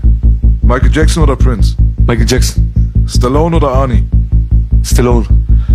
Michael 0.63 0.91
Jackson 0.91 1.23
oder 1.23 1.37
Prince? 1.37 1.77
Michael 2.07 2.25
Jackson. 2.27 2.73
Stallone 3.07 3.57
oder 3.57 3.71
Arnie? 3.71 4.05
Stallone. 4.83 5.27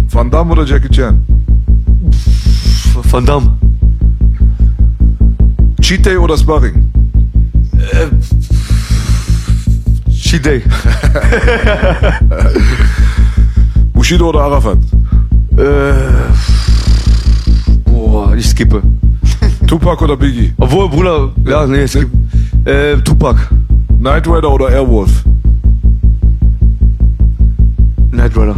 Van 0.09 0.31
Damme 0.31 0.53
oder 0.53 0.65
Jackie 0.65 0.89
Chan? 0.89 1.23
Van 3.11 3.23
Damme. 3.23 3.55
Cheat 5.81 6.03
Day 6.03 6.17
oder 6.17 6.35
Sparring? 6.35 6.91
Cheat 10.09 10.43
Day. 10.43 10.63
Bushido 14.11 14.27
oder 14.27 14.41
Arafat? 14.41 14.77
äh, 15.55 15.93
boah, 17.85 18.35
ich 18.35 18.45
skippe. 18.45 18.81
Tupac 19.67 20.03
oder 20.03 20.17
Biggie? 20.17 20.51
Obwohl, 20.57 20.89
Bruder, 20.89 21.29
ja, 21.45 21.65
nee, 21.65 21.87
skip. 21.87 22.09
Äh, 22.65 22.97
Tupac. 23.05 23.37
Knight 23.99 24.27
Rider 24.27 24.51
oder 24.51 24.67
Airwolf? 24.67 25.23
Knight 28.11 28.35
Rider. 28.35 28.55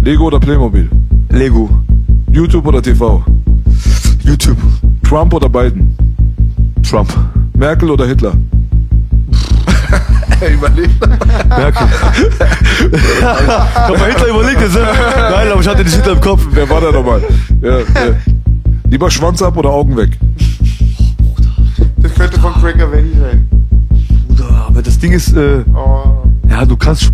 Lego 0.00 0.26
oder 0.28 0.38
Playmobil? 0.38 0.88
Lego. 1.30 1.68
YouTube 2.30 2.64
oder 2.68 2.80
TV? 2.80 3.24
YouTube. 4.22 4.58
Trump 5.02 5.34
oder 5.34 5.48
Biden? 5.48 5.96
Trump. 6.88 7.12
Merkel 7.56 7.90
oder 7.90 8.06
Hitler? 8.06 8.34
Überlegt. 10.52 11.06
Merkel. 11.48 11.86
ich 12.92 13.22
hab 13.24 13.98
mal 13.98 14.10
Hitler 14.10 14.28
überlegt, 14.28 14.60
das 14.60 14.68
ist, 14.70 14.76
nein, 14.76 15.48
aber 15.50 15.60
ich 15.60 15.68
hatte 15.68 15.82
nicht 15.84 15.94
Hitler 15.94 16.12
im 16.12 16.20
Kopf. 16.20 16.42
Wer 16.50 16.68
war 16.68 16.80
da 16.80 16.92
nochmal? 16.92 17.22
Ja, 17.62 17.78
ja. 17.78 17.84
Lieber 18.88 19.10
Schwanz 19.10 19.42
ab 19.42 19.56
oder 19.56 19.70
Augen 19.70 19.96
weg? 19.96 20.10
Das 21.98 22.14
könnte 22.14 22.38
von 22.40 22.52
Cracker 22.54 22.90
Valley 22.90 23.12
sein. 23.18 23.48
Bruder, 24.28 24.66
aber 24.68 24.82
das 24.82 24.98
Ding 24.98 25.12
ist, 25.12 25.34
äh, 25.36 25.64
Oh. 25.74 26.04
ja, 26.48 26.64
du 26.64 26.76
kannst, 26.76 27.12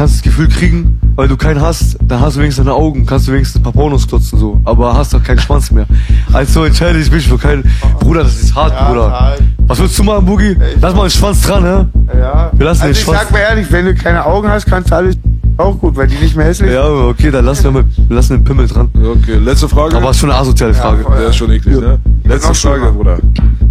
kannst 0.00 0.14
du 0.14 0.18
das 0.18 0.22
Gefühl 0.34 0.48
kriegen, 0.48 0.98
weil 1.14 1.28
du 1.28 1.36
keinen 1.36 1.60
hast, 1.60 1.98
dann 2.02 2.20
hast 2.20 2.34
du 2.36 2.40
wenigstens 2.40 2.64
deine 2.64 2.74
Augen, 2.74 3.04
kannst 3.04 3.28
du 3.28 3.32
wenigstens 3.32 3.60
ein 3.60 3.64
paar 3.64 3.74
Pornos 3.74 4.08
klotzen, 4.08 4.38
so, 4.38 4.58
aber 4.64 4.94
hast 4.96 5.12
doch 5.12 5.22
keinen 5.22 5.38
Schwanz 5.38 5.70
mehr. 5.70 5.84
Also 6.32 6.64
entscheide 6.64 6.98
ich 6.98 7.12
mich 7.12 7.28
für 7.28 7.36
keinen, 7.36 7.70
Bruder, 7.98 8.22
das 8.22 8.40
ist 8.40 8.54
hart, 8.54 8.72
Ja, 8.72 8.88
Bruder. 8.88 9.10
hart. 9.10 9.42
Was 9.66 9.78
willst 9.78 9.98
du 9.98 10.02
machen, 10.02 10.24
Boogie? 10.24 10.56
Lass 10.80 10.94
mal 10.94 11.02
einen 11.02 11.10
Schwanz 11.10 11.42
dran, 11.42 11.64
hä? 11.64 12.18
Ja. 12.18 12.50
Wir 12.54 12.64
lassen 12.64 12.80
also 12.80 12.84
den 12.84 12.92
ich 12.92 13.00
Schwanz- 13.00 13.18
sag 13.18 13.30
mal 13.30 13.38
ehrlich, 13.40 13.66
wenn 13.70 13.84
du 13.84 13.94
keine 13.94 14.24
Augen 14.24 14.48
hast, 14.48 14.64
kannst 14.64 14.90
du 14.90 14.94
alles 14.96 15.18
auch 15.58 15.78
gut, 15.78 15.94
weil 15.96 16.06
die 16.06 16.16
nicht 16.16 16.34
mehr 16.34 16.46
hässlich 16.46 16.72
Ja, 16.72 16.88
okay, 16.88 17.30
dann 17.30 17.44
lassen 17.44 17.64
wir, 17.64 17.82
mit, 17.82 18.08
wir 18.08 18.16
lassen 18.16 18.38
den 18.38 18.44
Pimmel 18.44 18.68
dran. 18.68 18.88
Okay, 18.94 19.36
letzte 19.36 19.68
Frage. 19.68 19.98
Aber 19.98 20.08
ist 20.12 20.16
schon 20.18 20.30
eine 20.30 20.38
asoziale 20.40 20.72
Frage. 20.72 21.02
voll. 21.02 21.18
Der 21.18 21.28
ist 21.28 21.36
schon 21.36 21.50
eklig, 21.50 21.78
ne? 21.78 21.98
Letzte 22.24 22.54
Frage. 22.54 22.90
Bruder. 22.90 23.18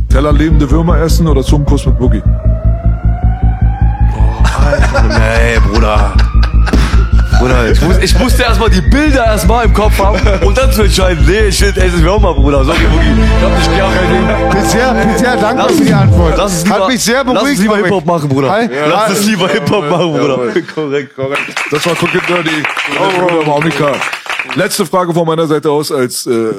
Teller 0.10 0.32
lebende 0.32 0.70
Würmer 0.70 1.00
essen 1.00 1.26
oder 1.28 1.42
Zungenkuss 1.42 1.88
mit 1.88 1.98
Boogie? 1.98 2.22
Nee, 5.08 5.60
Bruder. 5.68 6.14
Bruder, 7.40 7.72
ich, 7.72 7.82
muss, 7.82 7.98
ich 8.00 8.20
musste 8.20 8.44
erstmal 8.44 8.70
die 8.70 8.82
Bilder 8.82 9.26
erstmal 9.26 9.66
im 9.66 9.74
Kopf 9.74 9.98
haben 9.98 10.20
und 10.46 10.58
dann 10.58 10.72
zu 10.74 10.84
entscheiden. 10.84 11.24
Nee, 11.26 11.48
ich 11.48 11.62
will 11.62 11.74
ey, 11.76 11.90
das 11.90 12.04
wäre 12.04 12.12
auch 12.12 12.20
mal, 12.20 12.34
Bruder. 12.34 12.66
Sorry, 12.66 12.80
Boogie. 12.92 13.14
Ich 13.38 13.44
hab 13.44 13.58
nicht 13.58 13.76
gern 13.76 13.94
kein 13.94 14.10
Ding. 14.10 14.62
Bisher, 14.62 14.94
bisher 14.94 15.38
dankbar 15.38 15.68
Lass 15.68 15.78
für 15.78 15.86
die 15.86 15.94
Antwort. 15.94 16.34
Lass 16.38 16.52
uns 16.52 16.64
lieber, 16.66 16.76
Hat 16.76 16.88
mich 16.90 17.04
sehr 17.04 17.24
lass 17.24 17.28
uns 17.28 17.40
beruhigt. 17.40 17.62
lieber. 17.62 17.78
Hip-Hop 17.78 18.06
machen, 18.06 18.30
Bruder. 18.30 18.50
Halt, 18.52 18.72
lass 18.90 19.00
halt. 19.02 19.10
uns 19.12 19.26
lieber 19.26 19.48
Hip-Hop 19.48 19.90
machen, 19.90 20.12
Bruder. 20.12 20.30
Jawohl. 20.30 20.64
Korrekt. 20.76 21.16
Das 21.72 21.86
war 21.86 21.94
and 21.94 22.30
Dirty. 22.30 22.64
Oh, 23.00 23.20
Bruder 23.20 23.46
Monika. 23.46 23.92
Letzte 24.56 24.86
Frage 24.86 25.14
von 25.14 25.26
meiner 25.26 25.48
Seite 25.48 25.70
aus 25.70 25.92
als 25.92 26.26
äh, 26.26 26.52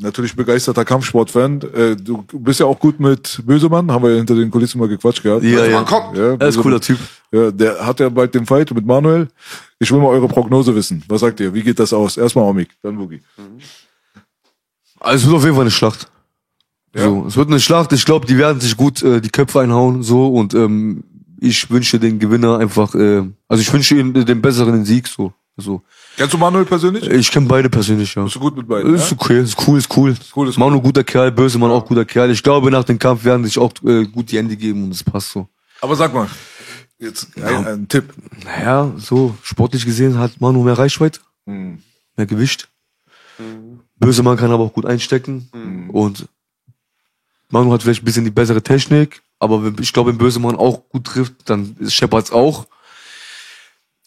natürlich 0.00 0.36
begeisterter 0.36 0.84
Kampfsportfan. 0.84 1.60
Äh, 1.74 1.96
du 1.96 2.24
bist 2.32 2.60
ja 2.60 2.66
auch 2.66 2.78
gut 2.78 3.00
mit 3.00 3.40
Bösemann, 3.44 3.90
haben 3.90 4.02
wir 4.02 4.10
ja 4.10 4.16
hinter 4.16 4.34
den 4.34 4.50
Kulissen 4.50 4.78
mal 4.78 4.88
gequatscht 4.88 5.22
gehabt. 5.22 5.42
Ja, 5.44 5.64
ja. 5.64 5.82
kommt. 5.82 6.16
Ja, 6.16 6.34
Er 6.34 6.48
ist 6.48 6.56
ein 6.56 6.62
cooler 6.62 6.80
Typ. 6.80 6.98
Ja, 7.32 7.50
der 7.50 7.84
hat 7.86 8.00
ja 8.00 8.08
bald 8.08 8.34
den 8.34 8.46
Fight 8.46 8.72
mit 8.72 8.86
Manuel. 8.86 9.28
Ich 9.78 9.90
will 9.90 9.98
mal 9.98 10.08
eure 10.08 10.28
Prognose 10.28 10.74
wissen. 10.74 11.02
Was 11.08 11.20
sagt 11.20 11.40
ihr? 11.40 11.52
Wie 11.52 11.62
geht 11.62 11.78
das 11.78 11.92
aus? 11.92 12.16
Erstmal 12.16 12.44
Omik, 12.44 12.70
dann 12.82 12.96
Boogie. 12.96 13.22
Also 15.00 15.16
es 15.16 15.26
wird 15.26 15.36
auf 15.36 15.44
jeden 15.44 15.54
Fall 15.54 15.64
eine 15.64 15.70
Schlacht. 15.70 16.10
So, 16.94 17.26
es 17.26 17.36
wird 17.36 17.48
eine 17.48 17.60
Schlacht. 17.60 17.92
Ich 17.92 18.06
glaube, 18.06 18.26
die 18.26 18.38
werden 18.38 18.60
sich 18.60 18.76
gut 18.76 19.02
äh, 19.02 19.20
die 19.20 19.28
Köpfe 19.28 19.60
einhauen 19.60 20.02
so 20.02 20.28
und 20.28 20.54
ähm, 20.54 21.04
ich 21.38 21.70
wünsche 21.70 21.98
den 21.98 22.18
Gewinner 22.18 22.58
einfach. 22.58 22.94
Äh, 22.94 23.22
also 23.48 23.60
ich 23.60 23.70
wünsche 23.72 23.96
ihm 23.96 24.14
den 24.14 24.40
besseren 24.40 24.84
Sieg 24.84 25.06
so. 25.06 25.32
So. 25.58 25.82
Kennst 26.16 26.32
du 26.32 26.38
Manuel 26.38 26.64
persönlich? 26.64 27.06
Ich 27.08 27.30
kenne 27.30 27.46
beide 27.46 27.68
persönlich, 27.68 28.14
ja. 28.14 28.24
Bist 28.24 28.36
du 28.36 28.40
gut 28.40 28.56
mit 28.56 28.66
beiden? 28.66 28.94
Ist 28.94 29.10
Ja? 29.10 29.16
okay, 29.20 29.40
ist 29.42 29.56
cool, 29.66 29.78
ist 29.78 29.94
cool. 29.96 30.14
cool, 30.34 30.48
ist 30.48 30.58
Manu 30.58 30.80
guter 30.80 31.04
Kerl, 31.04 31.30
böse 31.30 31.58
Mann 31.58 31.70
auch 31.70 31.84
guter 31.84 32.04
Kerl. 32.06 32.30
Ich 32.30 32.42
glaube, 32.42 32.70
nach 32.70 32.84
dem 32.84 32.98
Kampf 32.98 33.24
werden 33.24 33.44
sich 33.44 33.58
auch 33.58 33.72
äh, 33.84 34.04
gut 34.06 34.30
die 34.32 34.38
Hände 34.38 34.56
geben 34.56 34.84
und 34.84 34.90
es 34.92 35.04
passt 35.04 35.30
so. 35.32 35.46
Aber 35.82 35.94
sag 35.94 36.14
mal, 36.14 36.28
jetzt 36.98 37.36
ein, 37.36 37.66
ein 37.66 37.88
Tipp. 37.88 38.14
Naja, 38.44 38.92
so 38.96 39.36
sportlich 39.42 39.84
gesehen 39.84 40.18
hat 40.18 40.40
Manu 40.40 40.62
mehr 40.62 40.78
Reichweite, 40.78 41.20
Hm. 41.46 41.82
mehr 42.16 42.26
Gewicht. 42.26 42.68
Böse 43.98 44.22
Mann 44.22 44.38
kann 44.38 44.50
aber 44.50 44.64
auch 44.64 44.72
gut 44.72 44.86
einstecken 44.86 45.50
und 45.92 46.26
Manu 47.50 47.72
hat 47.72 47.82
vielleicht 47.82 48.02
ein 48.02 48.06
bisschen 48.06 48.24
die 48.24 48.30
bessere 48.30 48.62
Technik, 48.62 49.22
aber 49.38 49.70
ich 49.80 49.92
glaube, 49.92 50.10
wenn 50.10 50.18
Böse 50.18 50.40
Mann 50.40 50.56
auch 50.56 50.88
gut 50.88 51.04
trifft, 51.04 51.34
dann 51.50 51.76
Shepard's 51.86 52.32
auch. 52.32 52.66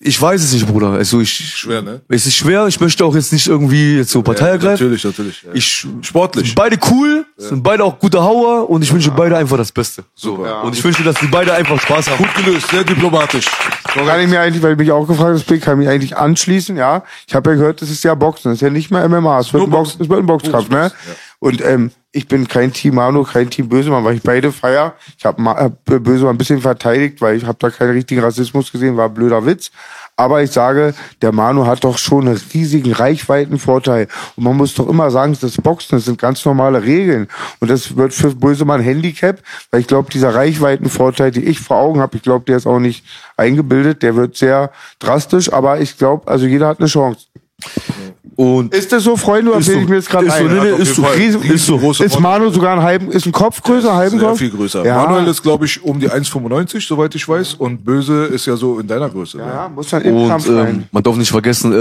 Ich 0.01 0.21
weiß 0.21 0.41
es 0.41 0.53
nicht, 0.53 0.65
Bruder. 0.65 0.91
Also 0.91 1.19
ich, 1.19 1.30
Schwer, 1.30 1.81
ne? 1.81 2.01
es 2.07 2.26
ist 2.26 2.35
schwer. 2.35 2.65
Ich 2.67 2.80
möchte 2.80 3.03
auch 3.03 3.13
jetzt 3.15 3.34
nicht 3.34 3.47
irgendwie 3.47 3.97
jetzt 3.97 4.11
so 4.11 4.21
Partei 4.21 4.47
ergreifen. 4.47 4.85
Natürlich, 4.85 5.03
natürlich. 5.03 5.43
Ja. 5.43 5.49
Ich 5.53 5.85
Sportlich. 6.01 6.47
Sind 6.47 6.55
beide 6.55 6.77
cool, 6.89 7.26
sind 7.35 7.61
beide 7.61 7.84
auch 7.84 7.99
gute 7.99 8.23
Hauer 8.23 8.69
und 8.69 8.81
ich 8.81 8.93
wünsche 8.93 9.11
beide 9.11 9.35
einfach 9.35 9.57
das 9.57 9.73
Beste. 9.73 10.05
So. 10.15 10.38
Super. 10.38 10.63
Und 10.63 10.73
ich 10.73 10.81
wünsche, 10.85 11.03
dass 11.03 11.15
die 11.15 11.27
beide 11.27 11.53
einfach 11.53 11.81
Spaß 11.81 12.09
haben. 12.09 12.17
Gut 12.17 12.45
gelöst, 12.45 12.69
sehr 12.69 12.85
diplomatisch. 12.85 13.45
Kann 13.84 14.21
ich 14.21 14.30
mir 14.30 14.39
eigentlich, 14.39 14.63
weil 14.63 14.77
du 14.77 14.81
mich 14.81 14.91
auch 14.91 15.05
gefragt 15.05 15.45
Big, 15.47 15.61
kann 15.61 15.73
ich 15.73 15.85
mich 15.85 15.89
eigentlich 15.89 16.15
anschließen, 16.15 16.77
ja. 16.77 17.03
Ich 17.27 17.35
habe 17.35 17.49
ja 17.49 17.55
gehört, 17.57 17.81
das 17.81 17.89
ist 17.89 18.03
ja 18.05 18.15
Boxen, 18.15 18.51
das 18.51 18.57
ist 18.57 18.61
ja 18.61 18.69
nicht 18.69 18.91
mehr 18.91 19.07
MMA, 19.09 19.39
es 19.39 19.51
wird, 19.51 19.63
ein, 19.63 19.69
Box, 19.69 19.97
es 19.99 20.07
wird 20.07 20.19
ein 20.19 20.26
Boxkampf, 20.26 20.69
ne? 20.69 20.91
Und 21.39 21.61
ähm, 21.61 21.91
ich 22.11 22.27
bin 22.27 22.48
kein 22.48 22.73
Team 22.73 22.95
Manu, 22.95 23.23
kein 23.23 23.49
Team 23.49 23.69
Bösemann, 23.69 24.03
weil 24.03 24.15
ich 24.15 24.23
beide 24.23 24.52
feier. 24.52 24.95
Ich 25.18 25.26
habe 25.26 25.44
hab 25.44 25.86
Bösemann 25.86 26.36
ein 26.36 26.38
bisschen 26.40 26.61
verteidigt, 26.61 27.22
weil 27.22 27.38
ich 27.38 27.45
habe 27.45 27.57
da 27.60 27.69
keinen 27.69 27.91
richtigen 27.91 28.22
Rassismus 28.22 28.72
gesehen, 28.72 28.98
war 28.98 29.10
blöder 29.10 29.45
Witz. 29.45 29.72
Aber 30.15 30.41
ich 30.41 30.52
sage, 30.52 30.95
der 31.22 31.31
Manu 31.31 31.65
hat 31.65 31.84
doch 31.84 31.98
schon 31.98 32.27
einen 32.27 32.41
riesigen 32.53 32.91
Reichweitenvorteil. 32.91 34.07
Und 34.36 34.44
man 34.44 34.57
muss 34.57 34.73
doch 34.73 34.90
immer 34.90 35.11
sagen, 35.11 35.38
das 35.40 35.56
Boxen, 35.57 35.98
das 35.98 36.06
sind 36.06 36.19
ganz 36.19 36.44
normale 36.44 36.84
Regeln. 36.84 37.27
Und 37.60 37.69
das 37.69 37.95
wird 37.95 38.14
für 38.14 38.36
Bösemann 38.36 38.81
Handicap, 38.81 39.41
weil 39.72 39.81
ich 39.81 39.88
glaube, 39.88 40.10
dieser 40.11 40.34
Reichweitenvorteil, 40.34 41.31
die 41.31 41.45
ich 41.45 41.60
vor 41.60 41.77
Augen 41.77 42.02
habe, 42.02 42.18
ich 42.18 42.23
glaube, 42.23 42.44
der 42.45 42.57
ist 42.57 42.68
auch 42.68 42.80
nicht 42.80 43.06
eingebildet, 43.38 44.03
der 44.03 44.15
wird 44.15 44.36
sehr 44.36 44.72
drastisch, 44.98 45.53
aber 45.53 45.80
ich 45.80 45.98
glaube, 45.98 46.27
also 46.27 46.48
jeder 46.48 46.68
hat 46.68 46.80
eine 46.80 46.88
Chance. 46.88 47.27
Und 48.41 48.73
Ist 48.73 48.89
das 48.93 49.03
so, 49.03 49.17
Freunde, 49.17 49.51
oder 49.51 49.59
Ist 49.59 49.65
bilde 49.65 49.81
so. 49.81 49.83
ich 49.83 49.89
mir 49.89 49.95
jetzt 49.97 50.09
gerade 50.09 50.27
Ist 50.27 50.37
so, 50.37 50.45
ein? 50.45 50.57
nee, 50.59 50.81
ist 50.81 50.95
so. 50.95 51.03
Riesen, 51.03 51.41
ist, 51.43 51.65
so. 51.65 51.77
Große 51.77 52.05
ist 52.05 52.17
Manu 52.21 52.49
sogar 52.51 52.77
ein 52.77 52.81
halben, 52.81 53.11
ist 53.11 53.25
ein 53.25 53.33
Kopf 53.33 53.61
größer, 53.61 53.93
halben 53.93 54.17
Sehr 54.17 54.29
Kopf? 54.29 54.37
viel 54.39 54.49
größer. 54.49 54.85
Ja. 54.85 54.95
Manuel 55.03 55.27
ist, 55.27 55.43
glaube 55.43 55.65
ich, 55.65 55.83
um 55.83 55.99
die 55.99 56.09
1,95, 56.09 56.87
soweit 56.87 57.13
ich 57.15 57.27
weiß. 57.27 57.55
Und 57.55 57.83
Böse 57.83 58.27
ist 58.27 58.45
ja 58.45 58.55
so 58.55 58.79
in 58.79 58.87
deiner 58.87 59.09
Größe. 59.09 59.35
ne? 59.35 59.43
Ja, 59.45 59.67
muss 59.67 59.89
dann 59.89 60.03
im 60.03 60.15
Und 60.15 60.29
Kampf 60.29 60.47
ähm, 60.47 60.57
rein. 60.57 60.87
man 60.89 61.03
darf 61.03 61.17
nicht 61.17 61.29
vergessen, 61.31 61.73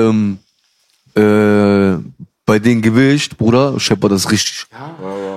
ähm, 1.14 1.22
äh, 1.22 2.02
bei 2.44 2.58
dem 2.58 2.82
Gewicht, 2.82 3.38
Bruder, 3.38 3.78
scheppert 3.78 4.10
das 4.10 4.28
richtig. 4.32 4.66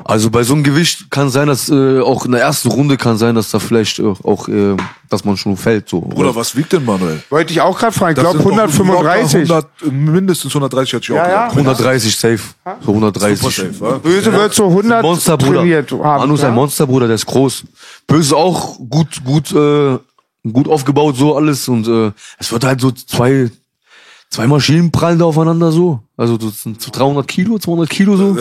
Also 0.06 0.30
bei 0.30 0.44
so 0.44 0.54
einem 0.54 0.64
Gewicht 0.64 1.10
kann 1.12 1.30
sein, 1.30 1.48
dass 1.48 1.70
äh, 1.70 2.00
auch 2.00 2.26
in 2.26 2.32
der 2.32 2.42
ersten 2.42 2.70
Runde 2.70 2.98
kann 2.98 3.18
sein, 3.18 3.36
dass 3.36 3.52
da 3.52 3.60
vielleicht 3.60 4.00
äh, 4.00 4.04
auch, 4.24 4.48
äh, 4.48 4.76
dass 5.10 5.24
man 5.26 5.38
schon 5.38 5.58
fällt. 5.58 5.90
So. 5.90 6.02
Bruder, 6.02 6.36
was 6.36 6.56
wiegt 6.56 6.74
denn 6.74 6.86
Manuel? 6.86 7.22
Wollte 7.30 7.54
ich 7.54 7.62
auch 7.62 7.78
gerade 7.78 7.92
fragen. 7.94 8.14
Ich 8.18 8.20
glaube 8.20 8.38
sind 8.40 8.48
doch 8.48 8.58
135. 8.58 9.48
locker 9.48 9.68
100, 9.82 9.92
mindestens 9.92 10.52
130 10.56 10.94
hatte 10.94 11.04
ich 11.04 11.12
auch 11.12 11.16
Ja, 11.16 11.30
ja. 11.30 11.48
gedacht. 11.50 11.58
130 11.58 12.16
safe. 12.16 12.40
So 12.86 12.92
130. 12.92 13.40
Super 13.40 13.52
safe, 13.52 13.82
wa? 13.82 13.98
Böse 13.98 14.34
wird 14.34 14.54
so 14.54 14.68
100 14.68 15.02
Monster, 15.04 15.38
Bruder. 15.38 15.60
trainiert 15.60 15.92
haben. 15.92 16.02
Manu 16.02 16.34
ist 16.36 16.42
ja? 16.42 16.48
ein 16.50 16.56
Monster, 16.56 16.88
Bruder, 16.88 17.08
der 17.08 17.16
ist 17.16 17.26
groß. 17.26 17.64
Böse 18.08 18.36
auch 18.36 18.78
gut, 18.90 19.24
gut, 19.24 19.52
äh, 19.54 19.98
gut 20.52 20.68
aufgebaut, 20.68 21.16
so 21.18 21.36
alles. 21.36 21.68
Und 21.68 21.88
äh, 21.88 22.12
es 22.40 22.52
wird 22.52 22.64
halt 22.64 22.82
so 22.82 22.92
zwei, 22.92 23.52
zwei 24.32 24.48
Maschinen 24.48 24.92
prallen 24.92 25.20
da 25.20 25.26
aufeinander 25.26 25.72
so. 25.72 26.00
Also 26.18 26.38
das 26.38 26.64
sind 26.64 26.82
so 26.82 26.90
300 26.92 27.28
Kilo, 27.28 27.60
200 27.60 27.90
Kilo 27.90 28.16
so. 28.16 28.38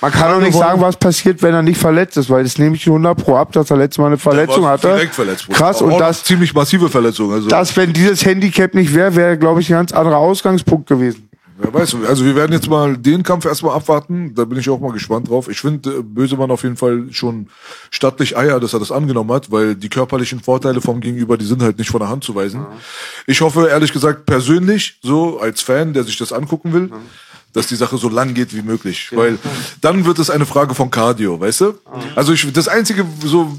Man 0.00 0.12
kann 0.12 0.34
auch 0.34 0.40
nicht 0.40 0.56
sagen, 0.56 0.80
was 0.80 0.96
passiert, 0.96 1.42
wenn 1.42 1.54
er 1.54 1.62
nicht 1.62 1.80
verletzt 1.80 2.16
ist, 2.16 2.30
weil 2.30 2.44
das 2.44 2.58
nehme 2.58 2.76
ich 2.76 2.86
100 2.86 3.16
pro 3.16 3.36
ab, 3.36 3.52
dass 3.52 3.70
er 3.70 3.78
letztes 3.78 3.98
Mal 3.98 4.08
eine 4.08 4.18
Verletzung 4.18 4.64
war 4.64 4.72
hatte. 4.72 4.88
Direkt 4.88 5.14
verletzt. 5.14 5.46
Bruder. 5.46 5.58
Krass, 5.58 5.82
und 5.82 5.98
das, 5.98 6.22
ziemlich 6.22 6.54
massive 6.54 6.88
Verletzung. 6.88 7.32
Also, 7.32 7.48
das, 7.48 7.76
wenn 7.76 7.92
dieses 7.92 8.24
Handicap 8.24 8.74
nicht 8.74 8.94
wäre, 8.94 9.14
wäre, 9.16 9.38
glaube 9.38 9.60
ich, 9.60 9.70
ein 9.70 9.76
ganz 9.76 9.92
anderer 9.92 10.18
Ausgangspunkt 10.18 10.88
gewesen. 10.88 11.29
Wer 11.60 11.72
weiß. 11.72 11.96
Also 12.06 12.24
wir 12.24 12.34
werden 12.34 12.52
jetzt 12.52 12.68
mal 12.68 12.96
den 12.96 13.22
Kampf 13.22 13.44
erstmal 13.44 13.76
abwarten. 13.76 14.34
Da 14.34 14.44
bin 14.44 14.58
ich 14.58 14.68
auch 14.68 14.80
mal 14.80 14.92
gespannt 14.92 15.28
drauf. 15.28 15.48
Ich 15.48 15.60
finde 15.60 15.98
äh, 15.98 16.02
Bösemann 16.02 16.50
auf 16.50 16.62
jeden 16.62 16.76
Fall 16.76 17.06
schon 17.10 17.48
stattlich 17.90 18.36
Eier, 18.36 18.60
dass 18.60 18.72
er 18.72 18.80
das 18.80 18.92
angenommen 18.92 19.32
hat, 19.32 19.50
weil 19.50 19.74
die 19.74 19.88
körperlichen 19.88 20.40
Vorteile 20.40 20.80
vom 20.80 21.00
Gegenüber, 21.00 21.36
die 21.36 21.44
sind 21.44 21.62
halt 21.62 21.78
nicht 21.78 21.90
von 21.90 22.00
der 22.00 22.08
Hand 22.08 22.24
zu 22.24 22.34
weisen. 22.34 22.66
Ich 23.26 23.40
hoffe, 23.40 23.68
ehrlich 23.68 23.92
gesagt, 23.92 24.26
persönlich, 24.26 24.98
so 25.02 25.40
als 25.40 25.60
Fan, 25.60 25.92
der 25.92 26.04
sich 26.04 26.18
das 26.18 26.32
angucken 26.32 26.72
will, 26.72 26.90
dass 27.52 27.66
die 27.66 27.76
Sache 27.76 27.96
so 27.96 28.08
lang 28.08 28.34
geht 28.34 28.54
wie 28.54 28.62
möglich. 28.62 29.10
Weil 29.12 29.38
dann 29.80 30.04
wird 30.04 30.18
es 30.18 30.30
eine 30.30 30.46
Frage 30.46 30.74
von 30.74 30.90
Cardio, 30.90 31.40
weißt 31.40 31.62
du? 31.62 31.74
Also 32.14 32.32
ich, 32.32 32.52
das 32.52 32.68
Einzige, 32.68 33.04
so, 33.24 33.56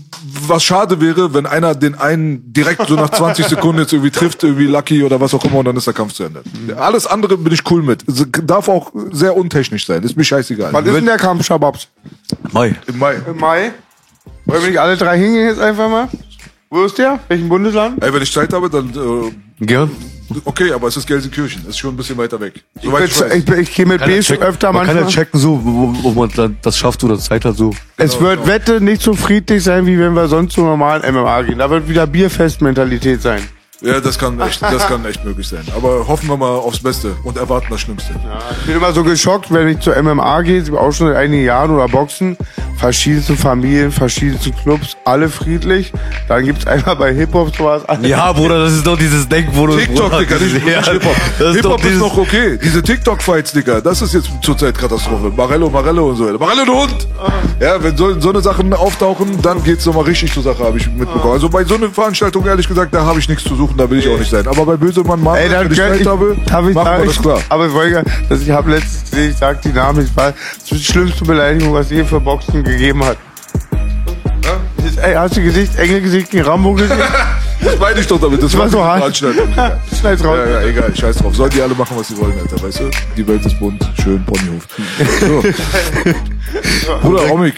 was 0.47 0.63
schade 0.63 1.01
wäre, 1.01 1.33
wenn 1.33 1.45
einer 1.45 1.75
den 1.75 1.95
einen 1.95 2.53
direkt 2.53 2.87
so 2.87 2.95
nach 2.95 3.09
20 3.09 3.45
Sekunden 3.49 3.81
jetzt 3.81 3.91
irgendwie 3.91 4.11
trifft, 4.11 4.43
irgendwie 4.43 4.65
Lucky 4.65 5.03
oder 5.03 5.19
was 5.19 5.33
auch 5.33 5.43
immer, 5.43 5.59
und 5.59 5.65
dann 5.65 5.75
ist 5.75 5.87
der 5.87 5.93
Kampf 5.93 6.13
zu 6.13 6.23
Ende. 6.23 6.41
Alles 6.77 7.05
andere 7.05 7.37
bin 7.37 7.51
ich 7.53 7.69
cool 7.69 7.83
mit. 7.83 8.07
Es 8.07 8.25
darf 8.45 8.69
auch 8.69 8.91
sehr 9.11 9.35
untechnisch 9.35 9.85
sein. 9.85 10.03
Ist 10.03 10.15
mir 10.15 10.23
scheißegal. 10.23 10.71
Wann 10.71 10.85
ist 10.85 10.95
denn 10.95 11.05
der 11.05 11.17
Kampf, 11.17 11.45
Shababs? 11.45 11.87
Mai. 12.51 12.75
Im 12.87 12.97
Mai. 12.97 13.15
Im 13.27 13.37
Mai? 13.37 13.71
Wollen 14.45 14.61
wir 14.61 14.69
nicht 14.69 14.79
alle 14.79 14.97
drei 14.97 15.17
hingehen 15.17 15.47
jetzt 15.47 15.59
einfach 15.59 15.89
mal? 15.89 16.09
Wo 16.73 16.85
ist 16.85 16.97
der? 16.97 17.19
Welchen 17.27 17.49
Bundesland? 17.49 18.01
Ey, 18.01 18.13
wenn 18.13 18.21
ich 18.21 18.31
Zeit 18.31 18.53
habe, 18.53 18.69
dann, 18.69 18.89
äh, 18.91 19.65
Gern. 19.65 19.91
okay, 20.45 20.71
aber 20.71 20.87
es 20.87 20.95
ist 20.95 21.05
Gelsenkirchen. 21.05 21.63
Es 21.63 21.71
ist 21.71 21.79
schon 21.79 21.93
ein 21.93 21.97
bisschen 21.97 22.17
weiter 22.17 22.39
weg. 22.39 22.63
Ich, 22.75 22.83
Soweit 22.83 23.09
ich 23.09 23.19
weiß. 23.19 23.33
ich, 23.35 23.49
ich 23.49 23.75
gehe 23.75 23.85
mit 23.85 23.99
Kann 23.99 24.09
ja 24.09 24.15
B 24.15 24.21
checken. 24.21 24.43
öfter 24.47 24.71
man 24.71 24.85
kann 24.87 24.95
ja 24.95 25.01
manchmal. 25.03 25.25
checken, 25.25 25.37
so, 25.39 25.59
wo, 25.61 25.93
wo 26.01 26.11
man 26.11 26.31
dann 26.33 26.57
das 26.61 26.77
schafft 26.77 27.03
oder 27.03 27.19
Zeit 27.19 27.43
hat, 27.43 27.57
so. 27.57 27.71
Es 27.97 28.17
wird 28.21 28.47
Wette 28.47 28.79
nicht 28.79 29.01
so 29.01 29.13
friedlich 29.13 29.61
sein, 29.65 29.85
wie 29.85 29.99
wenn 29.99 30.13
wir 30.13 30.29
sonst 30.29 30.53
zum 30.53 30.63
normalen 30.63 31.13
MMA 31.13 31.41
gehen. 31.41 31.57
Da 31.59 31.69
wird 31.69 31.89
wieder 31.89 32.07
Bierfest-Mentalität 32.07 33.21
sein. 33.21 33.41
Ja, 33.81 33.99
das 33.99 34.17
kann 34.19 34.39
echt, 34.39 34.61
das 34.61 34.87
kann 34.87 35.03
echt 35.05 35.25
möglich 35.25 35.47
sein. 35.47 35.63
Aber 35.75 36.07
hoffen 36.07 36.29
wir 36.29 36.37
mal 36.37 36.55
aufs 36.57 36.79
Beste 36.79 37.15
und 37.23 37.37
erwarten 37.37 37.67
das 37.69 37.81
Schlimmste. 37.81 38.13
Ich 38.61 38.65
bin 38.67 38.75
immer 38.77 38.93
so 38.93 39.03
geschockt, 39.03 39.51
wenn 39.51 39.67
ich 39.67 39.79
zur 39.79 40.01
MMA 40.01 40.41
gehe, 40.43 40.63
auch 40.77 40.91
schon 40.91 41.07
seit 41.07 41.17
einigen 41.17 41.43
Jahren 41.43 41.71
oder 41.71 41.87
Boxen, 41.87 42.37
verschiedenste 42.77 43.35
Familien, 43.35 43.91
verschiedenste 43.91 44.51
Clubs, 44.51 44.97
alle 45.05 45.29
friedlich. 45.29 45.91
Dann 46.27 46.45
gibt's 46.45 46.65
einmal 46.67 46.95
bei 46.95 47.13
Hip-Hop 47.13 47.55
sowas. 47.55 47.83
Ja, 48.01 48.31
Bruder, 48.33 48.63
das 48.63 48.73
ist 48.73 48.87
doch 48.87 48.97
dieses 48.97 49.27
du. 49.29 49.77
TikTok, 49.77 50.17
Digga, 50.17 50.35
nicht, 50.37 50.67
ja, 50.67 50.83
Hip-Hop. 50.83 51.15
Das 51.37 51.49
ist 51.49 51.55
Hip-Hop 51.57 51.81
doch 51.81 51.89
ist 51.89 51.97
noch 51.99 52.17
okay. 52.17 52.57
Diese 52.61 52.81
TikTok-Fights, 52.81 53.51
Digga, 53.51 53.81
das 53.81 54.01
ist 54.01 54.13
jetzt 54.13 54.29
zurzeit 54.41 54.77
Katastrophe. 54.77 55.31
Marello, 55.35 55.69
Marello 55.69 56.09
und 56.09 56.15
so 56.15 56.25
weiter. 56.27 56.39
Marello, 56.39 56.65
du 56.65 56.73
Hund! 56.73 57.07
Ja, 57.59 57.81
wenn 57.83 57.95
so, 57.95 58.19
so 58.19 58.29
eine 58.29 58.41
Sachen 58.41 58.73
auftauchen, 58.73 59.41
dann 59.41 59.63
geht's 59.63 59.85
nochmal 59.85 60.05
richtig 60.05 60.33
zur 60.33 60.43
Sache, 60.43 60.63
habe 60.63 60.77
ich 60.77 60.87
mitbekommen. 60.87 61.33
Also 61.33 61.49
bei 61.49 61.63
so 61.63 61.75
einer 61.75 61.89
Veranstaltung, 61.89 62.45
ehrlich 62.45 62.67
gesagt, 62.67 62.93
da 62.93 63.05
habe 63.05 63.19
ich 63.19 63.29
nichts 63.29 63.43
zu 63.43 63.55
suchen, 63.55 63.70
da 63.77 63.89
will 63.89 63.99
ich 63.99 64.07
auch 64.07 64.17
nicht 64.17 64.31
sein. 64.31 64.47
Aber 64.47 64.65
bei 64.65 64.77
Bösemann, 64.77 65.21
Mann, 65.21 65.37
Ey, 65.37 65.49
dann 65.49 65.65
wenn 65.65 65.71
ich 65.71 65.77
Zeit 65.77 66.01
ich, 66.01 66.07
habe, 66.07 66.35
darf 66.45 66.67
ich 66.67 66.75
machen 66.75 66.99
wir 66.99 67.05
das 67.05 67.21
klar. 67.21 67.39
aber 67.49 67.67
ich 67.67 67.73
wollte, 67.73 68.03
dass 68.29 68.41
ich 68.41 68.49
habe 68.51 68.71
letztens 68.71 69.13
ich 69.13 69.37
sag 69.37 69.61
die 69.61 69.69
Namen, 69.69 70.05
ich 70.05 70.15
war, 70.15 70.31
das 70.31 70.69
die 70.69 70.83
schlimmste 70.83 71.25
Beleidigung, 71.25 71.73
was 71.73 71.89
je 71.89 72.03
für 72.03 72.19
Boxen 72.19 72.63
gegeben 72.63 73.03
hat. 73.03 73.17
Ey, 75.01 75.13
hast 75.15 75.37
du 75.37 75.41
Gesicht, 75.41 75.75
Engelgesicht 75.77 76.29
gegen 76.31 76.43
Rambo 76.43 76.73
gesehen? 76.73 76.97
Das 77.63 77.77
meine 77.77 77.99
ich 77.99 78.07
doch 78.07 78.19
damit. 78.19 78.41
Das 78.41 78.53
war 78.53 78.61
war 78.61 78.69
so 78.69 78.83
hart. 78.83 79.17
Schneid's 79.99 80.23
raus. 80.23 80.37
Ja, 80.45 80.61
ja, 80.61 80.67
egal, 80.67 80.95
scheiß 80.95 81.17
drauf. 81.17 81.35
Sollen 81.35 81.51
die 81.51 81.61
alle 81.61 81.75
machen, 81.75 81.95
was 81.95 82.07
sie 82.07 82.17
wollen, 82.17 82.33
Alter, 82.39 82.59
weißt 82.59 82.79
du? 82.79 82.89
Die 83.15 83.27
Welt 83.27 83.45
ist 83.45 83.59
bunt, 83.59 83.87
schön, 84.01 84.23
Ponyhof. 84.25 84.67
So. 85.19 85.43
Bruder, 87.07 87.31
Omik, 87.31 87.53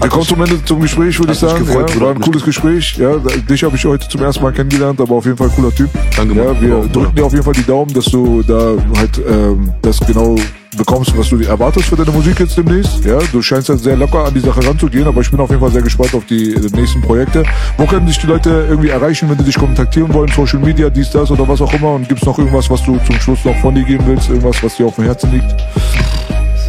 wir 0.00 0.08
kommen 0.08 0.24
zum 0.24 0.42
Ende 0.42 0.62
zum 0.64 0.80
Gespräch, 0.80 1.18
würde 1.18 1.32
ich 1.32 1.38
sagen. 1.38 1.64
gefreut, 1.64 1.94
ja, 1.94 2.00
war 2.00 2.10
ein 2.10 2.20
cooles 2.20 2.44
Gespräch. 2.44 2.96
Ja, 2.98 3.16
dich 3.16 3.64
habe 3.64 3.74
ich 3.76 3.84
heute 3.84 4.06
zum 4.08 4.22
ersten 4.22 4.42
Mal 4.42 4.52
kennengelernt, 4.52 5.00
aber 5.00 5.14
auf 5.14 5.24
jeden 5.24 5.36
Fall 5.36 5.48
cooler 5.48 5.74
Typ. 5.74 5.90
Danke, 6.14 6.34
ja, 6.34 6.60
wir 6.60 6.80
drücken 6.92 7.14
dir 7.14 7.24
auf 7.24 7.32
jeden 7.32 7.44
Fall 7.44 7.54
die 7.54 7.64
Daumen, 7.64 7.92
dass 7.94 8.04
du 8.04 8.42
da 8.42 8.74
halt 8.98 9.18
ähm, 9.26 9.72
das 9.82 9.98
genau 10.00 10.36
bekommst, 10.76 11.16
was 11.16 11.28
du 11.30 11.38
erwartest 11.40 11.88
für 11.88 11.96
deine 11.96 12.10
Musik 12.10 12.38
jetzt 12.40 12.56
demnächst. 12.56 13.04
Ja, 13.04 13.18
du 13.32 13.40
scheinst 13.42 13.68
ja 13.68 13.76
sehr 13.76 13.96
locker 13.96 14.24
an 14.24 14.34
die 14.34 14.40
Sache 14.40 14.64
ranzugehen, 14.66 15.06
aber 15.06 15.20
ich 15.20 15.30
bin 15.30 15.40
auf 15.40 15.48
jeden 15.50 15.60
Fall 15.60 15.70
sehr 15.72 15.82
gespannt 15.82 16.14
auf 16.14 16.24
die 16.26 16.52
äh, 16.54 16.60
nächsten 16.74 17.00
Projekte. 17.00 17.42
Wo 17.76 17.86
können 17.86 18.06
dich 18.06 18.18
die 18.18 18.26
Leute 18.26 18.66
irgendwie 18.68 18.88
erreichen, 18.88 19.28
wenn 19.30 19.38
die 19.38 19.44
dich 19.44 19.58
kontaktieren 19.58 20.12
wollen? 20.12 20.30
Social 20.34 20.58
Media, 20.58 20.90
dies, 20.90 21.10
das 21.10 21.30
oder 21.30 21.46
was 21.48 21.60
auch 21.60 21.72
immer? 21.72 21.94
Und 21.94 22.08
gibt's 22.08 22.24
noch 22.24 22.38
irgendwas, 22.38 22.68
was 22.68 22.82
du 22.82 22.98
zum 23.06 23.20
Schluss 23.20 23.44
noch 23.44 23.56
von 23.60 23.74
dir 23.74 23.84
geben 23.84 24.04
willst? 24.06 24.28
Irgendwas, 24.28 24.62
was 24.62 24.76
dir 24.76 24.86
auf 24.86 24.96
dem 24.96 25.04
Herzen 25.04 25.32
liegt? 25.32 25.54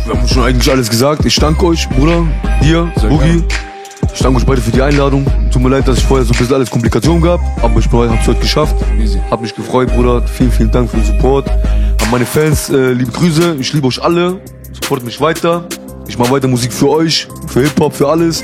Wir 0.05 0.15
haben 0.17 0.27
schon 0.27 0.43
eigentlich 0.43 0.71
alles 0.71 0.89
gesagt. 0.89 1.25
Ich 1.25 1.35
danke 1.35 1.65
euch, 1.65 1.87
Bruder, 1.89 2.23
dir, 2.63 2.91
Sehr 2.95 3.09
Boogie. 3.09 3.25
gerne. 3.25 3.43
Ich 4.13 4.19
danke 4.21 4.39
euch 4.39 4.45
beide 4.45 4.61
für 4.61 4.71
die 4.71 4.81
Einladung. 4.81 5.25
Tut 5.51 5.61
mir 5.61 5.69
leid, 5.69 5.87
dass 5.87 5.99
ich 5.99 6.05
vorher 6.05 6.25
so 6.25 6.33
ein 6.33 6.37
bisschen 6.37 6.55
alles 6.55 6.69
Komplikationen 6.69 7.21
gab, 7.21 7.39
aber 7.61 7.79
ich 7.79 7.85
hab's 7.91 8.27
heute 8.27 8.39
geschafft. 8.39 8.75
Easy. 8.99 9.19
Hat 9.29 9.41
mich 9.41 9.53
gefreut, 9.55 9.93
Bruder. 9.93 10.21
Vielen, 10.27 10.51
vielen 10.51 10.71
Dank 10.71 10.89
für 10.89 10.97
den 10.97 11.05
Support. 11.05 11.45
Meine 12.11 12.25
Fans, 12.25 12.71
äh, 12.71 12.93
liebe 12.93 13.11
Grüße. 13.11 13.57
Ich 13.59 13.71
liebe 13.71 13.85
euch 13.85 14.01
alle. 14.01 14.41
Supportet 14.73 15.05
mich 15.05 15.21
weiter. 15.21 15.67
Ich 16.07 16.17
mache 16.17 16.31
weiter 16.31 16.47
Musik 16.47 16.73
für 16.73 16.89
euch, 16.89 17.27
für 17.47 17.61
Hip-Hop, 17.61 17.93
für 17.93 18.09
alles. 18.09 18.43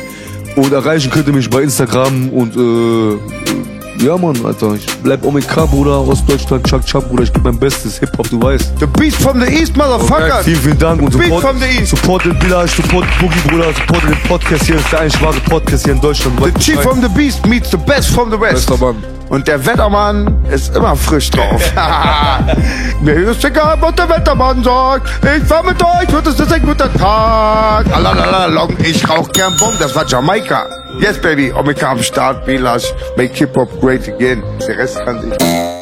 Und 0.56 0.72
erreichen 0.72 1.10
könnt 1.10 1.26
ihr 1.26 1.34
mich 1.34 1.50
bei 1.50 1.64
Instagram 1.64 2.30
und 2.30 2.56
äh, 2.56 3.75
ja, 4.02 4.18
Mann, 4.18 4.36
Alter. 4.46 4.74
Ich 4.76 4.86
bleib 5.04 5.24
OMK, 5.24 5.70
Bruder, 5.70 5.98
aus 5.98 6.26
Deutschland, 6.26 6.66
Chuck 6.68 6.86
Chuck, 6.86 7.08
Bruder. 7.08 7.24
Ich 7.24 7.34
gebe 7.34 7.50
mein 7.50 7.60
Bestes. 7.60 8.00
Hip-Hop, 8.00 8.30
du 8.30 8.42
weißt. 8.42 8.74
The 8.80 8.86
Beast 8.86 9.22
from 9.22 9.42
the 9.42 9.48
East, 9.48 9.76
Motherfucker! 9.78 10.44
Vielen, 10.44 10.60
vielen 10.60 10.78
Dank 10.80 11.02
und 11.02 11.18
Beat 11.18 11.26
support, 11.28 11.44
from 11.44 11.60
the 11.60 11.66
East. 11.66 11.90
support 11.90 12.26
den 12.26 12.40
Village, 12.42 12.72
support 12.76 13.06
Boogie, 13.20 13.40
Bruder, 13.48 13.74
support 13.74 14.04
den 14.04 14.18
Podcast 14.28 14.66
hier. 14.66 14.76
Das 14.76 14.84
ist 14.84 14.92
der 14.92 15.00
einzig 15.02 15.22
wahre 15.22 15.40
Podcast 15.42 15.86
hier 15.86 15.94
in 15.94 16.02
Deutschland. 16.02 16.40
The 16.44 16.60
Chief 16.60 16.82
from 16.82 17.02
the 17.02 17.10
Beast 17.10 17.46
meets 17.46 17.72
the 17.72 17.78
best 17.78 18.10
from 18.10 18.32
the 18.32 18.40
West. 18.40 18.68
Bester 18.68 18.78
Mann. 18.78 19.04
Und 19.30 19.48
der 19.48 19.66
Wettermann 19.66 20.38
ist 20.52 20.76
immer 20.76 20.96
frisch 20.96 21.32
drauf. 21.32 21.60
Mir 23.02 23.16
ist 23.30 23.44
egal, 23.44 23.76
was 23.82 23.96
der 23.96 24.08
Wettermann 24.08 24.64
sagt. 24.64 25.10
Ich 25.24 25.44
fahr 25.48 25.64
mit 25.64 25.82
euch 25.82 26.16
und 26.16 26.28
es 26.28 26.40
ist 26.40 26.54
ein 26.54 26.62
guter 26.62 26.92
Tag. 26.94 27.88
Alalala, 27.92 28.46
long, 28.46 28.76
ich 28.84 29.08
rauch 29.10 29.28
gern 29.32 29.56
Bon, 29.58 29.74
das 29.80 29.96
war 29.96 30.06
Jamaika. 30.06 30.68
Yes, 31.00 31.20
baby, 31.20 31.52
Omega 31.52 31.92
am 31.92 32.02
Start, 32.04 32.46
Belash, 32.46 32.86
make 33.18 33.34
Hip-Hop 33.36 33.82
great 33.86 34.08
again. 34.08 34.42
Der 34.68 34.80
Rest 34.80 34.98
kann 35.06 35.22
sich. 35.22 35.75